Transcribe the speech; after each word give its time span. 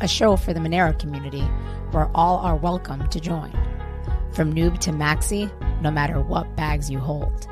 a 0.00 0.08
show 0.08 0.36
for 0.36 0.52
the 0.52 0.60
Monero 0.60 0.98
community 0.98 1.44
where 1.90 2.10
all 2.14 2.38
are 2.38 2.56
welcome 2.56 3.08
to 3.08 3.20
join. 3.20 3.52
From 4.32 4.52
noob 4.52 4.78
to 4.80 4.90
maxi, 4.90 5.50
no 5.80 5.90
matter 5.90 6.20
what 6.20 6.56
bags 6.56 6.90
you 6.90 6.98
hold. 6.98 7.48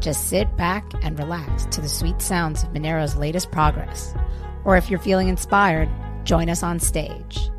Just 0.00 0.28
sit 0.28 0.56
back 0.56 0.92
and 1.02 1.18
relax 1.18 1.66
to 1.66 1.80
the 1.80 1.88
sweet 1.88 2.20
sounds 2.20 2.64
of 2.64 2.70
Monero's 2.70 3.16
latest 3.16 3.52
progress. 3.52 4.14
Or 4.64 4.76
if 4.76 4.90
you're 4.90 4.98
feeling 4.98 5.28
inspired, 5.28 5.88
join 6.24 6.50
us 6.50 6.62
on 6.62 6.80
stage. 6.80 7.50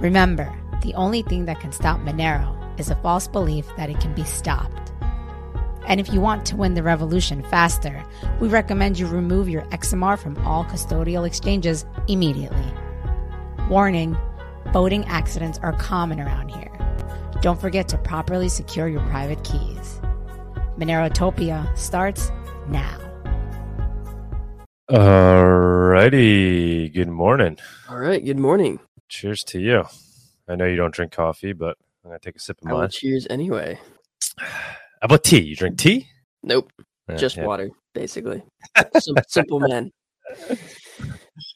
Remember, 0.00 0.52
the 0.82 0.94
only 0.94 1.22
thing 1.22 1.44
that 1.44 1.60
can 1.60 1.70
stop 1.70 2.00
Monero 2.00 2.56
is 2.80 2.90
a 2.90 2.96
false 2.96 3.28
belief 3.28 3.66
that 3.76 3.90
it 3.90 4.00
can 4.00 4.14
be 4.14 4.24
stopped. 4.24 4.92
And 5.86 6.00
if 6.00 6.12
you 6.12 6.20
want 6.20 6.44
to 6.46 6.56
win 6.56 6.74
the 6.74 6.82
revolution 6.82 7.42
faster, 7.44 8.04
we 8.40 8.48
recommend 8.48 8.98
you 8.98 9.06
remove 9.06 9.48
your 9.48 9.62
XMR 9.66 10.18
from 10.18 10.36
all 10.38 10.64
custodial 10.64 11.26
exchanges 11.26 11.84
immediately. 12.08 12.74
Warning 13.70 14.16
boating 14.72 15.04
accidents 15.04 15.60
are 15.62 15.72
common 15.74 16.18
around 16.18 16.48
here. 16.48 16.72
Don't 17.40 17.60
forget 17.60 17.86
to 17.90 17.98
properly 17.98 18.48
secure 18.48 18.88
your 18.88 19.00
private 19.02 19.44
keys. 19.44 20.00
Monerotopia 20.76 21.78
starts 21.78 22.32
now. 22.66 22.98
Alrighty. 24.90 26.92
Good 26.92 27.06
morning. 27.08 27.58
All 27.88 27.98
right. 27.98 28.24
Good 28.24 28.40
morning. 28.40 28.80
Cheers 29.08 29.44
to 29.44 29.60
you. 29.60 29.84
I 30.48 30.56
know 30.56 30.64
you 30.66 30.74
don't 30.74 30.92
drink 30.92 31.12
coffee, 31.12 31.52
but 31.52 31.76
I'm 32.04 32.10
gonna 32.10 32.18
take 32.18 32.34
a 32.34 32.40
sip 32.40 32.58
of 32.62 32.68
I 32.68 32.72
will 32.72 32.80
mine. 32.80 32.90
cheers 32.90 33.24
anyway. 33.30 33.78
How 34.36 34.56
about 35.02 35.22
tea? 35.22 35.42
You 35.42 35.54
drink 35.54 35.78
tea? 35.78 36.08
Nope. 36.42 36.72
Yeah, 37.08 37.14
Just 37.14 37.36
yeah. 37.36 37.46
water, 37.46 37.70
basically. 37.94 38.42
Sim- 38.98 39.14
simple 39.28 39.60
man. 39.60 39.92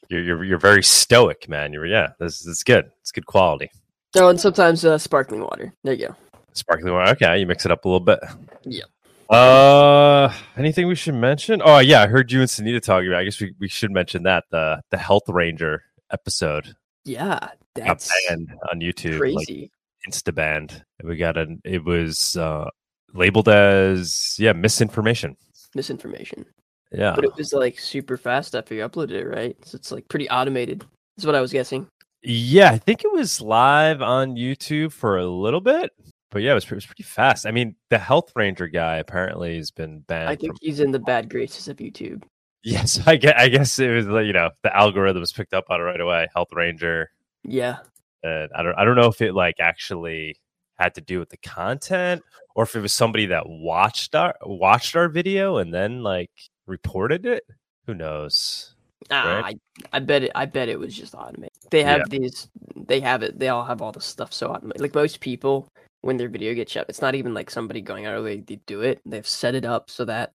You're, 0.08 0.22
you're 0.22 0.44
you're 0.44 0.58
very 0.58 0.82
stoic, 0.82 1.48
man. 1.48 1.72
You're 1.72 1.86
yeah. 1.86 2.08
This 2.18 2.46
it's 2.46 2.62
good. 2.62 2.90
It's 3.00 3.12
good 3.12 3.26
quality. 3.26 3.70
Oh, 4.16 4.28
and 4.28 4.40
sometimes 4.40 4.84
uh, 4.84 4.98
sparkling 4.98 5.40
water. 5.42 5.72
There 5.82 5.94
you 5.94 6.08
go. 6.08 6.16
Sparkling 6.52 6.92
water. 6.92 7.10
Okay, 7.12 7.38
you 7.40 7.46
mix 7.46 7.64
it 7.64 7.72
up 7.72 7.84
a 7.84 7.88
little 7.88 8.00
bit. 8.04 8.20
Yep. 8.64 8.84
Uh, 9.30 10.32
anything 10.56 10.86
we 10.86 10.94
should 10.94 11.14
mention? 11.14 11.60
Oh 11.64 11.78
yeah, 11.78 12.02
I 12.02 12.06
heard 12.06 12.30
you 12.30 12.40
and 12.40 12.48
Sunita 12.48 12.80
talking 12.80 13.08
about. 13.08 13.20
I 13.20 13.24
guess 13.24 13.40
we, 13.40 13.54
we 13.58 13.68
should 13.68 13.90
mention 13.90 14.22
that 14.24 14.44
the 14.50 14.82
the 14.90 14.98
Health 14.98 15.28
Ranger 15.28 15.82
episode 16.12 16.74
Yeah. 17.04 17.38
That's 17.74 18.12
banned 18.28 18.54
on 18.70 18.80
YouTube. 18.80 19.18
like, 19.34 19.46
crazy. 19.46 19.70
insta 20.08 20.32
banned. 20.34 20.84
We 21.02 21.16
got 21.16 21.36
an. 21.36 21.60
It 21.64 21.84
was 21.84 22.36
uh 22.36 22.68
labeled 23.14 23.48
as 23.48 24.36
yeah 24.38 24.52
misinformation. 24.52 25.36
Misinformation. 25.74 26.46
Yeah. 26.92 27.14
But 27.14 27.24
it 27.24 27.34
was 27.36 27.52
like 27.52 27.78
super 27.78 28.16
fast 28.16 28.54
after 28.54 28.74
you 28.74 28.86
uploaded 28.88 29.12
it, 29.12 29.26
right? 29.26 29.56
So 29.64 29.76
it's 29.76 29.90
like 29.92 30.08
pretty 30.08 30.28
automated. 30.30 30.84
Is 31.16 31.26
what 31.26 31.34
I 31.34 31.40
was 31.40 31.52
guessing. 31.52 31.86
Yeah, 32.22 32.70
I 32.70 32.78
think 32.78 33.04
it 33.04 33.12
was 33.12 33.40
live 33.40 34.00
on 34.02 34.34
YouTube 34.36 34.92
for 34.92 35.18
a 35.18 35.26
little 35.26 35.60
bit, 35.60 35.90
but 36.30 36.42
yeah, 36.42 36.52
it 36.52 36.54
was, 36.54 36.64
it 36.64 36.72
was 36.72 36.86
pretty 36.86 37.02
fast. 37.02 37.46
I 37.46 37.50
mean, 37.50 37.76
the 37.90 37.98
Health 37.98 38.32
Ranger 38.34 38.66
guy 38.66 38.96
apparently 38.96 39.56
has 39.56 39.70
been 39.70 40.00
banned. 40.00 40.28
I 40.30 40.34
think 40.36 40.52
from, 40.52 40.58
he's 40.62 40.80
in 40.80 40.90
the 40.90 40.98
bad 40.98 41.28
graces 41.28 41.68
of 41.68 41.76
YouTube. 41.76 42.22
yes, 42.62 42.98
I 43.06 43.16
guess, 43.16 43.34
I 43.36 43.48
guess 43.48 43.78
it 43.78 43.90
was 43.94 44.06
like, 44.06 44.24
you 44.26 44.32
know 44.32 44.50
the 44.62 44.70
algorithms 44.70 45.34
picked 45.34 45.52
up 45.52 45.66
on 45.68 45.80
it 45.80 45.84
right 45.84 46.00
away. 46.00 46.26
Health 46.34 46.48
Ranger, 46.52 47.10
Yeah. 47.44 47.78
and 48.22 48.50
I 48.56 48.62
don't 48.62 48.74
I 48.78 48.84
don't 48.84 48.96
know 48.96 49.08
if 49.08 49.20
it 49.20 49.34
like 49.34 49.56
actually 49.60 50.36
had 50.78 50.94
to 50.94 51.00
do 51.02 51.18
with 51.20 51.28
the 51.28 51.36
content 51.36 52.22
or 52.56 52.64
if 52.64 52.74
it 52.74 52.80
was 52.80 52.92
somebody 52.92 53.26
that 53.26 53.44
watched 53.48 54.14
our 54.14 54.34
watched 54.44 54.96
our 54.96 55.08
video 55.08 55.58
and 55.58 55.72
then 55.74 56.02
like 56.02 56.30
reported 56.66 57.26
it. 57.26 57.44
Who 57.86 57.94
knows? 57.94 58.74
Ah, 59.10 59.40
Right. 59.42 59.58
I, 59.92 59.96
I 59.96 60.00
bet 60.00 60.22
it. 60.22 60.32
I 60.34 60.46
bet 60.46 60.68
it 60.68 60.78
was 60.78 60.94
just 60.96 61.14
automated. 61.14 61.52
They 61.70 61.82
have 61.82 62.00
Yeah. 62.10 62.18
these. 62.18 62.48
They 62.76 63.00
have 63.00 63.22
it. 63.22 63.38
They 63.38 63.48
all 63.48 63.64
have 63.64 63.82
all 63.82 63.92
the 63.92 64.00
stuff 64.00 64.32
so 64.32 64.48
automated. 64.48 64.80
Like 64.80 64.94
most 64.94 65.20
people, 65.20 65.68
when 66.00 66.16
their 66.16 66.28
video 66.28 66.54
gets 66.54 66.72
shut, 66.72 66.86
it's 66.88 67.02
not 67.02 67.14
even 67.14 67.34
like 67.34 67.50
somebody 67.50 67.80
going 67.80 68.06
out 68.06 68.16
of 68.16 68.24
way 68.24 68.40
to 68.40 68.56
do 68.66 68.80
it. 68.80 69.00
They've 69.04 69.26
set 69.26 69.54
it 69.54 69.64
up 69.64 69.90
so 69.90 70.04
that 70.06 70.32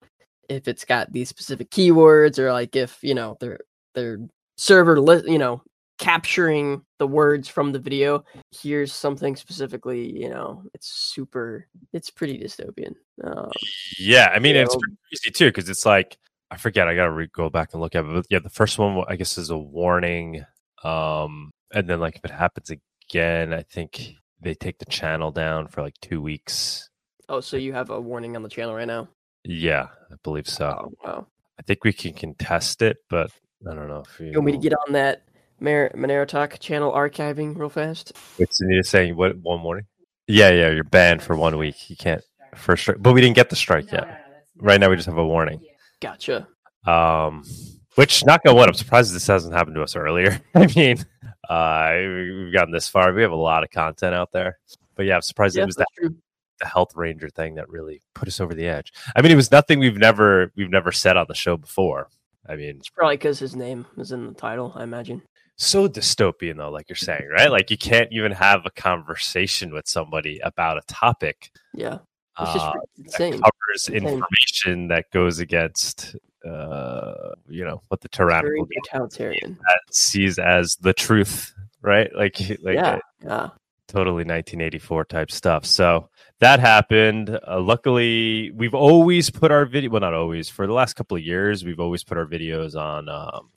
if 0.49 0.67
it's 0.67 0.85
got 0.85 1.11
these 1.11 1.29
specific 1.29 1.69
keywords 1.69 2.39
or 2.39 2.51
like 2.51 2.75
if 2.75 2.97
you 3.01 3.13
know 3.15 3.37
their 3.39 3.59
their 3.95 4.19
server, 4.57 4.99
li- 4.99 5.23
you 5.31 5.37
know, 5.37 5.61
capturing 5.97 6.81
the 6.99 7.07
words 7.07 7.47
from 7.47 7.71
the 7.71 7.79
video, 7.79 8.23
here's 8.51 8.93
something 8.93 9.35
specifically. 9.35 10.11
You 10.19 10.29
know, 10.29 10.63
it's 10.73 10.87
super. 10.87 11.67
It's 11.93 12.09
pretty 12.09 12.37
dystopian. 12.39 12.93
Um, 13.23 13.51
Yeah, 13.99 14.31
I 14.33 14.39
mean 14.39 14.55
Yeah, 14.55 14.63
it's 14.63 14.75
crazy 14.75 15.31
too 15.31 15.47
because 15.47 15.69
it's 15.69 15.85
like 15.85 16.17
I 16.49 16.57
forget. 16.57 16.87
I 16.87 16.95
gotta 16.95 17.11
re- 17.11 17.29
go 17.31 17.49
back 17.49 17.73
and 17.73 17.81
look 17.81 17.95
at 17.95 18.05
it. 18.05 18.13
But 18.13 18.25
yeah, 18.29 18.39
the 18.39 18.49
first 18.49 18.77
one 18.79 19.03
I 19.07 19.15
guess 19.15 19.37
is 19.37 19.49
a 19.49 19.57
warning, 19.57 20.43
um, 20.83 21.51
and 21.73 21.89
then 21.89 21.99
like 21.99 22.15
if 22.15 22.25
it 22.25 22.31
happens 22.31 22.71
again, 22.71 23.53
I 23.53 23.63
think 23.63 24.13
they 24.39 24.53
take 24.53 24.79
the 24.79 24.85
channel 24.85 25.31
down 25.31 25.67
for 25.67 25.81
like 25.81 25.95
two 26.01 26.21
weeks. 26.21 26.89
oh, 27.29 27.41
so 27.41 27.57
you 27.57 27.73
have 27.73 27.89
a 27.89 27.99
warning 27.99 28.35
on 28.35 28.43
the 28.43 28.49
channel 28.49 28.73
right 28.73 28.87
now? 28.87 29.09
Yeah, 29.43 29.87
I 30.11 30.15
believe 30.23 30.47
so. 30.47 30.67
Oh, 30.67 30.93
wow. 31.03 31.27
I 31.59 31.63
think 31.63 31.83
we 31.83 31.91
can 31.91 32.13
contest 32.13 32.81
it, 32.81 32.97
but 33.09 33.31
I 33.69 33.73
don't 33.73 33.87
know 33.87 34.03
if 34.07 34.19
you, 34.19 34.27
You 34.27 34.33
want 34.33 34.45
me 34.45 34.51
to 34.53 34.57
get 34.57 34.73
on 34.73 34.93
that 34.93 35.23
Mar- 35.59 35.91
Monero 35.95 36.27
Talk 36.27 36.59
channel 36.59 36.91
archiving 36.91 37.57
real 37.57 37.69
fast? 37.69 38.13
Wait, 38.37 38.49
Sunita 38.49 38.85
saying 38.85 39.15
what 39.15 39.37
one 39.37 39.59
morning? 39.59 39.85
Yeah, 40.27 40.49
yeah, 40.49 40.69
you're 40.71 40.83
banned 40.83 41.23
for 41.23 41.35
one 41.35 41.57
week. 41.57 41.89
You 41.89 41.95
can't 41.95 42.21
first 42.55 42.83
strike, 42.83 42.97
but 42.99 43.13
we 43.13 43.21
didn't 43.21 43.35
get 43.35 43.49
the 43.49 43.55
strike 43.55 43.91
yet. 43.91 44.23
Right 44.57 44.79
now, 44.79 44.89
we 44.89 44.95
just 44.95 45.07
have 45.07 45.17
a 45.17 45.25
warning. 45.25 45.61
Gotcha. 46.01 46.47
Um, 46.85 47.43
which 47.95 48.25
not 48.25 48.43
gonna 48.43 48.55
what 48.55 48.67
I'm 48.67 48.73
surprised 48.75 49.13
this 49.13 49.27
hasn't 49.27 49.53
happened 49.53 49.75
to 49.75 49.83
us 49.83 49.95
earlier. 49.95 50.39
I 50.55 50.67
mean, 50.75 50.97
uh, 51.49 51.91
we- 51.95 52.43
we've 52.43 52.53
gotten 52.53 52.71
this 52.73 52.87
far. 52.87 53.13
We 53.13 53.21
have 53.23 53.31
a 53.31 53.35
lot 53.35 53.63
of 53.63 53.69
content 53.71 54.13
out 54.15 54.31
there, 54.31 54.59
but 54.95 55.05
yeah, 55.05 55.15
I'm 55.15 55.21
surprised 55.21 55.55
Yeah, 55.55 55.63
it 55.63 55.67
was 55.67 55.75
that 55.77 55.87
true. 55.97 56.15
the 56.59 56.67
health 56.67 56.95
ranger 56.95 57.29
thing 57.29 57.55
that 57.55 57.69
really 57.69 58.01
put 58.13 58.27
us 58.27 58.39
over 58.39 58.53
the 58.53 58.67
edge. 58.67 58.91
I 59.15 59.21
mean, 59.21 59.31
it 59.31 59.35
was 59.35 59.51
nothing 59.51 59.79
we've 59.79 59.97
never 59.97 60.51
we've 60.55 60.69
never 60.69 60.91
said 60.91 61.17
on 61.17 61.25
the 61.27 61.35
show 61.35 61.57
before. 61.57 62.09
I 62.49 62.55
mean, 62.55 62.77
It's 62.77 62.89
probably 62.89 63.17
because 63.17 63.39
his 63.39 63.55
name 63.55 63.85
was 63.95 64.11
in 64.11 64.25
the 64.27 64.33
title, 64.33 64.71
I 64.75 64.83
imagine. 64.83 65.21
So 65.57 65.87
dystopian 65.89 66.57
though, 66.57 66.69
like 66.69 66.87
you're 66.89 66.95
saying, 66.95 67.27
right? 67.31 67.51
Like 67.51 67.71
you 67.71 67.77
can't 67.77 68.11
even 68.11 68.31
have 68.31 68.65
a 68.65 68.69
conversation 68.71 69.73
with 69.73 69.87
somebody 69.87 70.39
about 70.43 70.77
a 70.77 70.81
topic 70.87 71.51
Yeah. 71.73 71.99
It's 72.39 72.53
just 72.53 72.65
uh, 72.65 72.73
that 73.17 73.31
covers 73.31 73.87
Insane. 73.87 74.03
information 74.03 74.87
that 74.89 75.09
goes 75.11 75.39
against, 75.39 76.15
uh, 76.47 77.31
you 77.49 77.65
know, 77.65 77.81
what 77.87 78.01
the 78.01 78.09
tyrannical 78.09 78.67
totalitarian. 78.85 79.57
that 79.67 79.79
sees 79.89 80.37
as 80.37 80.75
the 80.75 80.93
truth, 80.93 81.51
right? 81.81 82.11
Like, 82.15 82.39
like 82.61 82.75
yeah. 82.75 82.89
uh, 82.93 82.99
Yeah. 83.23 83.49
totally 83.87 84.23
1984 84.23 85.05
type 85.05 85.31
stuff. 85.31 85.65
So 85.65 86.09
that 86.39 86.59
happened. 86.59 87.39
Uh, 87.47 87.59
luckily, 87.59 88.51
we've 88.51 88.75
always 88.75 89.31
put 89.31 89.49
our 89.51 89.65
video. 89.65 89.89
Well, 89.89 90.01
not 90.01 90.13
always. 90.13 90.47
For 90.47 90.67
the 90.67 90.73
last 90.73 90.93
couple 90.93 91.17
of 91.17 91.23
years, 91.23 91.65
we've 91.65 91.79
always 91.79 92.03
put 92.03 92.19
our 92.19 92.27
videos 92.27 92.79
on 92.79 93.09
um, 93.09 93.49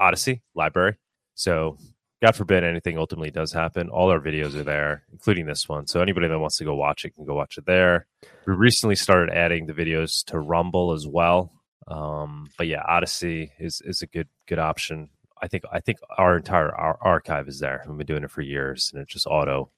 Odysee 0.00 0.40
library. 0.54 0.96
So. 1.34 1.78
God 2.22 2.36
forbid 2.36 2.64
anything 2.64 2.96
ultimately 2.96 3.30
does 3.30 3.52
happen. 3.52 3.90
All 3.90 4.10
our 4.10 4.20
videos 4.20 4.54
are 4.54 4.62
there, 4.62 5.02
including 5.12 5.44
this 5.44 5.68
one. 5.68 5.86
So 5.86 6.00
anybody 6.00 6.26
that 6.26 6.38
wants 6.38 6.56
to 6.56 6.64
go 6.64 6.74
watch 6.74 7.04
it 7.04 7.14
can 7.14 7.26
go 7.26 7.34
watch 7.34 7.58
it 7.58 7.66
there. 7.66 8.06
We 8.46 8.54
recently 8.54 8.96
started 8.96 9.34
adding 9.34 9.66
the 9.66 9.74
videos 9.74 10.24
to 10.28 10.38
Rumble 10.38 10.92
as 10.92 11.06
well. 11.06 11.52
Um, 11.86 12.48
but 12.56 12.66
yeah, 12.66 12.82
Odysee 12.88 13.50
is 13.58 13.82
is 13.84 14.02
a 14.02 14.06
good 14.06 14.28
good 14.46 14.58
option. 14.58 15.10
I 15.42 15.48
think 15.48 15.64
I 15.70 15.80
think 15.80 15.98
our 16.16 16.36
entire 16.36 16.74
our 16.74 16.98
archive 17.02 17.48
is 17.48 17.60
there. 17.60 17.84
We've 17.86 17.98
been 17.98 18.06
doing 18.06 18.24
it 18.24 18.30
for 18.30 18.40
years, 18.40 18.90
and 18.92 19.02
it's 19.02 19.12
just 19.12 19.26
auto 19.26 19.70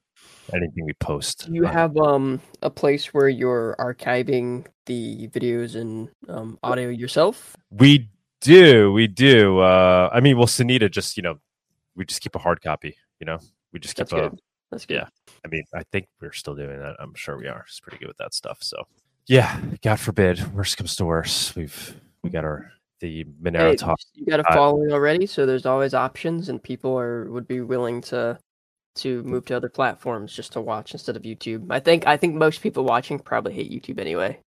anything 0.52 0.84
we 0.86 0.92
post. 0.94 1.48
You 1.50 1.64
have 1.64 1.96
um 1.96 2.40
a 2.62 2.70
place 2.70 3.12
where 3.12 3.28
you're 3.28 3.74
archiving 3.78 4.66
the 4.86 5.28
videos 5.28 5.74
and 5.74 6.10
um, 6.28 6.58
audio 6.62 6.88
yourself? 6.90 7.56
we 7.70 8.08
do, 8.40 8.92
we 8.92 9.08
do. 9.08 9.58
Uh, 9.58 10.08
I 10.12 10.20
mean, 10.20 10.36
well, 10.36 10.46
Sunita 10.46 10.90
just 10.90 11.16
you 11.16 11.22
know, 11.22 11.38
we 11.96 12.04
just 12.04 12.20
keep 12.20 12.34
a 12.34 12.38
hard 12.38 12.60
copy. 12.62 12.96
You 13.20 13.26
know, 13.26 13.38
we 13.72 13.80
just 13.80 13.96
keep 13.96 14.08
That's 14.08 14.12
a. 14.12 14.30
good. 14.30 14.40
That's 14.70 14.86
good. 14.86 14.94
Yeah. 14.94 15.08
I 15.44 15.48
mean, 15.48 15.62
I 15.74 15.82
think 15.92 16.06
we're 16.20 16.32
still 16.32 16.54
doing 16.54 16.78
that. 16.78 16.96
I'm 16.98 17.14
sure 17.14 17.36
we 17.38 17.46
are. 17.46 17.64
It's 17.68 17.80
pretty 17.80 17.98
good 17.98 18.08
with 18.08 18.16
that 18.18 18.34
stuff. 18.34 18.58
So, 18.62 18.82
yeah, 19.26 19.60
God 19.82 20.00
forbid, 20.00 20.54
worst 20.54 20.76
comes 20.76 20.96
to 20.96 21.04
worst, 21.04 21.54
we've 21.56 21.94
we 22.22 22.30
got 22.30 22.44
our 22.44 22.72
the 23.00 23.24
Monero 23.42 23.70
Hey, 23.70 23.76
talk. 23.76 23.98
you 24.14 24.26
got 24.26 24.40
a 24.40 24.48
Uh, 24.48 24.54
following 24.54 24.90
already, 24.92 25.26
so 25.26 25.46
there's 25.46 25.66
always 25.66 25.94
options, 25.94 26.48
and 26.48 26.62
people 26.62 26.98
are 26.98 27.30
would 27.30 27.46
be 27.46 27.60
willing 27.60 28.00
to 28.02 28.38
to 28.96 29.22
move 29.24 29.44
to 29.44 29.54
other 29.56 29.68
platforms 29.68 30.32
just 30.34 30.52
to 30.54 30.60
watch 30.60 30.92
instead 30.92 31.16
of 31.16 31.22
YouTube. 31.22 31.66
I 31.70 31.78
think 31.80 32.06
I 32.06 32.16
think 32.16 32.34
most 32.34 32.62
people 32.62 32.84
watching 32.84 33.18
probably 33.18 33.52
hate 33.52 33.70
YouTube 33.70 34.00
anyway. 34.00 34.40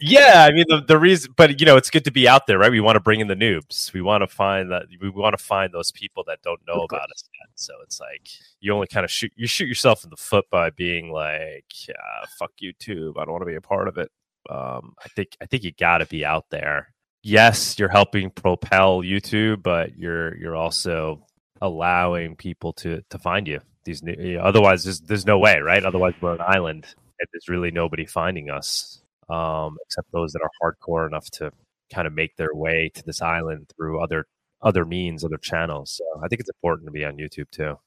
Yeah, 0.00 0.46
I 0.48 0.52
mean 0.52 0.64
the, 0.68 0.82
the 0.86 0.98
reason, 0.98 1.32
but 1.36 1.60
you 1.60 1.66
know, 1.66 1.76
it's 1.76 1.90
good 1.90 2.04
to 2.04 2.10
be 2.10 2.28
out 2.28 2.46
there, 2.46 2.58
right? 2.58 2.70
We 2.70 2.80
want 2.80 2.96
to 2.96 3.00
bring 3.00 3.20
in 3.20 3.28
the 3.28 3.34
noobs. 3.34 3.92
We 3.92 4.02
want 4.02 4.22
to 4.22 4.26
find 4.26 4.70
that 4.72 4.86
we 5.00 5.08
want 5.08 5.36
to 5.36 5.42
find 5.42 5.72
those 5.72 5.90
people 5.90 6.24
that 6.26 6.42
don't 6.42 6.60
know 6.66 6.82
about 6.82 7.10
us 7.10 7.28
yet. 7.32 7.48
So 7.54 7.74
it's 7.82 8.00
like 8.00 8.28
you 8.60 8.72
only 8.72 8.88
kind 8.88 9.04
of 9.04 9.10
shoot 9.10 9.32
you 9.36 9.46
shoot 9.46 9.68
yourself 9.68 10.04
in 10.04 10.10
the 10.10 10.16
foot 10.16 10.46
by 10.50 10.70
being 10.70 11.12
like, 11.12 11.88
yeah, 11.88 11.94
fuck 12.38 12.52
YouTube. 12.62 13.12
I 13.16 13.24
don't 13.24 13.32
want 13.32 13.42
to 13.42 13.46
be 13.46 13.54
a 13.54 13.60
part 13.60 13.88
of 13.88 13.96
it. 13.96 14.10
Um, 14.48 14.94
I 15.04 15.08
think 15.08 15.36
I 15.40 15.46
think 15.46 15.62
you 15.64 15.72
got 15.72 15.98
to 15.98 16.06
be 16.06 16.24
out 16.24 16.46
there. 16.50 16.92
Yes, 17.22 17.78
you're 17.78 17.88
helping 17.88 18.30
propel 18.30 19.02
YouTube, 19.02 19.62
but 19.62 19.96
you're 19.96 20.36
you're 20.36 20.56
also 20.56 21.26
allowing 21.60 22.36
people 22.36 22.72
to 22.74 23.02
to 23.10 23.18
find 23.18 23.46
you. 23.46 23.60
These 23.84 24.02
new, 24.02 24.14
you 24.18 24.36
know, 24.36 24.42
otherwise, 24.42 24.84
there's, 24.84 25.00
there's 25.00 25.26
no 25.26 25.38
way, 25.38 25.58
right? 25.60 25.82
Otherwise, 25.82 26.14
we're 26.20 26.34
an 26.34 26.42
island, 26.42 26.86
and 27.18 27.28
there's 27.32 27.48
really 27.48 27.70
nobody 27.70 28.04
finding 28.04 28.50
us 28.50 29.00
um, 29.30 29.76
except 29.86 30.10
those 30.12 30.32
that 30.32 30.42
are 30.42 30.50
hardcore 30.62 31.06
enough 31.06 31.30
to 31.30 31.52
kind 31.92 32.06
of 32.06 32.14
make 32.14 32.36
their 32.36 32.54
way 32.54 32.90
to 32.94 33.02
this 33.04 33.20
island 33.20 33.70
through 33.76 34.02
other 34.02 34.26
other 34.62 34.84
means, 34.84 35.24
other 35.24 35.38
channels. 35.38 35.92
So 35.92 36.04
I 36.22 36.28
think 36.28 36.40
it's 36.40 36.50
important 36.50 36.86
to 36.86 36.92
be 36.92 37.04
on 37.04 37.16
YouTube 37.16 37.50
too, 37.50 37.78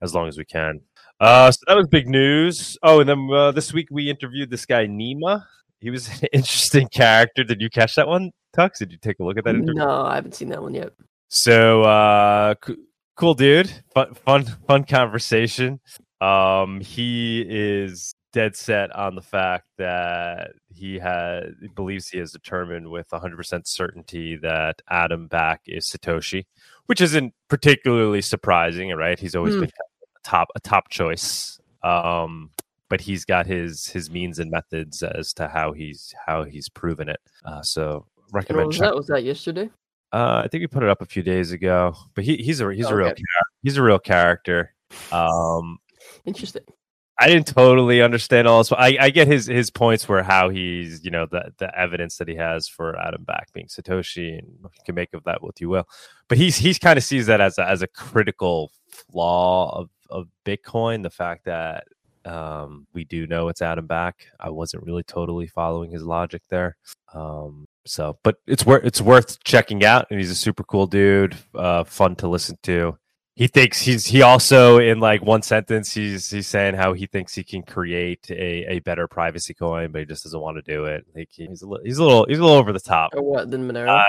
as 0.00 0.14
long 0.14 0.28
as 0.28 0.38
we 0.38 0.44
can. 0.44 0.80
Uh, 1.20 1.50
so 1.50 1.60
that 1.66 1.76
was 1.76 1.86
big 1.88 2.08
news. 2.08 2.78
Oh, 2.82 3.00
and 3.00 3.08
then 3.08 3.28
uh, 3.32 3.52
this 3.52 3.72
week 3.72 3.88
we 3.90 4.10
interviewed 4.10 4.50
this 4.50 4.66
guy 4.66 4.86
Nima. 4.86 5.44
He 5.80 5.90
was 5.90 6.08
an 6.22 6.28
interesting 6.32 6.88
character. 6.88 7.44
Did 7.44 7.60
you 7.60 7.68
catch 7.68 7.94
that 7.96 8.08
one, 8.08 8.32
Tux? 8.56 8.78
Did 8.78 8.92
you 8.92 8.98
take 8.98 9.18
a 9.20 9.24
look 9.24 9.38
at 9.38 9.44
that 9.44 9.54
interview? 9.54 9.74
No, 9.74 10.02
I 10.02 10.14
haven't 10.14 10.34
seen 10.34 10.48
that 10.48 10.62
one 10.62 10.74
yet. 10.74 10.92
So 11.28 11.82
uh, 11.82 12.54
c- 12.64 12.76
cool 13.16 13.34
dude, 13.34 13.70
fun, 13.94 14.14
fun, 14.14 14.44
fun 14.66 14.84
conversation. 14.84 15.80
Um, 16.20 16.80
he 16.80 17.44
is 17.48 18.14
dead 18.32 18.56
set 18.56 18.94
on 18.96 19.14
the 19.14 19.22
fact 19.22 19.66
that 19.78 20.52
he 20.74 20.98
has 20.98 21.52
believes 21.74 22.08
he 22.08 22.18
has 22.18 22.32
determined 22.32 22.90
with 22.90 23.08
100% 23.10 23.66
certainty 23.66 24.36
that 24.38 24.80
Adam 24.88 25.26
Back 25.28 25.62
is 25.66 25.86
Satoshi, 25.90 26.46
which 26.86 27.00
isn't 27.00 27.34
particularly 27.48 28.22
surprising, 28.22 28.90
right? 28.90 29.18
He's 29.18 29.34
always 29.34 29.54
Hmm. 29.54 29.60
been 29.60 29.70
a 29.70 30.28
top 30.28 30.48
a 30.54 30.60
top 30.60 30.88
choice. 30.88 31.60
Um, 31.82 32.50
but 32.88 33.00
he's 33.00 33.24
got 33.24 33.46
his 33.46 33.86
his 33.86 34.10
means 34.10 34.38
and 34.38 34.50
methods 34.50 35.02
as 35.02 35.32
to 35.34 35.48
how 35.48 35.72
he's 35.72 36.14
how 36.26 36.44
he's 36.44 36.68
proven 36.68 37.08
it. 37.08 37.20
Uh, 37.44 37.62
so 37.62 38.06
recommend 38.32 38.68
was 38.68 38.78
that? 38.78 38.94
Was 38.94 39.06
that 39.08 39.24
yesterday? 39.24 39.70
uh, 40.12 40.42
I 40.44 40.48
think 40.48 40.60
we 40.60 40.66
put 40.66 40.82
it 40.82 40.90
up 40.90 41.00
a 41.00 41.06
few 41.06 41.22
days 41.22 41.52
ago, 41.52 41.94
but 42.14 42.24
he, 42.24 42.36
he's 42.36 42.60
a 42.60 42.72
he's 42.74 42.86
a 42.86 42.94
real 42.94 43.08
Okay. 43.08 43.22
he's 43.62 43.78
a 43.78 43.82
real 43.82 43.98
character. 43.98 44.74
Um, 45.10 45.78
Interesting. 46.26 46.62
I 47.18 47.28
didn't 47.28 47.46
totally 47.46 48.02
understand 48.02 48.48
all 48.48 48.58
this. 48.58 48.72
I, 48.72 48.96
I 48.98 49.10
get 49.10 49.28
his 49.28 49.46
his 49.46 49.70
points 49.70 50.08
where 50.08 50.22
how 50.22 50.48
he's 50.48 51.04
you 51.04 51.10
know 51.10 51.26
the 51.30 51.52
the 51.58 51.76
evidence 51.78 52.16
that 52.16 52.28
he 52.28 52.34
has 52.36 52.68
for 52.68 52.98
Adam 52.98 53.22
Back 53.24 53.52
being 53.52 53.66
Satoshi, 53.66 54.38
and 54.38 54.48
you 54.62 54.70
can 54.84 54.94
make 54.94 55.12
of 55.14 55.24
that 55.24 55.42
what 55.42 55.60
you 55.60 55.68
will. 55.68 55.86
But 56.28 56.38
he's 56.38 56.56
he's 56.56 56.78
kind 56.78 56.96
of 56.96 57.04
sees 57.04 57.26
that 57.26 57.40
as 57.40 57.58
a, 57.58 57.68
as 57.68 57.82
a 57.82 57.86
critical 57.86 58.72
flaw 58.90 59.78
of 59.78 59.90
of 60.10 60.28
Bitcoin. 60.44 61.02
The 61.02 61.10
fact 61.10 61.44
that 61.44 61.84
um, 62.24 62.86
we 62.92 63.04
do 63.04 63.26
know 63.26 63.48
it's 63.48 63.62
Adam 63.62 63.86
Back. 63.86 64.26
I 64.40 64.50
wasn't 64.50 64.84
really 64.84 65.02
totally 65.02 65.46
following 65.46 65.90
his 65.90 66.02
logic 66.02 66.42
there. 66.48 66.76
Um, 67.12 67.66
so, 67.84 68.18
but 68.22 68.36
it's 68.46 68.64
worth 68.64 68.84
it's 68.84 69.00
worth 69.00 69.42
checking 69.44 69.84
out, 69.84 70.06
and 70.10 70.18
he's 70.18 70.30
a 70.30 70.34
super 70.34 70.64
cool 70.64 70.86
dude. 70.86 71.36
Uh, 71.54 71.84
fun 71.84 72.16
to 72.16 72.28
listen 72.28 72.56
to 72.62 72.96
he 73.34 73.46
thinks 73.46 73.80
he's 73.80 74.06
he 74.06 74.22
also 74.22 74.78
in 74.78 75.00
like 75.00 75.22
one 75.22 75.42
sentence 75.42 75.92
he's 75.92 76.30
he's 76.30 76.46
saying 76.46 76.74
how 76.74 76.92
he 76.92 77.06
thinks 77.06 77.34
he 77.34 77.42
can 77.42 77.62
create 77.62 78.30
a, 78.30 78.72
a 78.72 78.78
better 78.80 79.08
privacy 79.08 79.54
coin 79.54 79.90
but 79.90 80.00
he 80.00 80.04
just 80.04 80.24
doesn't 80.24 80.40
want 80.40 80.56
to 80.56 80.62
do 80.62 80.84
it 80.84 81.06
like 81.14 81.28
he's 81.30 81.62
a 81.62 81.66
little 81.66 81.84
he's 81.84 81.98
a 81.98 82.04
little 82.04 82.26
he's 82.26 82.38
a 82.38 82.42
little 82.42 82.56
over 82.56 82.72
the 82.72 82.80
top 82.80 83.12
Or 83.14 83.22
what? 83.22 83.50
Then 83.50 83.68
Monero? 83.68 83.88
Uh, 83.88 84.04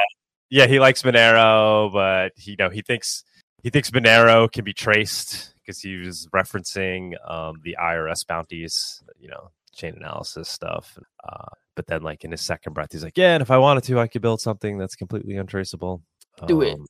yeah 0.50 0.68
he 0.68 0.80
likes 0.80 1.04
monero 1.04 1.92
but 1.92 2.34
he 2.36 2.52
you 2.52 2.58
know 2.58 2.70
he 2.70 2.82
thinks 2.82 3.24
he 3.64 3.70
thinks 3.70 3.92
monero 3.92 4.52
can 4.52 4.64
be 4.64 4.74
traced 4.74 5.54
because 5.62 5.80
he 5.80 5.96
was 5.98 6.28
referencing 6.34 7.14
um 7.30 7.56
the 7.64 7.76
irs 7.80 8.28
bounties 8.28 9.02
you 9.20 9.30
know 9.30 9.50
Chainalysis 9.76 10.46
stuff 10.46 11.00
uh 11.28 11.48
but 11.76 11.88
then 11.88 12.04
like 12.04 12.24
in 12.24 12.32
his 12.32 12.42
second 12.42 12.74
breath 12.74 12.92
he's 12.92 13.04
like 13.04 13.18
yeah 13.18 13.34
and 13.34 13.42
if 13.42 13.50
i 13.50 13.58
wanted 13.58 13.84
to 13.86 14.00
i 14.00 14.08
could 14.08 14.22
build 14.22 14.42
something 14.42 14.78
that's 14.78 14.96
completely 14.96 15.38
untraceable 15.38 16.04
Do 16.46 16.62
it. 16.62 16.74
Um, 16.74 16.86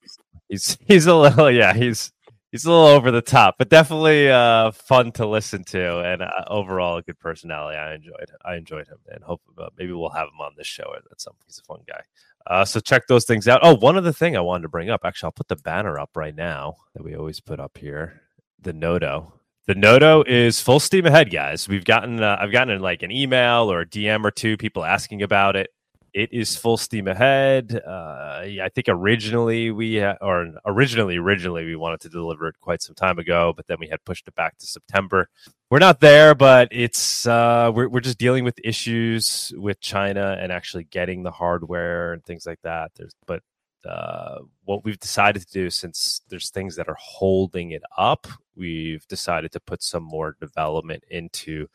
he's 0.50 0.78
he's 0.86 1.06
a 1.06 1.16
little 1.16 1.50
yeah 1.62 1.74
he's 1.74 2.12
he's 2.54 2.66
a 2.66 2.72
little 2.72 2.86
over 2.86 3.12
the 3.12 3.22
top 3.22 3.56
but 3.58 3.68
definitely 3.68 4.30
uh 4.30 4.72
fun 4.72 5.12
to 5.12 5.26
listen 5.28 5.64
to 5.64 6.00
and 6.00 6.22
uh, 6.22 6.30
overall 6.48 6.98
a 6.98 7.02
good 7.02 7.20
personality. 7.20 7.78
I 7.78 7.96
enjoyed 7.96 8.32
i 8.46 8.56
enjoyed 8.56 8.88
him 8.88 9.00
and 9.10 9.22
hope 9.24 9.42
uh, 9.58 9.68
maybe 9.78 9.92
we'll 9.92 10.12
have 10.12 10.28
him 10.30 10.40
on 10.40 10.54
this 10.56 10.68
show 10.68 10.94
at 10.96 11.20
some 11.20 11.34
he's 11.46 11.60
a 11.60 11.64
fun 11.64 11.82
guy. 11.86 12.02
Uh 12.48 12.64
so 12.64 12.80
check 12.80 13.08
those 13.08 13.26
things 13.26 13.48
out. 13.50 13.60
Oh 13.64 13.76
one 13.76 13.98
other 13.98 14.14
thing 14.14 14.38
i 14.38 14.42
wanted 14.42 14.62
to 14.62 14.70
bring 14.70 14.90
up 14.90 15.02
actually 15.04 15.28
i'll 15.28 15.32
put 15.34 15.50
the 15.50 15.58
banner 15.58 16.00
up 16.00 16.12
right 16.16 16.36
now 16.36 16.76
that 16.94 17.04
we 17.04 17.16
always 17.16 17.42
put 17.42 17.60
up 17.60 17.78
here 17.78 18.22
the 18.62 18.72
nodo 18.72 19.34
the 19.66 19.76
nodo 19.76 20.24
is 20.28 20.62
full 20.62 20.80
steam 20.80 21.06
ahead 21.06 21.32
guys. 21.32 21.68
We've 21.68 21.86
gotten 21.86 22.22
uh, 22.22 22.38
i've 22.40 22.52
gotten 22.52 22.80
like 22.82 23.02
an 23.02 23.12
email 23.12 23.72
or 23.72 23.82
a 23.82 23.86
dm 23.86 24.24
or 24.24 24.32
two 24.32 24.58
people 24.58 24.86
asking 24.86 25.24
about 25.24 25.56
it 25.56 25.72
it 26.14 26.32
is 26.32 26.56
full 26.56 26.78
steam 26.78 27.08
ahead. 27.08 27.82
Uh, 27.86 28.42
I 28.44 28.70
think 28.74 28.88
originally 28.88 29.72
we 29.72 30.00
ha- 30.00 30.18
or 30.22 30.54
originally 30.66 31.18
originally 31.18 31.66
we 31.66 31.76
wanted 31.76 32.02
to 32.02 32.10
deliver 32.10 32.48
it 32.48 32.56
quite 32.62 32.82
some 32.82 32.96
time 32.96 33.18
ago, 33.18 33.54
but 33.56 33.68
then 33.68 33.78
we 33.80 33.88
had 33.88 34.04
pushed 34.06 34.28
it 34.28 34.36
back 34.36 34.58
to 34.60 34.66
September. 34.66 35.30
We're 35.72 35.80
not 35.80 36.00
there, 36.00 36.36
but 36.36 36.68
it's 36.72 37.26
uh, 37.26 37.72
we're 37.74 37.90
we're 37.90 38.00
just 38.00 38.20
dealing 38.20 38.44
with 38.44 38.60
issues 38.64 39.52
with 39.58 39.80
China 39.82 40.38
and 40.40 40.52
actually 40.52 40.84
getting 40.86 41.24
the 41.24 41.32
hardware 41.32 42.14
and 42.14 42.24
things 42.24 42.46
like 42.46 42.62
that. 42.62 42.92
There's 42.96 43.16
but 43.26 43.42
uh, 43.84 44.40
what 44.66 44.86
we've 44.86 45.00
decided 45.00 45.46
to 45.46 45.52
do 45.52 45.70
since 45.70 46.22
there's 46.30 46.52
things 46.52 46.76
that 46.76 46.88
are 46.88 46.98
holding 47.00 47.72
it 47.72 47.82
up, 47.98 48.28
we've 48.56 49.06
decided 49.08 49.52
to 49.52 49.60
put 49.60 49.84
some 49.84 50.04
more 50.04 50.38
development 50.40 51.04
into 51.10 51.68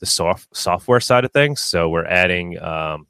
the 0.00 0.06
soft 0.06 0.54
software 0.54 1.00
side 1.00 1.24
of 1.24 1.32
things. 1.32 1.60
So 1.60 1.88
we're 1.88 2.04
adding. 2.04 2.60
Um, 2.62 3.06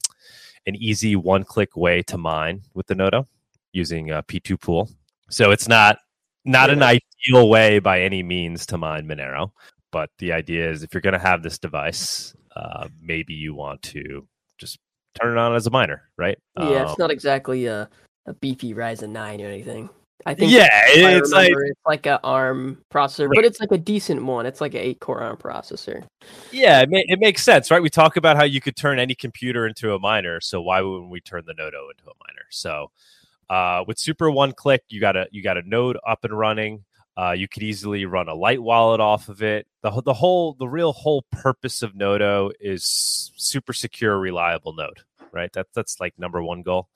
an 0.66 0.76
easy 0.76 1.16
one 1.16 1.44
click 1.44 1.76
way 1.76 2.02
to 2.02 2.18
mine 2.18 2.62
with 2.74 2.86
the 2.86 2.94
Nodo 2.94 3.26
using 3.72 4.10
a 4.10 4.22
P2Pool. 4.22 4.90
So 5.30 5.50
it's 5.50 5.68
not 5.68 5.98
not 6.44 6.70
an 6.70 6.82
ideal 6.82 7.48
way 7.48 7.80
by 7.80 8.00
any 8.00 8.22
means 8.22 8.66
to 8.66 8.78
mine 8.78 9.06
Monero, 9.06 9.50
but 9.90 10.10
the 10.18 10.32
idea 10.32 10.70
is 10.70 10.82
if 10.82 10.94
you're 10.94 11.00
going 11.00 11.12
to 11.12 11.18
have 11.18 11.42
this 11.42 11.58
device, 11.58 12.34
uh, 12.54 12.88
maybe 13.00 13.34
you 13.34 13.54
want 13.54 13.82
to 13.82 14.26
just 14.56 14.78
turn 15.20 15.36
it 15.36 15.38
on 15.38 15.54
as 15.56 15.66
a 15.66 15.70
miner, 15.70 16.08
right? 16.16 16.38
yeah, 16.56 16.64
Um, 16.64 16.86
it's 16.86 16.98
not 16.98 17.10
exactly 17.10 17.66
a, 17.66 17.88
a 18.26 18.34
beefy 18.34 18.74
Ryzen 18.74 19.10
9 19.10 19.40
or 19.42 19.46
anything. 19.46 19.90
I 20.24 20.34
think 20.34 20.50
yeah, 20.50 20.68
it's 20.86 21.30
like 21.30 21.52
it's 21.54 21.80
like 21.84 22.06
a 22.06 22.18
ARM 22.24 22.82
processor, 22.90 23.28
but 23.32 23.44
it's 23.44 23.60
like 23.60 23.70
a 23.70 23.78
decent 23.78 24.24
one. 24.24 24.46
It's 24.46 24.60
like 24.60 24.74
an 24.74 24.80
eight 24.80 24.98
core 24.98 25.20
ARM 25.20 25.36
processor. 25.36 26.06
Yeah, 26.50 26.80
it, 26.80 26.90
ma- 26.90 27.02
it 27.04 27.20
makes 27.20 27.42
sense, 27.42 27.70
right? 27.70 27.82
We 27.82 27.90
talk 27.90 28.16
about 28.16 28.36
how 28.36 28.44
you 28.44 28.60
could 28.60 28.76
turn 28.76 28.98
any 28.98 29.14
computer 29.14 29.66
into 29.66 29.94
a 29.94 29.98
miner, 29.98 30.40
so 30.40 30.62
why 30.62 30.80
wouldn't 30.80 31.10
we 31.10 31.20
turn 31.20 31.44
the 31.46 31.54
Nodo 31.54 31.90
into 31.90 32.04
a 32.04 32.14
miner? 32.26 32.46
So, 32.50 32.90
uh, 33.50 33.84
with 33.86 33.98
Super 33.98 34.30
One 34.30 34.52
Click, 34.52 34.82
you 34.88 35.00
got 35.00 35.16
a 35.16 35.26
you 35.32 35.42
got 35.42 35.58
a 35.58 35.62
node 35.62 35.98
up 36.06 36.24
and 36.24 36.36
running. 36.36 36.84
Uh, 37.18 37.32
you 37.32 37.46
could 37.46 37.62
easily 37.62 38.04
run 38.04 38.28
a 38.28 38.34
light 38.34 38.62
wallet 38.62 39.00
off 39.00 39.28
of 39.28 39.42
it. 39.42 39.66
The 39.82 39.90
the 40.02 40.14
whole 40.14 40.54
the 40.54 40.68
real 40.68 40.92
whole 40.92 41.24
purpose 41.30 41.82
of 41.82 41.94
Nodo 41.94 42.50
is 42.58 43.32
super 43.36 43.72
secure, 43.72 44.18
reliable 44.18 44.74
node, 44.74 45.00
right? 45.30 45.50
That's 45.52 45.70
that's 45.74 46.00
like 46.00 46.18
number 46.18 46.42
one 46.42 46.62
goal. 46.62 46.88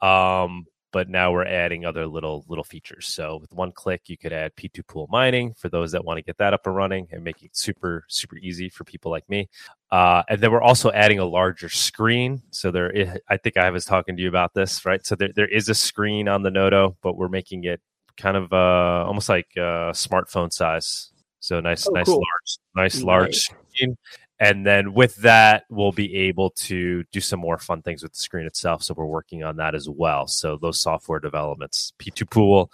Um, 0.00 0.66
but 0.92 1.08
now 1.08 1.32
we're 1.32 1.44
adding 1.46 1.84
other 1.84 2.06
little 2.06 2.44
little 2.48 2.62
features. 2.64 3.06
So 3.08 3.38
with 3.38 3.52
one 3.52 3.72
click, 3.72 4.02
you 4.08 4.16
could 4.16 4.32
add 4.32 4.54
P2Pool 4.56 5.08
mining 5.10 5.54
for 5.54 5.68
those 5.68 5.92
that 5.92 6.04
want 6.04 6.18
to 6.18 6.22
get 6.22 6.36
that 6.38 6.52
up 6.54 6.66
and 6.66 6.76
running 6.76 7.08
and 7.10 7.24
make 7.24 7.42
it 7.42 7.56
super 7.56 8.04
super 8.08 8.36
easy 8.38 8.68
for 8.68 8.84
people 8.84 9.10
like 9.10 9.28
me. 9.28 9.48
Uh, 9.90 10.22
and 10.28 10.40
then 10.40 10.52
we're 10.52 10.62
also 10.62 10.90
adding 10.92 11.18
a 11.18 11.24
larger 11.24 11.68
screen. 11.68 12.42
So 12.50 12.70
there, 12.70 12.92
i- 12.96 13.18
I 13.28 13.36
think 13.36 13.56
I 13.56 13.70
was 13.70 13.84
talking 13.84 14.16
to 14.16 14.22
you 14.22 14.28
about 14.28 14.54
this, 14.54 14.84
right? 14.86 15.04
So 15.04 15.16
there, 15.16 15.30
there 15.34 15.48
is 15.48 15.68
a 15.68 15.74
screen 15.74 16.28
on 16.28 16.42
the 16.42 16.50
Nodo, 16.50 16.96
but 17.02 17.16
we're 17.16 17.28
making 17.28 17.64
it 17.64 17.80
kind 18.16 18.36
of 18.36 18.52
uh, 18.52 19.04
almost 19.06 19.28
like 19.28 19.48
uh, 19.56 19.92
smartphone 19.92 20.52
size. 20.52 21.10
So 21.40 21.60
nice, 21.60 21.86
Oh, 21.88 21.92
nice 21.92 22.06
cool. 22.06 22.22
large, 22.22 22.58
nice 22.94 23.02
large 23.02 23.34
screen. 23.34 23.96
And 24.42 24.66
then 24.66 24.92
with 24.92 25.14
that, 25.18 25.66
we'll 25.70 25.92
be 25.92 26.16
able 26.16 26.50
to 26.50 27.04
do 27.12 27.20
some 27.20 27.38
more 27.38 27.58
fun 27.58 27.80
things 27.80 28.02
with 28.02 28.12
the 28.12 28.18
screen 28.18 28.44
itself. 28.44 28.82
So 28.82 28.92
we're 28.92 29.06
working 29.06 29.44
on 29.44 29.58
that 29.58 29.76
as 29.76 29.88
well. 29.88 30.26
So 30.26 30.56
those 30.56 30.80
software 30.80 31.20
developments, 31.20 31.92
P2Pool, 32.00 32.66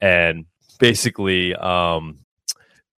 and 0.00 0.46
basically 0.80 1.54
um, 1.54 2.18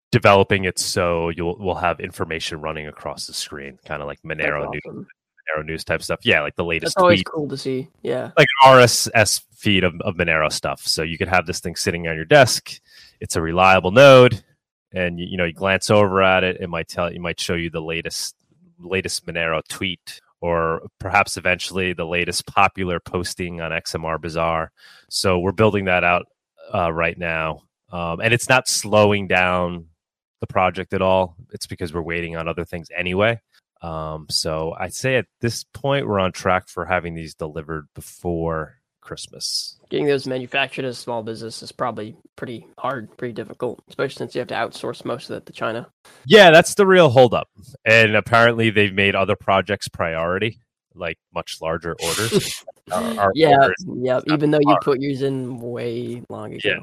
developing 0.09 0.63
it 0.63 0.79
so 0.79 1.27
you'll 1.29 1.57
we'll 1.59 1.75
have 1.75 1.99
information 1.99 2.61
running 2.61 2.87
across 2.87 3.27
the 3.27 3.33
screen, 3.33 3.77
kind 3.83 4.01
of 4.01 4.07
like 4.07 4.21
Monero 4.21 4.71
news. 4.71 4.83
Monero 4.85 5.65
news 5.65 5.83
type 5.83 6.01
stuff. 6.01 6.21
Yeah, 6.23 6.43
like 6.43 6.55
the 6.55 6.63
latest 6.63 6.95
That's 6.95 7.03
always 7.03 7.17
tweet, 7.17 7.25
cool 7.25 7.49
to 7.49 7.57
see. 7.57 7.89
Yeah. 8.03 8.31
like 8.37 8.47
an 8.63 8.71
RSS 8.71 9.41
feed 9.53 9.83
of, 9.83 9.99
of 9.99 10.15
Monero 10.15 10.49
stuff. 10.49 10.87
So 10.87 11.03
you 11.03 11.17
could 11.17 11.27
have 11.27 11.45
this 11.45 11.59
thing 11.59 11.75
sitting 11.75 12.07
on 12.07 12.15
your 12.15 12.23
desk. 12.23 12.79
It's 13.19 13.35
a 13.35 13.41
reliable 13.41 13.91
node, 13.91 14.41
and 14.93 15.19
you, 15.19 15.27
you 15.31 15.37
know 15.37 15.45
you 15.45 15.53
glance 15.53 15.89
over 15.89 16.21
at 16.21 16.43
it, 16.43 16.57
it 16.59 16.69
might 16.69 16.87
tell 16.87 17.07
it 17.07 17.19
might 17.19 17.39
show 17.39 17.55
you 17.55 17.69
the 17.69 17.81
latest 17.81 18.35
latest 18.79 19.25
Monero 19.25 19.61
tweet, 19.67 20.21
or 20.41 20.87
perhaps 20.99 21.37
eventually 21.37 21.93
the 21.93 22.05
latest 22.05 22.45
popular 22.45 22.99
posting 22.99 23.61
on 23.61 23.71
XMR 23.71 24.19
Bazaar. 24.21 24.71
So 25.09 25.39
we're 25.39 25.51
building 25.51 25.85
that 25.85 26.03
out 26.03 26.25
uh, 26.73 26.91
right 26.91 27.17
now, 27.17 27.63
um, 27.91 28.19
and 28.21 28.33
it's 28.33 28.49
not 28.49 28.67
slowing 28.67 29.27
down 29.27 29.87
the 30.41 30.47
project 30.47 30.93
at 30.93 31.01
all. 31.01 31.35
It's 31.51 31.67
because 31.67 31.93
we're 31.93 32.01
waiting 32.01 32.35
on 32.35 32.47
other 32.47 32.65
things 32.65 32.89
anyway. 32.95 33.39
Um, 33.81 34.27
so 34.29 34.73
I'd 34.79 34.93
say 34.93 35.15
at 35.17 35.25
this 35.41 35.65
point 35.73 36.07
we're 36.07 36.19
on 36.19 36.31
track 36.31 36.69
for 36.69 36.85
having 36.85 37.15
these 37.15 37.35
delivered 37.35 37.87
before 37.93 38.77
Christmas. 39.03 39.77
Getting 39.89 40.07
those 40.07 40.25
manufactured 40.27 40.85
as 40.85 40.97
a 40.97 41.01
small 41.01 41.21
business 41.23 41.61
is 41.61 41.71
probably 41.71 42.15
pretty 42.35 42.65
hard, 42.77 43.15
pretty 43.17 43.33
difficult, 43.33 43.83
especially 43.89 44.15
since 44.15 44.35
you 44.35 44.39
have 44.39 44.47
to 44.47 44.55
outsource 44.55 45.05
most 45.05 45.29
of 45.29 45.37
it 45.37 45.45
to 45.45 45.53
China. 45.53 45.87
Yeah, 46.25 46.51
that's 46.51 46.75
the 46.75 46.87
real 46.87 47.09
holdup. 47.09 47.47
And 47.85 48.15
apparently, 48.15 48.69
they've 48.69 48.93
made 48.93 49.15
other 49.15 49.35
projects 49.35 49.87
priority, 49.87 50.59
like 50.95 51.17
much 51.33 51.57
larger 51.61 51.95
orders. 52.03 52.63
Our- 52.91 53.19
our 53.19 53.31
yeah, 53.35 53.55
orders 53.61 53.85
yeah. 53.95 54.19
Even 54.31 54.51
though 54.51 54.59
you 54.61 54.75
put 54.81 54.99
yours 54.99 55.21
in 55.21 55.59
way 55.59 56.21
long 56.29 56.53
ago. 56.53 56.59
Yeah. 56.65 56.79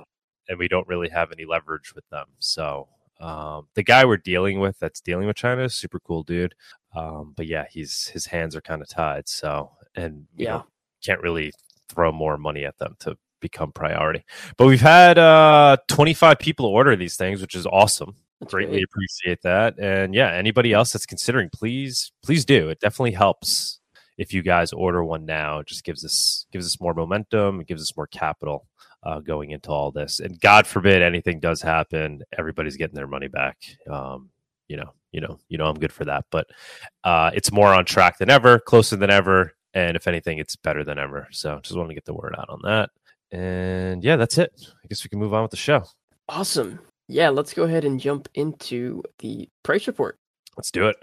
and 0.48 0.58
we 0.58 0.66
don't 0.68 0.88
really 0.88 1.10
have 1.10 1.30
any 1.32 1.44
leverage 1.44 1.94
with 1.94 2.08
them. 2.10 2.24
So 2.38 2.88
um, 3.20 3.66
the 3.74 3.82
guy 3.82 4.06
we're 4.06 4.16
dealing 4.16 4.60
with, 4.60 4.78
that's 4.78 5.00
dealing 5.02 5.26
with 5.26 5.36
China, 5.36 5.64
is 5.64 5.74
super 5.74 6.00
cool 6.00 6.22
dude. 6.22 6.54
Um, 6.96 7.34
but 7.36 7.46
yeah, 7.46 7.66
he's 7.70 8.06
his 8.08 8.24
hands 8.26 8.56
are 8.56 8.62
kind 8.62 8.80
of 8.80 8.88
tied. 8.88 9.28
So 9.28 9.72
and 9.94 10.26
Yeah. 10.36 10.50
know, 10.50 10.66
can't 11.04 11.20
really 11.20 11.52
throw 11.90 12.12
more 12.12 12.38
money 12.38 12.64
at 12.64 12.78
them 12.78 12.96
to 13.00 13.16
become 13.40 13.72
priority. 13.72 14.24
But 14.56 14.66
we've 14.66 14.80
had 14.80 15.18
uh, 15.18 15.78
25 15.88 16.38
people 16.38 16.66
order 16.66 16.94
these 16.96 17.16
things, 17.16 17.40
which 17.40 17.54
is 17.54 17.66
awesome. 17.66 18.16
That's 18.40 18.52
Greatly 18.52 18.76
great. 18.78 18.84
appreciate 18.84 19.42
that. 19.42 19.78
And 19.78 20.14
yeah, 20.14 20.32
anybody 20.32 20.72
else 20.72 20.92
that's 20.92 21.06
considering, 21.06 21.50
please, 21.52 22.12
please 22.22 22.44
do. 22.44 22.70
It 22.70 22.80
definitely 22.80 23.12
helps 23.12 23.80
if 24.16 24.32
you 24.32 24.42
guys 24.42 24.72
order 24.72 25.04
one 25.04 25.26
now. 25.26 25.58
It 25.58 25.66
just 25.66 25.84
gives 25.84 26.04
us 26.04 26.46
gives 26.50 26.66
us 26.66 26.80
more 26.80 26.94
momentum. 26.94 27.60
It 27.60 27.66
gives 27.66 27.82
us 27.82 27.96
more 27.96 28.06
capital 28.06 28.66
uh, 29.02 29.20
going 29.20 29.50
into 29.50 29.70
all 29.70 29.90
this. 29.90 30.20
And 30.20 30.40
God 30.40 30.66
forbid 30.66 31.02
anything 31.02 31.40
does 31.40 31.60
happen, 31.62 32.22
everybody's 32.36 32.76
getting 32.76 32.94
their 32.96 33.06
money 33.06 33.28
back. 33.28 33.58
Um, 33.90 34.30
you 34.68 34.76
know, 34.76 34.92
you 35.12 35.20
know, 35.20 35.38
you 35.48 35.58
know, 35.58 35.66
I'm 35.66 35.78
good 35.78 35.92
for 35.92 36.04
that. 36.04 36.24
But 36.30 36.48
uh, 37.04 37.30
it's 37.34 37.52
more 37.52 37.74
on 37.74 37.84
track 37.84 38.18
than 38.18 38.30
ever, 38.30 38.58
closer 38.58 38.96
than 38.96 39.10
ever, 39.10 39.54
and 39.74 39.96
if 39.96 40.06
anything, 40.06 40.38
it's 40.38 40.56
better 40.56 40.84
than 40.84 40.98
ever. 40.98 41.28
So 41.30 41.60
just 41.62 41.76
want 41.76 41.90
to 41.90 41.94
get 41.94 42.04
the 42.04 42.14
word 42.14 42.34
out 42.38 42.48
on 42.48 42.60
that. 42.64 42.90
And 43.32 44.02
yeah, 44.02 44.16
that's 44.16 44.38
it. 44.38 44.52
I 44.84 44.88
guess 44.88 45.04
we 45.04 45.08
can 45.08 45.18
move 45.18 45.34
on 45.34 45.42
with 45.42 45.50
the 45.50 45.56
show. 45.56 45.84
Awesome. 46.28 46.80
Yeah, 47.08 47.30
let's 47.30 47.54
go 47.54 47.64
ahead 47.64 47.84
and 47.84 48.00
jump 48.00 48.28
into 48.34 49.02
the 49.18 49.48
price 49.62 49.86
report. 49.86 50.18
Let's 50.56 50.70
do 50.70 50.88
it. 50.88 50.96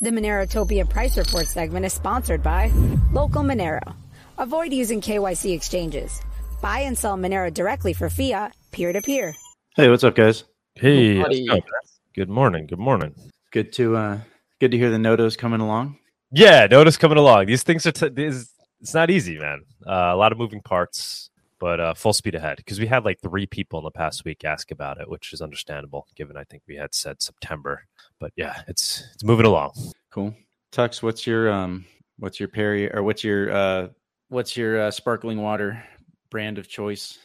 The 0.00 0.10
Monerotopia 0.10 0.88
Price 0.88 1.16
Report 1.16 1.46
segment 1.46 1.86
is 1.86 1.92
sponsored 1.92 2.42
by 2.42 2.68
LocalMonero. 3.12 3.94
Avoid 4.38 4.72
using 4.72 5.00
KYC 5.00 5.54
exchanges. 5.54 6.20
Buy 6.60 6.80
and 6.80 6.96
sell 6.96 7.16
Monero 7.16 7.52
directly 7.52 7.92
for 7.92 8.10
fiat, 8.10 8.54
peer 8.72 8.92
to 8.92 9.00
peer. 9.00 9.34
Hey, 9.74 9.88
what's 9.88 10.04
up, 10.04 10.14
guys? 10.14 10.44
Hey, 10.78 11.22
buddy. 11.22 11.46
let's 11.48 11.64
go, 11.64 11.70
good 12.14 12.28
morning. 12.28 12.66
Good 12.66 12.78
morning. 12.78 13.14
Good 13.50 13.72
to 13.74 13.96
uh 13.96 14.18
good 14.60 14.72
to 14.72 14.76
hear 14.76 14.90
the 14.90 14.98
Nodo's 14.98 15.34
coming 15.34 15.60
along. 15.60 15.98
Yeah, 16.30 16.66
notice 16.66 16.98
coming 16.98 17.16
along. 17.16 17.46
These 17.46 17.62
things 17.62 17.86
are 17.86 17.92
t- 17.92 18.10
these, 18.10 18.52
it's 18.82 18.92
not 18.92 19.10
easy, 19.10 19.38
man. 19.38 19.62
Uh, 19.86 20.10
a 20.12 20.16
lot 20.16 20.32
of 20.32 20.38
moving 20.38 20.60
parts, 20.60 21.30
but 21.58 21.80
uh, 21.80 21.94
full 21.94 22.12
speed 22.12 22.34
ahead. 22.34 22.58
Because 22.58 22.78
we 22.78 22.86
had 22.86 23.06
like 23.06 23.20
three 23.22 23.46
people 23.46 23.78
in 23.78 23.84
the 23.84 23.90
past 23.90 24.26
week 24.26 24.44
ask 24.44 24.70
about 24.70 25.00
it, 25.00 25.08
which 25.08 25.32
is 25.32 25.40
understandable, 25.40 26.06
given 26.14 26.36
I 26.36 26.44
think 26.44 26.62
we 26.68 26.76
had 26.76 26.94
said 26.94 27.22
September. 27.22 27.84
But 28.20 28.32
yeah, 28.36 28.60
it's 28.68 29.02
it's 29.14 29.24
moving 29.24 29.46
along. 29.46 29.72
Cool. 30.10 30.34
Tux, 30.72 31.02
what's 31.02 31.26
your 31.26 31.50
um 31.50 31.86
what's 32.18 32.38
your 32.38 32.50
Perrier 32.50 32.90
or 32.92 33.02
what's 33.02 33.24
your 33.24 33.50
uh 33.50 33.88
what's 34.28 34.58
your 34.58 34.82
uh, 34.82 34.90
sparkling 34.90 35.40
water 35.40 35.82
brand 36.28 36.58
of 36.58 36.68
choice? 36.68 37.18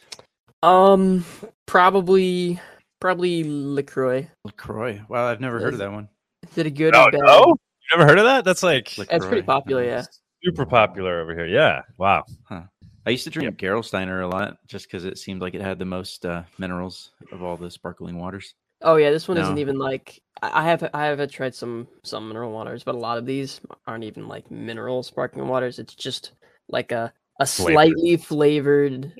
Um, 0.62 1.24
probably, 1.66 2.60
probably 3.02 3.42
Lacroix. 3.44 4.30
LaCroix. 4.44 5.02
Wow, 5.08 5.26
I've 5.26 5.40
never 5.40 5.60
heard 5.60 5.74
of 5.74 5.80
that 5.80 5.92
one. 5.92 6.08
Is 6.50 6.56
it 6.56 6.66
a 6.66 6.70
good 6.70 6.94
Oh 6.94 7.04
or 7.04 7.10
bad? 7.10 7.20
no, 7.20 7.46
you 7.48 7.98
never 7.98 8.08
heard 8.08 8.18
of 8.18 8.24
that? 8.24 8.44
That's 8.44 8.62
like 8.62 8.96
LaCroix. 8.96 9.16
It's 9.16 9.26
pretty 9.26 9.42
popular, 9.42 9.84
yeah. 9.84 10.04
Super 10.44 10.64
popular 10.64 11.20
over 11.20 11.34
here. 11.34 11.46
Yeah, 11.46 11.82
wow. 11.98 12.24
I 12.50 13.10
used 13.10 13.24
to 13.24 13.30
drink 13.30 13.58
Gerolsteiner 13.58 14.22
a 14.22 14.26
lot 14.28 14.56
just 14.68 14.86
because 14.86 15.04
it 15.04 15.18
seemed 15.18 15.42
like 15.42 15.54
it 15.54 15.60
had 15.60 15.78
the 15.78 15.84
most 15.84 16.24
uh, 16.24 16.44
minerals 16.58 17.10
of 17.32 17.42
all 17.42 17.56
the 17.56 17.70
sparkling 17.70 18.18
waters. 18.18 18.54
Oh 18.80 18.96
yeah, 18.96 19.10
this 19.10 19.28
one 19.28 19.36
isn't 19.36 19.58
even 19.58 19.78
like 19.78 20.20
I 20.40 20.60
I 20.60 20.64
have 20.64 20.88
I 20.94 21.06
have 21.06 21.30
tried 21.30 21.54
some 21.54 21.88
some 22.04 22.28
mineral 22.28 22.52
waters, 22.52 22.84
but 22.84 22.94
a 22.94 22.98
lot 22.98 23.18
of 23.18 23.26
these 23.26 23.60
aren't 23.86 24.04
even 24.04 24.28
like 24.28 24.50
mineral 24.50 25.02
sparkling 25.02 25.48
waters. 25.48 25.78
It's 25.78 25.94
just 25.94 26.32
like 26.68 26.92
a 26.92 27.12
a 27.40 27.46
Flavored. 27.46 27.72
slightly 27.74 28.16
flavored, 28.16 29.12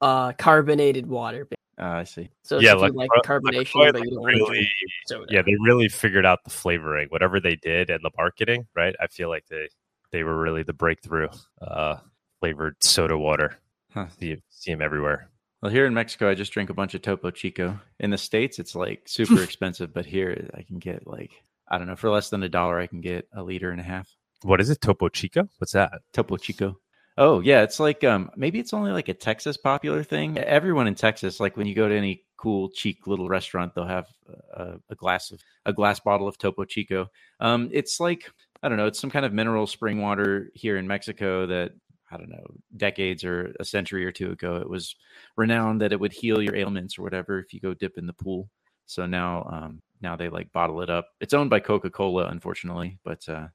uh, 0.00 0.32
carbonated 0.32 1.06
water. 1.06 1.46
Uh, 1.80 1.86
I 1.86 2.04
see. 2.04 2.28
So 2.42 2.58
yeah, 2.58 2.74
like 2.74 2.92
like 2.94 3.08
Cro- 3.10 3.40
carbonation, 3.40 3.74
LaCroix, 3.74 3.92
but 3.92 4.02
you 4.04 4.10
don't 4.10 4.22
like, 4.22 4.22
want 4.22 4.36
to 4.36 4.42
really, 4.44 4.58
drink 4.58 4.68
soda. 5.06 5.26
yeah, 5.30 5.42
they 5.42 5.54
really 5.64 5.88
figured 5.88 6.26
out 6.26 6.40
the 6.44 6.50
flavoring, 6.50 7.08
whatever 7.08 7.40
they 7.40 7.56
did, 7.56 7.88
and 7.88 8.00
the 8.04 8.10
marketing. 8.18 8.66
Right, 8.76 8.94
I 9.00 9.06
feel 9.06 9.30
like 9.30 9.46
they 9.48 9.68
they 10.12 10.22
were 10.22 10.38
really 10.38 10.62
the 10.62 10.74
breakthrough. 10.74 11.28
Uh, 11.60 11.96
flavored 12.40 12.76
soda 12.82 13.16
water. 13.16 13.58
Huh. 13.92 14.06
See, 14.18 14.42
see 14.50 14.72
them 14.72 14.82
everywhere. 14.82 15.30
Well, 15.62 15.70
here 15.72 15.86
in 15.86 15.92
Mexico, 15.94 16.30
I 16.30 16.34
just 16.34 16.52
drink 16.52 16.70
a 16.70 16.74
bunch 16.74 16.94
of 16.94 17.02
Topo 17.02 17.30
Chico. 17.30 17.78
In 17.98 18.10
the 18.10 18.18
states, 18.18 18.58
it's 18.58 18.74
like 18.74 19.02
super 19.06 19.42
expensive, 19.42 19.92
but 19.92 20.06
here 20.06 20.48
I 20.54 20.62
can 20.62 20.78
get 20.78 21.06
like 21.06 21.30
I 21.68 21.78
don't 21.78 21.86
know 21.86 21.96
for 21.96 22.10
less 22.10 22.30
than 22.30 22.42
a 22.42 22.48
dollar, 22.48 22.78
I 22.78 22.86
can 22.88 23.00
get 23.00 23.26
a 23.34 23.42
liter 23.42 23.70
and 23.70 23.80
a 23.80 23.84
half 23.84 24.08
What 24.42 24.60
is 24.60 24.68
it? 24.70 24.80
Topo 24.80 25.08
Chico? 25.08 25.48
What's 25.58 25.72
that? 25.72 25.92
Topo 26.12 26.36
Chico. 26.36 26.76
Oh 27.20 27.40
yeah, 27.40 27.60
it's 27.62 27.78
like 27.78 28.02
um 28.02 28.30
maybe 28.34 28.58
it's 28.58 28.72
only 28.72 28.92
like 28.92 29.08
a 29.08 29.14
Texas 29.14 29.58
popular 29.58 30.02
thing. 30.02 30.38
Everyone 30.38 30.86
in 30.86 30.94
Texas, 30.94 31.38
like 31.38 31.54
when 31.54 31.66
you 31.66 31.74
go 31.74 31.86
to 31.86 31.94
any 31.94 32.24
cool 32.38 32.70
cheap 32.70 33.06
little 33.06 33.28
restaurant, 33.28 33.74
they'll 33.74 33.84
have 33.84 34.06
a, 34.54 34.76
a 34.88 34.94
glass 34.94 35.30
of 35.30 35.38
a 35.66 35.72
glass 35.74 36.00
bottle 36.00 36.26
of 36.26 36.38
Topo 36.38 36.64
Chico. 36.64 37.10
Um, 37.38 37.68
it's 37.74 38.00
like 38.00 38.30
I 38.62 38.70
don't 38.70 38.78
know, 38.78 38.86
it's 38.86 38.98
some 38.98 39.10
kind 39.10 39.26
of 39.26 39.34
mineral 39.34 39.66
spring 39.66 40.00
water 40.00 40.50
here 40.54 40.78
in 40.78 40.86
Mexico 40.86 41.46
that 41.46 41.72
I 42.10 42.16
don't 42.16 42.30
know, 42.30 42.46
decades 42.78 43.22
or 43.22 43.54
a 43.60 43.66
century 43.66 44.06
or 44.06 44.12
two 44.12 44.30
ago, 44.32 44.56
it 44.56 44.68
was 44.68 44.96
renowned 45.36 45.82
that 45.82 45.92
it 45.92 46.00
would 46.00 46.14
heal 46.14 46.40
your 46.42 46.56
ailments 46.56 46.98
or 46.98 47.02
whatever 47.02 47.38
if 47.38 47.52
you 47.52 47.60
go 47.60 47.74
dip 47.74 47.98
in 47.98 48.06
the 48.06 48.14
pool. 48.14 48.48
So 48.86 49.04
now, 49.04 49.46
um, 49.52 49.82
now 50.00 50.16
they 50.16 50.30
like 50.30 50.50
bottle 50.52 50.80
it 50.80 50.90
up. 50.90 51.06
It's 51.20 51.34
owned 51.34 51.50
by 51.50 51.60
Coca 51.60 51.90
Cola, 51.90 52.26
unfortunately, 52.26 52.98
but 53.04 53.28
uh, 53.28 53.46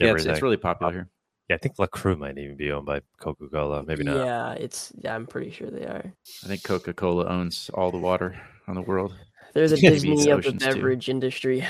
yeah, 0.00 0.12
it's, 0.12 0.24
it's 0.24 0.42
really 0.42 0.56
popular 0.56 0.92
here. 0.92 1.08
Yeah, 1.50 1.56
I 1.56 1.58
think 1.58 1.80
LaCroix 1.80 2.14
might 2.14 2.38
even 2.38 2.54
be 2.56 2.70
owned 2.70 2.86
by 2.86 3.00
Coca 3.18 3.48
Cola. 3.48 3.82
Maybe 3.82 4.04
not. 4.04 4.24
Yeah, 4.24 4.52
it's 4.52 4.92
yeah, 5.00 5.16
I'm 5.16 5.26
pretty 5.26 5.50
sure 5.50 5.68
they 5.68 5.84
are. 5.84 6.04
I 6.44 6.46
think 6.46 6.62
Coca 6.62 6.92
Cola 6.94 7.26
owns 7.26 7.68
all 7.74 7.90
the 7.90 7.98
water 7.98 8.40
on 8.68 8.76
the 8.76 8.82
world. 8.82 9.16
There's 9.52 9.72
a 9.72 9.74
the 9.80 9.80
Disney 9.90 10.12
of 10.12 10.22
the 10.22 10.30
oceans, 10.30 10.62
too. 10.64 10.74
beverage 10.74 11.08
industry. 11.08 11.66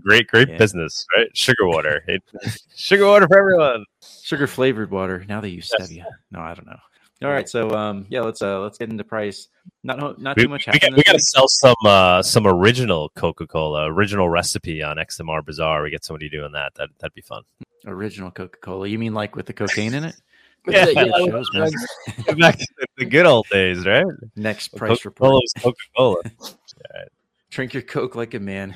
Great, 0.00 0.28
great 0.28 0.48
Yeah. 0.48 0.58
business, 0.58 1.04
right? 1.16 1.26
Sugar 1.36 1.66
water, 1.66 2.04
It- 2.06 2.22
sugar 2.76 3.04
water 3.04 3.26
for 3.26 3.36
everyone. 3.36 3.84
Sugar 4.22 4.46
flavored 4.46 4.92
water. 4.92 5.24
Now 5.28 5.40
they 5.40 5.48
use 5.48 5.72
Yes. 5.76 5.90
stevia. 5.90 6.04
No, 6.30 6.38
I 6.38 6.54
don't 6.54 6.66
know. 6.66 6.78
All 7.22 7.30
right, 7.30 7.48
so 7.48 7.70
um, 7.70 8.06
yeah, 8.10 8.20
let's 8.20 8.42
uh, 8.42 8.60
let's 8.60 8.76
get 8.76 8.90
into 8.90 9.02
price. 9.02 9.48
Not 9.82 10.20
not 10.20 10.36
too 10.36 10.48
much. 10.48 10.66
we, 10.66 10.72
got, 10.72 10.82
happened 10.82 10.96
we 10.96 11.02
got 11.02 11.12
to 11.12 11.20
sell 11.20 11.48
some 11.48 11.74
uh, 11.86 12.22
some 12.22 12.46
original 12.46 13.08
Coca 13.16 13.46
Cola, 13.46 13.90
original 13.90 14.28
recipe 14.28 14.82
on 14.82 14.98
XMR 14.98 15.44
Bazaar. 15.44 15.82
We 15.82 15.90
get 15.90 16.04
somebody 16.04 16.28
doing 16.28 16.52
that. 16.52 16.74
That 16.74 16.90
that'd 16.98 17.14
be 17.14 17.22
fun. 17.22 17.42
original 17.86 18.30
Coca 18.30 18.58
Cola. 18.58 18.86
You 18.86 18.98
mean 18.98 19.14
like 19.14 19.34
with 19.34 19.46
the 19.46 19.54
cocaine 19.54 19.94
in 19.94 20.04
it? 20.04 20.14
Yeah, 20.68 20.86
The- 20.86 20.94
Good 20.94 21.06
yeah, 21.06 21.26
shows, 21.26 22.36
Back 22.38 22.58
to 22.58 22.66
the 22.98 23.04
good 23.04 23.24
old 23.24 23.46
days, 23.52 23.86
right? 23.86 24.04
Next 24.34 24.74
price 24.74 24.98
Coca 24.98 25.08
report. 25.10 25.44
Coca 25.60 25.76
Cola. 25.96 26.22
Drink 27.50 27.72
your 27.72 27.84
Coke 27.84 28.16
like 28.16 28.34
a 28.34 28.40
man 28.40 28.74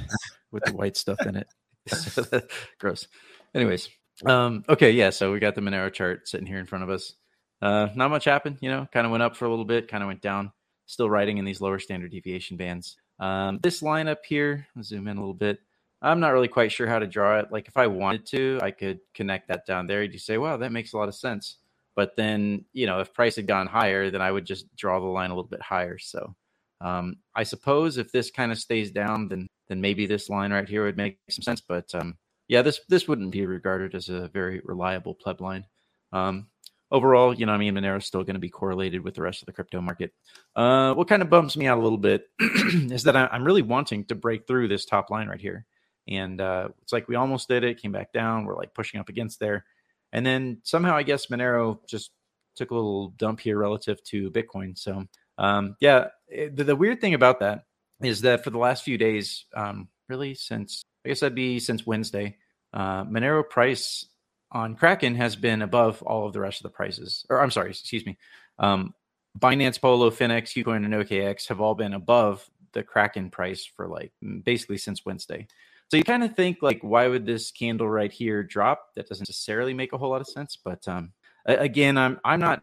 with 0.52 0.62
the 0.66 0.72
white 0.72 0.96
stuff 0.96 1.18
in 1.26 1.34
it. 1.34 2.44
Gross. 2.78 3.08
Anyways, 3.56 3.88
um, 4.24 4.64
okay, 4.68 4.92
yeah. 4.92 5.10
So 5.10 5.32
we 5.32 5.40
got 5.40 5.56
the 5.56 5.62
Monero 5.62 5.92
chart 5.92 6.28
sitting 6.28 6.46
here 6.46 6.58
in 6.58 6.66
front 6.66 6.84
of 6.84 6.90
us. 6.90 7.14
Uh, 7.62 7.88
not 7.94 8.10
much 8.10 8.24
happened. 8.24 8.58
You 8.60 8.70
know, 8.70 8.88
kind 8.92 9.06
of 9.06 9.10
went 9.10 9.22
up 9.22 9.36
for 9.36 9.44
a 9.44 9.50
little 9.50 9.64
bit, 9.64 9.88
kind 9.88 10.02
of 10.02 10.08
went 10.08 10.22
down. 10.22 10.52
Still 10.86 11.10
riding 11.10 11.38
in 11.38 11.44
these 11.44 11.60
lower 11.60 11.78
standard 11.78 12.10
deviation 12.10 12.56
bands. 12.56 12.96
Um, 13.20 13.60
this 13.62 13.82
line 13.82 14.08
up 14.08 14.24
here, 14.26 14.66
I'll 14.76 14.82
zoom 14.82 15.06
in 15.06 15.16
a 15.16 15.20
little 15.20 15.34
bit. 15.34 15.58
I'm 16.02 16.20
not 16.20 16.32
really 16.32 16.48
quite 16.48 16.72
sure 16.72 16.86
how 16.86 16.98
to 16.98 17.06
draw 17.06 17.38
it. 17.38 17.52
Like 17.52 17.68
if 17.68 17.76
I 17.76 17.86
wanted 17.86 18.26
to, 18.28 18.58
I 18.62 18.70
could 18.70 19.00
connect 19.14 19.48
that 19.48 19.66
down 19.66 19.86
there. 19.86 20.02
You'd 20.02 20.20
say, 20.20 20.38
wow, 20.38 20.56
that 20.56 20.72
makes 20.72 20.92
a 20.92 20.96
lot 20.96 21.08
of 21.08 21.14
sense. 21.14 21.58
But 21.94 22.16
then, 22.16 22.64
you 22.72 22.86
know, 22.86 23.00
if 23.00 23.12
price 23.12 23.36
had 23.36 23.46
gone 23.46 23.66
higher, 23.66 24.10
then 24.10 24.22
I 24.22 24.32
would 24.32 24.46
just 24.46 24.74
draw 24.76 24.98
the 24.98 25.06
line 25.06 25.30
a 25.30 25.34
little 25.34 25.50
bit 25.50 25.62
higher. 25.62 25.98
So 25.98 26.34
um, 26.80 27.16
I 27.34 27.42
suppose 27.42 27.98
if 27.98 28.10
this 28.12 28.30
kind 28.30 28.50
of 28.52 28.58
stays 28.58 28.90
down, 28.90 29.28
then 29.28 29.48
then 29.68 29.80
maybe 29.80 30.06
this 30.06 30.28
line 30.28 30.52
right 30.52 30.68
here 30.68 30.84
would 30.84 30.96
make 30.96 31.18
some 31.28 31.42
sense. 31.42 31.60
But 31.60 31.94
um, 31.94 32.16
yeah, 32.48 32.62
this 32.62 32.80
this 32.88 33.06
wouldn't 33.06 33.32
be 33.32 33.46
regarded 33.46 33.94
as 33.94 34.08
a 34.08 34.28
very 34.28 34.60
reliable 34.64 35.14
pleb 35.14 35.40
line. 35.40 35.66
Um, 36.12 36.48
overall, 36.90 37.32
you 37.34 37.46
know, 37.46 37.52
I 37.52 37.58
mean, 37.58 37.74
Monero's 37.74 38.06
still 38.06 38.22
going 38.24 38.34
to 38.34 38.40
be 38.40 38.48
correlated 38.48 39.02
with 39.02 39.14
the 39.14 39.22
rest 39.22 39.42
of 39.42 39.46
the 39.46 39.52
crypto 39.52 39.80
market. 39.80 40.12
Uh, 40.56 40.94
what 40.94 41.08
kind 41.08 41.22
of 41.22 41.30
bumps 41.30 41.56
me 41.56 41.66
out 41.66 41.78
a 41.78 41.82
little 41.82 41.98
bit 41.98 42.24
is 42.40 43.04
that 43.04 43.16
I'm 43.16 43.44
really 43.44 43.62
wanting 43.62 44.04
to 44.06 44.14
break 44.14 44.46
through 44.46 44.68
this 44.68 44.84
top 44.84 45.10
line 45.10 45.28
right 45.28 45.40
here. 45.40 45.66
And 46.08 46.40
uh, 46.40 46.68
it's 46.82 46.92
like 46.92 47.08
we 47.08 47.14
almost 47.14 47.48
did 47.48 47.62
it, 47.64 47.80
came 47.80 47.92
back 47.92 48.12
down. 48.12 48.44
We're 48.44 48.56
like 48.56 48.74
pushing 48.74 49.00
up 49.00 49.08
against 49.08 49.38
there. 49.38 49.64
And 50.12 50.26
then 50.26 50.58
somehow, 50.64 50.96
I 50.96 51.04
guess 51.04 51.26
Monero 51.26 51.78
just 51.88 52.10
took 52.56 52.70
a 52.72 52.74
little 52.74 53.10
dump 53.10 53.40
here 53.40 53.56
relative 53.58 54.02
to 54.04 54.30
Bitcoin. 54.30 54.76
So, 54.76 55.04
um, 55.38 55.76
yeah, 55.80 56.08
it- 56.26 56.56
the, 56.56 56.64
the 56.64 56.76
weird 56.76 57.00
thing 57.00 57.14
about 57.14 57.40
that 57.40 57.64
is 58.02 58.22
that 58.22 58.42
for 58.42 58.50
the 58.50 58.58
last 58.58 58.82
few 58.82 58.98
days, 58.98 59.44
um, 59.54 59.88
really 60.08 60.34
since 60.34 60.82
I 61.04 61.08
guess 61.08 61.20
that'd 61.20 61.34
be 61.34 61.60
since 61.60 61.86
Wednesday. 61.86 62.36
Uh, 62.72 63.04
Monero 63.04 63.48
price 63.48 64.06
on 64.52 64.74
Kraken 64.74 65.14
has 65.14 65.36
been 65.36 65.62
above 65.62 66.02
all 66.02 66.26
of 66.26 66.32
the 66.32 66.40
rest 66.40 66.60
of 66.60 66.64
the 66.64 66.76
prices. 66.76 67.24
Or 67.30 67.40
I'm 67.40 67.50
sorry, 67.50 67.70
excuse 67.70 68.04
me. 68.04 68.18
Um, 68.58 68.94
Binance, 69.38 69.80
Polo, 69.80 70.10
Finex, 70.10 70.52
KuCoin, 70.52 70.84
and 70.84 70.94
OKX 70.94 71.48
have 71.48 71.60
all 71.60 71.74
been 71.74 71.94
above 71.94 72.48
the 72.72 72.82
Kraken 72.82 73.30
price 73.30 73.64
for 73.64 73.86
like 73.86 74.12
basically 74.44 74.78
since 74.78 75.04
Wednesday. 75.04 75.46
So 75.90 75.96
you 75.96 76.04
kind 76.04 76.22
of 76.22 76.34
think 76.36 76.58
like, 76.62 76.80
why 76.82 77.08
would 77.08 77.26
this 77.26 77.50
candle 77.50 77.88
right 77.88 78.12
here 78.12 78.42
drop? 78.42 78.94
That 78.94 79.08
doesn't 79.08 79.28
necessarily 79.28 79.74
make 79.74 79.92
a 79.92 79.98
whole 79.98 80.10
lot 80.10 80.20
of 80.20 80.28
sense. 80.28 80.56
But 80.62 80.86
um, 80.86 81.12
again, 81.46 81.98
I'm 81.98 82.20
I'm 82.24 82.40
not 82.40 82.62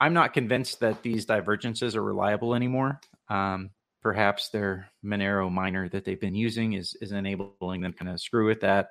I'm 0.00 0.14
not 0.14 0.32
convinced 0.32 0.80
that 0.80 1.02
these 1.02 1.24
divergences 1.24 1.96
are 1.96 2.02
reliable 2.02 2.54
anymore. 2.54 3.00
Um, 3.28 3.70
perhaps 4.02 4.50
their 4.50 4.88
Monero 5.04 5.50
miner 5.50 5.88
that 5.88 6.04
they've 6.04 6.20
been 6.20 6.34
using 6.34 6.74
is 6.74 6.96
is 7.00 7.12
enabling 7.12 7.82
them 7.82 7.92
kind 7.92 8.10
of 8.10 8.20
screw 8.20 8.46
with 8.46 8.60
that. 8.60 8.90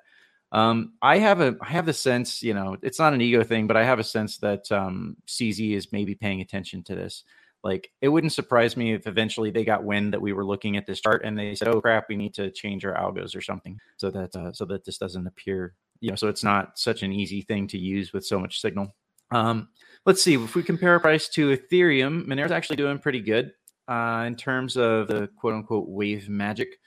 Um, 0.52 0.92
I 1.02 1.18
have 1.18 1.40
a 1.40 1.56
I 1.60 1.68
have 1.68 1.86
the 1.86 1.92
sense, 1.92 2.42
you 2.42 2.54
know, 2.54 2.76
it's 2.82 2.98
not 2.98 3.12
an 3.12 3.20
ego 3.20 3.42
thing, 3.42 3.66
but 3.66 3.76
I 3.76 3.84
have 3.84 3.98
a 3.98 4.04
sense 4.04 4.38
that 4.38 4.70
um, 4.70 5.16
CZ 5.26 5.74
is 5.74 5.92
maybe 5.92 6.14
paying 6.14 6.40
attention 6.40 6.82
to 6.84 6.94
this. 6.94 7.24
Like, 7.64 7.90
it 8.00 8.08
wouldn't 8.08 8.32
surprise 8.32 8.76
me 8.76 8.92
if 8.92 9.08
eventually 9.08 9.50
they 9.50 9.64
got 9.64 9.82
wind 9.82 10.12
that 10.12 10.22
we 10.22 10.32
were 10.32 10.44
looking 10.44 10.76
at 10.76 10.86
this 10.86 11.00
chart 11.00 11.22
and 11.24 11.36
they 11.36 11.54
said, 11.56 11.68
"Oh 11.68 11.80
crap, 11.80 12.06
we 12.08 12.16
need 12.16 12.34
to 12.34 12.50
change 12.50 12.84
our 12.84 12.94
algos 12.94 13.34
or 13.34 13.40
something," 13.40 13.80
so 13.96 14.10
that 14.10 14.36
uh, 14.36 14.52
so 14.52 14.64
that 14.66 14.84
this 14.84 14.98
doesn't 14.98 15.26
appear, 15.26 15.74
you 16.00 16.10
know, 16.10 16.16
so 16.16 16.28
it's 16.28 16.44
not 16.44 16.78
such 16.78 17.02
an 17.02 17.12
easy 17.12 17.42
thing 17.42 17.66
to 17.68 17.78
use 17.78 18.12
with 18.12 18.24
so 18.24 18.38
much 18.38 18.60
signal. 18.60 18.94
Um, 19.32 19.68
let's 20.04 20.22
see 20.22 20.34
if 20.34 20.54
we 20.54 20.62
compare 20.62 20.98
price 21.00 21.28
to 21.30 21.56
Ethereum, 21.56 22.26
Monero's 22.26 22.52
actually 22.52 22.76
doing 22.76 22.98
pretty 22.98 23.20
good 23.20 23.52
uh, 23.88 24.24
in 24.26 24.36
terms 24.36 24.76
of 24.76 25.08
the 25.08 25.28
quote 25.36 25.54
unquote 25.54 25.88
wave 25.88 26.28
magic. 26.28 26.78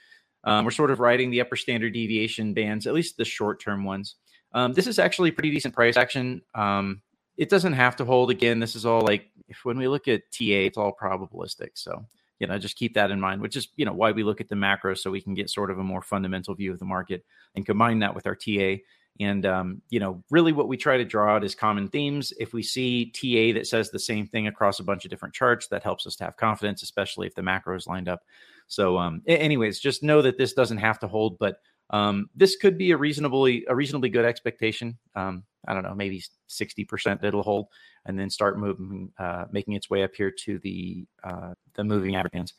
Um, 0.44 0.64
we're 0.64 0.70
sort 0.70 0.90
of 0.90 1.00
riding 1.00 1.30
the 1.30 1.40
upper 1.40 1.56
standard 1.56 1.92
deviation 1.92 2.54
bands, 2.54 2.86
at 2.86 2.94
least 2.94 3.16
the 3.16 3.24
short 3.24 3.60
term 3.60 3.84
ones. 3.84 4.16
Um, 4.52 4.72
this 4.72 4.86
is 4.86 4.98
actually 4.98 5.30
pretty 5.30 5.50
decent 5.50 5.74
price 5.74 5.96
action. 5.96 6.42
Um, 6.54 7.02
it 7.36 7.48
doesn't 7.48 7.74
have 7.74 7.96
to 7.96 8.04
hold 8.04 8.30
again. 8.30 8.58
This 8.58 8.76
is 8.76 8.84
all 8.84 9.02
like 9.02 9.30
if 9.48 9.64
when 9.64 9.78
we 9.78 9.88
look 9.88 10.08
at 10.08 10.30
TA, 10.32 10.66
it's 10.66 10.78
all 10.78 10.96
probabilistic. 11.00 11.70
So 11.74 12.04
you 12.38 12.46
know, 12.46 12.58
just 12.58 12.76
keep 12.76 12.94
that 12.94 13.10
in 13.10 13.20
mind, 13.20 13.42
which 13.42 13.56
is 13.56 13.68
you 13.76 13.84
know 13.84 13.92
why 13.92 14.12
we 14.12 14.22
look 14.22 14.40
at 14.40 14.48
the 14.48 14.56
macro 14.56 14.94
so 14.94 15.10
we 15.10 15.20
can 15.20 15.34
get 15.34 15.50
sort 15.50 15.70
of 15.70 15.78
a 15.78 15.84
more 15.84 16.02
fundamental 16.02 16.54
view 16.54 16.72
of 16.72 16.78
the 16.78 16.84
market 16.84 17.24
and 17.54 17.66
combine 17.66 18.00
that 18.00 18.14
with 18.14 18.26
our 18.26 18.34
TA. 18.34 18.76
And 19.18 19.44
um, 19.44 19.82
you 19.90 20.00
know, 20.00 20.22
really, 20.30 20.52
what 20.52 20.68
we 20.68 20.76
try 20.76 20.96
to 20.96 21.04
draw 21.04 21.34
out 21.34 21.44
is 21.44 21.54
common 21.54 21.88
themes. 21.88 22.32
If 22.38 22.52
we 22.52 22.62
see 22.62 23.06
TA 23.06 23.58
that 23.58 23.66
says 23.66 23.90
the 23.90 23.98
same 23.98 24.26
thing 24.26 24.46
across 24.46 24.80
a 24.80 24.84
bunch 24.84 25.04
of 25.04 25.10
different 25.10 25.34
charts, 25.34 25.66
that 25.68 25.82
helps 25.82 26.06
us 26.06 26.16
to 26.16 26.24
have 26.24 26.36
confidence, 26.36 26.82
especially 26.82 27.26
if 27.26 27.34
the 27.34 27.42
macro 27.42 27.76
is 27.76 27.86
lined 27.86 28.08
up. 28.08 28.22
So, 28.66 28.98
um, 28.98 29.22
anyways, 29.26 29.80
just 29.80 30.02
know 30.02 30.22
that 30.22 30.38
this 30.38 30.52
doesn't 30.52 30.78
have 30.78 30.98
to 31.00 31.08
hold, 31.08 31.38
but 31.38 31.56
um, 31.90 32.30
this 32.34 32.56
could 32.56 32.78
be 32.78 32.92
a 32.92 32.96
reasonably 32.96 33.64
a 33.68 33.74
reasonably 33.74 34.08
good 34.08 34.24
expectation. 34.24 34.96
Um, 35.14 35.44
I 35.66 35.74
don't 35.74 35.82
know, 35.82 35.94
maybe 35.94 36.22
sixty 36.46 36.84
percent 36.84 37.22
it'll 37.22 37.42
hold, 37.42 37.66
and 38.06 38.18
then 38.18 38.30
start 38.30 38.58
moving, 38.58 39.12
uh, 39.18 39.46
making 39.50 39.74
its 39.74 39.90
way 39.90 40.02
up 40.02 40.14
here 40.14 40.30
to 40.30 40.58
the 40.60 41.04
uh, 41.24 41.54
the 41.74 41.84
moving 41.84 42.16
average 42.16 42.32
bands. 42.32 42.54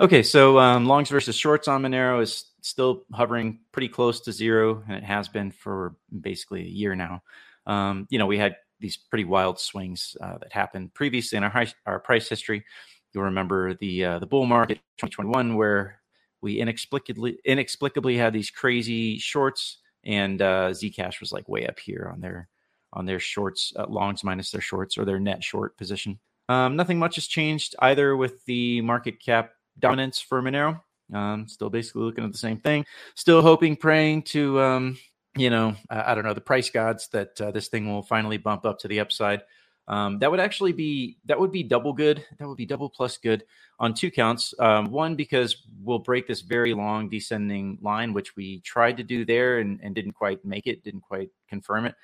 Okay, 0.00 0.22
so 0.22 0.58
um, 0.58 0.86
longs 0.86 1.08
versus 1.08 1.36
shorts 1.36 1.68
on 1.68 1.82
Monero 1.82 2.22
is 2.22 2.46
still 2.60 3.04
hovering 3.12 3.60
pretty 3.72 3.88
close 3.88 4.20
to 4.20 4.32
zero, 4.32 4.82
and 4.88 4.96
it 4.96 5.04
has 5.04 5.28
been 5.28 5.50
for 5.50 5.96
basically 6.20 6.62
a 6.62 6.68
year 6.68 6.94
now. 6.94 7.22
Um, 7.66 8.06
you 8.10 8.18
know, 8.18 8.26
we 8.26 8.38
had 8.38 8.56
these 8.80 8.96
pretty 8.96 9.24
wild 9.24 9.58
swings 9.58 10.16
uh, 10.20 10.38
that 10.38 10.52
happened 10.52 10.92
previously 10.94 11.36
in 11.36 11.44
our 11.44 11.50
high, 11.50 11.72
our 11.86 11.98
price 11.98 12.28
history. 12.28 12.64
You'll 13.12 13.24
remember 13.24 13.74
the 13.74 14.04
uh, 14.04 14.18
the 14.18 14.26
bull 14.26 14.46
market 14.46 14.78
2021 14.98 15.56
where 15.56 16.00
we 16.40 16.60
inexplicably 16.60 17.38
inexplicably 17.44 18.16
had 18.16 18.32
these 18.32 18.50
crazy 18.50 19.18
shorts, 19.18 19.78
and 20.04 20.42
uh, 20.42 20.70
Zcash 20.70 21.20
was 21.20 21.32
like 21.32 21.48
way 21.48 21.66
up 21.66 21.78
here 21.78 22.10
on 22.12 22.20
their 22.20 22.48
on 22.92 23.06
their 23.06 23.20
shorts, 23.20 23.72
uh, 23.76 23.86
longs 23.88 24.24
minus 24.24 24.50
their 24.50 24.60
shorts 24.60 24.96
or 24.98 25.04
their 25.04 25.20
net 25.20 25.42
short 25.42 25.76
position. 25.76 26.18
Um, 26.48 26.76
nothing 26.76 26.98
much 26.98 27.14
has 27.16 27.26
changed 27.26 27.74
either 27.80 28.16
with 28.16 28.44
the 28.44 28.80
market 28.82 29.20
cap 29.20 29.52
dominance 29.78 30.20
for 30.20 30.42
Monero. 30.42 30.80
Um, 31.12 31.46
still 31.48 31.70
basically 31.70 32.02
looking 32.02 32.24
at 32.24 32.32
the 32.32 32.38
same 32.38 32.58
thing. 32.58 32.84
Still 33.14 33.42
hoping, 33.42 33.76
praying 33.76 34.22
to, 34.22 34.60
um, 34.60 34.98
you 35.36 35.50
know, 35.50 35.76
I, 35.90 36.12
I, 36.12 36.14
don't 36.14 36.24
know, 36.24 36.34
the 36.34 36.40
price 36.40 36.70
gods 36.70 37.08
that 37.12 37.40
uh, 37.40 37.50
this 37.50 37.68
thing 37.68 37.90
will 37.90 38.02
finally 38.02 38.38
bump 38.38 38.64
up 38.64 38.78
to 38.80 38.88
the 38.88 39.00
upside. 39.00 39.42
Um, 39.86 40.18
that 40.20 40.30
would 40.30 40.40
actually 40.40 40.72
be 40.72 41.18
that 41.26 41.38
would 41.38 41.52
be 41.52 41.62
double 41.62 41.92
good. 41.92 42.24
That 42.38 42.48
would 42.48 42.56
be 42.56 42.64
double 42.64 42.88
plus 42.88 43.18
good 43.18 43.44
on 43.78 43.92
two 43.92 44.10
counts. 44.10 44.54
Um, 44.58 44.90
one 44.90 45.14
because 45.14 45.62
we'll 45.82 45.98
break 45.98 46.26
this 46.26 46.40
very 46.40 46.72
long 46.72 47.10
descending 47.10 47.78
line, 47.82 48.14
which 48.14 48.34
we 48.34 48.60
tried 48.60 48.96
to 48.96 49.02
do 49.02 49.26
there 49.26 49.58
and, 49.58 49.78
and 49.82 49.94
didn't 49.94 50.12
quite 50.12 50.42
make 50.42 50.66
it, 50.66 50.84
didn't 50.84 51.02
quite 51.02 51.28
confirm 51.48 51.84
it. 51.84 51.94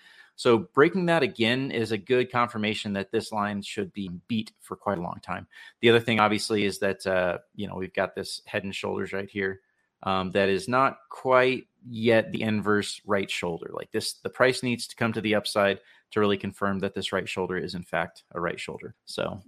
So 0.40 0.57
breaking 0.72 1.05
that 1.05 1.22
again 1.22 1.70
is 1.70 1.92
a 1.92 1.98
good 1.98 2.33
confirmation 2.33 2.94
that 2.94 3.12
this 3.12 3.31
line 3.31 3.61
should 3.61 3.92
be 3.92 4.11
beat 4.26 4.53
for 4.62 4.74
quite 4.74 4.96
a 4.96 5.03
long 5.03 5.18
time. 5.22 5.46
The 5.83 5.90
other 5.90 6.00
thing, 6.00 6.18
obviously, 6.18 6.64
is 6.64 6.79
that 6.79 7.07
uh, 7.07 7.40
you 7.55 7.68
know 7.68 7.74
we've 7.74 7.92
got 7.92 8.14
this 8.14 8.40
head 8.46 8.64
and 8.64 8.74
shoulders 8.74 9.12
right 9.12 9.29
here 9.29 9.61
um, 10.03 10.31
that 10.31 10.48
is 10.48 10.66
not 10.66 10.96
quite 11.11 11.66
yet 11.87 12.33
the 12.33 12.40
inverse 12.40 13.03
right 13.05 13.31
shoulder. 13.31 13.68
Like 13.74 13.92
this, 13.92 14.14
the 14.14 14.31
price 14.31 14.62
needs 14.62 14.87
to 14.87 14.96
come 14.96 15.12
to 15.12 15.20
the 15.20 15.35
upside 15.35 15.81
to 16.12 16.20
really 16.20 16.38
confirm 16.38 16.79
that 16.79 16.94
this 16.94 17.12
right 17.12 17.29
shoulder 17.29 17.59
is 17.59 17.74
in 17.74 17.83
fact 17.83 18.22
a 18.33 18.40
right 18.40 18.59
shoulder. 18.59 18.94
So 19.05 19.42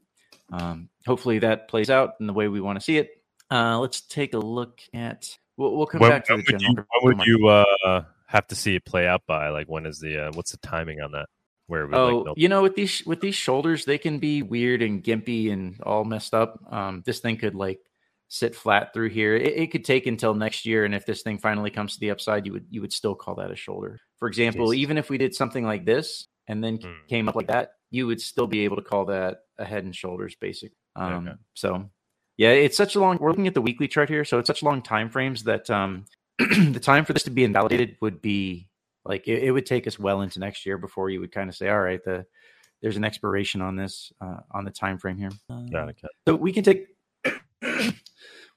um, 0.52 0.90
hopefully 1.06 1.38
that 1.38 1.68
plays 1.68 1.88
out 1.88 2.16
in 2.20 2.26
the 2.26 2.34
way 2.34 2.48
we 2.48 2.60
want 2.60 2.78
to 2.78 2.84
see 2.84 2.98
it. 2.98 3.12
Uh, 3.50 3.78
let's 3.78 4.02
take 4.02 4.34
a 4.34 4.38
look 4.38 4.82
at. 4.92 5.38
We'll, 5.56 5.74
we'll 5.74 5.86
come 5.86 6.02
when, 6.02 6.10
back 6.10 6.26
to 6.26 6.36
the 6.36 6.42
general. 6.42 6.76
You, 6.76 7.00
when 7.00 7.16
would 7.16 7.26
you 7.26 7.48
uh, 7.48 8.04
have 8.32 8.46
to 8.46 8.54
see 8.54 8.74
it 8.74 8.84
play 8.84 9.06
out 9.06 9.22
by? 9.26 9.50
Like 9.50 9.68
when 9.68 9.86
is 9.86 10.00
the 10.00 10.26
uh, 10.26 10.30
what's 10.32 10.52
the 10.52 10.58
timing 10.58 11.00
on 11.00 11.12
that? 11.12 11.26
Where 11.66 11.86
we, 11.86 11.94
oh, 11.94 12.18
like, 12.18 12.34
you 12.36 12.48
know, 12.48 12.62
with 12.62 12.74
these 12.74 13.04
with 13.06 13.20
these 13.20 13.34
shoulders, 13.34 13.84
they 13.84 13.98
can 13.98 14.18
be 14.18 14.42
weird 14.42 14.82
and 14.82 15.04
gimpy 15.04 15.52
and 15.52 15.78
all 15.82 16.04
messed 16.04 16.34
up. 16.34 16.58
Um, 16.70 17.02
this 17.06 17.20
thing 17.20 17.36
could 17.36 17.54
like 17.54 17.78
sit 18.28 18.56
flat 18.56 18.94
through 18.94 19.10
here. 19.10 19.36
It, 19.36 19.58
it, 19.58 19.70
could 19.70 19.84
take 19.84 20.06
until 20.06 20.34
next 20.34 20.64
year, 20.64 20.86
and 20.86 20.94
if 20.94 21.04
this 21.04 21.20
thing 21.22 21.38
finally 21.38 21.70
comes 21.70 21.94
to 21.94 22.00
the 22.00 22.10
upside, 22.10 22.46
you 22.46 22.52
would 22.52 22.66
you 22.70 22.80
would 22.80 22.92
still 22.92 23.14
call 23.14 23.36
that 23.36 23.50
a 23.50 23.56
shoulder. 23.56 24.00
For 24.18 24.28
example, 24.28 24.68
Jeez. 24.68 24.76
even 24.76 24.98
if 24.98 25.10
we 25.10 25.18
did 25.18 25.34
something 25.34 25.64
like 25.64 25.84
this 25.84 26.26
and 26.48 26.64
then 26.64 26.78
mm. 26.78 26.94
came 27.08 27.28
up 27.28 27.36
like 27.36 27.48
that, 27.48 27.72
you 27.90 28.06
would 28.06 28.20
still 28.20 28.46
be 28.46 28.64
able 28.64 28.76
to 28.76 28.82
call 28.82 29.04
that 29.06 29.40
a 29.58 29.64
head 29.64 29.84
and 29.84 29.94
shoulders 29.94 30.34
basic. 30.40 30.72
Um, 30.96 31.28
okay. 31.28 31.36
So, 31.54 31.90
yeah, 32.38 32.50
it's 32.50 32.76
such 32.76 32.96
a 32.96 33.00
long. 33.00 33.18
We're 33.20 33.30
looking 33.30 33.46
at 33.46 33.54
the 33.54 33.62
weekly 33.62 33.86
chart 33.86 34.08
here, 34.08 34.24
so 34.24 34.38
it's 34.38 34.46
such 34.46 34.62
long 34.62 34.82
time 34.82 35.10
frames 35.10 35.44
that 35.44 35.70
um, 35.70 36.06
the 36.72 36.80
time 36.80 37.04
for 37.04 37.12
this 37.12 37.22
to 37.24 37.30
be 37.30 37.44
invalidated 37.44 37.96
would 38.00 38.22
be 38.22 38.68
like 39.04 39.28
it, 39.28 39.42
it, 39.42 39.50
would 39.50 39.66
take 39.66 39.86
us 39.86 39.98
well 39.98 40.22
into 40.22 40.38
next 40.38 40.64
year 40.64 40.78
before 40.78 41.10
you 41.10 41.20
would 41.20 41.32
kind 41.32 41.48
of 41.48 41.56
say, 41.56 41.68
all 41.68 41.80
right, 41.80 42.02
the 42.04 42.24
there's 42.80 42.96
an 42.96 43.04
expiration 43.04 43.60
on 43.60 43.76
this 43.76 44.12
uh, 44.20 44.38
on 44.50 44.64
the 44.64 44.70
time 44.70 44.98
frame 44.98 45.16
here. 45.16 45.30
okay. 45.90 46.08
So 46.26 46.34
we 46.34 46.52
can 46.52 46.64
take 46.64 46.86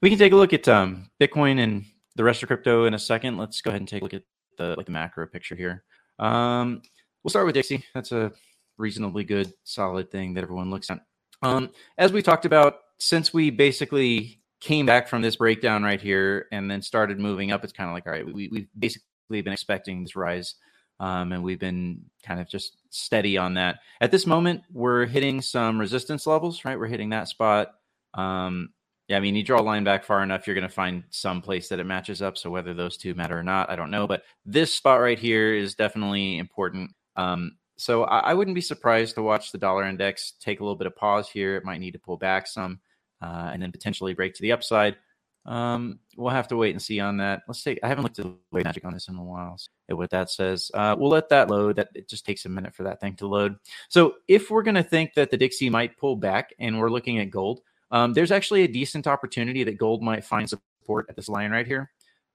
we 0.02 0.10
can 0.10 0.18
take 0.18 0.32
a 0.32 0.36
look 0.36 0.52
at 0.52 0.66
um, 0.68 1.10
Bitcoin 1.20 1.60
and 1.60 1.84
the 2.16 2.24
rest 2.24 2.42
of 2.42 2.48
crypto 2.48 2.84
in 2.84 2.94
a 2.94 2.98
second. 2.98 3.36
Let's 3.38 3.60
go 3.60 3.70
ahead 3.70 3.80
and 3.80 3.88
take 3.88 4.02
a 4.02 4.04
look 4.04 4.14
at 4.14 4.22
the 4.58 4.74
like 4.76 4.86
the 4.86 4.92
macro 4.92 5.26
picture 5.26 5.54
here. 5.54 5.84
Um, 6.18 6.82
we'll 7.22 7.30
start 7.30 7.46
with 7.46 7.56
DXY. 7.56 7.82
That's 7.94 8.12
a 8.12 8.32
reasonably 8.78 9.24
good, 9.24 9.52
solid 9.64 10.10
thing 10.10 10.34
that 10.34 10.42
everyone 10.42 10.70
looks 10.70 10.90
at. 10.90 11.00
Um, 11.42 11.70
as 11.98 12.12
we 12.12 12.22
talked 12.22 12.46
about, 12.46 12.78
since 12.98 13.32
we 13.32 13.50
basically 13.50 14.40
came 14.60 14.86
back 14.86 15.08
from 15.08 15.22
this 15.22 15.36
breakdown 15.36 15.82
right 15.82 16.00
here 16.00 16.46
and 16.52 16.70
then 16.70 16.82
started 16.82 17.18
moving 17.18 17.52
up, 17.52 17.64
it's 17.64 17.72
kind 17.72 17.88
of 17.88 17.94
like 17.94 18.06
all 18.06 18.12
right, 18.12 18.26
we, 18.26 18.48
we've 18.48 18.68
basically 18.78 19.42
been 19.42 19.52
expecting 19.52 20.02
this 20.02 20.16
rise. 20.16 20.54
Um, 20.98 21.32
and 21.32 21.42
we've 21.42 21.58
been 21.58 22.04
kind 22.24 22.40
of 22.40 22.48
just 22.48 22.78
steady 22.88 23.36
on 23.36 23.54
that. 23.54 23.80
At 24.00 24.10
this 24.10 24.26
moment, 24.26 24.62
we're 24.72 25.04
hitting 25.04 25.42
some 25.42 25.78
resistance 25.78 26.26
levels, 26.26 26.64
right? 26.64 26.78
We're 26.78 26.86
hitting 26.86 27.10
that 27.10 27.28
spot. 27.28 27.74
Um, 28.14 28.70
yeah, 29.08 29.18
I 29.18 29.20
mean, 29.20 29.36
you 29.36 29.42
draw 29.42 29.60
a 29.60 29.62
line 29.62 29.84
back 29.84 30.04
far 30.04 30.22
enough, 30.22 30.46
you're 30.46 30.54
going 30.54 30.66
to 30.66 30.74
find 30.74 31.04
some 31.10 31.40
place 31.40 31.68
that 31.68 31.78
it 31.78 31.84
matches 31.84 32.22
up. 32.22 32.36
So 32.36 32.50
whether 32.50 32.74
those 32.74 32.96
two 32.96 33.14
matter 33.14 33.38
or 33.38 33.42
not, 33.42 33.70
I 33.70 33.76
don't 33.76 33.90
know. 33.90 34.06
But 34.06 34.22
this 34.44 34.74
spot 34.74 35.00
right 35.00 35.18
here 35.18 35.54
is 35.54 35.74
definitely 35.74 36.38
important. 36.38 36.90
Um, 37.14 37.56
so 37.76 38.04
I, 38.04 38.30
I, 38.30 38.34
wouldn't 38.34 38.54
be 38.54 38.60
surprised 38.60 39.14
to 39.14 39.22
watch 39.22 39.52
the 39.52 39.58
dollar 39.58 39.84
index 39.84 40.32
take 40.40 40.60
a 40.60 40.62
little 40.62 40.76
bit 40.76 40.86
of 40.86 40.96
pause 40.96 41.28
here. 41.28 41.56
It 41.56 41.64
might 41.64 41.78
need 41.78 41.92
to 41.92 41.98
pull 41.98 42.16
back 42.16 42.46
some 42.46 42.80
uh, 43.26 43.50
and 43.52 43.62
then 43.62 43.72
potentially 43.72 44.14
break 44.14 44.34
to 44.34 44.42
the 44.42 44.52
upside. 44.52 44.96
Um, 45.44 46.00
we'll 46.16 46.30
have 46.30 46.48
to 46.48 46.56
wait 46.56 46.72
and 46.72 46.82
see 46.82 46.98
on 46.98 47.18
that. 47.18 47.42
Let's 47.46 47.62
say 47.62 47.78
I 47.82 47.88
haven't 47.88 48.04
looked 48.04 48.18
at 48.18 48.26
the 48.26 48.64
magic 48.64 48.84
on 48.84 48.92
this 48.92 49.08
in 49.08 49.16
a 49.16 49.22
while. 49.22 49.56
So 49.58 49.96
what 49.96 50.10
that 50.10 50.28
says, 50.30 50.70
uh, 50.74 50.96
we'll 50.98 51.10
let 51.10 51.28
that 51.28 51.50
load. 51.50 51.76
That 51.76 51.88
it 51.94 52.08
just 52.08 52.26
takes 52.26 52.44
a 52.46 52.48
minute 52.48 52.74
for 52.74 52.82
that 52.82 53.00
thing 53.00 53.14
to 53.16 53.28
load. 53.28 53.56
So 53.88 54.14
if 54.26 54.50
we're 54.50 54.64
going 54.64 54.74
to 54.74 54.82
think 54.82 55.14
that 55.14 55.30
the 55.30 55.38
DXY 55.38 55.70
might 55.70 55.96
pull 55.96 56.16
back 56.16 56.52
and 56.58 56.78
we're 56.78 56.90
looking 56.90 57.18
at 57.20 57.30
gold, 57.30 57.60
um, 57.92 58.12
there's 58.12 58.32
actually 58.32 58.62
a 58.62 58.68
decent 58.68 59.06
opportunity 59.06 59.62
that 59.64 59.78
gold 59.78 60.02
might 60.02 60.24
find 60.24 60.48
support 60.48 61.06
at 61.08 61.14
this 61.14 61.28
line 61.28 61.52
right 61.52 61.66
here, 61.66 61.90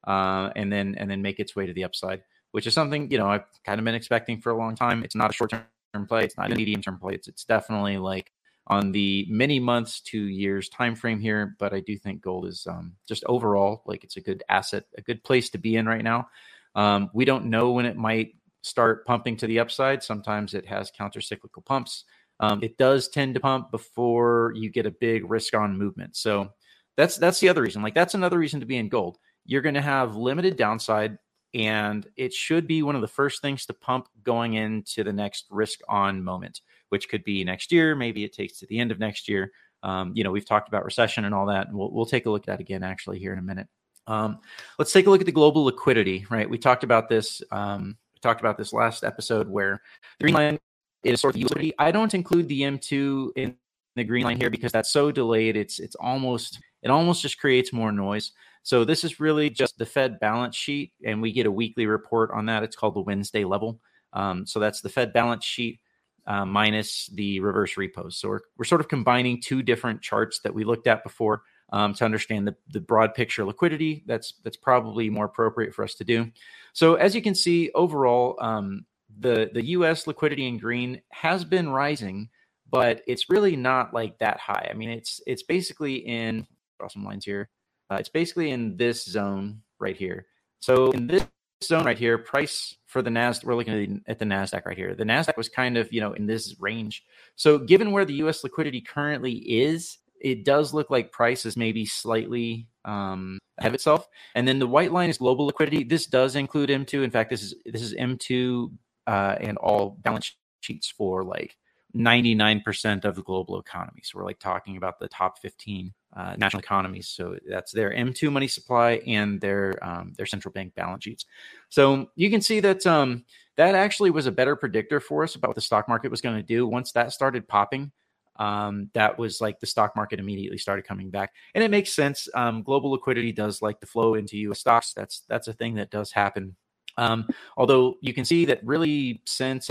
uh, 0.08 0.50
and 0.56 0.72
then 0.72 0.96
and 0.96 1.12
then 1.12 1.22
make 1.22 1.40
its 1.40 1.54
way 1.54 1.66
to 1.66 1.74
the 1.74 1.84
upside, 1.84 2.24
which 2.52 2.66
is 2.66 2.74
something 2.74 3.12
you 3.12 3.18
know 3.18 3.28
I've 3.28 3.46
kind 3.66 3.80
of 3.80 3.86
been 3.86 3.96
expecting 3.96 4.40
for 4.40 4.52
a 4.52 4.58
long 4.58 4.76
time. 4.76 5.04
It's 5.04 5.16
not 5.16 5.32
a 5.32 5.34
short 5.34 5.52
term 5.52 6.08
play. 6.08 6.24
It's 6.24 6.38
not 6.38 6.52
a 6.52 6.56
medium 6.56 6.82
term 6.82 6.98
play. 6.98 7.16
It's 7.16 7.28
it's 7.28 7.44
definitely 7.44 7.98
like 7.98 8.32
on 8.72 8.94
the 8.94 9.28
many 9.30 9.60
months 9.60 10.00
to 10.00 10.18
years 10.18 10.70
time 10.70 10.96
frame 10.96 11.20
here, 11.20 11.58
but 11.60 11.74
I 11.74 11.82
do 11.82 11.98
think 11.98 12.22
gold 12.22 12.48
is 12.48 12.66
um, 12.68 12.94
just 13.06 13.26
overall 13.26 13.84
like 13.86 14.06
it's 14.06 14.16
a 14.16 14.22
good 14.22 14.44
asset, 14.48 14.86
a 14.98 15.02
good 15.02 15.22
place 15.26 15.50
to 15.50 15.58
be 15.58 15.76
in 15.76 15.86
right 15.86 16.04
now. 16.04 16.30
Um, 16.74 17.10
we 17.14 17.26
don't 17.26 17.48
know 17.48 17.72
when 17.72 17.86
it 17.86 17.98
might 17.98 18.34
start 18.62 19.06
pumping 19.06 19.36
to 19.38 19.48
the 19.48 19.60
upside. 19.60 20.02
Sometimes 20.02 20.54
it 20.54 20.66
has 20.66 20.90
counter 20.90 21.20
cyclical 21.20 21.62
pumps. 21.62 22.06
Um, 22.40 22.64
it 22.64 22.78
does 22.78 23.10
tend 23.10 23.34
to 23.34 23.42
pump 23.42 23.72
before 23.72 24.54
you 24.56 24.70
get 24.70 24.86
a 24.86 24.92
big 24.92 25.30
risk 25.30 25.54
on 25.54 25.78
movement. 25.78 26.16
So 26.16 26.52
that's 26.96 27.18
that's 27.18 27.42
the 27.42 27.50
other 27.50 27.62
reason. 27.62 27.82
Like 27.82 27.94
that's 27.94 28.14
another 28.14 28.40
reason 28.40 28.62
to 28.62 28.66
be 28.66 28.78
in 28.78 28.88
gold. 28.88 29.18
You're 29.46 29.62
going 29.62 29.76
to 29.76 29.82
have 29.82 30.16
limited 30.16 30.56
downside, 30.56 31.18
and 31.54 32.08
it 32.16 32.32
should 32.32 32.68
be 32.68 32.84
one 32.84 32.96
of 32.96 33.02
the 33.02 33.08
first 33.10 33.42
things 33.42 33.66
to 33.66 33.74
pump 33.74 34.08
going 34.24 34.54
into 34.54 35.04
the 35.04 35.12
next 35.12 35.48
risk 35.50 35.80
on 35.90 36.24
moment 36.24 36.62
which 36.92 37.08
could 37.08 37.24
be 37.24 37.44
next 37.44 37.72
year. 37.72 37.96
Maybe 37.96 38.24
it 38.24 38.34
takes 38.34 38.60
to 38.60 38.66
the 38.68 38.80
end 38.80 38.92
of 38.92 39.00
next 39.00 39.30
year. 39.30 39.52
Um, 39.82 40.12
you 40.14 40.24
know, 40.24 40.32
we've 40.32 40.46
talked 40.46 40.68
about 40.68 40.84
recession 40.86 41.26
and 41.26 41.34
all 41.34 41.46
that, 41.48 41.68
and 41.68 41.78
we'll, 41.78 41.92
we'll 41.92 42.06
take 42.06 42.26
a 42.26 42.30
look 42.30 42.44
at 42.44 42.48
that 42.48 42.60
again 42.60 42.84
actually 42.84 43.18
here 43.18 43.34
in 43.34 43.40
a 43.40 43.42
minute. 43.42 43.68
Um, 44.08 44.40
let's 44.78 44.92
take 44.92 45.08
a 45.08 45.10
look 45.10 45.22
at 45.22 45.26
the 45.26 45.32
global 45.32 45.64
liquidity, 45.64 46.26
right? 46.30 46.50
We 46.50 46.58
talked 46.58 46.84
about 46.84 47.08
this. 47.08 47.42
Um, 47.52 47.98
we 48.14 48.20
talked 48.20 48.42
about 48.42 48.58
this 48.58 48.74
last 48.74 49.04
episode 49.04 49.48
where 49.48 49.82
the 50.20 50.24
green 50.26 50.36
line 50.36 50.60
is 51.04 51.22
sort 51.22 51.36
of 51.36 51.42
liquidity. 51.42 51.74
I 51.80 51.92
don't 51.92 52.14
include 52.14 52.48
the 52.50 52.62
M2 52.62 53.30
in 53.38 53.56
the 53.96 54.04
green 54.04 54.24
line 54.24 54.38
here 54.38 54.50
because 54.50 54.72
that's 54.72 54.92
so 54.92 55.12
delayed. 55.12 55.56
It's 55.56 55.80
it's 55.80 55.96
almost 55.96 56.60
it 56.84 56.92
almost 56.92 57.22
just 57.22 57.40
creates 57.40 57.72
more 57.72 57.92
noise. 57.92 58.32
So 58.64 58.84
this 58.84 59.04
is 59.04 59.20
really 59.20 59.50
just 59.50 59.78
the 59.78 59.86
Fed 59.86 60.20
balance 60.20 60.56
sheet, 60.56 60.94
and 61.06 61.22
we 61.22 61.32
get 61.32 61.46
a 61.46 61.52
weekly 61.52 61.88
report 61.88 62.32
on 62.32 62.46
that. 62.48 62.64
It's 62.64 62.76
called 62.76 62.96
the 62.96 63.02
Wednesday 63.02 63.46
level. 63.46 63.80
Um, 64.14 64.46
so 64.46 64.60
that's 64.60 64.82
the 64.82 64.90
Fed 64.90 65.14
balance 65.14 65.46
sheet 65.46 65.80
uh, 66.28 66.46
minus 66.46 67.08
the 67.14 67.40
reverse 67.40 67.78
repos. 67.78 68.18
So 68.18 68.30
we're, 68.30 68.40
we're 68.58 68.66
sort 68.66 68.82
of 68.82 68.88
combining 68.88 69.42
two 69.42 69.62
different 69.64 70.02
charts 70.02 70.40
that 70.44 70.54
we 70.54 70.64
looked 70.64 70.88
at 70.88 71.04
before 71.04 71.44
um, 71.72 71.94
to 71.96 72.06
understand 72.06 72.48
the, 72.48 72.56
the 72.70 72.82
broad 72.82 73.14
picture 73.14 73.46
liquidity. 73.46 74.04
That's 74.06 74.34
that's 74.44 74.58
probably 74.58 75.10
more 75.10 75.26
appropriate 75.26 75.74
for 75.74 75.84
us 75.84 75.96
to 75.96 76.04
do. 76.04 76.32
So 76.74 76.96
as 76.96 77.16
you 77.16 77.22
can 77.22 77.36
see, 77.36 77.72
overall, 77.74 78.38
um, 78.40 78.86
the 79.20 79.50
the 79.54 79.66
U.S. 79.68 80.08
liquidity 80.08 80.48
in 80.48 80.58
green 80.58 81.02
has 81.12 81.44
been 81.44 81.70
rising, 81.70 82.30
but 82.70 83.02
it's 83.08 83.30
really 83.30 83.56
not 83.56 83.94
like 83.94 84.20
that 84.20 84.40
high. 84.40 84.68
I 84.70 84.74
mean, 84.74 84.90
it's 84.90 85.22
it's 85.26 85.44
basically 85.44 85.96
in 85.96 86.48
draw 86.80 86.90
some 86.90 87.06
lines 87.06 87.26
here. 87.26 87.50
Uh, 87.90 87.98
it's 88.00 88.10
basically 88.10 88.52
in 88.52 88.78
this 88.78 89.04
zone 89.04 89.62
right 89.80 89.98
here. 89.98 90.28
So 90.60 90.92
in 90.92 91.08
this 91.08 91.26
zone 91.64 91.86
right 91.86 91.98
here, 91.98 92.18
price 92.18 92.76
for 92.92 93.02
the 93.02 93.10
Nasdaq, 93.10 93.46
we're 93.46 93.56
looking 93.56 94.04
at 94.08 94.20
the 94.20 94.26
Nasdaq 94.26 94.66
right 94.66 94.76
here. 94.76 94.94
The 94.94 95.06
Nasdaq 95.06 95.38
was 95.38 95.48
kind 95.48 95.78
of 95.78 95.92
you 95.94 96.02
know 96.02 96.12
in 96.12 96.26
this 96.26 96.56
range. 96.60 97.06
So 97.38 97.58
given 97.58 97.92
where 97.92 98.04
the 98.04 98.16
U.S. 98.16 98.44
liquidity 98.44 98.82
currently 98.82 99.36
is, 99.36 99.98
it 100.20 100.44
does 100.44 100.74
look 100.74 100.90
like 100.90 101.12
price 101.12 101.46
is 101.46 101.56
maybe 101.56 101.86
slightly 101.86 102.68
um, 102.84 103.40
ahead 103.58 103.72
of 103.72 103.76
itself. 103.76 104.10
And 104.36 104.46
then 104.46 104.60
the 104.60 104.68
white 104.68 104.92
line 104.92 105.10
is 105.10 105.18
global 105.18 105.46
liquidity. 105.46 105.86
This 105.86 106.06
does 106.06 106.36
include 106.36 106.70
M2. 106.70 107.02
In 107.02 107.12
fact, 107.12 107.30
this 107.30 107.44
is 107.44 107.56
this 107.66 107.82
is 107.82 107.94
M2 107.94 108.72
uh, 109.08 109.36
and 109.40 109.58
all 109.58 109.92
balance 110.02 110.36
sheets 110.60 110.90
for 110.90 111.24
like 111.24 111.56
99% 111.96 113.06
of 113.06 113.16
the 113.16 113.24
global 113.24 113.58
economy. 113.58 114.02
So 114.04 114.20
we're 114.20 114.26
like 114.26 114.40
talking 114.40 114.76
about 114.76 115.00
the 115.00 115.08
top 115.08 115.40
15 115.40 115.94
uh, 116.16 116.36
national 116.38 116.60
economies. 116.60 117.08
So 117.08 117.38
that's 117.48 117.72
their 117.72 117.92
M2 117.92 118.32
money 118.32 118.48
supply 118.48 119.02
and 119.08 119.40
their 119.40 119.78
um, 119.82 120.14
their 120.18 120.26
central 120.26 120.52
bank 120.52 120.76
balance 120.76 121.04
sheets. 121.04 121.26
So 121.70 122.10
you 122.16 122.30
can 122.30 122.42
see 122.42 122.60
that 122.60 122.86
um, 122.86 123.24
that 123.58 123.76
actually 123.76 124.12
was 124.12 124.26
a 124.26 124.32
better 124.32 124.56
predictor 124.56 125.00
for 125.00 125.24
us 125.24 125.36
about 125.36 125.50
what 125.50 125.56
the 125.56 125.62
stock 125.62 125.88
market 125.88 126.12
was 126.12 126.22
going 126.22 126.36
to 126.36 126.44
do. 126.44 126.68
Once 126.68 126.92
that 126.94 127.14
started 127.14 127.48
popping, 127.48 127.92
um, 128.38 128.90
that 128.94 129.18
was 129.18 129.40
like 129.42 129.60
the 129.60 129.68
stock 129.68 129.96
market 129.96 130.20
immediately 130.20 130.58
started 130.58 130.86
coming 130.86 131.10
back, 131.10 131.34
and 131.56 131.64
it 131.64 131.72
makes 131.72 131.94
sense. 131.94 132.28
Um, 132.34 132.64
global 132.64 132.92
liquidity 132.92 133.32
does 133.32 133.62
like 133.62 133.80
the 133.80 133.88
flow 133.88 134.16
into 134.16 134.38
U.S. 134.38 134.60
stocks. 134.60 134.94
That's 134.94 135.24
that's 135.30 135.48
a 135.48 135.54
thing 135.54 135.76
that 135.76 135.92
does 135.92 136.12
happen. 136.12 136.56
Um, 136.98 137.28
although 137.56 137.96
you 138.02 138.14
can 138.14 138.26
see 138.26 138.46
that 138.46 138.66
really 138.66 139.22
since 139.26 139.70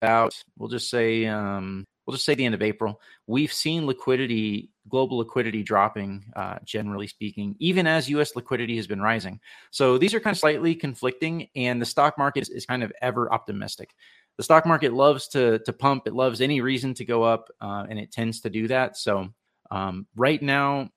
about 0.00 0.34
we'll 0.58 0.68
just 0.68 0.90
say 0.90 1.26
um, 1.26 1.84
we'll 2.06 2.14
just 2.14 2.24
say 2.24 2.34
the 2.34 2.44
end 2.44 2.54
of 2.54 2.62
April, 2.62 3.00
we've 3.26 3.52
seen 3.52 3.86
liquidity, 3.86 4.70
global 4.88 5.18
liquidity 5.18 5.62
dropping, 5.62 6.24
uh, 6.36 6.58
generally 6.64 7.06
speaking, 7.06 7.54
even 7.58 7.86
as 7.86 8.08
U.S. 8.10 8.34
liquidity 8.36 8.76
has 8.76 8.86
been 8.86 9.00
rising. 9.00 9.40
So 9.70 9.98
these 9.98 10.14
are 10.14 10.20
kind 10.20 10.34
of 10.34 10.38
slightly 10.38 10.74
conflicting, 10.74 11.48
and 11.56 11.80
the 11.80 11.86
stock 11.86 12.18
market 12.18 12.42
is, 12.42 12.48
is 12.50 12.66
kind 12.66 12.82
of 12.82 12.92
ever 13.00 13.32
optimistic. 13.32 13.94
The 14.36 14.42
stock 14.44 14.66
market 14.66 14.92
loves 14.92 15.28
to 15.28 15.58
to 15.60 15.72
pump; 15.72 16.06
it 16.06 16.14
loves 16.14 16.40
any 16.40 16.60
reason 16.60 16.94
to 16.94 17.04
go 17.04 17.22
up, 17.22 17.48
uh, 17.60 17.86
and 17.88 17.98
it 17.98 18.12
tends 18.12 18.40
to 18.42 18.50
do 18.50 18.68
that. 18.68 18.96
So 18.96 19.28
um, 19.70 20.06
right 20.16 20.40
now, 20.40 20.90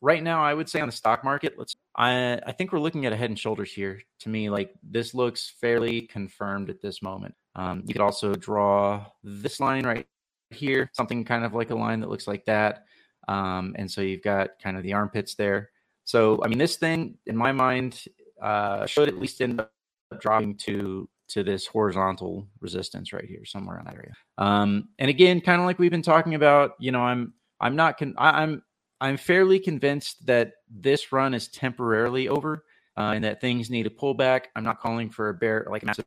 right 0.00 0.22
now, 0.22 0.42
I 0.42 0.54
would 0.54 0.68
say 0.68 0.80
on 0.80 0.88
the 0.88 0.92
stock 0.92 1.24
market, 1.24 1.54
let's. 1.56 1.76
I 1.96 2.40
I 2.46 2.52
think 2.52 2.72
we're 2.72 2.80
looking 2.80 3.06
at 3.06 3.12
a 3.12 3.16
head 3.16 3.30
and 3.30 3.38
shoulders 3.38 3.72
here. 3.72 4.02
To 4.20 4.28
me, 4.28 4.50
like 4.50 4.74
this 4.82 5.14
looks 5.14 5.52
fairly 5.60 6.02
confirmed 6.02 6.70
at 6.70 6.80
this 6.80 7.02
moment. 7.02 7.34
Um, 7.54 7.82
you 7.86 7.94
could 7.94 8.02
also 8.02 8.34
draw 8.34 9.04
this 9.22 9.60
line 9.60 9.84
right 9.84 10.06
here, 10.50 10.90
something 10.92 11.24
kind 11.24 11.44
of 11.44 11.54
like 11.54 11.70
a 11.70 11.74
line 11.74 12.00
that 12.00 12.10
looks 12.10 12.26
like 12.26 12.44
that. 12.46 12.84
Um, 13.28 13.74
and 13.76 13.90
so 13.90 14.00
you've 14.00 14.22
got 14.22 14.50
kind 14.62 14.76
of 14.76 14.82
the 14.82 14.94
armpits 14.94 15.34
there. 15.34 15.70
So, 16.04 16.40
I 16.42 16.48
mean, 16.48 16.58
this 16.58 16.76
thing, 16.76 17.18
in 17.26 17.36
my 17.36 17.52
mind, 17.52 18.04
uh, 18.42 18.86
should 18.86 19.08
at 19.08 19.18
least 19.18 19.40
end 19.40 19.60
up 19.60 19.72
dropping 20.20 20.56
to 20.56 21.08
to 21.28 21.44
this 21.44 21.66
horizontal 21.66 22.48
resistance 22.60 23.12
right 23.12 23.26
here, 23.26 23.44
somewhere 23.44 23.78
in 23.78 23.84
that 23.84 23.94
area. 23.94 24.14
Um, 24.38 24.88
and 24.98 25.10
again, 25.10 25.42
kind 25.42 25.60
of 25.60 25.66
like 25.66 25.78
we've 25.78 25.90
been 25.90 26.00
talking 26.00 26.34
about, 26.34 26.72
you 26.78 26.90
know, 26.90 27.02
I'm 27.02 27.34
I'm 27.60 27.76
not 27.76 27.98
con- 27.98 28.14
I, 28.16 28.42
I'm 28.42 28.62
I'm 29.00 29.18
fairly 29.18 29.58
convinced 29.58 30.26
that 30.26 30.54
this 30.70 31.12
run 31.12 31.34
is 31.34 31.48
temporarily 31.48 32.28
over 32.28 32.64
uh, 32.96 33.12
and 33.14 33.24
that 33.24 33.42
things 33.42 33.68
need 33.68 33.86
a 33.86 33.90
pullback. 33.90 34.44
I'm 34.56 34.64
not 34.64 34.80
calling 34.80 35.10
for 35.10 35.28
a 35.28 35.34
bear 35.34 35.66
like 35.70 35.82
a 35.82 35.86
massive 35.86 36.06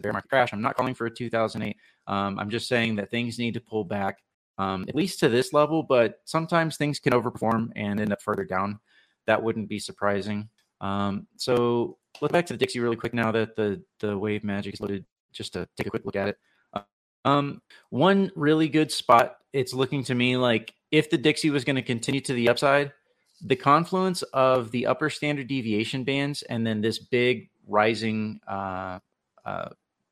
bear 0.00 0.12
market 0.12 0.30
crash. 0.30 0.52
I'm 0.54 0.62
not 0.62 0.76
calling 0.76 0.94
for 0.94 1.06
a 1.06 1.10
2008 1.10 1.76
um, 2.06 2.38
I'm 2.38 2.50
just 2.50 2.68
saying 2.68 2.96
that 2.96 3.10
things 3.10 3.38
need 3.38 3.54
to 3.54 3.60
pull 3.60 3.84
back, 3.84 4.18
um, 4.58 4.84
at 4.88 4.94
least 4.94 5.20
to 5.20 5.28
this 5.28 5.52
level, 5.52 5.82
but 5.82 6.20
sometimes 6.24 6.76
things 6.76 6.98
can 6.98 7.12
overperform 7.12 7.70
and 7.76 8.00
end 8.00 8.12
up 8.12 8.22
further 8.22 8.44
down. 8.44 8.80
That 9.26 9.42
wouldn't 9.42 9.68
be 9.68 9.78
surprising. 9.78 10.48
Um, 10.80 11.26
so 11.36 11.98
look 12.20 12.32
back 12.32 12.46
to 12.46 12.56
the 12.56 12.66
DXY 12.66 12.82
really 12.82 12.96
quick 12.96 13.14
now 13.14 13.32
that 13.32 13.56
the 13.56 13.82
the 14.00 14.18
wave 14.18 14.44
magic 14.44 14.74
is 14.74 14.80
loaded, 14.80 15.04
just 15.32 15.52
to 15.54 15.68
take 15.76 15.86
a 15.86 15.90
quick 15.90 16.04
look 16.04 16.16
at 16.16 16.28
it. 16.28 16.38
Um, 17.24 17.62
one 17.90 18.30
really 18.34 18.68
good 18.68 18.90
spot. 18.90 19.36
It's 19.52 19.72
looking 19.72 20.02
to 20.04 20.14
me 20.14 20.36
like 20.36 20.74
if 20.90 21.08
the 21.08 21.18
DXY 21.18 21.50
was 21.50 21.64
going 21.64 21.76
to 21.76 21.82
continue 21.82 22.20
to 22.22 22.32
the 22.32 22.48
upside, 22.48 22.92
the 23.44 23.56
confluence 23.56 24.22
of 24.22 24.70
the 24.70 24.86
upper 24.86 25.08
standard 25.10 25.46
deviation 25.46 26.04
bands 26.04 26.42
and 26.42 26.66
then 26.66 26.80
this 26.80 26.98
big 26.98 27.50
rising 27.66 28.40
uh, 28.48 28.98
uh, 29.44 29.68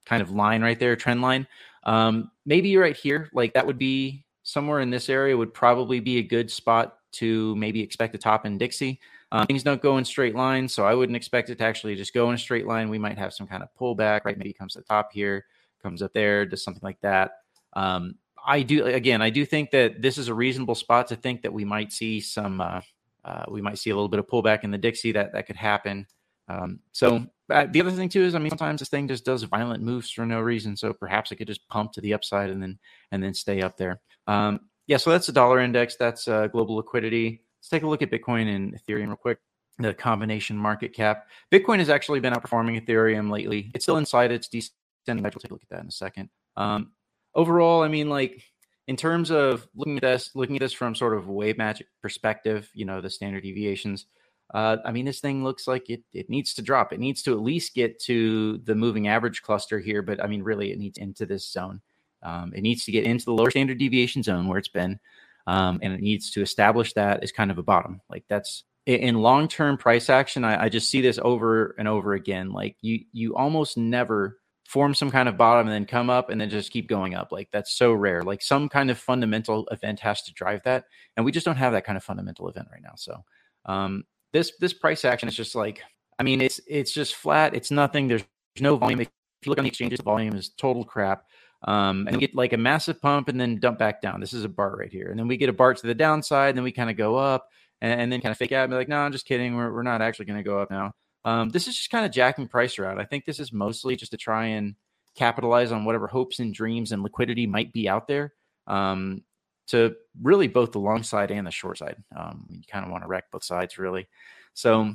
kind 0.06 0.22
of 0.22 0.30
line 0.30 0.62
right 0.62 0.78
there, 0.78 0.96
trend 0.96 1.20
line, 1.20 1.46
um, 1.84 2.30
maybe 2.46 2.76
right 2.76 2.96
here, 2.96 3.28
like 3.32 3.54
that 3.54 3.66
would 3.66 3.78
be 3.78 4.24
somewhere 4.50 4.80
in 4.80 4.90
this 4.90 5.08
area 5.08 5.36
would 5.36 5.54
probably 5.54 6.00
be 6.00 6.18
a 6.18 6.22
good 6.22 6.50
spot 6.50 6.98
to 7.12 7.54
maybe 7.56 7.80
expect 7.80 8.14
a 8.14 8.18
top 8.18 8.44
in 8.46 8.58
DXY. 8.58 8.98
Um, 9.32 9.46
things 9.46 9.62
don't 9.62 9.80
go 9.80 9.98
in 9.98 10.04
straight 10.04 10.34
lines, 10.34 10.74
so 10.74 10.84
I 10.84 10.94
wouldn't 10.94 11.16
expect 11.16 11.50
it 11.50 11.58
to 11.58 11.64
actually 11.64 11.94
just 11.94 12.12
go 12.12 12.28
in 12.28 12.34
a 12.34 12.38
straight 12.38 12.66
line. 12.66 12.88
We 12.88 12.98
might 12.98 13.16
have 13.16 13.32
some 13.32 13.46
kind 13.46 13.62
of 13.62 13.68
pullback, 13.78 14.24
right? 14.24 14.36
Maybe 14.36 14.52
comes 14.52 14.72
to 14.72 14.80
the 14.80 14.84
top 14.84 15.12
here, 15.12 15.46
comes 15.82 16.02
up 16.02 16.12
there, 16.12 16.44
does 16.44 16.64
something 16.64 16.82
like 16.82 17.00
that. 17.02 17.30
Um, 17.74 18.16
I 18.44 18.62
do 18.62 18.86
again, 18.86 19.22
I 19.22 19.30
do 19.30 19.46
think 19.46 19.70
that 19.70 20.02
this 20.02 20.18
is 20.18 20.28
a 20.28 20.34
reasonable 20.34 20.74
spot 20.74 21.06
to 21.08 21.16
think 21.16 21.42
that 21.42 21.52
we 21.52 21.64
might 21.64 21.92
see 21.92 22.20
some, 22.20 22.60
uh, 22.60 22.80
uh, 23.24 23.44
we 23.48 23.60
might 23.60 23.78
see 23.78 23.90
a 23.90 23.94
little 23.94 24.08
bit 24.08 24.18
of 24.18 24.26
pullback 24.26 24.64
in 24.64 24.70
the 24.72 24.78
DXY 24.78 25.14
that 25.14 25.32
that 25.32 25.46
could 25.46 25.56
happen. 25.56 26.06
Um, 26.50 26.80
so 26.92 27.24
uh, 27.50 27.66
the 27.70 27.80
other 27.80 27.90
thing 27.90 28.08
too 28.08 28.22
is, 28.22 28.34
I 28.34 28.38
mean, 28.38 28.50
sometimes 28.50 28.80
this 28.80 28.88
thing 28.88 29.08
just 29.08 29.24
does 29.24 29.42
violent 29.44 29.82
moves 29.82 30.10
for 30.10 30.26
no 30.26 30.40
reason. 30.40 30.76
So 30.76 30.92
perhaps 30.92 31.30
it 31.30 31.36
could 31.36 31.46
just 31.46 31.66
pump 31.68 31.92
to 31.92 32.00
the 32.00 32.14
upside 32.14 32.50
and 32.50 32.62
then 32.62 32.78
and 33.12 33.22
then 33.22 33.34
stay 33.34 33.62
up 33.62 33.76
there. 33.76 34.00
Um, 34.26 34.60
yeah, 34.86 34.96
so 34.96 35.10
that's 35.10 35.26
the 35.26 35.32
dollar 35.32 35.60
index. 35.60 35.96
That's 35.96 36.26
uh, 36.26 36.48
global 36.48 36.76
liquidity. 36.76 37.44
Let's 37.60 37.68
take 37.68 37.82
a 37.84 37.86
look 37.86 38.02
at 38.02 38.10
Bitcoin 38.10 38.54
and 38.54 38.74
Ethereum 38.74 39.08
real 39.08 39.16
quick. 39.16 39.38
The 39.78 39.94
combination 39.94 40.56
market 40.56 40.92
cap. 40.92 41.26
Bitcoin 41.50 41.78
has 41.78 41.88
actually 41.88 42.20
been 42.20 42.34
outperforming 42.34 42.84
Ethereum 42.84 43.30
lately. 43.30 43.70
It's 43.74 43.84
still 43.84 43.96
inside 43.96 44.30
its 44.30 44.48
descending. 44.48 45.22
We'll 45.22 45.30
take 45.30 45.50
a 45.50 45.54
look 45.54 45.62
at 45.62 45.70
that 45.70 45.80
in 45.82 45.88
a 45.88 45.92
second. 45.92 46.28
Um, 46.56 46.92
overall, 47.34 47.82
I 47.82 47.88
mean, 47.88 48.10
like 48.10 48.42
in 48.88 48.96
terms 48.96 49.30
of 49.30 49.66
looking 49.74 49.96
at 49.96 50.02
this, 50.02 50.30
looking 50.34 50.56
at 50.56 50.60
this 50.60 50.72
from 50.72 50.94
sort 50.94 51.16
of 51.16 51.28
wave 51.28 51.56
magic 51.56 51.86
perspective, 52.02 52.68
you 52.74 52.84
know, 52.84 53.00
the 53.00 53.08
standard 53.08 53.42
deviations. 53.44 54.06
Uh, 54.52 54.78
I 54.84 54.90
mean, 54.90 55.04
this 55.04 55.20
thing 55.20 55.44
looks 55.44 55.68
like 55.68 55.88
it 55.90 56.02
it 56.12 56.28
needs 56.28 56.54
to 56.54 56.62
drop. 56.62 56.92
It 56.92 57.00
needs 57.00 57.22
to 57.22 57.32
at 57.32 57.40
least 57.40 57.74
get 57.74 58.00
to 58.04 58.58
the 58.64 58.74
moving 58.74 59.08
average 59.08 59.42
cluster 59.42 59.78
here, 59.78 60.02
but 60.02 60.22
I 60.22 60.26
mean, 60.26 60.42
really, 60.42 60.72
it 60.72 60.78
needs 60.78 60.98
into 60.98 61.26
this 61.26 61.50
zone. 61.50 61.80
Um, 62.22 62.52
it 62.54 62.62
needs 62.62 62.84
to 62.84 62.92
get 62.92 63.04
into 63.04 63.24
the 63.24 63.32
lower 63.32 63.50
standard 63.50 63.78
deviation 63.78 64.22
zone 64.22 64.48
where 64.48 64.58
it's 64.58 64.68
been, 64.68 64.98
um, 65.46 65.78
and 65.82 65.92
it 65.92 66.00
needs 66.00 66.30
to 66.32 66.42
establish 66.42 66.92
that 66.94 67.22
as 67.22 67.32
kind 67.32 67.50
of 67.50 67.58
a 67.58 67.62
bottom. 67.62 68.00
Like 68.10 68.24
that's 68.28 68.64
in 68.86 69.16
long 69.16 69.46
term 69.46 69.76
price 69.76 70.10
action. 70.10 70.44
I, 70.44 70.64
I 70.64 70.68
just 70.68 70.90
see 70.90 71.00
this 71.00 71.18
over 71.22 71.74
and 71.78 71.86
over 71.86 72.14
again. 72.14 72.50
Like 72.50 72.76
you 72.80 73.00
you 73.12 73.36
almost 73.36 73.76
never 73.76 74.38
form 74.66 74.94
some 74.94 75.10
kind 75.10 75.28
of 75.28 75.36
bottom 75.36 75.66
and 75.66 75.74
then 75.74 75.84
come 75.84 76.10
up 76.10 76.30
and 76.30 76.40
then 76.40 76.48
just 76.48 76.70
keep 76.70 76.88
going 76.88 77.14
up. 77.14 77.32
Like 77.32 77.48
that's 77.52 77.72
so 77.72 77.92
rare. 77.92 78.22
Like 78.22 78.40
some 78.40 78.68
kind 78.68 78.90
of 78.90 78.98
fundamental 78.98 79.66
event 79.70 80.00
has 80.00 80.22
to 80.22 80.32
drive 80.32 80.62
that, 80.64 80.86
and 81.16 81.24
we 81.24 81.32
just 81.32 81.46
don't 81.46 81.56
have 81.56 81.72
that 81.72 81.84
kind 81.84 81.96
of 81.96 82.04
fundamental 82.04 82.48
event 82.48 82.68
right 82.72 82.82
now. 82.82 82.94
So 82.96 83.24
um, 83.66 84.04
this 84.32 84.52
this 84.60 84.72
price 84.72 85.04
action 85.04 85.28
is 85.28 85.34
just 85.34 85.54
like 85.54 85.82
I 86.18 86.22
mean 86.22 86.40
it's 86.40 86.60
it's 86.66 86.92
just 86.92 87.14
flat. 87.14 87.54
It's 87.54 87.70
nothing. 87.70 88.08
There's 88.08 88.24
no 88.60 88.76
volume. 88.76 89.00
If 89.00 89.08
you 89.44 89.50
look 89.50 89.58
on 89.58 89.64
the 89.64 89.68
exchanges, 89.68 89.98
the 89.98 90.04
volume 90.04 90.34
is 90.34 90.50
total 90.50 90.84
crap. 90.84 91.24
Um, 91.62 92.06
and 92.06 92.16
we 92.16 92.20
get 92.20 92.34
like 92.34 92.52
a 92.52 92.56
massive 92.58 93.00
pump 93.00 93.28
and 93.28 93.38
then 93.38 93.58
dump 93.58 93.78
back 93.78 94.00
down. 94.00 94.20
This 94.20 94.32
is 94.32 94.44
a 94.44 94.48
bar 94.48 94.76
right 94.76 94.90
here. 94.90 95.10
And 95.10 95.18
then 95.18 95.28
we 95.28 95.36
get 95.36 95.50
a 95.50 95.52
bar 95.52 95.74
to 95.74 95.86
the 95.86 95.94
downside, 95.94 96.50
and 96.50 96.58
then 96.58 96.64
we 96.64 96.72
kind 96.72 96.88
of 96.88 96.96
go 96.96 97.16
up 97.16 97.48
and, 97.82 98.00
and, 98.00 98.10
then 98.10 98.20
kind 98.20 98.32
of 98.32 98.38
fake 98.38 98.52
out 98.52 98.64
and 98.64 98.70
be 98.70 98.76
like, 98.76 98.88
no, 98.88 98.96
I'm 98.96 99.12
just 99.12 99.26
kidding. 99.26 99.56
We're, 99.56 99.72
we're 99.72 99.82
not 99.82 100.00
actually 100.00 100.26
going 100.26 100.38
to 100.38 100.42
go 100.42 100.58
up 100.58 100.70
now. 100.70 100.92
Um, 101.24 101.50
this 101.50 101.68
is 101.68 101.76
just 101.76 101.90
kind 101.90 102.06
of 102.06 102.12
jacking 102.12 102.48
price 102.48 102.78
around. 102.78 102.98
I 102.98 103.04
think 103.04 103.26
this 103.26 103.40
is 103.40 103.52
mostly 103.52 103.94
just 103.94 104.12
to 104.12 104.16
try 104.16 104.46
and 104.46 104.74
capitalize 105.16 105.70
on 105.70 105.84
whatever 105.84 106.06
hopes 106.06 106.38
and 106.38 106.54
dreams 106.54 106.92
and 106.92 107.02
liquidity 107.02 107.46
might 107.46 107.72
be 107.72 107.88
out 107.88 108.08
there 108.08 108.32
um, 108.66 109.22
to 109.70 109.96
really 110.22 110.48
both 110.48 110.72
the 110.72 110.78
long 110.78 111.02
side 111.02 111.30
and 111.30 111.46
the 111.46 111.50
short 111.50 111.78
side. 111.78 111.96
Um, 112.16 112.46
you 112.50 112.62
kind 112.70 112.84
of 112.84 112.90
want 112.90 113.04
to 113.04 113.08
wreck 113.08 113.30
both 113.30 113.44
sides, 113.44 113.78
really. 113.78 114.08
So 114.54 114.94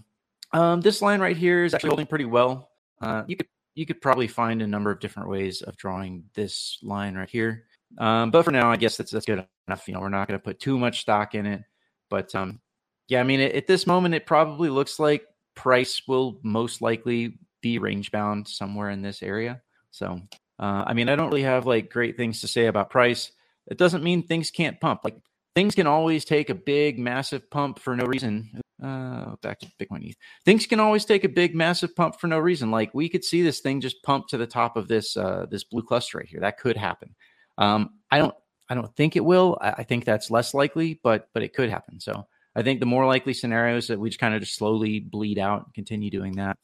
um, 0.54 0.82
this 0.82 1.02
line 1.02 1.20
right 1.20 1.38
here 1.38 1.66
is 1.66 1.74
actually 1.74 1.90
holding 1.90 2.08
pretty 2.08 2.26
well. 2.26 2.70
Uh, 3.02 3.24
you 3.28 3.36
could 3.36 3.48
you 3.76 3.86
could 3.86 4.02
probably 4.02 4.28
find 4.28 4.62
a 4.62 4.68
number 4.68 4.90
of 4.90 5.00
different 5.00 5.30
ways 5.30 5.62
of 5.62 5.76
drawing 5.76 6.24
this 6.34 6.80
line 6.82 7.16
right 7.16 7.30
here. 7.30 7.66
Um, 7.98 8.32
but 8.32 8.44
for 8.44 8.52
now, 8.52 8.72
I 8.72 8.78
guess 8.78 8.98
that's 8.98 9.12
that's 9.12 9.26
good 9.26 9.46
enough. 9.68 9.88
You 9.88 9.94
know, 9.94 10.00
we're 10.00 10.10
not 10.10 10.28
going 10.28 10.40
to 10.40 10.44
put 10.44 10.60
too 10.60 10.78
much 10.78 11.02
stock 11.02 11.36
in 11.36 11.46
it. 11.46 11.64
But 12.10 12.34
um, 12.36 12.62
yeah, 13.08 13.20
I 13.20 13.24
mean, 13.24 13.42
at 13.42 13.68
this 13.68 13.86
moment, 13.86 14.16
it 14.16 14.26
probably 14.26 14.70
looks 14.70 15.00
like 15.00 15.26
price 15.56 16.02
will 16.08 16.40
most 16.44 16.82
likely 16.82 17.38
be 17.62 17.80
range 17.80 18.12
bound 18.12 18.48
somewhere 18.48 18.90
in 18.90 19.02
this 19.02 19.24
area. 19.24 19.62
So, 19.92 20.22
uh, 20.60 20.84
I 20.86 20.94
mean, 20.94 21.10
I 21.10 21.16
don't 21.16 21.30
really 21.30 21.44
have 21.44 21.66
like 21.66 21.90
great 21.90 22.18
things 22.18 22.42
to 22.42 22.48
say 22.48 22.68
about 22.68 22.90
price. 22.90 23.32
It 23.68 23.78
doesn't 23.78 24.04
mean 24.04 24.24
things 24.24 24.52
can't 24.52 24.80
pump. 24.80 25.02
Like 25.04 25.18
things 25.56 25.76
can 25.76 25.88
always 25.88 26.26
take 26.26 26.50
a 26.50 26.56
big, 26.56 27.00
massive 27.00 27.50
pump 27.50 27.80
for 27.80 27.96
no 27.96 28.06
reason. 28.06 28.62
Uh, 28.84 29.36
back 29.42 29.60
to 29.60 29.68
Bitcoin 29.80 30.10
ETH. 30.10 30.18
Things 30.44 30.68
can 30.68 30.80
always 30.80 31.06
take 31.06 31.24
a 31.24 31.30
big, 31.30 31.56
massive 31.56 31.96
pump 31.96 32.20
for 32.20 32.28
no 32.28 32.38
reason. 32.38 32.72
Like 32.72 32.94
we 32.94 33.08
could 33.08 33.24
see 33.24 33.42
this 33.42 33.62
thing 33.62 33.80
just 33.82 34.04
pump 34.04 34.28
to 34.28 34.38
the 34.38 34.48
top 34.48 34.76
of 34.76 34.88
this 34.88 35.16
uh, 35.16 35.46
this 35.50 35.64
blue 35.64 35.82
cluster 35.82 36.18
right 36.18 36.28
here. 36.28 36.42
That 36.42 36.60
could 36.60 36.78
happen. 36.78 37.16
Um, 37.58 37.92
I 38.12 38.18
don't 38.18 38.36
I 38.70 38.76
don't 38.76 38.94
think 38.96 39.16
it 39.16 39.24
will. 39.24 39.58
I, 39.62 39.72
I 39.72 39.84
think 39.84 40.06
that's 40.06 40.30
less 40.30 40.54
likely, 40.54 41.00
but 41.04 41.30
but 41.34 41.42
it 41.42 41.54
could 41.54 41.70
happen. 41.70 42.00
So 42.00 42.28
I 42.56 42.64
think 42.64 42.80
the 42.80 42.86
more 42.86 43.06
likely 43.06 43.34
scenarios 43.34 43.88
that 43.88 44.00
we 44.00 44.10
just 44.10 44.20
kind 44.20 44.34
of 44.34 44.42
just 44.42 44.56
slowly 44.56 45.00
bleed 45.00 45.40
out 45.40 45.66
and 45.66 45.74
continue 45.74 46.10
doing 46.10 46.34
that. 46.34 46.58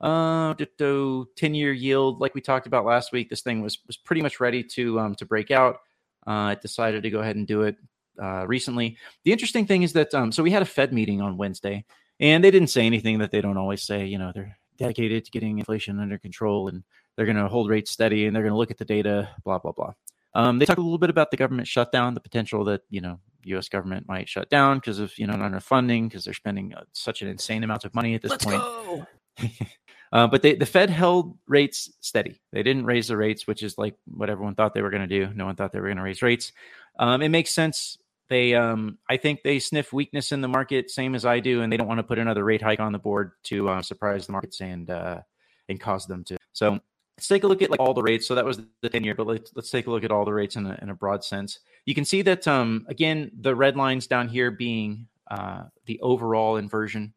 Uh, 0.00 0.54
10 0.54 1.54
year 1.54 1.72
yield, 1.72 2.20
like 2.20 2.34
we 2.34 2.40
talked 2.40 2.66
about 2.66 2.84
last 2.84 3.12
week, 3.12 3.30
this 3.30 3.42
thing 3.42 3.62
was 3.62 3.78
was 3.86 3.96
pretty 3.96 4.22
much 4.22 4.40
ready 4.40 4.62
to 4.62 5.00
um, 5.00 5.14
to 5.14 5.24
break 5.24 5.50
out. 5.50 5.78
Uh, 6.26 6.30
I 6.30 6.54
decided 6.54 7.02
to 7.02 7.10
go 7.10 7.20
ahead 7.20 7.36
and 7.36 7.46
do 7.46 7.62
it 7.62 7.76
uh, 8.22 8.46
recently. 8.46 8.96
The 9.24 9.32
interesting 9.32 9.66
thing 9.66 9.82
is 9.82 9.92
that 9.94 10.14
um, 10.14 10.32
so 10.32 10.42
we 10.42 10.50
had 10.50 10.62
a 10.62 10.66
Fed 10.66 10.92
meeting 10.92 11.20
on 11.20 11.36
Wednesday, 11.36 11.84
and 12.20 12.42
they 12.42 12.50
didn't 12.50 12.68
say 12.68 12.86
anything 12.86 13.18
that 13.18 13.30
they 13.30 13.40
don't 13.40 13.56
always 13.56 13.82
say. 13.82 14.06
You 14.06 14.18
know, 14.18 14.32
they're 14.34 14.56
dedicated 14.78 15.24
to 15.24 15.30
getting 15.30 15.58
inflation 15.58 16.00
under 16.00 16.18
control, 16.18 16.68
and 16.68 16.82
they're 17.16 17.26
going 17.26 17.36
to 17.36 17.48
hold 17.48 17.70
rates 17.70 17.90
steady, 17.90 18.26
and 18.26 18.34
they're 18.34 18.42
going 18.42 18.52
to 18.52 18.58
look 18.58 18.70
at 18.70 18.78
the 18.78 18.84
data. 18.84 19.28
Blah 19.44 19.58
blah 19.58 19.72
blah. 19.72 19.92
Um, 20.34 20.58
they 20.58 20.66
talked 20.66 20.80
a 20.80 20.82
little 20.82 20.98
bit 20.98 21.10
about 21.10 21.30
the 21.30 21.36
government 21.36 21.68
shutdown, 21.68 22.14
the 22.14 22.20
potential 22.20 22.64
that 22.64 22.82
you 22.90 23.00
know 23.00 23.20
U.S. 23.44 23.68
government 23.68 24.08
might 24.08 24.28
shut 24.28 24.50
down 24.50 24.78
because 24.78 24.98
of 24.98 25.16
you 25.18 25.26
know 25.26 25.36
not 25.36 25.46
enough 25.46 25.64
funding 25.64 26.08
because 26.08 26.24
they're 26.24 26.34
spending 26.34 26.74
uh, 26.74 26.84
such 26.92 27.22
an 27.22 27.28
insane 27.28 27.62
amount 27.62 27.84
of 27.84 27.94
money 27.94 28.14
at 28.14 28.22
this 28.22 28.32
Let's 28.32 28.44
point. 28.44 28.62
Uh, 30.14 30.28
but 30.28 30.42
they, 30.42 30.54
the 30.54 30.64
Fed 30.64 30.90
held 30.90 31.36
rates 31.48 31.90
steady. 32.00 32.40
They 32.52 32.62
didn't 32.62 32.86
raise 32.86 33.08
the 33.08 33.16
rates, 33.16 33.48
which 33.48 33.64
is 33.64 33.76
like 33.76 33.96
what 34.06 34.30
everyone 34.30 34.54
thought 34.54 34.72
they 34.72 34.80
were 34.80 34.90
going 34.90 35.06
to 35.06 35.26
do. 35.26 35.34
No 35.34 35.44
one 35.44 35.56
thought 35.56 35.72
they 35.72 35.80
were 35.80 35.88
going 35.88 35.96
to 35.96 36.04
raise 36.04 36.22
rates. 36.22 36.52
Um, 37.00 37.20
it 37.20 37.30
makes 37.30 37.50
sense. 37.50 37.98
They, 38.28 38.54
um, 38.54 38.98
I 39.10 39.16
think 39.16 39.42
they 39.42 39.58
sniff 39.58 39.92
weakness 39.92 40.30
in 40.30 40.40
the 40.40 40.48
market, 40.48 40.88
same 40.88 41.16
as 41.16 41.26
I 41.26 41.40
do, 41.40 41.62
and 41.62 41.72
they 41.72 41.76
don't 41.76 41.88
want 41.88 41.98
to 41.98 42.04
put 42.04 42.20
another 42.20 42.44
rate 42.44 42.62
hike 42.62 42.78
on 42.78 42.92
the 42.92 42.98
board 42.98 43.32
to 43.44 43.68
uh, 43.68 43.82
surprise 43.82 44.26
the 44.26 44.32
markets 44.32 44.60
and 44.60 44.88
uh, 44.88 45.20
and 45.68 45.80
cause 45.80 46.06
them 46.06 46.22
to. 46.24 46.36
So 46.52 46.78
let's 47.16 47.26
take 47.26 47.42
a 47.42 47.48
look 47.48 47.60
at 47.60 47.70
like 47.70 47.80
all 47.80 47.92
the 47.92 48.02
rates. 48.02 48.28
So 48.28 48.36
that 48.36 48.44
was 48.44 48.60
the 48.82 48.88
10 48.88 49.02
year, 49.02 49.16
but 49.16 49.26
let's, 49.26 49.50
let's 49.56 49.70
take 49.70 49.88
a 49.88 49.90
look 49.90 50.04
at 50.04 50.12
all 50.12 50.24
the 50.24 50.32
rates 50.32 50.56
in 50.56 50.66
a, 50.66 50.78
in 50.80 50.90
a 50.90 50.94
broad 50.94 51.24
sense. 51.24 51.58
You 51.86 51.94
can 51.94 52.04
see 52.04 52.22
that, 52.22 52.46
um, 52.46 52.86
again, 52.88 53.30
the 53.40 53.54
red 53.54 53.76
lines 53.76 54.06
down 54.06 54.28
here 54.28 54.50
being 54.50 55.08
uh, 55.30 55.64
the 55.86 56.00
overall 56.00 56.56
inversion. 56.56 57.14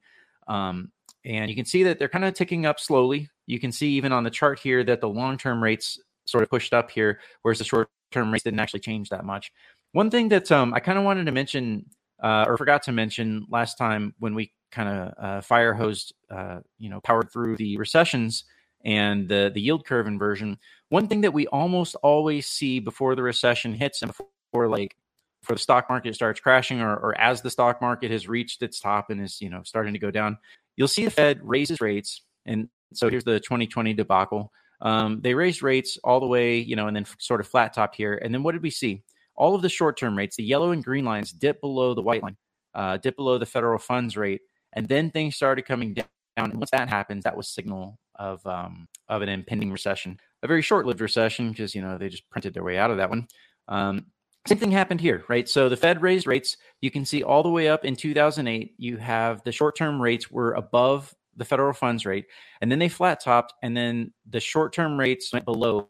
Um, 0.48 0.92
and 1.28 1.50
you 1.50 1.56
can 1.56 1.66
see 1.66 1.84
that 1.84 2.00
they're 2.00 2.08
kind 2.08 2.24
of 2.24 2.34
ticking 2.34 2.66
up 2.66 2.80
slowly. 2.80 3.30
You 3.46 3.60
can 3.60 3.72
see 3.72 3.90
even 3.90 4.14
on 4.14 4.24
the 4.24 4.30
chart 4.30 4.60
here 4.60 4.84
that 4.86 5.02
the 5.02 5.10
long 5.10 5.38
term 5.38 5.62
rates 5.62 6.00
sort 6.26 6.42
of 6.42 6.50
pushed 6.50 6.74
up 6.74 6.90
here, 6.90 7.20
whereas 7.42 7.60
the 7.60 7.66
short 7.66 7.90
term 8.12 8.32
rates 8.32 8.44
didn't 8.44 8.62
actually 8.62 8.80
change 8.80 9.10
that 9.10 9.26
much. 9.26 9.52
One 9.92 10.10
thing 10.10 10.30
that 10.30 10.52
um, 10.52 10.74
I 10.74 10.80
kind 10.80 10.98
of 10.98 11.04
wanted 11.04 11.26
to 11.26 11.34
mention 11.34 11.86
uh, 12.24 12.46
or 12.48 12.58
forgot 12.58 12.84
to 12.84 12.92
mention 12.94 13.46
last 13.50 13.78
time 13.78 14.16
when 14.20 14.36
we 14.36 14.54
kind 14.72 14.90
of 14.90 15.14
uh, 15.24 15.42
fire 15.42 15.74
hosed, 15.74 16.14
uh, 16.32 16.60
you 16.80 16.90
know, 16.90 17.02
powered 17.02 17.32
through 17.32 17.58
the 17.58 17.78
recessions 17.78 18.46
and 18.86 19.28
the 19.28 19.52
the 19.54 19.62
yield 19.62 19.86
curve 19.86 20.08
inversion. 20.08 20.58
One 20.90 21.10
thing 21.10 21.22
that 21.22 21.34
we 21.34 21.46
almost 21.48 21.96
always 21.96 22.48
see 22.48 22.80
before 22.80 23.16
the 23.16 23.24
recession 23.24 23.74
hits 23.74 24.02
and 24.02 24.12
before 24.12 24.70
like 24.70 24.96
before 25.42 25.58
the 25.58 25.62
stock 25.62 25.90
market 25.90 26.16
starts 26.16 26.40
crashing 26.40 26.80
or, 26.80 26.96
or 26.96 27.20
as 27.20 27.42
the 27.42 27.50
stock 27.50 27.82
market 27.82 28.12
has 28.12 28.28
reached 28.28 28.64
its 28.64 28.80
top 28.80 29.10
and 29.10 29.22
is 29.22 29.42
you 29.42 29.50
know 29.50 29.62
starting 29.64 29.94
to 29.94 30.00
go 30.00 30.10
down, 30.10 30.38
you'll 30.78 30.88
see 30.88 31.04
the 31.04 31.12
Fed 31.12 31.40
raises 31.44 31.82
rates. 31.82 32.22
And 32.46 32.70
so 32.94 33.10
here's 33.10 33.26
the 33.26 33.40
2020 33.40 33.94
debacle. 33.94 34.52
Um, 34.80 35.20
they 35.22 35.34
raised 35.34 35.64
rates 35.64 35.98
all 36.04 36.20
the 36.20 36.28
way, 36.28 36.60
you 36.60 36.76
know, 36.76 36.88
and 36.88 36.96
then 36.96 37.06
sort 37.20 37.42
of 37.42 37.48
flat 37.48 37.74
topped 37.74 37.96
here. 37.96 38.16
And 38.24 38.34
then 38.34 38.44
what 38.44 38.54
did 38.54 38.62
we 38.62 38.70
see? 38.70 39.04
All 39.36 39.56
of 39.56 39.62
the 39.62 39.70
short 39.70 39.98
term 39.98 40.18
rates, 40.18 40.36
the 40.36 40.44
yellow 40.44 40.72
and 40.72 40.84
green 40.84 41.04
lines, 41.04 41.32
dip 41.32 41.60
below 41.60 41.94
the 41.94 42.02
white 42.02 42.24
line, 42.24 42.38
uh, 42.74 42.98
dip 42.98 43.18
below 43.18 43.38
the 43.38 43.46
federal 43.46 43.80
funds 43.80 44.16
rate, 44.16 44.42
and 44.74 44.88
then 44.88 45.12
things 45.12 45.36
started 45.36 45.66
coming 45.66 45.94
down. 45.94 46.06
And 46.38 46.54
once 46.56 46.72
that 46.72 46.90
happens, 46.90 47.24
that 47.24 47.36
was 47.36 47.50
signal 47.50 48.00
of 48.16 48.46
um, 48.46 48.88
of 49.10 49.22
an 49.22 49.30
impending 49.30 49.72
recession, 49.72 50.20
a 50.44 50.48
very 50.48 50.62
short 50.62 50.86
lived 50.86 51.02
recession 51.02 51.50
because 51.50 51.76
you 51.76 51.82
know 51.82 51.98
they 51.98 52.10
just 52.10 52.30
printed 52.30 52.54
their 52.54 52.64
way 52.64 52.78
out 52.78 52.92
of 52.92 52.98
that 52.98 53.10
one. 53.10 53.28
Um, 53.68 54.08
same 54.48 54.58
thing 54.58 54.72
happened 54.72 55.02
here, 55.02 55.24
right? 55.28 55.48
So 55.48 55.70
the 55.70 55.78
Fed 55.78 56.02
raised 56.02 56.28
rates. 56.28 56.58
You 56.82 56.92
can 56.92 57.06
see 57.06 57.24
all 57.24 57.44
the 57.44 57.50
way 57.50 57.68
up 57.68 57.86
in 57.86 57.96
2008. 57.96 58.76
You 58.78 58.98
have 58.98 59.44
the 59.44 59.52
short 59.52 59.76
term 59.76 60.02
rates 60.02 60.32
were 60.32 60.54
above 60.54 61.14
the 61.36 61.46
federal 61.46 61.74
funds 61.74 62.06
rate, 62.06 62.26
and 62.62 62.72
then 62.72 62.80
they 62.80 62.90
flat 62.90 63.22
topped, 63.24 63.54
and 63.62 63.76
then 63.78 64.14
the 64.28 64.40
short 64.40 64.74
term 64.74 65.00
rates 65.00 65.32
went 65.32 65.46
below 65.46 65.90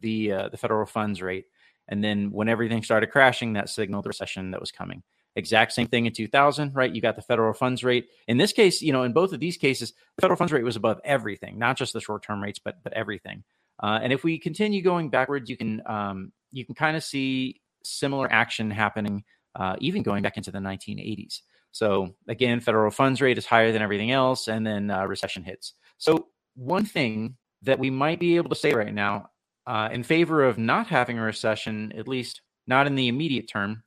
the 0.00 0.32
uh, 0.32 0.48
the 0.48 0.56
federal 0.56 0.86
funds 0.86 1.20
rate. 1.20 1.46
And 1.88 2.04
then 2.04 2.30
when 2.30 2.48
everything 2.48 2.82
started 2.82 3.10
crashing, 3.10 3.54
that 3.54 3.68
signaled 3.68 4.04
the 4.04 4.10
recession 4.10 4.50
that 4.50 4.60
was 4.60 4.70
coming. 4.70 5.02
Exact 5.36 5.72
same 5.72 5.86
thing 5.86 6.06
in 6.06 6.12
2000, 6.12 6.74
right? 6.74 6.94
You 6.94 7.00
got 7.00 7.16
the 7.16 7.22
federal 7.22 7.54
funds 7.54 7.82
rate. 7.82 8.08
In 8.26 8.36
this 8.36 8.52
case, 8.52 8.82
you 8.82 8.92
know, 8.92 9.04
in 9.04 9.12
both 9.12 9.32
of 9.32 9.40
these 9.40 9.56
cases, 9.56 9.92
the 10.16 10.22
federal 10.22 10.36
funds 10.36 10.52
rate 10.52 10.64
was 10.64 10.76
above 10.76 11.00
everything, 11.04 11.58
not 11.58 11.76
just 11.76 11.92
the 11.92 12.00
short 12.00 12.22
term 12.22 12.42
rates, 12.42 12.58
but 12.58 12.82
but 12.82 12.92
everything. 12.92 13.44
Uh, 13.82 14.00
and 14.02 14.12
if 14.12 14.24
we 14.24 14.38
continue 14.38 14.82
going 14.82 15.10
backwards, 15.10 15.48
you 15.48 15.56
can 15.56 15.82
um, 15.86 16.32
you 16.52 16.64
can 16.64 16.74
kind 16.74 16.96
of 16.96 17.04
see 17.04 17.60
similar 17.88 18.30
action 18.32 18.70
happening, 18.70 19.24
uh, 19.54 19.76
even 19.80 20.02
going 20.02 20.22
back 20.22 20.36
into 20.36 20.50
the 20.50 20.58
1980s. 20.58 21.40
So 21.72 22.14
again, 22.28 22.60
federal 22.60 22.90
funds 22.90 23.20
rate 23.20 23.38
is 23.38 23.46
higher 23.46 23.72
than 23.72 23.82
everything 23.82 24.10
else, 24.10 24.48
and 24.48 24.66
then 24.66 24.90
uh, 24.90 25.04
recession 25.06 25.42
hits. 25.42 25.74
So 25.98 26.28
one 26.54 26.84
thing 26.84 27.36
that 27.62 27.78
we 27.78 27.90
might 27.90 28.20
be 28.20 28.36
able 28.36 28.50
to 28.50 28.56
say 28.56 28.72
right 28.72 28.94
now 28.94 29.30
uh, 29.66 29.90
in 29.92 30.02
favor 30.02 30.44
of 30.44 30.56
not 30.58 30.86
having 30.86 31.18
a 31.18 31.22
recession, 31.22 31.92
at 31.96 32.08
least 32.08 32.40
not 32.66 32.86
in 32.86 32.94
the 32.94 33.08
immediate 33.08 33.48
term, 33.48 33.82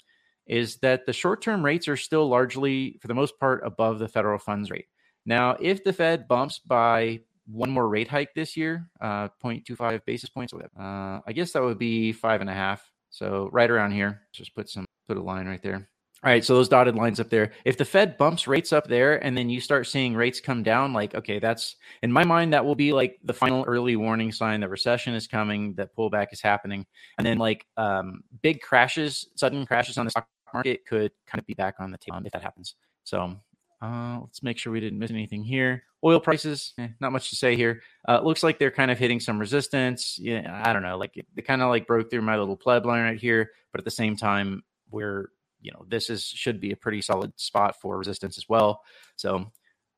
is 0.46 0.78
that 0.78 1.06
the 1.06 1.14
short 1.14 1.42
term 1.42 1.66
rates 1.66 1.88
are 1.88 1.98
still 1.98 2.28
largely, 2.28 3.00
for 3.02 3.08
the 3.08 3.16
most 3.16 3.40
part, 3.40 3.66
above 3.66 3.98
the 3.98 4.08
federal 4.08 4.38
funds 4.38 4.70
rate. 4.70 4.86
Now, 5.26 5.58
if 5.60 5.84
the 5.84 5.94
Fed 5.94 6.28
bumps 6.28 6.60
by 6.60 7.22
one 7.48 7.72
more 7.72 7.90
rate 7.90 8.08
hike 8.08 8.34
this 8.36 8.56
year, 8.56 8.88
uh, 9.02 9.30
0.25 9.44 10.06
basis 10.06 10.30
points, 10.30 10.54
uh, 10.54 10.60
I 10.80 11.34
guess 11.34 11.52
that 11.54 11.64
would 11.64 11.80
be 11.80 12.12
five 12.12 12.42
and 12.42 12.50
a 12.50 12.54
half. 12.54 12.91
So 13.12 13.50
right 13.52 13.70
around 13.70 13.92
here, 13.92 14.22
just 14.34 14.56
put 14.56 14.70
some 14.70 14.86
put 15.08 15.18
a 15.18 15.22
line 15.22 15.48
right 15.48 15.62
there. 15.62 15.88
All 16.24 16.30
right, 16.30 16.46
so 16.46 16.54
those 16.54 16.70
dotted 16.70 16.96
lines 16.96 17.20
up 17.20 17.30
there. 17.32 17.52
If 17.66 17.78
the 17.78 17.86
Fed 17.86 18.16
bumps 18.16 18.48
rates 18.48 18.72
up 18.72 18.88
there 18.88 19.24
and 19.26 19.36
then 19.36 19.50
you 19.50 19.60
start 19.60 19.88
seeing 19.88 20.16
rates 20.16 20.40
come 20.40 20.62
down, 20.62 20.94
like, 20.94 21.16
okay, 21.16 21.40
that's 21.40 21.78
in 22.04 22.12
my 22.12 22.24
mind, 22.24 22.54
that 22.54 22.64
will 22.64 22.76
be 22.76 22.94
like 22.94 23.18
the 23.24 23.34
final 23.34 23.64
early 23.64 23.96
warning 23.96 24.32
sign 24.32 24.60
that 24.62 24.70
recession 24.70 25.16
is 25.16 25.26
coming, 25.26 25.74
that 25.76 25.96
pullback 25.96 26.28
is 26.32 26.40
happening. 26.40 26.86
And 27.18 27.26
then 27.26 27.40
like 27.40 27.66
um, 27.76 28.22
big 28.44 28.62
crashes, 28.62 29.30
sudden 29.36 29.66
crashes 29.66 29.98
on 29.98 30.06
the 30.06 30.12
stock 30.12 30.28
market 30.54 30.86
could 30.86 31.12
kind 31.26 31.40
of 31.40 31.48
be 31.48 31.56
back 31.56 31.76
on 31.80 31.90
the 31.90 31.98
table 31.98 32.22
if 32.24 32.32
that 32.34 32.44
happens. 32.44 32.76
So 33.04 33.36
uh, 33.82 34.20
let's 34.22 34.44
make 34.44 34.58
sure 34.58 34.72
we 34.72 34.80
didn't 34.80 35.00
miss 35.00 35.12
anything 35.12 35.44
here. 35.44 35.84
Oil 36.04 36.20
prices, 36.20 36.74
eh, 36.78 36.90
not 37.00 37.12
much 37.12 37.30
to 37.30 37.36
say 37.36 37.56
here. 37.56 37.82
Uh, 38.08 38.22
looks 38.22 38.44
like 38.44 38.60
they're 38.60 38.72
kind 38.72 38.92
of 38.92 39.00
hitting 39.00 39.20
some 39.20 39.40
resistance. 39.40 40.18
Yeah, 40.20 40.62
I 40.64 40.72
don't 40.74 40.84
know. 40.84 40.98
Like 40.98 41.14
they 41.36 41.42
kind 41.42 41.62
of 41.62 41.70
like 41.70 41.88
broke 41.88 42.10
through 42.10 42.22
my 42.22 42.38
little 42.38 42.58
pleb 42.58 42.86
line 42.86 43.04
right 43.04 43.20
here, 43.20 43.52
but 43.72 43.82
at 43.82 43.86
the 43.86 43.92
same 43.92 44.16
time, 44.16 44.64
we're 44.92 45.30
you 45.62 45.72
know 45.72 45.86
this 45.88 46.10
is 46.10 46.24
should 46.24 46.60
be 46.60 46.72
a 46.72 46.78
pretty 46.78 47.02
solid 47.02 47.40
spot 47.40 47.80
for 47.82 47.98
resistance 47.98 48.38
as 48.38 48.48
well. 48.48 48.82
So 49.16 49.52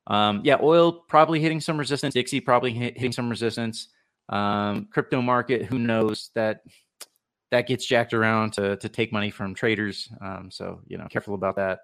um, 0.06 0.40
yeah, 0.44 0.58
oil 0.62 0.92
probably 0.92 1.40
hitting 1.40 1.60
some 1.60 1.78
resistance. 1.78 2.14
DXY 2.14 2.44
probably 2.44 2.72
hitting 2.72 3.12
some 3.12 3.28
resistance. 3.28 3.88
Um, 4.30 4.88
crypto 4.90 5.20
market, 5.20 5.66
who 5.66 5.78
knows 5.78 6.30
that 6.34 6.62
that 7.50 7.66
gets 7.66 7.84
jacked 7.84 8.14
around 8.14 8.54
to 8.54 8.76
to 8.78 8.88
take 8.88 9.12
money 9.12 9.30
from 9.30 9.54
traders. 9.54 10.08
Um, 10.20 10.50
so 10.50 10.80
you 10.86 10.96
know, 10.96 11.06
careful 11.10 11.34
about 11.34 11.56
that. 11.56 11.80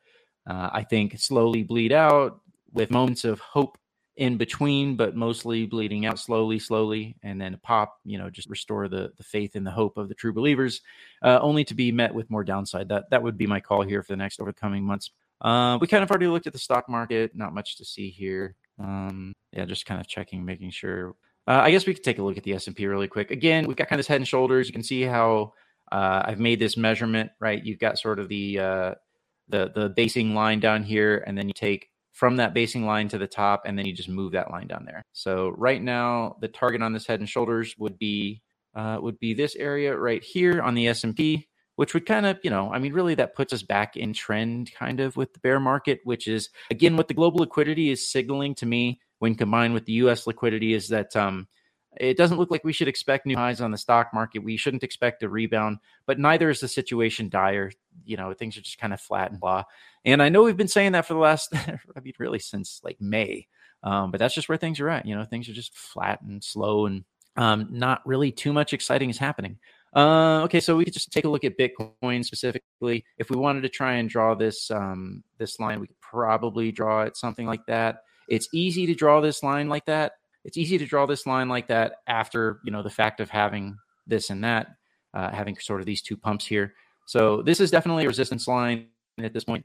Uh, 0.47 0.71
I 0.73 0.83
think 0.85 1.19
slowly 1.19 1.63
bleed 1.63 1.93
out 1.93 2.41
with 2.73 2.91
moments 2.91 3.25
of 3.25 3.41
hope 3.41 3.77
in 4.17 4.37
between, 4.37 4.97
but 4.97 5.17
mostly 5.17 5.67
bleeding 5.67 6.05
out 6.05 6.19
slowly, 6.19 6.59
slowly, 6.59 7.17
and 7.23 7.41
then 7.41 7.59
pop. 7.63 7.99
You 8.05 8.19
know, 8.19 8.31
just 8.31 8.51
restore 8.51 8.89
the 8.89 9.13
the 9.17 9.23
faith 9.23 9.55
and 9.55 9.67
the 9.67 9.71
hope 9.71 9.97
of 9.97 10.09
the 10.09 10.15
true 10.15 10.33
believers, 10.33 10.83
uh, 11.23 11.39
only 11.41 11.65
to 11.65 11.75
be 11.75 11.91
met 11.93 12.15
with 12.15 12.31
more 12.31 12.45
downside. 12.45 12.89
That 12.89 13.11
that 13.11 13.23
would 13.23 13.39
be 13.39 13.47
my 13.47 13.61
call 13.61 13.83
here 13.83 14.03
for 14.03 14.13
the 14.13 14.19
next 14.19 14.41
over 14.41 14.51
the 14.51 14.61
coming 14.61 14.85
months. 14.85 15.11
Uh, 15.41 15.79
we 15.81 15.87
kind 15.87 16.03
of 16.03 16.11
already 16.11 16.27
looked 16.27 16.47
at 16.47 16.53
the 16.53 16.59
stock 16.59 16.89
market. 16.89 17.35
Not 17.35 17.55
much 17.55 17.79
to 17.79 17.85
see 17.85 18.11
here. 18.11 18.57
Um, 18.79 19.35
yeah, 19.53 19.65
just 19.65 19.87
kind 19.87 20.01
of 20.01 20.07
checking, 20.07 20.45
making 20.45 20.71
sure. 20.71 21.15
Uh, 21.47 21.61
I 21.63 21.71
guess 21.71 21.87
we 21.87 21.95
could 21.95 22.05
take 22.05 22.19
a 22.19 22.23
look 22.23 22.37
at 22.37 22.45
the 22.45 22.53
S 22.53 22.67
and 22.67 22.77
P 22.77 22.87
really 22.87 23.09
quick. 23.09 23.31
Again, 23.31 23.67
we've 23.67 23.77
got 23.77 23.89
kind 23.89 23.99
of 23.99 24.05
this 24.05 24.09
head 24.09 24.21
and 24.21 24.29
shoulders. 24.29 24.67
You 24.67 24.73
can 24.73 24.83
see 24.83 25.03
how 25.03 25.55
uh, 25.91 26.23
I've 26.27 26.41
made 26.41 26.61
this 26.61 26.77
measurement. 26.77 27.31
Right, 27.41 27.65
you've 27.65 27.79
got 27.79 27.99
sort 27.99 28.19
of 28.19 28.29
the 28.29 28.59
uh, 28.59 28.95
the 29.51 29.71
the 29.75 29.89
basing 29.89 30.35
line 30.35 30.61
down 30.61 30.83
here, 30.83 31.23
and 31.27 31.37
then 31.37 31.49
you 31.49 31.55
take 31.55 31.89
from 32.13 32.37
that 32.37 32.55
basing 32.55 32.87
line 32.87 33.09
to 33.09 33.19
the 33.19 33.27
top, 33.27 33.63
and 33.67 33.79
then 33.79 33.87
you 33.87 33.93
just 33.93 34.09
move 34.09 34.33
that 34.33 34.51
line 34.51 34.67
down 34.67 34.85
there. 34.85 35.03
So 35.13 35.51
right 35.57 35.83
now, 35.83 36.37
the 36.41 36.49
target 36.49 36.83
on 36.83 36.93
this 36.93 37.07
head 37.07 37.21
and 37.21 37.29
shoulders 37.29 37.75
would 37.79 37.99
be 37.99 38.43
uh, 38.75 38.99
would 39.01 39.19
be 39.19 39.35
this 39.35 39.57
area 39.57 39.97
right 39.97 40.23
here 40.23 40.61
on 40.63 40.75
the 40.75 40.89
S 40.89 41.05
and 41.05 41.17
P 41.17 41.49
which 41.81 41.95
would 41.95 42.05
kind 42.05 42.27
of, 42.27 42.39
you 42.43 42.51
know, 42.51 42.71
I 42.71 42.79
mean, 42.79 42.93
really 42.93 43.15
that 43.15 43.35
puts 43.35 43.55
us 43.55 43.63
back 43.63 43.97
in 43.97 44.13
trend 44.13 44.71
kind 44.75 45.01
of 45.01 45.17
with 45.17 45.33
the 45.33 45.39
bear 45.39 45.59
market, 45.59 46.01
which 46.05 46.29
is 46.29 46.51
again 46.71 46.95
what 46.99 47.09
the 47.09 47.15
global 47.15 47.39
liquidity 47.39 47.89
is 47.89 48.07
signaling 48.07 48.55
to 48.57 48.67
me 48.67 49.01
when 49.19 49.35
combined 49.35 49.73
with 49.73 49.87
the 49.87 49.95
US 49.95 50.27
liquidity 50.27 50.75
is 50.75 50.89
that 50.89 51.17
um, 51.17 51.49
it 52.01 52.17
doesn't 52.17 52.39
look 52.39 52.51
like 52.51 52.65
we 52.65 52.73
should 52.73 52.89
expect 52.89 53.27
new 53.27 53.37
highs 53.37 53.61
on 53.61 53.71
the 53.71 53.79
stock 53.79 54.09
market. 54.15 54.39
We 54.41 54.57
shouldn't 54.57 54.83
expect 54.83 55.23
a 55.23 55.29
rebound, 55.29 55.79
but 56.07 56.19
neither 56.19 56.49
is 56.49 56.61
the 56.61 56.69
situation 56.69 57.29
dire. 57.29 57.73
You 58.05 58.17
know, 58.17 58.33
things 58.33 58.57
are 58.57 58.63
just 58.63 58.79
kind 58.79 58.95
of 58.95 59.01
flat 59.01 59.31
and 59.31 59.39
blah. 59.39 59.65
And 60.05 60.23
I 60.23 60.31
know 60.31 60.43
we've 60.43 60.57
been 60.57 60.67
saying 60.67 60.93
that 60.93 61.07
for 61.07 61.13
the 61.13 61.21
last, 61.21 61.51
I 61.55 62.01
mean, 62.03 62.15
really 62.19 62.39
since 62.39 62.81
like 62.83 63.01
May. 63.01 63.47
Um, 63.83 64.11
but 64.11 64.19
that's 64.19 64.35
just 64.35 64.49
where 64.49 64.59
things 64.59 64.81
are 64.81 64.89
at. 64.89 65.05
You 65.05 65.15
know, 65.15 65.25
things 65.25 65.49
are 65.49 65.53
just 65.53 65.77
flat 65.77 66.23
and 66.23 66.43
slow 66.43 66.87
and 66.87 67.05
um, 67.37 67.69
not 67.71 68.01
really 68.07 68.33
too 68.33 68.53
much 68.53 68.73
exciting 68.73 69.11
is 69.11 69.19
happening. 69.19 69.59
Uh, 69.95 70.43
okay, 70.45 70.61
so 70.61 70.77
we 70.77 70.85
could 70.85 70.95
just 70.95 71.13
take 71.13 71.25
a 71.25 71.29
look 71.29 71.45
at 71.45 71.59
Bitcoin 71.59 72.25
specifically. 72.25 73.05
If 73.19 73.29
we 73.29 73.37
wanted 73.37 73.63
to 73.63 73.69
try 73.69 73.95
and 73.95 74.09
draw 74.09 74.35
this 74.35 74.71
um, 74.71 75.25
this 75.39 75.59
line, 75.59 75.81
we 75.81 75.89
could 75.89 76.01
probably 76.01 76.71
draw 76.71 77.03
it 77.03 77.17
something 77.17 77.47
like 77.47 77.67
that. 77.67 78.05
It's 78.29 78.49
easy 78.55 78.87
to 78.87 78.95
draw 78.95 79.21
this 79.21 79.43
line 79.43 79.69
like 79.69 79.87
that. 79.87 80.13
It's 80.45 80.57
easy 80.57 80.79
to 80.79 80.87
draw 80.87 81.07
this 81.07 81.27
line 81.27 81.49
like 81.49 81.69
that 81.69 81.97
after 82.07 82.61
you 82.65 82.73
know 82.73 82.83
the 82.83 82.91
fact 82.91 83.21
of 83.21 83.31
having 83.31 83.77
this 84.07 84.31
and 84.31 84.43
that, 84.45 84.69
uh, 85.15 85.31
having 85.31 85.57
sort 85.57 85.81
of 85.81 85.87
these 85.87 86.03
two 86.03 86.17
pumps 86.17 86.47
here. 86.47 86.75
So 87.07 87.43
this 87.43 87.61
is 87.61 87.71
definitely 87.71 88.05
a 88.05 88.09
resistance 88.09 88.47
line 88.47 88.87
at 89.21 89.33
this 89.33 89.45
point. 89.45 89.65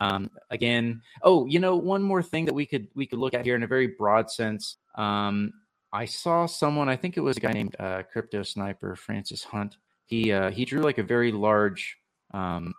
Um, 0.00 0.30
again, 0.50 1.02
oh, 1.22 1.46
you 1.46 1.58
know, 1.58 1.76
one 1.76 2.02
more 2.02 2.22
thing 2.22 2.44
that 2.46 2.54
we 2.54 2.66
could 2.66 2.88
we 2.94 3.06
could 3.06 3.18
look 3.18 3.34
at 3.34 3.44
here 3.44 3.56
in 3.56 3.62
a 3.62 3.66
very 3.66 3.88
broad 3.88 4.30
sense. 4.30 4.76
Um, 4.94 5.52
I 5.92 6.04
saw 6.04 6.46
someone, 6.46 6.88
I 6.88 6.96
think 6.96 7.16
it 7.16 7.20
was 7.20 7.36
a 7.36 7.40
guy 7.40 7.52
named 7.52 7.74
uh, 7.78 8.02
Crypto 8.12 8.42
Sniper 8.42 8.94
Francis 8.94 9.42
Hunt. 9.42 9.76
He 10.06 10.32
uh, 10.32 10.50
he 10.50 10.64
drew 10.64 10.80
like 10.80 10.98
a 10.98 11.02
very 11.02 11.32
large 11.32 11.96
um, 12.32 12.74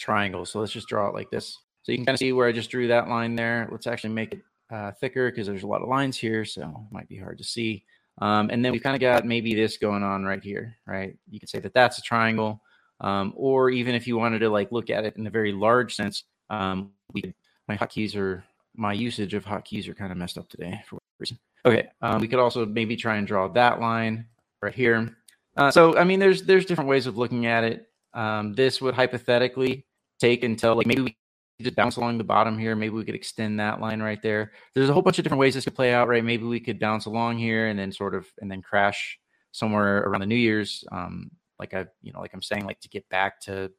triangle. 0.00 0.44
So 0.44 0.60
let's 0.60 0.72
just 0.72 0.88
draw 0.88 1.08
it 1.08 1.14
like 1.14 1.30
this. 1.30 1.58
So 1.82 1.92
you 1.92 1.98
can 1.98 2.06
kind 2.06 2.14
of 2.14 2.20
see 2.20 2.32
where 2.32 2.46
I 2.46 2.52
just 2.52 2.70
drew 2.70 2.88
that 2.88 3.08
line 3.08 3.34
there. 3.34 3.68
Let's 3.72 3.86
actually 3.86 4.14
make 4.14 4.32
it 4.34 4.42
uh, 4.72 4.90
thicker 4.92 5.30
because 5.30 5.46
there's 5.46 5.62
a 5.62 5.66
lot 5.66 5.82
of 5.82 5.88
lines 5.88 6.16
here, 6.16 6.44
so 6.44 6.62
it 6.62 6.94
might 6.94 7.08
be 7.08 7.16
hard 7.16 7.38
to 7.38 7.44
see. 7.44 7.84
Um, 8.18 8.50
and 8.50 8.64
then 8.64 8.72
we've 8.72 8.82
kind 8.82 8.96
of 8.96 9.00
got 9.00 9.26
maybe 9.26 9.54
this 9.54 9.76
going 9.76 10.02
on 10.02 10.24
right 10.24 10.42
here, 10.42 10.76
right? 10.86 11.16
You 11.30 11.38
could 11.38 11.48
say 11.48 11.60
that 11.60 11.74
that's 11.74 11.98
a 11.98 12.02
triangle, 12.02 12.62
um, 13.00 13.32
or 13.36 13.70
even 13.70 13.94
if 13.94 14.06
you 14.06 14.16
wanted 14.16 14.40
to 14.40 14.48
like 14.50 14.72
look 14.72 14.90
at 14.90 15.04
it 15.04 15.16
in 15.16 15.26
a 15.26 15.30
very 15.30 15.52
large 15.52 15.94
sense, 15.94 16.24
um, 16.50 16.90
we 17.12 17.34
my 17.68 17.76
hotkeys 17.76 18.16
are 18.16 18.44
my 18.74 18.92
usage 18.92 19.34
of 19.34 19.44
hotkeys 19.44 19.88
are 19.88 19.94
kind 19.94 20.10
of 20.10 20.18
messed 20.18 20.38
up 20.38 20.48
today 20.48 20.82
for 20.86 20.96
whatever 20.96 21.16
reason. 21.18 21.38
Okay, 21.64 21.88
um, 22.00 22.20
we 22.20 22.28
could 22.28 22.38
also 22.38 22.66
maybe 22.66 22.96
try 22.96 23.16
and 23.16 23.26
draw 23.26 23.48
that 23.48 23.80
line 23.80 24.26
right 24.62 24.74
here. 24.74 25.16
Uh, 25.56 25.70
so, 25.70 25.98
I 25.98 26.04
mean, 26.04 26.18
there's 26.18 26.42
there's 26.42 26.64
different 26.64 26.88
ways 26.88 27.06
of 27.06 27.18
looking 27.18 27.46
at 27.46 27.64
it. 27.64 27.88
Um, 28.14 28.54
this 28.54 28.80
would 28.80 28.94
hypothetically 28.94 29.86
take 30.18 30.44
until 30.44 30.76
like 30.76 30.86
maybe 30.86 31.02
we 31.02 31.16
just 31.62 31.76
bounce 31.76 31.96
along 31.96 32.18
the 32.18 32.24
bottom 32.24 32.58
here. 32.58 32.76
Maybe 32.76 32.94
we 32.94 33.04
could 33.04 33.14
extend 33.14 33.60
that 33.60 33.80
line 33.80 34.02
right 34.02 34.20
there. 34.22 34.52
There's 34.74 34.88
a 34.88 34.92
whole 34.92 35.02
bunch 35.02 35.18
of 35.18 35.24
different 35.24 35.40
ways 35.40 35.54
this 35.54 35.64
could 35.64 35.74
play 35.74 35.92
out, 35.92 36.08
right? 36.08 36.24
Maybe 36.24 36.44
we 36.44 36.60
could 36.60 36.78
bounce 36.78 37.06
along 37.06 37.38
here 37.38 37.68
and 37.68 37.78
then 37.78 37.92
sort 37.92 38.14
of 38.14 38.26
and 38.40 38.50
then 38.50 38.62
crash 38.62 39.18
somewhere 39.52 39.98
around 39.98 40.20
the 40.20 40.26
New 40.26 40.34
Year's. 40.34 40.84
Um, 40.92 41.30
like 41.58 41.74
I, 41.74 41.86
you 42.02 42.12
know, 42.12 42.20
like 42.20 42.34
I'm 42.34 42.42
saying, 42.42 42.64
like 42.64 42.80
to 42.80 42.88
get 42.88 43.08
back 43.08 43.40
to 43.42 43.70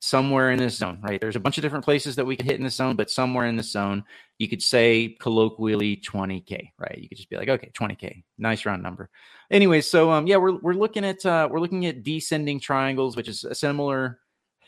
somewhere 0.00 0.50
in 0.50 0.58
this 0.58 0.76
zone, 0.76 1.00
right? 1.02 1.20
There's 1.20 1.36
a 1.36 1.40
bunch 1.40 1.58
of 1.58 1.62
different 1.62 1.84
places 1.84 2.16
that 2.16 2.24
we 2.24 2.36
could 2.36 2.46
hit 2.46 2.56
in 2.56 2.64
the 2.64 2.70
zone, 2.70 2.96
but 2.96 3.10
somewhere 3.10 3.46
in 3.46 3.56
the 3.56 3.62
zone, 3.62 4.04
you 4.38 4.48
could 4.48 4.62
say 4.62 5.16
colloquially 5.20 5.96
20k, 5.96 6.70
right? 6.78 6.98
You 6.98 7.08
could 7.08 7.18
just 7.18 7.30
be 7.30 7.36
like, 7.36 7.48
okay, 7.48 7.70
20k, 7.74 8.22
nice 8.38 8.66
round 8.66 8.82
number. 8.82 9.10
Anyway, 9.50 9.80
so 9.80 10.10
um, 10.10 10.26
yeah, 10.26 10.36
we're 10.36 10.56
we're 10.60 10.74
looking 10.74 11.04
at 11.04 11.24
uh, 11.24 11.48
we're 11.50 11.60
looking 11.60 11.86
at 11.86 12.02
descending 12.02 12.60
triangles, 12.60 13.16
which 13.16 13.28
is 13.28 13.44
a 13.44 13.54
similar. 13.54 14.20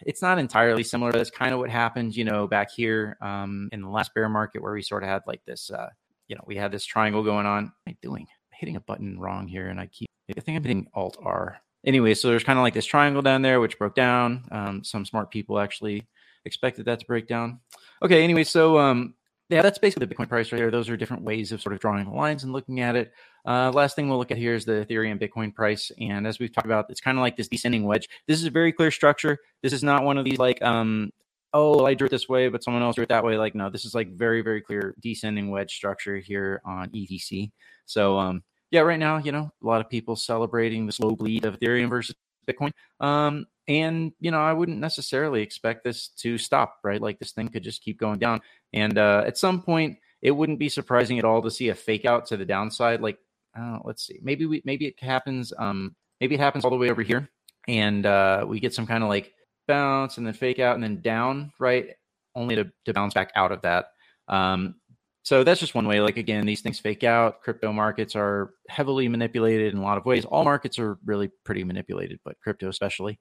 It's 0.07 0.23
not 0.23 0.39
entirely 0.39 0.83
similar, 0.83 1.13
That's 1.13 1.31
kind 1.31 1.53
of 1.53 1.59
what 1.59 1.71
happened, 1.71 2.17
you 2.17 2.25
know, 2.25 2.47
back 2.47 2.71
here 2.71 3.17
um, 3.21 3.69
in 3.73 3.83
the 3.83 3.89
last 3.89 4.15
bear 4.15 4.29
market 4.29 4.63
where 4.63 4.73
we 4.73 4.83
sort 4.83 5.03
of 5.03 5.09
had 5.09 5.23
like 5.27 5.45
this, 5.45 5.71
uh, 5.71 5.89
you 6.29 6.37
know, 6.37 6.45
we 6.47 6.57
had 6.57 6.73
this 6.73 6.85
triangle 6.85 7.23
going 7.23 7.47
on. 7.47 7.65
What 7.65 7.73
am 7.87 7.95
I 7.95 7.97
doing? 8.03 8.23
I'm 8.23 8.57
hitting 8.59 8.77
a 8.77 8.81
button 8.81 9.19
wrong 9.19 9.49
here, 9.49 9.69
and 9.69 9.81
I 9.81 9.87
keep. 9.87 10.09
I 10.31 10.41
think 10.41 10.57
I'm 10.57 10.63
hitting 10.63 10.89
Alt 10.95 11.17
R 11.23 11.59
anyway, 11.85 12.15
so 12.15 12.29
there's 12.29 12.45
kind 12.45 12.59
of 12.59 12.63
like 12.63 12.75
this 12.75 12.87
triangle 12.87 13.23
down 13.23 13.43
there, 13.43 13.61
which 13.61 13.79
broke 13.79 13.95
down. 13.95 14.45
Um, 14.51 14.85
some 14.85 15.05
smart 15.05 15.31
people 15.31 15.59
actually 15.59 16.07
expected 16.45 16.85
that 16.87 17.01
to 17.01 17.07
break 17.07 17.27
down. 17.27 17.61
Okay, 18.03 18.23
anyway, 18.23 18.45
so 18.45 18.79
um, 18.79 19.15
yeah, 19.49 19.63
that's 19.63 19.79
basically 19.79 20.07
the 20.07 20.15
Bitcoin 20.15 20.29
price 20.29 20.53
right 20.53 20.59
there. 20.59 20.71
Those 20.71 20.89
are 20.89 20.97
different 20.97 21.23
ways 21.23 21.53
of 21.53 21.63
sort 21.63 21.75
of 21.75 21.81
drawing 21.81 22.05
the 22.05 22.11
lines 22.11 22.45
and 22.45 22.53
looking 22.53 22.81
at 22.81 22.97
it. 22.97 23.13
Uh, 23.49 23.73
last 23.73 23.97
thing 23.97 24.11
we'll 24.11 24.19
look 24.19 24.31
at 24.31 24.37
here 24.37 24.55
is 24.55 24.67
the 24.67 24.87
Ethereum 24.87 25.19
Bitcoin 25.19 25.55
price. 25.55 25.91
And 25.99 26.27
as 26.27 26.39
we've 26.39 26.53
talked 26.53 26.67
about, 26.67 26.91
it's 26.91 27.01
kind 27.01 27.17
of 27.17 27.23
like 27.23 27.35
this 27.35 27.49
descending 27.49 27.85
wedge. 27.85 28.07
This 28.27 28.39
is 28.39 28.45
a 28.45 28.51
very 28.51 28.73
clear 28.73 28.91
structure. 28.91 29.39
This 29.63 29.73
is 29.73 29.83
not 29.83 30.05
one 30.05 30.19
of 30.19 30.27
these 30.27 30.39
like, 30.39 30.61
um, 30.61 31.11
oh, 31.55 31.87
I 31.87 31.95
drew 31.95 32.07
it 32.07 32.11
this 32.11 32.29
way, 32.29 32.49
but 32.49 32.63
someone 32.63 32.83
else 32.83 32.97
drew 32.97 33.05
it 33.05 33.09
that 33.09 33.25
way. 33.25 33.39
Like, 33.39 33.55
no, 33.55 33.71
this 33.71 33.87
is 33.87 33.95
like 33.95 34.13
very, 34.13 34.43
very 34.43 34.61
clear 34.61 34.95
descending 35.01 35.51
wedge 35.51 35.73
structure 35.73 36.19
here 36.19 36.61
on 36.67 36.91
ETC. 36.91 37.51
So, 37.87 38.19
um, 38.19 38.43
yeah, 38.71 38.81
right 38.81 38.99
now, 38.99 39.17
you 39.17 39.33
know, 39.33 39.51
a 39.63 39.67
lot 39.67 39.81
of 39.81 39.89
people 39.89 40.15
celebrating 40.15 40.85
the 40.85 40.93
slow 40.93 41.17
bleed 41.17 41.47
of 41.47 41.59
Ethereum 41.59 41.89
versus 41.89 42.15
Bitcoin. 42.47 42.73
Um, 43.01 43.47
and 43.67 44.13
you 44.21 44.31
know, 44.31 44.41
I 44.41 44.53
wouldn't 44.53 44.79
necessarily 44.79 45.41
expect 45.41 45.85
this 45.85 46.09
to 46.19 46.37
stop, 46.37 46.79
right? 46.85 47.01
Like 47.01 47.19
this 47.19 47.33
thing 47.33 47.49
could 47.49 47.63
just 47.63 47.83
keep 47.83 47.99
going 47.99 48.19
down. 48.19 48.41
And 48.75 48.99
uh, 48.99 49.25
at 49.27 49.39
some 49.39 49.63
point, 49.63 49.99
it 50.21 50.33
wouldn't 50.33 50.59
be 50.59 50.69
surprising 50.69 51.19
at 51.19 51.25
all 51.25 51.41
to 51.43 51.51
see 51.51 51.69
a 51.69 51.75
fake 51.75 52.05
out 52.05 52.27
to 52.27 52.37
the 52.37 52.45
downside. 52.45 53.01
Like, 53.01 53.19
uh, 53.59 53.79
let's 53.85 54.07
see, 54.07 54.19
maybe 54.23 54.47
we 54.47 54.63
maybe 54.65 54.87
it 54.87 54.95
happens. 55.01 55.53
Um, 55.59 55.95
maybe 56.21 56.35
it 56.35 56.41
happens 56.41 56.65
all 56.65 56.71
the 56.71 56.77
way 56.77 56.91
over 56.91 57.03
here, 57.03 57.29
and 57.69 58.07
uh, 58.07 58.45
we 58.49 58.61
get 58.61 58.75
some 58.75 58.87
kind 58.87 59.03
of 59.03 59.09
like 59.09 59.33
bounce 59.67 60.17
and 60.17 60.27
then 60.27 60.35
fake 60.35 60.59
out 60.59 60.75
and 60.75 60.83
then 60.83 61.01
down, 61.01 61.53
right? 61.61 61.91
Only 62.35 62.57
to, 62.57 62.71
to 62.87 62.93
bounce 62.93 63.15
back 63.15 63.31
out 63.37 63.53
of 63.53 63.63
that. 63.63 63.87
Um, 64.27 64.77
so 65.23 65.45
that's 65.45 65.61
just 65.61 65.75
one 65.75 65.87
way. 65.87 66.01
Like 66.01 66.17
again, 66.17 66.47
these 66.47 66.63
things 66.63 66.81
fake 66.81 67.05
out. 67.05 67.43
Crypto 67.43 67.73
markets 67.73 68.17
are 68.17 68.55
heavily 68.69 69.09
manipulated 69.09 69.75
in 69.75 69.79
a 69.79 69.83
lot 69.83 69.99
of 69.99 70.07
ways. 70.07 70.25
All 70.25 70.43
markets 70.43 70.79
are 70.79 70.99
really 71.05 71.31
pretty 71.45 71.65
manipulated, 71.65 72.19
but 72.25 72.41
crypto 72.41 72.69
especially. 72.69 73.19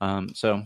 Um, 0.00 0.30
so 0.34 0.62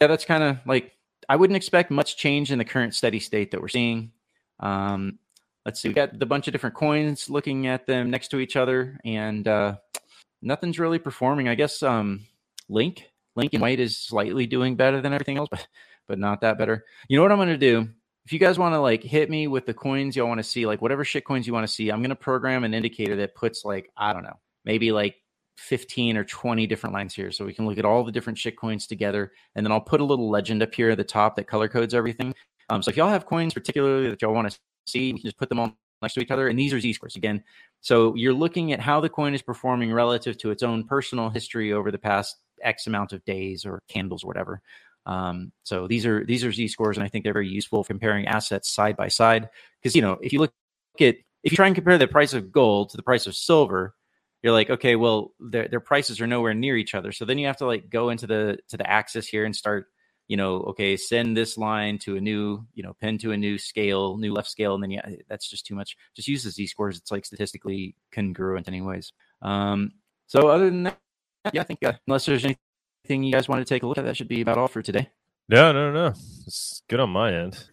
yeah, 0.00 0.08
that's 0.08 0.24
kind 0.24 0.42
of 0.42 0.58
like 0.66 0.92
I 1.28 1.36
wouldn't 1.36 1.56
expect 1.56 1.92
much 1.92 2.16
change 2.16 2.50
in 2.50 2.58
the 2.58 2.64
current 2.64 2.94
steady 2.94 3.20
state 3.20 3.52
that 3.52 3.60
we're 3.60 3.68
seeing. 3.68 4.10
Um, 4.58 5.20
let's 5.66 5.80
see, 5.80 5.88
we 5.88 5.94
got 5.94 6.18
the 6.18 6.26
bunch 6.26 6.48
of 6.48 6.52
different 6.52 6.76
coins 6.76 7.30
looking 7.30 7.66
at 7.66 7.86
them 7.86 8.10
next 8.10 8.28
to 8.28 8.38
each 8.38 8.56
other, 8.56 8.98
and 9.04 9.46
uh, 9.46 9.76
nothing's 10.40 10.78
really 10.78 10.98
performing. 10.98 11.48
I 11.48 11.54
guess 11.54 11.82
um, 11.82 12.26
Link, 12.68 13.04
Link 13.36 13.52
and 13.52 13.62
White 13.62 13.80
is 13.80 13.98
slightly 13.98 14.46
doing 14.46 14.76
better 14.76 15.00
than 15.00 15.12
everything 15.12 15.38
else, 15.38 15.48
but 15.50 15.66
but 16.08 16.18
not 16.18 16.40
that 16.40 16.58
better. 16.58 16.84
You 17.08 17.16
know 17.16 17.22
what 17.22 17.32
I'm 17.32 17.46
to 17.46 17.56
do? 17.56 17.88
if 18.24 18.32
you 18.32 18.38
guys 18.38 18.58
want 18.58 18.74
to 18.74 18.80
like 18.80 19.02
hit 19.02 19.30
me 19.30 19.48
with 19.48 19.66
the 19.66 19.74
coins 19.74 20.14
y'all 20.14 20.28
want 20.28 20.38
to 20.38 20.44
see, 20.44 20.66
like 20.66 20.80
whatever 20.80 21.04
shit 21.04 21.24
coins 21.24 21.46
you 21.46 21.52
want 21.52 21.66
to 21.66 21.72
see, 21.72 21.90
I'm 21.90 22.02
gonna 22.02 22.14
program 22.14 22.64
an 22.64 22.74
indicator 22.74 23.16
that 23.16 23.34
puts 23.34 23.64
like 23.64 23.90
I 23.96 24.12
don't 24.12 24.22
know, 24.22 24.38
maybe 24.64 24.92
like 24.92 25.16
15 25.58 26.16
or 26.16 26.24
20 26.24 26.66
different 26.66 26.94
lines 26.94 27.14
here, 27.14 27.30
so 27.30 27.44
we 27.44 27.52
can 27.52 27.66
look 27.66 27.78
at 27.78 27.84
all 27.84 28.04
the 28.04 28.12
different 28.12 28.38
shit 28.38 28.56
coins 28.56 28.86
together, 28.86 29.32
and 29.54 29.66
then 29.66 29.72
I'll 29.72 29.80
put 29.80 30.00
a 30.00 30.04
little 30.04 30.30
legend 30.30 30.62
up 30.62 30.74
here 30.74 30.90
at 30.90 30.98
the 30.98 31.04
top 31.04 31.36
that 31.36 31.46
color 31.46 31.68
codes 31.68 31.94
everything. 31.94 32.34
Um, 32.68 32.82
so 32.82 32.90
if 32.90 32.96
y'all 32.96 33.08
have 33.08 33.26
coins 33.26 33.54
particularly 33.54 34.08
that 34.08 34.22
y'all 34.22 34.32
want 34.32 34.50
to 34.50 34.58
see, 34.86 35.06
you 35.06 35.14
can 35.14 35.22
just 35.22 35.38
put 35.38 35.48
them 35.48 35.58
all 35.58 35.72
next 36.00 36.14
to 36.14 36.20
each 36.20 36.30
other, 36.30 36.48
and 36.48 36.58
these 36.58 36.72
are 36.72 36.80
z 36.80 36.92
scores 36.92 37.16
again. 37.16 37.42
So 37.80 38.14
you're 38.14 38.34
looking 38.34 38.72
at 38.72 38.80
how 38.80 39.00
the 39.00 39.08
coin 39.08 39.34
is 39.34 39.42
performing 39.42 39.92
relative 39.92 40.38
to 40.38 40.50
its 40.50 40.62
own 40.62 40.84
personal 40.84 41.30
history 41.30 41.72
over 41.72 41.90
the 41.90 41.98
past 41.98 42.36
X 42.62 42.86
amount 42.86 43.12
of 43.12 43.24
days 43.24 43.64
or 43.64 43.82
candles 43.88 44.24
or 44.24 44.28
whatever. 44.28 44.60
Um, 45.06 45.52
so 45.64 45.86
these 45.88 46.06
are 46.06 46.24
these 46.24 46.44
are 46.44 46.52
z 46.52 46.68
scores, 46.68 46.96
and 46.96 47.04
I 47.04 47.08
think 47.08 47.24
they're 47.24 47.32
very 47.32 47.48
useful 47.48 47.84
comparing 47.84 48.26
assets 48.26 48.68
side 48.68 48.96
by 48.96 49.08
side. 49.08 49.48
Because 49.80 49.96
you 49.96 50.02
know, 50.02 50.18
if 50.22 50.32
you 50.32 50.38
look 50.38 50.52
at 51.00 51.16
if 51.42 51.52
you 51.52 51.56
try 51.56 51.66
and 51.66 51.74
compare 51.74 51.98
the 51.98 52.06
price 52.06 52.34
of 52.34 52.52
gold 52.52 52.90
to 52.90 52.96
the 52.96 53.02
price 53.02 53.26
of 53.26 53.34
silver, 53.34 53.94
you're 54.42 54.52
like, 54.52 54.70
okay, 54.70 54.96
well, 54.96 55.32
their 55.40 55.68
their 55.68 55.80
prices 55.80 56.20
are 56.20 56.26
nowhere 56.26 56.54
near 56.54 56.76
each 56.76 56.94
other. 56.94 57.12
So 57.12 57.24
then 57.24 57.38
you 57.38 57.46
have 57.46 57.56
to 57.58 57.66
like 57.66 57.90
go 57.90 58.10
into 58.10 58.26
the 58.26 58.58
to 58.68 58.76
the 58.76 58.88
axis 58.88 59.26
here 59.26 59.44
and 59.44 59.54
start, 59.54 59.86
you 60.28 60.36
know, 60.36 60.60
okay, 60.62 60.96
send 60.96 61.36
this 61.36 61.58
line 61.58 61.98
to 61.98 62.16
a 62.16 62.20
new, 62.20 62.64
you 62.74 62.82
know, 62.82 62.94
pin 62.94 63.18
to 63.18 63.32
a 63.32 63.36
new 63.36 63.58
scale, 63.58 64.16
new 64.16 64.32
left 64.32 64.50
scale, 64.50 64.74
and 64.74 64.82
then 64.82 64.90
yeah, 64.90 65.08
that's 65.28 65.48
just 65.48 65.66
too 65.66 65.74
much. 65.74 65.96
Just 66.14 66.28
use 66.28 66.44
the 66.44 66.50
z 66.50 66.66
scores. 66.66 66.96
It's 66.98 67.10
like 67.10 67.24
statistically 67.24 67.94
congruent, 68.12 68.68
anyways. 68.68 69.12
Um, 69.42 69.92
so 70.26 70.48
other 70.48 70.66
than 70.70 70.84
that, 70.84 70.98
yeah, 71.52 71.60
I 71.60 71.64
think 71.64 71.84
uh, 71.84 71.92
unless 72.06 72.24
there's 72.24 72.44
anything 72.44 73.24
you 73.24 73.32
guys 73.32 73.48
want 73.48 73.60
to 73.60 73.74
take 73.74 73.82
a 73.82 73.86
look 73.86 73.98
at, 73.98 74.04
that 74.04 74.16
should 74.16 74.28
be 74.28 74.40
about 74.40 74.58
all 74.58 74.68
for 74.68 74.82
today. 74.82 75.10
No, 75.48 75.72
no, 75.72 75.92
no. 75.92 76.14
It's 76.46 76.82
good 76.88 77.00
on 77.00 77.10
my 77.10 77.32
end. 77.32 77.68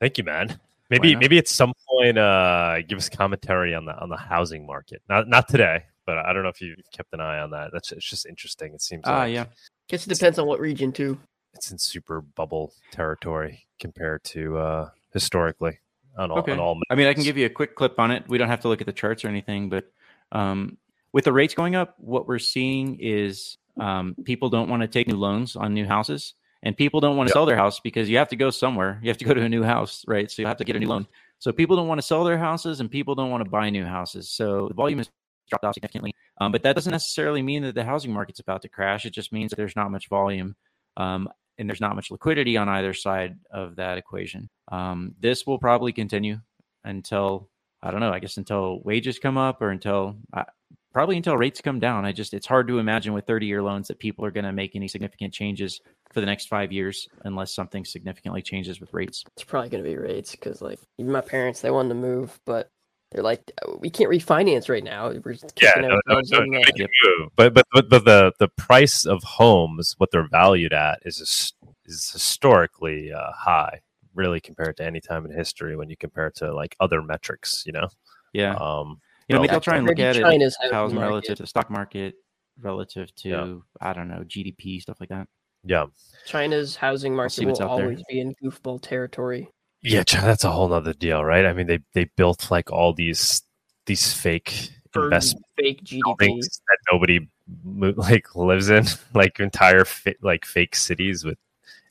Thank 0.00 0.18
you, 0.18 0.24
man. 0.24 0.58
Maybe 0.88 1.16
maybe 1.16 1.38
at 1.38 1.48
some 1.48 1.72
point 1.88 2.18
uh 2.18 2.82
give 2.82 2.98
us 2.98 3.08
commentary 3.08 3.74
on 3.74 3.86
the 3.86 3.98
on 3.98 4.10
the 4.10 4.16
housing 4.16 4.66
market. 4.66 5.00
Not 5.08 5.26
not 5.26 5.48
today, 5.48 5.84
but 6.06 6.18
I 6.18 6.32
don't 6.32 6.42
know 6.42 6.50
if 6.50 6.60
you've 6.60 6.76
kept 6.92 7.12
an 7.14 7.20
eye 7.20 7.38
on 7.40 7.50
that. 7.52 7.70
That's 7.72 7.92
it's 7.92 8.08
just 8.08 8.26
interesting. 8.26 8.74
It 8.74 8.82
seems 8.82 9.02
Ah, 9.06 9.20
like 9.20 9.34
yeah. 9.34 9.46
Guess 9.88 10.06
it 10.06 10.10
depends 10.10 10.38
on 10.38 10.46
what 10.46 10.60
region 10.60 10.92
too. 10.92 11.18
It's 11.54 11.70
in 11.70 11.78
super 11.78 12.20
bubble 12.20 12.72
territory 12.90 13.66
compared 13.78 14.22
to 14.24 14.56
uh 14.58 14.88
historically 15.12 15.78
on 16.18 16.30
all 16.30 16.38
Okay. 16.38 16.52
on 16.52 16.58
all 16.60 16.80
I 16.90 16.94
mean, 16.94 17.06
I 17.06 17.14
can 17.14 17.22
give 17.22 17.36
you 17.36 17.46
a 17.46 17.50
quick 17.50 17.74
clip 17.74 17.98
on 17.98 18.10
it. 18.10 18.24
We 18.28 18.38
don't 18.38 18.48
have 18.48 18.60
to 18.60 18.68
look 18.68 18.80
at 18.80 18.86
the 18.86 18.92
charts 18.92 19.24
or 19.24 19.28
anything, 19.28 19.68
but 19.68 19.90
um, 20.32 20.76
with 21.12 21.24
the 21.24 21.32
rates 21.32 21.54
going 21.54 21.74
up, 21.74 21.94
what 21.98 22.26
we're 22.26 22.38
seeing 22.38 22.98
is 23.00 23.58
um, 23.78 24.14
people 24.24 24.48
don't 24.50 24.68
want 24.68 24.82
to 24.82 24.88
take 24.88 25.08
new 25.08 25.16
loans 25.16 25.56
on 25.56 25.74
new 25.74 25.86
houses, 25.86 26.34
and 26.62 26.76
people 26.76 27.00
don't 27.00 27.16
want 27.16 27.28
to 27.28 27.30
Yep. 27.30 27.34
sell 27.34 27.46
their 27.46 27.56
house 27.56 27.80
because 27.80 28.08
you 28.08 28.16
have 28.18 28.28
to 28.28 28.36
go 28.36 28.50
somewhere. 28.50 28.98
You 29.02 29.08
have 29.08 29.18
to 29.18 29.24
go 29.24 29.34
to 29.34 29.42
a 29.42 29.48
new 29.48 29.62
house, 29.62 30.04
right? 30.06 30.30
So 30.30 30.42
you 30.42 30.48
have 30.48 30.56
to 30.58 30.64
get 30.64 30.76
a 30.76 30.78
new 30.78 30.88
loan. 30.88 31.06
So 31.38 31.52
people 31.52 31.76
don't 31.76 31.88
want 31.88 31.98
to 31.98 32.06
sell 32.06 32.24
their 32.24 32.38
houses, 32.38 32.80
and 32.80 32.90
people 32.90 33.14
don't 33.14 33.30
want 33.30 33.44
to 33.44 33.50
buy 33.50 33.68
new 33.70 33.84
houses. 33.84 34.30
So 34.30 34.68
the 34.68 34.74
volume 34.74 34.98
has 34.98 35.10
dropped 35.48 35.64
off 35.64 35.74
significantly. 35.74 36.14
Um, 36.40 36.52
but 36.52 36.62
that 36.62 36.74
doesn't 36.74 36.92
necessarily 36.92 37.42
mean 37.42 37.62
that 37.62 37.74
the 37.74 37.84
housing 37.84 38.12
market's 38.12 38.40
about 38.40 38.62
to 38.62 38.68
crash. 38.68 39.04
It 39.06 39.10
just 39.10 39.32
means 39.32 39.50
that 39.50 39.56
there's 39.56 39.76
not 39.76 39.90
much 39.90 40.08
volume. 40.08 40.56
Um, 40.96 41.28
and 41.62 41.70
there's 41.70 41.80
not 41.80 41.94
much 41.94 42.10
liquidity 42.10 42.56
on 42.56 42.68
either 42.68 42.92
side 42.92 43.38
of 43.52 43.76
that 43.76 43.96
equation. 43.96 44.50
Um, 44.70 45.14
this 45.20 45.46
will 45.46 45.58
probably 45.58 45.92
continue 45.92 46.40
until 46.84 47.48
I 47.82 47.90
don't 47.90 48.00
know. 48.00 48.12
I 48.12 48.18
guess 48.18 48.36
until 48.36 48.80
wages 48.84 49.18
come 49.18 49.38
up 49.38 49.62
or 49.62 49.70
until 49.70 50.16
uh, 50.32 50.44
probably 50.92 51.16
until 51.16 51.36
rates 51.36 51.60
come 51.60 51.78
down. 51.78 52.04
I 52.04 52.12
just 52.12 52.34
it's 52.34 52.46
hard 52.46 52.68
to 52.68 52.78
imagine 52.78 53.12
with 53.12 53.26
30 53.26 53.46
year 53.46 53.62
loans 53.62 53.88
that 53.88 53.98
people 53.98 54.24
are 54.24 54.30
going 54.30 54.44
to 54.44 54.52
make 54.52 54.74
any 54.74 54.88
significant 54.88 55.32
changes 55.32 55.80
for 56.12 56.20
the 56.20 56.26
next 56.26 56.48
five 56.48 56.72
years 56.72 57.08
unless 57.24 57.54
something 57.54 57.84
significantly 57.84 58.42
changes 58.42 58.80
with 58.80 58.92
rates. 58.92 59.24
It's 59.36 59.44
probably 59.44 59.70
going 59.70 59.84
to 59.84 59.88
be 59.88 59.96
rates 59.96 60.32
because, 60.32 60.60
like, 60.60 60.80
even 60.98 61.12
my 61.12 61.20
parents, 61.20 61.60
they 61.60 61.70
wanted 61.70 61.90
to 61.90 61.94
move, 61.94 62.38
but 62.44 62.70
they're 63.12 63.22
like, 63.22 63.50
we 63.78 63.90
can't 63.90 64.10
refinance 64.10 64.68
right 64.68 64.82
now. 64.82 65.08
We're 65.24 65.34
just 65.34 65.52
Yeah, 65.60 65.74
kicking 65.74 65.88
no, 65.88 66.00
no, 66.06 66.14
ourselves 66.16 66.30
no, 66.30 66.42
in 66.42 66.50
no. 66.50 67.28
But, 67.36 67.54
but 67.54 67.66
but 67.72 67.88
but 67.88 68.04
the 68.04 68.32
the 68.38 68.48
price 68.48 69.04
of 69.04 69.22
homes, 69.22 69.94
what 69.98 70.10
they're 70.10 70.28
valued 70.28 70.72
at, 70.72 71.00
is 71.04 71.52
is 71.84 72.10
historically 72.10 73.12
uh, 73.12 73.32
high, 73.32 73.80
really 74.14 74.40
compared 74.40 74.76
to 74.78 74.84
any 74.84 75.00
time 75.00 75.24
in 75.26 75.32
history 75.32 75.76
when 75.76 75.90
you 75.90 75.96
compare 75.96 76.28
it 76.28 76.36
to 76.36 76.54
like 76.54 76.76
other 76.80 77.02
metrics. 77.02 77.64
You 77.66 77.72
know, 77.72 77.88
Yeah, 78.32 78.54
um, 78.54 79.00
you 79.28 79.34
know, 79.34 79.42
maybe 79.42 79.52
I'll 79.52 79.60
try 79.60 79.76
and 79.76 79.86
look 79.86 79.98
at 79.98 80.14
to 80.14 80.20
it 80.20 80.24
China's 80.24 80.56
housing 80.60 80.72
housing 80.72 80.98
relative 80.98 81.36
to 81.36 81.42
the 81.42 81.46
stock 81.46 81.70
market, 81.70 82.14
relative 82.60 83.14
to 83.16 83.28
Yeah. 83.28 83.56
I 83.80 83.92
don't 83.92 84.08
know 84.08 84.24
GDP 84.26 84.80
stuff 84.80 84.98
like 85.00 85.10
that. 85.10 85.28
yeah, 85.64 85.86
China's 86.26 86.76
housing 86.76 87.14
market 87.14 87.44
will 87.44 87.52
out 87.52 87.76
there. 87.76 87.84
always 87.86 88.02
be 88.08 88.20
in 88.20 88.34
goofball 88.42 88.80
territory. 88.80 89.48
Yeah. 89.82 90.02
China, 90.04 90.26
That's 90.26 90.44
a 90.44 90.50
whole 90.50 90.68
nother 90.68 90.92
deal, 90.92 91.24
right? 91.24 91.46
I 91.46 91.52
mean, 91.52 91.66
they 91.66 91.80
they 91.92 92.04
built 92.16 92.50
like 92.50 92.70
all 92.70 92.92
these 92.92 93.42
these 93.86 94.12
fake 94.12 94.70
For 94.92 95.04
investment 95.04 95.44
fake 95.56 95.84
GDP. 95.84 96.40
that 96.40 96.78
nobody 96.90 97.28
like 97.96 98.34
lives 98.34 98.70
in, 98.70 98.86
like 99.14 99.40
entire 99.40 99.84
fa- 99.84 100.14
like 100.22 100.44
fake 100.44 100.76
cities 100.76 101.24
with 101.24 101.38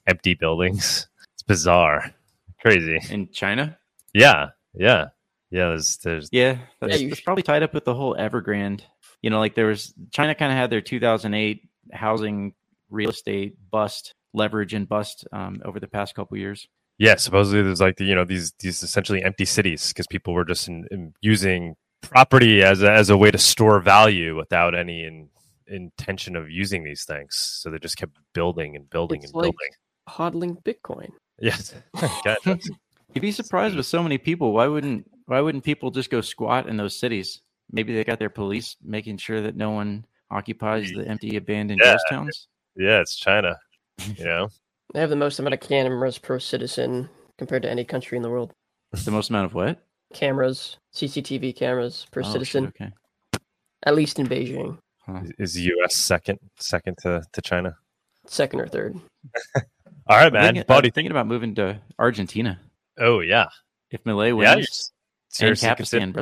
empty 0.08 0.34
buildings. 0.34 1.08
It's 1.34 1.44
bizarre, 1.44 2.14
crazy. 2.62 3.00
In 3.10 3.30
China, 3.30 3.78
Yeah, 4.14 4.50
yeah, 4.74 5.10
yeah. 5.50 5.68
There's 5.70 5.98
there's 5.98 6.30
Yeah, 6.32 6.58
that's, 6.80 7.02
you 7.02 7.10
that's 7.10 7.22
probably 7.22 7.44
tied 7.44 7.64
up 7.64 7.74
with 7.74 7.86
the 7.86 7.96
whole 7.96 8.16
Evergrande. 8.16 8.82
You 9.22 9.30
know, 9.30 9.40
like 9.40 9.56
there 9.56 9.68
was 9.68 9.94
China 10.12 10.34
kind 10.34 10.52
of 10.52 10.58
had 10.58 10.70
their 10.70 10.82
2008 10.82 11.70
housing 11.92 12.54
real 12.90 13.10
estate 13.10 13.58
bust 13.70 14.14
leverage 14.34 14.74
and 14.74 14.88
bust 14.88 15.28
um, 15.32 15.62
over 15.66 15.80
the 15.80 15.88
past 15.88 16.16
couple 16.16 16.38
years. 16.38 16.68
Yeah, 17.02 17.16
supposedly 17.16 17.64
there's 17.64 17.82
like 17.82 17.98
the, 17.98 18.06
you 18.06 18.14
know 18.14 18.26
these 18.26 18.54
these 18.60 18.84
essentially 18.84 19.24
empty 19.24 19.46
cities 19.46 19.88
because 19.88 20.06
people 20.06 20.36
were 20.36 20.46
just 20.46 20.68
in, 20.68 20.86
in 20.92 21.14
using 21.22 21.76
property 22.02 22.62
as 22.62 22.84
a, 22.84 22.92
as 22.92 23.10
a 23.10 23.18
way 23.18 23.32
to 23.32 23.40
store 23.40 23.80
value 23.80 24.36
without 24.38 24.76
any 24.76 25.04
in, 25.06 25.28
intention 25.66 26.36
of 26.36 26.52
using 26.52 26.84
these 26.84 27.04
things. 27.04 27.36
So 27.62 27.72
they 27.72 27.80
just 27.80 27.98
kept 27.98 28.16
building 28.34 28.76
and 28.76 28.88
building 28.90 29.24
It's 29.24 29.32
and 29.34 29.42
like- 29.42 29.56
building. 29.58 29.72
Hodling 30.10 30.64
Bitcoin. 30.64 31.10
Yes, 31.40 31.74
You'd 32.46 33.22
be 33.22 33.32
surprised 33.32 33.76
with 33.76 33.88
so 33.88 34.04
many 34.04 34.20
people. 34.20 34.54
Why 34.54 34.68
wouldn't 34.68 35.10
Why 35.26 35.42
wouldn't 35.42 35.64
people 35.64 35.90
just 35.90 36.12
go 36.12 36.22
squat 36.22 36.68
in 36.70 36.78
those 36.78 36.96
cities? 37.00 37.42
Maybe 37.72 37.96
they 37.96 38.04
got 38.04 38.20
their 38.20 38.30
police 38.30 38.76
making 38.84 39.18
sure 39.18 39.42
that 39.42 39.56
no 39.56 39.72
one 39.72 40.06
occupies 40.30 40.92
the 40.92 41.08
empty, 41.08 41.36
abandoned 41.36 41.82
Yeah. 41.84 41.94
ghost 41.94 42.06
towns. 42.12 42.48
yeah, 42.76 43.00
it's 43.02 43.16
China. 43.16 43.58
You 44.18 44.24
know, 44.26 44.50
They 44.94 45.00
have 45.00 45.10
the 45.10 45.16
most 45.16 45.40
amount 45.40 45.54
of 45.54 45.60
cameras 45.62 46.18
per 46.18 46.40
citizen 46.40 47.10
compared 47.38 47.64
to 47.64 47.70
any 47.72 47.84
country 47.86 48.18
in 48.18 48.24
the 48.24 48.30
world. 48.30 48.52
That's 48.92 49.06
The 49.06 49.12
most 49.12 49.30
amount 49.30 49.46
of 49.46 49.54
what? 49.54 49.80
Cameras, 50.14 50.78
CCTV 50.94 51.56
cameras 51.56 52.06
per 52.12 52.20
Oh, 52.22 52.24
shit, 52.24 52.32
citizen, 52.34 52.68
okay. 52.68 52.92
at 53.84 53.96
least 53.96 54.20
in 54.20 54.28
Beijing, 54.28 54.78
Huh. 55.06 55.22
is 55.40 55.54
the 55.54 55.62
U.S. 55.62 55.96
second 55.96 56.40
second 56.60 56.98
to, 57.04 57.24
to 57.32 57.42
China? 57.42 57.78
second 58.28 58.60
or 58.60 58.68
third. 58.68 59.00
All 60.08 60.18
right, 60.18 60.32
man. 60.34 60.44
thinking, 60.44 60.62
I'm 60.62 60.68
Buddy, 60.68 60.90
thinking 60.92 61.12
about 61.12 61.28
moving 61.28 61.56
to 61.56 61.80
Argentina. 61.98 62.60
oh 63.00 63.22
yeah, 63.22 63.48
If 63.90 64.04
Milei 64.04 64.28
yeah. 64.28 64.34
wins, 64.34 64.56
you're 64.58 64.62
s- 64.64 64.92
seriously 65.30 65.70
Capistan. 65.70 66.14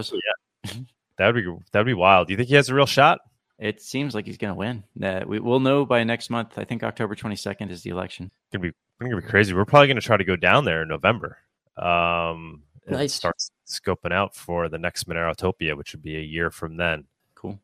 Yeah, 0.66 0.74
that 1.18 1.34
would 1.34 1.44
be 1.44 1.52
that 1.72 1.80
would 1.80 1.86
be 1.88 1.94
wild. 1.96 2.28
Do 2.28 2.34
you 2.34 2.38
think 2.38 2.50
he 2.50 2.56
has 2.56 2.70
a 2.70 2.76
real 2.76 2.86
shot? 2.86 3.20
It 3.60 3.82
seems 3.82 4.16
like 4.16 4.26
he's 4.26 4.38
going 4.38 4.52
to 4.52 4.56
win. 4.56 4.84
Uh, 5.04 5.26
we, 5.28 5.40
we'll 5.40 5.60
know 5.60 5.86
by 5.86 6.04
next 6.06 6.30
month. 6.30 6.58
I 6.58 6.64
think 6.64 6.82
October 6.82 7.14
22nd 7.14 7.70
is 7.70 7.84
the 7.84 7.90
election. 7.90 8.32
gonna 8.54 8.62
be 8.62 8.74
gonna 9.02 9.22
be 9.22 9.28
crazy. 9.28 9.54
We're 9.54 9.66
probably 9.66 9.88
gonna 9.90 10.02
try 10.02 10.18
to 10.18 10.24
go 10.24 10.36
down 10.36 10.66
there 10.66 10.82
in 10.84 10.88
November. 10.88 11.38
Um, 11.78 12.64
and 12.86 12.98
Nice. 12.98 13.14
Start 13.14 13.36
scoping 13.68 14.12
out 14.14 14.36
for 14.36 14.70
the 14.70 14.78
next 14.78 15.08
Monerotopia, 15.08 15.76
which 15.78 15.94
would 15.94 16.02
be 16.02 16.18
a 16.18 16.22
year 16.22 16.50
from 16.50 16.78
then. 16.78 17.06
Cool. 17.36 17.60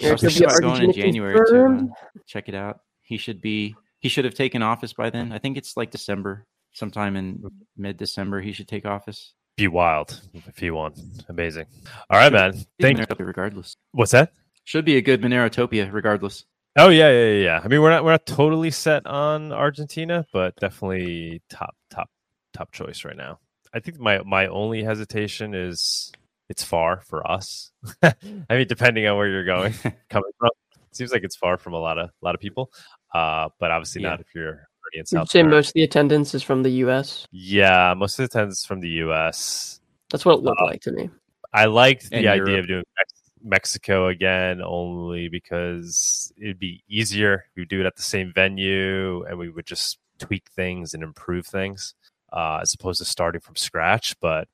There 0.00 0.12
Also 0.12 0.28
could 0.28 0.34
be 0.34 0.48
start 0.48 0.62
going 0.62 0.82
in 0.82 0.88
Argentina 0.88 1.06
January 1.06 1.50
to 1.50 1.66
uh, 1.66 2.10
check 2.26 2.48
it 2.48 2.54
out. 2.54 2.80
He 3.02 3.16
should 3.16 3.40
be. 3.40 3.74
He 3.98 4.08
should 4.08 4.24
have 4.24 4.34
taken 4.34 4.62
office 4.62 4.92
by 4.92 5.10
then. 5.10 5.32
I 5.32 5.38
think 5.38 5.56
it's 5.56 5.76
like 5.76 5.90
December, 5.90 6.46
sometime 6.72 7.16
in 7.16 7.44
mid 7.76 7.96
December. 7.96 8.40
He 8.40 8.52
should 8.52 8.68
take 8.68 8.84
office. 8.86 9.34
Be 9.56 9.68
wild 9.68 10.20
if 10.46 10.58
he 10.58 10.70
won. 10.70 10.94
Amazing. 11.28 11.66
All 12.10 12.18
right, 12.18 12.32
man. 12.32 12.54
Thank. 12.80 12.98
you. 12.98 13.06
regardless. 13.18 13.76
What's 13.92 14.12
that? 14.12 14.32
Should 14.64 14.84
be 14.84 14.96
a 14.96 15.02
good 15.02 15.20
Monerotopia 15.22 15.92
regardless. 15.92 16.44
Oh 16.76 16.88
yeah, 16.88 17.10
yeah, 17.10 17.24
yeah, 17.26 17.44
yeah. 17.44 17.60
I 17.62 17.68
mean, 17.68 17.82
we're 17.82 17.90
not 17.90 18.04
we're 18.04 18.12
not 18.12 18.26
totally 18.26 18.70
set 18.70 19.06
on 19.06 19.52
Argentina, 19.52 20.24
but 20.32 20.56
definitely 20.56 21.42
top 21.50 21.74
top 21.90 22.08
top 22.54 22.72
choice 22.72 23.04
right 23.04 23.16
now. 23.16 23.38
I 23.74 23.80
think 23.80 23.98
my 23.98 24.22
my 24.22 24.46
only 24.46 24.82
hesitation 24.82 25.54
is 25.54 26.12
it's 26.48 26.62
far 26.64 27.00
for 27.00 27.28
us. 27.30 27.72
I 28.02 28.14
mean, 28.50 28.66
depending 28.68 29.06
on 29.06 29.16
where 29.16 29.28
you're 29.28 29.44
going, 29.44 29.72
coming 30.10 30.30
from, 30.38 30.50
it 30.90 30.96
seems 30.96 31.12
like 31.12 31.24
it's 31.24 31.36
far 31.36 31.58
from 31.58 31.74
a 31.74 31.78
lot 31.78 31.98
of 31.98 32.08
a 32.08 32.24
lot 32.24 32.34
of 32.34 32.40
people. 32.40 32.70
Uh, 33.14 33.48
but 33.60 33.70
obviously 33.70 34.02
Yeah. 34.02 34.10
not 34.10 34.20
if 34.20 34.26
you're 34.34 34.48
already 34.48 34.94
in 34.94 34.98
You'd 35.00 35.08
South. 35.08 35.30
say 35.30 35.40
America. 35.40 35.56
most 35.56 35.68
of 35.68 35.74
the 35.74 35.82
attendance 35.82 36.34
is 36.34 36.42
from 36.42 36.62
the 36.62 36.70
U.S. 36.86 37.26
Yeah, 37.32 37.92
most 37.96 38.14
of 38.14 38.18
the 38.18 38.24
attendance 38.38 38.64
from 38.64 38.80
the 38.80 38.88
U.S. 39.04 39.80
That's 40.10 40.24
what 40.24 40.38
it 40.38 40.42
looked 40.42 40.60
Uh, 40.62 40.66
like 40.66 40.80
to 40.82 40.92
me. 40.92 41.10
I 41.52 41.66
liked 41.66 42.08
the 42.08 42.16
And 42.16 42.26
idea 42.28 42.46
Europe. 42.46 42.60
of 42.60 42.68
doing 42.68 42.84
Mex- 42.98 43.11
Mexico 43.44 44.08
again, 44.08 44.60
only 44.62 45.28
because 45.28 46.32
it'd 46.36 46.58
be 46.58 46.82
easier. 46.88 47.44
We 47.56 47.62
would 47.62 47.68
do 47.68 47.80
it 47.80 47.86
at 47.86 47.96
the 47.96 48.02
same 48.02 48.32
venue, 48.34 49.24
and 49.24 49.38
we 49.38 49.48
would 49.48 49.66
just 49.66 49.98
tweak 50.18 50.48
things 50.54 50.94
and 50.94 51.02
improve 51.02 51.46
things, 51.46 51.94
uh, 52.32 52.58
as 52.62 52.74
opposed 52.74 52.98
to 52.98 53.04
starting 53.04 53.40
from 53.40 53.56
scratch. 53.56 54.14
But 54.20 54.48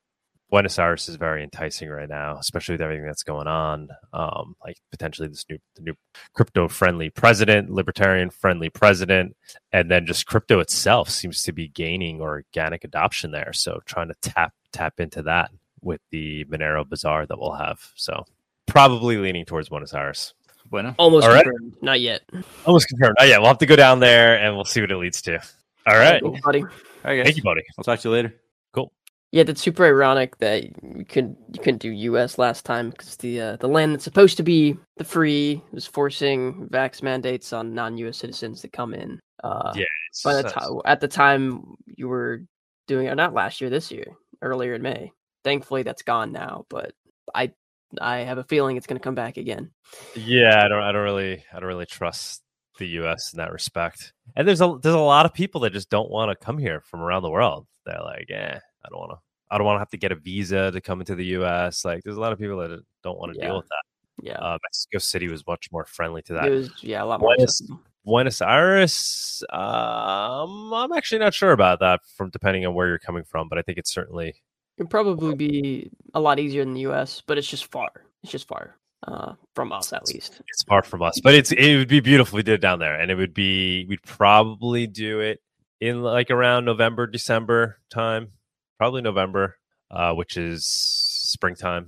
Buenos 0.51 0.79
Aires 0.79 1.11
is 1.11 1.17
very 1.17 1.45
enticing 1.45 1.91
right 1.91 2.09
now, 2.09 2.39
especially 2.39 2.73
with 2.73 2.81
everything 2.81 3.05
that's 3.05 3.23
going 3.23 3.47
on. 3.47 3.89
Um, 4.15 4.55
like 4.65 4.79
potentially 4.91 5.29
this 5.29 5.45
new, 5.51 5.59
new 5.79 5.95
crypto-friendly 6.35 7.11
president, 7.11 7.71
libertarian-friendly 7.71 8.71
president, 8.71 9.37
and 9.73 9.91
then 9.91 10.07
just 10.07 10.25
crypto 10.25 10.59
itself 10.61 11.11
seems 11.11 11.43
to 11.43 11.53
be 11.53 11.69
gaining 11.69 12.23
organic 12.23 12.83
adoption 12.85 13.31
there. 13.31 13.53
So 13.53 13.81
trying 13.85 14.09
to 14.09 14.15
tap 14.23 14.55
tap 14.73 15.01
into 15.01 15.23
that 15.23 15.51
with 15.83 16.01
the 16.11 16.45
Monero 16.47 16.89
Bazaar 16.89 17.27
that 17.27 17.39
we'll 17.39 17.53
have. 17.53 17.93
So 17.95 18.25
probably 18.69 19.17
leaning 19.17 19.45
towards 19.45 19.69
Buenos 19.69 19.95
Aires. 19.95 20.35
Bueno. 20.71 20.95
Almost 20.99 21.27
all 21.27 21.33
right. 21.33 21.45
confirmed. 21.45 21.77
Not 21.81 22.01
yet. 22.01 22.23
Almost 22.67 22.89
confirmed. 22.89 23.17
Oh, 23.21 23.25
yeah, 23.25 23.39
we'll 23.39 23.49
have 23.49 23.59
to 23.59 23.67
go 23.67 23.77
down 23.77 24.01
there 24.01 24.39
and 24.39 24.55
we'll 24.55 24.65
see 24.67 24.81
what 24.81 24.91
it 24.91 24.97
leads 24.99 25.23
to. 25.23 25.41
All 25.87 25.97
right. 25.97 26.23
Thanks, 26.23 26.41
buddy. 26.43 26.61
All 26.63 26.69
right, 27.05 27.17
guys. 27.17 27.25
Thank 27.25 27.37
you, 27.39 27.43
buddy. 27.43 27.63
I'll 27.79 27.85
talk 27.85 28.01
to 28.01 28.09
you 28.09 28.13
later. 28.13 28.35
Cool. 28.75 28.93
Yeah, 29.33 29.45
that's 29.45 29.63
super 29.63 29.87
ironic 29.87 30.37
that 30.39 30.65
you 30.65 31.05
couldn't 31.09 31.39
you 31.55 31.61
couldn't 31.63 31.81
do 31.81 31.91
U.S. 31.91 32.37
last 32.39 32.65
time 32.67 32.91
because 32.91 33.17
the 33.17 33.41
uh, 33.41 33.57
the 33.57 33.69
land 33.69 33.95
that's 33.95 34.05
supposed 34.05 34.37
to 34.39 34.43
be 34.43 34.77
the 34.99 35.05
free 35.05 35.63
was 35.73 35.87
forcing 35.87 36.69
vax 36.71 37.03
mandates 37.03 37.53
on 37.55 37.75
non-U.S. 37.75 38.19
citizens 38.19 38.61
to 38.63 38.69
come 38.69 38.93
in. 38.95 39.19
Uh, 39.43 39.73
Yeah, 39.75 39.85
by 40.25 40.35
the 40.35 40.43
just- 40.43 40.55
time 40.55 40.81
at 40.85 41.01
the 41.01 41.09
time 41.09 41.77
you 41.97 42.09
were 42.09 42.43
doing 42.87 43.07
it, 43.07 43.15
not 43.15 43.33
last 43.35 43.61
year, 43.61 43.71
this 43.71 43.91
year, 43.91 44.05
earlier 44.43 44.75
in 44.75 44.83
May. 44.83 45.13
Thankfully, 45.45 45.83
that's 45.83 46.03
gone 46.03 46.33
now, 46.33 46.67
but 46.69 46.93
I 47.35 47.53
I 48.01 48.19
have 48.19 48.39
a 48.39 48.45
feeling 48.45 48.77
it's 48.77 48.87
going 48.87 48.99
to 48.99 49.03
come 49.03 49.15
back 49.15 49.37
again. 49.37 49.71
Yeah, 50.15 50.63
I 50.65 50.69
don't. 50.69 50.83
I 50.83 50.93
don't 50.93 51.03
really. 51.05 51.45
I 51.53 51.61
don't 51.61 51.69
really 51.69 51.87
trust 51.87 52.43
the 52.79 52.87
U.S. 52.89 53.33
in 53.33 53.39
that 53.39 53.53
respect. 53.53 54.13
And 54.37 54.47
there's 54.47 54.61
a 54.61 54.79
there's 54.83 54.95
a 54.95 54.99
lot 55.01 55.27
of 55.27 55.33
people 55.35 55.63
that 55.63 55.73
just 55.73 55.91
don't 55.91 56.11
want 56.11 56.31
to 56.31 56.45
come 56.45 56.59
here 56.59 56.81
from 56.83 57.01
around 57.01 57.23
the 57.23 57.31
world. 57.31 57.67
They're 57.87 58.01
like, 58.03 58.31
eh, 58.31 58.59
I 58.85 58.89
don't 58.91 58.99
want 58.99 59.13
to. 59.13 59.19
I 59.51 59.57
don't 59.57 59.65
want 59.67 59.77
to 59.77 59.81
have 59.81 59.91
to 59.91 59.97
get 59.97 60.13
a 60.13 60.17
visa 60.17 60.71
to 60.71 60.81
come 60.83 61.01
into 61.01 61.15
the 61.15 61.25
U.S. 61.41 61.83
Like, 61.85 62.03
there's 62.05 62.19
a 62.19 62.21
lot 62.21 62.33
of 62.33 62.39
people 62.39 62.59
that 62.59 62.81
don't 63.03 63.19
want 63.19 63.33
to 63.33 63.39
Yeah. 63.39 63.47
deal 63.47 63.57
with 63.57 63.69
that. 63.69 63.83
Yeah, 64.21 64.35
Uh, 64.39 64.59
Mexico 64.63 64.99
City 64.99 65.29
was 65.29 65.47
much 65.47 65.71
more 65.73 65.87
friendly 65.87 66.21
to 66.23 66.33
that. 66.35 66.47
it 66.49 66.51
was 66.51 66.71
yeah 66.83 67.03
a 67.03 67.07
lot 67.07 67.21
more. 67.21 67.35
Buenos- 67.37 67.63
Buenos 68.05 68.43
Aires, 68.43 69.43
um, 69.51 70.73
I'm 70.75 70.93
actually 70.93 71.19
not 71.21 71.35
sure 71.35 71.53
about 71.53 71.81
that. 71.81 72.01
From 72.17 72.31
depending 72.31 72.67
on 72.67 72.75
where 72.75 72.89
you're 72.89 72.99
coming 72.99 73.25
from, 73.25 73.49
but 73.49 73.59
I 73.59 73.63
think 73.63 73.79
it's 73.79 73.93
certainly 73.93 74.35
It'd 74.79 74.91
probably 74.91 75.35
be 75.35 75.91
a 76.15 76.21
lot 76.21 76.39
easier 76.39 76.65
than 76.65 76.75
the 76.75 76.83
U.S., 76.83 77.23
but 77.27 77.37
it's 77.37 77.49
just 77.49 77.71
far. 77.71 77.91
It's 78.23 78.31
just 78.31 78.47
far 78.47 78.77
uh, 79.07 79.35
from 79.55 79.73
us, 79.73 79.93
at 79.93 80.07
least. 80.07 80.41
it's 80.47 80.63
far 80.65 80.83
from 80.83 81.03
us, 81.03 81.21
but 81.23 81.35
it's 81.35 81.53
it 81.53 81.77
would 81.77 81.89
be 81.89 82.01
beautiful 82.01 82.37
if 82.37 82.39
we 82.39 82.43
did 82.43 82.55
it 82.55 82.61
down 82.61 82.79
there, 82.79 82.99
and 82.99 83.11
it 83.11 83.17
would 83.17 83.35
be 83.35 83.85
we'd 83.89 84.03
probably 84.03 84.87
do 84.87 85.21
it 85.21 85.41
in 85.81 86.03
like 86.03 86.31
around 86.31 86.65
November, 86.65 87.07
December 87.07 87.79
time, 87.91 88.33
probably 88.79 89.03
November, 89.03 89.57
uh, 89.91 90.13
which 90.15 90.37
is 90.37 90.65
springtime. 90.67 91.87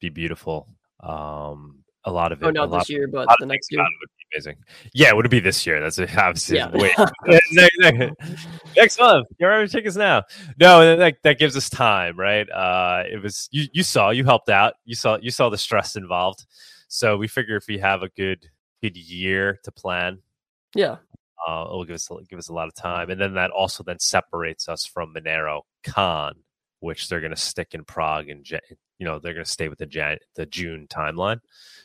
Be 0.00 0.08
beautiful. 0.08 0.68
Um, 1.00 1.84
a 2.06 2.10
lot 2.10 2.32
of 2.32 2.40
it. 2.42 2.46
Oh, 2.46 2.48
a 2.48 2.52
not 2.52 2.70
lot, 2.70 2.78
this 2.80 2.90
year, 2.90 3.08
but 3.08 3.28
the 3.40 3.46
next 3.46 3.70
year. 3.70 3.80
about 3.80 3.90
would 4.00 4.08
be 4.16 4.36
amazing. 4.36 4.56
Yeah, 4.94 5.08
it 5.08 5.16
would 5.16 5.28
be 5.28 5.40
this 5.40 5.66
year. 5.66 5.80
That's 5.80 5.98
obviously 6.16 6.56
Yeah. 6.56 6.70
wait 6.72 6.92
next, 7.26 7.78
next, 7.78 8.14
next 8.76 8.98
month. 9.00 9.26
Get 9.38 9.46
our 9.46 9.66
tickets 9.66 9.96
now. 9.96 10.22
No, 10.58 10.96
that 10.96 11.16
that 11.22 11.38
gives 11.38 11.56
us 11.56 11.68
time, 11.68 12.18
right? 12.18 12.48
Uh, 12.48 13.02
it 13.10 13.22
was 13.22 13.48
you. 13.50 13.66
You 13.72 13.82
saw. 13.82 14.10
You 14.10 14.24
helped 14.24 14.48
out. 14.48 14.74
You 14.84 14.94
saw. 14.94 15.18
You 15.20 15.30
saw 15.30 15.48
the 15.50 15.58
stress 15.58 15.96
involved. 15.96 16.46
So 16.88 17.16
we 17.16 17.26
figure 17.28 17.56
if 17.56 17.66
we 17.66 17.78
have 17.78 18.02
a 18.02 18.08
good 18.10 18.46
good 18.80 18.96
year 18.96 19.58
to 19.64 19.72
plan, 19.72 20.20
Yeah, 20.74 20.96
uh, 21.46 21.64
it'll 21.66 21.84
give 21.84 21.94
us 21.96 22.08
give 22.30 22.38
us 22.38 22.48
a 22.48 22.54
lot 22.54 22.68
of 22.68 22.74
time, 22.74 23.10
and 23.10 23.20
then 23.20 23.34
that 23.34 23.50
also 23.50 23.82
then 23.82 23.98
separates 23.98 24.68
us 24.68 24.86
from 24.86 25.12
Monero 25.12 25.62
Con, 25.82 26.34
which 26.80 27.08
they're 27.08 27.20
going 27.20 27.34
to 27.34 27.40
stick 27.40 27.74
in 27.74 27.84
Prague 27.84 28.28
in 28.28 28.38
and 28.38 28.44
you 28.98 29.06
know 29.06 29.18
they're 29.18 29.34
going 29.34 29.44
to 29.44 29.50
stay 29.50 29.68
with 29.68 29.78
the 29.78 29.86
Jan- 29.86 30.18
the 30.34 30.46
June 30.46 30.86
timeline, 30.88 31.40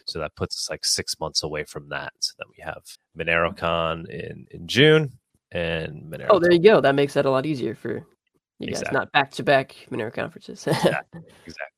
so 0.06 0.20
that 0.20 0.36
puts 0.36 0.56
us 0.58 0.70
like 0.70 0.86
six 0.86 1.20
months 1.20 1.44
away 1.44 1.64
from 1.64 1.90
that. 1.90 2.14
So 2.20 2.34
then 2.38 2.48
we 2.58 2.64
have 2.64 2.84
Monero 3.18 3.56
Con 3.56 4.06
in 4.10 4.48
in 4.52 4.68
June 4.68 5.12
and 5.52 6.04
Monero. 6.12 6.28
Oh, 6.30 6.40
there 6.40 6.52
you 6.52 6.62
go. 6.62 6.82
That 6.82 6.96
makes 6.96 7.14
that 7.14 7.26
a 7.26 7.30
lot 7.30 7.46
easier 7.46 7.76
for 7.76 8.06
you 8.60 8.74
guys, 8.74 8.84
not 8.92 9.12
back 9.12 9.32
to 9.32 9.44
back 9.44 9.76
Monero 9.92 10.14
conferences. 10.14 10.68
Exactly. 10.76 11.22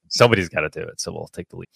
Somebody's 0.10 0.48
got 0.50 0.62
to 0.62 0.70
do 0.70 0.82
it, 0.82 1.02
so 1.02 1.12
we'll 1.12 1.28
take 1.30 1.50
the 1.50 1.56
lead. 1.56 1.68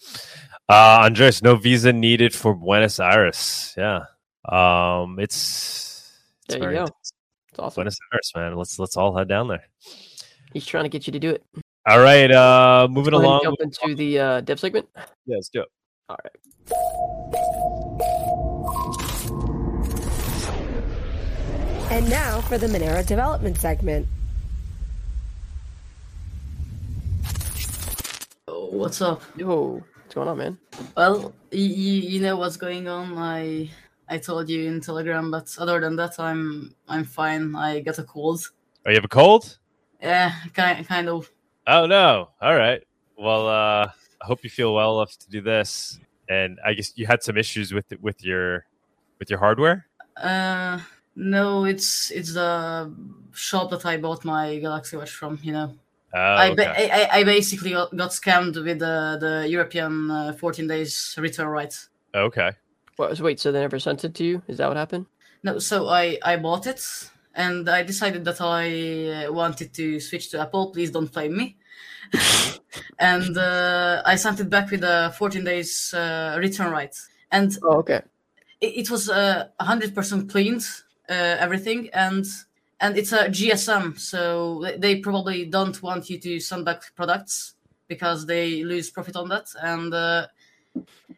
Uh, 0.68 1.00
Andres, 1.02 1.42
no 1.42 1.56
visa 1.56 1.92
needed 1.92 2.32
for 2.32 2.54
Buenos 2.54 3.00
Aires. 3.00 3.74
Yeah, 3.76 4.02
um, 4.44 5.18
it's, 5.18 6.12
it's 6.46 6.54
There 6.54 6.70
you 6.70 6.76
go. 6.76 6.82
intense. 6.82 7.12
it's 7.48 7.58
awesome. 7.58 7.74
Buenos 7.80 7.98
Aires, 8.12 8.32
man. 8.36 8.54
Let's 8.54 8.78
let's 8.78 8.96
all 8.96 9.16
head 9.16 9.26
down 9.26 9.48
there. 9.48 9.64
He's 10.52 10.64
trying 10.66 10.84
to 10.84 10.88
get 10.88 11.08
you 11.08 11.12
to 11.14 11.18
do 11.18 11.30
it. 11.30 11.44
All 11.88 12.00
right, 12.00 12.30
uh, 12.30 12.86
moving 12.90 13.12
Go 13.12 13.18
ahead 13.18 13.26
along. 13.26 13.40
jump 13.44 13.56
into 13.60 13.94
the 13.94 14.18
uh, 14.18 14.40
dev 14.42 14.60
segment. 14.60 14.86
Yeah, 14.94 15.36
let's 15.36 15.48
do 15.48 15.62
it. 15.62 15.68
All 16.10 16.18
right. 16.22 16.36
And 21.90 22.10
now 22.10 22.42
for 22.42 22.58
the 22.58 22.66
Monero 22.66 23.06
development 23.06 23.56
segment. 23.58 24.06
Oh, 28.46 28.66
what's 28.66 29.00
up? 29.00 29.22
Yo, 29.34 29.82
what's 30.02 30.14
going 30.14 30.28
on, 30.28 30.36
man? 30.36 30.58
Well, 30.94 31.32
you, 31.50 31.64
you 31.64 32.20
know 32.20 32.36
what's 32.36 32.58
going 32.58 32.86
on. 32.86 33.16
I 33.16 33.70
I 34.10 34.18
told 34.18 34.50
you 34.50 34.68
in 34.68 34.82
Telegram, 34.82 35.30
but 35.30 35.56
other 35.58 35.80
than 35.80 35.96
that, 35.96 36.20
I'm 36.20 36.74
I'm 36.86 37.04
fine. 37.04 37.54
I 37.56 37.80
got 37.80 37.98
a 37.98 38.04
cold. 38.04 38.42
Oh, 38.84 38.90
you 38.90 38.96
have 38.96 39.06
a 39.06 39.08
cold? 39.08 39.56
Yeah, 40.02 40.34
kind 40.52 40.86
kind 40.86 41.08
of. 41.08 41.30
Oh 41.70 41.86
no. 41.86 42.30
All 42.40 42.56
right. 42.56 42.82
Well, 43.18 43.46
uh, 43.46 43.90
I 44.22 44.24
hope 44.26 44.42
you 44.42 44.48
feel 44.50 44.74
well 44.74 44.98
enough 45.00 45.16
to 45.18 45.28
do 45.30 45.40
this. 45.42 46.00
And 46.28 46.58
I 46.64 46.72
guess 46.74 46.92
you 46.96 47.06
had 47.06 47.22
some 47.22 47.36
issues 47.36 47.72
with 47.72 47.84
with 48.00 48.24
your 48.24 48.64
with 49.18 49.28
your 49.30 49.38
hardware. 49.38 49.86
Uh, 50.16 50.80
no, 51.14 51.64
it's 51.66 52.10
it's 52.10 52.32
the 52.34 52.92
shop 53.32 53.70
that 53.70 53.84
I 53.86 53.98
bought 53.98 54.24
my 54.24 54.58
Galaxy 54.58 54.96
Watch 54.96 55.10
from. 55.10 55.38
You 55.42 55.52
know, 55.52 55.74
Oh, 56.14 56.18
I, 56.20 56.54
ba- 56.54 56.70
okay. 56.70 56.90
I 56.90 57.00
I 57.02 57.18
I 57.20 57.24
basically 57.24 57.72
got, 57.72 57.94
got 57.94 58.10
scammed 58.10 58.54
with 58.62 58.78
the 58.78 59.18
the 59.20 59.46
European 59.48 60.10
uh, 60.10 60.32
14 60.32 60.66
days 60.66 61.14
return 61.18 61.48
rights. 61.48 61.88
okay. 62.14 62.52
What, 62.96 63.16
so 63.16 63.24
wait, 63.24 63.38
so 63.38 63.52
they 63.52 63.60
never 63.60 63.78
sent 63.78 64.04
it 64.04 64.14
to 64.14 64.24
you? 64.24 64.42
Is 64.48 64.56
that 64.56 64.66
what 64.68 64.76
happened? 64.76 65.06
No, 65.44 65.58
so 65.60 65.86
I 65.88 66.18
I 66.24 66.36
bought 66.36 66.66
it 66.66 66.80
and 67.38 67.68
I 67.70 67.82
decided 67.84 68.24
that 68.24 68.40
I 68.40 69.28
wanted 69.30 69.72
to 69.74 70.00
switch 70.00 70.30
to 70.32 70.40
Apple. 70.40 70.72
Please 70.72 70.90
don't 70.90 71.10
blame 71.10 71.36
me. 71.36 71.56
and 72.98 73.38
uh, 73.38 74.02
I 74.04 74.16
sent 74.16 74.40
it 74.40 74.50
back 74.50 74.70
with 74.70 74.82
a 74.82 75.14
14 75.16 75.44
days 75.44 75.94
uh, 75.94 76.36
return 76.38 76.72
right, 76.72 76.94
and 77.30 77.56
Oh, 77.62 77.78
okay. 77.78 78.02
it, 78.60 78.72
it 78.82 78.90
was 78.90 79.08
uh, 79.08 79.48
100% 79.60 80.28
cleaned 80.28 80.64
uh, 81.08 81.12
everything, 81.38 81.88
and 81.94 82.26
and 82.80 82.96
it's 82.96 83.12
a 83.12 83.28
GSM, 83.28 83.98
so 83.98 84.64
they- 84.78 85.00
probably 85.00 85.44
don't 85.44 85.82
want 85.82 86.10
you 86.10 86.18
to 86.18 86.40
send 86.40 86.64
back 86.64 86.94
products 86.94 87.54
because 87.88 88.26
they 88.26 88.64
lose 88.64 88.90
profit 88.90 89.16
on 89.16 89.28
that, 89.28 89.46
and. 89.62 89.94
Uh, 89.94 90.26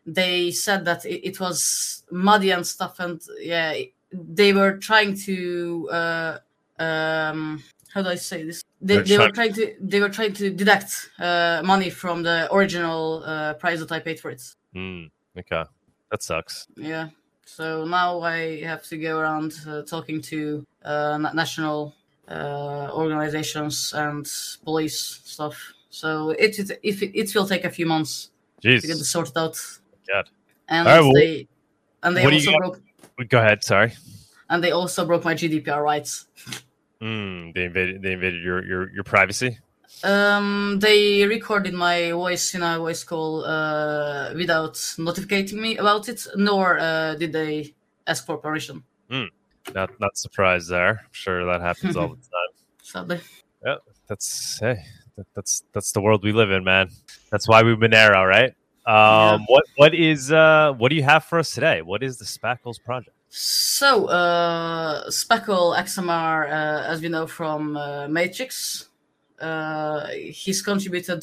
they 0.06 0.50
said 0.50 0.84
that 0.84 1.04
it, 1.04 1.20
it 1.28 1.40
was 1.40 2.02
muddy 2.10 2.50
and 2.50 2.66
stuff 2.66 2.98
and 3.00 3.20
yeah 3.40 3.74
they 4.12 4.52
were 4.52 4.76
trying 4.78 5.16
to 5.26 5.88
uh, 5.90 6.38
um, 6.78 7.62
how 7.92 8.02
do 8.02 8.08
I 8.08 8.14
say 8.14 8.44
this? 8.44 8.62
They, 8.80 8.98
They're 8.98 9.18
were 9.20 9.30
trying- 9.30 9.52
to 9.54 9.74
they 9.80 10.00
were 10.00 10.08
trying 10.08 10.32
to 10.34 10.50
deduct 10.50 11.10
uh, 11.18 11.62
money 11.64 11.90
from 11.90 12.22
the 12.22 12.48
original 12.52 13.22
uh, 13.24 13.54
price 13.54 13.80
that 13.80 13.92
I 13.92 14.00
paid 14.00 14.18
for 14.20 14.30
it. 14.30 14.42
Hmm. 14.74 15.04
okay. 15.38 15.64
That 16.10 16.22
sucks. 16.22 16.66
Yeah. 16.76 17.08
So 17.44 17.84
now 17.84 18.20
I 18.20 18.62
have 18.62 18.84
to 18.84 18.96
go 18.96 19.18
around 19.18 19.52
uh, 19.66 19.82
talking 19.82 20.20
to 20.22 20.64
uh, 20.84 21.18
national 21.34 21.94
uh, 22.28 22.88
organizations 22.92 23.92
and 23.94 24.26
police 24.64 25.20
stuff. 25.24 25.56
So 25.90 26.30
it 26.30 26.58
it, 26.58 26.78
if 26.82 27.02
it, 27.02 27.18
it 27.18 27.34
will 27.34 27.46
take 27.46 27.64
a 27.64 27.70
few 27.70 27.86
months 27.86 28.30
to 28.62 28.70
get 28.80 28.82
this 28.82 29.10
sorted 29.10 29.36
out. 29.36 29.58
God. 30.08 30.30
And 30.68 30.86
right, 30.86 31.00
well, 31.00 31.12
they 31.12 31.48
and 32.02 32.16
they 32.16 32.24
also 32.24 32.56
broke 32.56 32.80
Go 33.28 33.38
ahead. 33.38 33.62
Sorry. 33.64 33.92
and 34.48 34.62
they 34.64 34.72
also 34.72 35.04
broke 35.06 35.24
my 35.24 35.34
GDPR 35.34 35.82
rights. 35.82 36.26
Hmm. 37.00 37.50
They 37.54 37.64
invaded. 37.64 38.02
They 38.02 38.12
invaded 38.12 38.42
your 38.42 38.64
your 38.64 38.90
your 38.92 39.04
privacy. 39.04 39.58
Um, 40.04 40.78
they 40.80 41.26
recorded 41.26 41.74
my 41.74 42.12
voice 42.12 42.54
in 42.54 42.62
a 42.62 42.78
voice 42.78 43.04
call 43.04 43.44
uh, 43.44 44.32
without 44.34 44.78
notifying 44.98 45.60
me 45.60 45.76
about 45.76 46.08
it, 46.08 46.26
nor 46.36 46.78
uh, 46.78 47.14
did 47.16 47.32
they 47.32 47.74
ask 48.06 48.24
for 48.24 48.38
permission. 48.38 48.82
Not 49.74 49.90
not 50.00 50.16
surprised 50.16 50.70
there. 50.70 50.90
I'm 51.04 51.12
sure 51.12 51.44
that 51.44 51.60
happens 51.60 51.96
all 51.96 52.08
the 52.08 52.16
time. 52.36 52.52
Sadly, 52.82 53.20
Yeah, 53.64 53.76
That's 54.08 54.58
hey. 54.58 54.76
That, 55.16 55.26
that's 55.34 55.62
that's 55.74 55.92
the 55.92 56.00
world 56.00 56.24
we 56.24 56.32
live 56.32 56.50
in, 56.50 56.64
man. 56.64 56.88
That's 57.30 57.46
why 57.46 57.62
we've 57.62 57.78
been 57.78 57.90
Monero, 57.92 58.26
right? 58.26 58.54
Um, 58.90 59.44
What 59.46 59.64
what 59.76 59.94
is 59.94 60.32
uh 60.32 60.72
what 60.78 60.88
do 60.90 60.96
you 60.96 61.04
have 61.04 61.24
for 61.24 61.38
us 61.38 61.54
today? 61.54 61.82
What 61.82 62.02
is 62.02 62.18
the 62.18 62.24
Speckle's 62.24 62.78
project? 62.78 63.16
so 63.32 64.06
uh, 64.06 65.08
Speckle 65.08 65.76
XMR, 65.76 66.46
uh, 66.50 66.92
as 66.92 67.00
we 67.00 67.08
know 67.08 67.26
from 67.28 67.76
uh, 67.76 68.08
Matrix, 68.08 68.88
uh, 69.40 70.06
he's 70.08 70.60
contributed. 70.62 71.22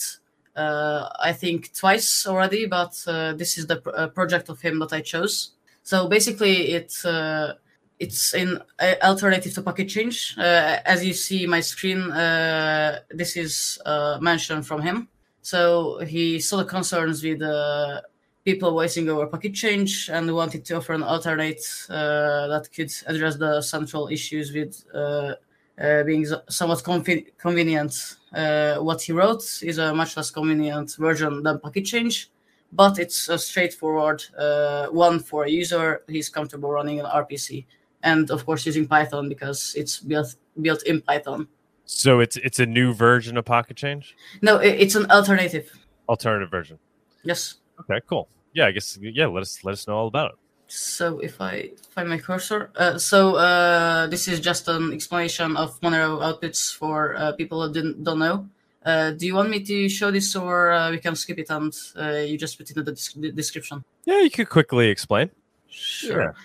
Uh, 0.55 1.09
I 1.19 1.33
think 1.33 1.71
twice 1.73 2.25
already, 2.25 2.65
but 2.65 2.93
uh, 3.07 3.33
this 3.33 3.57
is 3.57 3.67
the 3.67 3.75
pr- 3.75 3.89
uh, 3.95 4.07
project 4.07 4.49
of 4.49 4.59
him 4.61 4.79
that 4.79 4.91
I 4.93 5.01
chose. 5.01 5.51
So 5.83 6.07
basically, 6.07 6.71
it's 6.71 7.05
uh, 7.05 7.55
it's 7.99 8.33
an 8.33 8.61
alternative 9.03 9.53
to 9.55 9.61
Pocket 9.61 9.89
Change. 9.89 10.35
Uh, 10.37 10.77
as 10.85 11.05
you 11.05 11.13
see 11.13 11.45
my 11.45 11.59
screen, 11.59 12.11
uh, 12.11 13.01
this 13.11 13.35
is 13.35 13.79
uh, 13.85 14.17
mentioned 14.21 14.65
from 14.65 14.81
him. 14.81 15.09
So 15.47 15.99
he 15.99 16.41
saw 16.41 16.57
the 16.57 16.65
concerns 16.65 17.23
with 17.23 17.41
uh, 17.41 18.01
people 18.43 18.71
voicing 18.71 19.07
over 19.07 19.27
Pocket 19.27 19.53
Change 19.53 20.09
and 20.11 20.35
wanted 20.35 20.65
to 20.65 20.75
offer 20.75 20.91
an 20.91 21.03
alternate 21.03 21.61
uh, 21.89 22.47
that 22.49 22.67
could 22.75 22.91
address 23.05 23.37
the 23.37 23.61
central 23.61 24.09
issues 24.09 24.51
with 24.51 24.83
uh, 24.93 25.35
uh, 25.81 26.03
being 26.03 26.25
somewhat 26.49 26.79
conven- 26.79 27.27
convenient. 27.37 28.17
Uh, 28.33 28.75
what 28.79 29.01
he 29.01 29.13
wrote 29.13 29.45
is 29.63 29.77
a 29.77 29.93
much 29.93 30.17
less 30.17 30.29
convenient 30.31 30.93
version 30.99 31.41
than 31.43 31.61
Pocket 31.61 31.85
Change, 31.85 32.29
but 32.73 32.99
it's 32.99 33.29
a 33.29 33.37
straightforward 33.37 34.21
uh, 34.37 34.87
one 34.87 35.17
for 35.17 35.45
a 35.45 35.49
user 35.49 36.01
who's 36.09 36.27
comfortable 36.27 36.71
running 36.71 36.99
an 36.99 37.05
RPC, 37.05 37.65
and 38.03 38.29
of 38.31 38.45
course 38.45 38.65
using 38.65 38.85
Python 38.85 39.29
because 39.29 39.75
it's 39.77 39.97
built 39.97 40.35
built 40.61 40.83
in 40.83 40.99
Python. 40.99 41.47
So 41.89 42.19
it's 42.19 42.35
it's 42.37 42.59
a 42.59 42.65
new 42.65 42.93
version 42.93 43.37
of 43.37 43.45
Pocket 43.45 43.77
Change, 43.77 44.13
No, 44.41 44.57
it's 44.57 44.93
an 44.95 45.09
alternative. 45.09 45.71
alternative 46.09 46.51
version. 46.51 46.79
Yes. 47.23 47.55
Okay, 47.79 48.01
cool. 48.07 48.27
Yeah, 48.53 48.67
I 48.67 48.71
guess 48.71 48.97
yeah. 49.01 49.27
Let 49.27 49.41
us 49.41 49.63
let 49.63 49.71
us 49.71 49.87
know 49.87 49.95
all 49.95 50.07
about 50.07 50.31
it. 50.33 50.37
So 50.67 51.19
if 51.19 51.39
I 51.39 51.71
find 51.91 52.09
my 52.09 52.17
cursor, 52.17 52.71
uh, 52.75 52.97
so 52.97 53.35
uh, 53.35 54.07
this 54.07 54.27
is 54.27 54.41
just 54.41 54.67
an 54.67 54.91
explanation 54.91 55.55
of 55.55 55.79
Monero 55.79 56.19
outputs 56.21 56.75
for 56.75 57.15
uh, 57.15 57.31
people 57.31 57.65
who 57.65 57.71
didn't 57.73 58.03
don't 58.03 58.19
know. 58.19 58.49
Uh, 58.85 59.11
do 59.11 59.25
you 59.25 59.35
want 59.35 59.49
me 59.49 59.63
to 59.63 59.87
show 59.89 60.11
this, 60.11 60.35
or 60.35 60.71
uh, 60.71 60.91
we 60.91 60.97
can 60.97 61.15
skip 61.15 61.39
it 61.39 61.49
and 61.49 61.73
uh, 61.97 62.19
you 62.29 62.37
just 62.37 62.57
put 62.57 62.69
it 62.69 62.75
in 62.77 62.83
the, 62.83 62.91
des- 62.91 63.19
the 63.19 63.31
description? 63.31 63.83
Yeah, 64.05 64.19
you 64.21 64.29
could 64.29 64.49
quickly 64.49 64.89
explain. 64.89 65.29
Sure. 65.69 66.35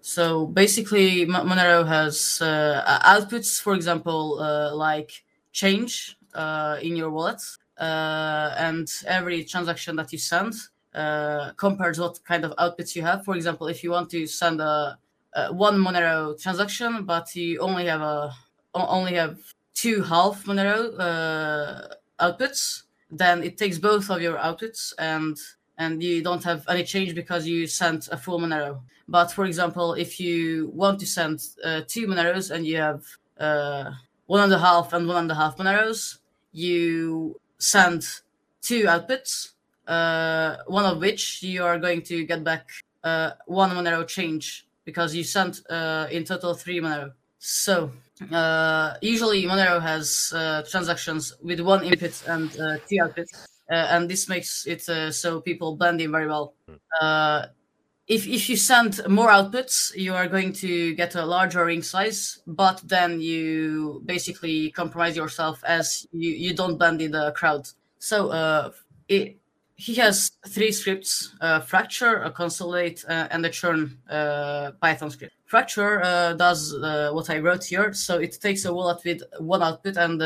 So 0.00 0.46
basically, 0.46 1.26
Monero 1.26 1.86
has 1.86 2.40
uh, 2.40 2.98
outputs, 3.04 3.60
for 3.60 3.74
example, 3.74 4.40
uh, 4.40 4.74
like 4.74 5.24
change 5.52 6.16
uh, 6.34 6.78
in 6.80 6.96
your 6.96 7.10
wallet, 7.10 7.42
uh, 7.78 8.54
and 8.56 8.88
every 9.06 9.44
transaction 9.44 9.96
that 9.96 10.12
you 10.12 10.18
send 10.18 10.54
uh, 10.94 11.52
compares 11.52 11.98
what 11.98 12.18
kind 12.24 12.44
of 12.44 12.52
outputs 12.56 12.96
you 12.96 13.02
have. 13.02 13.24
For 13.24 13.34
example, 13.34 13.66
if 13.68 13.84
you 13.84 13.90
want 13.90 14.10
to 14.10 14.26
send 14.26 14.60
a, 14.60 14.98
a 15.34 15.52
one 15.52 15.78
Monero 15.78 16.40
transaction, 16.40 17.04
but 17.04 17.34
you 17.36 17.58
only 17.58 17.86
have 17.86 18.00
a 18.00 18.32
only 18.74 19.14
have 19.14 19.38
two 19.74 20.02
half 20.02 20.44
Monero 20.44 20.98
uh, 20.98 21.88
outputs, 22.20 22.84
then 23.10 23.42
it 23.42 23.58
takes 23.58 23.78
both 23.78 24.10
of 24.10 24.22
your 24.22 24.38
outputs 24.38 24.92
and 24.98 25.36
and 25.80 26.02
you 26.02 26.22
don't 26.22 26.44
have 26.44 26.62
any 26.68 26.84
change 26.84 27.14
because 27.14 27.46
you 27.46 27.66
sent 27.66 28.08
a 28.12 28.16
full 28.16 28.38
Monero. 28.38 28.80
But 29.08 29.32
for 29.32 29.46
example, 29.46 29.94
if 29.94 30.20
you 30.20 30.70
want 30.74 31.00
to 31.00 31.06
send 31.06 31.36
uh, 31.64 31.80
two 31.88 32.06
Moneros 32.06 32.50
and 32.50 32.66
you 32.66 32.76
have 32.76 33.02
uh, 33.38 33.90
one 34.26 34.42
and 34.42 34.52
a 34.52 34.58
half 34.58 34.92
and 34.92 35.08
one 35.08 35.16
and 35.16 35.30
a 35.30 35.34
half 35.34 35.56
Moneros, 35.56 36.18
you 36.52 37.40
send 37.58 38.02
two 38.60 38.84
outputs, 38.84 39.52
uh, 39.88 40.58
one 40.66 40.84
of 40.84 40.98
which 40.98 41.42
you 41.42 41.64
are 41.64 41.78
going 41.78 42.02
to 42.02 42.24
get 42.24 42.44
back 42.44 42.68
uh, 43.02 43.30
one 43.46 43.70
Monero 43.70 44.06
change 44.06 44.66
because 44.84 45.14
you 45.14 45.24
sent 45.24 45.62
uh, 45.70 46.06
in 46.10 46.24
total 46.24 46.52
three 46.52 46.78
Monero. 46.80 47.12
So 47.38 47.90
uh, 48.30 48.96
usually 49.00 49.44
Monero 49.44 49.80
has 49.80 50.28
transactions 50.70 51.32
with 51.42 51.60
one 51.60 51.82
input 51.84 52.22
and 52.28 52.50
two 52.52 52.98
outputs, 53.04 53.48
and 53.70 54.10
this 54.10 54.28
makes 54.28 54.66
it 54.66 54.88
uh, 54.88 55.10
so 55.12 55.40
people 55.40 55.76
blend 55.76 56.00
in 56.00 56.10
very 56.10 56.26
well. 56.26 56.54
Uh, 57.00 57.46
if 58.10 58.26
if 58.26 58.48
you 58.48 58.56
send 58.56 59.00
more 59.08 59.28
outputs, 59.28 59.94
you 59.94 60.12
are 60.14 60.26
going 60.26 60.52
to 60.54 60.94
get 60.96 61.14
a 61.14 61.24
larger 61.24 61.64
ring 61.64 61.82
size, 61.82 62.42
but 62.46 62.80
then 62.84 63.20
you 63.20 64.02
basically 64.04 64.72
compromise 64.72 65.16
yourself 65.16 65.62
as 65.64 66.06
you, 66.10 66.30
you 66.30 66.54
don't 66.54 66.76
blend 66.76 67.00
in 67.00 67.12
the 67.12 67.30
crowd. 67.32 67.68
So 68.00 68.30
uh, 68.30 68.72
it, 69.08 69.36
he 69.76 69.94
has 69.94 70.32
three 70.48 70.72
scripts: 70.72 71.36
uh, 71.40 71.60
fracture, 71.60 72.22
a 72.24 72.32
consolidate, 72.32 73.04
uh, 73.08 73.28
and 73.30 73.46
a 73.46 73.50
churn 73.50 73.96
uh, 74.10 74.72
Python 74.82 75.10
script. 75.10 75.34
Fracture 75.46 76.02
uh, 76.02 76.32
does 76.32 76.74
uh, 76.74 77.10
what 77.12 77.30
I 77.30 77.38
wrote 77.38 77.64
here, 77.64 77.92
so 77.92 78.18
it 78.18 78.36
takes 78.40 78.64
a 78.64 78.74
wallet 78.74 79.02
with 79.04 79.22
one 79.38 79.62
output 79.62 79.96
and 79.96 80.20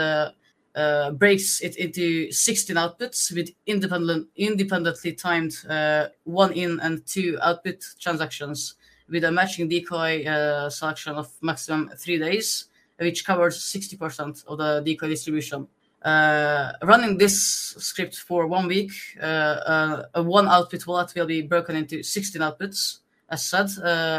uh, 0.75 1.13
breaks 1.13 1.61
it 1.61 1.77
into 1.77 2.33
16 2.33 2.75
outputs 2.77 3.33
with 3.33 3.51
independent, 3.67 4.27
independently 4.37 5.13
timed 5.13 5.55
uh, 5.69 6.09
one 6.25 6.53
in 6.53 6.81
and 6.81 7.07
two 7.07 7.39
output 7.43 7.81
transactions 8.01 8.75
with 9.09 9.25
a 9.25 9.31
matching 9.31 9.69
decoy 9.69 10.25
uh, 10.25 10.69
selection 10.69 11.15
of 11.15 11.31
maximum 11.43 11.91
three 11.97 12.19
days, 12.19 12.67
which 12.99 13.25
covers 13.25 13.59
60% 13.59 14.45
of 14.47 14.59
the 14.59 14.83
decoy 14.85 15.09
distribution. 15.09 15.69
Uh, 16.03 16.73
running 16.83 17.17
this 17.17 17.75
script 17.79 18.17
for 18.17 18.47
one 18.47 18.67
week, 18.67 18.91
uh, 19.23 19.25
uh, 19.25 20.03
a 20.15 20.23
one 20.23 20.49
output 20.49 20.87
wallet 20.87 21.13
will 21.15 21.27
be 21.27 21.41
broken 21.41 21.77
into 21.77 22.03
16 22.03 22.43
outputs, 22.43 22.99
as 23.31 23.45
said, 23.45 23.71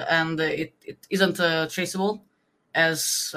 and 0.10 0.40
it, 0.40 0.74
it 0.84 0.98
isn't 1.10 1.36
traceable 1.70 2.24
as 2.74 3.32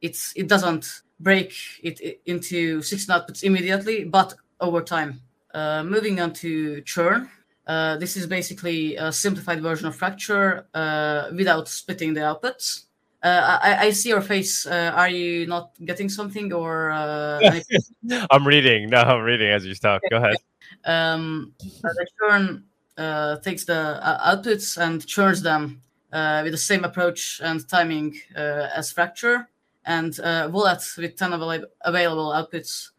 it's, 0.00 0.32
it 0.34 0.48
doesn't 0.48 1.02
break 1.22 1.54
it 1.82 2.20
into 2.26 2.82
six 2.82 3.06
outputs 3.06 3.42
immediately, 3.44 4.04
but 4.04 4.34
over 4.60 4.82
time. 4.82 5.20
Uh, 5.54 5.82
moving 5.84 6.20
on 6.20 6.32
to 6.32 6.80
churn. 6.82 7.28
Uh, 7.66 7.96
this 7.96 8.16
is 8.16 8.26
basically 8.26 8.96
a 8.96 9.12
simplified 9.12 9.62
version 9.62 9.86
of 9.86 9.94
fracture 9.94 10.66
uh, 10.74 11.30
without 11.36 11.68
splitting 11.68 12.14
the 12.14 12.20
outputs. 12.20 12.84
Uh, 13.22 13.58
I, 13.62 13.86
I 13.86 13.90
see 13.90 14.08
your 14.08 14.20
face. 14.20 14.66
Uh, 14.66 14.92
are 14.94 15.08
you 15.08 15.46
not 15.46 15.70
getting 15.84 16.08
something 16.08 16.52
or? 16.52 16.90
Uh, 16.90 17.60
I'm 18.30 18.46
reading. 18.46 18.88
No, 18.90 18.98
I'm 18.98 19.22
reading 19.22 19.50
as 19.50 19.64
you 19.64 19.74
talk. 19.74 20.02
Go 20.10 20.16
ahead. 20.16 20.36
um, 20.84 21.54
the 21.60 22.06
churn 22.18 22.64
uh, 22.96 23.36
takes 23.36 23.64
the 23.64 24.04
uh, 24.04 24.34
outputs 24.34 24.76
and 24.76 25.06
churns 25.06 25.42
them 25.42 25.82
uh, 26.12 26.40
with 26.42 26.52
the 26.52 26.58
same 26.58 26.84
approach 26.84 27.40
and 27.44 27.68
timing 27.68 28.18
uh, 28.34 28.68
as 28.74 28.90
fracture 28.90 29.48
and 29.84 30.18
uh, 30.20 30.48
wallet 30.52 30.82
with 30.96 31.16
10 31.16 31.32
avail- 31.32 31.66
available 31.82 32.30
outputs 32.30 32.90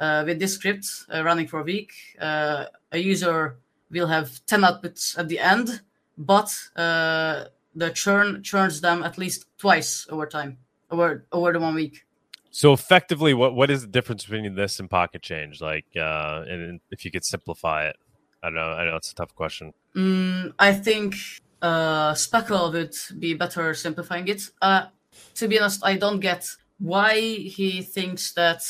uh, 0.00 0.22
with 0.26 0.38
this 0.38 0.54
script 0.54 0.86
uh, 1.12 1.22
running 1.22 1.46
for 1.46 1.60
a 1.60 1.64
week 1.64 1.92
uh, 2.20 2.64
a 2.92 2.98
user 2.98 3.58
will 3.90 4.06
have 4.06 4.44
10 4.46 4.60
outputs 4.62 5.18
at 5.18 5.28
the 5.28 5.38
end 5.38 5.80
but 6.16 6.54
uh, 6.76 7.44
the 7.74 7.90
churn 7.90 8.42
churns 8.42 8.80
them 8.80 9.02
at 9.02 9.18
least 9.18 9.46
twice 9.58 10.06
over 10.10 10.26
time 10.26 10.58
over 10.90 11.24
over 11.32 11.52
the 11.52 11.60
one 11.60 11.74
week 11.74 12.04
So 12.50 12.72
effectively, 12.72 13.32
what 13.32 13.54
what 13.54 13.70
is 13.70 13.82
the 13.82 13.86
difference 13.86 14.24
between 14.24 14.54
this 14.56 14.80
and 14.80 14.90
Pocket 14.90 15.22
Change? 15.22 15.60
Like, 15.60 15.86
uh, 15.96 16.42
and 16.48 16.80
if 16.90 17.04
you 17.04 17.10
could 17.10 17.24
simplify 17.24 17.86
it, 17.86 17.96
I 18.42 18.48
don't 18.48 18.56
know. 18.56 18.72
I 18.72 18.84
know 18.86 18.96
it's 18.96 19.12
a 19.12 19.14
tough 19.14 19.34
question. 19.34 19.72
Mm, 19.94 20.52
I 20.58 20.72
think 20.72 21.14
uh, 21.62 22.14
Speckle 22.14 22.72
would 22.72 22.94
be 23.18 23.34
better 23.34 23.74
simplifying 23.74 24.28
it. 24.28 24.42
Uh, 24.60 24.86
to 25.34 25.48
be 25.48 25.58
honest, 25.58 25.84
I 25.84 25.96
don't 25.96 26.20
get 26.20 26.48
why 26.78 27.20
he 27.20 27.82
thinks 27.82 28.32
that 28.32 28.62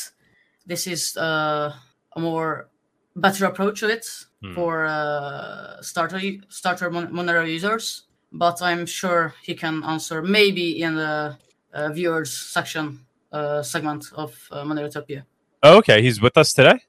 this 0.65 0.87
is 0.87 1.17
uh, 1.17 1.73
a 2.15 2.19
more 2.19 2.69
better 3.15 3.45
approach 3.45 3.83
of 3.83 3.89
it 3.89 4.05
Hmm. 4.43 4.55
for 4.55 4.85
uh, 4.85 5.79
starter 5.83 6.19
starter 6.49 6.89
Mon- 6.89 7.11
Monero 7.13 7.45
users. 7.47 8.07
But 8.31 8.61
I'm 8.61 8.85
sure 8.87 9.35
he 9.43 9.53
can 9.53 9.83
answer 9.83 10.21
maybe 10.23 10.81
in 10.81 10.95
the 10.95 11.37
uh, 11.73 11.89
viewers 11.89 12.31
section 12.31 13.05
uh, 13.31 13.61
segment 13.61 14.05
of 14.15 14.33
uh, 14.51 14.63
Monerotopia. 14.63 15.25
Oh, 15.61 15.77
okay, 15.77 16.01
he's 16.01 16.21
with 16.21 16.37
us 16.37 16.53
today. 16.53 16.79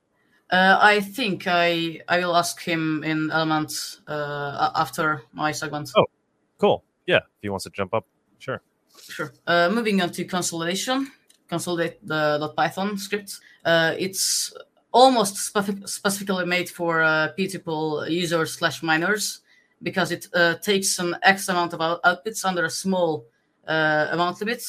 Uh, 0.51 0.79
I 0.81 1.01
think 1.01 1.47
I 1.47 2.01
I 2.09 2.19
will 2.21 2.37
ask 2.37 2.63
him 2.63 3.05
in 3.05 3.31
Element 3.31 4.01
uh, 4.09 4.71
after 4.75 5.23
my 5.33 5.53
segment. 5.53 5.91
Oh. 5.97 6.07
Cool. 6.59 6.85
Yeah, 7.07 7.19
if 7.19 7.43
he 7.43 7.49
wants 7.49 7.65
to 7.65 7.71
jump 7.71 7.93
up, 7.93 8.07
sure. 8.39 8.63
Sure. 9.01 9.33
Uh, 9.47 9.71
moving 9.71 10.01
on 10.01 10.11
to 10.11 10.25
consolidation, 10.25 11.11
consolidate 11.49 12.07
the 12.07 12.53
.python 12.57 12.97
script. 12.97 13.39
Uh, 13.65 13.95
it's 13.99 14.53
almost 14.93 15.37
specific, 15.37 15.89
specifically 15.89 16.47
made 16.47 16.69
for 16.69 17.03
uh, 17.03 17.29
P2Pool 17.39 18.11
users 18.11 18.55
slash 18.55 18.83
miners 18.83 19.41
because 19.83 20.13
it 20.13 20.29
uh, 20.35 20.55
takes 20.57 20.99
an 20.99 21.17
X 21.23 21.49
amount 21.49 21.73
of 21.73 21.81
out- 21.81 22.03
outputs 22.05 22.45
under 22.45 22.65
a 22.65 22.71
small 22.71 23.27
uh, 23.67 24.09
amount 24.11 24.41
limit 24.41 24.65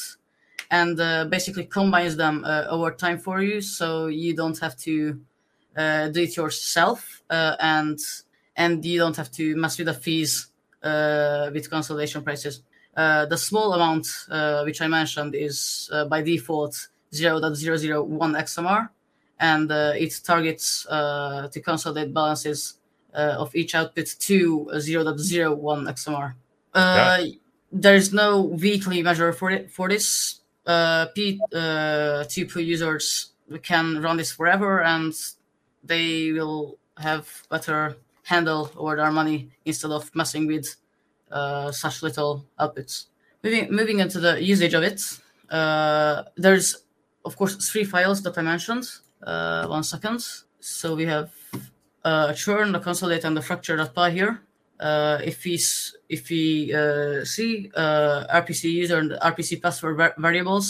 and 0.70 0.98
uh, 0.98 1.24
basically 1.26 1.64
combines 1.64 2.16
them 2.16 2.44
uh, 2.44 2.64
over 2.68 2.90
time 2.90 3.18
for 3.18 3.42
you, 3.42 3.60
so 3.60 4.06
you 4.06 4.34
don't 4.34 4.58
have 4.58 4.76
to 4.78 5.20
do 5.76 6.20
it 6.22 6.36
yourself, 6.36 7.22
and 7.30 7.98
and 8.56 8.84
you 8.84 8.98
don't 8.98 9.16
have 9.16 9.30
to 9.32 9.56
mess 9.56 9.76
with 9.78 9.88
the 9.88 9.94
fees 9.94 10.48
with 10.82 11.68
consolidation 11.68 12.22
prices. 12.22 12.62
Uh, 12.96 13.26
the 13.26 13.36
small 13.36 13.72
amount 13.74 14.06
uh, 14.30 14.62
which 14.62 14.80
I 14.80 14.86
mentioned 14.86 15.34
is 15.34 15.90
uh, 15.92 16.04
by 16.04 16.22
default 16.22 16.88
0.001 17.12 18.08
XMR, 18.18 18.88
and 19.40 19.70
uh, 19.70 19.92
it 19.96 20.20
targets 20.24 20.86
uh, 20.86 21.48
to 21.48 21.60
consolidate 21.60 22.12
balances 22.12 22.74
uh, 23.14 23.36
of 23.38 23.54
each 23.54 23.74
output 23.74 24.06
to 24.18 24.68
0.01 24.74 25.92
XMR. 25.92 26.34
Uh, 26.72 27.24
There's 27.72 28.12
no 28.12 28.42
weekly 28.42 29.02
measure 29.02 29.32
for 29.32 29.50
it 29.50 29.70
for 29.70 29.88
this. 29.88 30.40
Uh, 30.66 31.06
P 31.14 31.40
uh, 31.52 32.24
TPU 32.26 32.64
users 32.64 33.32
can 33.62 34.00
run 34.00 34.16
this 34.16 34.32
forever, 34.32 34.82
and 34.82 35.12
they 35.82 36.32
will 36.32 36.78
have 36.96 37.28
better 37.50 37.96
handle 38.22 38.70
over 38.76 38.96
their 38.96 39.10
money 39.10 39.50
instead 39.64 39.90
of 39.90 40.10
messing 40.14 40.46
with 40.46 40.76
uh, 41.38 41.70
such 41.72 42.02
little 42.02 42.46
outputs. 42.62 42.94
Moving 43.42 43.64
moving 43.80 43.98
into 44.04 44.18
the 44.20 44.32
usage 44.52 44.74
of 44.78 44.82
it, 44.90 45.00
Uh, 45.50 46.16
there's 46.44 46.68
of 47.28 47.36
course 47.36 47.54
three 47.70 47.84
files 47.84 48.22
that 48.24 48.34
I 48.38 48.42
mentioned. 48.42 48.84
Uh, 49.22 49.66
one 49.76 49.84
second. 49.84 50.20
So 50.60 50.94
we 51.00 51.04
have 51.14 51.28
uh, 52.04 52.32
churn, 52.32 52.72
the 52.72 52.80
consolidate, 52.80 53.24
and 53.28 53.36
the 53.36 53.42
fracture.py 53.42 54.10
here. 54.18 54.40
Uh, 54.80 55.18
if 55.30 55.44
we 55.44 55.54
if 56.08 56.22
we 56.30 56.72
uh, 56.74 57.24
see 57.24 57.70
RPC 58.38 58.62
user 58.82 58.98
and 58.98 59.10
RPC 59.32 59.60
password 59.62 59.96
va- 60.00 60.14
variables, 60.18 60.66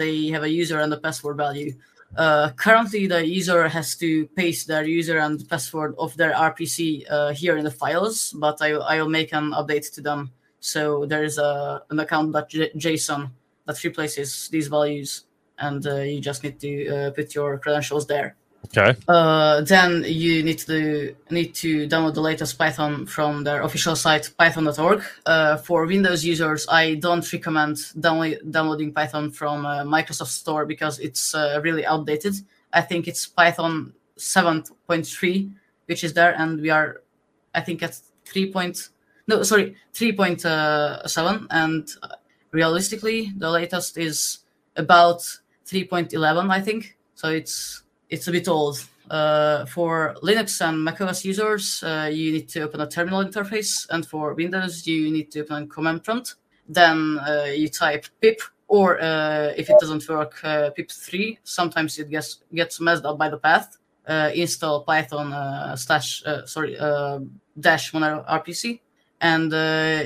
they 0.00 0.14
have 0.34 0.44
a 0.44 0.52
user 0.62 0.78
and 0.84 0.92
a 0.92 1.00
password 1.00 1.36
value. 1.36 1.72
Uh, 2.16 2.50
currently, 2.50 3.06
the 3.06 3.26
user 3.26 3.68
has 3.68 3.96
to 3.96 4.26
paste 4.28 4.68
their 4.68 4.84
user 4.84 5.18
and 5.18 5.48
password 5.48 5.94
of 5.98 6.16
their 6.16 6.32
RPC 6.32 7.04
uh, 7.10 7.32
here 7.32 7.56
in 7.56 7.64
the 7.64 7.70
files, 7.70 8.32
but 8.38 8.62
I, 8.62 8.70
I 8.72 9.00
will 9.00 9.08
make 9.08 9.32
an 9.32 9.50
update 9.52 9.92
to 9.94 10.00
them. 10.00 10.32
So 10.60 11.06
there 11.06 11.24
is 11.24 11.38
a, 11.38 11.82
an 11.90 11.98
account.json 11.98 13.30
that 13.66 13.84
replaces 13.84 14.48
these 14.48 14.68
values, 14.68 15.24
and 15.58 15.86
uh, 15.86 15.96
you 15.96 16.20
just 16.20 16.44
need 16.44 16.60
to 16.60 16.88
uh, 16.88 17.10
put 17.10 17.34
your 17.34 17.58
credentials 17.58 18.06
there. 18.06 18.36
Okay. 18.64 18.96
Uh, 19.06 19.60
then 19.62 20.04
you 20.06 20.42
need 20.42 20.58
to 20.58 21.14
need 21.30 21.54
to 21.54 21.86
download 21.86 22.14
the 22.14 22.20
latest 22.20 22.58
Python 22.58 23.06
from 23.06 23.44
their 23.44 23.62
official 23.62 23.94
site 23.94 24.30
python.org. 24.38 25.02
Uh, 25.26 25.56
for 25.58 25.86
Windows 25.86 26.24
users, 26.24 26.66
I 26.68 26.94
don't 26.94 27.30
recommend 27.32 27.76
download, 27.98 28.50
downloading 28.50 28.92
Python 28.92 29.30
from 29.30 29.66
uh, 29.66 29.84
Microsoft 29.84 30.28
Store 30.28 30.66
because 30.66 30.98
it's 30.98 31.34
uh, 31.34 31.60
really 31.62 31.84
outdated. 31.86 32.34
I 32.72 32.80
think 32.80 33.06
it's 33.06 33.26
Python 33.26 33.92
7.3 34.18 35.52
which 35.86 36.04
is 36.04 36.12
there, 36.14 36.34
and 36.38 36.60
we 36.60 36.70
are, 36.70 37.02
I 37.54 37.60
think, 37.60 37.82
at 37.82 37.98
3. 38.26 38.52
Point, 38.52 38.88
no, 39.26 39.42
sorry, 39.42 39.76
3.7, 39.92 41.46
and 41.50 41.88
uh, 42.02 42.08
realistically, 42.50 43.32
the 43.36 43.50
latest 43.50 43.98
is 43.98 44.38
about 44.76 45.20
3.11, 45.66 46.50
I 46.50 46.60
think. 46.60 46.96
So 47.14 47.28
it's 47.28 47.83
it's 48.10 48.28
a 48.28 48.32
bit 48.32 48.48
old. 48.48 48.84
Uh, 49.10 49.66
for 49.66 50.14
Linux 50.22 50.66
and 50.66 50.82
macOS 50.82 51.24
users, 51.24 51.82
uh, 51.82 52.08
you 52.10 52.32
need 52.32 52.48
to 52.48 52.62
open 52.62 52.80
a 52.80 52.88
terminal 52.88 53.22
interface, 53.22 53.86
and 53.90 54.06
for 54.06 54.32
Windows, 54.34 54.86
you 54.86 55.10
need 55.10 55.30
to 55.30 55.40
open 55.40 55.64
a 55.64 55.66
command 55.66 56.02
prompt. 56.02 56.36
Then 56.68 57.18
uh, 57.18 57.44
you 57.54 57.68
type 57.68 58.06
pip, 58.22 58.40
or 58.66 59.00
uh, 59.02 59.52
if 59.56 59.68
it 59.68 59.76
doesn't 59.78 60.08
work, 60.08 60.42
uh, 60.42 60.70
pip3. 60.76 61.38
Sometimes 61.44 61.98
it 61.98 62.08
gets 62.08 62.40
gets 62.54 62.80
messed 62.80 63.04
up 63.04 63.18
by 63.18 63.28
the 63.28 63.36
path. 63.38 63.76
Uh, 64.06 64.30
install 64.34 64.84
Python 64.84 65.76
slash 65.76 66.22
sorry 66.46 66.76
dash 67.60 67.92
Monero 67.92 68.26
RPC, 68.26 68.80
and 69.20 69.52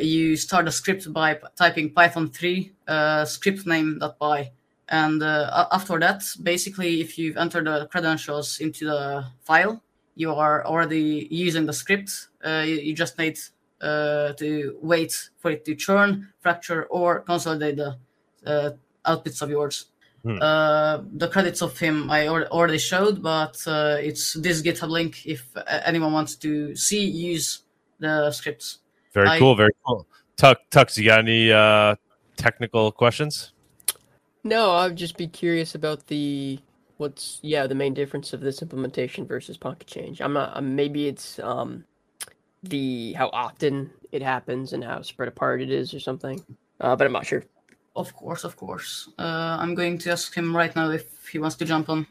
you 0.04 0.36
start 0.36 0.66
a 0.66 0.72
script 0.72 1.12
by 1.12 1.34
p- 1.34 1.46
typing 1.56 1.92
Python 1.92 2.28
3 2.28 2.72
uh, 2.88 3.24
script 3.24 3.66
name.py. 3.66 4.50
And 4.88 5.22
uh, 5.22 5.66
after 5.70 5.98
that, 6.00 6.24
basically, 6.42 7.00
if 7.00 7.18
you've 7.18 7.36
entered 7.36 7.66
the 7.66 7.86
credentials 7.86 8.58
into 8.60 8.86
the 8.86 9.26
file, 9.44 9.82
you 10.14 10.34
are 10.34 10.64
already 10.64 11.28
using 11.30 11.66
the 11.66 11.72
script. 11.72 12.28
Uh, 12.44 12.64
you, 12.66 12.76
you 12.76 12.94
just 12.94 13.18
need 13.18 13.38
uh, 13.80 14.32
to 14.34 14.78
wait 14.82 15.30
for 15.38 15.50
it 15.50 15.64
to 15.66 15.74
churn, 15.74 16.28
fracture, 16.40 16.84
or 16.84 17.20
consolidate 17.20 17.76
the 17.76 17.98
uh, 18.46 18.70
outputs 19.06 19.42
of 19.42 19.50
yours. 19.50 19.86
Hmm. 20.24 20.38
Uh, 20.40 20.98
the 21.14 21.28
credits 21.28 21.62
of 21.62 21.78
him 21.78 22.10
I 22.10 22.26
al- 22.26 22.46
already 22.46 22.78
showed, 22.78 23.22
but 23.22 23.62
uh, 23.66 23.98
it's 24.00 24.32
this 24.32 24.62
GitHub 24.62 24.88
link 24.88 25.24
if 25.24 25.46
anyone 25.84 26.12
wants 26.12 26.34
to 26.36 26.74
see 26.74 27.04
use 27.04 27.62
the 28.00 28.32
scripts. 28.32 28.78
Very 29.12 29.28
I- 29.28 29.38
cool. 29.38 29.54
Very 29.54 29.72
cool. 29.86 30.06
Tuck, 30.36 30.58
Tux, 30.70 30.96
you 30.96 31.04
got 31.04 31.20
any 31.20 31.52
uh, 31.52 31.96
technical 32.36 32.92
questions? 32.92 33.52
No, 34.48 34.72
I'd 34.72 34.96
just 34.96 35.18
be 35.18 35.26
curious 35.26 35.74
about 35.74 36.06
the 36.06 36.58
what's 36.96 37.38
yeah 37.42 37.66
the 37.66 37.74
main 37.74 37.92
difference 37.92 38.32
of 38.32 38.40
this 38.40 38.62
implementation 38.62 39.26
versus 39.26 39.58
Pocket 39.58 39.86
Change. 39.86 40.22
I'm 40.22 40.32
not. 40.32 40.62
Maybe 40.64 41.06
it's 41.06 41.38
um 41.40 41.84
the 42.62 43.12
how 43.12 43.28
often 43.28 43.90
it 44.10 44.22
happens 44.22 44.72
and 44.72 44.82
how 44.82 45.02
spread 45.02 45.28
apart 45.28 45.60
it 45.60 45.70
is 45.70 45.92
or 45.92 46.00
something. 46.00 46.42
Uh, 46.80 46.96
but 46.96 47.06
I'm 47.06 47.12
not 47.12 47.26
sure. 47.26 47.44
Of 47.94 48.14
course, 48.14 48.44
of 48.44 48.56
course. 48.56 49.10
Uh, 49.18 49.58
I'm 49.60 49.74
going 49.74 49.98
to 49.98 50.12
ask 50.12 50.34
him 50.34 50.56
right 50.56 50.74
now 50.74 50.90
if 50.92 51.28
he 51.28 51.38
wants 51.38 51.56
to 51.56 51.66
jump 51.66 51.90
on. 51.90 52.06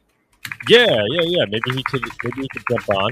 Yeah, 0.69 0.85
yeah, 0.85 1.23
yeah. 1.23 1.45
Maybe 1.45 1.71
he 1.71 1.83
could. 1.83 2.03
Maybe 2.23 2.41
he 2.41 2.47
could 2.49 2.63
jump 2.69 2.88
on. 2.89 3.11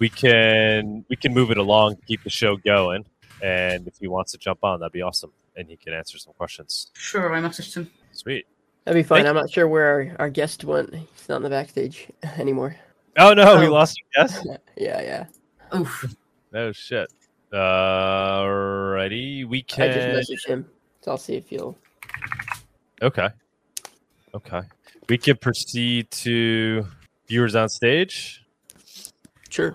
We 0.00 0.08
can. 0.08 1.04
We 1.08 1.14
can 1.14 1.32
move 1.32 1.52
it 1.52 1.58
along, 1.58 1.98
keep 2.08 2.24
the 2.24 2.30
show 2.30 2.56
going, 2.56 3.04
and 3.40 3.86
if 3.86 3.98
he 3.98 4.08
wants 4.08 4.32
to 4.32 4.38
jump 4.38 4.64
on, 4.64 4.80
that'd 4.80 4.92
be 4.92 5.02
awesome, 5.02 5.30
and 5.54 5.68
he 5.68 5.76
can 5.76 5.92
answer 5.92 6.18
some 6.18 6.34
questions. 6.34 6.88
Sure, 6.94 7.32
I 7.32 7.40
messaged 7.40 7.76
him. 7.76 7.88
Sweet. 8.18 8.46
That'd 8.84 8.98
be 8.98 9.06
fun. 9.06 9.18
Thank 9.18 9.28
I'm 9.28 9.34
not 9.36 9.48
sure 9.50 9.68
where 9.68 9.86
our, 9.86 10.16
our 10.18 10.30
guest 10.30 10.64
went. 10.64 10.92
He's 10.92 11.28
not 11.28 11.36
in 11.36 11.42
the 11.42 11.50
backstage 11.50 12.08
anymore. 12.36 12.74
Oh 13.16 13.32
no, 13.32 13.60
we 13.60 13.66
Oh. 13.66 13.72
lost 13.72 14.00
a 14.16 14.22
guest. 14.22 14.44
Yeah, 14.76 15.00
yeah. 15.00 15.26
Oof. 15.78 16.14
No 16.52 16.72
shit. 16.72 17.08
Alrighty, 17.52 19.46
we 19.46 19.62
can. 19.62 19.90
I 19.90 19.92
just 19.92 20.06
can. 20.06 20.14
messaged 20.16 20.46
him, 20.48 20.66
so 21.02 21.10
I'll 21.12 21.16
see 21.18 21.36
if 21.36 21.48
he'll. 21.48 21.76
Okay. 23.02 23.28
Okay. 24.34 24.60
We 25.08 25.16
can 25.18 25.36
proceed 25.36 26.10
to 26.10 26.86
viewers 27.28 27.54
on 27.54 27.68
stage, 27.68 28.44
Sure. 29.48 29.74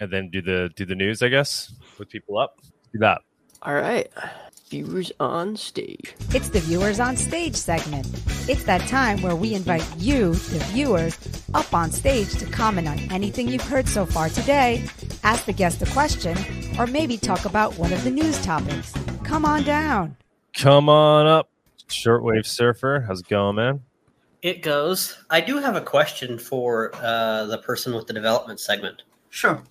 and 0.00 0.10
then 0.10 0.30
do 0.30 0.40
the 0.40 0.70
do 0.76 0.84
the 0.86 0.94
news. 0.94 1.22
I 1.22 1.28
guess 1.28 1.72
with 1.98 2.08
people 2.08 2.38
up. 2.38 2.58
Do 2.92 2.98
that. 3.00 3.20
All 3.62 3.74
right. 3.74 4.10
Viewers 4.70 5.10
on 5.18 5.56
stage. 5.56 6.14
It's 6.32 6.48
the 6.48 6.60
Viewers 6.60 7.00
on 7.00 7.16
Stage 7.16 7.56
segment. 7.56 8.06
It's 8.48 8.62
that 8.64 8.86
time 8.86 9.20
where 9.20 9.34
we 9.34 9.52
invite 9.52 9.84
you, 9.98 10.32
the 10.34 10.60
viewers, 10.70 11.18
up 11.54 11.74
on 11.74 11.90
stage 11.90 12.36
to 12.36 12.46
comment 12.46 12.86
on 12.86 13.00
anything 13.10 13.48
you've 13.48 13.66
heard 13.66 13.88
so 13.88 14.06
far 14.06 14.28
today, 14.28 14.84
ask 15.24 15.44
the 15.44 15.52
guest 15.52 15.82
a 15.82 15.86
question, 15.86 16.38
or 16.78 16.86
maybe 16.86 17.16
talk 17.16 17.46
about 17.46 17.76
one 17.78 17.92
of 17.92 18.04
the 18.04 18.12
news 18.12 18.40
topics. 18.44 18.94
Come 19.24 19.44
on 19.44 19.64
down. 19.64 20.16
Come 20.54 20.88
on 20.88 21.26
up, 21.26 21.50
shortwave 21.88 22.46
surfer. 22.46 23.04
How's 23.08 23.22
it 23.22 23.28
going, 23.28 23.56
man? 23.56 23.82
It 24.40 24.62
goes. 24.62 25.18
I 25.30 25.40
do 25.40 25.56
have 25.56 25.74
a 25.74 25.80
question 25.80 26.38
for 26.38 26.94
uh, 26.94 27.46
the 27.46 27.58
person 27.58 27.92
with 27.92 28.06
the 28.06 28.12
development 28.12 28.60
segment. 28.60 29.02
Sure. 29.30 29.64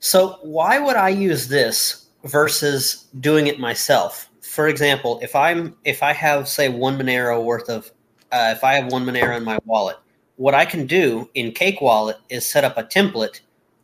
So, 0.00 0.40
why 0.42 0.80
would 0.80 0.96
I 0.96 1.10
use 1.10 1.46
this 1.46 2.03
versus 2.24 3.06
doing 3.20 3.46
it 3.46 3.58
myself? 3.58 4.30
For 4.40 4.68
example, 4.68 5.18
if 5.22 5.34
I'm 5.34 5.76
if 5.84 6.02
I 6.02 6.12
have 6.12 6.48
say 6.48 6.68
one 6.68 6.98
Monero 6.98 7.42
worth 7.42 7.68
of 7.68 7.90
uh, 8.32 8.52
if 8.56 8.64
I 8.64 8.74
have 8.74 8.90
one 8.92 9.04
Monero 9.04 9.36
in 9.36 9.44
my 9.44 9.58
wallet, 9.64 9.96
what 10.36 10.54
I 10.54 10.64
can 10.64 10.86
do 10.86 11.28
in 11.34 11.52
Cake 11.52 11.80
Wallet 11.80 12.18
is 12.28 12.46
set 12.46 12.64
up 12.64 12.76
a 12.76 12.84
template 12.84 13.40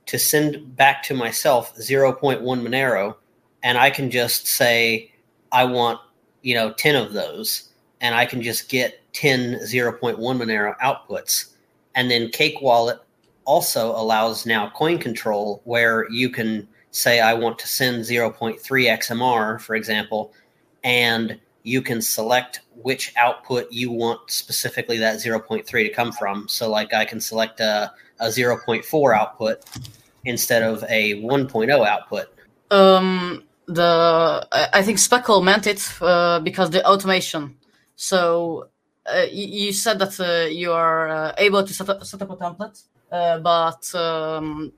to 0.07 0.19
send 0.19 0.77
back 0.77 1.03
to 1.05 1.15
myself 1.15 1.75
0.1 1.77 2.41
Monero, 2.43 3.15
and 3.63 3.79
I 3.79 3.91
can 3.91 4.11
just 4.11 4.47
say 4.47 5.13
I 5.53 5.65
want 5.65 6.01
you 6.43 6.55
know 6.55 6.73
10 6.73 6.97
of 6.97 7.13
those, 7.13 7.71
and 8.01 8.15
I 8.15 8.27
can 8.27 8.43
just 8.43 8.69
get 8.69 9.01
10 9.13 9.61
0.1 9.61 10.17
Monero 10.19 10.77
outputs, 10.79 11.53
and 11.95 12.11
then 12.11 12.31
Cake 12.31 12.61
Wallet 12.61 12.99
also 13.45 13.91
allows 13.97 14.47
now 14.47 14.71
coin 14.71 14.99
control 14.99 15.61
where 15.65 16.09
you 16.11 16.31
can 16.31 16.69
say 16.91 17.21
I 17.21 17.35
want 17.35 17.59
to 17.61 17.69
send 17.69 18.03
0.3 18.03 18.59
XMR, 18.61 19.61
for 19.61 19.75
example, 19.75 20.33
and 20.83 21.39
you 21.63 21.83
can 21.83 22.01
select 22.01 22.61
which 22.75 23.13
output 23.17 23.71
you 23.71 23.91
want 23.91 24.31
specifically 24.31 24.99
that 24.99 25.17
0.3 25.17 25.67
to 25.67 25.89
come 25.91 26.13
from. 26.13 26.49
So, 26.49 26.71
like, 26.71 26.95
I 26.95 27.05
can 27.05 27.21
select 27.21 27.61
a, 27.61 27.93
a 28.19 28.27
0.4 28.27 29.17
output 29.17 29.65
instead 30.25 30.63
of 30.63 30.83
a 30.89 31.21
1.0 31.23 31.87
output. 31.87 32.27
Um, 32.71 33.45
the 33.67 34.47
I 34.73 34.83
think 34.83 34.99
Speckle 34.99 35.43
meant 35.43 35.67
it 35.67 35.83
uh, 36.01 36.41
because 36.41 36.71
the 36.71 36.85
automation. 36.87 37.57
So 37.97 38.69
uh, 39.07 39.27
you, 39.31 39.73
said 39.73 39.99
that 39.99 40.19
uh, 40.21 40.49
you 40.49 40.73
are 40.73 41.09
uh, 41.09 41.35
able 41.39 41.65
to 41.65 41.73
set 41.73 41.89
up, 41.89 42.05
set 42.05 42.23
up 42.23 42.31
a 42.31 42.37
template, 42.37 42.83
uh, 43.11 43.39
but 43.39 43.95
um, 43.95 44.73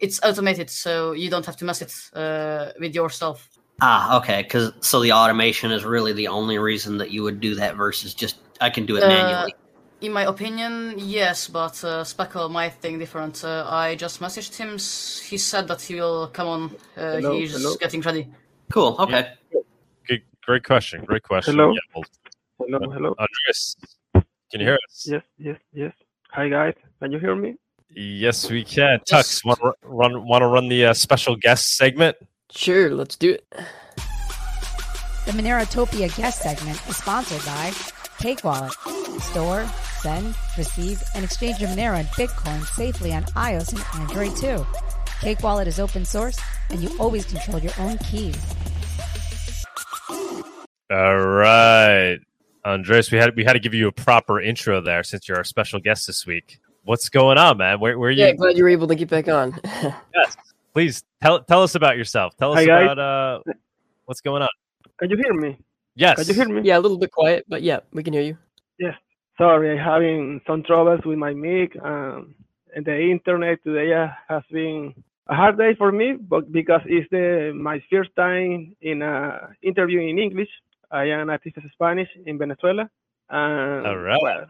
it's 0.00 0.20
automated, 0.22 0.70
so 0.70 1.12
you 1.12 1.30
don't 1.30 1.46
have 1.46 1.56
to 1.56 1.64
mess 1.64 1.82
it 1.82 1.92
uh, 2.14 2.72
with 2.80 2.94
yourself. 2.94 3.48
Ah, 3.80 4.16
okay. 4.18 4.42
Because 4.42 4.72
so 4.80 5.00
the 5.00 5.12
automation 5.12 5.70
is 5.72 5.84
really 5.84 6.12
the 6.12 6.28
only 6.28 6.58
reason 6.58 6.98
that 6.98 7.10
you 7.10 7.22
would 7.22 7.40
do 7.40 7.54
that 7.56 7.76
versus 7.76 8.14
just 8.14 8.36
I 8.60 8.70
can 8.70 8.86
do 8.86 8.96
it 8.96 9.02
Uh, 9.02 9.08
manually. 9.08 9.54
In 10.02 10.12
my 10.12 10.24
opinion, 10.24 10.94
yes, 10.98 11.48
but 11.48 11.82
uh, 11.82 12.04
Speckle 12.04 12.50
might 12.50 12.74
think 12.74 12.98
different. 12.98 13.42
Uh, 13.42 13.66
I 13.68 13.94
just 13.96 14.20
messaged 14.20 14.54
him. 14.56 14.72
He 15.30 15.38
said 15.38 15.68
that 15.68 15.80
he 15.80 15.94
will 15.94 16.28
come 16.28 16.48
on. 16.48 16.62
Uh, 16.96 17.16
Hello, 17.16 17.38
he's 17.38 17.52
hello. 17.52 17.76
getting 17.76 18.02
ready. 18.02 18.28
Cool. 18.70 18.96
Okay. 18.98 19.32
Good, 20.06 20.22
great 20.44 20.64
question. 20.64 21.04
Great 21.04 21.22
question. 21.22 21.54
Hello? 21.54 21.72
Yeah, 21.72 21.80
well, 21.94 22.04
Hello, 22.58 22.78
hello. 22.90 23.14
Andreas, 23.18 23.76
can 24.50 24.60
you 24.60 24.66
hear 24.66 24.78
us? 24.88 25.06
Yes, 25.06 25.22
yes, 25.38 25.58
yes. 25.72 25.92
Hi 26.32 26.48
guys, 26.48 26.74
can 27.00 27.12
you 27.12 27.18
hear 27.18 27.34
me? 27.36 27.56
Yes, 27.98 28.50
we 28.50 28.62
can. 28.62 29.00
Tux, 29.10 29.42
want 29.42 29.58
to 29.58 29.72
run? 29.82 30.26
Want 30.26 30.42
to 30.42 30.46
run 30.46 30.68
the 30.68 30.86
uh, 30.86 30.94
special 30.94 31.34
guest 31.34 31.76
segment? 31.76 32.18
Sure, 32.50 32.90
let's 32.90 33.16
do 33.16 33.32
it. 33.32 33.46
The 35.24 35.32
Monerotopia 35.32 36.14
guest 36.14 36.42
segment 36.42 36.78
is 36.88 36.98
sponsored 36.98 37.42
by 37.46 37.72
Cake 38.18 38.44
Wallet. 38.44 38.74
Store, 39.22 39.66
send, 40.00 40.34
receive, 40.58 41.02
and 41.14 41.24
exchange 41.24 41.58
your 41.58 41.70
Monero 41.70 41.98
and 41.98 42.06
Bitcoin 42.08 42.62
safely 42.66 43.14
on 43.14 43.24
iOS 43.24 43.72
and 43.72 44.02
Android 44.02 44.36
too. 44.36 44.66
Cake 45.22 45.42
Wallet 45.42 45.66
is 45.66 45.80
open 45.80 46.04
source, 46.04 46.38
and 46.68 46.82
you 46.82 46.90
always 46.98 47.24
control 47.24 47.58
your 47.60 47.72
own 47.78 47.96
keys. 47.98 48.36
All 50.90 51.18
right, 51.18 52.18
Andres, 52.62 53.10
we 53.10 53.16
had 53.16 53.34
we 53.36 53.44
had 53.44 53.54
to 53.54 53.58
give 53.58 53.72
you 53.72 53.88
a 53.88 53.92
proper 53.92 54.38
intro 54.38 54.82
there 54.82 55.02
since 55.02 55.26
you're 55.26 55.38
our 55.38 55.44
special 55.44 55.80
guest 55.80 56.06
this 56.06 56.26
week. 56.26 56.60
What's 56.86 57.08
going 57.08 57.36
on, 57.36 57.58
man? 57.58 57.80
Where 57.80 57.98
where 57.98 58.10
are 58.10 58.12
you? 58.12 58.24
Yeah, 58.24 58.32
glad 58.32 58.56
you 58.56 58.62
were 58.62 58.68
able 58.68 58.86
to 58.86 58.94
get 58.94 59.10
back 59.10 59.28
on. 59.28 59.58
Yes, 60.14 60.36
please 60.72 61.04
tell 61.20 61.42
tell 61.42 61.62
us 61.64 61.74
about 61.74 61.96
yourself. 61.96 62.36
Tell 62.36 62.52
us 62.52 62.58
Hi, 62.58 62.62
about 62.62 62.98
uh 62.98 63.52
what's 64.04 64.20
going 64.20 64.42
on. 64.42 64.48
Can 65.00 65.10
you 65.10 65.16
hear 65.16 65.34
me? 65.34 65.58
Yes, 65.96 66.16
Can 66.16 66.28
you 66.28 66.34
hear 66.34 66.48
me? 66.48 66.60
yeah, 66.62 66.78
a 66.78 66.82
little 66.86 66.96
bit 66.96 67.10
quiet, 67.10 67.44
but 67.48 67.62
yeah, 67.62 67.80
we 67.92 68.04
can 68.04 68.12
hear 68.12 68.22
you. 68.22 68.38
Yes. 68.78 68.94
Sorry, 69.36 69.72
I'm 69.72 69.84
having 69.84 70.40
some 70.46 70.62
troubles 70.62 71.00
with 71.04 71.18
my 71.18 71.34
mic. 71.34 71.76
Um, 71.82 72.36
and 72.74 72.86
the 72.86 72.96
internet 73.10 73.64
today 73.64 73.92
uh, 73.92 74.08
has 74.28 74.44
been 74.52 74.94
a 75.26 75.34
hard 75.34 75.58
day 75.58 75.74
for 75.74 75.90
me, 75.90 76.14
but 76.20 76.52
because 76.52 76.82
it's 76.86 77.10
the 77.10 77.52
my 77.52 77.82
first 77.90 78.10
time 78.16 78.76
in 78.80 79.02
a 79.02 79.50
interview 79.60 80.00
in 80.00 80.18
English. 80.20 80.50
I 80.92 81.06
am 81.06 81.30
a 81.30 81.38
teacher 81.38 81.62
Spanish 81.72 82.08
in 82.26 82.38
Venezuela. 82.38 82.88
And, 83.28 83.86
All 83.86 83.98
right. 83.98 84.22
well, 84.22 84.46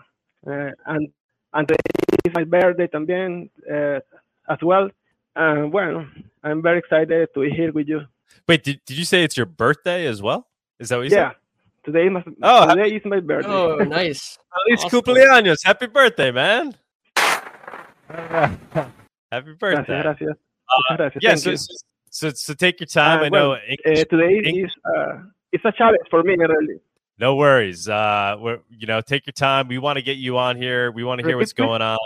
uh, 0.47 0.71
and 0.85 1.09
and 1.57 1.67
today 1.67 1.81
is 2.25 2.35
my 2.35 2.45
birthday 2.45 2.87
también 2.87 3.49
uh, 3.71 4.01
as 4.49 4.59
well. 4.63 4.91
And 5.35 5.73
well, 5.73 6.07
I'm 6.45 6.63
very 6.63 6.79
excited 6.79 7.29
to 7.35 7.41
be 7.41 7.51
here 7.51 7.73
with 7.73 7.89
you. 7.89 8.03
Wait, 8.49 8.63
did, 8.63 8.81
did 8.87 8.97
you 8.97 9.05
say 9.05 9.25
it's 9.25 9.37
your 9.37 9.47
birthday 9.47 10.07
as 10.07 10.23
well? 10.23 10.47
Is 10.79 10.91
that 10.91 10.97
what 10.97 11.05
you 11.05 11.11
said? 11.11 11.17
Yeah, 11.17 11.33
today, 11.85 12.09
my, 12.09 12.23
Oh, 12.43 12.69
today 12.75 12.95
is 12.97 13.03
my 13.05 13.21
birthday. 13.21 13.51
Oh, 13.51 13.77
nice. 13.79 14.39
said? 14.39 14.41
Feliz 14.53 14.85
awesome. 14.85 15.01
cumpleaños. 15.01 15.65
Happy 15.65 15.87
birthday, 15.87 16.31
man. 16.31 16.75
Happy 18.09 19.53
birthday. 19.59 20.03
gracias. 20.03 20.37
Uh, 20.69 20.97
gracias. 20.97 21.23
Yeah, 21.23 21.35
so, 21.35 21.51
you. 21.51 21.57
so, 21.57 21.75
so, 22.11 22.31
so 22.31 22.55
take 22.55 22.81
your 22.81 22.87
time. 22.87 23.21
Uh, 23.21 23.25
I 23.25 23.29
know 23.29 23.51
well, 23.51 23.59
English 23.69 24.01
Uh, 24.01 24.05
today 24.17 24.43
Eng- 24.45 24.65
is 24.67 24.71
uh, 24.85 25.19
it's 25.53 25.65
a 25.65 25.73
challenge 25.73 26.07
for 26.11 26.23
me, 26.23 26.37
really. 26.37 26.81
No 27.19 27.37
worries. 27.37 27.89
Uh, 27.89 28.37
we're, 28.39 28.61
you 28.71 28.87
know, 28.87 29.01
take 29.01 29.27
your 29.27 29.33
time. 29.33 29.69
We 29.69 29.79
want 29.79 29.97
to 29.97 30.03
get 30.03 30.19
you 30.19 30.37
on 30.37 30.57
here. 30.57 30.91
We 30.91 31.03
want 31.03 31.21
to 31.21 31.27
hear 31.27 31.37
what's 31.37 31.55
going 31.55 31.83
on. 31.83 31.99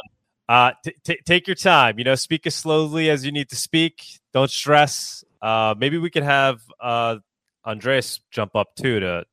Uh, 0.48 0.72
t- 0.84 0.94
t- 1.04 1.20
take 1.24 1.46
your 1.46 1.56
time. 1.56 1.98
You 1.98 2.04
know, 2.04 2.14
speak 2.14 2.46
as 2.46 2.54
slowly 2.54 3.10
as 3.10 3.24
you 3.24 3.32
need 3.32 3.50
to 3.50 3.56
speak. 3.56 4.02
Don't 4.32 4.50
stress. 4.50 5.24
Uh, 5.42 5.74
maybe 5.76 5.98
we 5.98 6.10
can 6.10 6.22
have 6.22 6.60
uh, 6.80 7.16
Andres 7.64 8.20
jump 8.30 8.54
up 8.54 8.74
too 8.76 9.00
to 9.00 9.24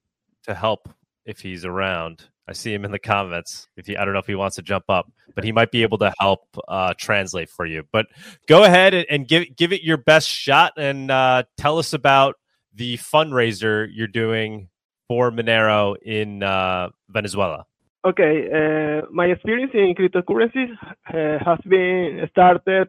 to 0.44 0.56
help 0.56 0.90
if 1.26 1.40
he's 1.40 1.66
around. 1.66 2.24
I 2.48 2.54
see 2.54 2.74
him 2.74 2.86
in 2.86 2.92
the 2.92 3.00
comments. 3.00 3.68
If 3.76 3.88
he, 3.88 3.98
I 3.98 4.06
don't 4.06 4.14
know 4.14 4.20
if 4.20 4.28
he 4.28 4.36
wants 4.36 4.56
to 4.56 4.62
jump 4.62 4.86
up, 4.90 5.12
but 5.36 5.44
he 5.44 5.52
might 5.52 5.70
be 5.70 5.84
able 5.84 5.98
to 5.98 6.14
help 6.20 6.42
uh, 6.68 6.94
translate 6.98 7.50
for 7.50 7.66
you. 7.66 7.84
But 7.92 8.08
go 8.48 8.64
ahead 8.64 8.94
and, 8.94 9.06
and 9.10 9.28
give 9.28 9.56
give 9.56 9.74
it 9.74 9.84
your 9.84 9.98
best 9.98 10.30
shot 10.30 10.74
and 10.78 11.12
uh, 11.12 11.44
tell 11.58 11.78
us 11.78 11.94
about 11.94 12.36
the 12.74 12.98
fundraiser 12.98 13.88
you're 13.92 14.08
doing 14.08 14.70
for 15.08 15.32
Monero 15.32 15.96
in 16.02 16.44
uh, 16.44 16.90
Venezuela. 17.10 17.66
Okay, 18.06 18.48
uh, 18.54 19.02
my 19.12 19.26
experience 19.26 19.72
in 19.74 19.96
cryptocurrencies 19.96 20.78
uh, 21.14 21.40
has 21.44 21.58
been 21.68 22.28
started 22.32 22.88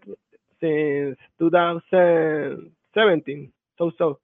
since 0.61 1.17
2017. 1.39 3.53
So 3.79 3.91
so. 3.99 4.19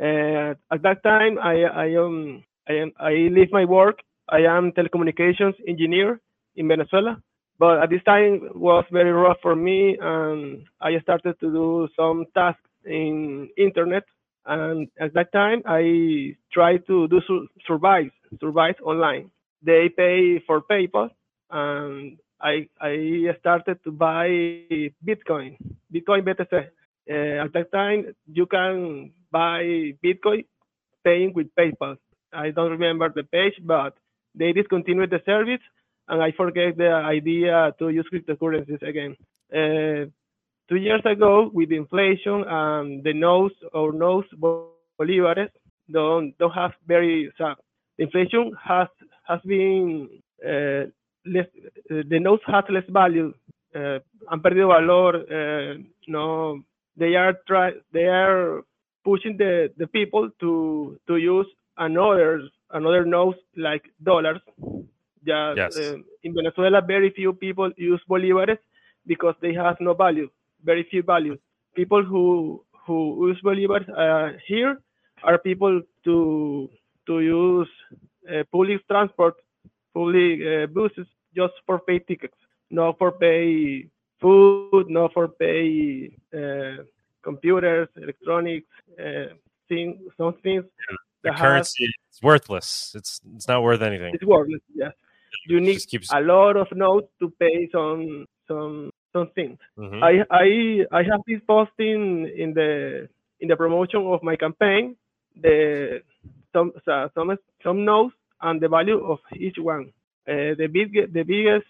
Uh, 0.00 0.54
at 0.70 0.80
that 0.82 1.02
time, 1.02 1.40
I 1.42 1.64
I 1.64 1.96
um 1.96 2.44
I 2.68 2.74
am 2.74 2.92
I 3.00 3.12
leave 3.34 3.50
my 3.50 3.64
work. 3.64 3.98
I 4.28 4.42
am 4.42 4.70
telecommunications 4.70 5.54
engineer 5.66 6.20
in 6.54 6.68
Venezuela, 6.68 7.20
but 7.58 7.82
at 7.82 7.90
this 7.90 8.04
time 8.04 8.48
was 8.54 8.84
very 8.92 9.10
rough 9.10 9.40
for 9.42 9.56
me, 9.56 9.98
and 10.00 10.68
I 10.80 11.00
started 11.00 11.40
to 11.40 11.50
do 11.50 11.88
some 11.96 12.26
tasks 12.32 12.62
in 12.84 13.48
internet. 13.56 14.04
And 14.48 14.88
at 14.98 15.12
that 15.14 15.30
time, 15.32 15.62
I 15.66 16.34
tried 16.52 16.86
to 16.88 17.06
do 17.08 17.20
sur- 17.28 17.46
survive 17.66 18.10
survive 18.40 18.76
online. 18.82 19.30
They 19.62 19.90
pay 19.90 20.40
for 20.46 20.62
PayPal, 20.62 21.10
and 21.50 22.18
I 22.40 22.68
I 22.80 23.36
started 23.40 23.84
to 23.84 23.92
buy 23.92 24.28
Bitcoin, 25.04 25.56
Bitcoin 25.92 26.24
BTC. 26.24 26.52
Uh, 27.10 27.44
at 27.44 27.52
that 27.52 27.72
time, 27.72 28.14
you 28.26 28.46
can 28.46 29.12
buy 29.30 29.92
Bitcoin 30.04 30.44
paying 31.04 31.32
with 31.34 31.48
PayPal. 31.54 31.96
I 32.32 32.50
don't 32.50 32.70
remember 32.70 33.12
the 33.14 33.24
page, 33.24 33.54
but 33.62 33.94
they 34.34 34.52
discontinued 34.52 35.10
the 35.10 35.20
service, 35.26 35.64
and 36.08 36.22
I 36.22 36.32
forget 36.32 36.76
the 36.76 36.92
idea 36.92 37.74
to 37.78 37.90
use 37.90 38.08
cryptocurrencies 38.12 38.82
again. 38.82 39.16
Uh, 39.52 40.08
two 40.68 40.76
years 40.76 41.02
ago, 41.04 41.50
with 41.52 41.72
inflation 41.72 42.44
and 42.48 43.02
the 43.04 43.12
nose 43.14 43.52
or 43.72 43.92
nose 43.92 44.24
bolivares 44.42 45.02
don't 45.44 45.90
don't 45.92 46.02
have 46.02 46.26
very 46.32 46.86
so 47.00 47.06
the 47.56 47.56
inflation 47.74 48.26
has 48.32 48.52
has 49.02 49.18
been 49.18 50.08
uh, 50.24 50.82
less 51.24 51.46
uh, 51.90 52.02
the 52.10 52.18
notes 52.18 52.42
has 52.46 52.64
less 52.68 52.84
value 52.88 53.32
uh, 53.74 53.98
han 54.28 54.40
perdido 54.42 54.68
valor 54.68 55.12
uh, 55.38 55.74
no 56.08 56.60
they 56.96 57.14
are 57.16 57.34
try 57.46 57.72
they 57.92 58.06
are 58.06 58.62
pushing 59.04 59.36
the 59.36 59.52
the 59.78 59.86
people 59.86 60.28
to 60.40 60.98
to 61.06 61.16
use 61.16 61.48
another 61.78 62.42
another 62.72 63.04
notes 63.04 63.38
like 63.56 63.84
dollars 64.02 64.40
just 65.24 65.62
Yes. 65.62 65.74
uh, 65.76 65.96
in 66.22 66.34
Venezuela 66.34 66.80
very 66.80 67.10
few 67.10 67.32
people 67.32 67.70
use 67.76 68.02
bolivares 68.08 68.58
because 69.06 69.34
they 69.40 69.52
have 69.54 69.76
no 69.80 69.94
value 69.94 70.28
very 70.64 70.84
few 70.90 71.02
values. 71.02 71.38
people 71.74 72.02
who 72.02 72.64
who 72.84 73.28
use 73.28 73.40
bolivars 73.42 73.88
uh, 74.04 74.36
here 74.46 74.80
are 75.22 75.38
people 75.38 75.80
to 76.04 76.68
to 77.06 77.20
use 77.20 77.68
uh, 78.30 78.42
public 78.52 78.86
transport, 78.88 79.34
public 79.94 80.40
uh, 80.40 80.66
buses 80.66 81.06
just 81.34 81.54
for 81.66 81.78
pay 81.78 81.98
tickets, 81.98 82.36
not 82.70 82.98
for 82.98 83.12
pay 83.12 83.86
food, 84.20 84.84
not 84.88 85.12
for 85.12 85.28
pay 85.28 86.10
uh, 86.34 86.82
computers, 87.22 87.88
electronics, 87.96 88.66
uh, 88.98 89.34
things, 89.68 89.96
some 90.16 90.34
things 90.42 90.64
The 91.22 91.32
currency 91.32 91.84
is 91.84 92.22
worthless. 92.22 92.92
It's 92.94 93.20
it's 93.36 93.48
not 93.48 93.62
worth 93.62 93.82
anything. 93.82 94.14
it's 94.14 94.24
worthless. 94.24 94.62
Yes, 94.74 94.92
you 95.46 95.60
need 95.60 95.80
keeps. 95.86 96.08
a 96.12 96.20
lot 96.20 96.56
of 96.56 96.68
notes 96.72 97.10
to 97.20 97.30
pay 97.38 97.68
some 97.72 98.26
some 98.46 98.90
some 99.12 99.28
things. 99.34 99.58
Mhm. 99.78 100.02
I 100.02 100.12
I 100.30 100.46
I 100.98 101.02
have 101.02 101.20
this 101.26 101.40
posting 101.46 102.26
in 102.36 102.54
the 102.54 103.08
in 103.40 103.48
the 103.48 103.56
promotion 103.56 104.00
of 104.06 104.22
my 104.22 104.36
campaign 104.36 104.96
the 105.40 106.02
some 106.52 106.72
so- 106.84 107.08
some 107.14 107.36
some 107.62 107.84
notes 107.84 108.14
and 108.42 108.60
the 108.60 108.68
value 108.68 109.00
of 109.04 109.18
each 109.36 109.58
one. 109.58 109.92
Uh, 110.28 110.54
the 110.60 110.68
big 110.72 110.92
the 111.12 111.22
biggest 111.22 111.66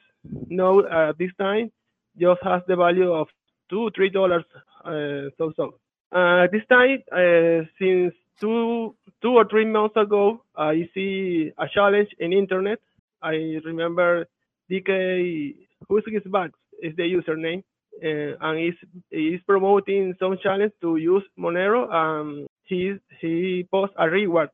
note 0.48 0.86
at 0.86 1.16
this 1.18 1.30
time 1.38 1.70
just 2.18 2.40
has 2.42 2.62
the 2.66 2.76
value 2.76 3.12
of 3.12 3.28
two 3.68 3.90
three 3.94 4.10
dollars. 4.10 4.44
Uh, 4.84 5.28
so 5.38 5.52
so 5.56 5.74
uh, 6.12 6.46
this 6.52 6.64
time 6.68 7.02
uh, 7.12 7.64
since 7.78 8.14
two 8.40 8.94
two 9.22 9.32
or 9.36 9.44
three 9.48 9.64
months 9.64 9.96
ago 9.96 10.42
I 10.56 10.88
see 10.94 11.52
a 11.58 11.68
challenge 11.68 12.08
in 12.18 12.32
internet. 12.32 12.78
I 13.22 13.34
remember 13.64 14.26
DK 14.70 15.54
who's 15.88 16.04
his 16.06 16.22
back 16.32 16.50
is 16.82 16.94
the 16.96 17.02
username 17.02 17.62
uh, 18.02 18.36
and 18.40 18.58
he's 18.58 18.78
he's 19.10 19.40
promoting 19.46 20.14
some 20.18 20.36
challenge 20.42 20.72
to 20.80 20.96
use 20.96 21.24
Monero. 21.38 21.90
Um, 21.92 22.46
he 22.64 22.94
he 23.20 23.66
posts 23.70 23.94
a 23.98 24.08
reward 24.08 24.50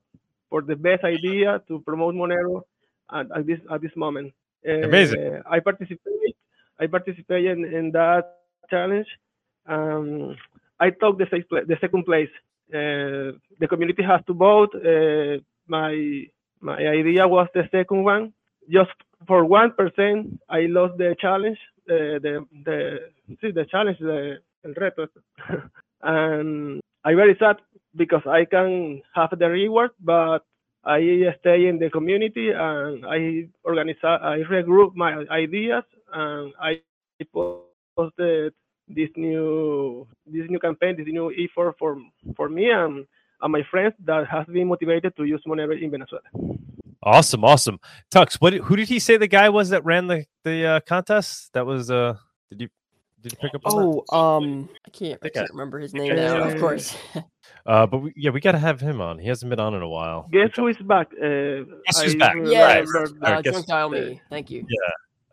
for 0.50 0.62
the 0.62 0.76
best 0.76 1.04
idea 1.04 1.62
to 1.68 1.80
promote 1.80 2.14
Monero 2.14 2.62
at, 3.12 3.26
at 3.36 3.46
this 3.46 3.60
at 3.70 3.80
this 3.82 3.94
moment. 3.96 4.32
Uh, 4.66 4.82
Amazing. 4.82 5.42
I 5.50 5.60
participated. 5.60 6.34
I 6.80 6.86
participate 6.86 7.44
in, 7.46 7.64
in 7.64 7.92
that 7.92 8.38
challenge. 8.68 9.06
Um, 9.66 10.36
I 10.80 10.90
took 10.90 11.18
the, 11.18 11.26
sixth 11.30 11.48
the 11.50 11.76
second 11.80 12.04
place. 12.04 12.30
Uh, 12.72 13.38
the 13.60 13.68
community 13.68 14.02
has 14.02 14.20
to 14.26 14.32
vote. 14.32 14.74
Uh, 14.74 15.38
my 15.68 16.24
my 16.60 16.78
idea 16.78 17.28
was 17.28 17.48
the 17.54 17.68
second 17.70 18.04
one. 18.04 18.32
Just 18.70 18.90
for 19.26 19.44
one 19.44 19.72
percent, 19.72 20.40
I 20.48 20.62
lost 20.62 20.96
the 20.96 21.14
challenge. 21.20 21.58
The 21.86 22.46
the 22.64 22.98
see 23.40 23.50
the 23.50 23.66
challenge 23.66 23.98
the 23.98 24.38
el 24.64 24.74
reto, 24.74 25.08
and 26.02 26.80
I'm 27.04 27.16
very 27.16 27.36
sad 27.38 27.56
because 27.96 28.22
I 28.26 28.44
can 28.44 29.02
have 29.14 29.30
the 29.38 29.48
reward, 29.48 29.90
but 30.00 30.40
I 30.84 31.34
stay 31.40 31.66
in 31.66 31.78
the 31.78 31.90
community 31.90 32.50
and 32.50 33.04
I 33.06 33.48
organize, 33.64 33.96
I 34.02 34.42
regroup 34.50 34.94
my 34.94 35.24
ideas 35.30 35.84
and 36.12 36.52
I 36.60 36.80
posted 37.96 38.52
this 38.88 39.08
new 39.16 40.06
this 40.26 40.48
new 40.48 40.58
campaign, 40.58 40.96
this 40.96 41.06
new 41.08 41.32
effort 41.32 41.76
for 41.78 41.98
for 42.36 42.48
me, 42.48 42.70
and 42.70 43.06
and 43.40 43.52
my 43.52 43.62
friends 43.70 43.94
that 44.04 44.26
has 44.26 44.46
been 44.46 44.68
motivated 44.68 45.16
to 45.16 45.24
use 45.24 45.42
Monero 45.46 45.80
in 45.80 45.90
Venezuela. 45.90 46.28
Awesome, 47.04 47.44
awesome. 47.44 47.78
Tux, 48.10 48.34
what? 48.36 48.54
Who 48.54 48.76
did 48.76 48.88
he 48.88 48.98
say 48.98 49.16
the 49.16 49.26
guy 49.28 49.50
was 49.50 49.70
that 49.70 49.84
ran 49.84 50.06
the 50.06 50.24
the 50.42 50.66
uh, 50.66 50.80
contest? 50.80 51.52
That 51.52 51.66
was 51.66 51.90
uh. 51.90 52.16
Did 52.50 52.62
you 52.62 52.68
did 53.20 53.32
you 53.32 53.38
pick 53.38 53.54
up 53.54 53.62
on 53.64 53.76
that? 53.76 54.04
Oh, 54.10 54.16
um, 54.16 54.68
I 54.86 54.90
can't, 54.90 55.18
I 55.22 55.28
can't 55.28 55.50
remember 55.50 55.78
his 55.78 55.94
name 55.94 56.16
now. 56.16 56.48
Of 56.48 56.60
course. 56.60 56.96
Uh, 57.66 57.86
but 57.86 57.98
we, 57.98 58.12
yeah, 58.14 58.30
we 58.30 58.40
got 58.40 58.52
to 58.52 58.58
have 58.58 58.78
him 58.78 59.00
on. 59.00 59.18
He 59.18 59.26
hasn't 59.26 59.48
been 59.48 59.60
on 59.60 59.74
in 59.74 59.80
a 59.80 59.88
while. 59.88 60.28
Guess 60.30 60.50
who 60.54 60.66
is 60.66 60.76
back? 60.78 61.10
Uh, 61.14 61.64
Guess 61.86 62.02
who's 62.02 62.14
back? 62.16 62.36
Yes, 62.44 62.86
remember 62.86 63.18
Right, 63.20 63.32
uh, 63.36 63.40
guess- 63.40 63.52
Drunk 63.52 63.66
Dial 63.66 63.88
Me. 63.88 64.20
Thank 64.28 64.50
you. 64.50 64.66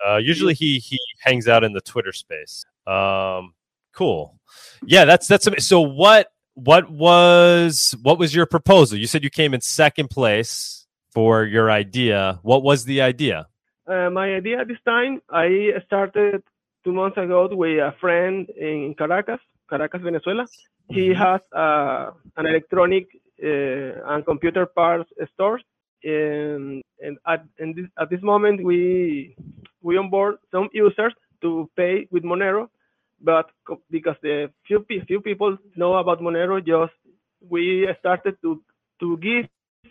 Uh, 0.06 0.16
usually 0.16 0.54
he 0.54 0.80
he 0.80 0.98
hangs 1.20 1.50
out 1.50 1.66
in 1.66 1.74
the 1.74 1.82
Twitter 1.82 2.14
space. 2.14 2.64
Um, 2.88 3.54
cool. 3.94 4.40
Yeah, 4.86 5.04
that's 5.04 5.28
that's 5.28 5.48
so. 5.66 5.82
What 5.82 6.32
what 6.54 6.90
was 6.90 7.96
what 8.02 8.18
was 8.18 8.34
your 8.34 8.46
proposal? 8.46 8.98
You 8.98 9.08
said 9.08 9.26
you 9.26 9.30
came 9.30 9.54
in 9.54 9.60
second 9.60 10.10
place 10.10 10.81
for 11.14 11.44
your 11.46 11.70
idea. 11.72 12.40
What 12.44 12.64
was 12.64 12.86
the 12.86 13.02
idea? 13.02 13.48
Uh, 13.88 14.10
my 14.10 14.36
idea 14.36 14.60
at 14.62 14.68
this 14.68 14.82
time, 14.86 15.22
I 15.30 15.72
started 15.86 16.44
two 16.84 16.94
months 16.94 17.18
ago 17.18 17.48
with 17.52 17.80
a 17.80 17.94
friend 18.00 18.50
in 18.58 18.96
Caracas, 18.98 19.40
Caracas, 19.70 20.02
Venezuela. 20.02 20.46
He 20.90 21.10
Mhm. 21.10 21.16
has 21.16 21.42
uh, 21.54 22.12
an 22.38 22.46
electronic 22.46 23.08
uh, 23.44 24.14
and 24.14 24.26
computer 24.26 24.66
parts 24.66 25.10
store, 25.34 25.60
and, 26.04 26.82
and 27.00 27.18
at, 27.28 27.44
and 27.60 27.76
this, 27.76 27.88
at 27.98 28.10
this 28.10 28.22
moment 28.22 28.64
we 28.64 29.36
we 29.82 29.98
onboard 29.98 30.36
some 30.52 30.70
users 30.74 31.14
to 31.42 31.70
pay 31.76 32.08
with 32.12 32.24
Monero, 32.24 32.70
but 33.20 33.50
because 33.90 34.18
the 34.22 34.52
few 34.68 34.86
few 35.08 35.22
people 35.22 35.58
know 35.76 35.94
about 35.96 36.20
Monero, 36.22 36.60
just 36.64 36.94
we 37.50 37.88
started 38.00 38.36
to 38.44 38.62
to 39.00 39.18
give 39.18 39.48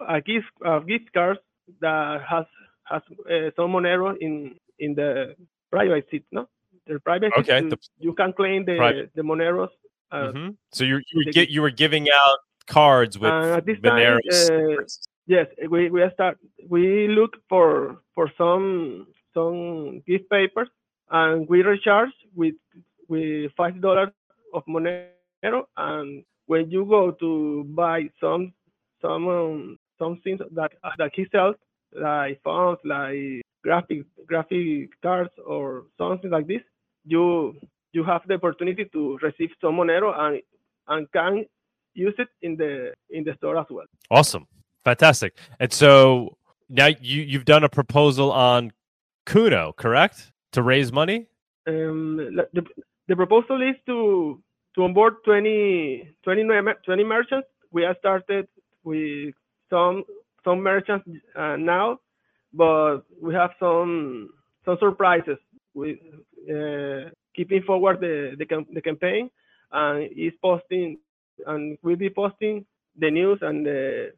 a 0.09 0.21
gift 0.21 0.47
a 0.65 0.81
gift 0.81 1.13
card 1.13 1.39
that 1.81 2.23
has 2.29 2.45
has 2.85 3.03
uh, 3.31 3.51
some 3.57 3.73
Monero 3.73 4.17
in 4.21 4.55
in 4.79 4.95
the 4.95 5.35
private 5.71 6.07
seat, 6.11 6.25
no? 6.33 6.49
The 6.87 6.99
private 7.01 7.33
Okay, 7.39 7.61
you, 7.63 7.71
the- 7.71 7.79
you 7.99 8.13
can 8.15 8.33
claim 8.33 8.65
the 8.65 8.77
Private. 8.77 9.11
the 9.15 9.23
Moneros. 9.23 9.69
Uh, 10.11 10.33
Mhm. 10.33 10.57
So 10.73 10.85
you 10.85 10.97
you 11.13 11.23
were, 11.25 11.33
get, 11.33 11.51
you 11.51 11.63
were 11.63 11.71
giving 11.71 12.09
out 12.11 12.39
cards 12.67 13.19
with 13.19 13.31
Uh, 13.31 13.57
at 13.59 13.67
this 13.67 13.81
time, 13.81 13.99
Monero 13.99 14.19
uh. 14.79 14.85
Yes, 15.27 15.47
we 15.69 15.91
we 15.91 16.03
start 16.15 16.39
we 16.69 17.07
look 17.07 17.37
for 17.49 17.99
for 18.15 18.27
some 18.37 19.07
some 19.35 20.01
gift 20.07 20.29
papers 20.29 20.69
and 21.11 21.49
we 21.49 21.63
recharge 21.63 22.11
with 22.35 22.57
with 23.09 23.53
five 23.57 23.81
dollars 23.81 24.11
of 24.55 24.65
Monero 24.67 25.63
and 25.77 26.25
when 26.47 26.69
you 26.71 26.85
go 26.85 27.13
to 27.13 27.63
buy 27.79 28.11
some 28.19 28.53
some 29.03 29.29
um, 29.29 29.79
some 29.99 30.21
things 30.23 30.41
that 30.53 30.73
that 30.99 31.11
he 31.15 31.27
sells 31.33 31.57
like 31.93 32.41
phones 32.43 32.79
like 32.85 33.43
graphic 33.63 34.05
graphic 34.27 34.91
cards 35.03 35.31
or 35.47 35.85
something 35.99 36.31
like 36.31 36.47
this 36.47 36.63
you 37.05 37.55
you 37.93 38.05
have 38.05 38.23
the 38.27 38.35
opportunity 38.35 38.85
to 38.93 39.19
receive 39.23 39.51
some 39.61 39.77
Monero 39.77 40.17
and 40.19 40.43
and 40.89 41.11
can 41.13 41.45
use 41.95 42.15
it 42.19 42.29
in 42.43 42.57
the 42.57 42.93
in 43.11 43.25
the 43.25 43.35
store 43.37 43.59
as 43.59 43.67
well. 43.71 43.87
Awesome, 44.11 44.47
fantastic. 44.85 45.37
And 45.59 45.73
so 45.73 46.37
now 46.69 46.87
you 46.87 47.23
you've 47.23 47.45
done 47.45 47.65
a 47.65 47.69
proposal 47.69 48.33
on 48.33 48.73
Kuno, 49.27 49.73
correct? 49.73 50.33
To 50.53 50.63
raise 50.63 50.93
money. 50.93 51.29
um, 51.69 52.17
the, 52.53 52.63
the 53.07 53.17
proposal 53.17 53.63
is 53.63 53.77
to 53.87 54.43
to 54.75 54.85
onboard 54.85 55.15
20, 55.25 56.15
20, 56.23 56.43
20 56.85 57.05
merchants. 57.05 57.49
We 57.73 57.83
have 57.83 57.97
started 57.99 58.47
with 58.91 59.35
some 59.73 60.05
some 60.45 60.59
merchants 60.73 61.07
uh, 61.37 61.57
now, 61.57 61.99
but 62.53 63.01
we 63.25 63.31
have 63.41 63.53
some 63.65 64.31
some 64.65 64.77
surprises. 64.85 65.39
We 65.75 65.89
uh, 66.55 67.11
keeping 67.37 67.63
forward 67.69 67.97
the 68.01 68.35
the, 68.41 68.47
cam- 68.47 68.71
the 68.77 68.83
campaign 68.89 69.31
and 69.73 69.97
is 70.27 70.35
posting 70.43 70.99
and 71.47 71.79
we'll 71.83 71.97
be 72.07 72.11
posting 72.11 72.55
the 73.03 73.11
news 73.19 73.39
and 73.49 73.65
the 73.65 74.13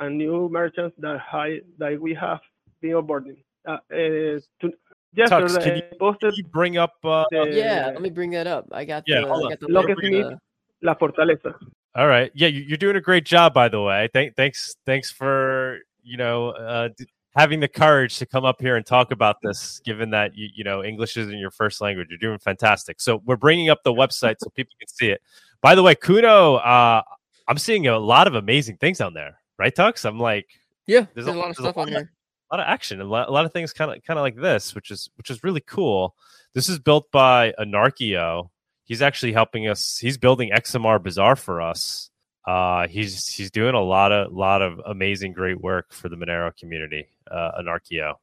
and 0.00 0.18
new 0.18 0.48
merchants 0.50 0.94
that 1.04 1.18
high 1.20 1.60
that 1.78 1.92
we 2.00 2.12
have 2.14 2.40
been 2.82 2.92
onboarding. 3.00 3.38
Uh, 3.66 3.78
uh, 3.90 4.36
to, 4.60 4.66
yesterday 5.14 5.64
can 5.66 5.76
you- 5.78 5.98
posted 5.98 6.30
Can 6.34 6.38
you 6.44 6.48
bring 6.58 6.74
up 6.84 6.94
uh, 7.04 7.24
the 7.30 7.42
yeah, 7.60 7.90
let 7.94 8.02
me 8.02 8.10
bring 8.10 8.30
that 8.36 8.46
up. 8.46 8.64
I 8.72 8.84
got 8.84 9.02
Yeah, 9.06 9.20
the, 9.22 9.28
hold 9.28 9.46
I 9.46 9.50
got 9.54 9.60
the 9.60 9.68
Lock 9.76 9.86
link 9.86 9.98
it 10.02 10.10
me. 10.10 10.22
the- 10.22 10.38
La 10.82 10.94
Fortaleza. 10.94 11.52
All 11.96 12.06
right. 12.06 12.30
Yeah, 12.34 12.48
you- 12.48 12.62
you're 12.62 12.76
doing 12.76 12.96
a 12.96 13.00
great 13.00 13.24
job, 13.24 13.54
by 13.54 13.68
the 13.68 13.80
way. 13.80 14.08
Thank, 14.12 14.36
thanks, 14.36 14.76
thanks 14.84 15.10
for 15.10 15.78
you 16.02 16.16
know 16.18 16.50
uh, 16.50 16.90
having 17.34 17.58
the 17.58 17.68
courage 17.68 18.18
to 18.18 18.26
come 18.26 18.44
up 18.44 18.60
here 18.60 18.76
and 18.76 18.84
talk 18.84 19.10
about 19.12 19.36
this. 19.42 19.80
Given 19.84 20.10
that 20.10 20.34
you 20.36 20.48
you 20.54 20.62
know 20.62 20.84
English 20.84 21.16
isn't 21.16 21.38
your 21.38 21.50
first 21.50 21.80
language, 21.80 22.08
you're 22.10 22.18
doing 22.18 22.38
fantastic. 22.38 23.00
So 23.00 23.22
we're 23.24 23.36
bringing 23.36 23.70
up 23.70 23.82
the 23.82 23.92
website 23.94 24.36
so 24.40 24.50
people 24.50 24.74
can 24.78 24.88
see 24.88 25.08
it. 25.08 25.22
By 25.62 25.74
the 25.74 25.82
way, 25.82 25.94
Kuno, 25.94 26.56
uh, 26.56 27.02
I'm 27.48 27.58
seeing 27.58 27.86
a 27.86 27.98
lot 27.98 28.26
of 28.26 28.34
amazing 28.34 28.76
things 28.76 29.00
on 29.00 29.14
there, 29.14 29.38
right, 29.58 29.74
Tux? 29.74 30.04
I'm 30.04 30.20
like, 30.20 30.46
Yeah, 30.86 31.06
There's 31.14 31.26
there's, 31.26 31.36
a- 31.36 31.40
lot 31.40 31.50
of 31.50 31.56
stuff 31.56 31.76
on 31.78 31.88
here. 31.88 32.12
a 32.50 32.56
lot 32.56 32.60
of 32.62 32.68
action 32.70 33.00
and 33.00 33.08
a 33.08 33.10
lot, 33.10 33.28
a 33.28 33.32
lot 33.32 33.46
of 33.46 33.52
things 33.54 33.72
kind 33.72 33.90
of 33.90 34.02
kind 34.04 34.18
of 34.18 34.22
like 34.22 34.36
this, 34.36 34.74
which 34.74 34.90
is 34.90 35.08
which 35.16 35.30
is 35.30 35.42
really 35.42 35.62
cool. 35.66 36.14
This 36.54 36.68
is 36.68 36.78
built 36.78 37.10
by 37.10 37.54
Anarkio. 37.58 38.50
He's 38.86 39.02
actually 39.02 39.32
helping 39.32 39.68
us. 39.68 39.98
He's 39.98 40.16
building 40.16 40.50
XMR 40.50 41.02
Bazaar 41.02 41.36
for 41.36 41.60
us. 41.60 42.10
Uh, 42.46 42.86
he's 42.86 43.26
he's 43.26 43.50
doing 43.50 43.74
a 43.74 43.82
lot 43.82 44.12
of 44.12 44.32
lot 44.32 44.62
of 44.62 44.80
amazing, 44.86 45.32
great 45.32 45.60
work 45.60 45.92
for 45.92 46.08
the 46.08 46.16
Monero 46.16 46.56
community. 46.56 47.08
Uh, 47.28 47.60
Anarkio. 47.60 48.14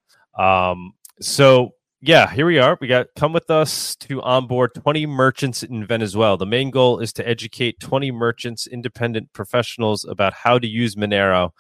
Um, 0.42 0.94
so 1.20 1.76
yeah, 2.00 2.30
here 2.30 2.46
we 2.46 2.60
are. 2.60 2.78
We 2.80 2.88
got 2.88 3.08
come 3.18 3.34
with 3.34 3.50
us 3.50 3.96
to 3.98 4.22
onboard 4.22 4.74
20 4.74 5.06
merchants 5.06 5.64
in 5.64 5.86
Venezuela. 5.86 6.38
The 6.38 6.46
main 6.46 6.72
goal 6.72 7.00
is 7.00 7.12
to 7.14 7.28
educate 7.28 7.82
20 7.82 8.12
merchants, 8.12 8.66
independent 8.66 9.32
professionals 9.34 10.06
about 10.06 10.34
how 10.34 10.60
to 10.60 10.68
use 10.68 10.96
Monero 10.96 11.52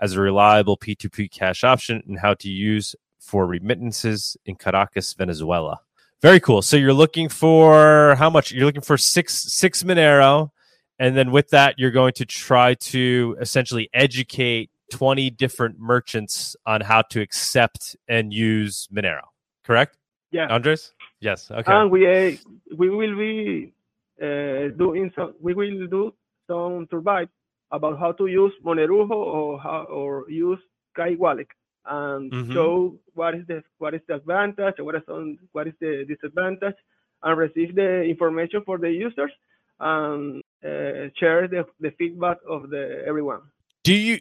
as 0.00 0.14
a 0.14 0.20
reliable 0.20 0.76
P2P 0.76 1.30
cash 1.30 1.62
option 1.62 2.02
and 2.06 2.18
how 2.18 2.34
to 2.34 2.48
use 2.48 2.96
for 3.20 3.46
remittances 3.46 4.36
in 4.44 4.56
Caracas, 4.56 5.14
Venezuela. 5.14 5.80
Very 6.20 6.40
cool. 6.40 6.62
So 6.62 6.76
you're 6.76 6.92
looking 6.92 7.28
for 7.28 8.16
how 8.16 8.28
much? 8.28 8.50
You're 8.50 8.66
looking 8.66 8.82
for 8.82 8.96
six 8.98 9.34
six 9.34 9.84
Monero, 9.84 10.50
and 10.98 11.16
then 11.16 11.30
with 11.30 11.50
that, 11.50 11.78
you're 11.78 11.92
going 11.92 12.12
to 12.14 12.26
try 12.26 12.74
to 12.74 13.36
essentially 13.40 13.88
educate 13.94 14.70
20 14.90 15.30
different 15.30 15.78
merchants 15.78 16.56
on 16.66 16.80
how 16.80 17.02
to 17.02 17.20
accept 17.20 17.94
and 18.08 18.32
use 18.32 18.88
Monero. 18.92 19.20
Correct, 19.64 19.96
Yeah. 20.32 20.46
Andres? 20.48 20.92
Yes. 21.20 21.50
Okay. 21.50 21.72
And 21.72 21.90
we 21.90 22.06
uh, 22.06 22.36
we 22.76 22.90
will 22.90 23.16
be 23.16 23.72
uh, 24.20 24.74
doing 24.76 25.12
some. 25.14 25.34
We 25.40 25.54
will 25.54 25.86
do 25.86 26.14
some 26.48 26.88
surveys 26.90 27.28
about 27.70 27.98
how 27.98 28.12
to 28.12 28.26
use 28.26 28.52
Monerujo 28.64 29.10
or 29.10 29.60
how 29.60 29.84
or 29.84 30.28
use 30.28 30.58
Cake 30.96 31.20
Wallet 31.20 31.48
and 31.88 32.32
Mhm. 32.32 32.52
show 32.52 32.94
what 33.14 33.34
is 33.34 33.46
the 33.46 33.62
what 33.78 33.94
is 33.94 34.00
the 34.08 34.14
advantage 34.14 34.74
and 34.78 34.86
what 34.86 34.94
is 34.94 35.02
on 35.08 35.38
what 35.52 35.66
is 35.66 35.74
the 35.80 36.04
disadvantage 36.06 36.76
and 37.22 37.38
receive 37.38 37.74
the 37.74 38.02
information 38.02 38.62
for 38.64 38.78
the 38.78 38.90
users 38.90 39.32
and 39.80 40.42
uh, 40.64 41.08
share 41.18 41.46
the, 41.48 41.64
the 41.80 41.90
feedback 41.98 42.38
of 42.48 42.70
the 42.70 43.02
everyone. 43.06 43.40
do 43.84 43.94
you 43.94 44.18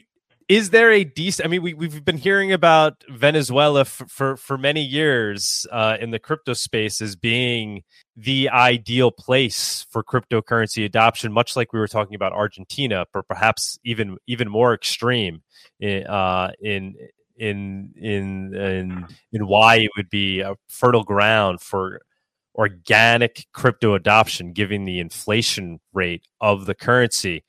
is 0.49 0.69
there 0.69 0.91
a 0.91 1.03
decent 1.03 1.45
i 1.45 1.49
mean 1.49 1.61
we, 1.61 1.73
we've 1.73 2.05
been 2.05 2.17
hearing 2.17 2.53
about 2.53 3.03
venezuela 3.09 3.81
f- 3.81 4.03
for 4.07 4.37
for 4.37 4.57
many 4.57 4.81
years 4.81 5.65
uh, 5.71 5.97
in 5.99 6.11
the 6.11 6.19
crypto 6.19 6.53
space 6.53 7.01
as 7.01 7.15
being 7.15 7.83
the 8.15 8.49
ideal 8.49 9.11
place 9.11 9.85
for 9.89 10.03
cryptocurrency 10.03 10.85
adoption 10.85 11.33
much 11.33 11.55
like 11.55 11.73
we 11.73 11.79
were 11.79 11.87
talking 11.87 12.15
about 12.15 12.31
argentina 12.33 13.05
but 13.13 13.27
perhaps 13.27 13.77
even 13.83 14.17
even 14.27 14.47
more 14.47 14.73
extreme 14.73 15.41
in 15.79 16.05
uh, 16.07 16.51
in 16.61 16.95
in 17.37 17.93
in 17.95 18.53
in 18.55 19.07
in 19.31 19.47
why 19.47 19.75
it 19.77 19.91
would 19.95 20.09
be 20.09 20.41
a 20.41 20.55
fertile 20.67 21.03
ground 21.03 21.61
for 21.61 22.01
organic 22.55 23.45
crypto 23.53 23.93
adoption 23.93 24.51
given 24.51 24.83
the 24.85 24.99
inflation 24.99 25.79
rate 25.93 26.25
of 26.41 26.65
the 26.65 26.73
currency 26.73 27.43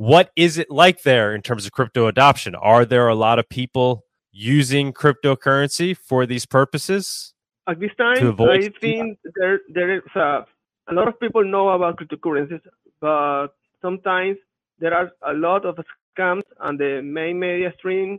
what 0.00 0.30
is 0.34 0.56
it 0.56 0.70
like 0.70 1.02
there 1.02 1.34
in 1.34 1.42
terms 1.42 1.66
of 1.66 1.72
crypto 1.72 2.06
adoption? 2.06 2.54
Are 2.54 2.86
there 2.86 3.08
a 3.08 3.14
lot 3.14 3.38
of 3.38 3.46
people 3.50 4.06
using 4.32 4.94
cryptocurrency 4.94 5.94
for 5.94 6.24
these 6.24 6.46
purposes? 6.46 7.34
At 7.68 7.80
this 7.80 7.90
time, 7.98 8.26
avoid- 8.26 8.64
I 8.64 8.68
think 8.80 9.18
there 9.34 9.60
there 9.68 9.96
is 9.96 10.02
a, 10.14 10.46
a 10.88 10.94
lot 10.94 11.06
of 11.06 11.20
people 11.20 11.44
know 11.44 11.68
about 11.68 11.98
cryptocurrencies, 11.98 12.62
but 12.98 13.48
sometimes 13.82 14.38
there 14.78 14.94
are 14.94 15.10
a 15.20 15.34
lot 15.34 15.66
of 15.66 15.78
scams, 16.16 16.44
and 16.60 16.80
the 16.80 17.02
main 17.02 17.38
media 17.38 17.70
stream 17.76 18.18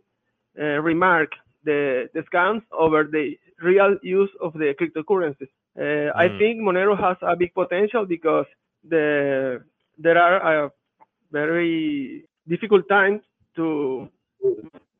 remark 0.58 1.30
the, 1.64 2.10
the 2.14 2.22
scams 2.22 2.64
over 2.72 3.04
the 3.04 3.38
real 3.62 3.98
use 4.02 4.30
of 4.42 4.54
the 4.54 4.74
cryptocurrencies. 4.80 5.50
Uh, 5.80 6.12
I 6.16 6.28
Mm. 6.28 6.38
think 6.38 6.60
Monero 6.62 6.96
has 7.00 7.18
a 7.22 7.36
big 7.36 7.54
potential 7.54 8.06
because 8.06 8.46
the 8.84 9.64
there 9.98 10.18
are 10.18 10.66
a 10.66 10.72
very 11.32 12.26
difficult 12.48 12.88
times 12.90 13.22
to 13.56 14.10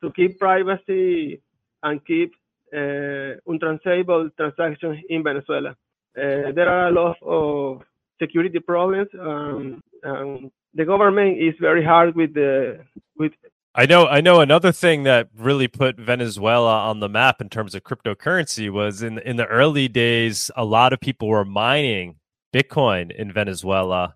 to 0.00 0.10
keep 0.16 0.38
privacy 0.38 1.40
and 1.82 2.04
keep 2.06 2.32
uh, 2.74 3.34
untraceable 3.46 4.30
transactions 4.38 4.98
in 5.08 5.22
Venezuela. 5.22 5.70
Uh, 6.16 6.52
there 6.56 6.68
are 6.68 6.88
a 6.88 6.92
lot 6.92 7.16
of 7.22 7.82
security 8.20 8.60
problems. 8.60 9.08
Um, 9.18 9.82
um, 10.04 10.50
the 10.74 10.84
government 10.84 11.38
is 11.38 11.54
very 11.60 11.84
hard 11.84 12.14
with 12.14 12.32
the 12.34 12.80
with 13.18 13.32
I 13.74 13.86
know 13.86 14.06
I 14.06 14.20
know 14.20 14.40
another 14.40 14.70
thing 14.70 15.04
that 15.04 15.28
really 15.34 15.66
put 15.66 15.96
Venezuela 15.98 16.80
on 16.80 17.00
the 17.00 17.08
map 17.08 17.40
in 17.40 17.48
terms 17.48 17.74
of 17.74 17.82
cryptocurrency 17.82 18.70
was 18.70 19.02
in 19.02 19.18
in 19.20 19.36
the 19.36 19.46
early 19.46 19.88
days 19.88 20.50
a 20.56 20.64
lot 20.64 20.92
of 20.92 21.00
people 21.00 21.28
were 21.28 21.44
mining 21.44 22.16
Bitcoin 22.52 23.10
in 23.10 23.32
Venezuela, 23.32 24.14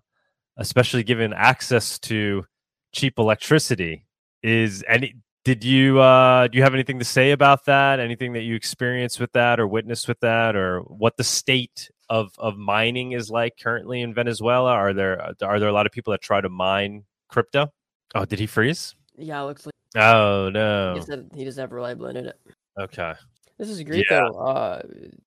especially 0.57 1.03
given 1.03 1.33
access 1.33 1.97
to 1.99 2.45
cheap 2.93 3.17
electricity. 3.17 4.05
Is 4.43 4.83
any 4.87 5.15
did 5.43 5.63
you 5.63 5.99
uh 6.01 6.47
do 6.47 6.57
you 6.57 6.63
have 6.63 6.75
anything 6.75 6.99
to 6.99 7.05
say 7.05 7.31
about 7.31 7.65
that? 7.65 7.99
Anything 7.99 8.33
that 8.33 8.43
you 8.43 8.53
experienced 8.53 9.19
with 9.19 9.31
that 9.31 9.59
or 9.59 9.67
witnessed 9.67 10.07
with 10.07 10.19
that 10.19 10.55
or 10.55 10.81
what 10.81 11.17
the 11.17 11.23
state 11.23 11.89
of 12.09 12.29
of 12.37 12.57
mining 12.57 13.13
is 13.13 13.31
like 13.31 13.53
currently 13.59 14.01
in 14.01 14.13
Venezuela? 14.13 14.71
Are 14.71 14.93
there 14.93 15.33
are 15.41 15.59
there 15.59 15.69
a 15.69 15.73
lot 15.73 15.87
of 15.87 15.91
people 15.91 16.11
that 16.11 16.21
try 16.21 16.41
to 16.41 16.49
mine 16.49 17.05
crypto? 17.27 17.73
Oh, 18.13 18.25
did 18.25 18.37
he 18.37 18.45
freeze? 18.45 18.93
Yeah, 19.17 19.41
it 19.41 19.45
looks 19.45 19.65
like 19.65 19.73
Oh 19.95 20.47
he, 20.47 20.51
no. 20.51 21.03
he 21.33 21.43
doesn't 21.45 21.61
have 21.61 21.71
reliable 21.71 22.05
internet. 22.07 22.37
Okay. 22.79 23.13
This 23.57 23.69
is 23.69 23.81
great 23.83 24.05
Yeah. 24.09 24.19
though. 24.31 24.37
Uh, 24.39 24.81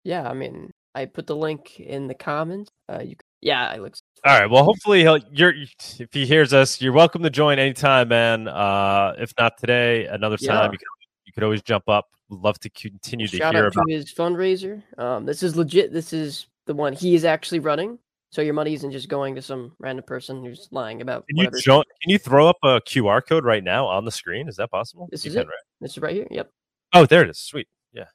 yeah, 0.04 0.28
I 0.28 0.34
mean, 0.34 0.70
I 0.94 1.06
put 1.06 1.26
the 1.26 1.34
link 1.36 1.80
in 1.80 2.06
the 2.06 2.14
comments. 2.14 2.70
Uh, 2.88 3.00
you, 3.04 3.16
yeah, 3.40 3.72
it 3.72 3.80
looks. 3.80 4.00
All 4.24 4.38
right. 4.38 4.48
Well, 4.48 4.62
hopefully 4.70 5.00
he'll. 5.00 5.18
You're 5.32 5.54
if 5.98 6.12
he 6.12 6.26
hears 6.26 6.52
us, 6.52 6.80
you're 6.80 6.92
welcome 6.92 7.22
to 7.22 7.30
join 7.30 7.58
anytime, 7.58 8.08
man. 8.08 8.46
Uh, 8.48 9.14
if 9.18 9.32
not 9.38 9.58
today, 9.58 10.06
another 10.06 10.36
Yeah. 10.40 10.52
time. 10.52 10.72
You 10.72 10.78
can 10.78 10.86
you 11.26 11.32
could 11.32 11.42
always 11.42 11.62
jump 11.62 11.88
up. 11.88 12.08
Would 12.28 12.40
love 12.40 12.58
to 12.60 12.70
continue 12.70 13.26
to 13.26 13.36
hear 13.36 13.46
out 13.46 13.54
about. 13.56 13.72
to 13.72 13.92
his 13.92 14.12
fundraiser. 14.14 14.82
Um, 14.98 15.26
this 15.26 15.42
is 15.42 15.56
legit. 15.56 15.92
This 15.92 16.12
is 16.12 16.46
the 16.66 16.74
one 16.74 16.92
he 16.92 17.14
is 17.16 17.24
actually 17.24 17.58
running. 17.58 17.98
So 18.30 18.42
your 18.42 18.54
money 18.54 18.74
isn't 18.74 18.92
just 18.92 19.08
going 19.08 19.34
to 19.34 19.42
some 19.42 19.72
random 19.80 20.04
person 20.04 20.44
who's 20.44 20.68
lying 20.70 21.02
about 21.02 21.26
Can 21.28 21.36
you. 21.36 21.50
Can 21.50 21.84
you 22.06 22.18
throw 22.18 22.48
up 22.48 22.58
a 22.62 22.80
QR 22.80 23.26
code 23.26 23.44
right 23.44 23.62
now 23.64 23.86
on 23.86 24.04
the 24.04 24.12
screen? 24.12 24.48
Is 24.48 24.56
that 24.56 24.70
possible? 24.70 25.08
This 25.10 25.24
You 25.24 25.30
is 25.30 25.36
it. 25.36 25.46
right? 25.46 25.54
This 25.80 25.92
is 25.92 25.98
right 25.98 26.14
here. 26.14 26.28
Yep. 26.30 26.50
Oh, 26.92 27.06
there 27.06 27.22
it 27.24 27.30
is. 27.30 27.38
Sweet. 27.40 27.66
Yeah. 27.92 28.06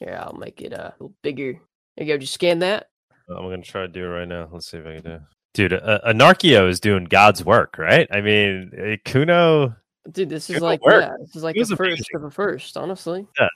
Yeah, 0.00 0.24
I'll 0.24 0.34
make 0.36 0.60
it 0.60 0.74
uh, 0.74 0.90
a 0.90 0.92
little 1.02 1.14
bigger. 1.22 1.52
There 1.96 2.06
you 2.06 2.12
go. 2.12 2.18
Just 2.18 2.34
scan 2.34 2.58
that. 2.60 2.88
I'm 3.30 3.44
gonna 3.48 3.62
try 3.62 3.82
to 3.82 3.88
do 3.88 4.04
it 4.04 4.08
right 4.08 4.28
now. 4.28 4.48
Let's 4.52 4.70
see 4.70 4.76
if 4.78 4.86
I 4.86 4.94
can 4.96 5.02
do. 5.02 5.10
it. 5.12 5.20
Dude, 5.54 5.72
a, 5.74 6.00
Anarkio 6.06 6.68
is 6.68 6.80
doing 6.80 7.04
God's 7.04 7.44
work, 7.44 7.76
right? 7.78 8.06
I 8.10 8.20
mean, 8.20 8.72
eh, 8.76 8.96
Kuno. 9.04 9.74
Dude, 10.10 10.28
this 10.28 10.50
is 10.50 10.56
Good 10.56 10.62
like 10.62 10.80
yeah, 10.84 11.12
this 11.20 11.36
is 11.36 11.42
like 11.42 11.54
the 11.54 11.64
first 11.64 11.80
amazing. 11.80 12.04
of 12.16 12.24
a 12.24 12.30
first, 12.30 12.76
honestly. 12.76 13.26
Yeah. 13.38 13.48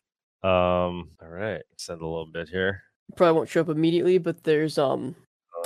Um. 0.45 1.11
All 1.21 1.29
right. 1.29 1.63
Send 1.77 2.01
a 2.01 2.07
little 2.07 2.27
bit 2.33 2.49
here. 2.49 2.83
Probably 3.17 3.37
won't 3.37 3.49
show 3.49 3.61
up 3.63 3.69
immediately, 3.69 4.19
but 4.19 4.43
there's 4.45 4.79
um 4.79 5.15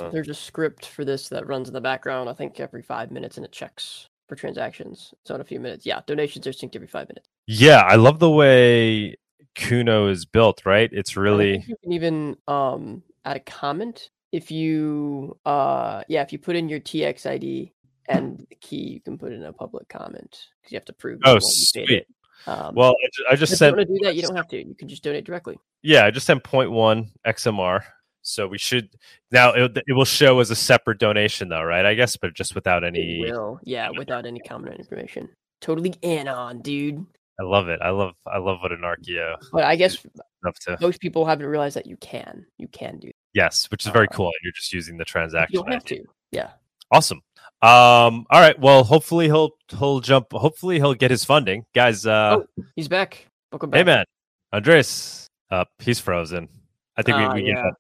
Uh, 0.00 0.10
there's 0.10 0.28
a 0.28 0.34
script 0.34 0.86
for 0.86 1.04
this 1.04 1.28
that 1.28 1.46
runs 1.46 1.68
in 1.68 1.74
the 1.74 1.80
background, 1.80 2.28
I 2.28 2.32
think 2.32 2.58
every 2.60 2.82
five 2.82 3.10
minutes 3.10 3.36
and 3.36 3.44
it 3.46 3.52
checks 3.52 4.08
for 4.28 4.36
transactions. 4.36 5.12
So 5.24 5.34
in 5.34 5.40
a 5.40 5.44
few 5.44 5.60
minutes. 5.60 5.84
Yeah, 5.86 6.00
donations 6.06 6.46
are 6.46 6.52
synced 6.52 6.76
every 6.76 6.88
five 6.88 7.08
minutes. 7.08 7.28
yeah, 7.46 7.80
I 7.86 7.96
love 7.96 8.18
the 8.18 8.30
way 8.30 9.16
Kuno 9.54 10.08
is 10.08 10.24
built. 10.24 10.64
Right? 10.64 10.88
It's 10.92 11.16
really. 11.16 11.64
you 11.66 11.76
can 11.82 11.92
even 11.92 12.36
um 12.48 13.02
add 13.24 13.36
a 13.36 13.40
comment 13.40 14.10
if 14.32 14.50
you 14.50 15.36
uh 15.44 16.02
yeah, 16.08 16.22
if 16.22 16.32
you 16.32 16.38
put 16.38 16.54
in 16.56 16.68
your 16.68 16.80
TX 16.80 17.26
ID 17.26 17.72
and 18.08 18.46
the 18.48 18.54
key, 18.56 18.88
you 18.94 19.00
can 19.00 19.18
put 19.18 19.32
in 19.32 19.42
a 19.44 19.52
public 19.52 19.88
comment 19.88 20.46
because 20.60 20.72
you 20.72 20.76
have 20.76 20.84
to 20.86 20.92
prove 20.92 21.18
Oh, 21.24 21.34
you 21.34 21.40
sweet. 21.40 21.90
it. 21.90 22.06
Um, 22.46 22.74
Well, 22.74 22.90
I 22.92 23.08
ju- 23.12 23.24
I 23.32 23.36
just 23.36 23.52
if 23.52 23.56
you 23.56 23.56
sent. 23.66 23.76
want 23.76 23.88
to 23.88 23.94
do 23.94 24.00
that, 24.04 24.14
you 24.16 24.22
don't 24.22 24.34
have 24.36 24.48
to. 24.48 24.56
You 24.56 24.74
can 24.74 24.88
just 24.88 25.02
donate 25.02 25.24
directly. 25.24 25.58
Yeah, 25.82 26.06
I 26.06 26.10
just 26.10 26.26
sent 26.26 26.42
0.1 26.42 27.10
XMR. 27.26 27.82
So 28.22 28.46
we 28.46 28.58
should 28.58 28.90
now 29.30 29.52
it, 29.52 29.76
it 29.86 29.92
will 29.94 30.04
show 30.04 30.40
as 30.40 30.50
a 30.50 30.54
separate 30.56 30.98
donation 30.98 31.48
though, 31.48 31.62
right? 31.62 31.84
I 31.86 31.94
guess, 31.94 32.16
but 32.16 32.34
just 32.34 32.54
without 32.54 32.84
It 32.84 32.88
any. 32.88 33.20
will, 33.30 33.58
yeah, 33.64 33.88
without 33.96 34.26
any 34.26 34.40
comment 34.40 34.74
or 34.74 34.78
information. 34.78 35.28
Totally 35.60 35.94
anon, 36.02 36.60
dude. 36.62 37.04
I 37.38 37.44
love 37.44 37.68
it. 37.68 37.80
I 37.82 37.90
love 37.90 38.12
I 38.26 38.38
love 38.38 38.58
what 38.60 38.72
Anarkio 38.72 39.36
But 39.52 39.64
I 39.64 39.76
guess 39.76 39.96
to. 39.96 40.78
most 40.80 41.00
people 41.00 41.24
haven't 41.24 41.46
realized 41.46 41.76
that 41.76 41.86
you 41.86 41.96
can. 41.96 42.44
You 42.58 42.68
can 42.68 42.98
do. 42.98 43.08
That. 43.08 43.14
Yes, 43.32 43.70
which 43.70 43.86
is 43.86 43.92
very 43.92 44.08
Uh, 44.08 44.12
cool. 44.14 44.30
You're 44.42 44.52
just 44.52 44.72
using 44.72 44.98
the 44.98 45.04
transaction. 45.04 45.58
You 45.58 45.62
don't 45.64 45.72
have 45.72 45.84
to. 45.86 46.04
Yeah. 46.32 46.50
Awesome. 46.92 47.20
Um. 47.62 48.26
All 48.30 48.40
right. 48.40 48.58
Well, 48.58 48.84
hopefully 48.84 49.26
he'll 49.26 49.52
he'll 49.78 50.00
jump. 50.00 50.32
Hopefully 50.32 50.76
he'll 50.76 50.94
get 50.94 51.10
his 51.10 51.24
funding, 51.24 51.64
guys. 51.74 52.04
Uh. 52.06 52.38
Oh, 52.40 52.64
he's 52.76 52.88
back. 52.88 53.26
Welcome 53.52 53.70
back. 53.70 53.78
hey, 53.78 53.84
man, 53.84 54.04
Andres. 54.52 55.26
Uh, 55.50 55.64
he's 55.78 55.98
frozen. 56.00 56.48
I 56.96 57.02
think 57.02 57.16
we, 57.34 57.42
we 57.42 57.48
yeah. 57.50 57.70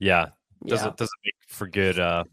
Get 0.00 0.06
that. 0.06 0.06
Yeah. 0.06 0.26
Yeah. 0.64 0.70
doesn't 0.70 0.96
doesn't 0.96 1.18
make 1.24 1.34
for 1.48 1.66
good 1.68 1.98
uh 1.98 2.24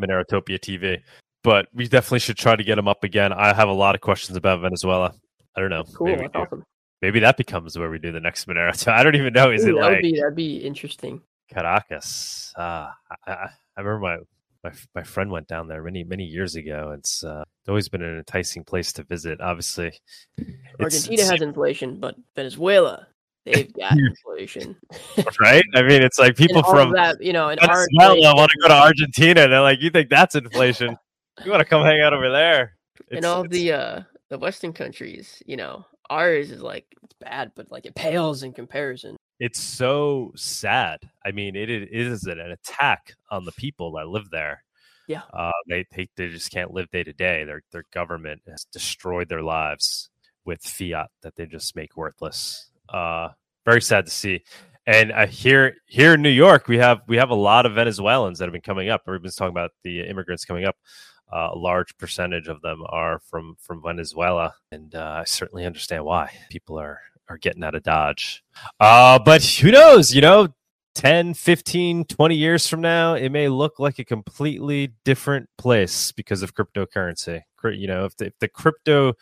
Monerotopia 0.00 0.58
TV. 0.58 0.98
But 1.44 1.68
we 1.72 1.86
definitely 1.86 2.18
should 2.18 2.36
try 2.36 2.56
to 2.56 2.64
get 2.64 2.78
him 2.78 2.88
up 2.88 3.04
again. 3.04 3.32
I 3.32 3.54
have 3.54 3.68
a 3.68 3.72
lot 3.72 3.94
of 3.94 4.00
questions 4.00 4.36
about 4.36 4.60
Venezuela. 4.60 5.14
I 5.56 5.60
don't 5.60 5.70
know. 5.70 5.84
Cool. 5.94 6.08
Maybe, 6.08 6.22
That's 6.22 6.34
awesome. 6.34 6.64
maybe 7.00 7.20
that 7.20 7.36
becomes 7.36 7.78
where 7.78 7.88
we 7.90 7.98
do 7.98 8.10
the 8.12 8.20
next 8.20 8.46
Monero. 8.48 8.74
So 8.76 8.92
I 8.98 9.02
don't 9.02 9.14
even 9.14 9.32
know. 9.32 9.50
Is 9.50 9.64
Ooh, 9.64 9.70
it 9.70 9.72
that 9.74 9.80
like 9.80 9.90
would 9.92 10.02
be 10.02 10.16
that'd 10.18 10.34
be 10.34 10.56
interesting. 10.58 11.20
Caracas? 11.50 12.52
Uh, 12.56 12.90
I, 13.26 13.32
I, 13.32 13.48
I 13.76 13.80
remember 13.80 14.00
my, 14.00 14.16
my 14.70 14.76
my 14.96 15.02
friend 15.02 15.30
went 15.30 15.46
down 15.48 15.68
there 15.68 15.82
many 15.82 16.04
many 16.04 16.24
years 16.24 16.56
ago. 16.56 16.94
It's 16.96 17.22
uh, 17.24 17.44
always 17.68 17.88
been 17.88 18.02
an 18.02 18.18
enticing 18.18 18.64
place 18.64 18.92
to 18.94 19.04
visit. 19.04 19.40
Obviously, 19.40 19.92
it's- 20.36 20.56
Argentina 20.80 21.14
it's- 21.14 21.30
has 21.30 21.42
inflation, 21.42 22.00
but 22.00 22.16
Venezuela, 22.36 23.06
they've 23.44 23.72
got 23.74 23.92
inflation. 23.98 24.76
right. 25.40 25.64
I 25.74 25.82
mean, 25.82 26.02
it's 26.02 26.18
like 26.18 26.36
people 26.36 26.62
from 26.62 26.92
that, 26.92 27.22
you 27.22 27.32
know, 27.32 27.48
in 27.48 27.58
Venezuela 27.58 28.34
want 28.34 28.50
to 28.50 28.58
go 28.62 28.68
to 28.68 28.74
Argentina. 28.82 29.48
They're 29.48 29.60
like, 29.60 29.80
you 29.80 29.90
think 29.90 30.10
that's 30.10 30.34
inflation? 30.34 30.96
you 31.44 31.50
want 31.50 31.60
to 31.60 31.64
come 31.68 31.84
hang 31.84 32.00
out 32.00 32.12
over 32.14 32.30
there? 32.30 32.76
in 33.10 33.18
It's- 33.18 33.24
all 33.24 33.44
it's- 33.44 33.52
the 33.52 33.72
uh 33.72 34.02
the 34.30 34.38
Western 34.38 34.74
countries, 34.74 35.42
you 35.46 35.56
know, 35.56 35.86
ours 36.10 36.50
is 36.50 36.60
like 36.60 36.84
it's 37.02 37.14
bad, 37.14 37.52
but 37.56 37.70
like 37.70 37.86
it 37.86 37.94
pales 37.94 38.42
in 38.42 38.52
comparison. 38.52 39.16
it's 39.40 39.60
so 39.60 40.32
sad. 40.36 40.98
I 41.24 41.30
mean, 41.30 41.56
it, 41.56 41.70
it 41.70 41.88
is 41.90 42.24
an 42.24 42.38
attack 42.40 43.14
on 43.30 43.44
the 43.46 43.52
people 43.52 43.92
that 43.92 44.08
live 44.08 44.28
there. 44.30 44.64
Yeah. 45.06 45.22
uh, 45.32 45.52
they, 45.66 45.86
they 45.96 46.08
they 46.16 46.28
just 46.28 46.50
can't 46.50 46.74
live 46.74 46.90
day 46.90 47.02
to 47.04 47.14
day. 47.14 47.44
Their 47.44 47.62
their 47.72 47.84
government 47.94 48.42
has 48.46 48.64
destroyed 48.70 49.30
their 49.30 49.42
lives 49.42 50.10
with 50.44 50.60
fiat 50.62 51.08
that 51.22 51.36
they 51.36 51.46
just 51.46 51.74
make 51.74 51.96
worthless. 51.96 52.66
Uh, 52.88 53.28
very 53.64 53.82
sad 53.82 54.06
to 54.06 54.12
see. 54.12 54.42
And 54.86 55.12
uh, 55.12 55.26
here 55.26 55.76
here 55.86 56.14
in 56.14 56.22
New 56.22 56.30
York, 56.30 56.66
we 56.66 56.78
have 56.78 57.02
we 57.06 57.18
have 57.18 57.28
a 57.28 57.34
lot 57.34 57.66
of 57.66 57.74
Venezuelans 57.74 58.38
that 58.38 58.46
have 58.46 58.52
been 58.52 58.62
coming 58.62 58.88
up. 58.88 59.02
Everybody's 59.06 59.34
talking 59.34 59.50
about 59.50 59.72
the 59.84 60.00
immigrants 60.00 60.46
coming 60.46 60.64
up. 60.64 60.76
Uh, 61.30 61.50
a 61.52 61.58
large 61.58 61.94
percentage 61.98 62.48
of 62.48 62.62
them 62.62 62.82
are 62.88 63.18
from 63.18 63.56
from 63.60 63.82
Venezuela, 63.82 64.54
and 64.72 64.94
uh, 64.94 65.18
I 65.20 65.24
certainly 65.24 65.66
understand 65.66 66.06
why 66.06 66.32
people 66.48 66.78
are 66.78 67.00
are 67.28 67.36
getting 67.36 67.62
out 67.62 67.74
of 67.74 67.82
Dodge. 67.82 68.42
Uh, 68.80 69.18
but 69.18 69.44
who 69.44 69.70
knows? 69.70 70.14
You 70.14 70.22
know, 70.22 70.48
10, 70.94 71.34
15, 71.34 72.06
20 72.06 72.34
years 72.34 72.66
from 72.66 72.80
now, 72.80 73.12
it 73.14 73.28
may 73.28 73.48
look 73.48 73.78
like 73.78 73.98
a 73.98 74.04
completely 74.04 74.94
different 75.04 75.48
place 75.58 76.12
because 76.12 76.42
of 76.42 76.54
cryptocurrency. 76.54 77.42
You 77.62 77.86
know, 77.86 78.06
if 78.06 78.16
the, 78.16 78.26
if 78.26 78.38
the 78.40 78.48
crypto 78.48 79.12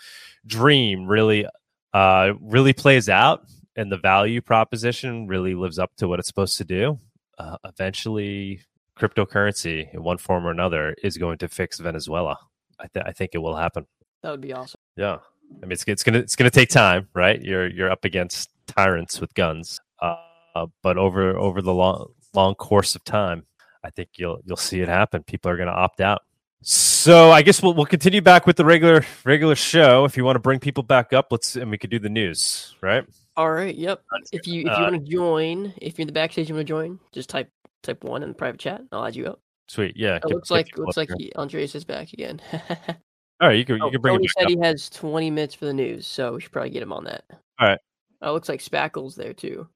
dream 0.47 1.07
really 1.07 1.47
uh, 1.93 2.33
really 2.41 2.73
plays 2.73 3.09
out 3.09 3.43
and 3.77 3.93
the 3.93 3.99
value 3.99 4.41
proposition 4.41 5.27
really 5.27 5.55
lives 5.55 5.79
up 5.79 5.95
to 5.97 6.09
what 6.09 6.19
it's 6.19 6.29
supposed 6.29 6.57
to 6.59 6.65
do, 6.65 6.99
uh, 7.39 7.57
eventually 7.65 8.61
cryptocurrency 8.99 9.93
in 9.93 10.03
one 10.03 10.17
form 10.17 10.47
or 10.47 10.51
another 10.51 10.95
is 11.03 11.19
going 11.19 11.39
to 11.39 11.49
fix 11.49 11.79
Venezuela. 11.79 12.39
I, 12.81 12.87
th- 12.93 13.05
I 13.07 13.13
think 13.13 13.33
it 13.35 13.39
will 13.39 13.57
happen. 13.57 13.87
That 14.23 14.31
would 14.31 14.41
be 14.41 14.53
awesome. 14.53 14.81
Yeah, 14.97 15.19
I 15.63 15.67
mean 15.67 15.73
it's 15.73 15.85
it's 15.87 16.03
gonna 16.03 16.19
it's 16.19 16.37
gonna 16.37 16.51
take 16.51 16.71
time, 16.71 17.09
right? 17.15 17.41
You're 17.41 17.69
you're 17.69 17.91
up 17.91 18.05
against 18.05 18.51
tyrants 18.67 19.21
with 19.21 19.33
guns, 19.35 19.81
uh, 20.01 20.67
but 20.83 20.97
over 20.97 21.37
over 21.37 21.63
the 21.63 21.73
long 21.73 22.09
long 22.35 22.55
course 22.55 22.95
of 22.95 23.05
time, 23.05 23.45
I 23.85 23.91
think 23.91 24.11
you'll 24.17 24.41
you'll 24.45 24.57
see 24.57 24.81
it 24.81 24.89
happen. 24.89 25.23
People 25.23 25.51
are 25.51 25.57
gonna 25.57 25.71
opt 25.71 26.01
out. 26.01 26.23
So 26.63 27.31
I 27.31 27.43
guess 27.43 27.63
we'll 27.63 27.75
we'll 27.75 27.87
continue 27.87 28.23
back 28.23 28.47
with 28.47 28.57
the 28.57 28.65
regular 28.65 29.05
regular 29.25 29.55
show. 29.55 30.05
If 30.05 30.17
you 30.17 30.25
want 30.25 30.37
to 30.37 30.41
bring 30.41 30.59
people 30.59 30.83
back 30.83 31.13
up, 31.13 31.29
let's 31.31 31.55
and 31.55 31.71
we 31.71 31.79
could 31.79 31.91
do 31.91 31.99
the 31.99 32.09
news, 32.09 32.75
right? 32.81 33.05
All 33.37 33.51
right. 33.51 33.75
Yep. 33.75 34.03
If 34.33 34.47
you 34.47 34.61
if 34.61 34.67
you 34.67 34.73
Uh, 34.73 34.81
want 34.91 34.95
to 35.05 35.11
join, 35.11 35.75
if 35.83 35.99
you're 35.99 36.03
in 36.05 36.07
the 36.07 36.13
backstage, 36.13 36.49
you 36.49 36.55
want 36.55 36.67
to 36.67 36.73
join, 36.73 36.99
just 37.13 37.29
type 37.29 37.51
type 37.83 38.03
one 38.03 38.23
in 38.23 38.29
the 38.31 38.35
private 38.35 38.59
chat. 38.61 38.83
I'll 38.93 39.05
add 39.05 39.15
you 39.17 39.27
up. 39.27 39.41
Sweet, 39.69 39.97
yeah. 39.97 40.17
It 40.17 40.23
get- 40.23 40.31
looks 40.33 40.49
get 40.49 40.55
like 40.55 40.67
people 40.67 40.85
looks 40.85 40.97
up 40.99 41.09
like 41.09 41.19
he, 41.19 41.33
Andres 41.35 41.75
is 41.75 41.85
back 41.85 42.13
again. 42.13 42.41
all 42.53 43.49
right. 43.49 43.59
You 43.59 43.65
can 43.65 43.81
Oh, 43.83 43.87
you 43.87 43.93
can 43.93 44.01
bring 44.01 44.15
Tony 44.17 44.29
said 44.29 44.45
up. 44.45 44.51
he 44.51 44.59
has 44.61 44.89
20 44.91 45.31
minutes 45.31 45.55
for 45.55 45.67
the 45.67 45.75
news, 45.75 46.07
so 46.07 46.35
we 46.35 46.41
should 46.41 46.53
probably 46.53 46.71
get 46.71 46.83
him 46.83 46.93
on 46.93 47.05
that. 47.05 47.25
All 47.61 47.69
right. 47.69 47.79
Oh, 48.23 48.31
it 48.31 48.33
looks 48.33 48.49
like 48.49 48.61
Speckle's 48.61 49.17
there 49.17 49.35
too. 49.35 49.69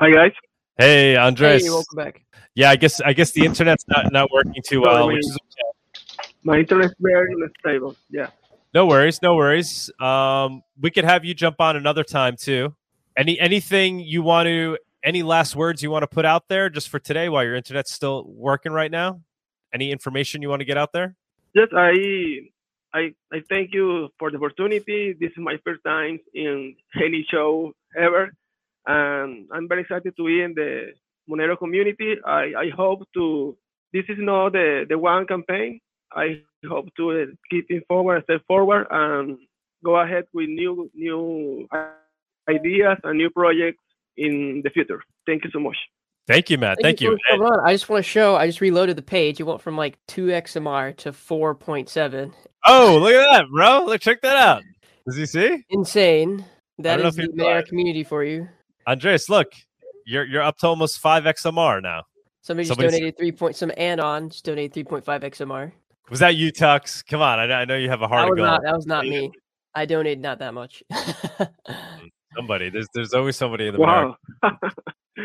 Hi 0.00 0.10
guys. 0.12 0.32
Hey, 0.76 1.16
Andres. 1.16 1.62
Hey, 1.64 1.70
welcome 1.70 1.96
back. 1.96 2.24
Yeah, 2.54 2.70
I 2.70 2.76
guess 2.76 3.00
I 3.00 3.12
guess 3.12 3.30
the 3.32 3.44
internet's 3.44 3.84
not, 3.88 4.12
not 4.12 4.30
working 4.32 4.60
too 4.66 4.80
well, 4.80 5.06
we- 5.06 5.14
which 5.14 5.20
is 5.24 5.36
okay. 5.36 6.32
My 6.42 6.58
internet 6.58 6.86
is 6.86 6.94
very 7.00 7.32
unstable. 7.34 7.94
Yeah. 8.10 8.30
No 8.74 8.86
worries, 8.86 9.20
no 9.22 9.34
worries. 9.34 9.90
Um, 10.00 10.62
we 10.80 10.90
could 10.90 11.04
have 11.04 11.24
you 11.24 11.34
jump 11.34 11.60
on 11.60 11.76
another 11.76 12.04
time 12.04 12.36
too. 12.36 12.74
Any 13.18 13.38
anything 13.40 13.98
you 13.98 14.22
want 14.22 14.46
to? 14.46 14.78
Any 15.02 15.24
last 15.24 15.56
words 15.56 15.82
you 15.82 15.90
want 15.90 16.04
to 16.04 16.06
put 16.06 16.24
out 16.24 16.44
there 16.48 16.70
just 16.70 16.88
for 16.88 17.00
today 17.00 17.28
while 17.28 17.42
your 17.42 17.56
internet's 17.56 17.92
still 17.92 18.24
working 18.28 18.70
right 18.70 18.90
now? 18.90 19.20
Any 19.74 19.90
information 19.90 20.40
you 20.40 20.48
want 20.48 20.60
to 20.60 20.64
get 20.64 20.78
out 20.78 20.92
there? 20.92 21.16
Yes, 21.52 21.68
I, 21.76 21.92
I, 22.94 23.14
I 23.32 23.42
thank 23.48 23.74
you 23.74 24.08
for 24.18 24.30
the 24.30 24.36
opportunity. 24.36 25.16
This 25.18 25.30
is 25.30 25.38
my 25.38 25.56
first 25.64 25.80
time 25.84 26.20
in 26.32 26.76
any 26.96 27.26
show 27.28 27.72
ever, 27.96 28.30
and 28.86 29.48
I'm 29.52 29.66
very 29.68 29.82
excited 29.82 30.14
to 30.16 30.24
be 30.24 30.40
in 30.42 30.54
the 30.54 30.92
Monero 31.28 31.58
community. 31.58 32.16
I, 32.24 32.52
I 32.56 32.70
hope 32.76 33.02
to. 33.14 33.56
This 33.92 34.04
is 34.08 34.18
not 34.18 34.52
the 34.52 34.86
the 34.88 34.96
one 34.96 35.26
campaign. 35.26 35.80
I 36.12 36.42
hope 36.68 36.86
to 36.98 37.32
keep 37.50 37.66
it 37.68 37.84
forward, 37.88 38.22
step 38.24 38.42
forward, 38.46 38.86
and 38.90 39.38
go 39.84 39.96
ahead 39.96 40.26
with 40.32 40.48
new 40.48 40.88
new 40.94 41.66
ideas 42.48 42.98
and 43.04 43.18
new 43.18 43.30
projects 43.30 43.82
in 44.16 44.60
the 44.64 44.70
future. 44.70 45.02
Thank 45.26 45.44
you 45.44 45.50
so 45.52 45.60
much. 45.60 45.76
Thank 46.26 46.50
you, 46.50 46.58
Matt. 46.58 46.78
Thank, 46.82 47.00
you. 47.00 47.12
for 47.12 47.18
coming 47.30 47.46
on. 47.46 47.66
I 47.66 47.72
just 47.72 47.88
want 47.88 48.04
to 48.04 48.08
show. 48.10 48.36
I 48.36 48.46
just 48.46 48.60
reloaded 48.60 48.96
the 48.96 49.02
page. 49.02 49.40
It 49.40 49.44
went 49.44 49.62
from 49.62 49.76
like 49.78 49.98
two 50.06 50.26
XMR 50.26 50.94
to 50.98 51.12
four 51.12 51.54
point 51.54 51.88
seven. 51.88 52.34
Oh, 52.66 52.98
look 53.00 53.14
at 53.14 53.30
that, 53.30 53.44
bro! 53.50 53.84
Look, 53.86 54.02
check 54.02 54.20
that 54.20 54.36
out. 54.36 54.62
Does 55.06 55.16
he 55.16 55.24
see? 55.24 55.64
Insane. 55.70 56.44
That 56.80 56.96
don't 56.96 57.04
know 57.04 57.10
the 57.10 57.22
you 57.22 57.32
Monero 57.32 57.62
saw 57.62 57.68
community 57.68 58.04
for 58.04 58.24
you. 58.24 58.46
Andres, 58.86 59.30
look, 59.30 59.48
you're 60.04 60.24
you're 60.24 60.42
up 60.42 60.58
to 60.58 60.66
almost 60.66 60.98
five 60.98 61.24
XMR 61.24 61.82
now. 61.82 62.02
Somebody 62.42 62.66
just 62.68 62.78
Somebody 62.78 62.98
donated 62.98 63.16
three 63.16 63.32
point. 63.32 63.56
Some 63.56 63.72
anon 63.78 64.28
just 64.28 64.44
donated 64.44 64.74
three 64.74 64.84
point 64.84 65.06
five 65.06 65.22
XMR. 65.22 65.72
Was 66.10 66.20
that 66.20 66.36
you, 66.36 66.52
Tux? 66.52 67.06
Come 67.06 67.22
on, 67.22 67.38
I, 67.38 67.46
know- 67.46 67.54
I 67.54 67.64
know 67.64 67.76
you 67.76 67.88
have 67.88 68.02
a 68.02 68.08
heart 68.08 68.26
That 68.26 68.32
of 68.32 68.38
was 68.38 68.38
not. 68.38 68.60
gold. 68.60 68.66
That 68.66 68.76
was 68.76 68.86
not 68.86 69.04
me. 69.06 69.32
I 69.74 69.86
donated 69.86 70.20
not 70.20 70.40
that 70.40 70.52
much. 70.52 70.82
Mm. 71.68 72.08
Somebody, 72.36 72.70
there's 72.70 72.86
there's 72.94 73.14
always 73.14 73.36
somebody 73.36 73.68
in 73.68 73.74
the 73.74 73.80
Wow. 73.80 74.16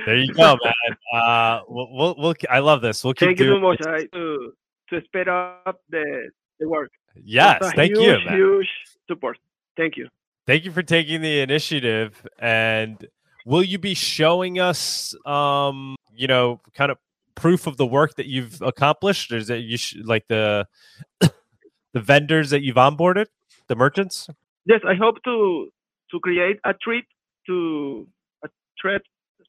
There 0.05 0.17
you 0.17 0.33
go, 0.33 0.57
man. 0.63 1.21
Uh, 1.21 1.61
we'll, 1.67 1.87
we'll, 1.91 2.15
we'll 2.17 2.33
I 2.49 2.59
love 2.59 2.81
this. 2.81 3.03
We'll 3.03 3.13
keep 3.13 3.29
Thank 3.29 3.39
you 3.39 3.45
so 3.45 3.51
doing 3.51 3.61
much. 3.61 3.81
I, 3.85 4.05
to 4.13 4.53
to 4.89 5.01
speed 5.05 5.27
up 5.27 5.81
the 5.89 6.29
the 6.59 6.67
work. 6.67 6.91
Yes, 7.23 7.59
thank 7.75 7.91
huge, 7.91 7.99
you, 7.99 8.25
man. 8.25 8.35
Huge 8.35 8.69
support. 9.07 9.37
Thank 9.77 9.97
you. 9.97 10.07
Thank 10.45 10.65
you 10.65 10.71
for 10.71 10.83
taking 10.83 11.21
the 11.21 11.41
initiative. 11.41 12.25
And 12.39 13.05
will 13.45 13.63
you 13.63 13.77
be 13.77 13.93
showing 13.93 14.59
us, 14.59 15.15
um, 15.25 15.95
you 16.15 16.27
know, 16.27 16.59
kind 16.73 16.91
of 16.91 16.97
proof 17.35 17.67
of 17.67 17.77
the 17.77 17.85
work 17.85 18.15
that 18.15 18.25
you've 18.25 18.61
accomplished? 18.61 19.31
Or 19.31 19.37
is 19.37 19.49
it 19.49 19.57
you 19.57 19.77
sh- 19.77 19.97
like 20.03 20.27
the 20.27 20.67
the 21.19 21.31
vendors 21.99 22.49
that 22.49 22.63
you've 22.63 22.77
onboarded, 22.77 23.27
the 23.67 23.75
merchants? 23.75 24.27
Yes, 24.65 24.81
I 24.87 24.95
hope 24.95 25.23
to 25.23 25.69
to 26.13 26.19
create 26.19 26.59
a 26.63 26.73
treat 26.75 27.05
to 27.47 28.07
a 28.45 28.49
thread 28.79 29.01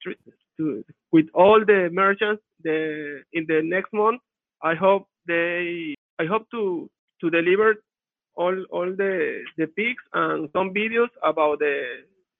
treat 0.02 0.18
to 0.56 0.84
with 1.12 1.26
all 1.34 1.60
the 1.64 1.90
merchants 1.92 2.42
the 2.62 3.22
in 3.32 3.44
the 3.46 3.60
next 3.62 3.92
month. 3.92 4.20
I 4.62 4.74
hope 4.74 5.06
they 5.28 5.94
I 6.18 6.24
hope 6.24 6.50
to 6.52 6.90
to 7.20 7.30
deliver 7.30 7.76
all 8.34 8.56
all 8.70 8.90
the 9.02 9.44
the 9.58 9.66
pics 9.66 10.02
and 10.12 10.48
some 10.52 10.72
videos 10.74 11.12
about 11.22 11.58
the 11.60 11.76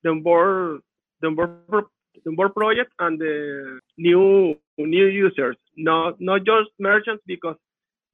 the 0.03 0.11
onboard 0.11 0.81
the 1.21 1.29
onboard, 1.29 1.85
the 2.25 2.31
onboard 2.31 2.55
project 2.55 2.93
and 2.99 3.21
the 3.21 3.79
new 3.99 4.57
new 4.79 5.07
users. 5.07 5.57
Not 5.77 6.21
not 6.21 6.41
just 6.45 6.71
merchants 6.79 7.23
because 7.27 7.57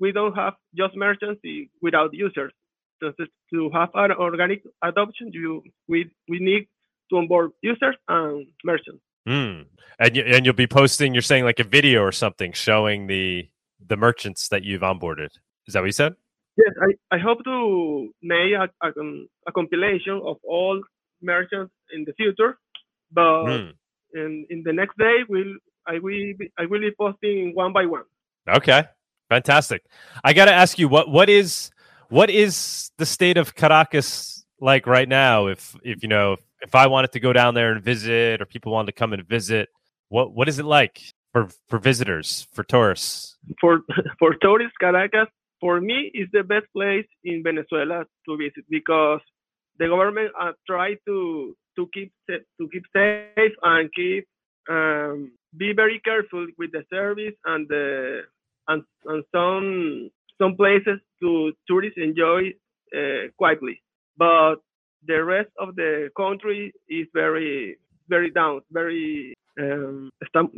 we 0.00 0.12
don't 0.12 0.34
have 0.34 0.54
just 0.74 0.96
merchants 0.96 1.40
without 1.80 2.12
users. 2.12 2.52
So 3.00 3.12
to- 3.12 3.70
have 3.72 3.90
an 3.94 4.12
organic 4.12 4.62
adoption, 4.82 5.30
you 5.32 5.62
we 5.88 6.10
we 6.28 6.38
need 6.38 6.68
to 7.10 7.16
onboard 7.18 7.50
users 7.62 7.96
and 8.08 8.46
merchants. 8.64 9.02
Hmm. 9.26 9.62
And 9.98 10.16
you, 10.16 10.22
and 10.22 10.44
you'll 10.46 10.54
be 10.54 10.66
posting. 10.66 11.12
You're 11.14 11.22
saying 11.22 11.44
like 11.44 11.60
a 11.60 11.64
video 11.64 12.02
or 12.02 12.12
something 12.12 12.52
showing 12.52 13.06
the 13.06 13.48
the 13.86 13.96
merchants 13.96 14.48
that 14.48 14.64
you've 14.64 14.82
onboarded. 14.82 15.30
Is 15.66 15.74
that 15.74 15.80
what 15.80 15.86
you 15.86 15.92
said? 15.92 16.14
Yes, 16.56 16.74
I, 16.82 17.16
I 17.16 17.18
hope 17.18 17.44
to 17.44 18.10
make 18.22 18.52
a, 18.52 18.68
a, 18.82 18.88
um, 19.00 19.28
a 19.46 19.52
compilation 19.52 20.20
of 20.24 20.36
all 20.44 20.82
merchants 21.22 21.72
in 21.94 22.04
the 22.04 22.12
future, 22.14 22.58
but 23.12 23.44
Hmm. 23.46 23.70
in, 24.14 24.46
in 24.50 24.62
the 24.64 24.72
next 24.72 24.96
day 24.98 25.18
will 25.28 25.54
I 25.86 25.94
will 25.98 26.34
be, 26.38 26.50
I 26.58 26.66
will 26.66 26.80
be 26.80 26.90
posting 26.98 27.54
one 27.54 27.72
by 27.72 27.86
one. 27.86 28.04
Okay, 28.48 28.84
fantastic. 29.28 29.82
I 30.24 30.32
got 30.32 30.46
to 30.46 30.52
ask 30.52 30.78
you 30.78 30.88
what 30.88 31.10
what 31.10 31.28
is 31.28 31.70
what 32.10 32.28
is 32.28 32.90
the 32.98 33.06
state 33.06 33.36
of 33.36 33.54
Caracas 33.54 34.44
like 34.60 34.86
right 34.86 35.08
now? 35.08 35.46
If 35.46 35.74
if 35.82 36.02
you 36.02 36.08
know 36.08 36.36
if 36.60 36.74
I 36.74 36.86
wanted 36.86 37.12
to 37.12 37.20
go 37.20 37.32
down 37.32 37.54
there 37.54 37.72
and 37.72 37.82
visit, 37.82 38.42
or 38.42 38.44
people 38.44 38.72
wanted 38.72 38.86
to 38.86 38.92
come 38.92 39.12
and 39.12 39.26
visit, 39.26 39.68
what 40.08 40.34
what 40.34 40.48
is 40.48 40.58
it 40.58 40.64
like 40.64 41.00
for 41.32 41.48
for 41.68 41.78
visitors 41.78 42.46
for 42.52 42.62
tourists? 42.64 43.38
For 43.60 43.80
for 44.18 44.34
tourists, 44.42 44.76
Caracas 44.78 45.28
for 45.60 45.80
me 45.80 46.10
is 46.14 46.28
the 46.32 46.42
best 46.42 46.66
place 46.74 47.06
in 47.24 47.42
Venezuela 47.42 48.04
to 48.26 48.36
visit 48.36 48.64
because 48.68 49.20
the 49.78 49.88
government 49.88 50.32
uh, 50.38 50.52
try 50.66 50.94
to 51.06 51.56
to 51.76 51.88
keep 51.94 52.12
to 52.28 52.68
keep 52.72 52.84
safe 52.92 53.52
and 53.62 53.90
keep 53.94 54.26
um, 54.68 55.32
be 55.56 55.72
very 55.72 56.00
careful 56.04 56.46
with 56.58 56.72
the 56.72 56.84
service 56.90 57.34
and 57.44 57.68
the 57.68 58.22
and, 58.68 58.82
and 59.06 59.24
some 59.34 60.10
some 60.40 60.56
places 60.56 60.98
to 61.20 61.52
tourists 61.68 61.98
enjoy 61.98 62.52
uh, 62.96 63.28
quietly 63.36 63.82
but 64.16 64.56
the 65.06 65.22
rest 65.22 65.50
of 65.58 65.76
the 65.76 66.10
country 66.16 66.72
is 66.88 67.06
very 67.14 67.76
very 68.08 68.30
down 68.30 68.60
very 68.70 69.34
um, 69.60 70.10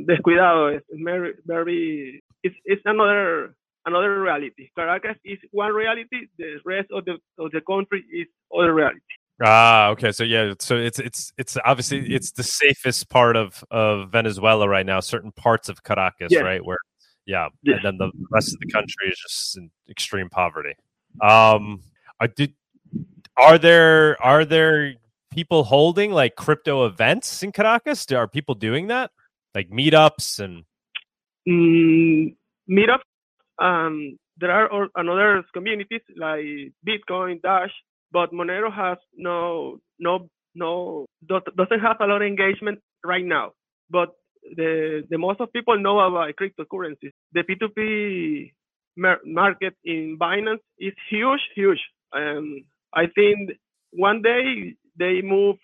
descuidado 0.09 0.75
es 0.77 0.83
very 0.93 1.35
very 1.47 2.23
it's, 2.43 2.57
it's 2.65 2.83
another 2.85 3.55
another 3.87 4.21
reality 4.21 4.69
caracas 4.77 5.17
is 5.25 5.39
one 5.51 5.73
reality 5.73 6.27
the 6.39 6.59
rest 6.65 6.89
of 6.93 7.05
the 7.05 7.15
of 7.39 7.51
the 7.53 7.61
country 7.61 8.05
is 8.13 8.27
other 8.57 8.75
reality 8.75 9.01
Ah, 9.45 9.89
okay. 9.89 10.13
So 10.13 10.23
yeah, 10.23 10.55
so 10.61 10.77
it's 10.77 11.01
it's 11.01 11.33
it's 11.37 11.57
obviously 11.65 12.15
it's 12.15 12.31
the 12.33 12.45
safest 12.45 13.09
part 13.09 13.37
of 13.37 13.65
of 13.71 14.11
Venezuela 14.11 14.69
right 14.69 14.87
now. 14.87 15.01
Certain 15.01 15.33
parts 15.33 15.69
of 15.69 15.83
Caracas, 15.83 16.31
Yes. 16.31 16.43
right? 16.43 16.65
Where 16.65 16.79
yeah, 17.27 17.49
and 17.65 17.81
then 17.85 17.99
the 17.99 18.11
rest 18.31 18.55
of 18.55 18.61
the 18.61 18.71
country 18.71 19.09
is 19.09 19.19
just 19.19 19.57
in 19.57 19.71
extreme 19.89 20.29
poverty. 20.29 20.75
Um, 21.21 21.83
I 22.21 22.27
did. 22.27 22.55
Are 23.37 23.59
there 23.59 24.21
are 24.23 24.45
there 24.45 24.95
people 25.33 25.65
holding 25.65 26.13
like 26.13 26.37
crypto 26.37 26.87
events 26.87 27.43
in 27.43 27.53
Caracas? 27.53 28.11
Are 28.13 28.29
people 28.29 28.55
doing 28.55 28.89
that, 28.89 29.11
like 29.55 29.71
meetups 29.71 30.39
and? 30.41 30.65
mm, 31.49 32.35
meetups. 32.69 33.07
Um, 33.59 34.19
there 34.39 34.51
are 34.51 34.89
another 34.97 35.45
communities 35.53 36.01
like 36.17 36.73
Bitcoin, 36.87 37.41
Dash, 37.43 37.73
but 38.11 38.33
Monero 38.33 38.73
has 38.73 38.99
no 39.17 39.79
no 39.99 40.29
no 40.55 41.07
doesn't 41.27 41.81
have 41.81 41.97
a 42.01 42.07
lot 42.07 42.23
of 42.23 42.27
engagement 42.27 42.81
right 43.05 43.25
now. 43.25 43.53
But 43.91 44.11
the 44.57 45.05
the 45.09 45.19
most 45.19 45.41
of 45.41 45.53
people 45.53 45.79
know 45.79 46.01
about 46.01 46.35
cryptocurrencies. 46.37 47.13
The 47.33 47.43
P2P 47.43 48.53
mar- 48.97 49.21
market 49.25 49.75
in 49.85 50.19
Binance 50.19 50.61
is 50.79 50.93
huge, 51.11 51.41
huge. 51.55 51.81
Um, 52.13 52.65
I 52.95 53.07
think 53.15 53.53
one 53.93 54.23
day 54.23 54.75
they 54.99 55.23
move 55.23 55.57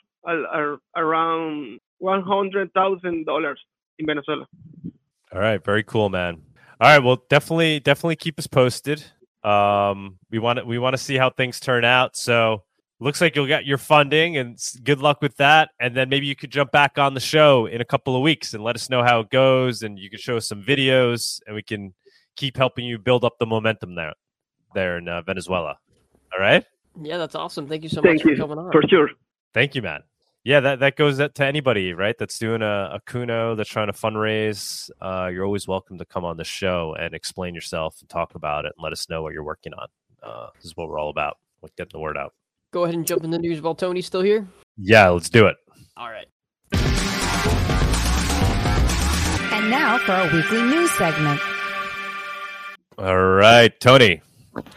around 0.97 1.81
one 1.99 2.23
hundred 2.23 2.73
thousand 2.73 3.27
dollars 3.27 3.61
in 3.99 4.07
Venezuela. 4.07 4.47
All 5.33 5.41
right, 5.41 5.63
very 5.63 5.83
cool, 5.83 6.09
man. 6.09 6.43
All 6.81 6.89
right, 6.89 7.03
well, 7.03 7.23
definitely, 7.29 7.81
definitely 7.81 8.17
keep 8.17 8.39
us 8.39 8.47
posted. 8.47 9.05
Um, 9.43 10.19
we 10.31 10.39
want 10.39 10.59
to, 10.59 10.65
we 10.65 10.79
want 10.79 10.95
to 10.95 10.99
see 10.99 11.17
how 11.17 11.31
things 11.31 11.61
turn 11.61 11.85
out. 11.85 12.17
So, 12.17 12.63
looks 13.01 13.21
like 13.21 13.37
you'll 13.37 13.47
get 13.47 13.65
your 13.65 13.79
funding, 13.79 14.37
and 14.37 14.59
good 14.83 15.01
luck 15.01 15.23
with 15.23 15.37
that. 15.37 15.71
And 15.81 15.97
then 15.97 16.09
maybe 16.09 16.27
you 16.27 16.37
could 16.37 16.51
jump 16.51 16.71
back 16.73 16.99
on 16.99 17.15
the 17.15 17.21
show 17.21 17.67
in 17.67 17.81
a 17.81 17.85
couple 17.85 18.17
of 18.17 18.23
weeks 18.23 18.55
and 18.55 18.63
let 18.65 18.77
us 18.77 18.91
know 18.91 19.03
how 19.03 19.21
it 19.21 19.31
goes, 19.31 19.83
and 19.83 19.99
you 19.99 20.11
can 20.11 20.19
show 20.19 20.37
us 20.37 20.49
some 20.49 20.63
videos, 20.63 21.41
and 21.47 21.55
we 21.55 21.63
can 21.63 21.95
keep 22.37 22.57
helping 22.57 22.85
you 22.85 22.99
build 22.99 23.25
up 23.25 23.39
the 23.39 23.47
momentum 23.47 23.95
there, 23.95 24.15
there 24.75 24.99
in 24.99 25.09
uh, 25.09 25.23
Venezuela. 25.23 25.79
All 26.33 26.41
right. 26.41 26.65
yeah, 27.01 27.17
that's 27.17 27.35
awesome. 27.35 27.67
Thank 27.67 27.83
you 27.83 27.89
so 27.89 28.03
Thank 28.03 28.25
much 28.25 28.25
you 28.25 28.37
for 28.37 28.43
coming 28.43 28.59
on. 28.59 28.71
for 28.73 28.83
sure. 28.89 29.11
Thank 29.55 29.75
you, 29.75 29.83
man. 29.83 30.03
Yeah, 30.45 30.61
that, 30.61 30.81
that 30.81 30.97
goes 30.97 31.19
to 31.19 31.45
anybody, 31.45 31.93
right? 31.93 32.15
That's 32.19 32.39
doing 32.39 32.63
a, 32.63 32.91
a 32.95 33.01
Kuno, 33.05 33.55
that's 33.55 33.69
trying 33.69 33.89
to 33.89 33.93
fundraise. 33.93 34.89
Uh, 35.01 35.29
you're 35.33 35.45
always 35.45 35.67
welcome 35.69 35.99
to 35.99 36.05
come 36.07 36.25
on 36.25 36.37
the 36.37 36.45
show 36.45 36.97
and 36.99 37.13
explain 37.13 37.55
yourself 37.55 37.97
and 38.01 38.09
talk 38.09 38.35
about 38.35 38.65
it 38.65 38.73
and 38.77 38.83
let 38.83 38.93
us 38.93 39.09
know 39.11 39.23
what 39.23 39.35
you're 39.35 39.43
working 39.43 39.75
on. 39.75 39.89
Uh, 40.23 40.47
this 40.55 40.65
is 40.65 40.77
what 40.77 40.89
we're 40.89 40.99
all 40.99 41.11
about, 41.11 41.37
like 41.61 41.75
getting 41.77 41.91
the 41.93 41.99
word 41.99 42.17
out. 42.17 42.35
Go 42.71 42.85
ahead 42.85 42.95
and 42.95 43.07
jump 43.07 43.25
in 43.25 43.31
the 43.31 43.39
news 43.39 43.63
while 43.63 43.75
Tony's 43.75 44.05
still 44.07 44.21
here. 44.21 44.47
Yeah, 44.77 45.09
let's 45.09 45.31
do 45.31 45.47
it. 45.47 45.57
All 45.97 46.11
right. 46.11 46.27
And 49.53 49.71
now 49.71 49.97
for 49.99 50.13
our 50.13 50.31
weekly 50.33 50.61
news 50.63 50.91
segment. 50.93 51.41
All 52.99 53.17
right, 53.19 53.73
Tony, 53.81 54.21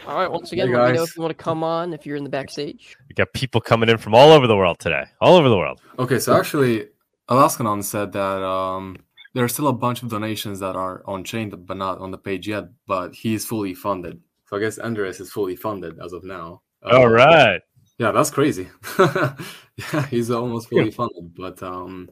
All 0.06 0.14
right. 0.16 0.30
Once 0.30 0.52
again, 0.52 0.68
Hey, 0.68 0.76
let 0.76 0.92
me 0.92 0.96
know 0.96 1.02
if 1.02 1.14
you 1.16 1.22
want 1.22 1.36
to 1.36 1.44
come 1.44 1.62
on 1.64 1.92
if 1.92 2.06
you're 2.06 2.16
in 2.16 2.24
the 2.24 2.30
backstage. 2.30 2.96
We 3.08 3.14
got 3.14 3.32
people 3.34 3.60
coming 3.60 3.88
in 3.90 3.98
from 3.98 4.14
all 4.14 4.30
over 4.30 4.46
the 4.46 4.56
world 4.56 4.78
today. 4.78 5.04
All 5.20 5.34
over 5.36 5.48
the 5.50 5.56
world. 5.58 5.80
Okay, 5.98 6.18
so 6.18 6.34
actually, 6.38 6.86
Alaskanon 7.28 7.82
said 7.84 8.12
that 8.12 8.42
um, 8.42 8.96
there 9.34 9.44
are 9.44 9.48
still 9.48 9.68
a 9.68 9.72
bunch 9.72 10.02
of 10.02 10.08
donations 10.08 10.60
that 10.60 10.76
are 10.76 11.02
on 11.06 11.24
chain, 11.24 11.50
but 11.50 11.76
not 11.76 11.98
on 11.98 12.10
the 12.10 12.18
page 12.18 12.48
yet. 12.48 12.64
But 12.86 13.12
he's 13.14 13.44
fully 13.44 13.74
funded. 13.74 14.20
So 14.48 14.56
I 14.56 14.60
guess 14.60 14.78
Andres 14.78 15.20
is 15.20 15.30
fully 15.30 15.56
funded 15.56 15.98
as 16.02 16.12
of 16.14 16.24
now. 16.24 16.62
All 16.84 17.04
Uh, 17.04 17.08
right. 17.08 17.60
Yeah, 17.98 18.12
that's 18.12 18.30
crazy. 18.30 18.68
yeah, 18.98 20.06
he's 20.10 20.30
almost 20.30 20.68
fully 20.68 20.90
funded. 20.90 21.34
But 21.36 21.62
um, 21.62 22.08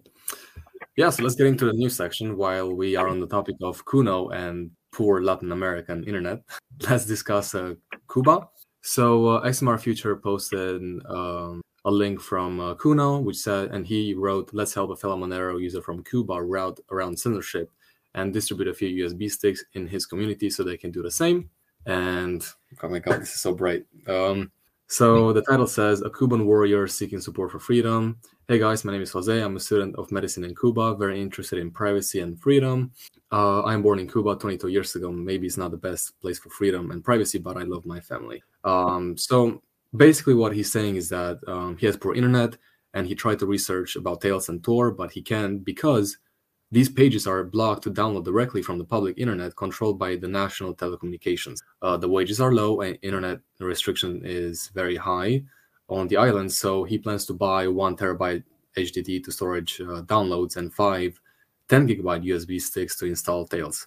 yeah, 0.96 1.10
so 1.10 1.22
let's 1.22 1.34
get 1.34 1.46
into 1.46 1.64
the 1.64 1.72
news 1.72 1.96
section 1.96 2.36
while 2.36 2.72
we 2.74 2.96
are 2.96 3.08
on 3.08 3.20
the 3.20 3.26
topic 3.26 3.56
of 3.62 3.84
Kuno 3.84 4.28
and 4.28 4.70
poor 4.92 5.22
Latin 5.22 5.52
American 5.52 6.04
internet. 6.04 6.42
Let's 6.88 7.06
discuss 7.06 7.54
uh, 7.54 7.74
Cuba. 8.12 8.48
So 8.82 9.26
uh, 9.26 9.46
XMR 9.46 9.78
Future 9.78 10.16
posted 10.16 10.80
um, 11.06 11.60
a 11.84 11.90
link 11.90 12.20
from 12.20 12.60
uh, 12.60 12.74
Kuno, 12.74 13.18
which 13.18 13.36
said, 13.36 13.70
and 13.70 13.86
he 13.86 14.14
wrote, 14.14 14.50
"Let's 14.52 14.74
help 14.74 14.90
a 14.90 14.96
fellow 14.96 15.16
Monero 15.16 15.60
user 15.60 15.82
from 15.82 16.02
Cuba 16.02 16.42
route 16.42 16.80
around 16.90 17.18
censorship 17.18 17.70
and 18.14 18.32
distribute 18.32 18.68
a 18.68 18.74
few 18.74 18.88
USB 19.06 19.30
sticks 19.30 19.64
in 19.74 19.86
his 19.86 20.06
community 20.06 20.50
so 20.50 20.62
they 20.62 20.76
can 20.76 20.90
do 20.90 21.02
the 21.02 21.10
same." 21.10 21.50
And 21.86 22.44
oh 22.82 22.88
my 22.88 22.98
god, 22.98 23.20
this 23.20 23.34
is 23.34 23.40
so 23.40 23.54
bright. 23.54 23.84
Um, 24.06 24.50
so 24.90 25.32
the 25.32 25.42
title 25.42 25.68
says 25.68 26.02
A 26.02 26.10
Cuban 26.10 26.46
warrior 26.46 26.88
seeking 26.88 27.20
support 27.20 27.52
for 27.52 27.60
freedom. 27.60 28.18
Hey 28.48 28.58
guys, 28.58 28.84
my 28.84 28.90
name 28.90 29.02
is 29.02 29.12
Jose. 29.12 29.40
I'm 29.40 29.54
a 29.54 29.60
student 29.60 29.94
of 29.94 30.10
medicine 30.10 30.42
in 30.42 30.56
Cuba, 30.56 30.96
very 30.96 31.20
interested 31.20 31.60
in 31.60 31.70
privacy 31.70 32.18
and 32.18 32.40
freedom. 32.40 32.90
Uh, 33.30 33.62
I'm 33.62 33.82
born 33.82 34.00
in 34.00 34.08
Cuba 34.08 34.34
22 34.34 34.66
years 34.66 34.96
ago. 34.96 35.12
Maybe 35.12 35.46
it's 35.46 35.56
not 35.56 35.70
the 35.70 35.76
best 35.76 36.20
place 36.20 36.40
for 36.40 36.50
freedom 36.50 36.90
and 36.90 37.04
privacy, 37.04 37.38
but 37.38 37.56
I 37.56 37.62
love 37.62 37.86
my 37.86 38.00
family. 38.00 38.42
Um, 38.64 39.16
so 39.16 39.62
basically, 39.96 40.34
what 40.34 40.52
he's 40.52 40.72
saying 40.72 40.96
is 40.96 41.08
that 41.10 41.38
um, 41.46 41.76
he 41.76 41.86
has 41.86 41.96
poor 41.96 42.16
internet 42.16 42.56
and 42.92 43.06
he 43.06 43.14
tried 43.14 43.38
to 43.38 43.46
research 43.46 43.94
about 43.94 44.20
Tails 44.20 44.48
and 44.48 44.62
Tor, 44.64 44.90
but 44.90 45.12
he 45.12 45.22
can't 45.22 45.64
because 45.64 46.18
these 46.72 46.88
pages 46.88 47.26
are 47.26 47.42
blocked 47.42 47.82
to 47.84 47.90
download 47.90 48.24
directly 48.24 48.62
from 48.62 48.78
the 48.78 48.84
public 48.84 49.18
internet 49.18 49.56
controlled 49.56 49.98
by 49.98 50.16
the 50.16 50.28
national 50.28 50.74
telecommunications. 50.74 51.58
Uh, 51.82 51.96
the 51.96 52.08
wages 52.08 52.40
are 52.40 52.52
low 52.52 52.80
and 52.80 52.98
internet 53.02 53.40
restriction 53.58 54.22
is 54.24 54.68
very 54.74 54.96
high 54.96 55.42
on 55.88 56.06
the 56.06 56.16
island, 56.16 56.52
so 56.52 56.84
he 56.84 56.96
plans 56.96 57.26
to 57.26 57.32
buy 57.32 57.66
one 57.66 57.96
terabyte 57.96 58.44
HDD 58.76 59.24
to 59.24 59.32
storage 59.32 59.80
uh, 59.80 60.02
downloads 60.02 60.56
and 60.56 60.72
five 60.72 61.20
10 61.68 61.86
gigabyte 61.86 62.24
USB 62.24 62.60
sticks 62.60 62.96
to 62.96 63.06
install 63.06 63.46
Tails. 63.46 63.86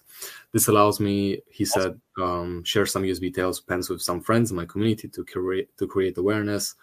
This 0.52 0.68
allows 0.68 1.00
me, 1.00 1.42
he 1.50 1.66
said, 1.66 2.00
um, 2.18 2.64
share 2.64 2.86
some 2.86 3.02
USB 3.02 3.32
Tails 3.32 3.60
pens 3.60 3.90
with 3.90 4.00
some 4.00 4.22
friends 4.22 4.50
in 4.50 4.56
my 4.56 4.64
community 4.64 5.06
to 5.08 5.24
create 5.24 5.76
to 5.76 5.86
create 5.86 6.16
awareness 6.16 6.76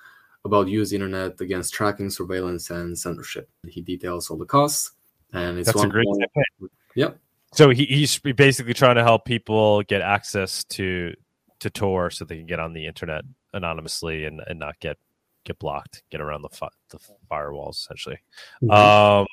about 0.45 0.67
use 0.67 0.93
internet 0.93 1.41
against 1.41 1.73
tracking, 1.73 2.09
surveillance, 2.09 2.69
and 2.69 2.97
censorship. 2.97 3.49
He 3.67 3.81
details 3.81 4.29
all 4.29 4.37
the 4.37 4.45
costs, 4.45 4.91
and 5.33 5.57
it's 5.57 5.71
That's 5.71 5.83
a 5.83 5.87
great 5.87 6.07
point-. 6.07 6.71
Yep. 6.95 7.17
So 7.53 7.69
he, 7.69 7.85
he's 7.85 8.17
basically 8.19 8.73
trying 8.73 8.95
to 8.95 9.03
help 9.03 9.25
people 9.25 9.83
get 9.83 10.01
access 10.01 10.63
to 10.65 11.13
to 11.59 11.69
Tor 11.69 12.09
so 12.09 12.25
they 12.25 12.37
can 12.37 12.45
get 12.45 12.59
on 12.59 12.73
the 12.73 12.87
internet 12.87 13.23
anonymously 13.53 14.25
and, 14.25 14.41
and 14.47 14.59
not 14.59 14.79
get 14.79 14.97
get 15.43 15.59
blocked, 15.59 16.03
get 16.09 16.21
around 16.21 16.41
the 16.41 16.49
fi- 16.49 16.69
the 16.89 16.99
firewalls 17.29 17.77
essentially. 17.77 18.19
Mm-hmm. 18.63 18.71
Um, 18.71 19.27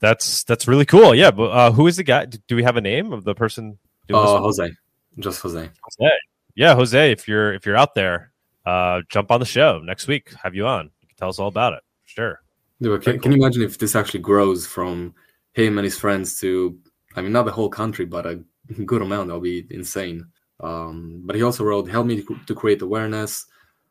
that's 0.00 0.44
that's 0.44 0.68
really 0.68 0.84
cool. 0.84 1.14
Yeah, 1.14 1.30
but 1.30 1.50
uh, 1.50 1.72
who 1.72 1.86
is 1.86 1.96
the 1.96 2.04
guy? 2.04 2.26
Do 2.26 2.56
we 2.56 2.62
have 2.62 2.76
a 2.76 2.80
name 2.80 3.12
of 3.12 3.24
the 3.24 3.34
person? 3.34 3.78
doing 4.06 4.20
Uh? 4.20 4.38
Jose, 4.38 4.70
just 5.18 5.40
Jose. 5.40 5.58
Jose. 5.82 6.10
Yeah, 6.54 6.74
Jose. 6.74 7.10
If 7.12 7.26
you're 7.28 7.52
if 7.54 7.66
you're 7.66 7.76
out 7.76 7.94
there, 7.94 8.32
uh, 8.64 9.02
jump 9.08 9.30
on 9.30 9.40
the 9.40 9.46
show 9.46 9.80
next 9.82 10.06
week. 10.06 10.32
Have 10.42 10.54
you 10.54 10.66
on? 10.66 10.90
You 11.00 11.08
can 11.08 11.16
tell 11.16 11.28
us 11.28 11.38
all 11.38 11.48
about 11.48 11.72
it. 11.72 11.80
Sure. 12.04 12.40
Yeah, 12.78 12.98
can, 12.98 13.18
can 13.18 13.32
you 13.32 13.38
imagine 13.38 13.62
if 13.62 13.78
this 13.78 13.96
actually 13.96 14.20
grows 14.20 14.66
from 14.66 15.14
him 15.56 15.78
and 15.78 15.84
his 15.84 15.98
friends 15.98 16.38
to, 16.40 16.78
I 17.16 17.22
mean, 17.22 17.32
not 17.32 17.46
the 17.46 17.52
whole 17.52 17.70
country, 17.70 18.04
but 18.04 18.26
a 18.26 18.36
good 18.84 19.02
amount? 19.02 19.28
That'll 19.28 19.40
be 19.40 19.66
insane. 19.70 20.26
Um, 20.60 21.22
but 21.24 21.34
he 21.34 21.42
also 21.42 21.64
wrote, 21.64 21.88
"Help 21.88 22.06
me 22.06 22.22
to, 22.22 22.38
to 22.46 22.54
create 22.54 22.82
awareness 22.82 23.46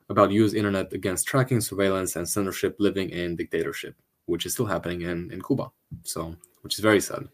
about 0.10 0.32
use 0.32 0.54
internet 0.54 0.94
against 0.94 1.28
tracking, 1.28 1.62
surveillance, 1.62 2.16
and 2.16 2.28
censorship 2.30 2.76
living 2.80 3.10
in 3.10 3.36
dictatorship, 3.36 3.96
which 4.28 4.46
is 4.46 4.54
still 4.54 4.66
happening 4.66 5.02
in 5.02 5.32
in 5.32 5.42
Cuba. 5.42 5.72
So, 6.04 6.36
which 6.62 6.76
is 6.76 6.80
very 6.80 7.02
sad." 7.02 7.28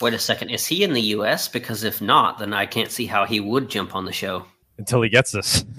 Wait 0.00 0.14
a 0.14 0.18
second. 0.18 0.50
Is 0.50 0.66
he 0.66 0.84
in 0.84 0.92
the 0.92 1.00
U.S.? 1.16 1.48
Because 1.48 1.82
if 1.84 2.02
not, 2.02 2.38
then 2.38 2.52
I 2.52 2.66
can't 2.66 2.90
see 2.90 3.06
how 3.06 3.24
he 3.24 3.40
would 3.40 3.70
jump 3.70 3.94
on 3.94 4.04
the 4.04 4.12
show. 4.12 4.44
Until 4.78 5.00
he 5.02 5.08
gets 5.08 5.32
this. 5.32 5.64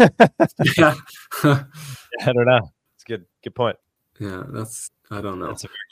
yeah, 0.77 0.95
I 1.43 2.33
don't 2.33 2.45
know. 2.45 2.71
It's 2.95 3.03
a 3.05 3.09
good 3.09 3.25
good 3.43 3.55
point. 3.55 3.77
yeah, 4.19 4.43
that's 4.49 4.91
I 5.11 5.21
don't 5.21 5.39
know. 5.39 5.47
That's 5.47 5.65
a 5.65 5.67
very 5.67 5.77
good 5.77 5.77
point. 5.77 5.86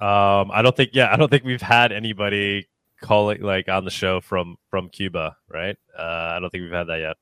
Um, 0.00 0.50
I 0.52 0.62
don't 0.62 0.76
think. 0.76 0.90
Yeah, 0.92 1.12
I 1.12 1.16
don't 1.16 1.28
think 1.28 1.44
we've 1.44 1.60
had 1.62 1.92
anybody 1.92 2.68
calling 3.02 3.42
like 3.42 3.68
on 3.68 3.84
the 3.84 3.90
show 3.90 4.20
from 4.20 4.56
from 4.70 4.88
Cuba, 4.88 5.36
right? 5.48 5.76
Uh, 5.98 6.34
I 6.36 6.38
don't 6.40 6.50
think 6.50 6.62
we've 6.62 6.72
had 6.72 6.86
that 6.88 7.00
yet. 7.00 7.16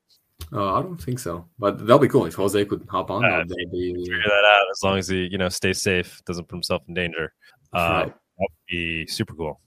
Uh, 0.51 0.73
I 0.73 0.81
don't 0.81 1.01
think 1.01 1.19
so, 1.19 1.45
but 1.59 1.79
that'll 1.79 1.99
be 1.99 2.07
cool 2.07 2.25
if 2.25 2.33
Jose 2.35 2.63
could 2.65 2.85
hop 2.89 3.11
on. 3.11 3.23
Uh, 3.25 3.43
that'd 3.47 3.71
be, 3.71 3.93
Figure 3.93 4.17
that 4.17 4.45
out 4.45 4.65
as 4.71 4.83
long 4.83 4.97
as 4.97 5.07
he 5.07 5.27
you 5.27 5.37
know 5.37 5.49
stays 5.49 5.81
safe, 5.81 6.21
doesn't 6.25 6.47
put 6.47 6.55
himself 6.55 6.83
in 6.87 6.93
danger. 6.93 7.33
Uh, 7.73 7.77
Right. 7.77 8.13
That 8.39 8.47
would 8.51 8.69
be 8.69 9.05
super 9.07 9.33
cool. 9.35 9.59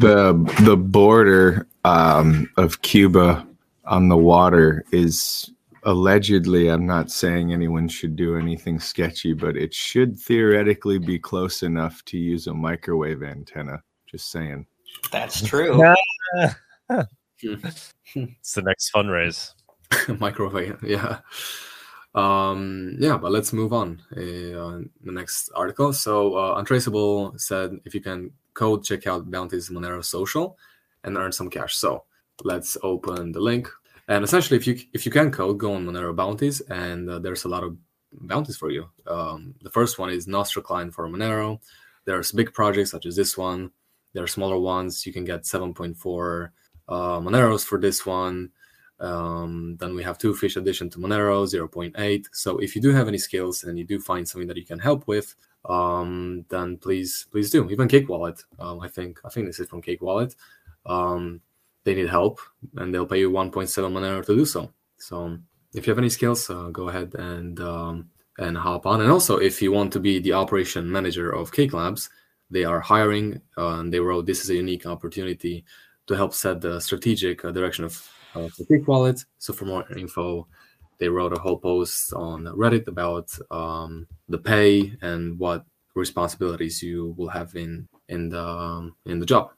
the 0.00 0.32
the 0.64 0.76
border 0.76 1.68
um, 1.84 2.50
of 2.56 2.82
Cuba 2.82 3.46
on 3.84 4.08
the 4.08 4.16
water 4.16 4.84
is 4.92 5.50
allegedly. 5.84 6.68
I'm 6.68 6.86
not 6.86 7.10
saying 7.10 7.52
anyone 7.52 7.88
should 7.88 8.16
do 8.16 8.36
anything 8.36 8.80
sketchy, 8.80 9.32
but 9.32 9.56
it 9.56 9.74
should 9.74 10.18
theoretically 10.18 10.98
be 10.98 11.18
close 11.18 11.62
enough 11.62 12.04
to 12.06 12.18
use 12.18 12.46
a 12.46 12.54
microwave 12.54 13.22
antenna. 13.22 13.82
Just 14.06 14.30
saying. 14.30 14.66
That's 15.12 15.42
true. 15.42 15.94
It's 18.12 18.52
the 18.54 18.62
next 18.62 18.92
fundraise. 18.92 19.54
microwave 20.18 20.78
yeah 20.82 21.18
um 22.14 22.96
yeah 22.98 23.16
but 23.16 23.30
let's 23.30 23.52
move 23.52 23.72
on 23.72 24.02
uh, 24.16 24.82
the 25.02 25.12
next 25.12 25.50
article 25.54 25.92
so 25.92 26.36
uh, 26.36 26.54
untraceable 26.58 27.32
said 27.36 27.72
if 27.84 27.94
you 27.94 28.00
can 28.00 28.30
code 28.54 28.82
check 28.84 29.06
out 29.06 29.30
bounties 29.30 29.70
monero 29.70 30.04
social 30.04 30.56
and 31.04 31.16
earn 31.16 31.30
some 31.30 31.48
cash 31.48 31.76
so 31.76 32.04
let's 32.44 32.76
open 32.82 33.32
the 33.32 33.40
link 33.40 33.68
and 34.10 34.24
essentially 34.24 34.58
if 34.58 34.66
you 34.66 34.78
if 34.92 35.06
you 35.06 35.12
can 35.12 35.30
code 35.30 35.56
go 35.56 35.72
on 35.72 35.86
monero 35.86 36.14
bounties 36.14 36.60
and 36.68 37.08
uh, 37.08 37.18
there's 37.18 37.44
a 37.44 37.48
lot 37.48 37.64
of 37.64 37.76
bounties 38.12 38.58
for 38.58 38.70
you 38.70 38.86
um, 39.06 39.54
the 39.62 39.70
first 39.70 39.98
one 39.98 40.10
is 40.10 40.26
Nostr 40.26 40.62
client 40.62 40.92
for 40.92 41.08
monero 41.08 41.58
there's 42.04 42.32
big 42.32 42.52
projects 42.52 42.90
such 42.90 43.06
as 43.06 43.16
this 43.16 43.38
one 43.38 43.70
there 44.12 44.24
are 44.24 44.36
smaller 44.36 44.58
ones 44.58 45.06
you 45.06 45.12
can 45.12 45.24
get 45.24 45.44
7.4 45.44 46.50
uh, 46.88 47.20
moneros 47.20 47.64
for 47.64 47.78
this 47.80 48.04
one 48.04 48.50
um, 48.98 49.76
then 49.80 49.94
we 49.94 50.02
have 50.02 50.18
two 50.18 50.34
fish 50.34 50.56
addition 50.56 50.90
to 50.90 50.98
Monero, 50.98 51.46
0.8. 51.46 52.26
So 52.32 52.58
if 52.58 52.76
you 52.76 52.82
do 52.82 52.90
have 52.90 53.08
any 53.08 53.16
skills 53.16 53.64
and 53.64 53.78
you 53.78 53.84
do 53.86 53.98
find 53.98 54.28
something 54.28 54.46
that 54.48 54.58
you 54.58 54.66
can 54.66 54.78
help 54.78 55.08
with, 55.08 55.34
um, 55.64 56.44
then 56.50 56.76
please, 56.76 57.26
please 57.30 57.50
do. 57.50 57.68
Even 57.70 57.88
Cake 57.88 58.10
Wallet, 58.10 58.42
um, 58.58 58.80
I 58.80 58.88
think, 58.88 59.18
I 59.24 59.30
think 59.30 59.46
this 59.46 59.58
is 59.58 59.68
from 59.68 59.80
Cake 59.80 60.02
Wallet. 60.02 60.36
Um, 60.84 61.40
they 61.84 61.94
need 61.94 62.08
help 62.08 62.40
and 62.76 62.92
they'll 62.92 63.06
pay 63.06 63.20
you 63.20 63.30
1.7 63.30 63.50
Monero 63.92 64.24
to 64.24 64.34
do 64.34 64.44
so. 64.44 64.72
So 64.98 65.38
if 65.74 65.86
you 65.86 65.90
have 65.90 65.98
any 65.98 66.08
skills, 66.08 66.48
uh, 66.50 66.68
go 66.70 66.88
ahead 66.88 67.14
and 67.14 67.58
um, 67.60 68.10
and 68.38 68.56
hop 68.56 68.86
on. 68.86 69.00
And 69.00 69.10
also, 69.10 69.36
if 69.36 69.60
you 69.62 69.72
want 69.72 69.92
to 69.92 70.00
be 70.00 70.18
the 70.18 70.32
operation 70.32 70.90
manager 70.90 71.30
of 71.30 71.52
Cake 71.52 71.72
Labs, 71.72 72.10
they 72.50 72.64
are 72.64 72.80
hiring. 72.80 73.40
Uh, 73.56 73.80
and 73.80 73.92
they 73.92 74.00
wrote 74.00 74.26
this 74.26 74.42
is 74.42 74.50
a 74.50 74.56
unique 74.56 74.86
opportunity 74.86 75.64
to 76.06 76.16
help 76.16 76.34
set 76.34 76.60
the 76.60 76.80
strategic 76.80 77.44
uh, 77.44 77.50
direction 77.50 77.84
of 77.84 78.08
uh, 78.34 78.48
for 78.48 78.64
Cake 78.64 78.86
Wallet. 78.86 79.24
So 79.38 79.52
for 79.52 79.64
more 79.64 79.90
info, 79.92 80.46
they 80.98 81.08
wrote 81.08 81.36
a 81.36 81.40
whole 81.40 81.58
post 81.58 82.12
on 82.12 82.44
Reddit 82.44 82.88
about 82.88 83.30
um, 83.50 84.06
the 84.28 84.38
pay 84.38 84.96
and 85.02 85.38
what 85.38 85.64
responsibilities 85.94 86.82
you 86.82 87.14
will 87.16 87.28
have 87.28 87.54
in 87.54 87.88
in 88.08 88.28
the 88.28 88.44
um, 88.44 88.96
in 89.06 89.18
the 89.18 89.26
job. 89.26 89.52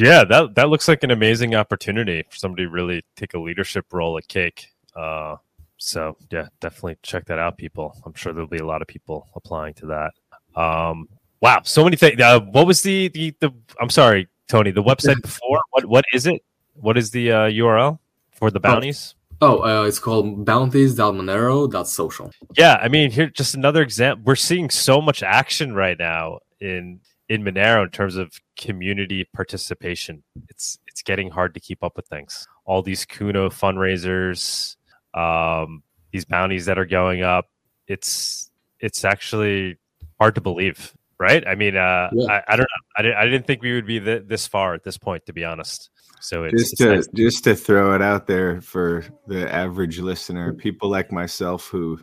Yeah, 0.00 0.24
that 0.24 0.54
that 0.54 0.70
looks 0.70 0.88
like 0.88 1.02
an 1.02 1.10
amazing 1.10 1.54
opportunity 1.54 2.24
for 2.28 2.36
somebody 2.36 2.64
to 2.64 2.70
really 2.70 3.04
take 3.16 3.34
a 3.34 3.38
leadership 3.38 3.92
role 3.92 4.16
at 4.16 4.26
Cake. 4.28 4.68
Uh, 4.96 5.36
so 5.76 6.16
yeah, 6.30 6.46
definitely 6.60 6.96
check 7.02 7.26
that 7.26 7.38
out, 7.38 7.58
people. 7.58 7.94
I'm 8.06 8.14
sure 8.14 8.32
there'll 8.32 8.48
be 8.48 8.58
a 8.58 8.66
lot 8.66 8.80
of 8.80 8.88
people 8.88 9.28
applying 9.34 9.74
to 9.74 9.86
that. 9.86 10.60
Um, 10.60 11.08
wow, 11.40 11.60
so 11.64 11.84
many 11.84 11.96
things. 11.96 12.18
Uh, 12.18 12.40
what 12.40 12.66
was 12.66 12.80
the, 12.80 13.08
the 13.08 13.34
the? 13.40 13.50
I'm 13.78 13.90
sorry, 13.90 14.28
Tony. 14.48 14.70
The 14.70 14.82
website 14.82 15.20
before. 15.22 15.60
What 15.70 15.84
what 15.84 16.04
is 16.14 16.26
it? 16.26 16.42
What 16.74 16.96
is 16.96 17.10
the 17.10 17.32
uh, 17.32 17.48
URL 17.50 17.98
for 18.30 18.50
the 18.50 18.60
bounties? 18.60 19.14
Oh, 19.42 19.60
uh, 19.60 19.86
it's 19.86 19.98
called 19.98 20.44
bounties.monero.social. 20.44 22.30
Yeah, 22.56 22.78
I 22.80 22.88
mean, 22.88 23.10
here 23.10 23.28
just 23.28 23.54
another 23.54 23.82
example. 23.82 24.24
We're 24.26 24.36
seeing 24.36 24.70
so 24.70 25.00
much 25.00 25.22
action 25.22 25.74
right 25.74 25.98
now 25.98 26.40
in 26.60 27.00
in 27.30 27.44
Monero 27.44 27.84
in 27.84 27.90
terms 27.90 28.16
of 28.16 28.32
community 28.58 29.24
participation. 29.32 30.22
It's 30.48 30.78
it's 30.88 31.00
getting 31.02 31.30
hard 31.30 31.54
to 31.54 31.60
keep 31.60 31.82
up 31.82 31.96
with 31.96 32.06
things. 32.08 32.46
All 32.66 32.82
these 32.82 33.06
Kuno 33.06 33.48
fundraisers, 33.48 34.76
um, 35.14 35.82
these 36.12 36.24
bounties 36.24 36.66
that 36.66 36.78
are 36.78 36.84
going 36.84 37.22
up. 37.22 37.46
It's 37.86 38.50
it's 38.80 39.04
actually 39.04 39.78
hard 40.18 40.34
to 40.34 40.40
believe, 40.40 40.92
right? 41.18 41.46
I 41.46 41.54
mean, 41.54 41.76
uh, 41.76 42.10
Yeah. 42.12 42.26
I, 42.32 42.42
I 42.48 42.56
don't 42.56 42.64
know. 42.64 42.86
I, 42.98 43.02
didn't- 43.02 43.16
I 43.18 43.24
didn't 43.26 43.46
think 43.46 43.62
we 43.62 43.74
would 43.74 43.86
be 43.86 44.00
th- 44.00 44.24
this 44.26 44.46
far 44.46 44.74
at 44.74 44.82
this 44.84 44.98
point, 44.98 45.24
to 45.26 45.32
be 45.32 45.44
honest. 45.44 45.90
So 46.22 46.44
it's, 46.44 46.60
just 46.60 46.72
it's 46.72 46.78
to 46.80 46.94
nice. 46.96 47.08
just 47.14 47.44
to 47.44 47.54
throw 47.54 47.94
it 47.94 48.02
out 48.02 48.26
there 48.26 48.60
for 48.60 49.04
the 49.26 49.50
average 49.52 50.00
listener, 50.00 50.52
people 50.52 50.90
like 50.90 51.12
myself 51.12 51.68
who 51.68 52.00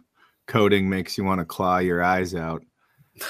coding 0.47 0.89
makes 0.89 1.17
you 1.17 1.23
want 1.25 1.39
to 1.39 1.45
claw 1.45 1.79
your 1.79 2.01
eyes 2.01 2.33
out. 2.33 2.63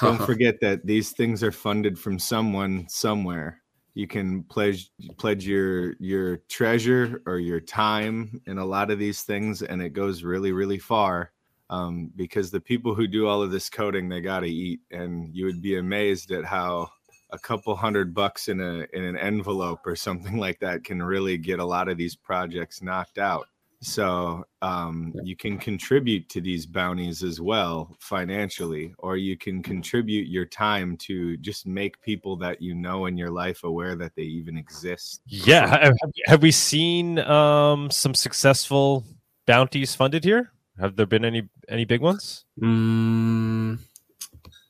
Don't 0.02 0.22
forget 0.26 0.60
that 0.62 0.86
these 0.86 1.12
things 1.12 1.44
are 1.44 1.52
funded 1.52 1.98
from 1.98 2.20
someone 2.20 2.88
somewhere. 2.90 3.62
You 3.94 4.08
can 4.08 4.44
pledge 4.44 4.92
pledge 5.18 5.48
your 5.48 5.96
your 6.00 6.38
treasure 6.50 7.24
or 7.26 7.40
your 7.40 7.60
time 7.60 8.42
in 8.46 8.60
a 8.60 8.66
lot 8.66 8.92
of 8.92 9.00
these 9.00 9.24
things, 9.24 9.64
and 9.64 9.82
it 9.82 9.90
goes 9.90 10.24
really 10.24 10.52
really 10.52 10.80
far. 10.80 11.32
Um, 11.70 12.12
because 12.16 12.50
the 12.50 12.62
people 12.62 12.96
who 12.96 13.08
do 13.08 13.28
all 13.28 13.42
of 13.42 13.52
this 13.52 13.70
coding, 13.70 14.08
they 14.08 14.22
got 14.22 14.42
to 14.42 14.50
eat, 14.50 14.80
and 14.92 15.36
you 15.36 15.46
would 15.46 15.62
be 15.62 15.78
amazed 15.78 16.32
at 16.32 16.46
how 16.46 16.90
a 17.32 17.40
couple 17.40 17.76
hundred 17.76 18.14
bucks 18.14 18.48
in 18.48 18.62
a 18.62 18.86
in 18.94 19.04
an 19.04 19.18
envelope 19.18 19.86
or 19.86 19.96
something 19.96 20.38
like 20.38 20.60
that 20.60 20.84
can 20.84 21.02
really 21.02 21.38
get 21.38 21.60
a 21.60 21.66
lot 21.66 21.90
of 21.90 21.98
these 21.98 22.16
projects 22.16 22.82
knocked 22.82 23.18
out. 23.18 23.48
So 23.88 24.44
um, 24.62 25.14
you 25.24 25.38
can 25.38 25.58
contribute 25.58 26.28
to 26.30 26.42
these 26.42 26.66
bounties 26.66 27.24
as 27.24 27.40
well 27.40 27.96
financially, 28.02 28.94
or 28.98 29.16
you 29.16 29.38
can 29.38 29.64
contribute 29.64 30.28
your 30.28 30.44
time 30.46 30.98
to 30.98 31.38
just 31.38 31.66
make 31.66 32.02
people 32.02 32.36
that 32.36 32.62
you 32.62 32.76
know 32.76 33.06
in 33.06 33.18
your 33.18 33.30
life 33.32 33.64
aware 33.64 33.96
that 33.96 34.14
they 34.18 34.24
even 34.24 34.58
exist. 34.58 35.22
Yeah, 35.26 35.68
have, 35.86 35.94
have 36.26 36.42
we 36.42 36.52
seen 36.52 37.20
um, 37.20 37.90
some 37.90 38.14
successful 38.14 39.06
bounties 39.46 39.96
funded 39.96 40.26
here? 40.26 40.52
Have 40.78 40.98
there 40.98 41.06
been 41.06 41.24
any 41.24 41.48
any 41.70 41.86
big 41.86 42.02
ones? 42.02 42.44
Mm, 42.62 43.80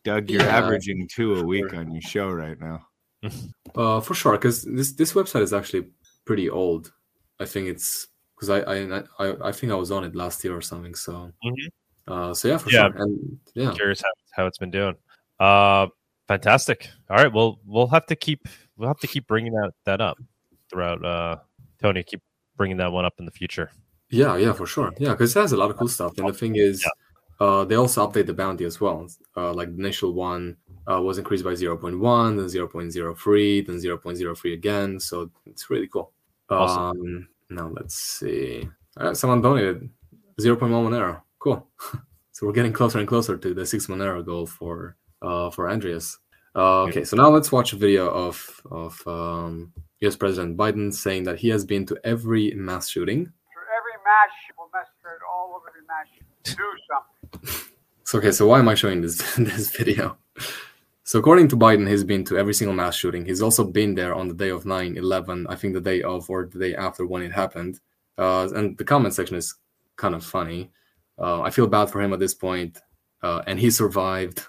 Doug, 0.03 0.30
you're 0.30 0.44
Yeah. 0.44 0.57
averaging 0.57 1.07
two 1.11 1.39
a 1.39 1.44
week 1.44 1.73
on 1.73 1.91
your 1.91 2.03
show 2.03 2.30
right 2.30 2.60
now. 2.60 2.88
uh, 3.76 3.99
for 3.99 4.14
sure, 4.14 4.34
because 4.34 4.61
this 4.61 4.91
this 4.91 5.14
website 5.14 5.41
is 5.41 5.53
actually 5.53 5.88
pretty 6.23 6.52
old. 6.52 6.94
I 7.39 7.45
think 7.45 7.68
it's 7.68 8.07
because 8.38 8.49
I, 8.49 8.59
I 8.61 9.03
I 9.19 9.47
I 9.49 9.51
think 9.51 9.72
I 9.72 9.76
was 9.76 9.91
on 9.91 10.03
it 10.03 10.15
last 10.15 10.43
year 10.43 10.55
or 10.55 10.61
something. 10.61 10.93
So 10.95 11.31
Mhm. 11.43 11.68
uh, 12.07 12.34
so 12.34 12.47
yeah, 12.47 12.57
for 12.57 12.69
Yeah. 12.69 12.89
sure. 12.91 13.01
And 13.03 13.39
yeah, 13.55 13.73
Curious 13.73 14.01
how, 14.01 14.11
how 14.31 14.45
it's 14.45 14.57
been 14.59 14.72
doing. 14.72 14.95
Uh, 15.39 15.88
fantastic. 16.27 16.89
All 17.09 17.18
right, 17.18 17.31
well, 17.34 17.59
we'll 17.65 17.88
have 17.88 18.05
to 18.07 18.15
keep 18.15 18.47
we'll 18.77 18.88
have 18.89 18.99
to 18.99 19.07
keep 19.07 19.27
bringing 19.27 19.53
that 19.53 19.72
that 19.85 20.01
up 20.01 20.18
throughout. 20.69 21.03
Uh, 21.03 21.38
Tony, 21.81 22.03
keep 22.03 22.22
bringing 22.57 22.77
that 22.77 22.91
one 22.91 23.05
up 23.05 23.15
in 23.19 23.26
the 23.26 23.31
future. 23.31 23.72
Yeah, 24.09 24.38
yeah, 24.38 24.53
for 24.53 24.65
sure. 24.65 24.93
Yeah, 24.99 25.11
because 25.11 25.35
it 25.35 25.39
has 25.39 25.51
a 25.51 25.57
lot 25.57 25.69
of 25.69 25.77
cool 25.77 25.88
stuff. 25.89 26.18
And 26.18 26.27
the 26.30 26.34
thing 26.34 26.55
is, 26.55 26.84
uh, 27.39 27.65
they 27.65 27.76
also 27.76 28.07
update 28.07 28.26
the 28.26 28.34
bounty 28.34 28.64
as 28.65 28.80
well. 28.80 29.07
Uh, 29.35 29.53
like 29.53 29.68
the 29.76 29.80
initial 29.80 30.14
one 30.14 30.55
uh, 30.89 31.01
was 31.01 31.18
increased 31.18 31.43
by 31.43 31.51
0.1, 31.51 32.38
then 32.38 32.47
0.03, 32.47 33.68
then 33.68 33.76
0.03 33.77 34.53
again. 34.53 34.99
So 34.99 35.30
it's 35.45 35.69
really 35.69 35.88
cool. 35.88 36.14
Awesome. 36.49 36.84
Um, 37.01 37.27
now 37.49 37.71
let's 37.73 37.95
see. 37.95 38.67
Uh, 38.97 39.13
someone 39.13 39.41
donated 39.41 39.89
0.1 40.39 40.69
Monero. 40.69 41.21
Cool. 41.39 41.67
so 42.31 42.45
we're 42.45 42.53
getting 42.53 42.73
closer 42.73 42.99
and 42.99 43.07
closer 43.07 43.37
to 43.37 43.53
the 43.53 43.65
six 43.65 43.87
Monero 43.87 44.25
goal 44.25 44.45
for 44.45 44.95
uh, 45.21 45.49
for 45.49 45.69
Andreas. 45.69 46.17
Uh, 46.55 46.83
okay, 46.83 47.03
so 47.03 47.15
now 47.15 47.29
let's 47.29 47.51
watch 47.51 47.73
a 47.73 47.75
video 47.75 48.09
of 48.09 48.61
of 48.71 49.07
um, 49.07 49.71
U.S. 49.99 50.15
President 50.15 50.57
Biden 50.57 50.93
saying 50.93 51.23
that 51.23 51.39
he 51.39 51.49
has 51.49 51.65
been 51.65 51.85
to 51.85 51.97
every 52.03 52.51
mass 52.55 52.89
shooting 52.89 53.25
For 53.53 53.65
every 53.77 53.97
mass 54.03 54.29
will 54.57 54.69
massacre 54.73 55.19
all 55.31 55.55
over 55.55 55.71
the 55.75 55.85
mass. 55.87 56.07
Do 56.43 57.41
something. 57.41 57.63
So 58.07 58.19
okay, 58.19 58.31
so 58.31 58.47
why 58.47 58.59
am 58.59 58.69
I 58.69 58.75
showing 58.75 59.01
this 59.01 59.17
this 59.35 59.69
video? 59.75 60.17
So 61.07 61.19
according 61.19 61.47
to 61.47 61.55
Biden, 61.55 61.89
he's 61.89 62.03
been 62.03 62.25
to 62.25 62.38
every 62.38 62.53
single 62.53 62.75
mass 62.75 62.93
shooting. 62.93 63.23
He's 63.23 63.41
also 63.41 63.63
been 63.63 63.95
there 63.95 64.13
on 64.13 64.27
the 64.27 64.34
day 64.34 64.49
of 64.49 64.65
9/11, 64.65 65.45
I 65.47 65.55
think 65.55 65.73
the 65.73 65.79
day 65.79 66.01
of 66.01 66.29
or 66.29 66.49
the 66.51 66.59
day 66.59 66.75
after 66.75 67.05
when 67.05 67.21
it 67.21 67.31
happened. 67.31 67.79
Uh, 68.17 68.49
and 68.53 68.77
the 68.77 68.84
comment 68.84 69.13
section 69.13 69.38
is 69.38 69.55
kind 69.95 70.13
of 70.13 70.25
funny. 70.25 70.69
Uh, 71.17 71.39
I 71.43 71.49
feel 71.49 71.65
bad 71.65 71.89
for 71.89 72.01
him 72.01 72.11
at 72.11 72.19
this 72.19 72.34
point, 72.34 72.79
uh, 73.23 73.41
and 73.47 73.57
he 73.57 73.71
survived. 73.71 74.47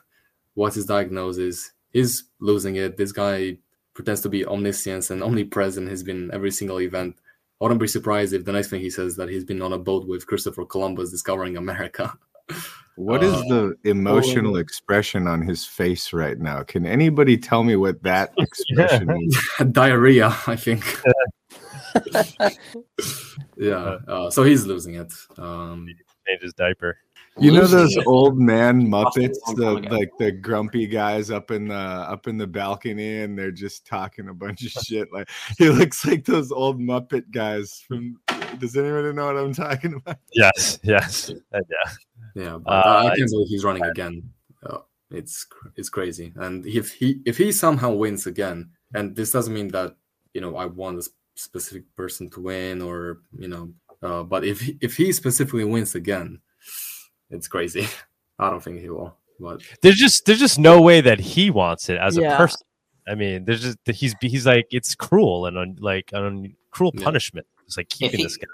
What's 0.55 0.74
his 0.74 0.86
diagnosis? 0.86 1.70
He's 1.90 2.24
losing 2.40 2.74
it. 2.74 2.97
This 2.97 3.12
guy 3.12 3.59
pretends 3.94 4.22
to 4.22 4.28
be 4.28 4.44
omniscient 4.44 5.10
and 5.10 5.22
omnipresent. 5.22 5.89
He's 5.89 6.02
been 6.02 6.28
every 6.35 6.51
single 6.51 6.80
event. 6.80 7.20
I 7.60 7.64
wouldn't 7.66 7.80
be 7.80 7.86
surprised 7.86 8.32
if 8.32 8.44
the 8.44 8.52
next 8.52 8.70
thing 8.70 8.80
he 8.80 8.90
says 8.90 9.14
that 9.14 9.28
he's 9.28 9.44
been 9.44 9.62
on 9.62 9.74
a 9.74 9.78
boat 9.78 10.09
with 10.09 10.26
Christopher 10.26 10.64
Columbus 10.64 11.12
discovering 11.12 11.56
America. 11.56 12.18
What 12.98 13.22
is 13.22 13.32
Uh, 13.32 13.42
the 13.48 13.76
emotional 13.84 14.56
expression 14.56 15.28
on 15.28 15.42
his 15.42 15.64
face 15.64 16.12
right 16.12 16.38
now? 16.38 16.64
Can 16.64 16.84
anybody 16.84 17.38
tell 17.38 17.62
me 17.62 17.76
what 17.76 18.02
that 18.02 18.32
expression 18.38 19.06
means? 19.14 19.38
diarrhea 19.72 20.36
i 20.46 20.56
think 20.56 20.84
yeah 23.56 23.98
uh, 24.08 24.30
so 24.30 24.42
he's 24.42 24.66
losing 24.66 24.94
it 24.94 25.12
um 25.38 25.86
Change 26.28 26.42
his 26.42 26.52
diaper. 26.52 26.98
You 27.38 27.52
know 27.52 27.66
those 27.66 27.96
old 28.04 28.38
man 28.38 28.86
Muppets, 28.86 29.38
the 29.54 29.88
like 29.90 30.10
the 30.18 30.30
grumpy 30.32 30.86
guys 30.86 31.30
up 31.30 31.50
in 31.50 31.68
the 31.68 31.74
up 31.74 32.26
in 32.26 32.36
the 32.36 32.46
balcony, 32.46 33.20
and 33.22 33.38
they're 33.38 33.52
just 33.52 33.86
talking 33.86 34.28
a 34.28 34.34
bunch 34.34 34.62
of 34.64 34.72
shit. 34.72 35.10
Like 35.12 35.30
he 35.56 35.70
looks 35.70 36.04
like 36.04 36.24
those 36.24 36.50
old 36.52 36.80
Muppet 36.80 37.30
guys 37.30 37.82
from. 37.86 38.20
Does 38.58 38.76
anybody 38.76 39.12
know 39.12 39.26
what 39.26 39.36
I'm 39.36 39.54
talking 39.54 39.94
about? 39.94 40.18
Yes, 40.32 40.80
yes, 40.82 41.30
yeah. 41.52 41.60
Yeah 42.34 42.59
but 42.59 42.70
Uh, 42.86 42.88
I, 42.88 43.06
I 43.12 43.16
can't 43.16 43.30
believe 43.30 43.48
he's 43.48 43.64
running 43.64 43.84
again 43.84 44.22
uh, 44.66 44.78
it's 45.10 45.46
it's 45.76 45.88
crazy 45.88 46.32
and 46.36 46.66
if 46.66 46.92
he 46.92 47.20
if 47.24 47.36
he 47.38 47.52
somehow 47.52 47.92
wins 47.92 48.26
again 48.26 48.70
and 48.94 49.14
this 49.16 49.32
doesn't 49.32 49.55
mean 49.55 49.68
that 49.68 49.96
you 50.34 50.40
know 50.40 50.56
i 50.56 50.64
want 50.66 50.96
a 50.96 51.00
s- 51.00 51.10
specific 51.34 51.84
person 51.96 52.28
to 52.30 52.40
win 52.40 52.82
or 52.82 53.20
you 53.38 53.48
know 53.48 53.72
uh, 54.02 54.22
but 54.22 54.44
if 54.44 54.60
he, 54.60 54.76
if 54.80 54.96
he 54.96 55.12
specifically 55.12 55.64
wins 55.64 55.94
again 55.94 56.40
it's 57.30 57.48
crazy 57.48 57.86
i 58.38 58.50
don't 58.50 58.62
think 58.62 58.80
he 58.80 58.88
will 58.90 59.16
but 59.40 59.62
There's 59.82 59.96
just 59.96 60.26
there's 60.26 60.40
just 60.40 60.59
no 60.59 60.80
way 60.82 61.00
that 61.00 61.20
he 61.20 61.48
wants 61.50 61.88
it 61.88 61.96
as 61.98 62.16
Yeah. 62.16 62.34
a 62.34 62.36
person. 62.36 62.60
I 63.06 63.14
mean, 63.14 63.44
there's 63.46 63.62
just 63.62 63.78
he's 63.86 64.14
he's 64.20 64.44
like 64.46 64.66
it's 64.70 64.94
cruel 64.96 65.46
and 65.46 65.56
un, 65.56 65.76
like 65.80 66.10
an 66.12 66.56
cruel 66.72 66.90
Yeah. 66.94 67.05
punishment. 67.05 67.46
It's 67.64 67.76
like 67.76 67.88
keeping 67.88 68.18
he- 68.18 68.24
this 68.24 68.36
guy. 68.36 68.48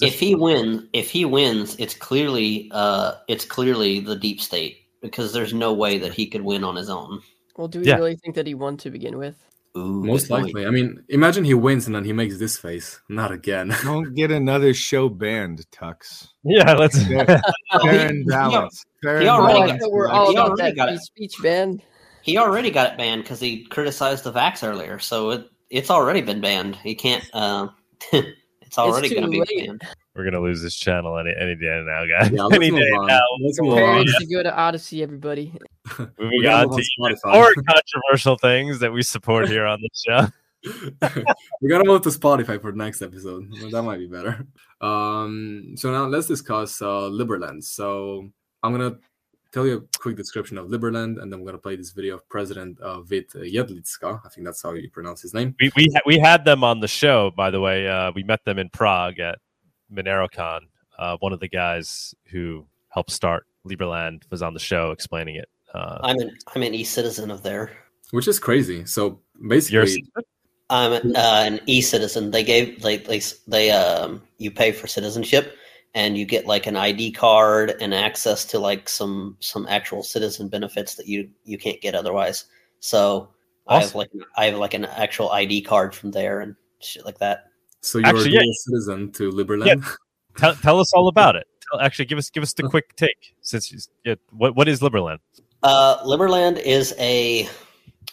In 0.00 0.08
if 0.08 0.18
he 0.20 0.34
wins, 0.34 0.84
if 0.92 1.10
he 1.10 1.24
wins, 1.24 1.76
it's 1.78 1.94
clearly 1.94 2.70
uh, 2.72 3.14
it's 3.28 3.44
clearly 3.44 4.00
the 4.00 4.16
deep 4.16 4.40
state 4.40 4.78
because 5.02 5.32
there's 5.32 5.52
no 5.54 5.72
way 5.72 5.98
that 5.98 6.12
he 6.12 6.26
could 6.26 6.42
win 6.42 6.62
on 6.64 6.76
his 6.76 6.90
own. 6.90 7.20
Well, 7.56 7.68
do 7.68 7.80
we 7.80 7.86
Yeah. 7.86 7.96
really 7.96 8.16
think 8.16 8.34
that 8.36 8.46
he 8.46 8.54
won 8.54 8.76
to 8.78 8.90
begin 8.90 9.18
with? 9.18 9.36
Ooh, 9.76 10.02
most 10.04 10.22
good 10.22 10.30
point. 10.30 10.44
likely 10.46 10.66
i 10.66 10.70
mean 10.70 11.00
imagine 11.10 11.44
he 11.44 11.54
wins 11.54 11.86
and 11.86 11.94
then 11.94 12.04
he 12.04 12.12
makes 12.12 12.38
this 12.38 12.58
face 12.58 13.00
not 13.08 13.30
again 13.30 13.72
Don't 13.84 14.14
get 14.16 14.32
another 14.32 14.74
show 14.74 15.08
banned, 15.08 15.64
Tux. 15.70 16.26
yeah, 16.42 16.72
let's. 16.72 17.00
Fair, 17.06 17.24
fair 17.82 17.92
he- 17.92 17.98
and 17.98 18.26
balance. 18.26 18.84
Fair 19.00 19.20
he 19.20 19.28
already 19.28 19.58
got- 19.60 19.66
balance. 19.68 19.84
we're 19.88 20.08
he 20.08 20.12
all 20.12 20.30
about 20.32 20.50
already 20.50 20.62
that 20.70 20.76
got 20.76 20.88
it. 20.92 21.00
speech 21.00 21.34
ban. 21.40 21.80
He 22.22 22.36
already 22.36 22.70
got 22.72 22.90
it 22.92 22.98
banned 22.98 23.22
because 23.22 23.38
he 23.38 23.64
criticized 23.64 24.24
the 24.24 24.32
vax 24.32 24.66
earlier, 24.66 24.98
so 24.98 25.30
it 25.30 25.46
it's 25.70 25.88
already 25.90 26.20
been 26.20 26.40
banned. 26.40 26.74
He 26.76 26.96
can't. 26.96 27.24
Uh, 27.32 27.68
it's 28.70 28.78
already 28.78 29.08
going 29.08 29.24
to 29.24 29.28
be 29.28 29.66
banned. 29.66 29.82
We're 30.14 30.24
gonna 30.24 30.40
lose 30.40 30.60
this 30.60 30.76
channel 30.76 31.18
any 31.18 31.32
any 31.36 31.56
day 31.56 31.82
now, 31.86 32.04
guys. 32.06 32.30
Yeah, 32.30 32.42
let's 32.44 32.56
any 32.56 32.70
day 32.70 32.76
on. 32.76 33.06
now. 33.06 33.20
Let's 33.42 33.60
move 33.60 33.74
Prepare 33.74 33.90
on. 33.90 34.06
to 34.06 34.26
go 34.26 34.42
to 34.42 34.50
Odysee, 34.50 35.02
everybody. 35.02 35.52
Moving 35.98 36.42
gotta 36.42 36.68
on 36.68 36.76
to 36.76 36.84
on 37.24 37.32
more 37.32 37.52
controversial 37.54 38.36
things 38.36 38.80
that 38.80 38.92
we 38.92 39.02
support 39.02 39.48
here 39.48 39.66
on 39.66 39.80
the 39.80 39.88
show. 39.94 40.28
we 41.62 41.68
gotta 41.68 41.84
move 41.84 42.02
to 42.02 42.10
Spotify 42.10 42.60
for 42.60 42.70
the 42.70 42.78
next 42.78 43.02
episode. 43.02 43.48
Well, 43.60 43.70
that 43.70 43.82
might 43.82 43.98
be 43.98 44.06
better. 44.06 44.46
Um, 44.80 45.74
so 45.76 45.90
now 45.90 46.06
let's 46.06 46.26
discuss 46.26 46.82
uh, 46.82 47.08
Liberland. 47.08 47.64
So 47.64 48.30
I'm 48.62 48.72
gonna 48.72 48.96
tell 49.52 49.66
you 49.66 49.78
a 49.78 49.98
quick 49.98 50.16
description 50.16 50.58
of 50.58 50.68
Liberland, 50.68 51.20
and 51.20 51.32
then 51.32 51.40
we're 51.40 51.46
gonna 51.46 51.58
play 51.58 51.76
this 51.76 51.90
video 51.90 52.14
of 52.16 52.28
President 52.28 52.80
uh, 52.80 53.00
Vit 53.02 53.30
Jedlicka. 53.30 54.20
I 54.24 54.28
think 54.28 54.46
that's 54.46 54.62
how 54.62 54.72
you 54.72 54.90
pronounce 54.90 55.22
his 55.22 55.34
name. 55.34 55.54
We 55.60 55.70
we 55.76 55.88
ha- 55.94 56.02
we 56.06 56.18
had 56.18 56.44
them 56.44 56.64
on 56.64 56.80
the 56.80 56.88
show, 56.88 57.30
by 57.36 57.50
the 57.50 57.60
way. 57.60 57.88
Uh, 57.88 58.12
we 58.14 58.22
met 58.22 58.44
them 58.44 58.58
in 58.58 58.68
Prague 58.68 59.18
at 59.18 59.38
MoneroCon. 59.92 60.60
Uh, 60.98 61.16
one 61.20 61.32
of 61.32 61.40
the 61.40 61.48
guys 61.48 62.14
who 62.26 62.66
helped 62.88 63.10
start 63.10 63.46
Liberland 63.66 64.22
was 64.30 64.42
on 64.42 64.54
the 64.54 64.60
show 64.60 64.90
explaining 64.90 65.36
it. 65.36 65.48
Uh, 65.74 65.98
I'm 66.02 66.18
an 66.18 66.36
I'm 66.54 66.62
an 66.62 66.74
e 66.74 66.84
citizen 66.84 67.30
of 67.30 67.42
there. 67.42 67.70
Which 68.10 68.26
is 68.26 68.38
crazy. 68.38 68.84
So 68.86 69.20
basically, 69.48 70.04
I'm 70.68 70.92
uh, 70.92 71.42
an 71.46 71.60
e 71.66 71.80
citizen. 71.80 72.30
They 72.30 72.44
gave 72.44 72.82
they 72.82 72.98
they 72.98 73.20
they 73.46 73.70
um 73.70 74.22
you 74.38 74.50
pay 74.50 74.72
for 74.72 74.86
citizenship 74.86 75.56
and 75.94 76.16
you 76.16 76.24
get 76.24 76.46
like 76.46 76.66
an 76.66 76.76
ID 76.76 77.12
card 77.12 77.74
and 77.80 77.92
access 77.94 78.44
to 78.46 78.58
like 78.58 78.88
some 78.88 79.36
some 79.40 79.66
actual 79.68 80.02
citizen 80.02 80.48
benefits 80.48 80.94
that 80.96 81.06
you 81.06 81.30
you 81.44 81.58
can't 81.58 81.80
get 81.80 81.94
otherwise. 81.94 82.44
So 82.80 83.30
I 83.66 83.74
have 83.80 83.84
Awesome. 83.84 83.98
like 83.98 84.10
I 84.36 84.44
have 84.46 84.58
like 84.58 84.74
an 84.74 84.84
actual 84.84 85.30
ID 85.30 85.62
card 85.62 85.94
from 85.94 86.10
there 86.12 86.40
and 86.40 86.54
shit 86.80 87.04
like 87.04 87.18
that. 87.18 87.44
So 87.80 87.98
you're 87.98 88.08
Actually, 88.08 88.36
a 88.36 88.40
yeah. 88.40 88.52
citizen 88.52 89.12
to 89.12 89.30
Liberland. 89.30 89.66
Yeah. 89.66 89.74
Tell, 90.36 90.54
tell 90.54 90.78
us 90.78 90.92
all 90.94 91.08
about 91.08 91.34
it. 91.34 91.48
Tell, 91.70 91.80
actually, 91.80 92.04
give 92.04 92.16
us 92.16 92.30
give 92.30 92.42
us 92.44 92.52
the 92.54 92.62
quick 92.62 92.94
take. 92.94 93.34
Since 93.42 93.72
you- 93.72 93.78
yeah, 94.04 94.14
what 94.30 94.54
what 94.54 94.68
is 94.68 94.80
Liberland? 94.80 95.18
Uh, 95.62 96.00
Liberland 96.04 96.62
is 96.62 96.94
a 97.00 97.48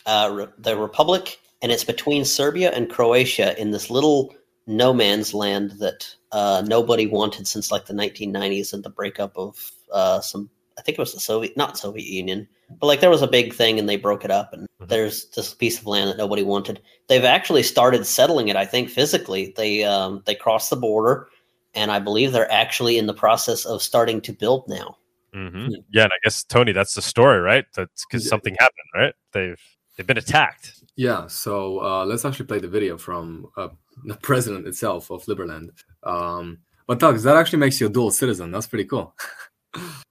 uh, 0.07 0.31
re- 0.33 0.47
the 0.57 0.75
republic, 0.75 1.39
and 1.61 1.71
it's 1.71 1.83
between 1.83 2.25
Serbia 2.25 2.71
and 2.71 2.89
Croatia 2.89 3.59
in 3.61 3.69
this 3.69 3.91
little 3.91 4.33
no 4.65 4.93
man's 4.93 5.33
land 5.35 5.71
that 5.79 6.15
uh, 6.37 6.61
nobody 6.67 7.07
wanted 7.07 7.47
since 7.47 7.71
like 7.71 7.85
the 7.87 7.93
1990s 7.93 8.71
and 8.73 8.83
the 8.83 8.91
breakup 8.91 9.35
of 9.35 9.71
uh, 9.91 10.19
some. 10.21 10.49
I 10.77 10.83
think 10.83 10.99
it 10.99 11.01
was 11.01 11.13
the 11.13 11.19
Soviet, 11.19 11.57
not 11.57 11.79
Soviet 11.79 12.05
Union, 12.05 12.47
but 12.79 12.85
like 12.85 12.99
there 12.99 13.09
was 13.09 13.23
a 13.23 13.27
big 13.27 13.53
thing 13.55 13.79
and 13.79 13.89
they 13.89 13.97
broke 13.97 14.23
it 14.23 14.29
up. 14.29 14.53
And 14.53 14.67
Mhm. 14.79 14.89
there's 14.89 15.25
this 15.35 15.55
piece 15.55 15.79
of 15.79 15.87
land 15.87 16.07
that 16.09 16.17
nobody 16.17 16.43
wanted. 16.43 16.79
They've 17.07 17.23
actually 17.23 17.63
started 17.63 18.05
settling 18.05 18.49
it. 18.49 18.55
I 18.55 18.65
think 18.65 18.89
physically 18.91 19.53
they 19.57 19.83
um, 19.83 20.21
they 20.27 20.35
crossed 20.35 20.69
the 20.69 20.75
border, 20.75 21.27
and 21.73 21.89
I 21.91 21.97
believe 21.97 22.31
they're 22.31 22.51
actually 22.51 22.99
in 22.99 23.07
the 23.07 23.15
process 23.25 23.65
of 23.65 23.81
starting 23.81 24.21
to 24.21 24.33
build 24.33 24.67
now. 24.67 24.97
hmm 25.33 25.69
Yeah, 25.89 26.03
and 26.03 26.13
I 26.13 26.19
guess 26.23 26.43
Tony, 26.43 26.71
that's 26.71 26.93
the 26.93 27.01
story, 27.01 27.39
right? 27.39 27.65
That's 27.75 28.05
because 28.05 28.25
Yeah. 28.25 28.29
something 28.29 28.55
happened, 28.59 28.89
right? 28.93 29.13
They've 29.33 29.63
they've 29.95 30.07
been 30.11 30.19
attacked. 30.19 30.83
Yeah, 30.95 31.27
so 31.27 31.79
uh, 31.81 32.05
let's 32.05 32.25
actually 32.25 32.45
play 32.45 32.59
the 32.59 32.73
video 32.77 32.97
from 32.97 33.47
uh, 33.57 33.69
the 34.05 34.15
president 34.29 34.67
itself 34.67 35.09
of 35.09 35.25
Liberland. 35.25 35.69
Um, 36.03 36.59
but 36.87 36.99
Doug, 36.99 37.19
that 37.19 37.35
actually 37.35 37.59
makes 37.59 37.79
you 37.79 37.87
a 37.87 37.89
dual 37.89 38.11
citizen. 38.11 38.51
That's 38.51 38.67
pretty 38.67 38.85
cool. 38.85 39.13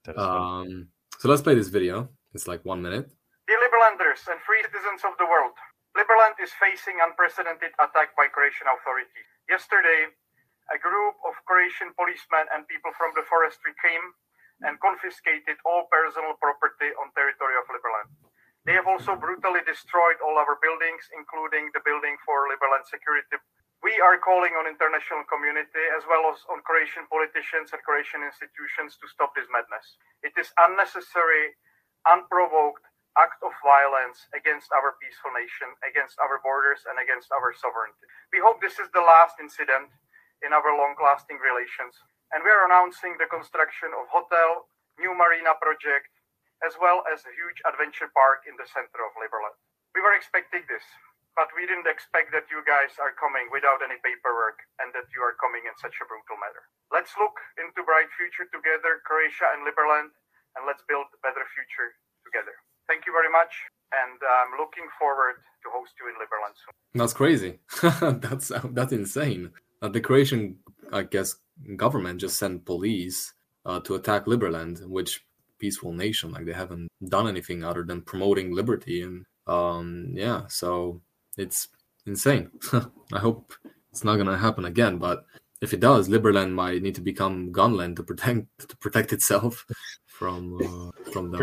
That 0.07 0.15
is 0.15 0.23
um, 0.23 0.87
so 1.19 1.27
let's 1.27 1.43
play 1.43 1.51
this 1.51 1.67
video. 1.67 2.07
It's 2.31 2.47
like 2.47 2.63
one 2.63 2.79
minute. 2.79 3.11
Dear 3.49 3.59
Liberlanders 3.59 4.23
and 4.31 4.39
free 4.47 4.63
citizens 4.63 5.03
of 5.03 5.19
the 5.19 5.27
world, 5.27 5.51
Liberland 5.99 6.39
is 6.39 6.53
facing 6.55 7.03
unprecedented 7.03 7.75
attack 7.75 8.15
by 8.15 8.31
Croatian 8.31 8.71
authorities. 8.71 9.27
Yesterday, 9.51 10.13
a 10.71 10.77
group 10.79 11.19
of 11.27 11.35
Croatian 11.43 11.91
policemen 11.99 12.47
and 12.55 12.63
people 12.71 12.95
from 12.95 13.11
the 13.19 13.27
forestry 13.27 13.75
came 13.83 14.15
and 14.63 14.79
confiscated 14.79 15.57
all 15.67 15.89
personal 15.91 16.37
property 16.39 16.93
on 17.01 17.11
territory 17.17 17.55
of 17.59 17.65
Liberland. 17.67 18.07
They 18.67 18.75
have 18.75 18.85
also 18.85 19.15
brutally 19.15 19.63
destroyed 19.63 20.19
all 20.19 20.35
our 20.35 20.59
buildings, 20.59 21.07
including 21.15 21.71
the 21.71 21.79
building 21.87 22.19
for 22.27 22.51
Liberland 22.51 22.83
security. 22.83 23.39
We 23.85 23.93
are 24.01 24.17
calling 24.17 24.57
on 24.57 24.65
international 24.65 25.21
community 25.29 25.85
as 25.93 26.01
well 26.09 26.27
as 26.33 26.41
on 26.49 26.65
Croatian 26.65 27.05
politicians 27.13 27.69
and 27.71 27.81
Croatian 27.85 28.25
institutions 28.25 28.97
to 28.97 29.05
stop 29.05 29.37
this 29.37 29.47
madness. 29.53 30.01
It 30.25 30.33
is 30.33 30.49
unnecessary, 30.57 31.53
unprovoked 32.09 32.83
act 33.17 33.41
of 33.41 33.53
violence 33.65 34.29
against 34.33 34.69
our 34.73 34.93
peaceful 35.01 35.33
nation, 35.33 35.73
against 35.81 36.17
our 36.21 36.37
borders, 36.45 36.85
and 36.85 37.01
against 37.01 37.33
our 37.33 37.49
sovereignty. 37.53 38.05
We 38.29 38.41
hope 38.41 38.61
this 38.61 38.77
is 38.77 38.89
the 38.93 39.01
last 39.01 39.41
incident 39.41 39.89
in 40.45 40.53
our 40.53 40.69
long-lasting 40.69 41.41
relations, 41.41 41.97
and 42.29 42.45
we 42.45 42.53
are 42.53 42.69
announcing 42.69 43.17
the 43.17 43.25
construction 43.25 43.89
of 43.97 44.05
hotel, 44.13 44.69
new 45.01 45.17
marina 45.17 45.57
project, 45.57 46.13
as 46.61 46.77
well 46.77 47.01
as 47.09 47.25
a 47.25 47.33
huge 47.33 47.57
adventure 47.65 48.09
park 48.13 48.45
in 48.45 48.53
the 48.57 48.69
center 48.69 49.01
of 49.01 49.17
Liberland. 49.17 49.57
We 49.97 50.05
were 50.05 50.13
expecting 50.13 50.61
this, 50.69 50.85
but 51.37 51.53
we 51.53 51.69
didn't 51.69 51.85
expect 51.85 52.33
that 52.33 52.49
you 52.49 52.65
guys 52.65 52.97
are 52.97 53.13
coming 53.13 53.45
without 53.53 53.85
any 53.85 54.01
paperwork 54.01 54.57
and 54.81 54.89
that 54.97 55.05
you 55.13 55.21
are 55.21 55.37
coming 55.37 55.61
in 55.69 55.73
such 55.77 55.93
a 56.01 56.05
brutal 56.09 56.41
manner. 56.41 56.65
Let's 56.89 57.13
look 57.21 57.37
into 57.61 57.85
bright 57.85 58.09
future 58.17 58.49
together, 58.49 59.05
Croatia 59.05 59.53
and 59.53 59.61
Liberland, 59.61 60.09
and 60.57 60.65
let's 60.65 60.81
build 60.89 61.05
a 61.13 61.21
better 61.21 61.45
future 61.53 61.93
together. 62.25 62.57
Thank 62.89 63.05
you 63.05 63.13
very 63.13 63.29
much, 63.29 63.53
and 63.93 64.17
I'm 64.17 64.57
looking 64.57 64.89
forward 64.97 65.37
to 65.61 65.67
host 65.69 65.93
you 66.01 66.09
in 66.09 66.17
Liberland 66.17 66.57
soon. 66.57 66.73
That's 66.97 67.13
crazy. 67.13 67.61
that's 68.25 68.49
that's 68.73 68.95
insane. 68.95 69.53
Uh, 69.81 69.89
the 69.93 70.01
Croatian, 70.01 70.57
I 70.91 71.03
guess, 71.03 71.37
government 71.75 72.17
just 72.19 72.39
sent 72.41 72.65
police 72.65 73.33
uh, 73.65 73.79
to 73.81 73.93
attack 73.93 74.25
Liberland, 74.25 74.81
which 74.87 75.21
peaceful 75.59 75.93
nation. 75.93 76.31
Like 76.31 76.45
they 76.45 76.53
haven't 76.53 76.87
done 77.05 77.27
anything 77.27 77.63
other 77.63 77.83
than 77.83 78.01
promoting 78.01 78.55
liberty, 78.55 79.03
and 79.03 79.25
um, 79.45 80.11
yeah, 80.13 80.47
so 80.47 81.01
it's 81.37 81.69
insane. 82.05 82.51
I 83.13 83.19
hope 83.19 83.53
it's 83.91 84.03
not 84.03 84.17
gonna 84.17 84.37
happen 84.37 84.65
again, 84.65 84.97
but 84.97 85.25
if 85.61 85.73
it 85.73 85.79
does, 85.79 86.07
Liberland 86.07 86.51
might 86.51 86.81
need 86.81 86.95
to 86.95 87.01
become 87.01 87.51
gunland 87.51 87.95
to 87.95 88.03
protect 88.03 88.45
to 88.69 88.77
protect 88.77 89.13
itself 89.13 89.65
from 90.05 90.59
uh, 90.61 91.11
from 91.11 91.31
them. 91.31 91.41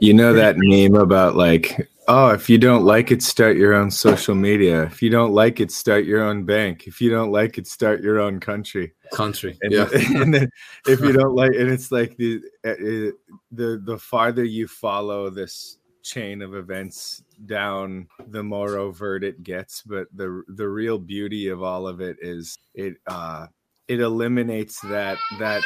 You 0.00 0.14
know 0.14 0.32
that 0.32 0.56
meme 0.58 1.00
about 1.00 1.36
like, 1.36 1.88
oh, 2.08 2.30
if 2.30 2.50
you 2.50 2.58
don't 2.58 2.84
like 2.84 3.10
it, 3.10 3.22
start 3.22 3.56
your 3.56 3.74
own 3.74 3.90
social 3.90 4.34
media. 4.34 4.84
If 4.84 5.02
you 5.02 5.10
don't 5.10 5.32
like 5.32 5.60
it, 5.60 5.70
start 5.70 6.04
your 6.04 6.22
own 6.22 6.44
bank. 6.44 6.86
If 6.86 7.00
you 7.00 7.10
don't 7.10 7.32
like 7.32 7.58
it, 7.58 7.66
start 7.66 8.02
your 8.02 8.20
own 8.20 8.40
country. 8.40 8.92
Country, 9.12 9.56
And, 9.62 9.72
yeah. 9.72 9.88
and 9.92 10.34
then 10.34 10.50
if 10.86 11.00
you 11.00 11.12
don't 11.12 11.34
like, 11.34 11.52
and 11.52 11.70
it's 11.70 11.90
like 11.90 12.16
the 12.16 12.40
uh, 12.64 13.12
the 13.52 13.80
the 13.84 13.98
farther 13.98 14.44
you 14.44 14.68
follow 14.68 15.30
this 15.30 15.78
chain 16.02 16.42
of 16.42 16.54
events 16.54 17.22
down, 17.46 18.08
the 18.28 18.42
more 18.42 18.76
overt 18.76 19.24
it 19.24 19.42
gets. 19.42 19.82
But 19.82 20.08
the 20.14 20.42
the 20.48 20.68
real 20.68 20.98
beauty 20.98 21.48
of 21.48 21.62
all 21.62 21.86
of 21.86 22.00
it 22.00 22.16
is 22.20 22.58
it 22.74 22.96
uh 23.06 23.46
it 23.88 24.00
eliminates 24.00 24.80
that 24.82 25.18
that 25.38 25.62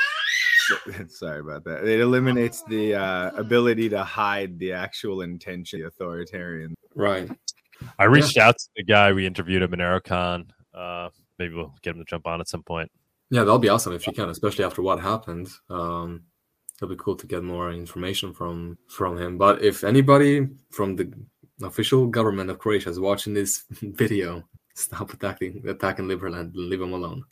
sorry 1.08 1.40
about 1.40 1.64
that 1.64 1.84
it 1.84 2.00
eliminates 2.00 2.62
the 2.64 2.94
uh, 2.94 3.30
ability 3.36 3.88
to 3.88 4.02
hide 4.04 4.58
the 4.58 4.72
actual 4.72 5.22
intention 5.22 5.82
of 5.84 5.96
the 5.96 6.04
authoritarian 6.04 6.74
Right. 6.98 7.30
I 7.98 8.04
reached 8.04 8.36
out 8.36 8.58
to 8.58 8.68
the 8.76 8.82
guy 8.82 9.12
we 9.12 9.24
interviewed 9.24 9.62
at 9.62 9.70
MoneroCon. 9.70 10.48
Uh, 10.74 11.10
maybe 11.38 11.54
we'll 11.54 11.74
get 11.80 11.94
him 11.94 11.98
to 11.98 12.04
jump 12.04 12.26
on 12.26 12.40
at 12.40 12.48
some 12.48 12.64
point. 12.64 12.90
Yeah, 13.30 13.40
that'll 13.40 13.58
be 13.60 13.68
awesome 13.68 13.92
if 13.92 14.06
you 14.06 14.12
can, 14.12 14.28
especially 14.30 14.64
after 14.64 14.82
what 14.82 15.00
happened. 15.00 15.48
Um, 15.70 16.24
it'll 16.76 16.88
be 16.88 17.00
cool 17.00 17.14
to 17.16 17.26
get 17.26 17.44
more 17.44 17.72
information 17.72 18.32
from 18.32 18.78
from 18.88 19.16
him. 19.16 19.38
But 19.38 19.62
if 19.62 19.84
anybody 19.84 20.48
from 20.70 20.96
the 20.96 21.12
official 21.62 22.06
government 22.06 22.50
of 22.50 22.58
Croatia 22.58 22.90
is 22.90 23.00
watching 23.00 23.34
this 23.34 23.64
video, 23.70 24.44
stop 24.74 25.12
attacking 25.12 25.62
attacking 25.66 26.06
Liberland. 26.06 26.52
Leave 26.54 26.80
them 26.80 26.92
alone. 26.92 27.24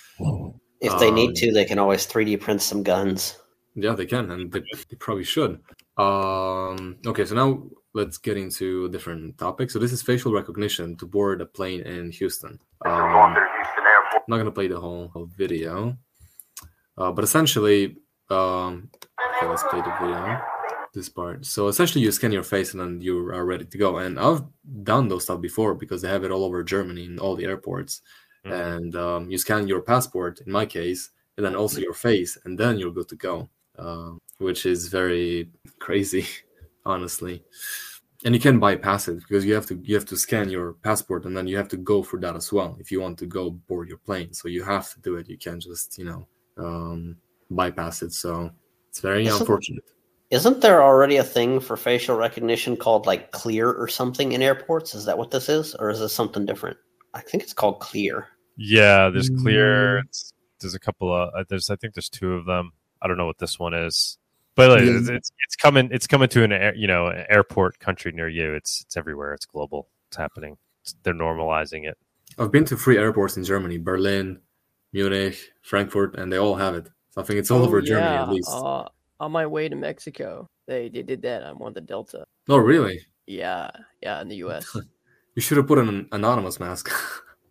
If 0.81 0.99
they 0.99 1.09
Um, 1.09 1.15
need 1.15 1.35
to, 1.37 1.53
they 1.53 1.65
can 1.65 1.79
always 1.79 2.07
3D 2.07 2.41
print 2.41 2.61
some 2.63 2.83
guns. 2.83 3.39
Yeah, 3.75 3.95
they 3.95 4.07
can, 4.07 4.31
and 4.31 4.51
they, 4.53 4.61
they 4.61 4.97
probably 4.99 5.25
should. 5.25 5.61
Um, 5.99 6.97
okay, 7.07 7.25
so 7.25 7.35
now 7.35 7.63
let's 7.95 8.19
get 8.19 8.37
into 8.37 8.87
a 8.87 8.89
different 8.89 9.39
topic. 9.39 9.71
So 9.71 9.79
this 9.79 9.93
is 9.93 10.03
facial 10.03 10.33
recognition 10.33 10.97
to 10.97 11.07
board 11.07 11.41
a 11.41 11.47
plane 11.47 11.81
in 11.83 12.11
Houston. 12.13 12.59
Um, 12.85 12.93
I'm 12.93 14.23
not 14.29 14.39
gonna 14.39 14.51
play 14.51 14.69
the 14.69 14.81
whole, 14.81 15.09
whole 15.09 15.27
video, 15.27 15.97
uh, 16.99 17.13
but 17.13 17.23
essentially, 17.25 17.97
um, 18.31 18.91
okay, 19.37 19.47
let's 19.47 19.63
play 19.65 19.81
the 19.81 19.95
video. 20.01 20.41
This 20.97 21.11
part. 21.11 21.45
So 21.45 21.69
essentially, 21.69 22.03
you 22.03 22.11
scan 22.11 22.33
your 22.33 22.43
face 22.43 22.73
and 22.73 22.81
then 22.81 23.03
you 23.03 23.19
are 23.29 23.45
ready 23.45 23.67
to 23.67 23.77
go. 23.77 23.99
And 23.99 24.19
I've 24.19 24.43
done 24.83 25.09
those 25.09 25.25
stuff 25.25 25.43
before 25.43 25.75
because 25.75 26.01
they 26.01 26.09
have 26.09 26.25
it 26.25 26.31
all 26.31 26.43
over 26.43 26.65
Germany 26.65 27.05
in 27.05 27.19
all 27.19 27.37
the 27.37 27.45
airports. 27.45 28.01
And 28.47 28.97
um, 28.97 29.31
you 29.31 29.37
scan 29.37 29.69
your 29.69 29.83
passport, 29.83 30.41
in 30.41 30.51
my 30.51 30.65
case, 30.65 31.11
and 31.37 31.45
then 31.45 31.55
also 31.55 31.81
your 31.81 31.93
face, 31.93 32.39
and 32.45 32.59
then 32.59 32.79
you're 32.79 32.93
good 32.93 33.09
to 33.09 33.17
go. 33.17 33.51
Um, 33.79 34.23
which 34.39 34.65
is 34.65 34.89
very 34.89 35.51
crazy, 35.79 36.27
honestly. 36.87 37.45
And 38.25 38.35
you 38.35 38.41
can 38.41 38.59
bypass 38.59 39.09
it 39.09 39.17
because 39.17 39.45
you 39.45 39.53
have 39.53 39.67
to 39.67 39.79
you 39.85 39.95
have 39.97 40.07
to 40.07 40.17
scan 40.17 40.49
your 40.49 40.73
passport 40.83 41.27
and 41.27 41.37
then 41.37 41.47
you 41.47 41.59
have 41.59 41.69
to 41.69 41.77
go 41.77 42.03
for 42.03 42.19
that 42.21 42.37
as 42.37 42.51
well 42.51 42.75
if 42.81 42.91
you 42.91 43.03
want 43.03 43.19
to 43.19 43.27
go 43.27 43.51
board 43.51 43.91
your 43.91 43.99
plane. 43.99 44.33
So 44.33 44.49
you 44.49 44.65
have 44.65 44.91
to 44.95 45.01
do 45.01 45.17
it. 45.17 45.29
You 45.29 45.37
can't 45.37 45.61
just 45.61 45.99
you 45.99 46.07
know 46.07 46.27
um, 46.57 47.19
bypass 47.51 48.01
it. 48.01 48.15
So 48.15 48.51
it's 48.89 49.01
very 49.01 49.27
unfortunate. 49.27 49.85
Isn't 50.31 50.61
there 50.61 50.83
already 50.83 51.17
a 51.19 51.25
thing 51.25 51.61
for 51.61 51.77
facial 51.77 52.17
recognition 52.17 52.77
called 52.77 53.07
like 53.07 53.31
Clear 53.31 53.71
or 53.71 53.87
something 53.89 54.33
in 54.33 54.43
airports? 54.43 54.95
Is 54.95 55.05
that 55.05 55.19
what 55.19 55.31
this 55.31 55.49
is, 55.49 55.75
or 55.77 55.89
is 55.91 56.01
this 56.01 56.13
something 56.13 56.45
different? 56.47 56.77
I 57.15 57.21
think 57.21 57.43
it's 57.45 57.53
called 57.53 57.81
Clear. 57.81 58.27
Yeah, 58.57 59.11
there's 59.11 59.29
clear. 59.31 59.99
It's, 59.99 60.33
there's 60.61 60.75
a 60.75 60.81
couple 60.81 61.15
of 61.15 61.29
uh, 61.35 61.45
there's 61.49 61.71
I 61.71 61.77
think 61.77 61.95
there's 61.95 62.09
two 62.09 62.33
of 62.33 62.47
them. 62.47 62.73
I 63.03 63.07
don't 63.07 63.19
know 63.19 63.27
what 63.27 63.39
this 63.39 63.59
one 63.59 63.75
is, 63.75 64.19
but 64.55 64.71
like, 64.71 64.81
Yeah. 64.81 64.99
it's, 64.99 65.09
it's 65.09 65.31
it's 65.47 65.57
coming. 65.57 65.91
It's 65.93 66.07
coming 66.07 66.29
to 66.31 66.43
an 66.43 66.53
air, 66.53 66.75
you 66.75 66.87
know 66.89 67.07
an 67.09 67.25
airport 67.29 67.79
country 67.79 68.13
near 68.13 68.29
you. 68.29 68.55
It's 68.55 68.81
it's 68.83 68.97
everywhere. 68.97 69.35
It's 69.35 69.45
global. 69.47 69.89
It's 70.09 70.17
happening. 70.17 70.57
It's, 70.83 70.95
they're 71.03 71.13
normalizing 71.15 71.87
it. 71.89 71.99
I've 72.39 72.51
been 72.51 72.65
to 72.67 72.77
three 72.77 72.97
airports 72.99 73.37
in 73.37 73.45
Germany: 73.45 73.77
Berlin, 73.79 74.41
Munich, 74.93 75.39
Frankfurt, 75.63 76.17
and 76.19 76.33
they 76.33 76.39
all 76.39 76.55
have 76.57 76.75
it. 76.75 76.89
So 77.11 77.21
I 77.21 77.25
think 77.25 77.39
it's 77.39 77.51
all 77.51 77.61
Oh, 77.61 77.67
over 77.67 77.81
Germany 77.83 78.17
at 78.17 78.29
least. 78.31 78.49
Uh, 78.51 78.85
on 79.21 79.33
my 79.33 79.47
way 79.47 79.69
to 79.69 79.77
Mexico, 79.77 80.47
they, 80.67 80.89
they 80.89 81.03
did 81.03 81.23
that 81.23 81.43
on 81.43 81.59
one 81.59 81.69
of 81.69 81.75
the 81.75 81.81
Delta. 81.81 82.25
oh, 82.49 82.57
really? 82.59 83.01
Yeah, 83.27 83.71
yeah, 84.03 84.21
in 84.21 84.29
the 84.29 84.37
U.S. 84.37 84.77
You 85.35 85.43
should 85.43 85.57
have 85.57 85.67
put 85.67 85.79
an 85.79 86.09
anonymous 86.13 86.59
mask. 86.61 86.91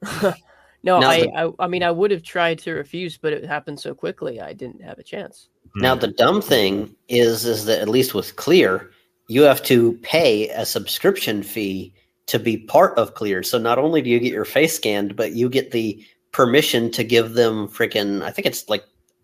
No, 0.83 0.99
Now 0.99 1.09
I, 1.09 1.21
the- 1.21 1.31
I 1.59 1.65
I 1.65 1.67
mean 1.67 1.81
I 1.81 1.89
would 1.89 2.11
have 2.11 2.21
tried 2.21 2.59
to 2.59 2.73
refuse, 2.73 3.17
but 3.17 3.33
it 3.33 3.43
happened 3.43 3.79
so 3.79 3.95
quickly 3.95 4.39
I 4.39 4.53
didn't 4.53 4.83
have 4.83 4.99
a 4.99 5.03
chance. 5.03 5.49
Now 5.77 5.95
the 5.95 6.09
dumb 6.09 6.43
thing 6.43 6.95
is, 7.09 7.43
is 7.45 7.65
that 7.65 7.81
at 7.81 7.89
least 7.89 8.13
with 8.13 8.35
Clear, 8.35 8.91
you 9.27 9.41
have 9.41 9.63
to 9.63 9.93
pay 10.03 10.49
a 10.49 10.63
subscription 10.63 11.41
fee 11.41 11.91
to 12.27 12.37
be 12.37 12.57
part 12.57 12.95
of 12.99 13.15
Clear. 13.15 13.41
So 13.41 13.57
not 13.57 13.79
only 13.79 14.03
do 14.03 14.11
you 14.11 14.19
get 14.19 14.31
your 14.31 14.45
face 14.45 14.75
scanned, 14.75 15.15
but 15.15 15.31
you 15.31 15.49
get 15.49 15.71
the 15.71 16.05
permission 16.31 16.91
to 16.91 17.03
give 17.03 17.33
them 17.33 17.67
freaking 17.67 18.21
I 18.21 18.29
think 18.29 18.45
it's 18.45 18.69
like 18.69 18.83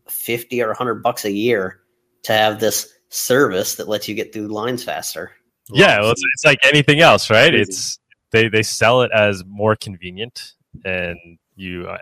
50 0.10 0.64
or 0.64 0.70
100 0.70 1.04
bucks 1.04 1.26
a 1.26 1.32
year 1.32 1.81
to 2.23 2.34
have 2.34 2.60
this 2.60 2.91
service 3.10 3.76
that 3.76 3.88
lets 3.88 4.07
you 4.07 4.15
get 4.15 4.34
through 4.34 4.48
lines 4.48 4.84
faster. 4.84 5.31
Yeah, 5.72 5.99
well, 6.02 6.11
it's, 6.11 6.23
it's 6.34 6.45
like 6.45 6.60
anything 6.64 6.99
else, 6.99 7.30
right? 7.30 7.49
Crazy. 7.52 7.61
It's 7.61 7.99
they 8.31 8.48
they 8.49 8.64
sell 8.64 9.02
it 9.02 9.11
as 9.14 9.43
more 9.45 9.76
convenient, 9.76 10.53
and 10.85 11.18
you 11.56 11.88
uh, 11.88 11.98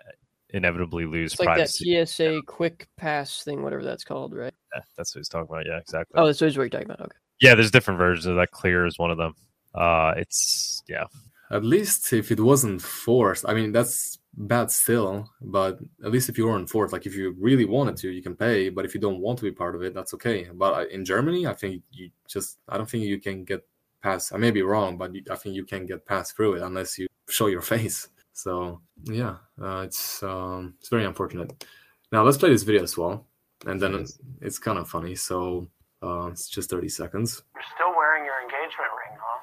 inevitably 0.52 1.06
lose 1.06 1.34
It's 1.34 1.40
like 1.40 1.48
privacy. 1.48 1.96
that 1.96 2.08
TSA 2.08 2.42
quick 2.48 2.88
pass 2.98 3.44
thing, 3.44 3.62
whatever 3.62 3.84
that's 3.84 4.04
called, 4.04 4.34
right? 4.36 4.54
Yeah, 4.76 4.82
that's 4.98 5.14
what 5.16 5.20
he's 5.20 5.30
talking 5.30 5.48
about. 5.50 5.66
Yeah, 5.66 5.78
exactly. 5.78 6.20
Oh, 6.20 6.26
that's 6.26 6.42
what 6.42 6.54
you're 6.54 6.70
talking 6.70 6.86
about. 6.86 7.02
Okay. 7.02 7.18
yeah, 7.42 7.56
there's 7.56 7.72
different 7.72 8.00
versions 8.00 8.26
of 8.26 8.36
that. 8.38 8.52
Clear 8.52 8.86
is 8.86 8.98
one 8.98 9.12
of 9.12 9.18
them. 9.18 9.34
Uh, 9.76 10.14
it's 10.18 10.84
yeah, 10.88 11.06
At 11.52 11.64
least 11.64 12.12
if 12.14 12.32
it 12.32 12.40
wasn't 12.40 12.82
forced, 12.82 13.46
I 13.48 13.54
mean 13.54 13.72
that's 13.72 14.19
bad 14.34 14.72
still. 14.72 15.30
But 15.42 15.80
at 16.04 16.12
least 16.12 16.30
if 16.30 16.38
you 16.38 16.48
weren't 16.48 16.70
forced, 16.70 16.94
like 16.94 17.06
if 17.06 17.16
you 17.16 17.36
really 17.40 17.66
wanted 17.66 17.98
to, 17.98 18.10
you 18.10 18.22
can 18.22 18.36
pay. 18.36 18.70
But 18.70 18.86
if 18.86 18.94
you 18.94 19.02
don't 19.02 19.20
want 19.20 19.40
to 19.40 19.44
be 19.46 19.52
part 19.52 19.76
of 19.76 19.82
it, 19.84 19.94
that's 19.94 20.14
okay. 20.16 20.48
But 20.54 20.74
uh, 20.74 20.86
in 20.90 21.06
Germany, 21.06 21.48
I 21.48 21.54
think 21.54 21.84
you 21.92 22.10
just 22.28 22.60
I 22.68 22.78
don't 22.78 22.90
think 22.90 23.04
you 23.04 23.20
can 23.20 23.44
get 23.44 23.66
past. 24.02 24.34
I 24.34 24.38
may 24.38 24.52
be 24.52 24.62
wrong, 24.62 24.98
but 24.98 25.12
I 25.30 25.36
think 25.36 25.56
you 25.56 25.66
can 25.66 25.86
get 25.86 26.06
past 26.06 26.36
through 26.36 26.56
it 26.56 26.62
unless 26.62 26.98
you 26.98 27.08
show 27.30 27.48
your 27.48 27.62
face. 27.74 28.08
So 28.34 28.82
yeah, 29.04 29.38
uh, 29.62 29.82
it's 29.86 30.24
um, 30.24 30.76
it's 30.80 30.90
very 30.90 31.06
unfortunate. 31.06 31.66
Now 32.12 32.24
let's 32.24 32.38
play 32.38 32.50
this 32.50 32.64
video 32.64 32.84
as 32.84 32.98
well, 32.98 33.28
and 33.66 33.82
then 33.82 34.06
it's 34.42 34.58
kind 34.58 34.80
of 34.80 34.88
funny. 34.88 35.16
So 35.16 35.68
uh, 36.02 36.28
it's 36.32 36.48
just 36.48 36.70
thirty 36.70 36.90
seconds. 36.90 37.44
You're 37.54 37.64
still 37.76 37.94
wearing 37.98 38.24
your 38.24 38.40
engagement 38.42 38.92
ring, 38.96 39.18
huh? 39.20 39.40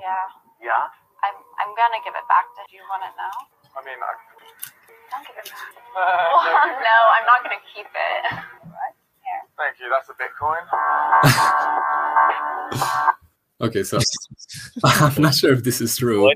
Yeah, 0.00 0.26
Yeah. 0.60 0.84
I'm 1.24 1.36
I'm 1.58 1.72
gonna 1.74 1.98
give 2.04 2.14
it 2.14 2.26
back. 2.28 2.46
Did 2.54 2.70
you 2.76 2.84
want 2.86 3.02
it 3.08 3.14
now? 3.16 3.34
I 3.76 3.84
mean, 3.84 4.00
I... 4.00 4.12
Don't 5.12 5.22
give 5.28 5.36
it 5.36 5.50
back. 5.52 5.70
well, 5.94 6.66
no, 6.80 6.96
I'm 7.14 7.26
not 7.28 7.44
gonna 7.44 7.62
keep 7.74 7.86
it. 7.86 8.22
What? 8.64 8.96
Here. 9.22 9.44
Thank 9.56 9.78
you. 9.80 9.88
That's 9.92 10.08
a 10.08 10.16
Bitcoin. 10.16 10.64
Okay, 13.60 13.82
so 13.82 13.98
I'm 14.84 15.22
not 15.22 15.34
sure 15.34 15.52
if 15.52 15.64
this 15.64 15.80
is 15.80 15.96
true, 15.96 16.30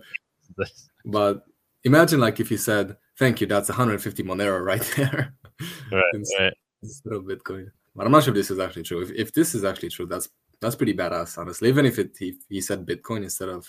but 1.05 1.45
imagine 1.85 2.21
like 2.21 2.41
if 2.41 2.51
you 2.51 2.57
said, 2.57 2.97
"Thank 3.19 3.41
you, 3.41 3.47
that's 3.47 3.69
150 3.69 4.23
Monero 4.23 4.65
right 4.65 4.83
there," 4.97 5.35
right, 5.93 6.05
instead, 6.15 6.43
right. 6.45 6.53
instead 6.83 7.13
of 7.13 7.25
Bitcoin. 7.25 7.71
But 7.95 8.07
I'm 8.07 8.13
not 8.13 8.23
sure 8.25 8.33
if 8.33 8.37
this 8.37 8.51
is 8.51 8.59
actually 8.59 8.85
true. 8.85 9.03
If, 9.03 9.11
if 9.11 9.33
this 9.33 9.55
is 9.55 9.65
actually 9.65 9.91
true, 9.91 10.07
that's 10.07 10.31
that's 10.61 10.77
pretty 10.77 10.95
badass, 10.95 11.37
honestly. 11.37 11.69
Even 11.69 11.85
if 11.85 11.99
it 11.99 12.17
he, 12.19 12.37
he 12.49 12.61
said 12.61 12.87
Bitcoin 12.87 13.23
instead 13.23 13.51
of 13.51 13.69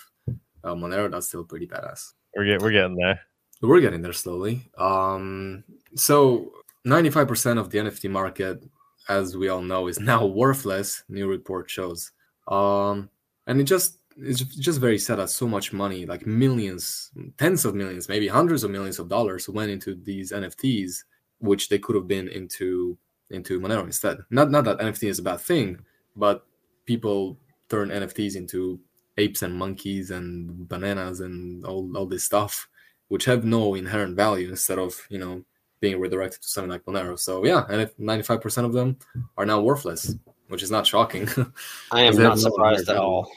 uh, 0.64 0.74
Monero, 0.74 1.12
that's 1.12 1.28
still 1.28 1.44
pretty 1.44 1.68
badass. 1.68 2.14
We're 2.36 2.46
getting 2.46 2.62
we're 2.62 2.72
getting 2.72 2.96
there. 2.96 3.20
We're 3.62 3.82
getting 3.82 4.02
there 4.02 4.14
slowly. 4.14 4.70
Um, 4.78 5.64
so 5.96 6.52
95% 6.86 7.60
of 7.60 7.70
the 7.70 7.78
NFT 7.78 8.10
market, 8.10 8.64
as 9.08 9.38
we 9.38 9.50
all 9.50 9.62
know, 9.62 9.88
is 9.88 10.00
now 10.00 10.26
worthless. 10.42 11.04
New 11.10 11.28
report 11.28 11.70
shows, 11.70 12.12
um, 12.48 13.10
and 13.48 13.62
it 13.62 13.66
just 13.66 14.00
it's 14.18 14.42
just 14.42 14.80
very 14.80 14.98
sad 14.98 15.20
that 15.20 15.30
so 15.30 15.48
much 15.48 15.74
money, 15.74 16.06
like 16.06 16.26
millions, 16.26 17.12
tens 17.38 17.66
of 17.66 17.76
millions, 17.76 18.10
maybe 18.10 18.28
hundreds 18.28 18.64
of 18.64 18.72
millions 18.72 19.00
of 19.00 19.10
dollars, 19.10 19.48
went 19.48 19.72
into 19.72 19.96
these 19.96 20.32
NFTs, 20.32 21.04
which 21.40 21.70
they 21.70 21.80
could 21.80 21.96
have 21.96 22.08
been 22.08 22.28
into 22.28 22.98
into 23.30 23.60
Monero 23.60 23.84
instead. 23.84 24.18
Not 24.32 24.50
not 24.50 24.66
that 24.66 24.80
NFT 24.80 25.08
is 25.08 25.20
a 25.20 25.24
bad 25.24 25.40
thing, 25.40 25.80
but 26.16 26.46
people 26.86 27.38
turn 27.70 27.90
NFTs 27.90 28.36
into 28.36 28.80
apes 29.18 29.44
and 29.44 29.54
monkeys 29.54 30.10
and 30.10 30.68
bananas 30.68 31.20
and 31.20 31.64
all, 31.66 31.96
all 31.96 32.06
this 32.08 32.24
stuff 32.24 32.68
which 33.12 33.26
have 33.26 33.44
no 33.44 33.76
inherent 33.76 34.16
value 34.16 34.48
instead 34.48 34.80
of 34.80 35.06
you 35.10 35.20
know 35.20 35.44
being 35.82 36.00
redirected 36.00 36.42
to 36.42 36.48
something 36.48 36.72
like 36.72 36.86
Monero. 36.86 37.20
So 37.20 37.44
yeah, 37.44 37.66
and 37.70 37.82
if 37.82 37.98
95% 37.98 38.66
of 38.66 38.72
them 38.72 38.98
are 39.36 39.46
now 39.46 39.60
worthless, 39.60 40.16
which 40.48 40.64
is 40.64 40.72
not 40.72 40.88
shocking. 40.88 41.28
I 41.92 42.04
am 42.04 42.16
not 42.16 42.24
have 42.24 42.36
no 42.36 42.36
surprised 42.36 42.90
at 42.90 42.96
all. 42.96 43.30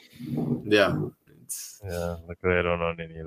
Yeah. 0.65 0.95
It's, 1.43 1.81
Yeah, 1.85 2.17
luckily 2.29 2.55
I 2.55 2.63
don't 2.63 2.83
own 2.83 3.01
any 3.01 3.19
of 3.19 3.27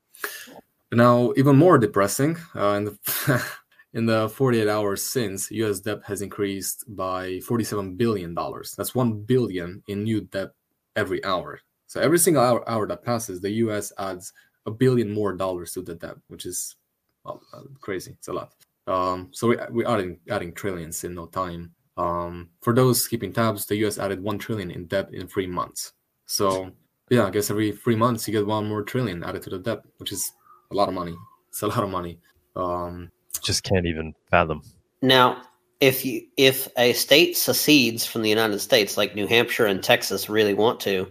now 0.93 1.33
even 1.35 1.57
more 1.57 1.77
depressing. 1.77 2.37
Uh, 2.55 2.75
in 2.79 2.85
the 2.85 3.45
in 3.93 4.05
the 4.05 4.29
48 4.29 4.69
hours 4.69 5.03
since, 5.03 5.51
U.S. 5.51 5.81
debt 5.81 5.99
has 6.05 6.21
increased 6.21 6.85
by 6.87 7.41
47 7.41 7.95
billion 7.95 8.33
dollars. 8.33 8.73
That's 8.77 8.95
one 8.95 9.19
billion 9.21 9.83
in 9.89 10.03
new 10.03 10.21
debt 10.21 10.51
every 10.95 11.21
hour. 11.25 11.59
So 11.87 11.99
every 11.99 12.19
single 12.19 12.43
hour, 12.43 12.69
hour 12.69 12.87
that 12.87 13.03
passes, 13.03 13.41
the 13.41 13.51
U.S. 13.65 13.91
adds 13.97 14.31
a 14.67 14.71
billion 14.71 15.11
more 15.11 15.33
dollars 15.33 15.71
to 15.73 15.81
the 15.81 15.95
debt, 15.95 16.17
which 16.27 16.45
is 16.45 16.75
well, 17.23 17.41
uh, 17.53 17.61
crazy. 17.81 18.11
It's 18.11 18.27
a 18.27 18.33
lot. 18.33 18.51
Um, 18.85 19.29
so 19.31 19.47
we 19.47 19.57
we 19.71 19.85
are 19.85 19.97
adding, 19.97 20.19
adding 20.29 20.53
trillions 20.53 21.03
in 21.03 21.15
no 21.15 21.25
time. 21.25 21.73
Um, 21.97 22.49
for 22.61 22.73
those 22.75 23.07
keeping 23.07 23.33
tabs, 23.33 23.65
the 23.65 23.75
U.S. 23.77 23.97
added 23.97 24.21
one 24.21 24.37
trillion 24.37 24.69
in 24.69 24.85
debt 24.85 25.11
in 25.11 25.27
three 25.27 25.47
months. 25.47 25.93
So 26.25 26.71
yeah, 27.09 27.25
I 27.25 27.31
guess 27.31 27.49
every 27.49 27.71
three 27.71 27.95
months 27.95 28.27
you 28.27 28.33
get 28.33 28.45
one 28.45 28.67
more 28.67 28.83
trillion 28.83 29.23
added 29.23 29.41
to 29.43 29.49
the 29.49 29.59
debt, 29.59 29.79
which 29.97 30.11
is 30.11 30.31
a 30.71 30.75
lot 30.75 30.89
of 30.89 30.93
money. 30.93 31.15
It's 31.49 31.63
a 31.63 31.67
lot 31.67 31.83
of 31.83 31.89
money. 31.89 32.19
Um, 32.55 33.09
Just 33.41 33.63
can't 33.63 33.85
even 33.85 34.13
fathom. 34.29 34.61
Now, 35.01 35.41
if 35.79 36.05
you 36.05 36.21
if 36.37 36.67
a 36.77 36.93
state 36.93 37.37
secedes 37.37 38.05
from 38.05 38.21
the 38.21 38.29
United 38.29 38.59
States, 38.59 38.97
like 38.97 39.15
New 39.15 39.27
Hampshire 39.27 39.65
and 39.65 39.83
Texas 39.83 40.29
really 40.29 40.53
want 40.53 40.79
to, 40.81 41.07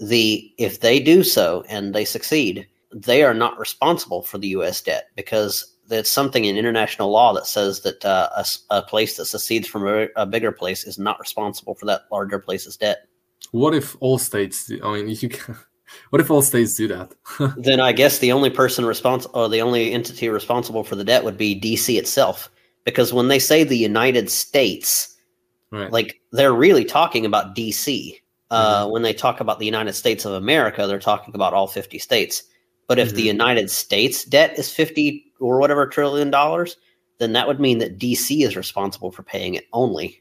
the 0.00 0.52
if 0.58 0.80
they 0.80 1.00
do 1.00 1.22
so 1.22 1.64
and 1.68 1.94
they 1.94 2.04
succeed, 2.04 2.66
they 2.94 3.22
are 3.22 3.34
not 3.34 3.58
responsible 3.58 4.22
for 4.22 4.38
the 4.38 4.48
U.S. 4.48 4.80
debt 4.80 5.08
because 5.16 5.74
there's 5.88 6.08
something 6.08 6.44
in 6.46 6.56
international 6.56 7.10
law 7.10 7.34
that 7.34 7.46
says 7.46 7.80
that 7.82 8.04
uh, 8.04 8.28
a, 8.36 8.44
a 8.70 8.82
place 8.82 9.16
that 9.16 9.26
secedes 9.26 9.68
from 9.68 9.86
a, 9.86 10.06
a 10.16 10.24
bigger 10.24 10.52
place 10.52 10.84
is 10.84 10.98
not 10.98 11.18
responsible 11.20 11.74
for 11.74 11.84
that 11.86 12.02
larger 12.10 12.38
place's 12.38 12.76
debt. 12.76 13.06
what 13.50 13.74
if 13.74 13.96
all 14.00 14.16
states? 14.16 14.70
I 14.82 14.92
mean, 14.94 15.08
you 15.20 15.28
can, 15.28 15.56
what 16.10 16.22
if 16.22 16.30
all 16.30 16.40
states 16.40 16.76
do 16.76 16.88
that? 16.88 17.12
then 17.58 17.80
I 17.80 17.92
guess 17.92 18.18
the 18.20 18.32
only 18.32 18.48
person 18.48 18.86
responsible 18.86 19.38
or 19.38 19.48
the 19.50 19.60
only 19.60 19.92
entity 19.92 20.28
responsible 20.30 20.84
for 20.84 20.96
the 20.96 21.04
debt 21.04 21.24
would 21.24 21.36
be 21.36 21.60
DC 21.60 21.98
itself. 21.98 22.50
Because 22.84 23.12
when 23.12 23.28
they 23.28 23.38
say 23.38 23.64
the 23.64 23.76
United 23.78 24.30
States, 24.30 25.10
Right. 25.70 25.90
like 25.90 26.20
they're 26.30 26.52
really 26.54 26.84
talking 26.84 27.26
about 27.26 27.56
DC. 27.56 28.20
Uh, 28.50 28.88
When 28.88 29.02
they 29.02 29.12
talk 29.12 29.40
about 29.40 29.58
the 29.58 29.66
United 29.66 29.94
States 29.94 30.24
of 30.24 30.32
America, 30.34 30.86
they're 30.86 31.00
talking 31.00 31.34
about 31.34 31.52
all 31.52 31.66
50 31.66 31.98
states. 31.98 32.44
But 32.86 32.98
if 32.98 33.14
the 33.14 33.22
Mhm. 33.22 33.26
United 33.26 33.70
States 33.70 34.24
debt 34.24 34.58
is 34.58 34.70
50 34.70 35.32
or 35.40 35.58
whatever 35.58 35.86
trillion 35.86 36.30
dollars, 36.30 36.76
then 37.18 37.32
that 37.32 37.46
would 37.46 37.60
mean 37.60 37.78
that 37.78 37.98
DC 37.98 38.44
is 38.44 38.56
responsible 38.56 39.10
for 39.10 39.22
paying 39.22 39.54
it 39.54 39.66
only. 39.72 40.20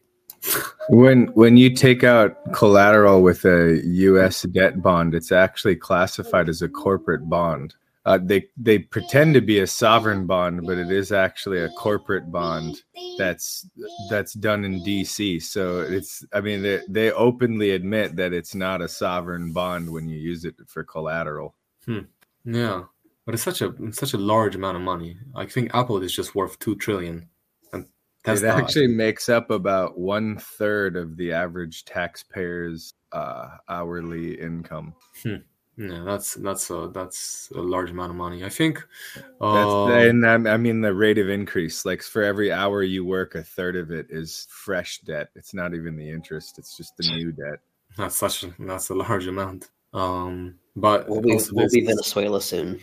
When 0.90 1.28
when 1.28 1.56
you 1.56 1.74
take 1.74 2.04
out 2.04 2.36
collateral 2.54 3.22
with 3.22 3.46
a 3.46 3.82
U.S. 3.86 4.42
debt 4.44 4.82
bond, 4.82 5.16
it's 5.16 5.32
actually 5.32 5.78
classified 5.78 6.50
as 6.50 6.62
a 6.62 6.68
corporate 6.68 7.30
bond. 7.30 7.76
Uh, 8.06 8.20
they 8.22 8.48
they 8.58 8.80
pretend 8.80 9.34
to 9.34 9.42
be 9.42 9.60
a 9.60 9.68
sovereign 9.68 10.26
bond, 10.26 10.66
but 10.68 10.78
it 10.78 10.92
is 10.92 11.14
actually 11.14 11.62
a 11.62 11.70
corporate 11.70 12.30
bond 12.30 12.84
that's 13.18 13.66
that's 14.10 14.34
done 14.34 14.66
in 14.66 14.84
D.C. 14.84 15.40
So 15.40 15.80
it's 15.80 16.26
I 16.34 16.42
mean 16.42 16.62
they 16.62 16.82
they 16.90 17.12
openly 17.14 17.72
admit 17.72 18.18
that 18.18 18.34
it's 18.34 18.54
not 18.54 18.82
a 18.82 18.90
sovereign 18.90 19.54
bond 19.54 19.90
when 19.90 20.10
you 20.10 20.18
use 20.18 20.44
it 20.44 20.56
for 20.68 20.84
collateral. 20.84 21.56
Hmm. 21.86 22.00
Yeah, 22.46 22.84
but 23.26 23.34
it's 23.34 23.44
such 23.44 23.62
a 23.62 23.74
it's 23.80 24.00
such 24.00 24.14
a 24.14 24.18
large 24.18 24.56
amount 24.56 24.78
of 24.78 24.84
money. 24.84 25.18
I 25.36 25.46
think 25.46 25.74
Apple 25.74 26.02
is 26.04 26.14
just 26.14 26.36
worth 26.36 26.60
two 26.60 26.76
trillion, 26.76 27.30
and 27.72 27.86
It 27.86 27.90
Tesla 28.24 28.50
actually 28.50 28.88
makes 28.88 29.30
up 29.30 29.50
about 29.50 29.98
one 29.98 30.38
third 30.38 30.96
of 30.98 31.18
the 31.18 31.32
average 31.32 31.86
taxpayer's 31.86 32.94
uh, 33.12 33.48
hourly 33.70 34.40
income. 34.40 34.94
Hmm. 35.24 35.36
Yeah, 35.76 36.04
that's 36.06 36.36
that's 36.36 36.70
a 36.70 36.92
that's 36.94 37.52
a 37.56 37.62
large 37.62 37.90
amount 37.90 38.12
of 38.12 38.16
money. 38.16 38.44
I 38.44 38.50
think. 38.50 38.86
That's 39.16 39.34
Uh, 39.42 39.88
and 39.88 40.26
I, 40.26 40.54
I 40.54 40.58
mean 40.58 40.82
the 40.82 40.94
rate 40.94 41.18
of 41.18 41.30
increase. 41.30 41.84
Like 41.84 42.04
for 42.04 42.22
every 42.22 42.52
hour 42.52 42.84
you 42.84 43.04
work, 43.04 43.34
a 43.34 43.44
third 43.44 43.76
of 43.76 43.90
it 43.90 44.06
is 44.12 44.46
fresh 44.52 45.00
debt. 45.00 45.30
It's 45.36 45.54
not 45.54 45.74
even 45.74 45.96
the 45.96 46.08
interest; 46.08 46.60
it's 46.60 46.78
just 46.78 46.96
the 46.98 47.08
new 47.16 47.32
debt. 47.32 47.60
that's 47.98 48.18
such 48.18 48.44
a, 48.44 48.54
that's 48.60 48.90
a 48.90 48.96
large 48.96 49.26
amount. 49.26 49.72
Um, 49.94 50.60
but 50.76 51.08
We'll 51.08 51.22
be, 51.22 51.34
also 51.34 51.54
we'll 51.54 51.70
be 51.70 51.86
Venezuela 51.86 52.42
soon. 52.42 52.80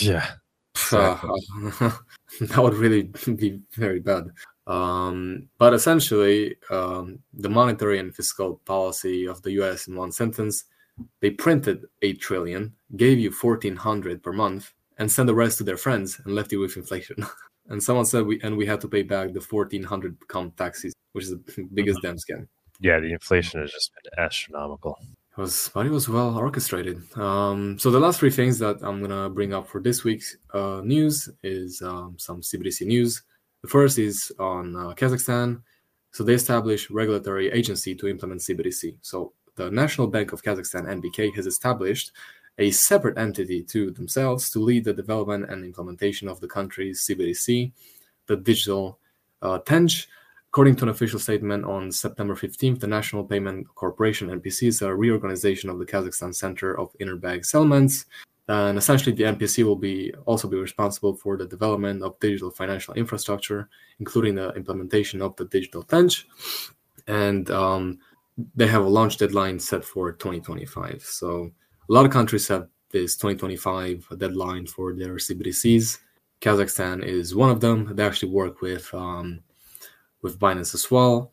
Yeah. 0.00 0.26
Uh, 0.92 1.16
that 2.40 2.58
would 2.58 2.74
really 2.74 3.10
be 3.36 3.60
very 3.72 4.00
bad. 4.00 4.30
Um, 4.66 5.48
but 5.56 5.72
essentially, 5.72 6.56
um, 6.70 7.20
the 7.32 7.48
monetary 7.48 7.98
and 7.98 8.14
fiscal 8.14 8.60
policy 8.64 9.26
of 9.26 9.42
the 9.42 9.52
U.S. 9.52 9.88
in 9.88 9.96
one 9.96 10.12
sentence, 10.12 10.64
they 11.20 11.30
printed 11.30 11.86
eight 12.02 12.20
trillion, 12.20 12.74
gave 12.96 13.18
you 13.18 13.30
fourteen 13.30 13.76
hundred 13.76 14.22
per 14.22 14.32
month, 14.32 14.72
and 14.98 15.10
sent 15.10 15.26
the 15.26 15.34
rest 15.34 15.58
to 15.58 15.64
their 15.64 15.78
friends 15.78 16.20
and 16.24 16.34
left 16.34 16.52
you 16.52 16.60
with 16.60 16.76
inflation. 16.76 17.16
and 17.68 17.82
someone 17.82 18.04
said 18.04 18.26
we 18.26 18.40
and 18.42 18.56
we 18.56 18.66
had 18.66 18.80
to 18.82 18.88
pay 18.88 19.02
back 19.02 19.32
the 19.32 19.40
fourteen 19.40 19.82
hundred 19.82 20.16
count 20.28 20.56
taxes, 20.56 20.94
which 21.12 21.24
is 21.24 21.30
the 21.30 21.68
biggest 21.72 22.02
damn 22.02 22.16
scam. 22.16 22.46
Yeah, 22.80 23.00
the 23.00 23.12
inflation 23.12 23.60
has 23.62 23.72
just 23.72 23.90
been 23.94 24.22
astronomical. 24.22 24.98
Was 25.38 25.70
but 25.72 25.86
it 25.86 25.92
was 25.92 26.08
well 26.08 26.36
orchestrated. 26.36 27.00
Um, 27.16 27.78
so 27.78 27.92
the 27.92 28.00
last 28.00 28.18
three 28.18 28.30
things 28.30 28.58
that 28.58 28.78
I'm 28.82 29.00
gonna 29.00 29.30
bring 29.30 29.54
up 29.54 29.68
for 29.68 29.80
this 29.80 30.02
week's 30.02 30.36
uh, 30.52 30.80
news 30.82 31.28
is 31.44 31.80
um, 31.80 32.16
some 32.18 32.40
CBDC 32.40 32.84
news. 32.88 33.22
The 33.62 33.68
first 33.68 34.00
is 34.00 34.32
on 34.40 34.74
uh, 34.74 34.94
Kazakhstan. 34.94 35.62
So 36.10 36.24
they 36.24 36.34
established 36.34 36.90
regulatory 36.90 37.52
agency 37.52 37.94
to 37.94 38.08
implement 38.08 38.40
CBDC. 38.40 38.96
So 39.02 39.32
the 39.54 39.70
National 39.70 40.08
Bank 40.08 40.32
of 40.32 40.42
Kazakhstan 40.42 40.86
(NBK) 41.00 41.32
has 41.36 41.46
established 41.46 42.10
a 42.58 42.72
separate 42.72 43.16
entity 43.16 43.62
to 43.62 43.92
themselves 43.92 44.50
to 44.50 44.58
lead 44.58 44.82
the 44.82 44.92
development 44.92 45.48
and 45.50 45.64
implementation 45.64 46.26
of 46.26 46.40
the 46.40 46.48
country's 46.48 47.06
CBDC, 47.06 47.70
the 48.26 48.36
digital 48.36 48.98
uh, 49.42 49.60
Tenge. 49.60 50.08
According 50.50 50.76
to 50.76 50.84
an 50.84 50.88
official 50.88 51.18
statement 51.18 51.66
on 51.66 51.92
September 51.92 52.34
15th, 52.34 52.80
the 52.80 52.86
National 52.86 53.22
Payment 53.22 53.66
Corporation 53.74 54.30
(NPC) 54.30 54.68
is 54.68 54.80
a 54.80 54.94
reorganization 54.94 55.68
of 55.68 55.78
the 55.78 55.84
Kazakhstan 55.84 56.34
Center 56.34 56.78
of 56.80 56.90
Interbank 57.00 57.44
Settlements, 57.44 58.06
and 58.48 58.78
essentially 58.78 59.14
the 59.14 59.24
NPC 59.24 59.62
will 59.62 59.76
be 59.76 60.14
also 60.24 60.48
be 60.48 60.56
responsible 60.56 61.14
for 61.14 61.36
the 61.36 61.46
development 61.46 62.02
of 62.02 62.18
digital 62.18 62.50
financial 62.50 62.94
infrastructure, 62.94 63.68
including 64.00 64.36
the 64.36 64.48
implementation 64.54 65.20
of 65.20 65.36
the 65.36 65.44
digital 65.44 65.82
Tenge, 65.82 66.24
and 67.06 67.50
um, 67.50 67.98
they 68.56 68.66
have 68.66 68.84
a 68.84 68.88
launch 68.88 69.18
deadline 69.18 69.58
set 69.58 69.84
for 69.84 70.12
2025. 70.12 71.02
So 71.02 71.50
a 71.88 71.92
lot 71.92 72.06
of 72.06 72.10
countries 72.10 72.48
have 72.48 72.68
this 72.90 73.16
2025 73.16 74.06
deadline 74.16 74.66
for 74.66 74.94
their 74.94 75.16
CBDCs. 75.16 75.98
Kazakhstan 76.40 77.04
is 77.04 77.34
one 77.34 77.50
of 77.50 77.60
them. 77.60 77.94
They 77.94 78.06
actually 78.06 78.30
work 78.30 78.62
with 78.62 78.88
um, 78.94 79.40
with 80.22 80.38
Binance 80.38 80.74
as 80.74 80.90
well. 80.90 81.32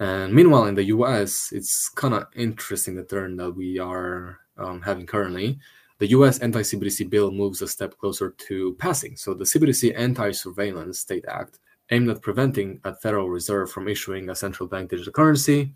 And 0.00 0.32
meanwhile, 0.34 0.66
in 0.66 0.74
the 0.74 0.84
US, 0.84 1.50
it's 1.52 1.88
kind 1.88 2.14
of 2.14 2.26
interesting 2.34 2.96
the 2.96 3.04
turn 3.04 3.36
that 3.36 3.52
we 3.52 3.78
are 3.78 4.40
um, 4.58 4.82
having 4.82 5.06
currently. 5.06 5.58
The 5.98 6.08
US 6.08 6.40
anti 6.40 6.60
CBDC 6.60 7.08
bill 7.08 7.30
moves 7.30 7.62
a 7.62 7.68
step 7.68 7.96
closer 7.98 8.34
to 8.48 8.74
passing. 8.74 9.16
So, 9.16 9.32
the 9.34 9.44
CBDC 9.44 9.96
Anti 9.96 10.32
Surveillance 10.32 10.98
State 10.98 11.24
Act, 11.28 11.60
aimed 11.90 12.10
at 12.10 12.22
preventing 12.22 12.80
a 12.84 12.94
Federal 12.94 13.30
Reserve 13.30 13.70
from 13.70 13.88
issuing 13.88 14.28
a 14.28 14.34
central 14.34 14.68
bank 14.68 14.90
digital 14.90 15.12
currency, 15.12 15.72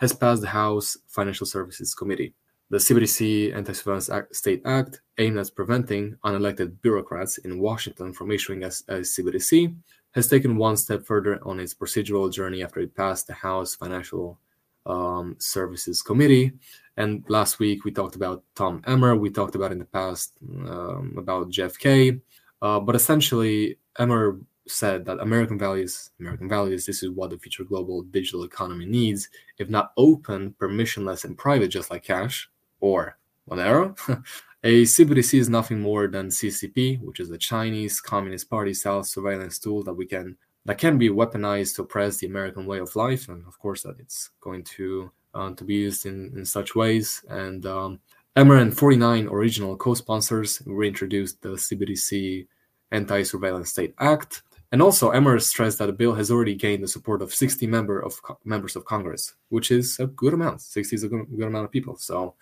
has 0.00 0.12
passed 0.12 0.42
the 0.42 0.48
House 0.48 0.98
Financial 1.08 1.46
Services 1.46 1.94
Committee. 1.94 2.34
The 2.70 2.78
CBDC 2.78 3.54
Anti 3.54 3.72
Surveillance 3.72 4.10
Act, 4.10 4.36
State 4.36 4.62
Act, 4.66 5.00
aimed 5.18 5.38
at 5.38 5.54
preventing 5.54 6.16
unelected 6.24 6.80
bureaucrats 6.82 7.38
in 7.38 7.58
Washington 7.58 8.12
from 8.12 8.30
issuing 8.30 8.64
a, 8.64 8.68
a 8.68 9.00
CBDC, 9.00 9.74
has 10.14 10.28
taken 10.28 10.56
one 10.56 10.76
step 10.76 11.04
further 11.04 11.38
on 11.42 11.60
its 11.60 11.74
procedural 11.74 12.32
journey 12.32 12.62
after 12.62 12.80
it 12.80 12.94
passed 12.94 13.26
the 13.26 13.34
House 13.34 13.74
Financial 13.74 14.38
um, 14.86 15.36
Services 15.38 16.02
Committee. 16.02 16.52
And 16.96 17.24
last 17.28 17.58
week 17.58 17.84
we 17.84 17.90
talked 17.90 18.14
about 18.14 18.44
Tom 18.54 18.82
Emmer. 18.86 19.16
We 19.16 19.30
talked 19.30 19.54
about 19.56 19.72
in 19.72 19.78
the 19.78 19.84
past 19.84 20.32
um, 20.68 21.14
about 21.16 21.50
JFK. 21.50 22.20
Uh, 22.62 22.80
but 22.80 22.94
essentially, 22.94 23.78
Emmer 23.98 24.38
said 24.66 25.04
that 25.04 25.20
American 25.20 25.58
values, 25.58 26.10
American 26.20 26.48
values, 26.48 26.86
this 26.86 27.02
is 27.02 27.10
what 27.10 27.30
the 27.30 27.38
future 27.38 27.64
global 27.64 28.02
digital 28.02 28.44
economy 28.44 28.86
needs. 28.86 29.28
If 29.58 29.68
not 29.68 29.92
open, 29.96 30.54
permissionless, 30.58 31.24
and 31.24 31.36
private, 31.36 31.68
just 31.68 31.90
like 31.90 32.04
cash 32.04 32.48
or 32.80 33.18
Monero, 33.50 33.98
A 34.66 34.84
CBDC 34.84 35.38
is 35.38 35.50
nothing 35.50 35.82
more 35.82 36.08
than 36.08 36.28
CCP, 36.28 36.98
which 37.02 37.20
is 37.20 37.28
the 37.28 37.36
Chinese 37.36 38.00
Communist 38.00 38.48
Party 38.48 38.72
style 38.72 39.04
surveillance 39.04 39.58
tool 39.58 39.82
that 39.82 39.92
we 39.92 40.06
can 40.06 40.38
that 40.64 40.78
can 40.78 40.96
be 40.96 41.10
weaponized 41.10 41.76
to 41.76 41.82
oppress 41.82 42.16
the 42.16 42.26
American 42.26 42.64
way 42.64 42.78
of 42.78 42.96
life, 42.96 43.28
and 43.28 43.46
of 43.46 43.58
course 43.58 43.82
that 43.82 43.96
it's 44.00 44.30
going 44.40 44.64
to 44.64 45.12
uh, 45.34 45.50
to 45.50 45.64
be 45.64 45.74
used 45.74 46.06
in, 46.06 46.32
in 46.34 46.46
such 46.46 46.74
ways. 46.74 47.22
And 47.28 47.66
um, 47.66 48.00
Emmer 48.36 48.56
and 48.56 48.74
49 48.74 49.26
original 49.28 49.76
co-sponsors 49.76 50.62
reintroduced 50.64 51.42
the 51.42 51.50
CBDC 51.50 52.46
Anti-Surveillance 52.90 53.68
State 53.68 53.94
Act, 53.98 54.44
and 54.72 54.80
also 54.80 55.10
Emmer 55.10 55.38
stressed 55.40 55.78
that 55.80 55.86
the 55.86 55.92
bill 55.92 56.14
has 56.14 56.30
already 56.30 56.54
gained 56.54 56.82
the 56.82 56.88
support 56.88 57.20
of 57.20 57.34
60 57.34 57.66
member 57.66 58.02
of 58.02 58.18
members 58.46 58.76
of 58.76 58.86
Congress, 58.86 59.34
which 59.50 59.70
is 59.70 60.00
a 60.00 60.06
good 60.06 60.32
amount. 60.32 60.62
60 60.62 60.96
is 60.96 61.04
a 61.04 61.08
good, 61.08 61.26
good 61.36 61.48
amount 61.48 61.66
of 61.66 61.70
people. 61.70 61.96
So 61.98 62.34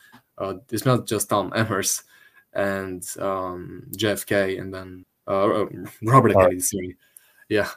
uh, 0.43 0.55
it's 0.71 0.85
not 0.85 1.07
just 1.07 1.29
Tom 1.31 1.51
Emmers 1.53 2.03
and 2.53 3.07
um, 3.19 3.85
JFK 3.97 4.61
and 4.61 4.75
then 4.75 5.05
uh, 5.29 5.67
Robert 6.03 6.33
Kennedy. 6.33 6.61
Sorry, 6.61 6.97
yeah, 7.49 7.69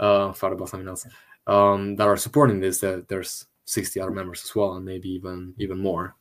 uh, 0.00 0.32
thought 0.32 0.52
about 0.52 0.68
something 0.68 0.88
else 0.88 1.06
um, 1.46 1.96
that 1.96 2.08
are 2.08 2.16
supporting 2.16 2.60
this. 2.60 2.80
That 2.80 3.08
there's 3.08 3.46
60 3.66 4.00
other 4.00 4.10
members 4.10 4.42
as 4.44 4.54
well, 4.54 4.74
and 4.74 4.84
maybe 4.84 5.08
even 5.10 5.54
even 5.58 5.78
more. 5.78 6.16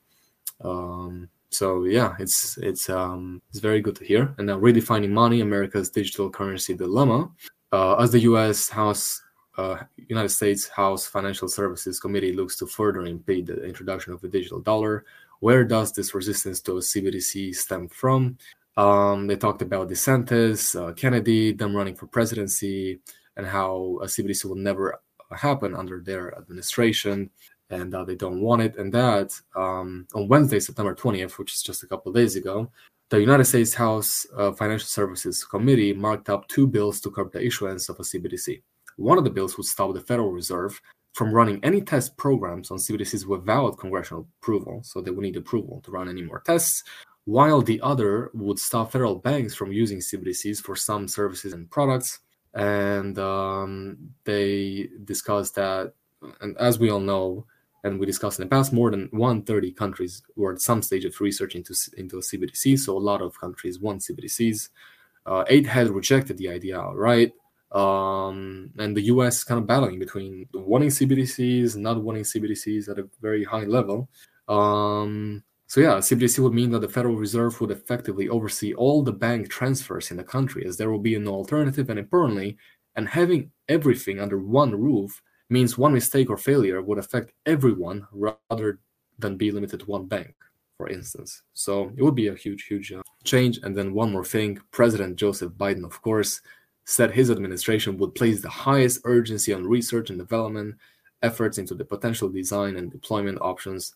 Um, 0.62 1.30
so 1.50 1.86
yeah, 1.86 2.16
it's 2.20 2.58
it's 2.60 2.90
um, 2.90 3.42
it's 3.50 3.60
very 3.60 3.82
good 3.82 3.96
to 3.98 4.06
hear. 4.06 4.34
And 4.38 4.48
now 4.48 4.60
redefining 4.60 5.10
money, 5.10 5.42
America's 5.42 5.90
digital 5.90 6.30
currency 6.30 6.76
dilemma, 6.76 7.30
uh, 7.72 7.96
as 7.96 8.12
the 8.12 8.20
U.S. 8.20 8.70
House. 8.70 9.24
Uh, 9.58 9.84
United 10.08 10.30
States 10.30 10.68
House 10.68 11.08
Financial 11.08 11.48
Services 11.48 12.00
Committee 12.00 12.32
looks 12.32 12.56
to 12.58 12.68
further 12.68 13.08
impede 13.08 13.48
the 13.48 13.64
introduction 13.64 14.14
of 14.14 14.22
the 14.22 14.28
digital 14.28 14.60
dollar, 14.60 15.04
where 15.40 15.64
does 15.64 15.94
this 15.94 16.14
resistance 16.14 16.62
to 16.62 16.78
a 16.78 16.82
CBDC 16.82 17.56
stem 17.56 17.88
from? 17.88 18.38
Um, 18.76 19.28
they 19.28 19.36
talked 19.36 19.62
about 19.62 19.90
DeSantis, 19.90 20.80
uh, 20.80 20.94
Kennedy, 20.94 21.52
them 21.52 21.76
running 21.76 21.96
for 21.96 22.08
presidency, 22.08 23.00
and 23.36 23.46
how 23.46 24.00
a 24.02 24.06
CBDC 24.06 24.46
will 24.46 24.56
never 24.56 25.02
happen 25.32 25.76
under 25.76 26.00
their 26.00 26.38
administration, 26.38 27.30
and 27.70 27.94
uh, 27.94 28.04
they 28.04 28.16
don't 28.16 28.42
want 28.42 28.62
it. 28.62 28.78
And 28.78 28.94
that 28.94 29.34
um, 29.56 30.08
on 30.14 30.28
Wednesday, 30.28 30.60
September 30.60 30.96
20th, 30.96 31.38
which 31.38 31.54
is 31.54 31.64
just 31.64 31.84
a 31.84 31.88
couple 31.88 32.12
days 32.12 32.36
ago, 32.36 32.72
the 33.10 33.20
United 33.20 33.46
States 33.46 33.74
House 33.74 34.28
uh, 34.38 34.52
Financial 34.52 34.88
Services 34.88 35.44
Committee 35.44 35.94
marked 35.94 36.30
up 36.30 36.48
two 36.48 36.68
bills 36.68 37.00
to 37.02 37.12
curb 37.12 37.32
the 37.32 37.44
issuance 37.44 37.90
of 37.90 38.00
a 38.00 38.04
CBDC. 38.04 38.62
One 38.98 39.18
of 39.18 39.24
the 39.24 39.30
bills 39.30 39.58
would 39.58 39.66
stop 39.66 39.94
the 39.94 40.02
Federal 40.02 40.32
Reserve 40.32 40.80
from 41.18 41.34
running 41.34 41.60
any 41.64 41.82
test 41.82 42.16
programs 42.16 42.70
on 42.70 42.78
CBDCs 42.78 43.26
without 43.26 43.80
congressional 43.80 44.28
approval, 44.40 44.82
so 44.84 45.02
they 45.02 45.10
would 45.10 45.24
need 45.24 45.36
approval 45.36 45.82
to 45.82 45.90
run 45.90 46.08
any 46.08 46.22
more 46.22 46.44
tests, 46.46 46.84
while 47.26 47.60
the 47.60 47.82
other 47.82 48.30
would 48.36 48.60
stop 48.60 48.92
federal 48.92 49.16
banks 49.16 49.56
from 49.56 49.72
using 49.72 49.98
CBDCs 49.98 50.62
for 50.62 50.76
some 50.76 51.08
services 51.08 51.54
and 51.54 51.72
products. 51.72 52.20
And 52.54 53.18
um, 53.18 53.98
they 54.26 54.90
discussed 55.06 55.56
that, 55.56 55.94
and 56.40 56.56
as 56.58 56.78
we 56.78 56.92
all 56.92 57.00
know, 57.00 57.48
and 57.84 58.00
we 58.00 58.06
discussed 58.06 58.40
in 58.40 58.46
the 58.46 58.56
past, 58.56 58.72
more 58.72 58.92
than 58.92 59.10
130 59.10 59.72
countries 59.72 60.22
were 60.36 60.54
at 60.54 60.62
some 60.62 60.84
stage 60.84 61.04
of 61.04 61.20
research 61.20 61.56
into, 61.56 61.74
into 61.98 62.18
CBDC, 62.18 62.78
so 62.78 62.96
a 62.96 63.00
lot 63.00 63.24
of 63.24 63.40
countries 63.42 63.80
want 63.80 64.02
CBDCs. 64.02 64.70
Uh, 65.26 65.44
eight 65.48 65.66
had 65.66 65.90
rejected 65.90 66.38
the 66.38 66.50
idea 66.50 66.80
outright 66.80 67.34
um, 67.72 68.72
and 68.78 68.96
the 68.96 69.04
US 69.14 69.44
kind 69.44 69.60
of 69.60 69.68
battling 69.68 70.00
between 70.00 70.48
wanting 70.54 70.90
CBDCs 70.90 71.76
not 71.76 72.02
wanting 72.02 72.24
CBDCs 72.24 72.90
at 72.90 73.00
a 73.00 73.10
very 73.22 73.44
high 73.44 73.66
level. 73.66 74.10
Um, 74.48 75.44
so 75.68 75.82
yeah, 75.82 75.98
CBDC 75.98 76.40
would 76.40 76.54
mean 76.54 76.72
that 76.72 76.80
the 76.80 76.88
Federal 76.88 77.18
Reserve 77.18 77.60
would 77.60 77.72
effectively 77.72 78.30
oversee 78.30 78.74
all 78.74 79.04
the 79.04 79.12
bank 79.12 79.50
transfers 79.50 80.12
in 80.12 80.18
the 80.18 80.24
country, 80.24 80.66
as 80.66 80.78
there 80.78 80.90
will 80.90 81.00
be 81.00 81.20
no 81.20 81.34
alternative. 81.34 81.90
And 81.90 82.00
importantly, 82.00 82.58
and 82.96 83.08
having 83.08 83.52
everything 83.68 84.22
under 84.22 84.40
one 84.40 84.72
roof 84.72 85.22
means 85.50 85.78
one 85.78 85.94
mistake 85.94 86.30
or 86.30 86.38
failure 86.38 86.82
would 86.82 86.98
affect 86.98 87.34
everyone 87.46 88.08
rather 88.12 88.80
than 89.20 89.36
be 89.36 89.52
limited 89.52 89.82
to 89.82 89.86
one 89.86 90.06
bank, 90.06 90.34
for 90.78 90.88
instance. 90.88 91.44
So 91.54 91.92
it 91.98 92.02
would 92.02 92.16
be 92.16 92.28
a 92.28 92.36
huge, 92.36 92.64
huge 92.64 92.94
uh, 92.94 93.02
change. 93.26 93.60
And 93.64 93.76
then 93.76 93.94
one 93.94 94.12
more 94.12 94.26
thing: 94.26 94.60
President 94.72 95.18
Joseph 95.18 95.52
Biden, 95.54 95.84
of 95.84 96.02
course, 96.02 96.42
said 96.88 97.12
his 97.12 97.30
administration 97.30 97.98
would 97.98 98.16
place 98.16 98.42
the 98.42 98.50
highest 98.50 99.02
urgency 99.04 99.54
on 99.54 99.68
research 99.68 100.10
and 100.10 100.18
development 100.18 100.74
efforts 101.22 101.58
into 101.58 101.76
the 101.76 101.84
potential 101.84 102.30
design 102.30 102.78
and 102.78 102.90
deployment 102.90 103.38
options 103.42 103.96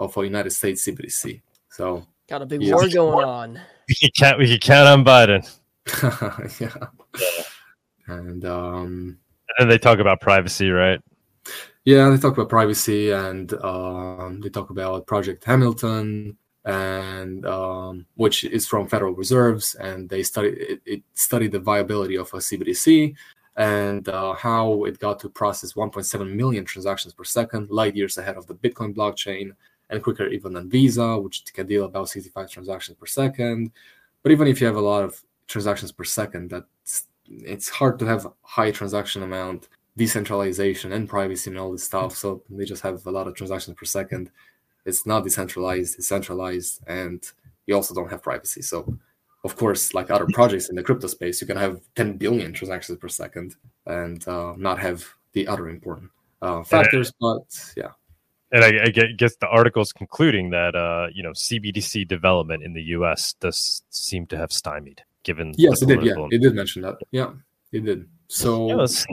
of 0.00 0.16
a 0.16 0.24
United 0.24 0.50
States 0.50 0.84
CBDC. 0.84 1.40
So 1.70 2.04
got 2.28 2.42
a 2.42 2.46
big 2.46 2.60
war 2.68 2.88
going 2.88 3.24
on. 3.24 3.60
We 3.88 3.94
can 3.94 4.10
count. 4.16 4.38
We 4.38 4.48
can 4.48 4.58
count 4.58 4.88
on 4.88 5.04
Biden. 5.04 5.48
yeah. 6.60 6.86
And 8.08 8.44
um, 8.44 9.18
and 9.58 9.70
they 9.70 9.78
talk 9.78 10.00
about 10.00 10.20
privacy, 10.20 10.70
right? 10.70 11.00
Yeah, 11.84 12.10
they 12.10 12.16
talk 12.16 12.32
about 12.32 12.48
privacy, 12.48 13.12
and 13.12 13.52
um, 13.62 14.40
they 14.42 14.48
talk 14.48 14.70
about 14.70 15.06
Project 15.06 15.44
Hamilton, 15.44 16.36
and 16.64 17.44
um, 17.46 18.06
which 18.14 18.44
is 18.44 18.66
from 18.66 18.88
Federal 18.88 19.14
Reserves, 19.14 19.74
and 19.76 20.08
they 20.08 20.22
study 20.22 20.48
it, 20.48 20.80
it 20.84 21.02
studied 21.14 21.52
the 21.52 21.58
viability 21.58 22.16
of 22.16 22.32
a 22.32 22.38
CBDC 22.38 23.14
and 23.56 24.08
uh, 24.08 24.32
how 24.32 24.84
it 24.84 24.98
got 24.98 25.18
to 25.20 25.28
process 25.28 25.74
1.7 25.74 26.34
million 26.34 26.64
transactions 26.64 27.12
per 27.12 27.24
second, 27.24 27.70
light 27.70 27.94
years 27.94 28.16
ahead 28.16 28.36
of 28.36 28.46
the 28.46 28.54
Bitcoin 28.54 28.94
blockchain, 28.94 29.50
and 29.90 30.02
quicker 30.02 30.26
even 30.28 30.54
than 30.54 30.70
Visa, 30.70 31.18
which 31.18 31.44
can 31.52 31.66
deal 31.66 31.84
about 31.84 32.08
65 32.08 32.50
transactions 32.50 32.96
per 32.98 33.06
second. 33.06 33.70
But 34.22 34.32
even 34.32 34.46
if 34.46 34.60
you 34.60 34.66
have 34.66 34.76
a 34.76 34.80
lot 34.80 35.04
of 35.04 35.20
transactions 35.48 35.92
per 35.92 36.04
second, 36.04 36.50
that's 36.50 37.08
it's 37.26 37.68
hard 37.68 37.98
to 37.98 38.06
have 38.06 38.26
high 38.42 38.70
transaction 38.70 39.22
amount, 39.22 39.68
decentralization, 39.96 40.92
and 40.92 41.08
privacy 41.08 41.50
and 41.50 41.58
all 41.58 41.72
this 41.72 41.84
stuff. 41.84 42.16
So 42.16 42.42
they 42.48 42.64
just 42.64 42.82
have 42.82 43.04
a 43.06 43.10
lot 43.10 43.26
of 43.26 43.34
transactions 43.34 43.76
per 43.76 43.84
second 43.84 44.30
it's 44.84 45.06
not 45.06 45.24
decentralized, 45.24 45.98
it's 45.98 46.08
centralized, 46.08 46.82
and 46.86 47.22
you 47.66 47.74
also 47.74 47.94
don't 47.94 48.10
have 48.10 48.22
privacy. 48.22 48.62
So, 48.62 48.98
of 49.44 49.56
course, 49.56 49.94
like 49.94 50.10
other 50.10 50.26
projects 50.32 50.68
in 50.68 50.76
the 50.76 50.82
crypto 50.82 51.06
space, 51.06 51.40
you 51.40 51.46
can 51.46 51.56
have 51.56 51.80
10 51.96 52.16
billion 52.16 52.52
transactions 52.52 52.98
per 52.98 53.08
second 53.08 53.56
and 53.86 54.26
uh, 54.28 54.54
not 54.56 54.78
have 54.78 55.06
the 55.32 55.46
other 55.48 55.68
important 55.68 56.10
uh, 56.40 56.62
factors. 56.62 57.12
But 57.20 57.42
yeah. 57.76 57.90
And 58.52 58.64
I, 58.64 58.84
I 58.84 58.90
guess 58.90 59.36
the 59.36 59.48
article's 59.48 59.92
concluding 59.92 60.50
that 60.50 60.76
uh, 60.76 61.06
you 61.14 61.22
know 61.22 61.30
CBDC 61.30 62.06
development 62.06 62.62
in 62.62 62.74
the 62.74 62.82
U.S. 62.96 63.32
does 63.40 63.82
seem 63.88 64.26
to 64.26 64.36
have 64.36 64.52
stymied, 64.52 65.02
given 65.22 65.54
yes, 65.56 65.80
it 65.80 65.86
did. 65.86 66.04
Yeah, 66.04 66.26
it 66.30 66.42
did 66.42 66.54
mention 66.54 66.82
that. 66.82 66.96
Yeah, 67.12 67.30
it 67.72 67.86
did. 67.86 68.06
So 68.28 68.68
yeah, 68.68 68.76
that's, 68.76 69.06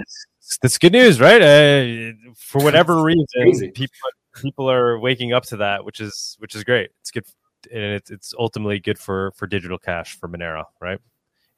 that's, 0.61 0.77
good 0.77 0.91
news, 0.91 1.21
right? 1.21 1.41
Uh, 1.41 2.11
for 2.35 2.61
whatever 2.61 3.01
reason, 3.03 3.71
people 3.71 3.95
people 4.41 4.69
are 4.69 4.99
waking 4.99 5.33
up 5.33 5.43
to 5.45 5.57
that, 5.57 5.85
which 5.85 5.99
is 5.99 6.35
which 6.39 6.55
is 6.55 6.63
great. 6.63 6.89
It's 7.01 7.11
good, 7.11 7.25
and 7.71 7.83
it's 7.83 8.11
it's 8.11 8.33
ultimately 8.37 8.79
good 8.79 8.99
for 8.99 9.31
for 9.35 9.47
digital 9.47 9.77
cash 9.77 10.17
for 10.17 10.27
Monero, 10.27 10.65
right? 10.81 10.99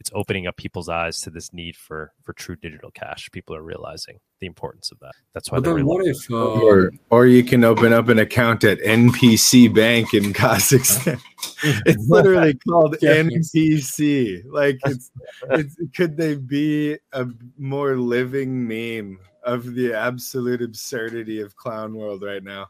It's 0.01 0.09
opening 0.15 0.47
up 0.47 0.57
people's 0.57 0.89
eyes 0.89 1.21
to 1.21 1.29
this 1.29 1.53
need 1.53 1.75
for 1.75 2.11
for 2.23 2.33
true 2.33 2.55
digital 2.55 2.89
cash. 2.89 3.29
People 3.31 3.55
are 3.55 3.61
realizing 3.61 4.17
the 4.39 4.47
importance 4.47 4.91
of 4.91 4.97
that. 4.99 5.11
That's 5.35 5.51
why. 5.51 5.59
But 5.59 5.75
then 5.75 5.85
what 5.85 6.03
if? 6.03 6.17
Uh, 6.31 6.59
or 6.59 6.91
or 7.11 7.27
you 7.27 7.43
can 7.43 7.63
open 7.63 7.93
up 7.93 8.09
an 8.09 8.17
account 8.17 8.63
at 8.63 8.79
NPC 8.79 9.71
Bank 9.73 10.15
in 10.15 10.33
Kazakhstan. 10.33 11.21
it's 11.85 12.09
literally 12.09 12.55
called 12.67 12.97
NPC. 12.97 14.43
Like 14.49 14.79
it's, 14.87 15.11
it's 15.51 15.75
could 15.95 16.17
they 16.17 16.33
be 16.33 16.97
a 17.13 17.27
more 17.59 17.95
living 17.95 18.67
meme 18.67 19.19
of 19.43 19.73
the 19.73 19.93
absolute 19.93 20.61
absurdity 20.61 21.41
of 21.41 21.55
clown 21.55 21.95
world 21.95 22.23
right 22.23 22.43
now? 22.43 22.67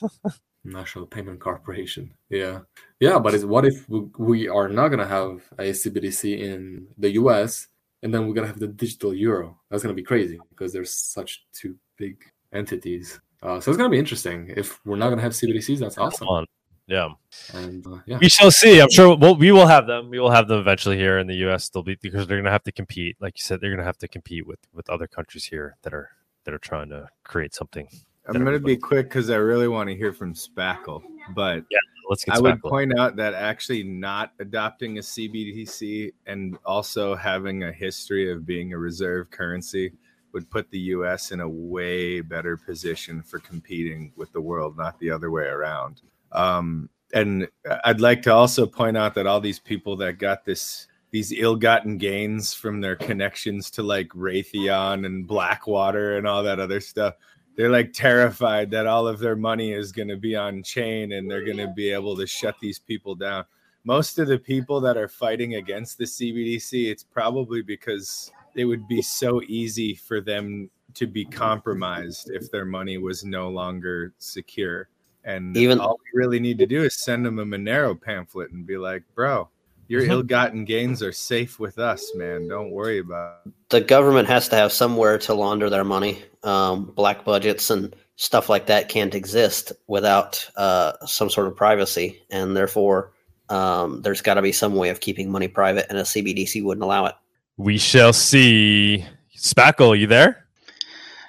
National 0.64 1.06
Payment 1.06 1.40
Corporation. 1.40 2.12
Yeah, 2.28 2.60
yeah. 3.00 3.18
But 3.18 3.34
it's 3.34 3.44
what 3.44 3.64
if 3.64 3.88
we 3.88 4.48
are 4.48 4.68
not 4.68 4.88
gonna 4.88 5.06
have 5.06 5.42
a 5.58 5.70
CBDC 5.70 6.38
in 6.38 6.86
the 6.98 7.12
U.S. 7.12 7.68
and 8.02 8.12
then 8.12 8.26
we're 8.26 8.34
gonna 8.34 8.46
have 8.46 8.58
the 8.58 8.68
digital 8.68 9.14
euro? 9.14 9.58
That's 9.70 9.82
gonna 9.82 9.94
be 9.94 10.02
crazy 10.02 10.38
because 10.50 10.72
there's 10.72 10.94
such 10.94 11.46
two 11.52 11.76
big 11.96 12.16
entities. 12.52 13.20
Uh, 13.42 13.60
so 13.60 13.70
it's 13.70 13.78
gonna 13.78 13.88
be 13.88 13.98
interesting. 13.98 14.52
If 14.56 14.84
we're 14.84 14.96
not 14.96 15.10
gonna 15.10 15.22
have 15.22 15.32
CBDCs, 15.32 15.78
that's 15.78 15.98
awesome. 15.98 16.46
Yeah, 16.88 17.10
and 17.52 17.86
uh, 17.86 17.98
yeah, 18.06 18.18
we 18.18 18.28
shall 18.28 18.50
see. 18.50 18.80
I'm 18.80 18.90
sure 18.90 19.14
we'll, 19.16 19.36
we 19.36 19.52
will 19.52 19.66
have 19.66 19.86
them. 19.86 20.08
We 20.10 20.18
will 20.18 20.30
have 20.30 20.48
them 20.48 20.58
eventually 20.58 20.96
here 20.96 21.18
in 21.18 21.26
the 21.26 21.36
U.S. 21.36 21.68
They'll 21.68 21.82
be 21.82 21.96
because 22.00 22.26
they're 22.26 22.38
going 22.38 22.46
to 22.46 22.50
have 22.50 22.64
to 22.64 22.72
compete. 22.72 23.16
Like 23.20 23.38
you 23.38 23.42
said, 23.42 23.60
they're 23.60 23.70
going 23.70 23.78
to 23.78 23.84
have 23.84 23.98
to 23.98 24.08
compete 24.08 24.46
with 24.46 24.58
with 24.72 24.88
other 24.88 25.06
countries 25.06 25.44
here 25.44 25.76
that 25.82 25.92
are 25.92 26.10
that 26.44 26.54
are 26.54 26.58
trying 26.58 26.88
to 26.88 27.08
create 27.24 27.54
something 27.54 27.88
I'm 28.28 28.44
going 28.44 28.58
to 28.58 28.60
be 28.60 28.76
quick 28.76 29.08
because 29.08 29.30
I 29.30 29.36
really 29.36 29.68
want 29.68 29.88
to 29.88 29.96
hear 29.96 30.12
from 30.12 30.34
Spackle. 30.34 31.02
But 31.34 31.64
yeah, 31.70 31.78
let's 32.10 32.24
get 32.24 32.34
I 32.34 32.38
Spackle. 32.38 32.42
would 32.42 32.62
point 32.62 32.98
out 32.98 33.16
that 33.16 33.32
actually 33.32 33.82
not 33.82 34.32
adopting 34.38 34.98
a 34.98 35.00
CBDC 35.00 36.12
and 36.26 36.58
also 36.66 37.14
having 37.14 37.62
a 37.62 37.72
history 37.72 38.30
of 38.30 38.44
being 38.44 38.72
a 38.72 38.78
reserve 38.78 39.30
currency 39.30 39.92
would 40.32 40.50
put 40.50 40.70
the 40.70 40.78
US 40.78 41.32
in 41.32 41.40
a 41.40 41.48
way 41.48 42.20
better 42.20 42.58
position 42.58 43.22
for 43.22 43.38
competing 43.38 44.12
with 44.14 44.30
the 44.32 44.40
world, 44.40 44.76
not 44.76 44.98
the 44.98 45.10
other 45.10 45.30
way 45.30 45.44
around. 45.44 46.02
Um, 46.32 46.88
and 47.14 47.48
I'd 47.84 48.00
like 48.00 48.22
to 48.22 48.34
also 48.34 48.66
point 48.66 48.96
out 48.96 49.14
that 49.14 49.26
all 49.26 49.40
these 49.40 49.58
people 49.58 49.96
that 49.96 50.18
got 50.18 50.44
this 50.44 50.86
these 51.10 51.32
ill-gotten 51.32 51.96
gains 51.96 52.52
from 52.52 52.82
their 52.82 52.94
connections 52.94 53.70
to 53.70 53.82
like 53.82 54.08
Raytheon 54.10 55.06
and 55.06 55.26
Blackwater 55.26 56.18
and 56.18 56.26
all 56.26 56.42
that 56.42 56.60
other 56.60 56.80
stuff 56.80 57.14
they're 57.58 57.68
like 57.68 57.92
terrified 57.92 58.70
that 58.70 58.86
all 58.86 59.08
of 59.08 59.18
their 59.18 59.34
money 59.34 59.72
is 59.72 59.90
going 59.90 60.06
to 60.06 60.16
be 60.16 60.36
on 60.36 60.62
chain 60.62 61.12
and 61.12 61.28
they're 61.28 61.44
going 61.44 61.56
to 61.58 61.66
be 61.66 61.90
able 61.90 62.16
to 62.16 62.24
shut 62.24 62.54
these 62.60 62.78
people 62.78 63.16
down. 63.16 63.44
Most 63.82 64.20
of 64.20 64.28
the 64.28 64.38
people 64.38 64.80
that 64.80 64.96
are 64.96 65.08
fighting 65.08 65.56
against 65.56 65.98
the 65.98 66.04
CBDC, 66.04 66.88
it's 66.88 67.02
probably 67.02 67.62
because 67.62 68.30
it 68.54 68.64
would 68.64 68.86
be 68.86 69.02
so 69.02 69.42
easy 69.48 69.92
for 69.92 70.20
them 70.20 70.70
to 70.94 71.08
be 71.08 71.24
compromised 71.24 72.30
if 72.30 72.48
their 72.52 72.64
money 72.64 72.96
was 72.96 73.24
no 73.24 73.48
longer 73.48 74.14
secure. 74.18 74.88
And 75.28 75.54
Even- 75.58 75.78
all 75.78 76.00
we 76.02 76.18
really 76.18 76.40
need 76.40 76.56
to 76.58 76.66
do 76.66 76.82
is 76.82 76.94
send 76.94 77.26
them 77.26 77.38
a 77.38 77.44
Monero 77.44 78.00
pamphlet 78.00 78.50
and 78.50 78.66
be 78.66 78.78
like, 78.78 79.02
bro, 79.14 79.48
your 79.86 80.02
ill-gotten 80.02 80.64
gains 80.64 81.02
are 81.02 81.12
safe 81.12 81.60
with 81.60 81.78
us, 81.78 82.14
man. 82.14 82.48
Don't 82.48 82.70
worry 82.70 82.98
about 82.98 83.40
it. 83.46 83.52
the 83.68 83.80
government 83.82 84.26
has 84.26 84.48
to 84.48 84.56
have 84.56 84.72
somewhere 84.72 85.18
to 85.18 85.34
launder 85.34 85.68
their 85.68 85.84
money. 85.84 86.22
Um, 86.42 86.86
black 86.86 87.26
budgets 87.26 87.68
and 87.68 87.94
stuff 88.16 88.48
like 88.48 88.66
that 88.66 88.88
can't 88.88 89.14
exist 89.14 89.72
without 89.86 90.48
uh, 90.56 90.92
some 91.04 91.28
sort 91.28 91.46
of 91.46 91.54
privacy, 91.54 92.22
and 92.30 92.56
therefore, 92.56 93.12
um, 93.50 94.00
there's 94.00 94.22
got 94.22 94.34
to 94.34 94.42
be 94.42 94.52
some 94.52 94.74
way 94.74 94.88
of 94.88 95.00
keeping 95.00 95.30
money 95.30 95.48
private, 95.48 95.86
and 95.90 95.98
a 95.98 96.02
CBDC 96.02 96.62
wouldn't 96.64 96.84
allow 96.84 97.04
it. 97.04 97.14
We 97.58 97.76
shall 97.76 98.14
see. 98.14 99.04
Spackle, 99.36 99.98
you 99.98 100.06
there? 100.06 100.46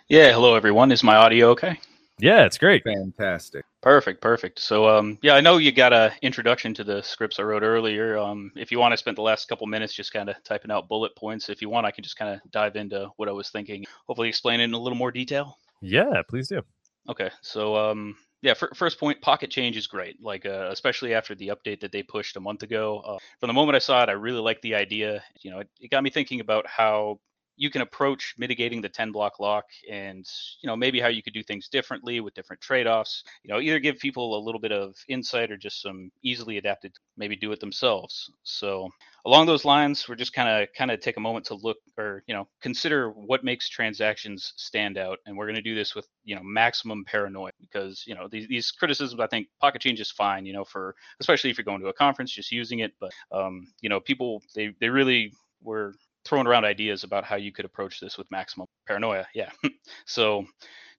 Yeah, 0.07 0.31
hello 0.31 0.55
everyone. 0.55 0.91
Is 0.91 1.03
my 1.03 1.15
audio 1.15 1.49
okay? 1.49 1.80
Yeah, 2.19 2.45
it's 2.45 2.57
great. 2.57 2.83
Fantastic. 2.83 3.65
Perfect, 3.81 4.21
perfect. 4.21 4.59
So, 4.59 4.89
um, 4.89 5.17
yeah, 5.21 5.35
I 5.35 5.41
know 5.41 5.57
you 5.57 5.71
got 5.71 5.93
a 5.93 6.11
introduction 6.21 6.73
to 6.75 6.83
the 6.83 7.01
scripts 7.01 7.39
I 7.39 7.43
wrote 7.43 7.63
earlier. 7.63 8.17
Um, 8.17 8.51
if 8.55 8.71
you 8.71 8.79
want, 8.79 8.91
I 8.91 8.95
spent 8.95 9.15
the 9.15 9.21
last 9.21 9.47
couple 9.47 9.67
minutes 9.67 9.93
just 9.93 10.11
kind 10.11 10.29
of 10.29 10.35
typing 10.43 10.71
out 10.71 10.89
bullet 10.89 11.15
points. 11.15 11.49
If 11.49 11.61
you 11.61 11.69
want, 11.69 11.85
I 11.85 11.91
can 11.91 12.03
just 12.03 12.17
kind 12.17 12.33
of 12.33 12.51
dive 12.51 12.75
into 12.75 13.09
what 13.15 13.29
I 13.29 13.31
was 13.31 13.49
thinking. 13.49 13.85
Hopefully, 14.05 14.27
explain 14.27 14.59
it 14.59 14.65
in 14.65 14.73
a 14.73 14.79
little 14.79 14.97
more 14.97 15.11
detail. 15.11 15.57
Yeah, 15.81 16.21
please 16.27 16.49
do. 16.49 16.61
Okay, 17.07 17.29
so 17.41 17.75
um, 17.75 18.15
yeah, 18.41 18.51
f- 18.51 18.75
first 18.75 18.99
point, 18.99 19.21
pocket 19.21 19.49
change 19.49 19.77
is 19.77 19.87
great. 19.87 20.21
Like, 20.21 20.45
uh, 20.45 20.69
especially 20.71 21.13
after 21.13 21.35
the 21.35 21.49
update 21.49 21.79
that 21.81 21.91
they 21.91 22.03
pushed 22.03 22.35
a 22.35 22.41
month 22.41 22.63
ago. 22.63 22.99
Uh, 22.99 23.17
from 23.39 23.47
the 23.47 23.53
moment 23.53 23.75
I 23.77 23.79
saw 23.79 24.03
it, 24.03 24.09
I 24.09 24.13
really 24.13 24.41
liked 24.41 24.61
the 24.61 24.75
idea. 24.75 25.23
You 25.41 25.51
know, 25.51 25.59
it, 25.59 25.69
it 25.79 25.91
got 25.91 26.03
me 26.03 26.09
thinking 26.09 26.41
about 26.41 26.67
how 26.67 27.19
you 27.60 27.69
can 27.69 27.81
approach 27.81 28.34
mitigating 28.38 28.80
the 28.81 28.88
10 28.88 29.11
block 29.11 29.40
lock 29.40 29.65
and 29.91 30.26
you 30.61 30.68
know 30.68 30.77
maybe 30.77 30.99
how 30.99 31.10
you 31.10 31.22
could 31.22 31.34
do 31.34 31.44
things 31.44 31.68
differently 31.68 32.22
with 32.22 32.34
different 32.34 32.61
trade-offs. 32.61 33.23
You 33.44 33.53
know 33.53 33.60
either 33.60 33.80
give 33.80 33.99
people 33.99 34.38
a 34.38 34.41
little 34.44 34.61
bit 34.61 34.72
of 34.72 34.95
insight 35.10 35.52
or 35.52 35.57
just 35.57 35.81
some 35.81 36.10
easily 36.23 36.57
adapted 36.57 36.94
maybe 37.18 37.36
do 37.36 37.52
it 37.52 37.60
themselves. 37.60 38.31
So 38.44 38.88
along 39.26 39.45
those 39.45 39.65
lines 39.65 40.07
we're 40.07 40.15
just 40.15 40.31
kind 40.31 40.48
of 40.48 40.69
kind 40.76 40.90
of 40.90 41.02
take 41.02 41.18
a 41.18 41.19
moment 41.19 41.45
to 41.48 41.56
look 41.56 41.77
or 41.98 42.23
you 42.27 42.34
know 42.34 42.48
consider 42.61 43.11
what 43.11 43.44
makes 43.44 43.68
transactions 43.68 44.53
stand 44.56 44.98
out. 44.98 45.19
And 45.26 45.36
we're 45.36 45.45
going 45.45 45.56
to 45.56 45.61
do 45.61 45.76
this 45.76 45.94
with 45.95 46.07
you 46.23 46.36
know 46.36 46.41
maximum 46.44 47.03
paranoia 47.03 47.52
because 47.60 48.06
you 48.07 48.15
know 48.15 48.30
these, 48.31 48.48
these 48.48 48.72
criticisms 48.72 49.19
i 49.19 49.27
think 49.27 49.48
pocket 49.60 49.81
change 49.81 49.99
is 49.99 50.11
fine 50.11 50.45
you 50.45 50.53
know 50.53 50.64
for 50.64 50.95
especially 51.19 51.49
if 51.49 51.57
you're 51.57 51.65
going 51.65 51.81
to 51.81 51.88
a 51.88 51.94
conference 51.94 52.31
just 52.31 52.53
using 52.53 52.80
it. 52.80 52.94
But 53.02 53.11
um 53.34 53.68
you 53.81 53.90
know 53.90 53.99
people 53.99 54.41
they 54.56 54.73
they 54.80 54.88
really 54.88 55.34
were 55.61 55.94
throwing 56.30 56.47
around 56.47 56.64
ideas 56.64 57.03
about 57.03 57.26
how 57.26 57.35
you 57.35 57.51
could 57.51 57.65
approach 57.65 57.99
this 57.99 58.18
with 58.18 58.30
maximum 58.30 58.68
paranoia. 58.88 59.26
Yeah. 59.34 59.49
so, 60.06 60.45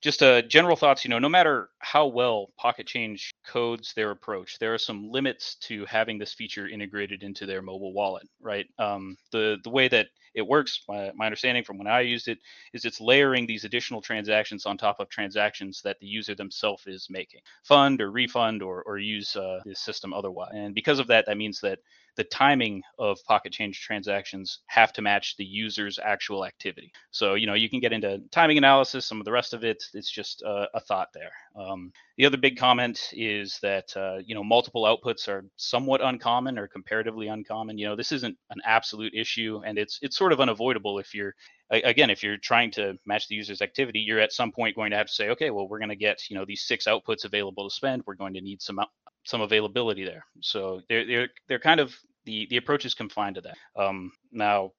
just 0.03 0.23
uh, 0.23 0.43
general 0.43 0.77
thoughts. 0.77 1.05
You 1.05 1.11
know, 1.11 1.19
no 1.19 1.29
matter 1.29 1.69
how 1.79 2.07
well 2.07 2.51
Pocket 2.59 2.87
Change 2.87 3.31
codes 3.47 3.93
their 3.95 4.11
approach, 4.11 4.59
there 4.59 4.75
are 4.75 4.79
some 4.79 5.11
limits 5.11 5.57
to 5.63 5.85
having 5.85 6.19
this 6.19 6.33
feature 6.33 6.69
integrated 6.69 7.23
into 7.23 7.47
their 7.47 7.63
mobile 7.63 7.93
wallet. 7.93 8.27
Right. 8.41 8.67
Um, 8.79 9.17
the 9.31 9.59
the 9.63 9.71
way 9.71 9.89
that 9.89 10.09
it 10.35 10.47
works, 10.47 10.83
my, 10.89 11.11
my 11.15 11.27
understanding 11.27 11.65
from 11.65 11.77
when 11.77 11.87
I 11.87 12.01
used 12.01 12.29
it, 12.29 12.39
is 12.73 12.85
it's 12.85 13.01
layering 13.01 13.47
these 13.47 13.65
additional 13.65 14.01
transactions 14.01 14.65
on 14.65 14.79
top 14.79 15.01
of 15.01 15.09
transactions 15.09 15.83
that 15.85 15.99
the 16.01 16.07
user 16.07 16.35
themselves 16.35 16.85
is 16.87 17.09
making, 17.11 17.41
fund 17.65 18.01
or 18.01 18.11
refund 18.11 18.63
or 18.63 18.83
or 18.85 18.99
use 18.99 19.37
uh, 19.37 19.61
the 19.65 19.75
system 19.75 20.13
otherwise. 20.13 20.53
And 20.55 20.75
because 20.75 20.99
of 20.99 21.07
that, 21.09 21.27
that 21.27 21.37
means 21.37 21.61
that 21.61 21.79
the 22.17 22.25
timing 22.25 22.83
of 22.99 23.19
pocket 23.25 23.53
change 23.53 23.81
transactions 23.81 24.61
have 24.67 24.93
to 24.93 25.03
match 25.03 25.37
the 25.37 25.45
user's 25.45 25.99
actual 25.99 26.45
activity. 26.45 26.93
So, 27.11 27.35
you 27.35 27.47
know, 27.47 27.55
you 27.55 27.69
can 27.69 27.81
get 27.81 27.93
into 27.93 28.21
timing 28.31 28.59
analysis, 28.59 29.07
some 29.07 29.21
of 29.21 29.25
the 29.25 29.33
rest 29.33 29.55
of 29.55 29.65
it, 29.65 29.83
it's 29.95 30.11
just 30.11 30.43
uh, 30.43 30.67
a 30.75 30.81
thought 30.81 31.09
there. 31.15 31.33
Um, 31.57 31.93
the 32.17 32.27
other 32.27 32.37
big 32.37 32.57
comment 32.57 33.11
is 33.13 33.59
that, 33.63 33.97
uh, 33.97 34.19
you 34.25 34.35
know, 34.35 34.45
multiple 34.45 34.85
outputs 34.85 35.29
are 35.29 35.45
somewhat 35.57 36.03
uncommon 36.03 36.59
or 36.59 36.69
comparatively 36.69 37.29
uncommon. 37.29 37.79
You 37.79 37.89
know, 37.89 37.97
this 37.97 38.13
isn't 38.13 38.37
an 38.51 38.61
absolute 38.65 39.15
issue 39.15 39.63
and 39.65 39.79
it's, 39.79 39.99
it's 40.03 40.19
sort 40.19 40.33
of 40.33 40.41
unavoidable 40.41 40.99
if 40.99 41.15
you're, 41.15 41.35
again, 41.71 42.11
if 42.11 42.23
you're 42.23 42.37
trying 42.37 42.71
to 42.73 42.99
match 43.07 43.29
the 43.29 43.37
user's 43.37 43.63
activity, 43.63 44.01
you're 44.01 44.21
at 44.21 44.33
some 44.33 44.53
point 44.53 44.77
going 44.77 44.91
to 44.91 44.97
have 44.97 45.07
to 45.07 45.13
say, 45.13 45.31
okay, 45.31 45.51
well, 45.51 45.69
we're 45.69 45.79
going 45.79 45.89
to 45.89 45.97
get, 45.97 46.29
you 46.29 46.37
know, 46.37 46.45
these 46.45 46.63
six 46.63 46.87
outputs 46.87 47.25
available 47.25 47.69
to 47.69 47.75
spend. 47.75 48.03
We're 48.07 48.15
going 48.15 48.35
to 48.35 48.41
need 48.41 48.61
some 48.61 48.81
some 49.25 49.41
availability 49.41 50.05
there. 50.05 50.25
So 50.41 50.83
they're 50.89 51.07
they're 51.07 51.29
they're 51.49 51.59
kind 51.59 51.81
of 51.81 51.95
the 52.25 52.47
the 52.51 52.57
approach 52.57 52.85
is 52.85 52.95
confined 52.95 53.37
to 53.37 53.43
that. 53.43 53.57
Um, 53.77 54.13
now, 54.33 54.73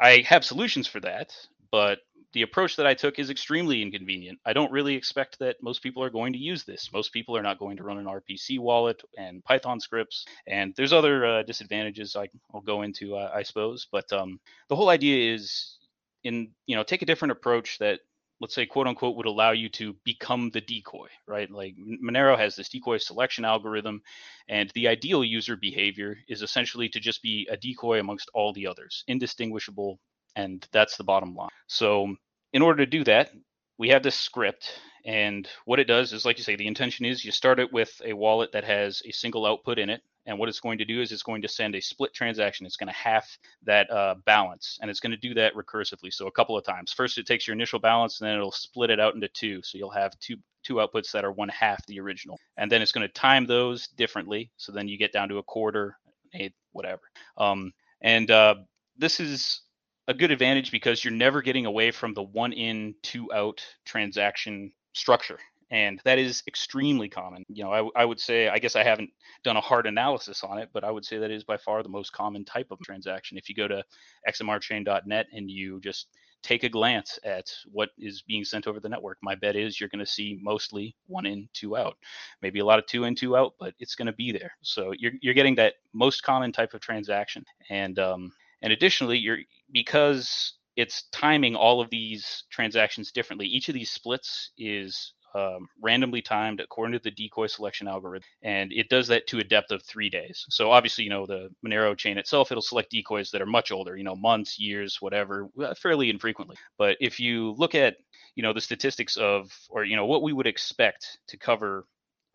I 0.00 0.24
have 0.26 0.44
solutions 0.44 0.86
for 0.86 1.00
that, 1.00 1.32
but 1.70 1.98
the 2.32 2.42
approach 2.42 2.76
that 2.76 2.86
I 2.86 2.92
took 2.94 3.18
is 3.18 3.30
extremely 3.30 3.80
inconvenient. 3.80 4.38
I 4.44 4.52
don't 4.52 4.70
really 4.70 4.94
expect 4.94 5.38
that 5.38 5.56
most 5.62 5.82
people 5.82 6.02
are 6.02 6.10
going 6.10 6.34
to 6.34 6.38
use 6.38 6.64
this. 6.64 6.90
Most 6.92 7.12
people 7.12 7.34
are 7.36 7.42
not 7.42 7.58
going 7.58 7.78
to 7.78 7.82
run 7.82 7.98
an 7.98 8.04
RPC 8.04 8.58
wallet 8.58 9.00
and 9.16 9.42
Python 9.44 9.80
scripts, 9.80 10.26
and 10.46 10.74
there's 10.76 10.92
other 10.92 11.24
uh, 11.24 11.42
disadvantages 11.44 12.14
I, 12.14 12.28
will 12.52 12.60
go 12.60 12.82
into, 12.82 13.16
uh, 13.16 13.30
I 13.34 13.42
suppose. 13.42 13.86
But 13.90 14.12
um, 14.12 14.38
the 14.68 14.76
whole 14.76 14.90
idea 14.90 15.34
is 15.34 15.78
in 16.24 16.50
you 16.66 16.76
know 16.76 16.82
take 16.82 17.02
a 17.02 17.06
different 17.06 17.32
approach 17.32 17.78
that 17.78 18.00
let's 18.40 18.54
say 18.54 18.66
quote 18.66 18.86
unquote 18.86 19.16
would 19.16 19.26
allow 19.26 19.52
you 19.52 19.68
to 19.68 19.94
become 20.04 20.50
the 20.50 20.60
decoy 20.60 21.08
right? 21.26 21.50
Like 21.50 21.74
monero 22.02 22.36
has 22.38 22.56
this 22.56 22.68
decoy 22.68 22.98
selection 22.98 23.44
algorithm 23.44 24.02
and 24.48 24.70
the 24.70 24.88
ideal 24.88 25.24
user 25.24 25.56
behavior 25.56 26.18
is 26.28 26.42
essentially 26.42 26.88
to 26.90 27.00
just 27.00 27.22
be 27.22 27.46
a 27.50 27.56
decoy 27.56 28.00
amongst 28.00 28.30
all 28.34 28.52
the 28.52 28.66
others 28.66 29.04
indistinguishable 29.08 29.98
and 30.34 30.66
that's 30.72 30.96
the 30.96 31.04
bottom 31.04 31.34
line. 31.34 31.48
So 31.66 32.14
in 32.52 32.62
order 32.62 32.84
to 32.84 32.90
do 32.90 33.04
that 33.04 33.30
we 33.78 33.88
have 33.90 34.02
this 34.02 34.16
script 34.16 34.80
and 35.04 35.48
what 35.64 35.78
it 35.78 35.86
does 35.86 36.12
is 36.12 36.24
like 36.24 36.38
you 36.38 36.44
say 36.44 36.56
the 36.56 36.66
intention 36.66 37.04
is 37.04 37.24
you 37.24 37.32
start 37.32 37.60
it 37.60 37.72
with 37.72 38.00
a 38.04 38.12
wallet 38.12 38.52
that 38.52 38.64
has 38.64 39.02
a 39.04 39.12
single 39.12 39.46
output 39.46 39.78
in 39.78 39.90
it 39.90 40.02
and 40.26 40.38
what 40.38 40.48
it's 40.48 40.60
going 40.60 40.78
to 40.78 40.84
do 40.84 41.00
is 41.00 41.12
it's 41.12 41.22
going 41.22 41.42
to 41.42 41.48
send 41.48 41.74
a 41.74 41.80
split 41.80 42.12
transaction. 42.12 42.66
It's 42.66 42.76
going 42.76 42.88
to 42.88 42.94
half 42.94 43.38
that 43.62 43.90
uh, 43.90 44.16
balance, 44.24 44.78
and 44.80 44.90
it's 44.90 45.00
going 45.00 45.12
to 45.12 45.16
do 45.16 45.34
that 45.34 45.54
recursively. 45.54 46.12
So 46.12 46.26
a 46.26 46.32
couple 46.32 46.56
of 46.56 46.64
times. 46.64 46.92
First, 46.92 47.18
it 47.18 47.26
takes 47.26 47.46
your 47.46 47.54
initial 47.54 47.78
balance, 47.78 48.20
and 48.20 48.28
then 48.28 48.36
it'll 48.36 48.52
split 48.52 48.90
it 48.90 49.00
out 49.00 49.14
into 49.14 49.28
two. 49.28 49.60
So 49.62 49.78
you'll 49.78 49.90
have 49.90 50.18
two 50.18 50.36
two 50.64 50.74
outputs 50.74 51.12
that 51.12 51.24
are 51.24 51.30
one 51.30 51.48
half 51.48 51.84
the 51.86 52.00
original, 52.00 52.38
and 52.56 52.70
then 52.70 52.82
it's 52.82 52.92
going 52.92 53.06
to 53.06 53.12
time 53.12 53.46
those 53.46 53.86
differently. 53.88 54.50
So 54.56 54.72
then 54.72 54.88
you 54.88 54.98
get 54.98 55.12
down 55.12 55.28
to 55.28 55.38
a 55.38 55.42
quarter, 55.42 55.96
eighth, 56.34 56.56
whatever. 56.72 57.02
Um, 57.36 57.72
and 58.00 58.30
uh, 58.30 58.56
this 58.98 59.20
is 59.20 59.62
a 60.08 60.14
good 60.14 60.30
advantage 60.30 60.70
because 60.70 61.04
you're 61.04 61.12
never 61.12 61.40
getting 61.42 61.66
away 61.66 61.90
from 61.90 62.14
the 62.14 62.22
one 62.22 62.52
in, 62.52 62.94
two 63.02 63.32
out 63.32 63.64
transaction 63.84 64.72
structure 64.92 65.38
and 65.70 66.00
that 66.04 66.18
is 66.18 66.42
extremely 66.46 67.08
common. 67.08 67.44
You 67.48 67.64
know, 67.64 67.72
I, 67.72 68.02
I, 68.02 68.04
would 68.04 68.20
say, 68.20 68.48
I 68.48 68.58
guess 68.58 68.76
I 68.76 68.84
haven't 68.84 69.10
done 69.42 69.56
a 69.56 69.60
hard 69.60 69.86
analysis 69.86 70.44
on 70.44 70.58
it, 70.58 70.68
but 70.72 70.84
I 70.84 70.90
would 70.90 71.04
say 71.04 71.18
that 71.18 71.30
is 71.30 71.44
by 71.44 71.56
far 71.56 71.82
the 71.82 71.88
most 71.88 72.12
common 72.12 72.44
type 72.44 72.68
of 72.70 72.78
transaction. 72.80 73.36
If 73.36 73.48
you 73.48 73.54
go 73.54 73.68
to 73.68 73.82
xmrchain.net 74.28 75.26
and 75.32 75.50
you 75.50 75.80
just 75.80 76.08
take 76.42 76.62
a 76.62 76.68
glance 76.68 77.18
at 77.24 77.50
what 77.72 77.90
is 77.98 78.22
being 78.22 78.44
sent 78.44 78.68
over 78.68 78.78
the 78.78 78.88
network, 78.88 79.18
my 79.22 79.34
bet 79.34 79.56
is 79.56 79.80
you're 79.80 79.88
going 79.88 80.04
to 80.04 80.06
see 80.06 80.38
mostly 80.40 80.94
one 81.08 81.26
in, 81.26 81.48
two 81.52 81.76
out, 81.76 81.96
maybe 82.42 82.60
a 82.60 82.64
lot 82.64 82.78
of 82.78 82.86
two 82.86 83.04
in, 83.04 83.16
two 83.16 83.36
out, 83.36 83.54
but 83.58 83.74
it's 83.80 83.96
going 83.96 84.06
to 84.06 84.12
be 84.12 84.30
there. 84.30 84.52
So 84.62 84.92
you're 84.96 85.12
you're 85.20 85.34
getting 85.34 85.56
that 85.56 85.74
most 85.92 86.22
common 86.22 86.52
type 86.52 86.74
of 86.74 86.80
transaction, 86.80 87.44
and 87.70 87.98
um, 87.98 88.32
and 88.62 88.72
additionally, 88.72 89.18
you're 89.18 89.38
because 89.72 90.54
it's 90.76 91.04
timing 91.10 91.56
all 91.56 91.80
of 91.80 91.90
these 91.90 92.44
transactions 92.50 93.10
differently. 93.10 93.46
Each 93.46 93.68
of 93.68 93.74
these 93.74 93.90
splits 93.90 94.50
is 94.58 95.14
um, 95.36 95.68
randomly 95.82 96.22
timed 96.22 96.60
according 96.60 96.98
to 96.98 97.02
the 97.02 97.10
decoy 97.10 97.46
selection 97.46 97.88
algorithm, 97.88 98.26
and 98.42 98.72
it 98.72 98.88
does 98.88 99.08
that 99.08 99.26
to 99.26 99.38
a 99.38 99.44
depth 99.44 99.70
of 99.70 99.82
three 99.82 100.08
days. 100.08 100.46
So 100.48 100.70
obviously, 100.70 101.04
you 101.04 101.10
know, 101.10 101.26
the 101.26 101.50
Monero 101.64 101.96
chain 101.96 102.16
itself, 102.16 102.50
it'll 102.50 102.62
select 102.62 102.90
decoys 102.90 103.30
that 103.30 103.42
are 103.42 103.46
much 103.46 103.70
older, 103.70 103.96
you 103.96 104.04
know, 104.04 104.16
months, 104.16 104.58
years, 104.58 105.00
whatever, 105.00 105.48
fairly 105.76 106.08
infrequently. 106.08 106.56
But 106.78 106.96
if 107.00 107.20
you 107.20 107.52
look 107.58 107.74
at, 107.74 107.96
you 108.34 108.42
know, 108.42 108.52
the 108.52 108.60
statistics 108.60 109.16
of, 109.16 109.52
or 109.68 109.84
you 109.84 109.96
know, 109.96 110.06
what 110.06 110.22
we 110.22 110.32
would 110.32 110.46
expect 110.46 111.18
to 111.28 111.36
cover 111.36 111.86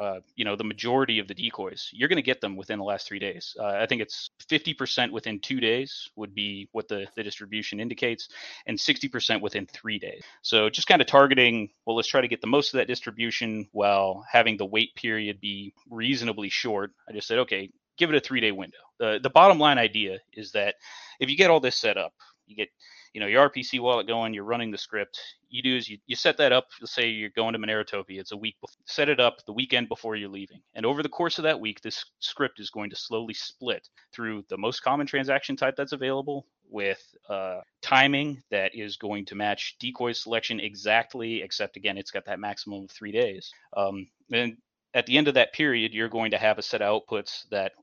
uh, 0.02 0.20
you 0.36 0.44
know 0.44 0.56
the 0.56 0.64
majority 0.64 1.20
of 1.20 1.28
the 1.28 1.34
decoys 1.34 1.90
you're 1.94 2.10
going 2.10 2.18
to 2.18 2.24
get 2.24 2.42
them 2.42 2.56
within 2.56 2.80
the 2.80 2.86
last 2.86 3.08
three 3.08 3.20
days. 3.20 3.56
Uh, 3.60 3.66
i 3.66 3.86
think 3.86 4.02
it's 4.02 4.32
50% 4.50 5.12
within 5.12 5.40
two 5.40 5.60
days 5.60 6.10
would 6.16 6.34
be 6.34 6.68
what 6.72 6.88
the, 6.88 7.06
the 7.16 7.24
distribution 7.24 7.80
indicates 7.80 8.30
and 8.66 8.78
60% 8.78 9.42
within 9.42 9.68
three 9.68 10.00
days. 10.00 10.24
So 10.42 10.70
just 10.70 10.88
kind 10.88 11.02
of 11.02 11.08
targeting 11.08 11.70
well 11.86 11.96
let's 11.96 12.08
try 12.08 12.22
to 12.22 12.28
get 12.28 12.42
the 12.42 12.48
most 12.48 12.74
of 12.74 12.80
that 12.80 12.88
distribution 12.88 13.68
while 13.72 14.26
having 14.32 14.58
the 14.58 14.66
wait 14.66 14.96
period 14.96 15.40
be 15.40 15.74
reasonably 15.90 16.50
short. 16.50 16.92
I 17.08 17.14
just 17.14 17.28
said 17.28 17.40
okay 17.40 17.70
give 17.98 18.10
it 18.10 18.16
a 18.16 18.22
three 18.22 18.42
day 18.42 18.52
window. 18.52 18.78
The, 19.00 19.20
the 19.22 19.30
bottom 19.30 19.60
line 19.60 19.78
idea 19.78 20.20
is 20.34 20.54
that 20.54 20.76
if 21.20 21.30
you 21.30 21.38
get 21.38 21.52
all 21.52 21.60
this 21.60 21.76
set 21.76 21.98
up 21.98 22.14
you 22.48 22.56
get 22.56 22.70
you 23.14 23.22
know 23.22 23.28
your 23.28 23.50
RPC 23.50 23.80
wallet 23.80 24.08
going, 24.08 24.34
you're 24.34 24.44
running 24.44 24.72
the 24.72 24.78
script. 24.78 25.20
You 25.50 25.62
do 25.62 25.76
is 25.76 25.90
you, 25.90 25.98
you 26.08 26.16
set 26.16 26.38
that 26.38 26.52
up. 26.52 26.68
Let's 26.80 26.94
say 26.94 27.10
you're 27.10 27.30
going 27.30 27.54
to 27.54 27.60
Monerotopia. 27.60 28.20
It's 28.20 28.32
a 28.32 28.38
week. 28.38 28.56
Before, 28.62 28.76
set 28.86 29.10
it 29.10 29.20
up 29.20 29.38
the 29.46 29.54
weekend 29.54 29.90
before 29.90 30.16
you're 30.16 30.30
leaving, 30.30 30.62
and 30.76 30.86
over 30.86 31.04
the 31.04 31.10
course 31.10 31.38
of 31.38 31.44
that 31.44 31.60
week, 31.60 31.82
this 31.82 32.04
script 32.20 32.60
is 32.60 32.70
going 32.70 32.90
to 32.90 32.96
slowly 32.96 33.34
split 33.34 33.88
through 34.14 34.44
the 34.50 34.58
most 34.58 34.82
common 34.82 35.08
transaction 35.08 35.56
type 35.56 35.76
that's 35.76 35.92
available 35.94 36.46
with 36.70 37.04
uh, 37.30 37.60
timing 37.82 38.42
that 38.50 38.74
is 38.74 38.96
going 38.98 39.26
to 39.26 39.36
match 39.36 39.76
decoy 39.80 40.14
selection 40.14 40.60
exactly, 40.60 41.42
except 41.42 41.76
again, 41.76 41.98
it's 41.98 42.12
got 42.12 42.26
that 42.26 42.40
maximum 42.40 42.86
of 42.86 42.92
three 42.92 43.12
days. 43.12 43.52
Um, 43.76 44.08
and 44.32 44.58
at 44.94 45.06
the 45.06 45.18
end 45.18 45.28
of 45.28 45.36
that 45.36 45.54
period, 45.54 45.94
you're 45.94 46.10
going 46.10 46.32
to 46.32 46.38
have 46.38 46.58
a 46.58 46.62
set 46.62 46.82
of 46.82 47.04
outputs 47.04 47.48
that 47.52 47.74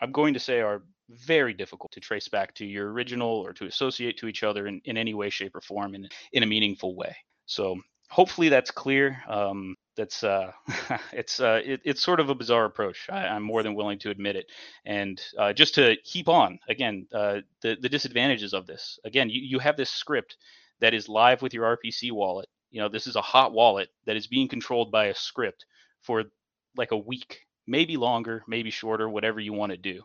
I'm 0.00 0.12
going 0.12 0.34
to 0.34 0.40
say 0.40 0.60
are 0.60 0.82
very 1.10 1.52
difficult 1.54 1.92
to 1.92 2.00
trace 2.00 2.28
back 2.28 2.54
to 2.54 2.64
your 2.66 2.92
original 2.92 3.28
or 3.28 3.52
to 3.54 3.66
associate 3.66 4.18
to 4.18 4.28
each 4.28 4.42
other 4.42 4.66
in, 4.66 4.80
in 4.84 4.96
any 4.96 5.14
way, 5.14 5.30
shape, 5.30 5.54
or 5.54 5.60
form 5.60 5.94
in, 5.94 6.08
in 6.32 6.42
a 6.42 6.46
meaningful 6.46 6.94
way. 6.94 7.16
So 7.46 7.80
hopefully 8.10 8.48
that's 8.48 8.70
clear. 8.70 9.22
Um, 9.28 9.76
that's 9.96 10.22
uh, 10.24 10.52
it's 11.12 11.40
uh, 11.40 11.60
it, 11.64 11.80
it's 11.84 12.00
sort 12.00 12.20
of 12.20 12.30
a 12.30 12.34
bizarre 12.34 12.64
approach. 12.64 13.08
I, 13.10 13.26
am 13.26 13.42
more 13.42 13.62
than 13.62 13.74
willing 13.74 13.98
to 14.00 14.10
admit 14.10 14.36
it. 14.36 14.46
And 14.84 15.20
uh, 15.38 15.52
just 15.52 15.74
to 15.76 15.96
keep 16.04 16.28
on 16.28 16.58
again, 16.68 17.06
uh, 17.12 17.40
the 17.62 17.76
the 17.80 17.88
disadvantages 17.88 18.54
of 18.54 18.66
this. 18.66 18.98
Again, 19.04 19.30
you, 19.30 19.40
you 19.40 19.58
have 19.58 19.76
this 19.76 19.90
script 19.90 20.36
that 20.80 20.94
is 20.94 21.08
live 21.08 21.42
with 21.42 21.54
your 21.54 21.76
RPC 21.76 22.12
wallet. 22.12 22.48
You 22.70 22.80
know, 22.80 22.88
this 22.88 23.06
is 23.06 23.16
a 23.16 23.22
hot 23.22 23.52
wallet 23.52 23.88
that 24.06 24.16
is 24.16 24.26
being 24.26 24.48
controlled 24.48 24.90
by 24.90 25.06
a 25.06 25.14
script 25.14 25.66
for 26.02 26.24
like 26.76 26.92
a 26.92 26.96
week 26.96 27.40
maybe 27.70 27.96
longer, 27.96 28.42
maybe 28.48 28.70
shorter, 28.70 29.08
whatever 29.08 29.38
you 29.38 29.52
want 29.52 29.70
to 29.70 29.78
do. 29.78 30.02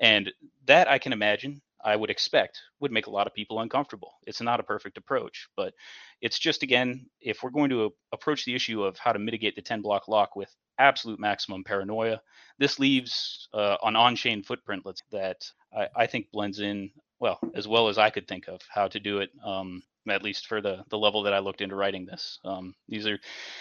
And 0.00 0.32
that 0.66 0.88
I 0.88 0.98
can 0.98 1.12
imagine, 1.12 1.60
I 1.84 1.96
would 1.96 2.10
expect, 2.10 2.60
would 2.80 2.92
make 2.92 3.08
a 3.08 3.10
lot 3.10 3.26
of 3.26 3.34
people 3.34 3.60
uncomfortable. 3.60 4.14
It's 4.24 4.40
not 4.40 4.60
a 4.60 4.64
perfect 4.64 4.96
approach, 4.98 5.48
but 5.56 5.74
it's 6.20 6.38
just, 6.38 6.62
again, 6.62 7.06
if 7.20 7.42
we're 7.42 7.50
going 7.50 7.70
to 7.70 7.92
approach 8.12 8.44
the 8.44 8.54
issue 8.54 8.84
of 8.84 8.96
how 8.98 9.12
to 9.12 9.18
mitigate 9.18 9.56
the 9.56 9.62
10 9.62 9.82
block 9.82 10.06
lock 10.06 10.36
with 10.36 10.54
absolute 10.78 11.18
maximum 11.18 11.64
paranoia, 11.64 12.20
this 12.58 12.78
leaves 12.78 13.48
uh, 13.52 13.76
an 13.82 13.96
on 13.96 14.14
chain 14.14 14.42
footprint 14.42 14.84
that 15.10 15.44
I, 15.76 15.88
I, 15.96 16.06
think 16.06 16.30
blends 16.32 16.60
in, 16.60 16.90
well, 17.18 17.40
as 17.54 17.66
well 17.66 17.88
as 17.88 17.98
I 17.98 18.10
could 18.10 18.28
think 18.28 18.46
of 18.46 18.60
how 18.72 18.86
to 18.88 19.00
do 19.00 19.18
it. 19.18 19.30
Um, 19.44 19.82
at 20.10 20.22
least 20.22 20.46
for 20.46 20.60
the 20.60 20.84
the 20.88 20.98
level 20.98 21.22
that 21.22 21.32
I 21.32 21.38
looked 21.38 21.60
into 21.60 21.76
writing 21.76 22.06
this. 22.06 22.38
Um, 22.44 22.74
these 22.88 23.06
are, 23.06 23.18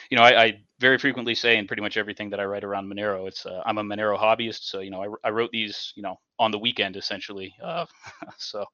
you 0.10 0.18
know, 0.18 0.24
I, 0.24 0.44
I, 0.44 0.62
very 0.80 0.98
frequently 0.98 1.34
say 1.34 1.58
in 1.58 1.66
pretty 1.66 1.82
much 1.82 1.98
everything 1.98 2.30
that 2.30 2.40
I 2.40 2.46
write 2.46 2.64
around 2.64 2.92
Monero, 2.92 3.28
it's 3.28 3.46
uh, 3.46 3.62
I'm 3.66 3.78
a 3.78 3.84
Monero 3.84 4.18
hobbyist, 4.18 4.64
so 4.64 4.80
you 4.80 4.92
know 4.92 5.04
I, 5.04 5.28
I 5.28 5.32
wrote 5.32 5.52
these, 5.52 5.94
you 5.96 6.04
know, 6.04 6.20
on 6.40 6.52
the 6.52 6.60
weekend 6.60 6.98
essentially. 6.98 7.54
Uh, 7.64 7.86
so 8.38 8.66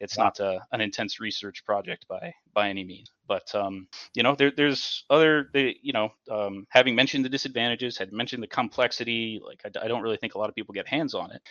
it's 0.00 0.16
not 0.16 0.40
a, 0.40 0.46
uh, 0.46 0.58
an 0.72 0.80
intense 0.80 1.20
research 1.20 1.64
project 1.64 2.06
by 2.08 2.32
by 2.54 2.68
any 2.68 2.84
means. 2.84 3.10
But 3.26 3.54
um, 3.54 3.88
you 4.14 4.22
know, 4.22 4.34
there, 4.34 4.52
there's 4.54 5.04
other, 5.10 5.48
you 5.54 5.92
know, 5.92 6.12
um, 6.30 6.66
having 6.70 6.94
mentioned 6.94 7.24
the 7.24 7.30
disadvantages, 7.30 7.96
had 7.96 8.12
mentioned 8.12 8.42
the 8.42 8.48
complexity. 8.48 9.40
Like 9.44 9.62
I, 9.64 9.84
I, 9.84 9.88
don't 9.88 10.02
really 10.02 10.16
think 10.16 10.34
a 10.34 10.38
lot 10.38 10.48
of 10.48 10.54
people 10.54 10.74
get 10.74 10.88
hands 10.88 11.14
on 11.14 11.30
it. 11.30 11.42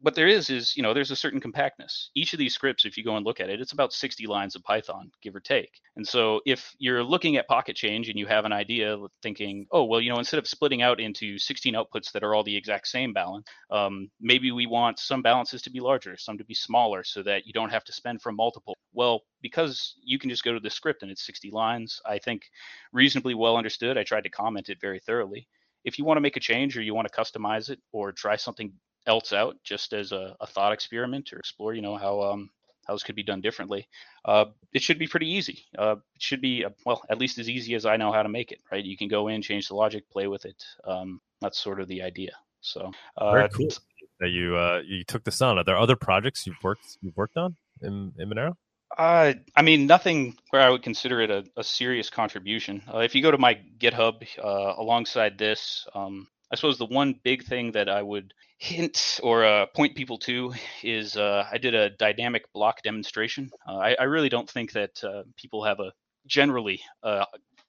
What 0.00 0.14
there 0.14 0.28
is 0.28 0.50
is 0.50 0.76
you 0.76 0.82
know 0.82 0.94
there's 0.94 1.10
a 1.10 1.16
certain 1.16 1.40
compactness. 1.40 2.10
Each 2.14 2.32
of 2.32 2.38
these 2.38 2.54
scripts 2.54 2.84
if 2.84 2.96
you 2.96 3.04
go 3.04 3.16
and 3.16 3.24
look 3.24 3.40
at 3.40 3.50
it 3.50 3.60
it's 3.60 3.72
about 3.72 3.92
60 3.92 4.26
lines 4.26 4.54
of 4.54 4.62
python 4.62 5.10
give 5.22 5.34
or 5.34 5.40
take. 5.40 5.80
And 5.96 6.06
so 6.06 6.40
if 6.46 6.74
you're 6.78 7.02
looking 7.02 7.36
at 7.36 7.48
pocket 7.48 7.76
change 7.76 8.08
and 8.08 8.18
you 8.18 8.26
have 8.26 8.44
an 8.44 8.52
idea 8.52 8.96
thinking 9.22 9.66
oh 9.72 9.84
well 9.84 10.00
you 10.00 10.10
know 10.10 10.18
instead 10.18 10.38
of 10.38 10.46
splitting 10.46 10.82
out 10.82 11.00
into 11.00 11.38
16 11.38 11.74
outputs 11.74 12.12
that 12.12 12.22
are 12.22 12.34
all 12.34 12.44
the 12.44 12.56
exact 12.56 12.88
same 12.88 13.12
balance 13.12 13.46
um, 13.70 14.10
maybe 14.20 14.52
we 14.52 14.66
want 14.66 14.98
some 14.98 15.22
balances 15.22 15.62
to 15.62 15.70
be 15.70 15.80
larger 15.80 16.16
some 16.16 16.38
to 16.38 16.44
be 16.44 16.54
smaller 16.54 17.02
so 17.02 17.22
that 17.22 17.46
you 17.46 17.52
don't 17.52 17.70
have 17.70 17.84
to 17.84 17.92
spend 17.92 18.20
for 18.22 18.32
multiple. 18.32 18.76
Well 18.92 19.22
because 19.42 19.94
you 20.02 20.18
can 20.18 20.30
just 20.30 20.44
go 20.44 20.52
to 20.52 20.60
the 20.60 20.70
script 20.70 21.02
and 21.02 21.10
it's 21.10 21.24
60 21.24 21.50
lines 21.50 22.00
i 22.06 22.18
think 22.18 22.42
reasonably 22.92 23.34
well 23.34 23.56
understood. 23.56 23.98
I 23.98 24.04
tried 24.04 24.24
to 24.24 24.30
comment 24.30 24.68
it 24.68 24.80
very 24.80 24.98
thoroughly. 25.00 25.48
If 25.84 25.98
you 25.98 26.04
want 26.04 26.16
to 26.16 26.22
make 26.22 26.36
a 26.36 26.40
change 26.40 26.76
or 26.76 26.82
you 26.82 26.94
want 26.94 27.06
to 27.06 27.14
customize 27.14 27.70
it 27.70 27.78
or 27.92 28.12
try 28.12 28.36
something 28.36 28.72
else 29.06 29.32
out 29.32 29.56
just 29.64 29.92
as 29.92 30.12
a, 30.12 30.36
a 30.40 30.46
thought 30.46 30.72
experiment 30.72 31.32
or 31.32 31.38
explore, 31.38 31.74
you 31.74 31.82
know, 31.82 31.96
how 31.96 32.22
um, 32.22 32.50
how 32.86 32.94
this 32.94 33.02
could 33.02 33.16
be 33.16 33.22
done 33.22 33.40
differently. 33.40 33.88
Uh, 34.24 34.46
it 34.72 34.82
should 34.82 34.98
be 34.98 35.06
pretty 35.08 35.28
easy. 35.28 35.64
Uh, 35.76 35.96
it 36.14 36.22
should 36.22 36.40
be 36.40 36.64
uh, 36.64 36.70
well, 36.84 37.02
at 37.10 37.18
least 37.18 37.38
as 37.38 37.48
easy 37.48 37.74
as 37.74 37.86
I 37.86 37.96
know 37.96 38.12
how 38.12 38.22
to 38.22 38.28
make 38.28 38.52
it. 38.52 38.60
Right? 38.70 38.84
You 38.84 38.96
can 38.96 39.08
go 39.08 39.28
in, 39.28 39.42
change 39.42 39.68
the 39.68 39.74
logic, 39.74 40.08
play 40.10 40.26
with 40.26 40.44
it. 40.44 40.62
Um, 40.84 41.20
that's 41.40 41.58
sort 41.58 41.80
of 41.80 41.88
the 41.88 42.02
idea. 42.02 42.32
So 42.60 42.92
uh, 43.16 43.32
very 43.32 43.48
cool 43.50 43.68
that 44.20 44.30
you 44.30 44.56
uh, 44.56 44.82
you 44.86 45.04
took 45.04 45.24
this 45.24 45.40
on. 45.42 45.58
Are 45.58 45.64
there 45.64 45.78
other 45.78 45.96
projects 45.96 46.46
you've 46.46 46.62
worked 46.62 46.98
you've 47.00 47.16
worked 47.16 47.36
on 47.36 47.56
in, 47.82 48.12
in 48.18 48.30
Monero? 48.30 48.54
Uh, 48.96 49.34
I 49.54 49.62
mean, 49.62 49.86
nothing 49.86 50.36
where 50.50 50.62
I 50.62 50.70
would 50.70 50.82
consider 50.82 51.20
it 51.20 51.30
a, 51.30 51.44
a 51.56 51.64
serious 51.64 52.08
contribution. 52.08 52.82
Uh, 52.92 52.98
if 52.98 53.14
you 53.14 53.22
go 53.22 53.30
to 53.30 53.38
my 53.38 53.58
GitHub 53.78 54.26
uh, 54.42 54.74
alongside 54.78 55.36
this, 55.38 55.86
um, 55.94 56.28
I 56.50 56.56
suppose 56.56 56.78
the 56.78 56.86
one 56.86 57.18
big 57.22 57.44
thing 57.44 57.72
that 57.72 57.88
I 57.88 58.00
would 58.00 58.32
hint 58.58 59.20
or 59.22 59.44
uh, 59.44 59.66
point 59.66 59.94
people 59.94 60.18
to 60.18 60.52
is 60.82 61.16
uh, 61.16 61.46
I 61.50 61.58
did 61.58 61.74
a 61.74 61.90
dynamic 61.90 62.50
block 62.52 62.82
demonstration. 62.82 63.50
Uh, 63.68 63.76
I, 63.76 63.96
I, 64.00 64.04
really 64.04 64.30
don't 64.30 64.48
think 64.48 64.72
that 64.72 65.04
uh, 65.04 65.24
people 65.36 65.62
have 65.64 65.78
a 65.78 65.92
generally 66.26 66.80
uh, 67.02 67.26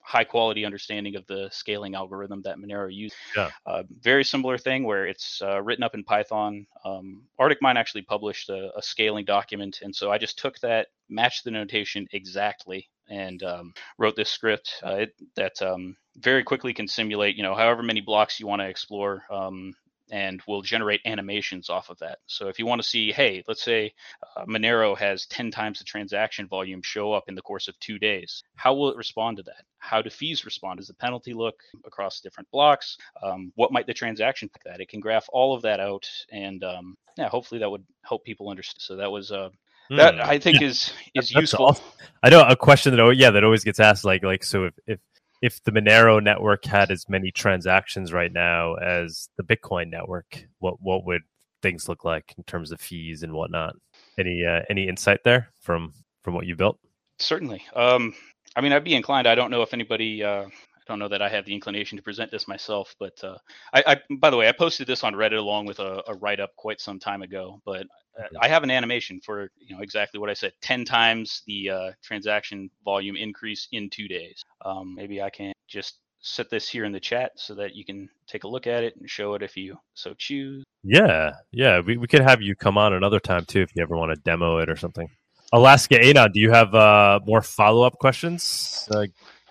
high 0.08 0.24
quality 0.24 0.64
understanding 0.64 1.18
of 1.18 1.28
the 1.28 1.50
scaling 1.52 1.94
algorithm 1.94 2.42
that 2.42 2.58
Monero 2.58 2.88
uses. 2.90 3.18
Yeah. 3.36 3.50
Uh, 3.66 3.84
very 4.00 4.24
similar 4.24 4.58
thing 4.58 4.86
where 4.86 5.06
it's 5.06 5.42
uh, 5.42 5.62
written 5.62 5.84
up 5.84 5.96
in 5.96 6.04
Python. 6.06 6.66
Um, 6.86 7.24
ArticMine 7.38 7.76
actually 7.76 8.04
published 8.04 8.50
a, 8.50 8.72
a, 8.78 8.82
scaling 8.82 9.26
document, 9.26 9.80
and 9.82 9.94
so 9.94 10.10
I 10.10 10.18
just 10.18 10.40
took 10.40 10.58
that, 10.60 10.88
matched 11.10 11.44
the 11.44 11.52
notation 11.52 12.08
exactly, 12.14 12.88
and 13.10 13.44
um, 13.44 13.74
wrote 13.98 14.16
this 14.16 14.30
script 14.30 14.76
uh, 14.86 14.96
it, 14.96 15.14
that 15.36 15.62
um, 15.62 15.98
very 16.16 16.44
quickly 16.44 16.74
can 16.74 16.88
simulate, 16.88 17.36
you 17.36 17.44
know, 17.44 17.54
however 17.54 17.84
many 17.84 18.00
blocks 18.00 18.40
you 18.40 18.48
want 18.48 18.62
to 18.62 18.70
explore. 18.70 19.24
Um, 19.30 19.76
and 20.12 20.42
we'll 20.48 20.62
generate 20.62 21.02
animations 21.06 21.70
off 21.70 21.90
of 21.90 22.00
that. 22.00 22.20
So 22.28 22.48
if 22.50 22.60
you 22.60 22.66
want 22.66 22.82
to 22.82 22.88
see, 22.88 23.12
hey, 23.12 23.44
let's 23.48 23.64
say 23.64 23.94
uh, 24.36 24.46
Monero 24.46 24.98
has 24.98 25.26
10 25.28 25.52
times 25.52 25.80
the 25.80 25.86
transaction 25.86 26.48
volume 26.48 26.82
show 26.84 27.14
up 27.14 27.26
in 27.30 27.36
the 27.36 27.42
course 27.42 27.68
of 27.68 27.80
two 27.80 28.00
days, 28.00 28.44
how 28.56 28.74
will 28.74 28.90
it 28.90 28.98
respond 28.98 29.38
to 29.38 29.44
that? 29.44 29.64
How 29.80 30.02
do 30.02 30.10
fees 30.10 30.46
respond? 30.46 30.80
Does 30.80 30.88
the 30.88 30.94
penalty 30.96 31.34
look 31.34 31.62
across 31.86 32.22
different 32.22 32.50
blocks? 32.52 32.98
Um, 33.24 33.52
what 33.56 33.72
might 33.72 33.88
the 33.88 33.94
transaction 33.94 34.50
pick 34.50 34.64
that? 34.66 34.82
It 34.82 34.90
can 34.90 35.00
graph 35.00 35.28
all 35.34 35.56
of 35.56 35.62
that 35.64 35.80
out, 35.80 36.08
and 36.32 36.64
um, 36.64 36.98
yeah, 37.18 37.30
hopefully 37.30 37.60
that 37.60 37.70
would 37.72 37.86
help 38.04 38.24
people 38.26 38.50
understand. 38.50 38.82
So 38.82 38.96
that 38.98 39.12
was 39.12 39.32
uh, 39.32 39.50
that 39.96 40.16
Hmm. 40.16 40.24
I 40.24 40.40
think 40.40 40.62
is 40.62 40.92
is 41.16 41.32
That's 41.34 41.54
useful. 41.54 41.68
awesome. 41.68 41.86
I 42.24 42.30
know 42.30 42.44
a 42.44 42.56
question 42.56 42.92
that 42.96 43.02
oh 43.02 43.12
yeah 43.12 43.32
that 43.32 43.44
always 43.44 43.64
gets 43.64 43.80
asked 43.80 44.06
like 44.06 44.24
like 44.24 44.44
so 44.44 44.66
if 44.66 44.74
if 44.88 45.00
if 45.42 45.64
the 45.64 45.72
Monero 45.72 46.22
network 46.22 46.66
had 46.66 46.92
as 46.92 47.08
many 47.10 47.32
transactions 47.32 48.14
right 48.14 48.32
now 48.32 48.76
as 48.76 49.30
the 49.38 49.44
Bitcoin 49.44 49.90
network, 49.90 50.46
what 50.60 50.82
what 50.82 51.06
would 51.06 51.22
things 51.62 51.90
look 51.90 52.06
like 52.06 52.34
in 52.38 52.44
terms 52.44 52.72
of 52.72 52.80
fees 52.80 53.24
and 53.24 53.34
whatnot? 53.34 53.76
Any 54.18 54.46
uh, 54.46 54.62
any 54.70 54.88
insight 54.88 55.24
there 55.24 55.50
from 55.62 55.94
from 56.24 56.34
what 56.34 56.46
you 56.46 56.56
built? 56.56 56.80
Certainly. 57.20 57.64
Um, 57.76 58.14
I 58.56 58.62
mean, 58.62 58.74
I'd 58.74 58.84
be 58.84 58.96
inclined. 58.96 59.28
I 59.28 59.36
don't 59.36 59.52
know 59.52 59.62
if 59.62 59.74
anybody. 59.74 60.24
Uh, 60.24 60.46
don't 60.88 61.00
know 61.00 61.08
that 61.08 61.22
I 61.22 61.30
have 61.30 61.46
the 61.46 61.54
inclination 61.54 61.98
to 61.98 62.04
present 62.04 62.32
this 62.32 62.48
myself, 62.48 62.96
but 63.00 63.22
uh, 63.24 63.38
I, 63.74 63.84
I. 63.88 64.16
By 64.20 64.30
the 64.30 64.38
way, 64.38 64.48
I 64.48 64.52
posted 64.52 64.88
this 64.88 65.04
on 65.04 65.14
Reddit 65.14 65.38
along 65.38 65.66
with 65.66 65.80
a, 65.80 66.04
a 66.08 66.16
write 66.16 66.40
up 66.40 66.56
quite 66.56 66.80
some 66.82 67.00
time 67.00 67.22
ago. 67.22 67.62
But 67.66 67.88
uh, 68.20 68.26
I 68.42 68.48
have 68.48 68.64
an 68.64 68.72
animation 68.72 69.20
for 69.24 69.50
you 69.58 69.76
know 69.76 69.82
exactly 69.82 70.20
what 70.20 70.30
I 70.30 70.34
said. 70.34 70.54
Ten 70.62 70.86
times 70.86 71.44
the 71.48 71.70
uh, 71.70 71.92
transaction 72.02 72.70
volume 72.84 73.16
increase 73.16 73.68
in 73.72 73.90
two 73.90 74.08
days. 74.08 74.44
Um, 74.66 74.96
maybe 74.96 75.22
I 75.22 75.30
can 75.30 75.54
just 75.68 76.00
set 76.22 76.50
this 76.50 76.68
here 76.68 76.86
in 76.86 76.92
the 76.92 77.00
chat 77.00 77.32
so 77.36 77.56
that 77.56 77.76
you 77.76 77.86
can 77.86 78.10
take 78.28 78.44
a 78.44 78.48
look 78.48 78.68
at 78.68 78.84
it 78.84 78.96
and 78.98 79.10
show 79.10 79.34
it 79.36 79.44
if 79.44 79.56
you 79.56 79.78
so 79.94 80.14
choose. 80.18 80.64
Yeah, 80.84 81.32
yeah, 81.52 81.80
we, 81.80 81.98
we 81.98 82.08
could 82.08 82.22
have 82.22 82.42
you 82.42 82.56
come 82.56 82.78
on 82.78 82.94
another 82.94 83.20
time 83.20 83.46
too 83.46 83.62
if 83.62 83.76
you 83.76 83.84
ever 83.84 83.96
want 83.96 84.14
to 84.14 84.22
demo 84.22 84.58
it 84.60 84.70
or 84.70 84.76
something. 84.76 85.10
Alaska 85.54 85.98
Anon, 86.04 86.32
do 86.34 86.42
you 86.42 86.52
have 86.52 86.76
uh, 86.76 87.20
more 87.26 87.42
follow 87.42 87.84
up 87.84 87.98
questions? 88.00 88.88
Uh, 88.92 89.06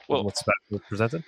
well, 0.09 0.25
what's 0.25 0.43
presented? 0.89 1.25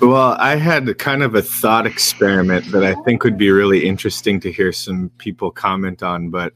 Well, 0.00 0.36
I 0.38 0.56
had 0.56 0.98
kind 0.98 1.22
of 1.22 1.34
a 1.34 1.42
thought 1.42 1.86
experiment 1.86 2.70
that 2.72 2.82
I 2.82 2.94
think 3.02 3.24
would 3.24 3.36
be 3.36 3.50
really 3.50 3.86
interesting 3.86 4.40
to 4.40 4.52
hear 4.52 4.72
some 4.72 5.10
people 5.18 5.50
comment 5.50 6.02
on. 6.02 6.30
But 6.30 6.54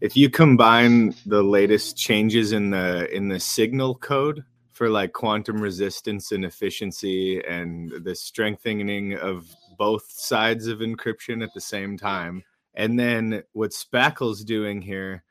if 0.00 0.16
you 0.16 0.30
combine 0.30 1.14
the 1.26 1.42
latest 1.42 1.96
changes 1.96 2.52
in 2.52 2.70
the 2.70 3.08
in 3.14 3.28
the 3.28 3.38
signal 3.38 3.94
code 3.96 4.44
for 4.72 4.88
like 4.88 5.12
quantum 5.12 5.60
resistance 5.60 6.32
and 6.32 6.44
efficiency 6.44 7.40
and 7.44 7.92
the 8.02 8.14
strengthening 8.14 9.14
of 9.14 9.46
both 9.78 10.10
sides 10.10 10.66
of 10.66 10.78
encryption 10.78 11.44
at 11.44 11.54
the 11.54 11.60
same 11.60 11.96
time, 11.96 12.42
and 12.74 12.98
then 12.98 13.42
what 13.52 13.70
Spackle's 13.70 14.44
doing 14.44 14.82
here 14.82 15.22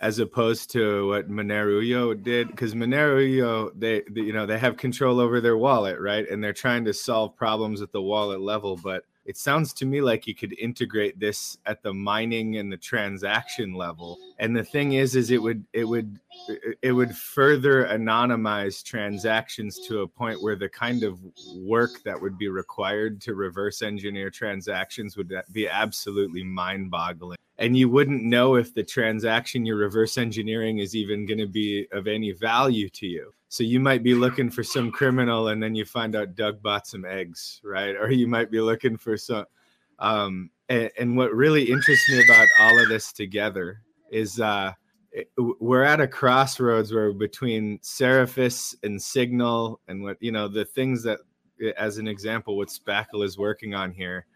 as 0.00 0.18
opposed 0.18 0.70
to 0.70 1.08
what 1.08 1.28
Monerujo 1.28 2.22
did 2.22 2.48
because 2.48 2.74
Monerujo 2.74 3.72
they, 3.78 4.02
they 4.10 4.20
you 4.20 4.32
know 4.32 4.46
they 4.46 4.58
have 4.58 4.76
control 4.76 5.20
over 5.20 5.40
their 5.40 5.56
wallet 5.56 6.00
right? 6.00 6.28
And 6.28 6.42
they're 6.42 6.52
trying 6.52 6.84
to 6.84 6.94
solve 6.94 7.36
problems 7.36 7.82
at 7.82 7.92
the 7.92 8.02
wallet 8.02 8.40
level 8.40 8.76
but 8.76 9.04
it 9.28 9.36
sounds 9.36 9.74
to 9.74 9.84
me 9.84 10.00
like 10.00 10.26
you 10.26 10.34
could 10.34 10.58
integrate 10.58 11.20
this 11.20 11.58
at 11.66 11.82
the 11.82 11.92
mining 11.92 12.56
and 12.56 12.72
the 12.72 12.76
transaction 12.78 13.74
level 13.74 14.18
and 14.38 14.56
the 14.56 14.64
thing 14.64 14.94
is 14.94 15.14
is 15.14 15.30
it 15.30 15.40
would 15.40 15.64
it 15.74 15.84
would 15.84 16.18
it 16.82 16.92
would 16.92 17.14
further 17.14 17.84
anonymize 17.86 18.82
transactions 18.82 19.78
to 19.86 20.00
a 20.00 20.08
point 20.08 20.42
where 20.42 20.56
the 20.56 20.68
kind 20.68 21.02
of 21.02 21.20
work 21.56 22.02
that 22.04 22.20
would 22.20 22.38
be 22.38 22.48
required 22.48 23.20
to 23.20 23.34
reverse 23.34 23.82
engineer 23.82 24.30
transactions 24.30 25.16
would 25.16 25.32
be 25.52 25.68
absolutely 25.68 26.42
mind 26.42 26.90
boggling 26.90 27.38
and 27.58 27.76
you 27.76 27.88
wouldn't 27.88 28.22
know 28.22 28.54
if 28.54 28.72
the 28.72 28.84
transaction 28.84 29.66
you're 29.66 29.76
reverse 29.76 30.16
engineering 30.16 30.78
is 30.78 30.94
even 30.94 31.26
going 31.26 31.38
to 31.38 31.46
be 31.46 31.86
of 31.92 32.06
any 32.06 32.30
value 32.30 32.88
to 32.90 33.06
you. 33.06 33.32
So 33.48 33.64
you 33.64 33.80
might 33.80 34.02
be 34.02 34.14
looking 34.14 34.50
for 34.50 34.62
some 34.62 34.90
criminal, 34.90 35.48
and 35.48 35.62
then 35.62 35.74
you 35.74 35.84
find 35.84 36.14
out 36.14 36.34
Doug 36.34 36.62
bought 36.62 36.86
some 36.86 37.04
eggs, 37.04 37.60
right? 37.64 37.96
Or 37.96 38.10
you 38.10 38.26
might 38.26 38.50
be 38.50 38.60
looking 38.60 38.96
for 38.96 39.16
some. 39.16 39.46
Um, 39.98 40.50
and, 40.68 40.90
and 40.98 41.16
what 41.16 41.34
really 41.34 41.64
interests 41.64 42.10
me 42.10 42.22
about 42.22 42.48
all 42.60 42.78
of 42.78 42.88
this 42.88 43.12
together 43.12 43.80
is 44.10 44.38
uh, 44.38 44.72
we're 45.36 45.82
at 45.82 46.00
a 46.00 46.06
crossroads 46.06 46.92
where 46.92 47.12
between 47.12 47.78
Seraphis 47.78 48.74
and 48.82 49.00
Signal, 49.00 49.80
and 49.88 50.02
what 50.02 50.18
you 50.20 50.30
know, 50.30 50.48
the 50.48 50.66
things 50.66 51.02
that, 51.04 51.20
as 51.76 51.98
an 51.98 52.06
example, 52.06 52.56
what 52.56 52.68
Spackle 52.68 53.24
is 53.24 53.38
working 53.38 53.74
on 53.74 53.92
here 53.92 54.26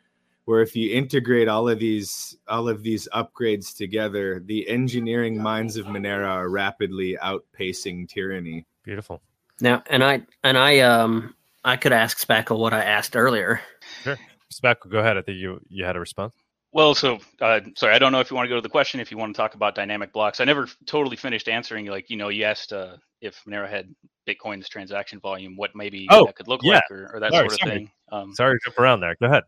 where 0.44 0.60
if 0.60 0.74
you 0.74 0.92
integrate 0.92 1.48
all 1.48 1.68
of 1.68 1.78
these 1.78 2.36
all 2.48 2.68
of 2.68 2.82
these 2.82 3.08
upgrades 3.14 3.76
together, 3.76 4.42
the 4.44 4.68
engineering 4.68 5.40
minds 5.40 5.76
of 5.76 5.86
Monero 5.86 6.26
are 6.26 6.48
rapidly 6.48 7.16
outpacing 7.22 8.08
tyranny. 8.08 8.66
Beautiful. 8.84 9.20
Now, 9.60 9.82
and 9.88 10.02
I 10.02 10.22
and 10.42 10.58
I 10.58 10.80
um 10.80 11.34
I 11.64 11.76
could 11.76 11.92
ask 11.92 12.18
Spackle 12.18 12.58
what 12.58 12.72
I 12.72 12.82
asked 12.84 13.16
earlier. 13.16 13.60
Sure. 14.02 14.18
Spackle, 14.52 14.90
go 14.90 14.98
ahead. 14.98 15.16
I 15.16 15.22
think 15.22 15.38
you 15.38 15.60
you 15.68 15.84
had 15.84 15.96
a 15.96 16.00
response. 16.00 16.34
Well, 16.74 16.94
so 16.94 17.18
uh, 17.42 17.60
sorry, 17.76 17.94
I 17.94 17.98
don't 17.98 18.12
know 18.12 18.20
if 18.20 18.30
you 18.30 18.36
want 18.36 18.46
to 18.46 18.48
go 18.48 18.54
to 18.56 18.62
the 18.62 18.68
question. 18.68 18.98
If 18.98 19.10
you 19.10 19.18
want 19.18 19.34
to 19.34 19.36
talk 19.36 19.54
about 19.54 19.74
dynamic 19.74 20.10
blocks, 20.12 20.40
I 20.40 20.44
never 20.44 20.66
totally 20.86 21.16
finished 21.16 21.46
answering. 21.48 21.84
Like, 21.86 22.08
you 22.08 22.16
know, 22.16 22.28
you 22.30 22.44
asked 22.44 22.72
uh, 22.72 22.96
if 23.20 23.42
Monero 23.46 23.68
had 23.68 23.94
Bitcoin's 24.26 24.70
transaction 24.70 25.20
volume, 25.20 25.54
what 25.54 25.76
maybe 25.76 26.06
Oh, 26.10 26.24
that 26.24 26.34
could 26.34 26.48
look 26.48 26.62
yeah. 26.64 26.76
like, 26.76 26.90
or, 26.90 27.10
or 27.14 27.20
that 27.20 27.30
Sorry, 27.32 27.48
sort 27.48 27.52
of 27.52 27.58
sorry. 27.58 27.70
thing. 27.76 27.90
Um, 28.10 28.34
Sorry 28.34 28.54
to 28.58 28.60
jump 28.64 28.78
around 28.78 29.00
there. 29.00 29.14
Go 29.20 29.26
ahead. 29.26 29.42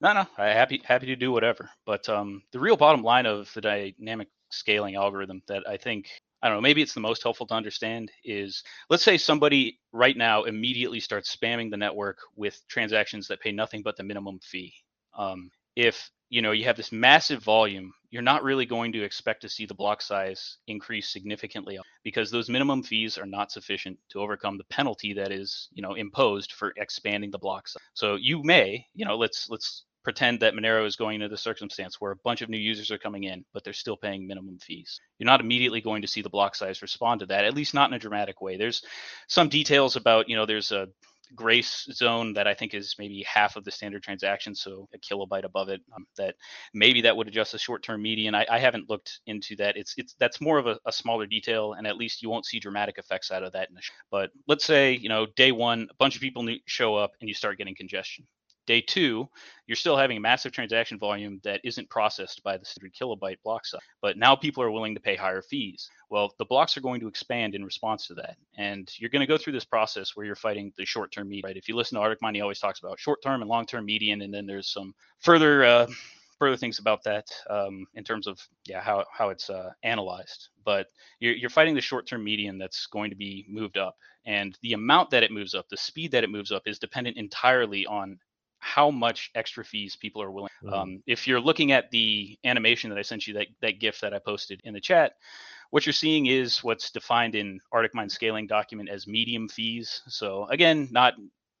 no, 0.00 0.14
no, 0.14 0.26
I 0.38 0.46
happy 0.46 0.80
happy 0.82 1.04
to 1.06 1.16
do 1.16 1.30
whatever. 1.30 1.68
But 1.84 2.08
um, 2.08 2.42
the 2.52 2.58
real 2.58 2.78
bottom 2.78 3.02
line 3.02 3.26
of 3.26 3.52
the 3.52 3.60
dynamic 3.60 4.28
scaling 4.50 4.94
algorithm 4.94 5.42
that 5.48 5.68
I 5.68 5.76
think 5.76 6.08
I 6.42 6.48
don't 6.48 6.56
know, 6.56 6.62
maybe 6.62 6.82
it's 6.82 6.94
the 6.94 7.00
most 7.00 7.22
helpful 7.22 7.46
to 7.46 7.54
understand 7.54 8.10
is 8.24 8.64
let's 8.90 9.04
say 9.04 9.16
somebody 9.16 9.78
right 9.92 10.16
now 10.16 10.42
immediately 10.42 10.98
starts 10.98 11.34
spamming 11.34 11.70
the 11.70 11.76
network 11.76 12.18
with 12.36 12.60
transactions 12.68 13.28
that 13.28 13.40
pay 13.40 13.52
nothing 13.52 13.82
but 13.82 13.96
the 13.96 14.02
minimum 14.02 14.40
fee. 14.42 14.74
Um, 15.16 15.50
if 15.76 16.10
you 16.28 16.42
know 16.42 16.52
you 16.52 16.64
have 16.64 16.76
this 16.76 16.92
massive 16.92 17.42
volume, 17.42 17.92
you're 18.10 18.22
not 18.22 18.42
really 18.42 18.66
going 18.66 18.92
to 18.92 19.02
expect 19.02 19.42
to 19.42 19.48
see 19.48 19.66
the 19.66 19.74
block 19.74 20.02
size 20.02 20.58
increase 20.66 21.10
significantly 21.10 21.78
because 22.02 22.30
those 22.30 22.50
minimum 22.50 22.82
fees 22.82 23.18
are 23.18 23.26
not 23.26 23.52
sufficient 23.52 23.98
to 24.10 24.20
overcome 24.20 24.58
the 24.58 24.64
penalty 24.64 25.12
that 25.14 25.30
is 25.30 25.68
you 25.72 25.82
know 25.82 25.94
imposed 25.94 26.52
for 26.52 26.72
expanding 26.76 27.30
the 27.30 27.38
block 27.38 27.68
size. 27.68 27.82
So 27.94 28.16
you 28.16 28.42
may, 28.42 28.86
you 28.94 29.04
know, 29.04 29.16
let's 29.16 29.48
let's 29.48 29.84
pretend 30.02 30.40
that 30.40 30.54
Monero 30.54 30.86
is 30.86 30.96
going 30.96 31.16
into 31.16 31.28
the 31.28 31.36
circumstance 31.36 32.00
where 32.00 32.12
a 32.12 32.16
bunch 32.24 32.42
of 32.42 32.48
new 32.48 32.58
users 32.58 32.90
are 32.90 32.98
coming 32.98 33.24
in, 33.24 33.44
but 33.52 33.64
they're 33.64 33.72
still 33.72 33.96
paying 33.96 34.26
minimum 34.26 34.58
fees. 34.58 35.00
You're 35.18 35.26
not 35.26 35.40
immediately 35.40 35.80
going 35.80 36.02
to 36.02 36.08
see 36.08 36.22
the 36.22 36.30
block 36.30 36.54
size 36.54 36.82
respond 36.82 37.20
to 37.20 37.26
that, 37.26 37.44
at 37.44 37.54
least 37.54 37.74
not 37.74 37.90
in 37.90 37.94
a 37.94 37.98
dramatic 37.98 38.40
way. 38.40 38.56
There's 38.56 38.82
some 39.28 39.48
details 39.48 39.96
about, 39.96 40.28
you 40.28 40.36
know, 40.36 40.46
there's 40.46 40.72
a 40.72 40.88
grace 41.34 41.88
zone 41.92 42.34
that 42.34 42.46
I 42.46 42.54
think 42.54 42.74
is 42.74 42.96
maybe 42.98 43.24
half 43.26 43.56
of 43.56 43.64
the 43.64 43.70
standard 43.70 44.02
transaction, 44.02 44.54
so 44.54 44.88
a 44.94 44.98
kilobyte 44.98 45.44
above 45.44 45.68
it. 45.68 45.80
Um, 45.94 46.06
that 46.16 46.34
maybe 46.74 47.00
that 47.02 47.16
would 47.16 47.28
adjust 47.28 47.52
the 47.52 47.58
short-term 47.58 48.02
median. 48.02 48.34
I, 48.34 48.46
I 48.50 48.58
haven't 48.58 48.90
looked 48.90 49.20
into 49.26 49.56
that. 49.56 49.76
It's 49.76 49.94
it's 49.96 50.14
that's 50.18 50.40
more 50.40 50.58
of 50.58 50.66
a, 50.66 50.78
a 50.84 50.92
smaller 50.92 51.26
detail, 51.26 51.74
and 51.74 51.86
at 51.86 51.96
least 51.96 52.22
you 52.22 52.28
won't 52.28 52.46
see 52.46 52.58
dramatic 52.58 52.98
effects 52.98 53.30
out 53.30 53.42
of 53.42 53.52
that. 53.52 53.68
But 54.10 54.30
let's 54.46 54.64
say 54.64 54.92
you 54.92 55.08
know 55.08 55.26
day 55.36 55.52
one, 55.52 55.88
a 55.90 55.94
bunch 55.94 56.16
of 56.16 56.20
people 56.20 56.42
ne- 56.42 56.62
show 56.66 56.96
up, 56.96 57.12
and 57.20 57.28
you 57.28 57.34
start 57.34 57.58
getting 57.58 57.74
congestion. 57.74 58.26
Day 58.66 58.80
two, 58.80 59.28
you're 59.66 59.76
still 59.76 59.96
having 59.96 60.16
a 60.16 60.20
massive 60.20 60.52
transaction 60.52 60.98
volume 60.98 61.40
that 61.42 61.60
isn't 61.64 61.90
processed 61.90 62.42
by 62.44 62.56
the 62.56 62.64
standard 62.64 62.94
kilobyte 62.94 63.42
block 63.42 63.66
size. 63.66 63.80
But 64.00 64.16
now 64.16 64.36
people 64.36 64.62
are 64.62 64.70
willing 64.70 64.94
to 64.94 65.00
pay 65.00 65.16
higher 65.16 65.42
fees. 65.42 65.90
Well, 66.10 66.32
the 66.38 66.44
blocks 66.44 66.76
are 66.76 66.80
going 66.80 67.00
to 67.00 67.08
expand 67.08 67.54
in 67.54 67.64
response 67.64 68.06
to 68.06 68.14
that. 68.14 68.36
And 68.56 68.90
you're 68.98 69.10
going 69.10 69.20
to 69.20 69.26
go 69.26 69.36
through 69.38 69.54
this 69.54 69.64
process 69.64 70.14
where 70.14 70.26
you're 70.26 70.36
fighting 70.36 70.72
the 70.76 70.84
short 70.84 71.10
term 71.10 71.28
median, 71.28 71.48
right? 71.48 71.56
If 71.56 71.68
you 71.68 71.74
listen 71.74 71.98
to 71.98 72.04
ArticMine, 72.04 72.34
he 72.34 72.40
always 72.40 72.60
talks 72.60 72.80
about 72.80 73.00
short 73.00 73.22
term 73.22 73.40
and 73.40 73.50
long 73.50 73.66
term 73.66 73.84
median. 73.84 74.22
And 74.22 74.32
then 74.32 74.46
there's 74.46 74.68
some 74.68 74.94
further. 75.18 75.64
Uh, 75.64 75.86
further 76.38 76.56
things 76.56 76.80
about 76.80 77.04
that 77.04 77.26
um, 77.50 77.86
in 77.94 78.02
terms 78.02 78.26
of 78.26 78.36
yeah 78.64 78.80
how, 78.80 79.04
how 79.12 79.28
it's 79.28 79.48
uh, 79.48 79.70
analyzed 79.84 80.48
but 80.64 80.88
you're, 81.20 81.34
you're 81.34 81.48
fighting 81.48 81.72
the 81.72 81.80
short-term 81.80 82.24
median 82.24 82.58
that's 82.58 82.86
going 82.86 83.10
to 83.10 83.14
be 83.14 83.46
moved 83.48 83.78
up 83.78 83.96
and 84.26 84.58
the 84.60 84.72
amount 84.72 85.08
that 85.08 85.22
it 85.22 85.30
moves 85.30 85.54
up 85.54 85.68
the 85.68 85.76
speed 85.76 86.10
that 86.10 86.24
it 86.24 86.30
moves 86.30 86.50
up 86.50 86.62
is 86.66 86.80
dependent 86.80 87.16
entirely 87.16 87.86
on 87.86 88.18
how 88.62 88.90
much 88.90 89.30
extra 89.34 89.64
fees 89.64 89.96
people 89.96 90.22
are 90.22 90.30
willing. 90.30 90.50
Mm. 90.62 90.72
Um, 90.72 91.02
if 91.06 91.26
you're 91.26 91.40
looking 91.40 91.72
at 91.72 91.90
the 91.90 92.38
animation 92.44 92.90
that 92.90 92.98
I 92.98 93.02
sent 93.02 93.26
you, 93.26 93.34
that 93.34 93.48
that 93.60 93.80
GIF 93.80 94.00
that 94.00 94.14
I 94.14 94.20
posted 94.20 94.60
in 94.64 94.72
the 94.72 94.80
chat, 94.80 95.14
what 95.70 95.84
you're 95.84 95.92
seeing 95.92 96.26
is 96.26 96.62
what's 96.62 96.90
defined 96.90 97.34
in 97.34 97.60
ArticMine 97.74 98.10
scaling 98.10 98.46
document 98.46 98.88
as 98.88 99.06
medium 99.06 99.48
fees. 99.48 100.02
So 100.06 100.46
again, 100.46 100.88
not 100.92 101.14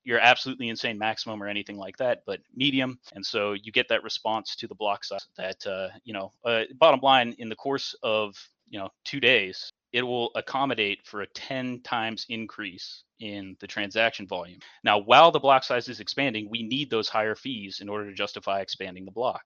your 0.04 0.20
absolutely 0.20 0.68
insane 0.68 0.98
maximum 0.98 1.42
or 1.42 1.48
anything 1.48 1.76
like 1.76 1.96
that, 1.96 2.22
but 2.24 2.40
medium. 2.54 2.98
And 3.14 3.24
so 3.24 3.52
you 3.52 3.72
get 3.72 3.88
that 3.88 4.02
response 4.02 4.54
to 4.56 4.66
the 4.66 4.74
block 4.74 5.04
size 5.04 5.26
that, 5.36 5.66
uh, 5.66 5.88
you 6.04 6.12
know, 6.12 6.32
uh, 6.44 6.64
bottom 6.78 7.00
line 7.00 7.34
in 7.38 7.48
the 7.48 7.56
course 7.56 7.94
of, 8.02 8.36
you 8.68 8.78
know, 8.78 8.90
two 9.04 9.20
days, 9.20 9.70
it 9.92 10.02
will 10.02 10.30
accommodate 10.34 11.00
for 11.04 11.22
a 11.22 11.26
10 11.26 11.80
times 11.82 12.26
increase 12.28 13.04
in 13.20 13.56
the 13.60 13.66
transaction 13.66 14.26
volume. 14.26 14.58
Now, 14.82 14.98
while 14.98 15.30
the 15.30 15.38
block 15.38 15.64
size 15.64 15.88
is 15.88 16.00
expanding, 16.00 16.48
we 16.50 16.62
need 16.62 16.90
those 16.90 17.08
higher 17.08 17.34
fees 17.34 17.80
in 17.80 17.88
order 17.88 18.08
to 18.08 18.16
justify 18.16 18.60
expanding 18.60 19.04
the 19.04 19.10
block. 19.10 19.42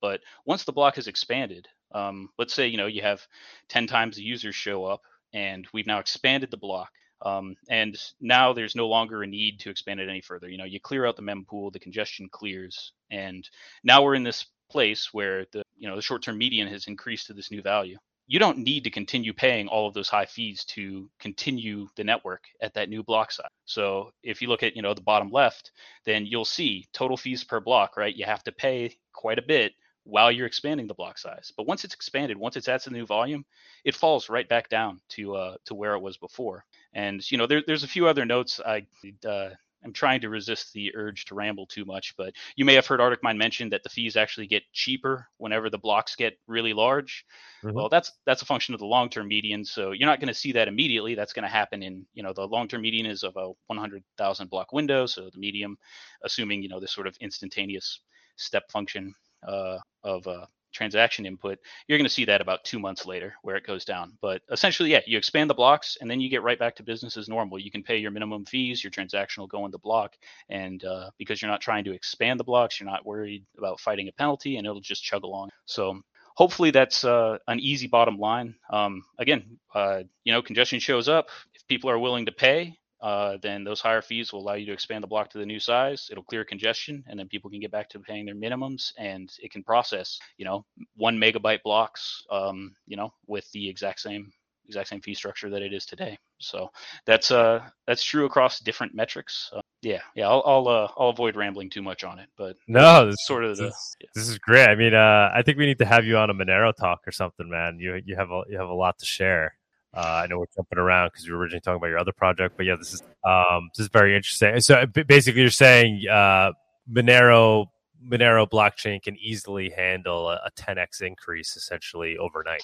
But 0.00 0.20
once 0.46 0.64
the 0.64 0.72
block 0.72 0.96
has 0.96 1.06
expanded, 1.06 1.68
um, 1.92 2.30
let's 2.38 2.54
say 2.54 2.66
you 2.66 2.78
know 2.78 2.86
you 2.86 3.02
have 3.02 3.26
10 3.68 3.86
times 3.86 4.16
the 4.16 4.22
users 4.22 4.56
show 4.56 4.84
up, 4.84 5.02
and 5.34 5.66
we've 5.72 5.86
now 5.86 5.98
expanded 5.98 6.50
the 6.50 6.56
block. 6.56 6.90
Um, 7.22 7.54
and 7.68 7.98
now 8.18 8.54
there's 8.54 8.74
no 8.74 8.88
longer 8.88 9.22
a 9.22 9.26
need 9.26 9.60
to 9.60 9.70
expand 9.70 10.00
it 10.00 10.08
any 10.08 10.22
further. 10.22 10.48
You 10.48 10.56
know, 10.56 10.64
you 10.64 10.80
clear 10.80 11.04
out 11.04 11.16
the 11.16 11.22
mempool, 11.22 11.70
the 11.70 11.78
congestion 11.78 12.30
clears, 12.32 12.92
and 13.10 13.46
now 13.84 14.02
we're 14.02 14.14
in 14.14 14.22
this 14.22 14.46
place 14.70 15.10
where 15.12 15.44
the 15.52 15.62
you 15.76 15.88
know 15.88 15.96
the 15.96 16.02
short-term 16.02 16.38
median 16.38 16.68
has 16.68 16.86
increased 16.86 17.26
to 17.26 17.34
this 17.34 17.50
new 17.50 17.60
value 17.60 17.98
you 18.30 18.38
don't 18.38 18.58
need 18.58 18.84
to 18.84 18.90
continue 18.90 19.32
paying 19.32 19.66
all 19.66 19.88
of 19.88 19.92
those 19.92 20.08
high 20.08 20.24
fees 20.24 20.64
to 20.64 21.10
continue 21.18 21.88
the 21.96 22.04
network 22.04 22.44
at 22.62 22.72
that 22.74 22.88
new 22.88 23.02
block 23.02 23.32
size. 23.32 23.48
So 23.64 24.12
if 24.22 24.40
you 24.40 24.46
look 24.46 24.62
at, 24.62 24.76
you 24.76 24.82
know, 24.82 24.94
the 24.94 25.00
bottom 25.00 25.30
left, 25.32 25.72
then 26.04 26.24
you'll 26.26 26.44
see 26.44 26.86
total 26.92 27.16
fees 27.16 27.42
per 27.42 27.58
block, 27.58 27.96
right? 27.96 28.14
You 28.14 28.26
have 28.26 28.44
to 28.44 28.52
pay 28.52 28.94
quite 29.12 29.40
a 29.40 29.42
bit 29.42 29.72
while 30.04 30.30
you're 30.30 30.46
expanding 30.46 30.86
the 30.86 30.94
block 30.94 31.18
size. 31.18 31.52
But 31.56 31.66
once 31.66 31.82
it's 31.82 31.92
expanded, 31.92 32.36
once 32.36 32.56
it's 32.56 32.68
at 32.68 32.84
the 32.84 32.92
new 32.92 33.04
volume, 33.04 33.44
it 33.84 33.96
falls 33.96 34.28
right 34.28 34.48
back 34.48 34.68
down 34.68 35.00
to 35.10 35.34
uh, 35.34 35.56
to 35.64 35.74
where 35.74 35.94
it 35.94 36.00
was 36.00 36.16
before. 36.16 36.64
And 36.92 37.28
you 37.32 37.36
know, 37.36 37.48
there, 37.48 37.64
there's 37.66 37.82
a 37.82 37.88
few 37.88 38.06
other 38.06 38.24
notes 38.24 38.60
I 38.64 38.86
uh, 39.26 39.50
I'm 39.84 39.92
trying 39.92 40.20
to 40.20 40.28
resist 40.28 40.72
the 40.72 40.94
urge 40.94 41.24
to 41.26 41.34
ramble 41.34 41.66
too 41.66 41.84
much, 41.84 42.14
but 42.16 42.34
you 42.56 42.64
may 42.64 42.74
have 42.74 42.86
heard 42.86 43.00
ArticMine 43.00 43.38
mention 43.38 43.70
that 43.70 43.82
the 43.82 43.88
fees 43.88 44.16
actually 44.16 44.46
get 44.46 44.62
cheaper 44.72 45.26
whenever 45.38 45.70
the 45.70 45.78
blocks 45.78 46.16
get 46.16 46.38
really 46.46 46.72
large. 46.72 47.24
Mm-hmm. 47.64 47.74
Well, 47.74 47.88
that's 47.88 48.12
that's 48.26 48.42
a 48.42 48.46
function 48.46 48.74
of 48.74 48.80
the 48.80 48.86
long-term 48.86 49.28
median, 49.28 49.64
so 49.64 49.92
you're 49.92 50.08
not 50.08 50.20
going 50.20 50.28
to 50.28 50.34
see 50.34 50.52
that 50.52 50.68
immediately. 50.68 51.14
That's 51.14 51.32
going 51.32 51.44
to 51.44 51.48
happen 51.48 51.82
in 51.82 52.04
you 52.12 52.22
know 52.22 52.32
the 52.32 52.46
long-term 52.46 52.82
median 52.82 53.06
is 53.06 53.22
of 53.22 53.36
a 53.36 53.52
100,000 53.68 54.50
block 54.50 54.72
window, 54.72 55.06
so 55.06 55.30
the 55.32 55.38
medium, 55.38 55.78
assuming 56.24 56.62
you 56.62 56.68
know 56.68 56.80
this 56.80 56.92
sort 56.92 57.06
of 57.06 57.16
instantaneous 57.20 58.00
step 58.36 58.70
function 58.70 59.14
uh, 59.46 59.78
of 60.04 60.26
uh, 60.26 60.46
transaction 60.72 61.26
input, 61.26 61.58
you're 61.86 61.98
going 61.98 62.06
to 62.06 62.12
see 62.12 62.24
that 62.26 62.40
about 62.40 62.64
two 62.64 62.78
months 62.78 63.06
later 63.06 63.34
where 63.42 63.56
it 63.56 63.66
goes 63.66 63.84
down. 63.84 64.16
But 64.20 64.42
essentially, 64.50 64.90
yeah, 64.90 65.00
you 65.06 65.18
expand 65.18 65.50
the 65.50 65.54
blocks 65.54 65.96
and 66.00 66.10
then 66.10 66.20
you 66.20 66.28
get 66.28 66.42
right 66.42 66.58
back 66.58 66.76
to 66.76 66.82
business 66.82 67.16
as 67.16 67.28
normal. 67.28 67.58
You 67.58 67.70
can 67.70 67.82
pay 67.82 67.98
your 67.98 68.10
minimum 68.10 68.44
fees, 68.44 68.82
your 68.82 68.90
transaction 68.90 69.40
will 69.40 69.48
go 69.48 69.64
in 69.64 69.70
the 69.70 69.78
block. 69.78 70.16
And 70.48 70.84
uh, 70.84 71.10
because 71.18 71.40
you're 71.40 71.50
not 71.50 71.60
trying 71.60 71.84
to 71.84 71.92
expand 71.92 72.40
the 72.40 72.44
blocks, 72.44 72.80
you're 72.80 72.88
not 72.88 73.06
worried 73.06 73.44
about 73.58 73.80
fighting 73.80 74.08
a 74.08 74.12
penalty 74.12 74.56
and 74.56 74.66
it'll 74.66 74.80
just 74.80 75.02
chug 75.02 75.24
along. 75.24 75.50
So 75.66 76.00
hopefully 76.34 76.70
that's 76.70 77.04
uh, 77.04 77.38
an 77.48 77.60
easy 77.60 77.86
bottom 77.86 78.18
line. 78.18 78.54
Um, 78.70 79.04
again, 79.18 79.58
uh, 79.74 80.02
you 80.24 80.32
know, 80.32 80.42
congestion 80.42 80.80
shows 80.80 81.08
up. 81.08 81.28
If 81.54 81.66
people 81.66 81.90
are 81.90 81.98
willing 81.98 82.26
to 82.26 82.32
pay, 82.32 82.78
uh, 83.00 83.38
then 83.40 83.64
those 83.64 83.80
higher 83.80 84.02
fees 84.02 84.32
will 84.32 84.40
allow 84.40 84.54
you 84.54 84.66
to 84.66 84.72
expand 84.72 85.02
the 85.02 85.08
block 85.08 85.30
to 85.30 85.38
the 85.38 85.46
new 85.46 85.58
size. 85.58 86.08
It'll 86.10 86.24
clear 86.24 86.44
congestion, 86.44 87.04
and 87.08 87.18
then 87.18 87.28
people 87.28 87.50
can 87.50 87.60
get 87.60 87.70
back 87.70 87.88
to 87.90 88.00
paying 88.00 88.26
their 88.26 88.34
minimums, 88.34 88.92
and 88.98 89.32
it 89.42 89.50
can 89.50 89.62
process, 89.62 90.18
you 90.36 90.44
know, 90.44 90.64
one 90.96 91.16
megabyte 91.16 91.62
blocks, 91.62 92.24
um, 92.30 92.74
you 92.86 92.96
know, 92.96 93.12
with 93.26 93.50
the 93.52 93.68
exact 93.68 94.00
same 94.00 94.32
exact 94.66 94.88
same 94.88 95.00
fee 95.00 95.14
structure 95.14 95.50
that 95.50 95.62
it 95.62 95.72
is 95.72 95.84
today. 95.84 96.16
So 96.38 96.70
that's 97.04 97.30
uh 97.30 97.60
that's 97.86 98.04
true 98.04 98.24
across 98.24 98.60
different 98.60 98.94
metrics. 98.94 99.50
Uh, 99.52 99.60
yeah, 99.82 100.00
yeah. 100.14 100.28
I'll 100.28 100.42
I'll, 100.46 100.68
uh, 100.68 100.88
I'll 100.96 101.08
avoid 101.08 101.36
rambling 101.36 101.70
too 101.70 101.82
much 101.82 102.04
on 102.04 102.18
it, 102.18 102.28
but 102.36 102.56
no, 102.68 103.06
this 103.06 103.16
sort 103.20 103.44
of 103.44 103.56
this, 103.56 103.96
the. 103.98 104.04
Yeah. 104.04 104.10
This 104.14 104.28
is 104.28 104.38
great. 104.38 104.68
I 104.68 104.74
mean, 104.74 104.94
uh, 104.94 105.30
I 105.34 105.42
think 105.42 105.58
we 105.58 105.66
need 105.66 105.78
to 105.78 105.86
have 105.86 106.04
you 106.04 106.18
on 106.18 106.30
a 106.30 106.34
Monero 106.34 106.74
talk 106.74 107.00
or 107.06 107.12
something, 107.12 107.48
man. 107.48 107.78
You 107.80 108.00
you 108.04 108.14
have 108.16 108.30
a 108.30 108.42
you 108.48 108.58
have 108.58 108.68
a 108.68 108.74
lot 108.74 108.98
to 108.98 109.06
share. 109.06 109.54
Uh, 109.92 110.22
I 110.24 110.26
know 110.28 110.38
we're 110.38 110.46
jumping 110.54 110.78
around 110.78 111.08
because 111.08 111.26
you 111.26 111.32
were 111.32 111.40
originally 111.40 111.60
talking 111.60 111.78
about 111.78 111.88
your 111.88 111.98
other 111.98 112.12
project, 112.12 112.56
but 112.56 112.66
yeah, 112.66 112.76
this 112.76 112.94
is 112.94 113.02
um, 113.24 113.70
this 113.76 113.84
is 113.84 113.90
very 113.92 114.14
interesting. 114.14 114.60
So 114.60 114.86
basically, 114.86 115.40
you're 115.40 115.50
saying 115.50 116.04
uh, 116.08 116.52
Monero 116.90 117.66
Monero 118.04 118.48
blockchain 118.48 119.02
can 119.02 119.16
easily 119.18 119.70
handle 119.70 120.30
a, 120.30 120.40
a 120.46 120.50
10x 120.56 121.02
increase 121.02 121.56
essentially 121.56 122.16
overnight. 122.18 122.62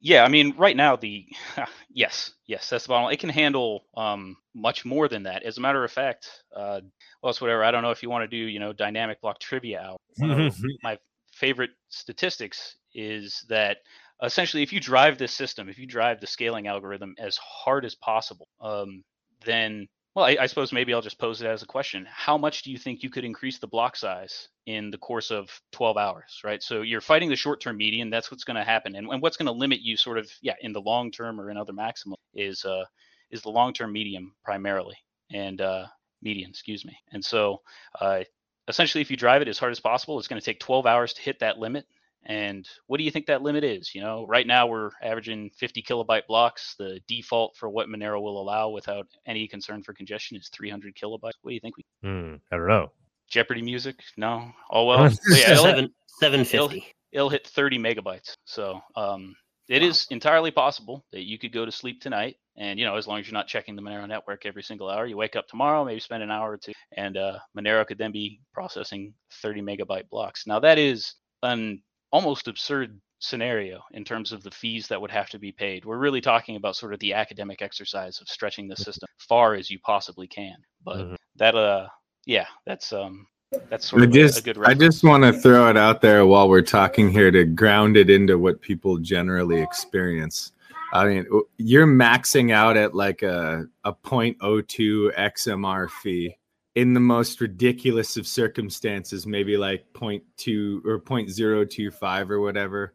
Yeah, 0.00 0.24
I 0.24 0.28
mean, 0.28 0.54
right 0.56 0.76
now 0.76 0.96
the 0.96 1.26
yes, 1.92 2.32
yes, 2.46 2.70
that's 2.70 2.84
the 2.84 2.88
bottom. 2.88 3.12
It 3.12 3.20
can 3.20 3.28
handle 3.28 3.84
um, 3.96 4.36
much 4.54 4.84
more 4.84 5.08
than 5.08 5.24
that. 5.24 5.42
As 5.42 5.58
a 5.58 5.60
matter 5.60 5.84
of 5.84 5.92
fact, 5.92 6.28
uh, 6.56 6.80
well, 7.22 7.30
it's 7.30 7.40
whatever. 7.40 7.62
I 7.62 7.70
don't 7.70 7.82
know 7.82 7.90
if 7.90 8.02
you 8.02 8.08
want 8.08 8.28
to 8.28 8.28
do, 8.28 8.48
you 8.48 8.58
know, 8.58 8.72
dynamic 8.72 9.20
block 9.20 9.38
trivia 9.40 9.80
hour. 9.80 9.98
my 10.82 10.98
favorite 11.32 11.70
statistics 11.90 12.76
is 12.94 13.44
that 13.48 13.78
essentially 14.22 14.62
if 14.62 14.72
you 14.72 14.80
drive 14.80 15.18
this 15.18 15.32
system 15.32 15.68
if 15.68 15.78
you 15.78 15.86
drive 15.86 16.20
the 16.20 16.26
scaling 16.26 16.66
algorithm 16.66 17.14
as 17.18 17.36
hard 17.36 17.84
as 17.84 17.94
possible 17.94 18.48
um, 18.60 19.02
then 19.44 19.86
well 20.14 20.24
I, 20.24 20.36
I, 20.40 20.46
suppose 20.46 20.72
maybe 20.72 20.92
i'll 20.92 21.00
just 21.00 21.18
pose 21.18 21.40
it 21.40 21.46
as 21.46 21.62
a 21.62 21.66
question. 21.66 22.06
How 22.10 22.36
much 22.36 22.62
do 22.62 22.70
you 22.70 22.78
think 22.78 23.02
you 23.02 23.10
could 23.10 23.24
increase 23.24 23.58
the 23.58 23.66
block 23.66 23.96
size 23.96 24.48
in 24.66 24.90
the 24.90 24.98
course 24.98 25.30
of 25.30 25.48
12 25.72 25.96
hours 25.96 26.40
right? 26.44 26.62
So 26.62 26.82
you're 26.82 27.00
fighting 27.00 27.28
the 27.28 27.36
short 27.36 27.60
term 27.60 27.76
median 27.76 28.10
that's 28.10 28.30
what's 28.30 28.44
going 28.44 28.56
to 28.56 28.64
happen. 28.64 28.96
And, 28.96 29.08
and 29.08 29.22
what's 29.22 29.36
going 29.36 29.46
to 29.46 29.52
limit 29.52 29.80
you 29.80 29.96
sort 29.96 30.18
of 30.18 30.30
yeah 30.42 30.54
in 30.60 30.72
the 30.72 30.80
long 30.80 31.10
term 31.10 31.40
or 31.40 31.50
in 31.50 31.56
other 31.56 31.72
maximum 31.72 32.16
is 32.34 32.64
uh 32.64 32.84
is 33.30 33.42
the 33.42 33.50
long 33.50 33.72
term 33.72 33.92
medium 33.92 34.32
primarily 34.44 34.96
and 35.32 35.60
uh 35.60 35.86
median 36.22 36.50
excuse 36.50 36.84
me. 36.84 36.96
And 37.12 37.24
so 37.24 37.62
uh 38.00 38.20
essentially 38.68 39.02
if 39.02 39.10
you 39.10 39.16
drive 39.16 39.42
it 39.42 39.48
as 39.48 39.58
hard 39.58 39.72
as 39.72 39.80
possible 39.80 40.18
it's 40.18 40.28
going 40.28 40.40
to 40.40 40.44
take 40.44 40.60
12 40.60 40.86
hours 40.86 41.12
to 41.14 41.22
hit 41.22 41.40
that 41.40 41.58
limit 41.58 41.86
and 42.26 42.68
what 42.86 42.98
do 42.98 43.04
you 43.04 43.10
think 43.10 43.26
that 43.26 43.42
limit 43.42 43.64
is? 43.64 43.94
You 43.94 44.02
know, 44.02 44.26
right 44.26 44.46
now 44.46 44.66
we're 44.66 44.90
averaging 45.02 45.50
50 45.56 45.82
kilobyte 45.82 46.26
blocks. 46.26 46.74
The 46.78 47.00
default 47.08 47.56
for 47.56 47.68
what 47.70 47.88
Monero 47.88 48.20
will 48.20 48.40
allow 48.40 48.68
without 48.68 49.06
any 49.26 49.48
concern 49.48 49.82
for 49.82 49.94
congestion 49.94 50.36
is 50.36 50.48
300 50.52 50.94
kilobytes. 50.94 51.32
What 51.40 51.50
do 51.50 51.54
you 51.54 51.60
think? 51.60 51.76
We... 51.76 51.84
Hmm, 52.02 52.34
I 52.52 52.56
don't 52.56 52.68
know. 52.68 52.92
Jeopardy 53.28 53.62
music? 53.62 54.00
No. 54.16 54.50
Oh 54.70 54.84
well. 54.86 55.10
yeah, 55.30 55.52
it'll, 55.52 55.64
Seven, 55.64 55.94
750. 56.18 56.56
It'll, 56.56 56.82
it'll, 57.12 57.30
hit 57.30 57.46
30 57.46 57.78
megabytes. 57.78 58.34
So 58.44 58.80
um, 58.96 59.34
it 59.68 59.82
wow. 59.82 59.88
is 59.88 60.06
entirely 60.10 60.50
possible 60.50 61.04
that 61.12 61.22
you 61.22 61.38
could 61.38 61.52
go 61.52 61.64
to 61.64 61.72
sleep 61.72 62.02
tonight, 62.02 62.36
and 62.56 62.78
you 62.78 62.84
know, 62.84 62.96
as 62.96 63.06
long 63.06 63.20
as 63.20 63.26
you're 63.26 63.34
not 63.34 63.46
checking 63.46 63.76
the 63.76 63.82
Monero 63.82 64.06
network 64.06 64.44
every 64.44 64.62
single 64.62 64.90
hour, 64.90 65.06
you 65.06 65.16
wake 65.16 65.36
up 65.36 65.46
tomorrow, 65.48 65.84
maybe 65.84 66.00
spend 66.00 66.22
an 66.22 66.30
hour 66.30 66.52
or 66.52 66.58
two, 66.58 66.72
and 66.96 67.16
uh, 67.16 67.38
Monero 67.56 67.86
could 67.86 67.96
then 67.96 68.12
be 68.12 68.40
processing 68.52 69.14
30 69.42 69.62
megabyte 69.62 70.08
blocks. 70.10 70.46
Now 70.46 70.58
that 70.58 70.78
is 70.78 71.14
an 71.42 71.80
almost 72.10 72.48
absurd 72.48 73.00
scenario 73.20 73.82
in 73.92 74.04
terms 74.04 74.32
of 74.32 74.42
the 74.42 74.50
fees 74.50 74.88
that 74.88 75.00
would 75.00 75.10
have 75.10 75.28
to 75.30 75.38
be 75.38 75.52
paid. 75.52 75.84
We're 75.84 75.98
really 75.98 76.20
talking 76.20 76.56
about 76.56 76.76
sort 76.76 76.94
of 76.94 77.00
the 77.00 77.14
academic 77.14 77.62
exercise 77.62 78.20
of 78.20 78.28
stretching 78.28 78.66
the 78.66 78.76
system 78.76 79.08
far 79.18 79.54
as 79.54 79.70
you 79.70 79.78
possibly 79.80 80.26
can. 80.26 80.56
But 80.84 80.96
mm-hmm. 80.96 81.14
that 81.36 81.54
uh 81.54 81.88
yeah, 82.26 82.46
that's 82.66 82.92
um 82.92 83.26
that's 83.68 83.86
sort 83.86 84.02
I 84.02 84.04
of 84.06 84.12
just, 84.12 84.38
a, 84.38 84.40
a 84.40 84.42
good 84.42 84.56
reference. 84.56 84.82
I 84.82 84.86
just 84.86 85.04
want 85.04 85.24
to 85.24 85.32
throw 85.32 85.68
it 85.68 85.76
out 85.76 86.00
there 86.00 86.26
while 86.26 86.48
we're 86.48 86.62
talking 86.62 87.10
here 87.10 87.30
to 87.30 87.44
ground 87.44 87.96
it 87.96 88.08
into 88.08 88.38
what 88.38 88.60
people 88.60 88.98
generally 88.98 89.60
experience. 89.60 90.52
I 90.92 91.06
mean, 91.06 91.26
you're 91.58 91.86
maxing 91.86 92.52
out 92.52 92.76
at 92.76 92.94
like 92.94 93.22
a 93.22 93.66
a 93.84 93.92
0.02 93.92 95.14
XMR 95.16 95.90
fee 95.90 96.36
in 96.74 96.94
the 96.94 97.00
most 97.00 97.40
ridiculous 97.40 98.16
of 98.16 98.26
circumstances, 98.26 99.26
maybe 99.26 99.56
like 99.56 99.84
0.2 99.92 100.84
or 100.84 101.00
0.025 101.00 102.30
or 102.30 102.40
whatever. 102.40 102.94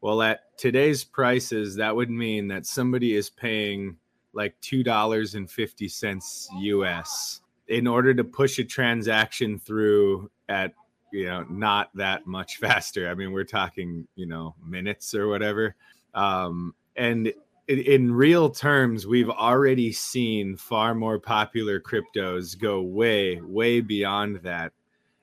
Well, 0.00 0.20
at 0.20 0.58
today's 0.58 1.04
prices, 1.04 1.76
that 1.76 1.96
would 1.96 2.10
mean 2.10 2.48
that 2.48 2.66
somebody 2.66 3.14
is 3.14 3.30
paying 3.30 3.96
like 4.34 4.60
$2.50 4.60 6.46
US 6.60 7.40
in 7.68 7.86
order 7.86 8.12
to 8.12 8.24
push 8.24 8.58
a 8.58 8.64
transaction 8.64 9.58
through 9.58 10.30
at, 10.50 10.74
you 11.10 11.24
know, 11.24 11.46
not 11.48 11.88
that 11.94 12.26
much 12.26 12.56
faster. 12.60 13.08
I 13.08 13.14
mean, 13.14 13.32
we're 13.32 13.44
talking, 13.44 14.06
you 14.14 14.26
know, 14.26 14.54
minutes 14.62 15.14
or 15.14 15.28
whatever. 15.28 15.74
Um, 16.12 16.74
and 16.96 17.32
in 17.68 18.12
real 18.12 18.50
terms, 18.50 19.06
we've 19.06 19.30
already 19.30 19.92
seen 19.92 20.56
far 20.56 20.94
more 20.94 21.18
popular 21.18 21.80
cryptos 21.80 22.58
go 22.58 22.82
way, 22.82 23.40
way 23.40 23.80
beyond 23.80 24.36
that. 24.42 24.72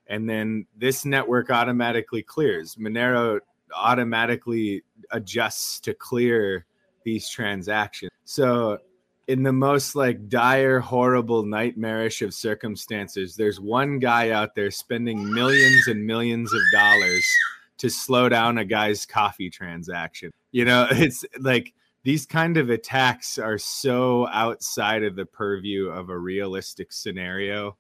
And 0.08 0.30
then 0.30 0.66
this 0.76 1.06
network 1.06 1.50
automatically 1.50 2.24
clears. 2.24 2.76
Monero 2.76 3.40
automatically 3.76 4.84
adjusts 5.12 5.80
to 5.82 5.94
clear 5.94 6.66
these 7.04 7.30
transactions. 7.30 8.12
So, 8.26 8.80
in 9.28 9.44
the 9.44 9.54
most 9.54 9.96
like 9.96 10.28
dire, 10.28 10.80
horrible, 10.80 11.44
nightmarish 11.44 12.22
of 12.22 12.34
circumstances, 12.34 13.36
there's 13.36 13.62
one 13.62 14.00
guy 14.00 14.32
out 14.32 14.56
there 14.56 14.72
spending 14.72 15.32
millions 15.32 15.88
and 15.88 16.06
millions 16.06 16.52
of 16.54 16.62
dollars 16.74 17.26
to 17.78 17.90
slow 17.90 18.28
down 18.28 18.58
a 18.58 18.66
guy's 18.66 19.06
coffee 19.06 19.50
transaction. 19.50 20.32
You 20.52 20.66
know, 20.66 20.88
it's 20.92 21.24
like 21.40 21.74
these 22.04 22.26
kind 22.26 22.58
of 22.58 22.70
attacks 22.70 23.38
are 23.38 23.58
so 23.58 24.28
outside 24.28 25.04
of 25.04 25.16
the 25.16 25.26
purview 25.26 25.88
of 25.88 26.10
a 26.10 26.18
realistic 26.18 26.92
scenario. 26.92 27.78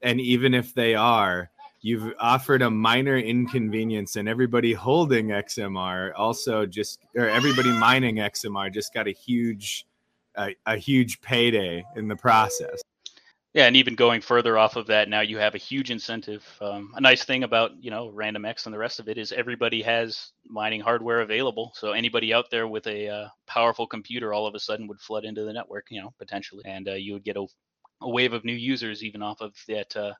And 0.00 0.20
even 0.20 0.54
if 0.54 0.74
they 0.74 0.94
are, 0.94 1.50
you've 1.80 2.12
offered 2.18 2.62
a 2.62 2.70
minor 2.70 3.16
inconvenience, 3.16 4.16
and 4.16 4.28
everybody 4.28 4.72
holding 4.72 5.28
XMR 5.28 6.12
also 6.16 6.66
just, 6.66 7.00
or 7.14 7.28
everybody 7.28 7.70
mining 7.70 8.16
XMR 8.16 8.72
just 8.72 8.94
got 8.94 9.06
a 9.06 9.12
huge, 9.12 9.86
a, 10.36 10.54
a 10.66 10.76
huge 10.76 11.20
payday 11.20 11.84
in 11.96 12.08
the 12.08 12.16
process. 12.16 12.80
Yeah, 13.58 13.66
and 13.66 13.74
even 13.74 13.96
going 13.96 14.20
further 14.20 14.56
off 14.56 14.76
of 14.76 14.86
that, 14.86 15.08
now 15.08 15.20
you 15.20 15.36
have 15.38 15.56
a 15.56 15.58
huge 15.58 15.90
incentive. 15.90 16.46
Um, 16.60 16.92
a 16.94 17.00
nice 17.00 17.24
thing 17.24 17.42
about 17.42 17.72
you 17.82 17.90
know 17.90 18.12
RandomX 18.14 18.66
and 18.66 18.72
the 18.72 18.78
rest 18.78 19.00
of 19.00 19.08
it 19.08 19.18
is 19.18 19.32
everybody 19.32 19.82
has 19.82 20.30
mining 20.46 20.80
hardware 20.80 21.22
available. 21.22 21.72
So 21.74 21.90
anybody 21.90 22.32
out 22.32 22.52
there 22.52 22.68
with 22.68 22.86
a 22.86 23.08
uh, 23.08 23.28
powerful 23.48 23.84
computer 23.84 24.32
all 24.32 24.46
of 24.46 24.54
a 24.54 24.60
sudden 24.60 24.86
would 24.86 25.00
flood 25.00 25.24
into 25.24 25.42
the 25.42 25.52
network, 25.52 25.86
you 25.90 26.00
know, 26.00 26.14
potentially, 26.18 26.62
and 26.66 26.86
uh, 26.86 26.92
you 26.92 27.14
would 27.14 27.24
get 27.24 27.36
a, 27.36 27.46
a, 28.00 28.08
wave 28.08 28.32
of 28.32 28.44
new 28.44 28.52
users 28.52 29.02
even 29.02 29.22
off 29.22 29.40
of 29.40 29.56
that. 29.66 29.96
Uh, 29.96 30.14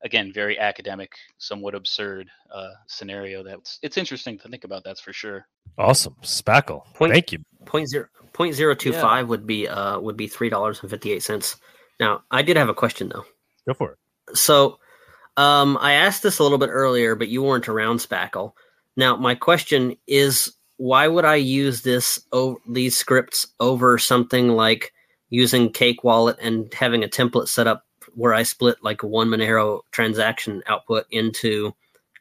again, 0.00 0.32
very 0.32 0.58
academic, 0.58 1.12
somewhat 1.36 1.74
absurd 1.74 2.30
uh, 2.50 2.70
scenario. 2.86 3.42
That's 3.42 3.78
it's 3.82 3.98
interesting 3.98 4.38
to 4.38 4.48
think 4.48 4.64
about. 4.64 4.82
That's 4.82 5.02
for 5.02 5.12
sure. 5.12 5.46
Awesome, 5.76 6.16
Spackle. 6.22 6.86
Point, 6.94 7.12
Thank 7.12 7.32
you. 7.32 7.40
Point 7.66 7.90
zero 7.90 8.06
point 8.32 8.54
zero 8.54 8.74
two 8.74 8.92
Yeah. 8.92 9.02
five 9.02 9.28
would 9.28 9.46
be 9.46 9.68
uh 9.68 10.00
would 10.00 10.16
be 10.16 10.26
three 10.26 10.48
dollars 10.48 10.80
and 10.80 10.88
fifty 10.88 11.12
eight 11.12 11.22
cents. 11.22 11.56
Now, 12.00 12.22
I 12.30 12.42
did 12.42 12.56
have 12.56 12.68
a 12.68 12.74
question 12.74 13.08
though. 13.08 13.24
Go 13.66 13.74
for 13.74 13.92
it. 13.92 14.36
So, 14.36 14.78
um, 15.36 15.78
I 15.80 15.92
asked 15.92 16.22
this 16.22 16.38
a 16.38 16.42
little 16.42 16.58
bit 16.58 16.70
earlier, 16.70 17.14
but 17.14 17.28
you 17.28 17.42
weren't 17.42 17.68
around, 17.68 17.98
Spackle. 17.98 18.52
Now, 18.96 19.16
my 19.16 19.36
question 19.36 19.96
is, 20.06 20.52
why 20.78 21.06
would 21.06 21.24
I 21.24 21.36
use 21.36 21.82
this 21.82 22.18
o- 22.32 22.60
these 22.68 22.96
scripts 22.96 23.46
over 23.60 23.98
something 23.98 24.48
like 24.48 24.92
using 25.30 25.70
Cake 25.70 26.02
Wallet 26.02 26.36
and 26.40 26.72
having 26.74 27.04
a 27.04 27.08
template 27.08 27.48
set 27.48 27.66
up 27.66 27.84
where 28.14 28.34
I 28.34 28.42
split 28.42 28.78
like 28.82 29.02
one 29.02 29.28
Monero 29.28 29.82
transaction 29.92 30.62
output 30.66 31.06
into 31.10 31.72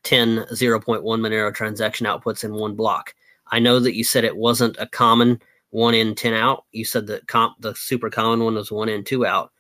10 0.04 0.46
0.1 0.52 1.02
Monero 1.02 1.54
transaction 1.54 2.06
outputs 2.06 2.44
in 2.44 2.54
one 2.54 2.76
block? 2.76 3.16
I 3.48 3.60
know 3.60 3.80
that 3.80 3.96
you 3.96 4.04
said 4.04 4.24
it 4.24 4.38
wasn't 4.38 4.78
a 4.80 4.88
common 4.88 5.42
one 5.72 5.94
in 5.94 6.14
10 6.14 6.34
out. 6.34 6.66
You 6.72 6.86
said 6.86 7.08
that 7.08 7.28
comp, 7.28 7.56
the 7.62 7.74
super 7.76 8.10
common 8.10 8.44
one 8.44 8.56
was 8.56 8.72
one 8.72 8.90
in, 8.90 9.04
two 9.04 9.26
out 9.26 9.52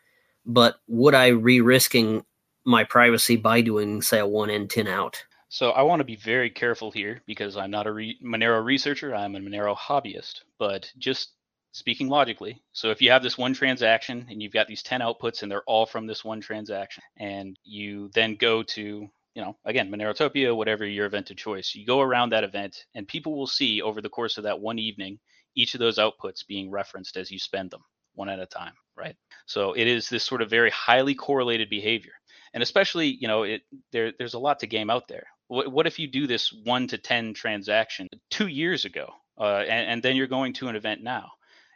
but 0.47 0.79
would 0.87 1.13
I 1.13 1.27
re 1.27 1.61
risking 1.61 2.25
my 2.65 2.83
privacy 2.83 3.35
by 3.35 3.61
doing, 3.61 4.01
say, 4.01 4.19
a 4.19 4.25
one 4.25 4.49
in, 4.49 4.67
10 4.67 4.87
out? 4.87 5.23
So 5.49 5.71
I 5.71 5.83
want 5.83 5.99
to 5.99 6.05
be 6.05 6.15
very 6.15 6.49
careful 6.49 6.91
here 6.91 7.21
because 7.25 7.55
I'm 7.55 7.71
not 7.71 7.87
a 7.87 7.93
re- 7.93 8.19
Monero 8.23 8.63
researcher. 8.63 9.13
I'm 9.13 9.35
a 9.35 9.39
Monero 9.39 9.77
hobbyist. 9.77 10.41
But 10.57 10.91
just 10.97 11.33
speaking 11.71 12.09
logically, 12.09 12.61
so 12.73 12.89
if 12.89 13.01
you 13.01 13.11
have 13.11 13.23
this 13.23 13.37
one 13.37 13.53
transaction 13.53 14.25
and 14.29 14.41
you've 14.41 14.53
got 14.53 14.67
these 14.67 14.83
10 14.83 15.01
outputs 15.01 15.43
and 15.43 15.51
they're 15.51 15.63
all 15.63 15.85
from 15.85 16.07
this 16.07 16.25
one 16.25 16.41
transaction, 16.41 17.03
and 17.17 17.57
you 17.63 18.09
then 18.13 18.35
go 18.35 18.63
to 18.63 19.07
you 19.37 19.43
know, 19.43 19.55
again, 19.65 19.91
Monerotopia, 19.91 20.55
whatever 20.55 20.83
your 20.83 21.05
event 21.05 21.29
of 21.29 21.37
choice, 21.37 21.75
you 21.75 21.85
go 21.85 22.01
around 22.01 22.31
that 22.31 22.43
event 22.43 22.85
and 22.95 23.07
people 23.07 23.37
will 23.37 23.45
see 23.45 23.83
over 23.83 24.01
the 24.01 24.09
course 24.09 24.39
of 24.39 24.45
that 24.45 24.59
one 24.59 24.79
evening 24.79 25.19
each 25.53 25.75
of 25.75 25.79
those 25.79 25.99
outputs 25.99 26.47
being 26.47 26.71
referenced 26.71 27.17
as 27.17 27.29
you 27.29 27.37
spend 27.37 27.69
them 27.69 27.83
one 28.15 28.29
at 28.29 28.39
a 28.39 28.47
time, 28.47 28.73
right? 28.97 29.15
So 29.45 29.73
it 29.73 29.87
is 29.87 30.09
this 30.09 30.23
sort 30.23 30.41
of 30.41 30.49
very 30.49 30.69
highly 30.71 31.15
correlated 31.15 31.69
behavior. 31.69 32.13
And 32.53 32.63
especially, 32.63 33.17
you 33.19 33.27
know, 33.27 33.43
it 33.43 33.61
there 33.91 34.11
there's 34.17 34.33
a 34.33 34.39
lot 34.39 34.59
to 34.59 34.67
game 34.67 34.89
out 34.89 35.07
there. 35.07 35.27
What, 35.47 35.71
what 35.71 35.87
if 35.87 35.99
you 35.99 36.07
do 36.07 36.27
this 36.27 36.51
one 36.63 36.87
to 36.87 36.97
10 36.97 37.33
transaction 37.33 38.07
two 38.29 38.47
years 38.47 38.85
ago, 38.85 39.09
uh, 39.39 39.63
and, 39.67 39.89
and 39.89 40.03
then 40.03 40.15
you're 40.15 40.27
going 40.27 40.53
to 40.53 40.67
an 40.67 40.75
event 40.75 41.03
now? 41.03 41.29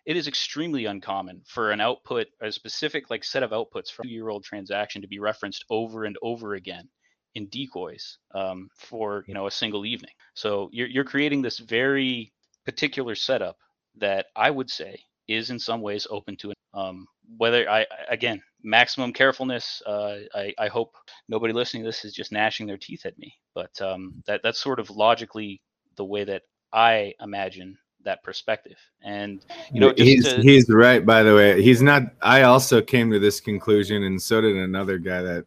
It 0.06 0.18
is 0.18 0.27
extremely 0.27 0.85
uncommon 0.85 1.43
for 1.45 1.72
an 1.72 1.80
output, 1.80 2.27
a 2.41 2.52
specific 2.52 3.10
like 3.10 3.23
set 3.23 3.43
of 3.43 3.52
outputs 3.52 3.91
from 3.91 4.07
a 4.07 4.11
year 4.11 4.30
old 4.30 4.43
transaction 4.43 5.02
to 5.03 5.07
be 5.07 5.19
referenced 5.19 5.64
over 5.69 6.06
and 6.06 6.18
over 6.22 6.56
again 6.56 6.89
in 7.35 7.48
decoys 7.48 8.18
um, 8.34 8.69
for 8.76 9.23
you 9.27 9.34
know 9.34 9.48
a 9.48 9.52
single 9.52 9.85
evening. 9.85 10.11
So 10.34 10.69
you're 10.72 10.88
you're 10.88 11.03
creating 11.03 11.41
this 11.41 11.60
very 11.60 12.34
particular 12.65 13.15
setup 13.15 13.57
that 13.98 14.27
I 14.35 14.49
would 14.49 14.69
say 14.69 14.99
is 15.33 15.49
in 15.49 15.59
some 15.59 15.81
ways 15.81 16.07
open 16.09 16.35
to 16.37 16.53
um, 16.73 17.07
whether 17.37 17.69
I 17.69 17.85
again 18.09 18.41
maximum 18.63 19.13
carefulness. 19.13 19.81
Uh, 19.85 20.17
I, 20.33 20.53
I 20.57 20.67
hope 20.67 20.95
nobody 21.27 21.53
listening 21.53 21.83
to 21.83 21.89
this 21.89 22.05
is 22.05 22.13
just 22.13 22.31
gnashing 22.31 22.67
their 22.67 22.77
teeth 22.77 23.05
at 23.05 23.17
me, 23.17 23.33
but 23.53 23.79
um, 23.81 24.21
that 24.25 24.41
that's 24.43 24.59
sort 24.59 24.79
of 24.79 24.89
logically 24.89 25.61
the 25.95 26.05
way 26.05 26.23
that 26.23 26.43
I 26.73 27.13
imagine 27.21 27.77
that 28.03 28.23
perspective. 28.23 28.77
And 29.03 29.45
you 29.71 29.79
know, 29.79 29.93
he's 29.95 30.25
to, 30.25 30.41
he's 30.41 30.69
right. 30.69 31.05
By 31.05 31.23
the 31.23 31.35
way, 31.35 31.61
he's 31.61 31.81
not. 31.81 32.03
I 32.21 32.43
also 32.43 32.81
came 32.81 33.11
to 33.11 33.19
this 33.19 33.39
conclusion, 33.39 34.03
and 34.03 34.21
so 34.21 34.41
did 34.41 34.55
another 34.55 34.97
guy 34.97 35.21
that 35.21 35.45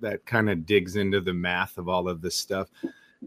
that 0.00 0.24
kind 0.26 0.50
of 0.50 0.66
digs 0.66 0.96
into 0.96 1.20
the 1.20 1.34
math 1.34 1.78
of 1.78 1.88
all 1.88 2.08
of 2.08 2.20
this 2.20 2.36
stuff. 2.36 2.68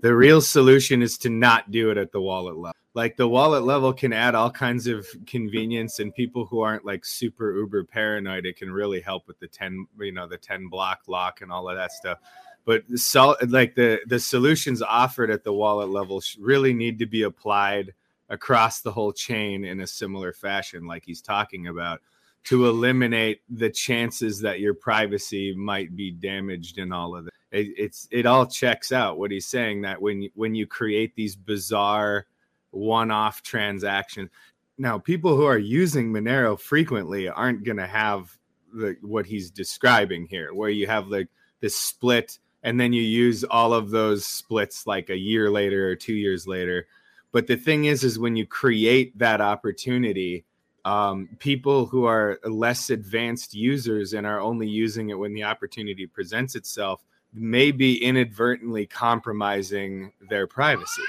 The 0.01 0.15
real 0.15 0.41
solution 0.41 1.01
is 1.01 1.17
to 1.19 1.29
not 1.29 1.71
do 1.71 1.89
it 1.89 1.97
at 1.97 2.11
the 2.11 2.21
wallet 2.21 2.57
level. 2.57 2.75
Like 2.93 3.17
the 3.17 3.27
wallet 3.27 3.63
level 3.63 3.91
can 3.93 4.13
add 4.13 4.35
all 4.35 4.51
kinds 4.51 4.87
of 4.87 5.05
convenience, 5.25 5.99
and 5.99 6.13
people 6.13 6.45
who 6.45 6.61
aren't 6.61 6.85
like 6.85 7.05
super 7.05 7.55
uber 7.55 7.83
paranoid, 7.83 8.45
it 8.45 8.57
can 8.57 8.71
really 8.71 9.01
help 9.01 9.27
with 9.27 9.39
the 9.39 9.47
ten, 9.47 9.85
you 9.99 10.11
know, 10.11 10.27
the 10.27 10.37
ten 10.37 10.67
block 10.67 11.01
lock 11.07 11.41
and 11.41 11.51
all 11.51 11.69
of 11.69 11.75
that 11.75 11.91
stuff. 11.91 12.19
But 12.65 12.83
sol- 12.95 13.37
like 13.47 13.75
the 13.75 13.99
the 14.07 14.19
solutions 14.19 14.81
offered 14.81 15.29
at 15.29 15.43
the 15.43 15.53
wallet 15.53 15.89
level 15.89 16.21
really 16.39 16.73
need 16.73 16.99
to 16.99 17.05
be 17.05 17.23
applied 17.23 17.93
across 18.29 18.81
the 18.81 18.91
whole 18.91 19.13
chain 19.13 19.65
in 19.65 19.81
a 19.81 19.87
similar 19.87 20.33
fashion, 20.33 20.87
like 20.87 21.03
he's 21.05 21.21
talking 21.21 21.67
about, 21.67 22.01
to 22.45 22.67
eliminate 22.67 23.41
the 23.49 23.69
chances 23.69 24.39
that 24.39 24.59
your 24.59 24.73
privacy 24.73 25.53
might 25.55 25.95
be 25.95 26.11
damaged 26.11 26.77
in 26.77 26.91
all 26.91 27.15
of 27.15 27.27
it. 27.27 27.33
it 27.51 27.67
it's 27.77 28.07
it 28.11 28.25
all 28.25 28.45
checks 28.45 28.91
out 28.91 29.17
what 29.17 29.31
he's 29.31 29.47
saying 29.47 29.81
that 29.81 30.01
when 30.01 30.29
when 30.35 30.55
you 30.55 30.67
create 30.67 31.15
these 31.15 31.35
bizarre 31.35 32.25
one-off 32.71 33.41
transactions, 33.41 34.29
now 34.77 34.97
people 34.97 35.35
who 35.35 35.45
are 35.45 35.57
using 35.57 36.11
Monero 36.11 36.59
frequently 36.59 37.29
aren't 37.29 37.63
going 37.63 37.77
to 37.77 37.87
have 37.87 38.37
the 38.73 38.95
what 39.01 39.25
he's 39.25 39.49
describing 39.49 40.27
here, 40.27 40.53
where 40.53 40.69
you 40.69 40.87
have 40.87 41.07
like 41.07 41.27
this 41.61 41.75
split 41.75 42.39
and 42.61 42.79
then 42.79 42.93
you 42.93 43.01
use 43.01 43.43
all 43.43 43.73
of 43.73 43.91
those 43.91 44.25
splits 44.25 44.85
like 44.85 45.09
a 45.09 45.17
year 45.17 45.49
later 45.49 45.89
or 45.89 45.95
two 45.95 46.13
years 46.13 46.45
later 46.45 46.87
but 47.31 47.47
the 47.47 47.55
thing 47.55 47.85
is 47.85 48.03
is 48.03 48.19
when 48.19 48.35
you 48.35 48.45
create 48.45 49.17
that 49.17 49.41
opportunity 49.41 50.45
um, 50.85 51.27
people 51.39 51.85
who 51.85 52.05
are 52.05 52.39
less 52.45 52.89
advanced 52.91 53.53
users 53.53 54.13
and 54.13 54.25
are 54.25 54.39
only 54.39 54.67
using 54.67 55.09
it 55.09 55.15
when 55.15 55.33
the 55.33 55.43
opportunity 55.43 56.07
presents 56.07 56.55
itself 56.55 57.03
may 57.33 57.71
be 57.71 58.01
inadvertently 58.01 58.85
compromising 58.85 60.13
their 60.29 60.47
privacy 60.47 61.01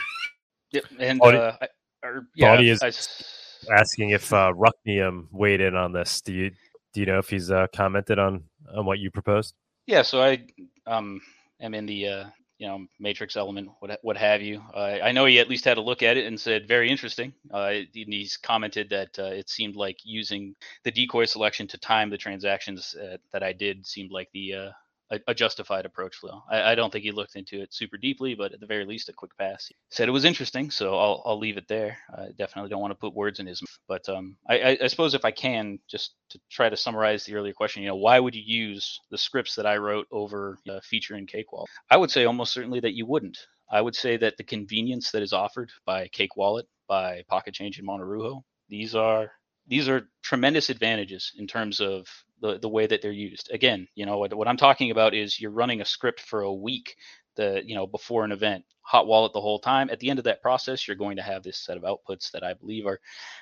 Yep, 0.72 0.84
and 0.98 1.22
Audi- 1.22 1.36
uh, 1.38 1.52
I, 1.60 1.68
or, 2.02 2.26
yeah, 2.34 2.52
Audi 2.52 2.70
is 2.70 2.82
I 2.82 2.88
s- 2.88 3.64
asking 3.70 4.10
if 4.10 4.32
uh, 4.32 4.52
Rucknium 4.52 5.28
weighed 5.30 5.60
in 5.60 5.76
on 5.76 5.92
this. 5.92 6.20
Do 6.20 6.32
you 6.32 6.50
do 6.92 7.00
you 7.00 7.06
know 7.06 7.18
if 7.18 7.30
he's 7.30 7.50
uh, 7.50 7.66
commented 7.72 8.18
on 8.18 8.44
on 8.74 8.84
what 8.84 8.98
you 8.98 9.10
proposed? 9.10 9.54
Yeah, 9.86 10.02
so 10.02 10.22
I 10.22 10.44
um 10.86 11.20
am 11.60 11.74
in 11.74 11.86
the 11.86 12.08
uh 12.08 12.24
you 12.58 12.66
know 12.66 12.86
matrix 12.98 13.36
element, 13.36 13.70
what 13.80 13.98
what 14.02 14.16
have 14.16 14.42
you. 14.42 14.62
Uh, 14.74 14.98
I 15.02 15.12
know 15.12 15.24
he 15.24 15.38
at 15.38 15.48
least 15.48 15.64
had 15.64 15.78
a 15.78 15.82
look 15.82 16.02
at 16.02 16.16
it 16.16 16.26
and 16.26 16.40
said 16.40 16.68
very 16.68 16.90
interesting. 16.90 17.32
Uh, 17.52 17.72
and 17.94 18.12
he's 18.12 18.36
commented 18.36 18.90
that 18.90 19.18
uh, 19.18 19.24
it 19.24 19.48
seemed 19.48 19.76
like 19.76 19.98
using 20.04 20.54
the 20.84 20.90
decoy 20.90 21.24
selection 21.26 21.66
to 21.68 21.78
time 21.78 22.10
the 22.10 22.18
transactions 22.18 22.94
uh, 22.94 23.16
that 23.32 23.42
I 23.42 23.52
did 23.52 23.86
seemed 23.86 24.10
like 24.10 24.28
the 24.32 24.54
uh, 24.54 24.70
a, 25.10 25.20
a 25.28 25.34
justified 25.34 25.86
approach 25.86 26.16
flow. 26.16 26.42
I, 26.50 26.72
I 26.72 26.74
don't 26.74 26.92
think 26.92 27.04
he 27.04 27.12
looked 27.12 27.36
into 27.36 27.60
it 27.60 27.72
super 27.72 27.96
deeply, 27.96 28.34
but 28.34 28.52
at 28.52 28.60
the 28.60 28.66
very 28.66 28.84
least, 28.84 29.08
a 29.08 29.12
quick 29.12 29.36
pass. 29.38 29.66
He 29.66 29.74
said 29.90 30.08
it 30.08 30.12
was 30.12 30.24
interesting, 30.24 30.70
so 30.70 30.96
I'll 30.96 31.22
I'll 31.24 31.38
leave 31.38 31.56
it 31.56 31.68
there. 31.68 31.98
I 32.16 32.28
definitely 32.36 32.70
don't 32.70 32.80
want 32.80 32.92
to 32.92 32.98
put 32.98 33.14
words 33.14 33.40
in 33.40 33.46
his 33.46 33.62
mouth, 33.62 33.78
but 33.88 34.08
um, 34.08 34.36
I, 34.48 34.78
I, 34.82 34.86
suppose 34.86 35.14
if 35.14 35.24
I 35.24 35.30
can, 35.30 35.78
just 35.88 36.14
to 36.30 36.40
try 36.50 36.68
to 36.68 36.76
summarize 36.76 37.24
the 37.24 37.34
earlier 37.34 37.52
question, 37.52 37.82
you 37.82 37.88
know, 37.88 37.96
why 37.96 38.18
would 38.18 38.34
you 38.34 38.42
use 38.42 39.00
the 39.10 39.18
scripts 39.18 39.54
that 39.56 39.66
I 39.66 39.76
wrote 39.76 40.06
over 40.10 40.58
uh, 40.68 40.80
feature 40.82 41.16
in 41.16 41.26
Cake 41.26 41.52
Wallet? 41.52 41.70
I 41.90 41.96
would 41.96 42.10
say 42.10 42.24
almost 42.24 42.52
certainly 42.52 42.80
that 42.80 42.94
you 42.94 43.06
wouldn't. 43.06 43.38
I 43.70 43.80
would 43.80 43.96
say 43.96 44.16
that 44.18 44.36
the 44.36 44.44
convenience 44.44 45.10
that 45.10 45.22
is 45.22 45.32
offered 45.32 45.70
by 45.84 46.08
Cake 46.08 46.36
Wallet, 46.36 46.66
by 46.88 47.24
Pocket 47.28 47.54
Change 47.54 47.78
and 47.78 47.88
Monerujo, 47.88 48.42
these 48.68 48.94
are 48.94 49.32
these 49.68 49.88
are 49.88 50.08
tremendous 50.22 50.70
advantages 50.70 51.32
in 51.36 51.46
terms 51.46 51.80
of 51.80 52.06
the, 52.40 52.58
the 52.58 52.68
way 52.68 52.86
that 52.86 53.02
they're 53.02 53.12
used. 53.12 53.50
Again, 53.52 53.88
you 53.94 54.06
know 54.06 54.18
what, 54.18 54.34
what 54.34 54.48
I'm 54.48 54.56
talking 54.56 54.90
about 54.90 55.14
is 55.14 55.40
you're 55.40 55.50
running 55.50 55.80
a 55.80 55.84
script 55.84 56.20
for 56.20 56.42
a 56.42 56.52
week, 56.52 56.96
the 57.36 57.62
you 57.64 57.74
know 57.74 57.86
before 57.86 58.24
an 58.24 58.32
event, 58.32 58.64
hot 58.82 59.06
wallet 59.06 59.32
the 59.32 59.40
whole 59.40 59.58
time. 59.58 59.90
At 59.90 60.00
the 60.00 60.10
end 60.10 60.18
of 60.18 60.24
that 60.24 60.42
process, 60.42 60.86
you're 60.86 60.96
going 60.96 61.16
to 61.16 61.22
have 61.22 61.42
this 61.42 61.58
set 61.58 61.76
of 61.76 61.82
outputs 61.82 62.30
that 62.32 62.42
I 62.42 62.54
believe 62.54 62.86
are 62.86 63.00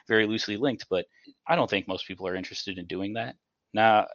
very 0.09 0.27
loosely 0.27 0.57
linked. 0.57 0.87
But 0.89 1.07
I 1.47 1.57
don't 1.57 1.69
think 1.69 1.89
most 1.89 2.07
people 2.07 2.27
are 2.27 2.37
interested 2.37 2.79
in 2.79 2.87
doing 2.87 3.15
that. 3.15 3.37
Now, 3.73 4.07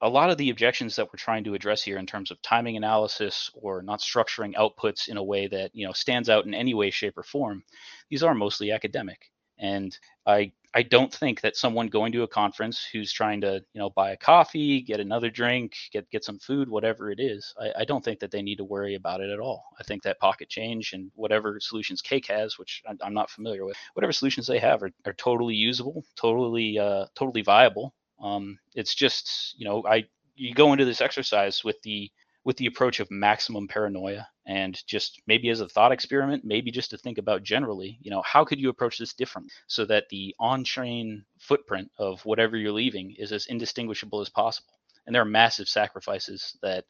a 0.00 0.08
lot 0.08 0.30
of 0.30 0.36
the 0.36 0.50
objections 0.50 0.96
that 0.96 1.06
we're 1.06 1.16
trying 1.16 1.44
to 1.44 1.54
address 1.54 1.82
here 1.82 1.98
in 1.98 2.06
terms 2.06 2.30
of 2.30 2.42
timing 2.42 2.76
analysis 2.76 3.50
or 3.54 3.82
not 3.82 4.00
structuring 4.00 4.54
outputs 4.54 5.08
in 5.08 5.16
a 5.16 5.24
way 5.24 5.46
that 5.46 5.70
you 5.74 5.86
know 5.86 5.92
stands 5.92 6.28
out 6.28 6.46
in 6.46 6.54
any 6.54 6.74
way, 6.74 6.90
shape, 6.90 7.16
or 7.16 7.22
form, 7.22 7.62
these 8.10 8.22
are 8.22 8.34
mostly 8.34 8.70
academic. 8.70 9.30
And 9.64 9.98
I 10.26 10.52
I 10.76 10.82
don't 10.82 11.14
think 11.14 11.40
that 11.40 11.56
someone 11.56 11.86
going 11.86 12.12
to 12.12 12.24
a 12.24 12.28
conference 12.42 12.84
who's 12.92 13.12
trying 13.12 13.40
to, 13.42 13.52
you 13.74 13.80
know, 13.80 13.90
buy 13.90 14.10
a 14.10 14.16
coffee, 14.16 14.80
get 14.80 14.98
another 15.00 15.30
drink, 15.30 15.76
get 15.92 16.10
get 16.10 16.24
some 16.24 16.38
food, 16.38 16.68
whatever 16.68 17.10
it 17.12 17.20
is, 17.20 17.54
I, 17.64 17.82
I 17.82 17.84
don't 17.84 18.04
think 18.04 18.18
that 18.20 18.30
they 18.32 18.42
need 18.42 18.58
to 18.58 18.64
worry 18.64 18.94
about 18.96 19.20
it 19.20 19.30
at 19.30 19.38
all. 19.38 19.62
I 19.80 19.84
think 19.84 20.02
that 20.02 20.18
pocket 20.18 20.48
change 20.48 20.92
and 20.94 21.10
whatever 21.14 21.60
solutions 21.60 22.02
Cake 22.02 22.26
has, 22.26 22.58
which 22.58 22.82
I'm, 22.88 22.98
I'm 23.00 23.14
not 23.14 23.30
familiar 23.30 23.64
with, 23.64 23.76
whatever 23.94 24.12
solutions 24.12 24.46
they 24.46 24.58
have 24.58 24.82
are, 24.82 24.90
are 25.06 25.14
totally 25.14 25.54
usable, 25.54 26.04
totally 26.16 26.78
uh, 26.78 27.06
totally 27.14 27.42
viable. 27.42 27.94
Um, 28.20 28.58
it's 28.74 28.94
just, 28.94 29.54
you 29.58 29.64
know, 29.66 29.84
I 29.86 30.04
you 30.34 30.54
go 30.54 30.72
into 30.72 30.84
this 30.84 31.00
exercise 31.00 31.64
with 31.64 31.80
the 31.82 32.10
with 32.44 32.56
the 32.58 32.66
approach 32.66 33.00
of 33.00 33.10
maximum 33.10 33.66
paranoia 33.66 34.26
and 34.46 34.86
just 34.86 35.20
maybe 35.26 35.48
as 35.48 35.60
a 35.60 35.68
thought 35.68 35.92
experiment, 35.92 36.44
maybe 36.44 36.70
just 36.70 36.90
to 36.90 36.98
think 36.98 37.16
about 37.18 37.42
generally, 37.42 37.98
you 38.02 38.10
know, 38.10 38.22
how 38.22 38.44
could 38.44 38.60
you 38.60 38.68
approach 38.68 38.98
this 38.98 39.14
differently 39.14 39.50
so 39.66 39.86
that 39.86 40.08
the 40.10 40.34
on-chain 40.38 41.24
footprint 41.38 41.90
of 41.98 42.24
whatever 42.26 42.56
you're 42.56 42.72
leaving 42.72 43.14
is 43.18 43.32
as 43.32 43.46
indistinguishable 43.46 44.20
as 44.20 44.28
possible. 44.28 44.74
And 45.06 45.14
there 45.14 45.22
are 45.22 45.26
massive 45.26 45.68
sacrifices 45.68 46.56
that, 46.62 46.84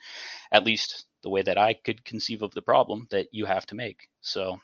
at 0.52 0.64
least 0.64 1.06
the 1.22 1.30
way 1.30 1.42
that 1.42 1.58
I 1.58 1.74
could 1.74 2.04
conceive 2.04 2.42
of 2.42 2.52
the 2.54 2.62
problem, 2.62 3.06
that 3.10 3.28
you 3.32 3.44
have 3.46 3.66
to 3.66 3.74
make. 3.74 4.08
So, 4.20 4.60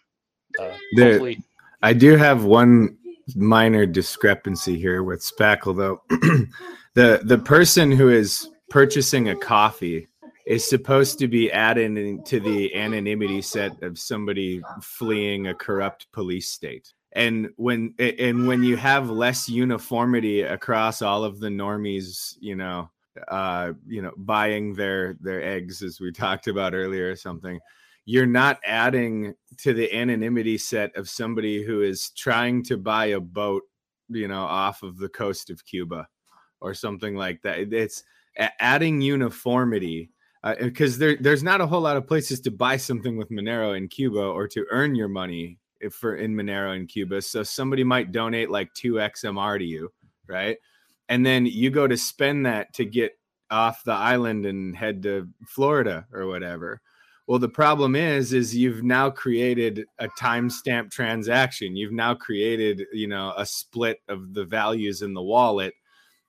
uh, 0.60 0.76
There- 0.96 1.12
hopefully, 1.12 1.42
I 1.82 1.94
do 1.94 2.16
have 2.16 2.44
one 2.44 2.98
minor 3.34 3.86
discrepancy 3.86 4.78
here 4.78 5.02
with 5.02 5.20
Spackle, 5.20 5.76
though. 5.76 6.02
the 6.94 7.20
the 7.24 7.38
person 7.38 7.90
who 7.90 8.08
is 8.08 8.48
purchasing 8.68 9.28
a 9.28 9.36
coffee 9.36 10.08
is 10.50 10.68
supposed 10.68 11.16
to 11.16 11.28
be 11.28 11.48
added 11.52 11.96
into 11.96 12.40
the 12.40 12.74
anonymity 12.74 13.40
set 13.40 13.80
of 13.84 13.96
somebody 13.96 14.60
fleeing 14.82 15.46
a 15.46 15.54
corrupt 15.54 16.10
police 16.10 16.48
state. 16.48 16.92
And 17.12 17.50
when 17.54 17.94
and 18.00 18.48
when 18.48 18.64
you 18.64 18.76
have 18.76 19.08
less 19.08 19.48
uniformity 19.48 20.42
across 20.42 21.02
all 21.02 21.22
of 21.22 21.38
the 21.38 21.50
normies, 21.50 22.34
you 22.40 22.56
know, 22.56 22.90
uh, 23.28 23.74
you 23.86 24.02
know, 24.02 24.10
buying 24.16 24.74
their 24.74 25.14
their 25.20 25.40
eggs 25.40 25.82
as 25.82 26.00
we 26.00 26.10
talked 26.26 26.48
about 26.48 26.74
earlier 26.74 27.12
or 27.12 27.16
something, 27.16 27.60
you're 28.04 28.26
not 28.26 28.58
adding 28.64 29.36
to 29.58 29.72
the 29.72 29.92
anonymity 29.96 30.58
set 30.58 30.96
of 30.96 31.08
somebody 31.08 31.62
who 31.62 31.82
is 31.82 32.10
trying 32.16 32.64
to 32.64 32.76
buy 32.76 33.06
a 33.06 33.20
boat, 33.20 33.62
you 34.08 34.26
know, 34.26 34.42
off 34.42 34.82
of 34.82 34.98
the 34.98 35.10
coast 35.10 35.48
of 35.48 35.64
Cuba 35.64 36.08
or 36.60 36.74
something 36.74 37.14
like 37.14 37.40
that. 37.42 37.72
It's 37.72 38.02
adding 38.58 39.00
uniformity 39.00 40.10
Uh, 40.42 40.54
because 40.58 40.96
there, 40.96 41.16
there's 41.20 41.42
not 41.42 41.60
a 41.60 41.66
whole 41.66 41.82
lot 41.82 41.96
of 41.96 42.06
places 42.06 42.40
to 42.40 42.50
buy 42.50 42.76
something 42.76 43.16
with 43.16 43.30
Monero 43.30 43.76
in 43.76 43.88
Cuba 43.88 44.20
or 44.20 44.48
to 44.48 44.64
earn 44.70 44.94
your 44.94 45.08
money 45.08 45.58
if 45.80 45.94
for 45.94 46.16
in 46.16 46.34
Monero 46.34 46.76
in 46.76 46.86
Cuba. 46.86 47.20
So 47.22 47.42
somebody 47.42 47.84
might 47.84 48.12
donate 48.12 48.50
like 48.50 48.72
two 48.74 48.94
XMR 48.94 49.58
to 49.58 49.64
you, 49.64 49.92
right? 50.26 50.56
And 51.08 51.24
then 51.26 51.44
you 51.44 51.70
go 51.70 51.86
to 51.86 51.96
spend 51.96 52.46
that 52.46 52.72
to 52.74 52.84
get 52.84 53.18
off 53.50 53.84
the 53.84 53.92
island 53.92 54.46
and 54.46 54.76
head 54.76 55.02
to 55.02 55.28
Florida 55.46 56.06
or 56.12 56.26
whatever. 56.26 56.80
Well, 57.26 57.38
the 57.38 57.48
problem 57.48 57.94
is, 57.94 58.32
is 58.32 58.56
you've 58.56 58.82
now 58.82 59.10
created 59.10 59.84
a 59.98 60.08
timestamp 60.08 60.90
transaction. 60.90 61.76
You've 61.76 61.92
now 61.92 62.14
created, 62.14 62.82
you 62.92 63.06
know, 63.06 63.32
a 63.36 63.46
split 63.46 64.00
of 64.08 64.34
the 64.34 64.44
values 64.44 65.02
in 65.02 65.14
the 65.14 65.22
wallet. 65.22 65.74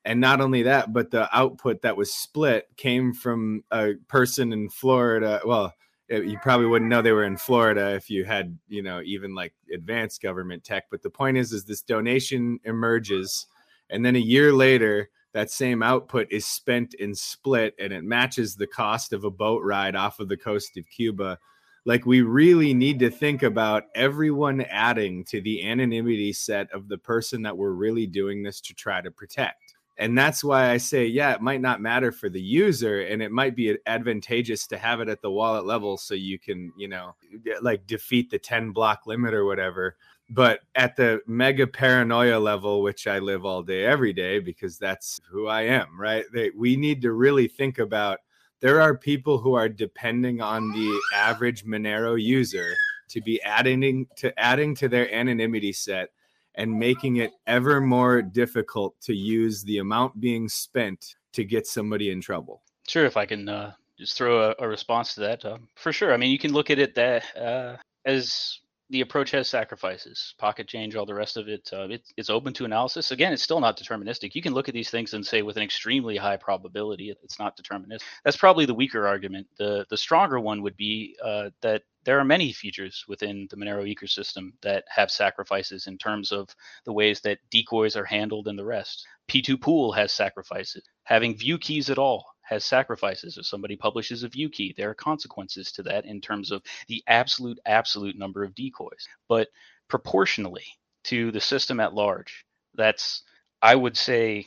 And 0.04 0.20
not 0.20 0.42
only 0.42 0.64
that, 0.64 0.94
but 0.94 1.12
the 1.12 1.30
output 1.36 1.84
that 1.84 1.96
was 1.96 2.14
split 2.14 2.68
came 2.76 3.14
from 3.14 3.64
a 3.72 3.94
person 4.08 4.52
in 4.52 4.70
Florida. 4.70 5.42
Well, 5.46 5.74
it- 6.10 6.26
you 6.26 6.38
probably 6.40 6.66
wouldn't 6.66 6.90
know 6.90 7.02
they 7.02 7.12
were 7.12 7.24
in 7.24 7.38
Florida 7.38 7.94
if 7.96 8.10
you 8.10 8.26
had, 8.26 8.58
you 8.68 8.82
know, 8.82 9.02
even 9.04 9.36
like 9.36 9.54
advanced 9.74 10.22
government 10.22 10.64
tech. 10.64 10.86
But 10.90 11.04
the 11.04 11.10
point 11.10 11.38
is, 11.38 11.54
is 11.54 11.66
this 11.66 11.82
donation 11.82 12.60
emerges, 12.64 13.46
and 13.90 14.04
then 14.06 14.16
a 14.16 14.20
year 14.20 14.52
later, 14.52 15.10
that 15.34 15.50
same 15.52 15.82
output 15.82 16.28
is 16.32 16.46
spent 16.46 16.94
in 16.96 17.16
split, 17.16 17.76
and 17.80 17.94
it 17.94 18.04
matches 18.04 18.56
the 18.56 18.68
cost 18.68 19.14
of 19.14 19.24
a 19.24 19.32
boat 19.32 19.64
ride 19.64 19.96
off 19.96 20.20
of 20.20 20.28
the 20.30 20.36
coast 20.38 20.78
of 20.78 20.90
Cuba. 20.90 21.40
Like 21.86 22.06
we 22.06 22.22
really 22.22 22.74
need 22.74 23.00
to 23.00 23.10
think 23.10 23.42
about 23.44 23.86
everyone 23.96 24.62
adding 24.62 25.24
to 25.26 25.42
the 25.42 25.66
anonymity 25.66 26.34
set 26.34 26.70
of 26.72 26.90
the 26.90 26.98
person 26.98 27.44
that 27.44 27.58
we're 27.58 27.72
really 27.72 28.08
doing 28.08 28.44
this 28.44 28.60
to 28.62 28.74
try 28.74 29.00
to 29.02 29.10
protect 29.12 29.71
and 30.02 30.18
that's 30.18 30.44
why 30.44 30.72
I 30.72 30.78
say, 30.78 31.06
yeah, 31.06 31.32
it 31.36 31.42
might 31.42 31.62
not 31.62 31.80
matter 31.80 32.12
for 32.12 32.28
the 32.28 32.42
user, 32.42 33.02
and 33.02 33.22
it 33.22 33.32
might 33.32 33.56
be 33.56 33.78
advantageous 33.86 34.66
to 34.68 34.78
have 34.80 35.00
it 35.00 35.08
at 35.08 35.22
the 35.22 35.30
wallet 35.30 35.64
level 35.64 35.96
so 35.96 36.16
you 36.16 36.40
can, 36.40 36.74
you 36.76 36.88
know, 36.88 37.14
like 37.62 37.86
defeat 37.86 38.32
the 38.32 38.40
10 38.40 38.72
block 38.72 39.06
limit 39.06 39.36
or 39.36 39.46
whatever. 39.46 39.96
But 40.28 40.62
at 40.74 40.96
the 40.96 41.22
mega 41.28 41.68
paranoia 41.68 42.40
level, 42.40 42.82
which 42.82 43.06
I 43.06 43.20
live 43.20 43.46
all 43.46 43.62
day, 43.62 43.86
every 43.86 44.12
day, 44.12 44.40
because 44.40 44.80
that's 44.80 45.22
who 45.30 45.46
I 45.46 45.66
am, 45.66 46.02
right? 46.02 46.26
They, 46.34 46.50
we 46.50 46.76
need 46.76 47.04
to 47.04 47.12
really 47.12 47.48
think 47.48 47.78
about 47.78 48.22
there 48.60 48.82
are 48.82 48.98
people 48.98 49.38
who 49.38 49.54
are 49.54 49.70
depending 49.70 50.42
on 50.42 50.72
the 50.72 51.00
average 51.14 51.64
Monero 51.64 52.20
user 52.20 52.74
to 53.10 53.22
be 53.22 53.40
adding 53.44 54.08
to 54.16 54.40
adding 54.40 54.74
to 54.78 54.90
their 54.90 55.14
anonymity 55.14 55.74
set 55.74 56.10
and 56.56 56.72
making 56.72 57.18
it 57.18 57.32
ever 57.48 57.80
more 57.80 58.22
difficult 58.22 59.00
to 59.02 59.14
use 59.14 59.64
the 59.64 59.78
amount 59.78 60.20
being 60.20 60.50
spent 60.50 61.16
to 61.34 61.44
get 61.44 61.66
somebody 61.66 62.12
in 62.12 62.20
trouble. 62.22 62.62
Sure, 62.88 63.06
if 63.06 63.18
I 63.18 63.26
can 63.26 63.48
uh, 63.48 63.74
just 63.98 64.18
throw 64.18 64.50
a, 64.50 64.56
a 64.60 64.68
response 64.68 65.14
to 65.16 65.22
that, 65.22 65.46
um, 65.46 65.68
for 65.76 65.94
sure. 65.94 66.14
I 66.14 66.18
mean, 66.18 66.32
you 66.32 66.40
can 66.40 66.52
look 66.52 66.70
at 66.70 66.80
it 66.80 66.96
that 66.96 67.24
uh, 67.38 67.78
as 68.06 68.60
the 68.92 69.02
approach 69.02 69.32
has 69.32 69.48
sacrifices, 69.48 70.36
pocket 70.38 70.68
change, 70.68 70.96
all 70.96 71.06
the 71.06 71.14
rest 71.14 71.38
of 71.38 71.48
it. 71.48 71.70
Uh, 71.72 71.88
it 71.90 72.04
it's 72.18 72.30
open 72.30 72.54
to 72.54 72.66
analysis. 72.66 73.12
Again, 73.12 73.32
it's 73.32 73.42
still 73.42 73.62
not 73.62 73.80
deterministic. 73.80 74.36
You 74.36 74.42
can 74.42 74.54
look 74.54 74.68
at 74.68 74.74
these 74.74 74.90
things 74.90 75.14
and 75.14 75.26
say 75.26 75.42
with 75.42 75.56
an 75.56 75.64
extremely 75.64 76.18
high 76.18 76.38
probability, 76.38 77.16
it's 77.24 77.40
not 77.40 77.58
deterministic. 77.58 78.02
That's 78.26 78.38
probably 78.38 78.66
the 78.66 78.74
weaker 78.74 79.08
argument. 79.08 79.48
The 79.58 79.86
the 79.90 79.98
stronger 79.98 80.40
one 80.40 80.62
would 80.62 80.76
be 80.76 81.16
uh, 81.24 81.52
that 81.62 81.84
there 82.04 82.20
are 82.20 82.26
many 82.26 82.52
features 82.52 83.06
within 83.08 83.48
the 83.50 83.56
Monero 83.56 83.86
ecosystem 83.86 84.52
that 84.62 84.84
have 84.90 85.10
sacrifices 85.10 85.88
in 85.88 85.98
terms 85.98 86.32
of 86.32 86.50
the 86.86 86.94
ways 86.94 87.22
that 87.22 87.40
decoys 87.50 87.96
are 87.96 88.06
handled 88.06 88.48
and 88.48 88.60
the 88.60 88.66
rest. 88.66 89.06
P2Pool 89.30 89.96
has 89.96 90.12
sacrifices. 90.12 90.84
Having 91.04 91.38
view 91.38 91.58
keys 91.58 91.90
at 91.90 91.98
all 91.98 92.26
has 92.52 92.66
sacrifices. 92.66 93.38
If 93.38 93.46
somebody 93.46 93.76
publishes 93.76 94.24
a 94.24 94.28
view 94.30 94.50
key, 94.50 94.76
there 94.78 94.90
are 94.90 94.94
consequences 94.94 95.72
to 95.72 95.84
that 95.84 96.06
in 96.06 96.22
terms 96.22 96.52
of 96.52 96.62
the 96.88 97.02
absolute, 97.08 97.60
absolute 97.66 98.18
number 98.18 98.44
of 98.44 98.54
decoys. 98.54 99.08
But 99.28 99.48
proportionally 99.88 100.66
to 101.06 101.32
the 101.32 101.40
system 101.40 101.80
at 101.80 101.94
large, 101.94 102.46
that's, 102.76 103.24
I 103.62 103.76
would 103.76 103.98
say, 103.98 104.46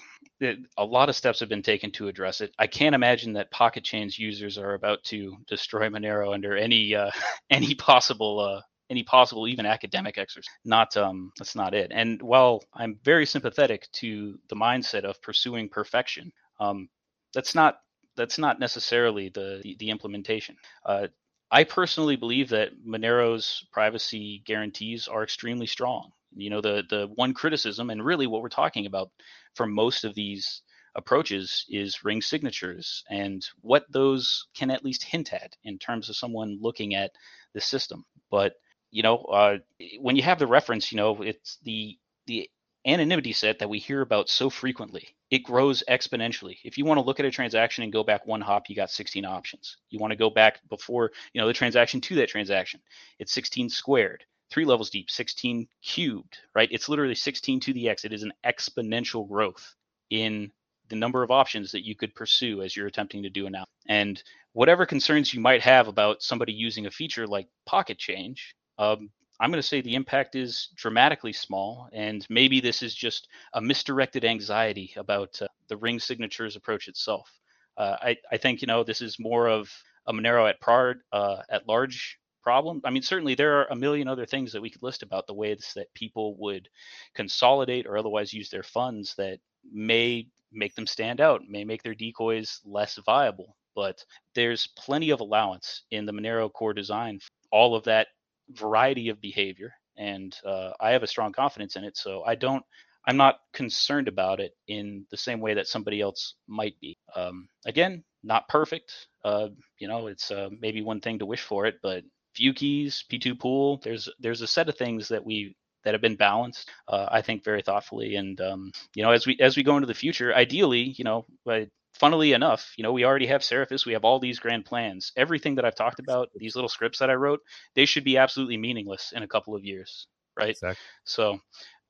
a 0.77 0.85
lot 0.85 1.09
of 1.09 1.17
steps 1.17 1.41
have 1.41 1.49
been 1.49 1.63
taken 1.63 1.91
to 1.93 2.09
address 2.09 2.43
it. 2.43 2.55
I 2.59 2.67
can't 2.67 2.95
imagine 2.95 3.33
that 3.33 3.51
Pocket 3.51 3.85
Change's 3.85 4.19
users 4.19 4.59
are 4.59 4.75
about 4.75 5.03
to 5.05 5.37
destroy 5.49 5.89
Monero 5.89 6.35
under 6.35 6.57
any 6.57 6.95
uh, 6.95 7.11
any 7.51 7.75
possible 7.75 8.41
uh, 8.41 8.61
any 8.91 9.03
possible 9.03 9.49
even 9.49 9.65
academic 9.65 10.19
exercise. 10.19 10.53
Not 10.65 10.97
um 10.97 11.33
that's 11.39 11.57
not 11.57 11.73
it. 11.73 11.93
And 11.95 12.21
while 12.21 12.63
I'm 12.75 12.99
very 13.03 13.25
sympathetic 13.25 13.89
to 13.93 14.39
the 14.49 14.57
mindset 14.57 15.05
of 15.05 15.23
pursuing 15.23 15.69
perfection, 15.71 16.33
um, 16.61 16.89
that's 17.33 17.55
not 17.55 17.79
that's 18.17 18.39
not 18.39 18.61
necessarily 18.61 19.29
the 19.29 19.61
the, 19.63 19.77
the 19.79 19.91
implementation. 19.91 20.57
Uh, 20.85 21.09
I 21.51 21.65
personally 21.65 22.17
believe 22.17 22.49
that 22.51 22.71
Monero's 22.85 23.65
privacy 23.73 24.43
guarantees 24.45 25.09
are 25.09 25.23
extremely 25.23 25.67
strong. 25.67 26.13
You 26.35 26.51
know, 26.51 26.61
the 26.61 26.83
the 26.89 27.09
one 27.15 27.35
criticism, 27.35 27.91
and 27.91 28.05
really 28.05 28.27
what 28.27 28.43
we're 28.43 28.49
talking 28.49 28.87
about 28.87 29.11
for 29.55 29.67
most 29.67 30.05
of 30.05 30.15
these 30.15 30.63
approaches 30.97 31.65
is 31.69 32.05
ring 32.05 32.23
signatures 32.23 33.05
and 33.11 33.47
what 33.61 33.85
those 33.91 34.47
can 34.55 34.71
at 34.71 34.85
least 34.85 35.03
hint 35.03 35.33
at 35.33 35.57
in 35.65 35.79
terms 35.79 36.09
of 36.09 36.17
someone 36.17 36.59
looking 36.61 36.95
at 36.95 37.13
the 37.53 37.61
system. 37.61 38.05
But 38.31 38.55
you 38.91 39.03
know, 39.03 39.19
uh, 39.19 39.59
when 40.01 40.17
you 40.17 40.23
have 40.23 40.39
the 40.39 40.47
reference, 40.47 40.93
you 40.93 40.97
know, 40.97 41.23
it's 41.23 41.59
the 41.65 41.99
the 42.27 42.49
anonymity 42.87 43.33
set 43.33 43.59
that 43.59 43.69
we 43.69 43.79
hear 43.79 44.01
about 44.03 44.29
so 44.29 44.51
frequently. 44.51 45.09
It 45.31 45.43
grows 45.43 45.83
exponentially. 45.89 46.59
If 46.65 46.77
you 46.77 46.85
want 46.85 46.99
to 46.99 47.05
look 47.05 47.19
at 47.19 47.27
a 47.27 47.31
transaction 47.31 47.83
and 47.83 47.93
go 47.93 48.05
back 48.05 48.27
one 48.27 48.41
hop, 48.41 48.69
you 48.69 48.77
got 48.77 48.91
16 48.91 49.25
options. 49.25 49.77
You 49.91 49.99
want 49.99 50.13
to 50.13 50.17
go 50.17 50.31
back 50.31 50.61
before, 50.69 51.11
you 51.33 51.41
know, 51.41 51.47
the 51.47 51.53
transaction 51.53 52.01
to 52.03 52.15
that 52.17 52.29
transaction, 52.29 52.81
it's 53.19 53.33
16 53.33 53.71
squared, 53.71 54.25
three 54.51 54.65
levels 54.65 54.91
deep, 54.91 55.11
16 55.11 55.67
cubed, 55.83 56.39
right? 56.55 56.69
It's 56.71 56.89
literally 56.89 57.15
16 57.15 57.61
to 57.61 57.73
the 57.73 57.89
x. 57.89 58.05
It 58.05 58.13
is 58.13 58.23
an 58.23 58.33
exponential 58.45 59.29
growth 59.29 59.75
in 60.11 60.53
the 60.89 60.97
number 60.97 61.23
of 61.23 61.31
options 61.31 61.73
that 61.73 61.87
you 61.87 61.97
could 61.97 62.15
pursue 62.15 62.63
as 62.63 62.77
you're 62.77 62.87
attempting 62.87 63.23
to 63.23 63.31
do 63.31 63.47
it 63.47 63.51
now. 63.51 63.65
And 63.89 64.23
whatever 64.53 64.87
concerns 64.87 65.33
you 65.33 65.41
might 65.41 65.63
have 65.63 65.89
about 65.89 66.23
somebody 66.23 66.53
using 66.53 66.87
a 66.87 66.91
feature 66.91 67.27
like 67.27 67.49
pocket 67.67 67.99
change, 67.99 68.55
um, 68.79 69.11
I'm 69.41 69.51
going 69.51 69.63
to 69.63 69.67
say 69.67 69.81
the 69.81 69.97
impact 69.97 70.37
is 70.37 70.69
dramatically 70.77 71.33
small, 71.33 71.89
and 71.93 72.25
maybe 72.31 72.61
this 72.61 72.83
is 72.83 72.95
just 72.95 73.29
a 73.53 73.61
misdirected 73.61 74.25
anxiety 74.25 74.93
about 74.97 75.41
uh, 75.43 75.49
the 75.69 75.77
ring 75.77 75.99
signatures 75.99 76.57
approach 76.57 76.87
itself. 76.89 77.31
Uh, 77.77 77.97
I, 78.01 78.17
I 78.31 78.37
think 78.37 78.61
you 78.61 78.67
know 78.67 78.85
this 78.85 79.01
is 79.01 79.19
more 79.19 79.49
of 79.49 79.71
a 80.07 80.13
Monero 80.13 80.49
at 80.49 80.61
par, 80.61 80.97
uh, 81.13 81.39
at 81.51 81.67
large 81.67 82.19
problem. 82.43 82.81
I 82.85 82.91
mean, 82.91 83.03
certainly 83.03 83.35
there 83.35 83.59
are 83.59 83.67
a 83.71 83.77
million 83.77 84.07
other 84.07 84.27
things 84.27 84.53
that 84.53 84.63
we 84.63 84.71
could 84.71 84.83
list 84.83 85.03
about 85.03 85.27
the 85.27 85.35
ways 85.35 85.73
that 85.75 85.93
people 85.95 86.37
would 86.37 86.69
consolidate 87.15 87.87
or 87.87 87.97
otherwise 87.99 88.33
use 88.33 88.51
their 88.51 88.63
funds 88.63 89.15
that 89.17 89.41
may 89.73 90.29
make 90.53 90.75
them 90.75 90.87
stand 90.87 91.21
out, 91.21 91.41
may 91.49 91.65
make 91.65 91.83
their 91.83 91.95
decoys 91.95 92.61
less 92.65 93.01
viable. 93.05 93.57
But 93.75 94.05
there's 94.37 94.69
plenty 94.77 95.11
of 95.11 95.21
allowance 95.21 95.83
in 95.91 96.07
the 96.07 96.13
Monero 96.13 96.53
core 96.53 96.75
design, 96.75 97.19
for 97.19 97.33
all 97.51 97.75
of 97.75 97.83
that 97.85 98.09
variety 98.55 99.09
of 99.09 99.21
behavior, 99.21 99.73
and 99.97 100.37
uh, 100.45 100.71
I 100.81 100.91
have 100.91 101.03
a 101.03 101.09
strong 101.09 101.33
confidence 101.33 101.77
in 101.77 101.85
it. 101.85 101.97
So 101.97 102.23
I 102.25 102.35
don't, 102.35 102.65
I'm 103.07 103.17
not 103.17 103.41
concerned 103.53 104.09
about 104.09 104.41
it 104.41 104.53
in 104.69 105.07
the 105.11 105.17
same 105.17 105.41
way 105.41 105.55
that 105.55 105.69
somebody 105.69 106.01
else 106.01 106.35
might 106.47 106.79
be. 106.81 106.97
Um, 107.15 107.49
again, 107.67 108.05
not 108.23 108.49
perfect. 108.49 109.09
Uh, 109.25 109.49
you 109.79 109.89
know, 109.89 110.07
it's 110.07 110.31
uh, 110.31 110.49
maybe 110.61 110.83
one 110.83 111.01
thing 111.01 111.19
to 111.19 111.27
wish 111.27 111.43
for 111.43 111.67
it, 111.67 111.77
but 111.83 112.05
view 112.37 112.55
keys, 112.55 113.05
P2Pool. 113.11 113.83
There's 113.83 114.09
there's 114.21 114.43
a 114.43 114.47
set 114.47 114.69
of 114.69 114.77
things 114.77 115.09
that 115.09 115.25
we 115.25 115.55
that 115.85 115.95
have 115.95 116.01
been 116.01 116.17
balanced. 116.17 116.71
Uh, 116.89 117.07
I 117.11 117.23
think 117.23 117.45
very 117.45 117.63
thoughtfully, 117.63 118.17
and 118.17 118.41
um, 118.41 118.73
you 118.95 119.03
know, 119.03 119.13
as 119.13 119.27
we 119.27 119.37
as 119.41 119.57
we 119.57 119.63
go 119.63 119.77
into 119.77 119.87
the 119.87 119.95
future, 119.95 120.35
ideally, 120.35 120.95
you 120.99 121.05
know, 121.05 121.27
but 121.45 121.69
funnily 121.95 122.33
enough, 122.33 122.73
you 122.77 122.83
know, 122.83 122.93
we 122.93 123.05
already 123.05 123.27
have 123.27 123.41
Seraphis. 123.41 123.87
We 123.87 123.93
have 123.95 124.05
all 124.05 124.19
these 124.19 124.39
grand 124.39 124.65
plans. 124.65 125.13
Everything 125.17 125.55
that 125.55 125.65
I've 125.65 125.75
talked 125.75 126.01
about, 126.01 126.29
these 126.35 126.55
little 126.55 126.69
scripts 126.69 126.99
that 126.99 127.11
I 127.11 127.15
wrote, 127.15 127.41
they 127.75 127.87
should 127.87 128.05
be 128.05 128.19
absolutely 128.19 128.57
meaningless 128.57 129.13
in 129.15 129.23
a 129.23 129.29
couple 129.29 129.55
of 129.55 129.65
years, 129.65 130.07
right? 130.37 130.51
Exactly. 130.51 130.77
So, 131.05 131.39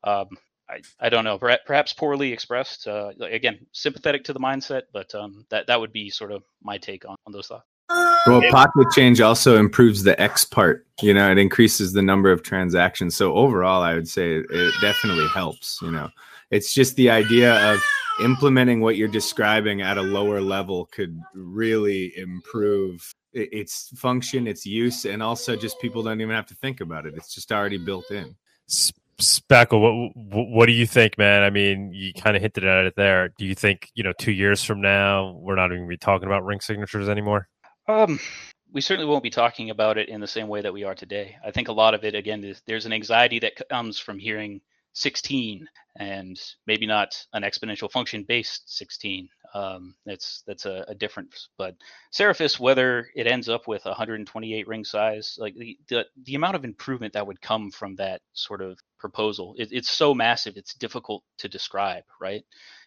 um, 0.04 0.28
I, 0.68 0.80
I 0.98 1.08
don't 1.10 1.24
know. 1.24 1.38
Perhaps 1.38 1.92
poorly 1.92 2.32
expressed. 2.32 2.86
Uh, 2.86 3.10
again, 3.20 3.66
sympathetic 3.72 4.24
to 4.24 4.32
the 4.32 4.40
mindset, 4.40 4.82
but 4.92 5.14
um, 5.14 5.44
that 5.50 5.66
that 5.66 5.78
would 5.78 5.92
be 5.92 6.08
sort 6.08 6.32
of 6.32 6.42
my 6.62 6.78
take 6.78 7.06
on, 7.06 7.16
on 7.26 7.32
those 7.32 7.48
thoughts. 7.48 7.66
Well, 8.26 8.40
pocket 8.50 8.86
change 8.92 9.20
also 9.20 9.58
improves 9.58 10.02
the 10.02 10.18
X 10.20 10.46
part. 10.46 10.86
You 11.02 11.12
know, 11.12 11.30
it 11.30 11.36
increases 11.36 11.92
the 11.92 12.00
number 12.00 12.32
of 12.32 12.42
transactions. 12.42 13.14
So 13.14 13.34
overall, 13.34 13.82
I 13.82 13.92
would 13.92 14.08
say 14.08 14.36
it, 14.36 14.46
it 14.48 14.72
definitely 14.80 15.28
helps. 15.28 15.80
You 15.82 15.90
know, 15.90 16.08
it's 16.50 16.72
just 16.72 16.96
the 16.96 17.10
idea 17.10 17.54
of 17.72 17.82
implementing 18.20 18.80
what 18.80 18.96
you're 18.96 19.08
describing 19.08 19.82
at 19.82 19.98
a 19.98 20.02
lower 20.02 20.40
level 20.40 20.86
could 20.86 21.18
really 21.34 22.16
improve 22.16 23.14
its 23.32 23.90
function, 23.96 24.46
its 24.46 24.64
use, 24.64 25.04
and 25.04 25.22
also 25.22 25.56
just 25.56 25.80
people 25.80 26.02
don't 26.02 26.20
even 26.20 26.34
have 26.34 26.46
to 26.46 26.54
think 26.54 26.80
about 26.80 27.06
it. 27.06 27.14
It's 27.16 27.34
just 27.34 27.50
already 27.50 27.78
built 27.78 28.10
in. 28.10 28.36
Speckle, 29.20 29.80
what, 29.80 30.16
what 30.16 30.48
what 30.48 30.66
do 30.66 30.72
you 30.72 30.86
think, 30.86 31.18
man? 31.18 31.42
I 31.42 31.50
mean, 31.50 31.92
you 31.92 32.12
kind 32.12 32.36
of 32.36 32.42
hinted 32.42 32.64
at 32.64 32.84
it 32.84 32.94
there. 32.96 33.28
Do 33.38 33.44
you 33.44 33.54
think 33.54 33.90
you 33.94 34.02
know 34.02 34.12
two 34.18 34.32
years 34.32 34.64
from 34.64 34.80
now 34.80 35.38
we're 35.40 35.54
not 35.54 35.66
even 35.66 35.78
gonna 35.78 35.88
be 35.88 35.96
talking 35.96 36.26
about 36.26 36.44
ring 36.44 36.60
signatures 36.60 37.08
anymore? 37.08 37.48
Um, 37.86 38.18
we 38.72 38.80
certainly 38.80 39.08
won't 39.08 39.22
be 39.22 39.30
talking 39.30 39.70
about 39.70 39.98
it 39.98 40.08
in 40.08 40.20
the 40.20 40.26
same 40.26 40.48
way 40.48 40.60
that 40.62 40.72
we 40.72 40.82
are 40.82 40.96
today. 40.96 41.36
I 41.46 41.52
think 41.52 41.68
a 41.68 41.72
lot 41.72 41.94
of 41.94 42.02
it, 42.04 42.16
again, 42.16 42.42
is 42.42 42.60
there's 42.66 42.86
an 42.86 42.92
anxiety 42.92 43.38
that 43.38 43.52
comes 43.70 44.00
from 44.00 44.18
hearing 44.18 44.60
16 44.94 45.68
and 45.96 46.40
maybe 46.66 46.86
not 46.86 47.16
an 47.32 47.42
exponential 47.42 47.90
function 47.90 48.24
based 48.26 48.76
16. 48.76 49.28
Um, 49.54 49.94
that's 50.04 50.42
that's 50.46 50.66
a, 50.66 50.84
a 50.88 50.94
difference. 50.94 51.48
But 51.56 51.76
Seraphis, 52.12 52.58
whether 52.58 53.08
it 53.14 53.26
ends 53.26 53.48
up 53.48 53.68
with 53.68 53.84
128 53.84 54.66
ring 54.66 54.84
size, 54.84 55.36
like 55.38 55.54
the 55.54 55.78
the, 55.88 56.06
the 56.24 56.34
amount 56.34 56.56
of 56.56 56.64
improvement 56.64 57.12
that 57.12 57.26
would 57.26 57.40
come 57.40 57.70
from 57.70 57.94
that 57.96 58.20
sort 58.32 58.62
of 58.62 58.78
proposal, 58.98 59.54
it, 59.56 59.68
it's 59.70 59.90
so 59.90 60.14
massive, 60.14 60.56
it's 60.56 60.74
difficult 60.74 61.22
to 61.38 61.48
describe, 61.48 62.04
right? 62.20 62.44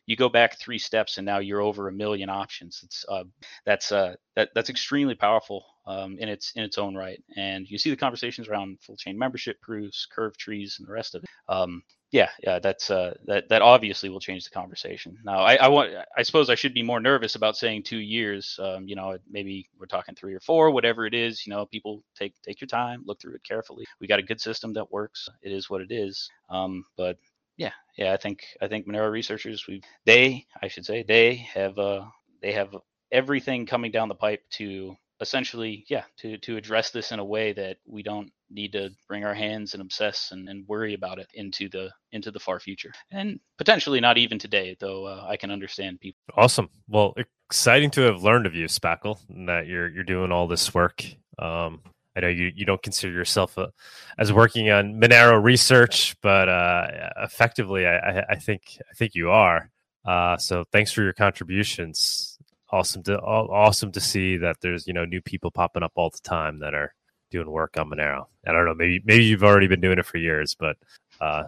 you 0.07 0.15
go 0.15 0.29
back 0.29 0.57
three 0.57 0.79
steps 0.79 1.17
and 1.17 1.25
now 1.25 1.39
you're 1.39 1.61
over 1.61 1.89
a 1.89 1.91
million 1.91 2.29
options. 2.29 2.79
It's 2.81 3.05
uh, 3.09 3.25
that's 3.65 3.91
uh, 3.91 4.15
that 4.35 4.49
that's 4.55 4.69
extremely 4.69 5.15
powerful 5.15 5.65
um, 5.85 6.17
in 6.17 6.29
its 6.29 6.53
in 6.55 6.63
its 6.63 6.77
own 6.77 6.95
right. 6.95 7.21
And 7.35 7.69
you 7.69 7.77
see 7.77 7.89
the 7.89 7.97
conversations 7.97 8.47
around 8.47 8.79
full 8.81 8.95
chain 8.95 9.17
membership 9.17 9.61
proofs, 9.61 10.07
curve 10.09 10.37
trees, 10.37 10.77
and 10.79 10.87
the 10.87 10.93
rest 10.93 11.13
of 11.13 11.23
it. 11.23 11.29
Um, 11.49 11.83
yeah, 12.11 12.29
yeah, 12.41 12.59
that's 12.59 12.89
uh, 12.89 13.15
that 13.25 13.49
that 13.49 13.61
obviously 13.61 14.09
will 14.09 14.21
change 14.21 14.45
the 14.45 14.49
conversation. 14.49 15.17
Now, 15.25 15.39
I, 15.39 15.55
I 15.55 15.67
want, 15.67 15.91
I 16.17 16.23
suppose 16.23 16.49
I 16.49 16.55
should 16.55 16.73
be 16.73 16.83
more 16.83 17.01
nervous 17.01 17.35
about 17.35 17.57
saying 17.57 17.83
two 17.83 17.97
years. 17.97 18.57
Um, 18.61 18.87
you 18.87 18.95
know, 18.95 19.17
maybe 19.29 19.69
we're 19.77 19.87
talking 19.87 20.15
three 20.15 20.33
or 20.33 20.39
four, 20.39 20.71
whatever 20.71 21.05
it 21.05 21.13
is. 21.13 21.45
You 21.45 21.51
know, 21.51 21.65
people 21.65 22.03
take 22.15 22.33
take 22.43 22.61
your 22.61 22.69
time, 22.69 23.03
look 23.05 23.19
through 23.19 23.35
it 23.35 23.43
carefully. 23.43 23.85
We 23.99 24.07
got 24.07 24.19
a 24.19 24.23
good 24.23 24.39
system 24.39 24.73
that 24.73 24.91
works. 24.91 25.27
It 25.41 25.51
is 25.51 25.69
what 25.69 25.81
it 25.81 25.91
is. 25.91 26.29
Um, 26.49 26.85
but 26.95 27.17
yeah, 27.57 27.73
yeah, 27.97 28.13
I 28.13 28.17
think 28.17 28.45
I 28.61 28.67
think 28.67 28.87
Monero 28.87 29.11
researchers 29.11 29.67
we 29.67 29.81
they 30.05 30.45
I 30.61 30.69
should 30.69 30.85
say 30.85 31.03
they 31.03 31.35
have 31.35 31.77
uh 31.77 32.05
they 32.41 32.53
have 32.53 32.73
everything 33.11 33.65
coming 33.65 33.91
down 33.91 34.07
the 34.07 34.15
pipe 34.15 34.43
to 34.51 34.95
essentially 35.19 35.85
yeah 35.89 36.03
to 36.17 36.37
to 36.37 36.57
address 36.57 36.91
this 36.91 37.11
in 37.11 37.19
a 37.19 37.25
way 37.25 37.53
that 37.53 37.77
we 37.85 38.03
don't 38.03 38.31
need 38.49 38.71
to 38.71 38.89
bring 39.07 39.25
our 39.25 39.33
hands 39.33 39.73
and 39.73 39.81
obsess 39.81 40.29
and, 40.31 40.47
and 40.47 40.67
worry 40.67 40.93
about 40.93 41.19
it 41.19 41.27
into 41.33 41.67
the 41.69 41.89
into 42.11 42.31
the 42.31 42.39
far 42.39 42.59
future 42.59 42.93
and 43.11 43.39
potentially 43.57 43.99
not 43.99 44.17
even 44.17 44.39
today 44.39 44.75
though 44.79 45.05
uh, 45.05 45.25
I 45.27 45.37
can 45.37 45.51
understand 45.51 45.99
people. 45.99 46.19
Awesome. 46.35 46.69
Well, 46.87 47.13
exciting 47.49 47.91
to 47.91 48.01
have 48.01 48.23
learned 48.23 48.45
of 48.45 48.55
you, 48.55 48.65
Spackle, 48.65 49.19
and 49.29 49.47
that 49.49 49.67
you're 49.67 49.89
you're 49.89 50.03
doing 50.03 50.31
all 50.31 50.47
this 50.47 50.73
work. 50.73 51.03
Um, 51.39 51.81
I 52.15 52.21
know 52.21 52.27
you, 52.29 52.51
you 52.55 52.65
don't 52.65 52.81
consider 52.81 53.13
yourself 53.13 53.57
a, 53.57 53.71
as 54.17 54.33
working 54.33 54.71
on 54.71 54.99
Monero 54.99 55.41
research, 55.41 56.15
but 56.21 56.49
uh, 56.49 56.87
effectively, 57.17 57.85
I, 57.85 57.97
I, 57.97 58.23
I 58.31 58.35
think 58.35 58.79
I 58.89 58.93
think 58.95 59.13
you 59.15 59.29
are. 59.29 59.69
Uh, 60.05 60.37
so 60.37 60.63
thanks 60.71 60.91
for 60.91 61.03
your 61.03 61.13
contributions. 61.13 62.36
Awesome 62.69 63.01
to 63.03 63.17
awesome 63.19 63.91
to 63.93 63.99
see 64.01 64.37
that 64.37 64.57
there's 64.61 64.87
you 64.87 64.93
know 64.93 65.05
new 65.05 65.21
people 65.21 65.51
popping 65.51 65.83
up 65.83 65.93
all 65.95 66.09
the 66.09 66.19
time 66.19 66.59
that 66.59 66.73
are 66.73 66.93
doing 67.31 67.49
work 67.49 67.77
on 67.77 67.89
Monero. 67.89 68.25
I 68.45 68.51
don't 68.51 68.65
know, 68.65 68.73
maybe 68.73 69.01
maybe 69.05 69.23
you've 69.23 69.43
already 69.43 69.67
been 69.67 69.81
doing 69.81 69.99
it 69.99 70.05
for 70.05 70.17
years, 70.17 70.53
but 70.53 70.75
uh, 71.21 71.43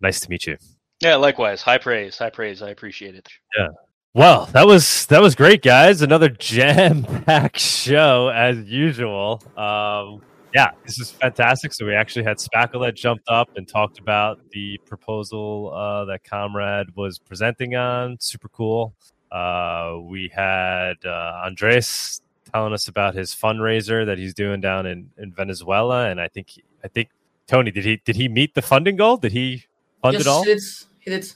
nice 0.00 0.20
to 0.20 0.30
meet 0.30 0.46
you. 0.46 0.56
Yeah, 1.00 1.16
likewise. 1.16 1.62
High 1.62 1.78
praise, 1.78 2.18
high 2.18 2.30
praise. 2.30 2.62
I 2.62 2.70
appreciate 2.70 3.14
it. 3.14 3.28
Yeah. 3.58 3.68
Well, 4.12 4.46
that 4.46 4.66
was 4.66 5.06
that 5.06 5.22
was 5.22 5.34
great, 5.34 5.62
guys. 5.62 6.02
Another 6.02 6.28
jam-packed 6.28 7.58
show 7.58 8.28
as 8.28 8.58
usual. 8.64 9.42
Um, 9.56 10.22
yeah, 10.52 10.70
this 10.84 10.98
is 10.98 11.12
fantastic. 11.12 11.72
So 11.72 11.86
we 11.86 11.94
actually 11.94 12.24
had 12.24 12.38
Spackle 12.38 12.84
that 12.84 12.96
jumped 12.96 13.28
up 13.28 13.50
and 13.56 13.68
talked 13.68 13.98
about 13.98 14.40
the 14.50 14.78
proposal 14.86 15.72
uh, 15.72 16.04
that 16.06 16.24
Comrade 16.24 16.94
was 16.96 17.18
presenting 17.18 17.76
on. 17.76 18.18
Super 18.20 18.48
cool. 18.48 18.94
Uh, 19.30 19.98
we 20.02 20.28
had 20.34 20.94
uh, 21.04 21.42
Andres 21.44 22.20
telling 22.52 22.72
us 22.72 22.88
about 22.88 23.14
his 23.14 23.34
fundraiser 23.34 24.04
that 24.06 24.18
he's 24.18 24.34
doing 24.34 24.60
down 24.60 24.86
in, 24.86 25.10
in 25.18 25.32
Venezuela, 25.32 26.08
and 26.08 26.20
I 26.20 26.28
think 26.28 26.60
I 26.82 26.88
think 26.88 27.10
Tony 27.46 27.70
did 27.70 27.84
he 27.84 27.96
did 28.04 28.16
he 28.16 28.28
meet 28.28 28.54
the 28.54 28.62
funding 28.62 28.96
goal? 28.96 29.16
Did 29.16 29.32
he 29.32 29.64
fund 30.02 30.14
yes, 30.14 30.22
it 30.22 30.26
all? 30.26 30.42
he 30.42 30.54
did. 30.54 30.62
He 31.00 31.10
did. 31.10 31.32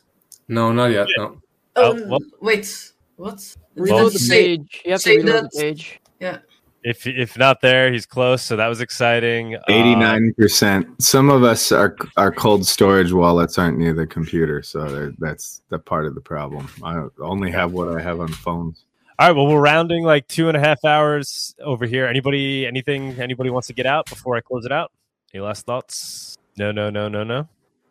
No, 0.48 0.72
not 0.72 0.90
yet. 0.90 1.06
No. 1.16 1.40
Oh, 1.76 2.08
well- 2.08 2.20
wait. 2.40 2.92
What? 3.16 3.56
Well- 3.76 3.86
Reload 3.86 4.12
the 4.12 4.18
Say- 4.18 4.58
page. 4.58 4.82
You 4.84 4.92
have 4.92 5.02
to 5.02 5.16
reload 5.16 5.44
the 5.44 5.60
page. 5.60 6.00
Yeah. 6.20 6.38
If 6.84 7.06
if 7.06 7.38
not 7.38 7.62
there, 7.62 7.90
he's 7.90 8.04
close. 8.04 8.42
So 8.42 8.56
that 8.56 8.68
was 8.68 8.82
exciting. 8.82 9.56
Uh, 9.56 9.60
Eighty 9.68 9.96
nine 9.96 10.34
percent. 10.36 10.86
Some 11.02 11.30
of 11.30 11.42
us 11.42 11.72
our 11.72 11.96
our 12.18 12.30
cold 12.30 12.66
storage 12.66 13.10
wallets 13.10 13.58
aren't 13.58 13.78
near 13.78 13.94
the 13.94 14.06
computer, 14.06 14.62
so 14.62 15.10
that's 15.18 15.62
the 15.70 15.78
part 15.78 16.06
of 16.06 16.14
the 16.14 16.20
problem. 16.20 16.68
I 16.82 17.06
only 17.20 17.50
have 17.50 17.72
what 17.72 17.88
I 17.88 18.02
have 18.02 18.20
on 18.20 18.28
phones. 18.28 18.84
All 19.18 19.28
right. 19.28 19.34
Well, 19.34 19.46
we're 19.46 19.60
rounding 19.60 20.04
like 20.04 20.28
two 20.28 20.48
and 20.48 20.56
a 20.56 20.60
half 20.60 20.84
hours 20.84 21.54
over 21.64 21.86
here. 21.86 22.06
Anybody, 22.06 22.66
anything, 22.66 23.18
anybody 23.20 23.48
wants 23.48 23.68
to 23.68 23.72
get 23.72 23.86
out 23.86 24.06
before 24.06 24.36
I 24.36 24.40
close 24.40 24.66
it 24.66 24.72
out? 24.72 24.92
Any 25.32 25.40
last 25.40 25.64
thoughts? 25.64 26.36
No, 26.58 26.70
no, 26.70 26.90
no, 26.90 27.08
no, 27.08 27.24
no. 27.24 27.48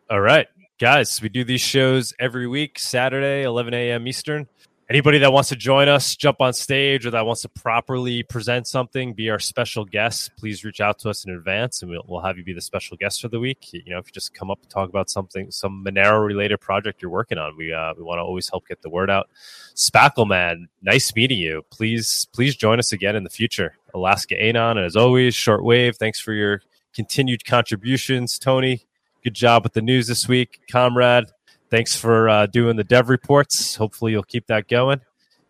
All 0.08 0.20
right, 0.20 0.46
guys. 0.78 1.20
We 1.20 1.30
do 1.30 1.42
these 1.42 1.62
shows 1.62 2.12
every 2.20 2.46
week, 2.46 2.78
Saturday, 2.78 3.42
11 3.42 3.74
a.m. 3.74 4.06
Eastern. 4.06 4.46
Anybody 4.90 5.16
that 5.18 5.32
wants 5.32 5.48
to 5.48 5.56
join 5.56 5.88
us, 5.88 6.14
jump 6.14 6.42
on 6.42 6.52
stage, 6.52 7.06
or 7.06 7.10
that 7.12 7.24
wants 7.24 7.40
to 7.40 7.48
properly 7.48 8.22
present 8.22 8.66
something, 8.66 9.14
be 9.14 9.30
our 9.30 9.38
special 9.38 9.86
guest, 9.86 10.30
please 10.36 10.62
reach 10.62 10.78
out 10.82 10.98
to 10.98 11.08
us 11.08 11.24
in 11.24 11.32
advance, 11.32 11.80
and 11.80 11.90
we'll, 11.90 12.04
we'll 12.06 12.20
have 12.20 12.36
you 12.36 12.44
be 12.44 12.52
the 12.52 12.60
special 12.60 12.94
guest 12.98 13.22
for 13.22 13.28
the 13.28 13.40
week. 13.40 13.72
You 13.72 13.82
know, 13.86 13.98
if 13.98 14.08
you 14.08 14.12
just 14.12 14.34
come 14.34 14.50
up 14.50 14.58
and 14.60 14.68
talk 14.68 14.90
about 14.90 15.08
something, 15.08 15.50
some 15.50 15.82
Monero 15.82 16.22
related 16.26 16.60
project 16.60 17.00
you're 17.00 17.10
working 17.10 17.38
on, 17.38 17.56
we 17.56 17.72
uh, 17.72 17.94
we 17.96 18.02
want 18.02 18.18
to 18.18 18.22
always 18.22 18.50
help 18.50 18.68
get 18.68 18.82
the 18.82 18.90
word 18.90 19.08
out. 19.08 19.30
Spackle 19.74 20.28
man, 20.28 20.68
nice 20.82 21.14
meeting 21.16 21.38
you. 21.38 21.64
Please, 21.70 22.26
please 22.34 22.54
join 22.54 22.78
us 22.78 22.92
again 22.92 23.16
in 23.16 23.24
the 23.24 23.30
future. 23.30 23.78
Alaska 23.94 24.38
Anon, 24.38 24.76
and 24.76 24.84
as 24.84 24.96
always, 24.96 25.34
shortwave. 25.34 25.96
Thanks 25.96 26.20
for 26.20 26.34
your 26.34 26.60
continued 26.94 27.46
contributions, 27.46 28.38
Tony. 28.38 28.84
Good 29.22 29.34
job 29.34 29.62
with 29.62 29.72
the 29.72 29.80
news 29.80 30.08
this 30.08 30.28
week, 30.28 30.60
comrade. 30.70 31.30
Thanks 31.70 31.96
for 31.96 32.28
uh, 32.28 32.46
doing 32.46 32.76
the 32.76 32.84
dev 32.84 33.08
reports. 33.08 33.74
Hopefully, 33.76 34.12
you'll 34.12 34.22
keep 34.22 34.46
that 34.46 34.68
going. 34.68 35.00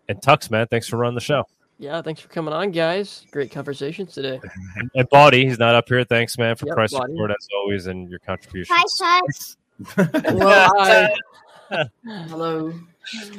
And 0.09 0.21
Tux, 0.21 0.51
man, 0.51 0.67
thanks 0.69 0.89
for 0.89 0.97
running 0.97 1.15
the 1.15 1.21
show. 1.21 1.45
Yeah, 1.79 2.01
thanks 2.03 2.21
for 2.21 2.29
coming 2.29 2.55
on, 2.55 2.71
guys. 2.71 3.27
Great 3.33 3.51
conversations 3.51 4.15
today. 4.15 4.41
And, 4.77 4.91
and 4.95 5.09
Bawdy, 5.09 5.45
he's 5.47 5.59
not 5.59 5.75
up 5.75 5.89
here. 5.89 6.05
Thanks, 6.05 6.39
man, 6.39 6.55
for 6.57 6.67
Yep, 6.67 6.77
price 6.77 6.93
Bawdy. 6.93 7.13
support 7.13 7.31
as 7.33 7.49
always 7.57 7.87
and 7.89 8.09
your 8.09 8.21
contributions. 8.21 8.79
Hi, 9.01 9.21
Tux. 9.21 9.57
Well, 10.39 10.73
Hi. 10.79 11.85
Hello. 12.29 12.73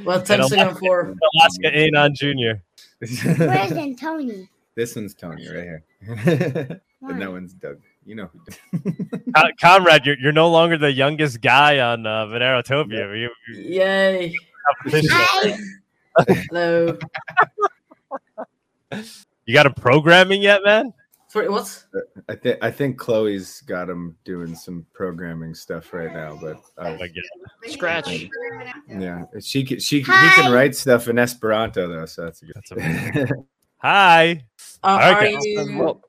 Well, 0.04 0.20
thanks 0.20 0.52
And 0.52 0.62
again 0.62 0.76
for. 0.76 1.16
Alaska 1.34 1.74
Anon 1.74 2.14
Jr. 2.14 2.60
Where's 3.00 4.00
Tony? 4.00 4.50
This 4.76 4.94
one's 4.94 5.14
Tony 5.14 5.48
right 5.48 5.64
here, 5.64 5.84
and 7.02 7.22
that 7.22 7.32
one's 7.32 7.54
Doug. 7.54 7.80
You 8.06 8.16
know 8.16 8.30
who. 8.32 8.80
Con- 9.36 9.52
Conrad, 9.60 10.06
you're, 10.06 10.18
you're 10.20 10.32
no 10.32 10.50
longer 10.50 10.78
the 10.78 10.92
youngest 10.92 11.42
guy 11.42 11.80
on 11.80 12.06
uh, 12.06 12.26
Monerotopia. 12.26 13.18
You, 13.20 13.30
you- 13.50 13.62
Yay! 13.80 14.34
Hello. 16.50 16.98
you 19.46 19.54
got 19.54 19.66
him 19.66 19.74
programming 19.74 20.42
yet, 20.42 20.62
man? 20.64 20.94
Sorry, 21.28 21.50
what? 21.50 21.84
I 22.30 22.36
think 22.36 22.58
I 22.62 22.72
think 22.72 22.98
Chloe's 22.98 23.60
got 23.62 23.90
him 23.90 24.16
doing 24.24 24.56
some 24.56 24.86
programming 24.94 25.54
stuff 25.54 25.92
right 25.94 26.14
now, 26.14 26.40
but 26.42 26.62
uh, 26.78 26.96
Scratch. 27.68 28.30
Yeah, 28.88 29.24
she 29.42 29.66
can, 29.66 29.80
she 29.80 30.02
can- 30.04 30.24
he 30.24 30.42
can 30.42 30.52
write 30.54 30.76
stuff 30.76 31.08
in 31.10 31.18
Esperanto 31.20 31.88
though, 31.90 32.06
so 32.06 32.24
that's 32.24 32.42
a 32.42 32.46
good. 32.46 32.56
That's 33.14 33.32
Hi. 33.80 34.44
Uh, 34.82 34.88
All 34.88 34.98
right, 35.00 35.12
are 35.14 35.32
guys. 35.34 35.46
you 35.46 35.78
Well, 35.78 36.02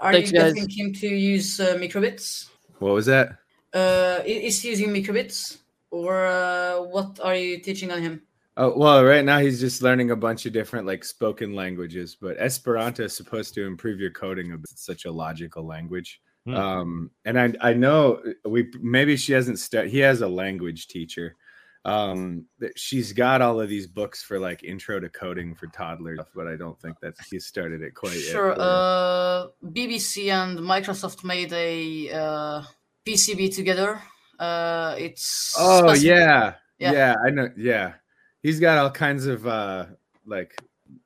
are 0.00 0.12
thanks, 0.12 0.32
you 0.32 0.38
guys. 0.38 0.54
getting 0.54 0.70
him 0.70 0.92
to 0.94 1.08
use 1.08 1.60
uh, 1.60 1.74
microbits? 1.76 2.48
what 2.78 2.94
was 2.94 3.06
that? 3.06 3.36
Uh, 3.72 4.20
is 4.24 4.62
he 4.62 4.70
using 4.70 4.88
microbits, 4.88 5.58
or 5.90 6.26
uh, 6.26 6.80
what 6.80 7.20
are 7.22 7.36
you 7.36 7.60
teaching 7.60 7.92
on 7.92 8.02
him? 8.02 8.22
Oh 8.56 8.76
well, 8.76 9.04
right 9.04 9.24
now 9.24 9.38
he's 9.38 9.60
just 9.60 9.82
learning 9.82 10.10
a 10.10 10.16
bunch 10.16 10.44
of 10.44 10.52
different 10.52 10.86
like 10.86 11.04
spoken 11.04 11.54
languages, 11.54 12.16
but 12.20 12.36
Esperanto 12.38 13.04
is 13.04 13.16
supposed 13.16 13.54
to 13.54 13.64
improve 13.64 14.00
your 14.00 14.10
coding. 14.10 14.52
of 14.52 14.60
It's 14.64 14.84
such 14.84 15.04
a 15.04 15.12
logical 15.12 15.64
language. 15.64 16.20
Hmm. 16.46 16.54
Um, 16.54 17.10
and 17.24 17.38
I 17.38 17.54
I 17.60 17.74
know 17.74 18.22
we 18.44 18.70
maybe 18.80 19.16
she 19.16 19.32
hasn't 19.32 19.58
studied. 19.58 19.90
He 19.90 19.98
has 19.98 20.22
a 20.22 20.28
language 20.28 20.88
teacher. 20.88 21.36
Um, 21.84 22.44
she's 22.76 23.12
got 23.14 23.40
all 23.40 23.58
of 23.60 23.68
these 23.70 23.86
books 23.86 24.22
for 24.22 24.38
like 24.38 24.62
intro 24.62 25.00
to 25.00 25.08
coding 25.08 25.54
for 25.54 25.66
toddlers, 25.68 26.20
but 26.34 26.46
I 26.46 26.56
don't 26.56 26.78
think 26.80 27.00
that 27.00 27.14
he 27.30 27.40
started 27.40 27.80
it 27.82 27.94
quite 27.94 28.12
Sure. 28.18 28.48
yet. 28.48 28.58
but- 28.58 28.62
Uh, 28.62 29.48
BBC 29.64 30.30
and 30.30 30.58
Microsoft 30.58 31.24
made 31.24 31.52
a 31.54 32.10
uh, 32.12 32.62
PCB 33.06 33.54
together. 33.54 34.00
Uh, 34.38 34.94
it's 34.98 35.54
Oh 35.58 35.92
yeah. 35.94 36.54
Yeah. 36.78 36.92
yeah, 36.92 37.14
I 37.24 37.30
know. 37.30 37.48
Yeah, 37.56 37.94
he's 38.42 38.58
got 38.60 38.78
all 38.78 38.90
kinds 38.90 39.26
of 39.26 39.46
uh 39.46 39.86
like 40.26 40.58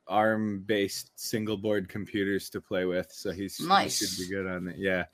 ARM-based 0.09 1.11
single 1.19 1.57
board 1.57 1.89
computers 1.89 2.49
to 2.51 2.61
play 2.61 2.85
with, 2.85 3.11
so 3.13 3.31
he's 3.33 3.57
he 3.57 3.67
Nice. 3.67 3.99
should 3.99 4.19
be 4.23 4.29
good 4.33 4.47
on 4.47 4.69
it. 4.69 4.77
Yeah, 4.79 5.05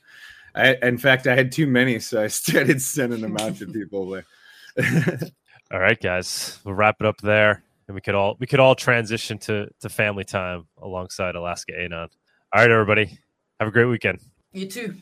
I 0.54 0.74
in 0.82 0.98
fact 0.98 1.26
I 1.26 1.34
had 1.34 1.50
too 1.52 1.66
many, 1.66 1.98
so 1.98 2.22
I 2.22 2.26
started 2.42 2.80
sending 2.82 3.20
them 3.20 3.36
out 3.38 3.56
to 3.58 3.66
people. 3.72 4.06
But 4.10 5.30
All 5.72 5.78
right, 5.78 6.00
guys, 6.00 6.58
we'll 6.64 6.74
wrap 6.74 6.96
it 7.00 7.06
up 7.06 7.20
there, 7.20 7.62
and 7.86 7.94
we 7.94 8.00
could 8.00 8.16
all 8.16 8.36
we 8.40 8.46
could 8.48 8.58
all 8.58 8.74
transition 8.74 9.38
to 9.38 9.68
to 9.80 9.88
family 9.88 10.24
time 10.24 10.66
alongside 10.82 11.36
Alaska 11.36 11.72
Anon. 11.78 12.08
All 12.52 12.60
right, 12.60 12.70
everybody, 12.70 13.18
have 13.60 13.68
a 13.68 13.70
great 13.70 13.84
weekend. 13.84 14.20
You 14.52 14.66
too. 14.66 14.94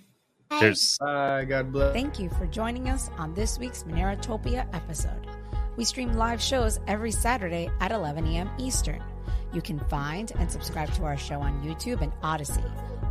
Cheers. 0.58 0.98
Bye. 0.98 1.46
God 1.46 1.72
bless. 1.72 1.94
Thank 1.94 2.18
you 2.18 2.28
for 2.30 2.46
joining 2.46 2.88
us 2.90 3.10
on 3.16 3.32
this 3.32 3.58
week's 3.58 3.84
Monerotopia 3.84 4.66
episode. 4.74 5.26
We 5.76 5.84
stream 5.84 6.12
live 6.12 6.42
shows 6.42 6.80
every 6.86 7.12
Saturday 7.12 7.70
at 7.80 7.92
11 7.92 8.26
a.m. 8.26 8.50
Eastern. 8.58 9.02
You 9.54 9.62
can 9.62 9.78
find 9.88 10.32
and 10.38 10.50
subscribe 10.50 10.92
to 10.94 11.04
our 11.04 11.16
show 11.16 11.40
on 11.40 11.62
YouTube 11.62 12.02
and 12.02 12.12
Odysee, 12.22 12.60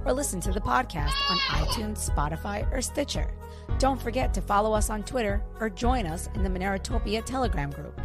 or 0.05 0.13
listen 0.13 0.41
to 0.41 0.51
the 0.51 0.61
podcast 0.61 1.13
on 1.31 1.37
iTunes, 1.65 2.07
Spotify, 2.07 2.71
or 2.71 2.81
Stitcher. 2.81 3.31
Don't 3.79 4.01
forget 4.01 4.33
to 4.33 4.41
follow 4.41 4.73
us 4.73 4.89
on 4.89 5.03
Twitter 5.03 5.43
or 5.59 5.69
join 5.69 6.05
us 6.05 6.29
in 6.33 6.43
the 6.43 6.49
Monerotopia 6.49 7.23
Telegram 7.23 7.69
group. 7.69 7.99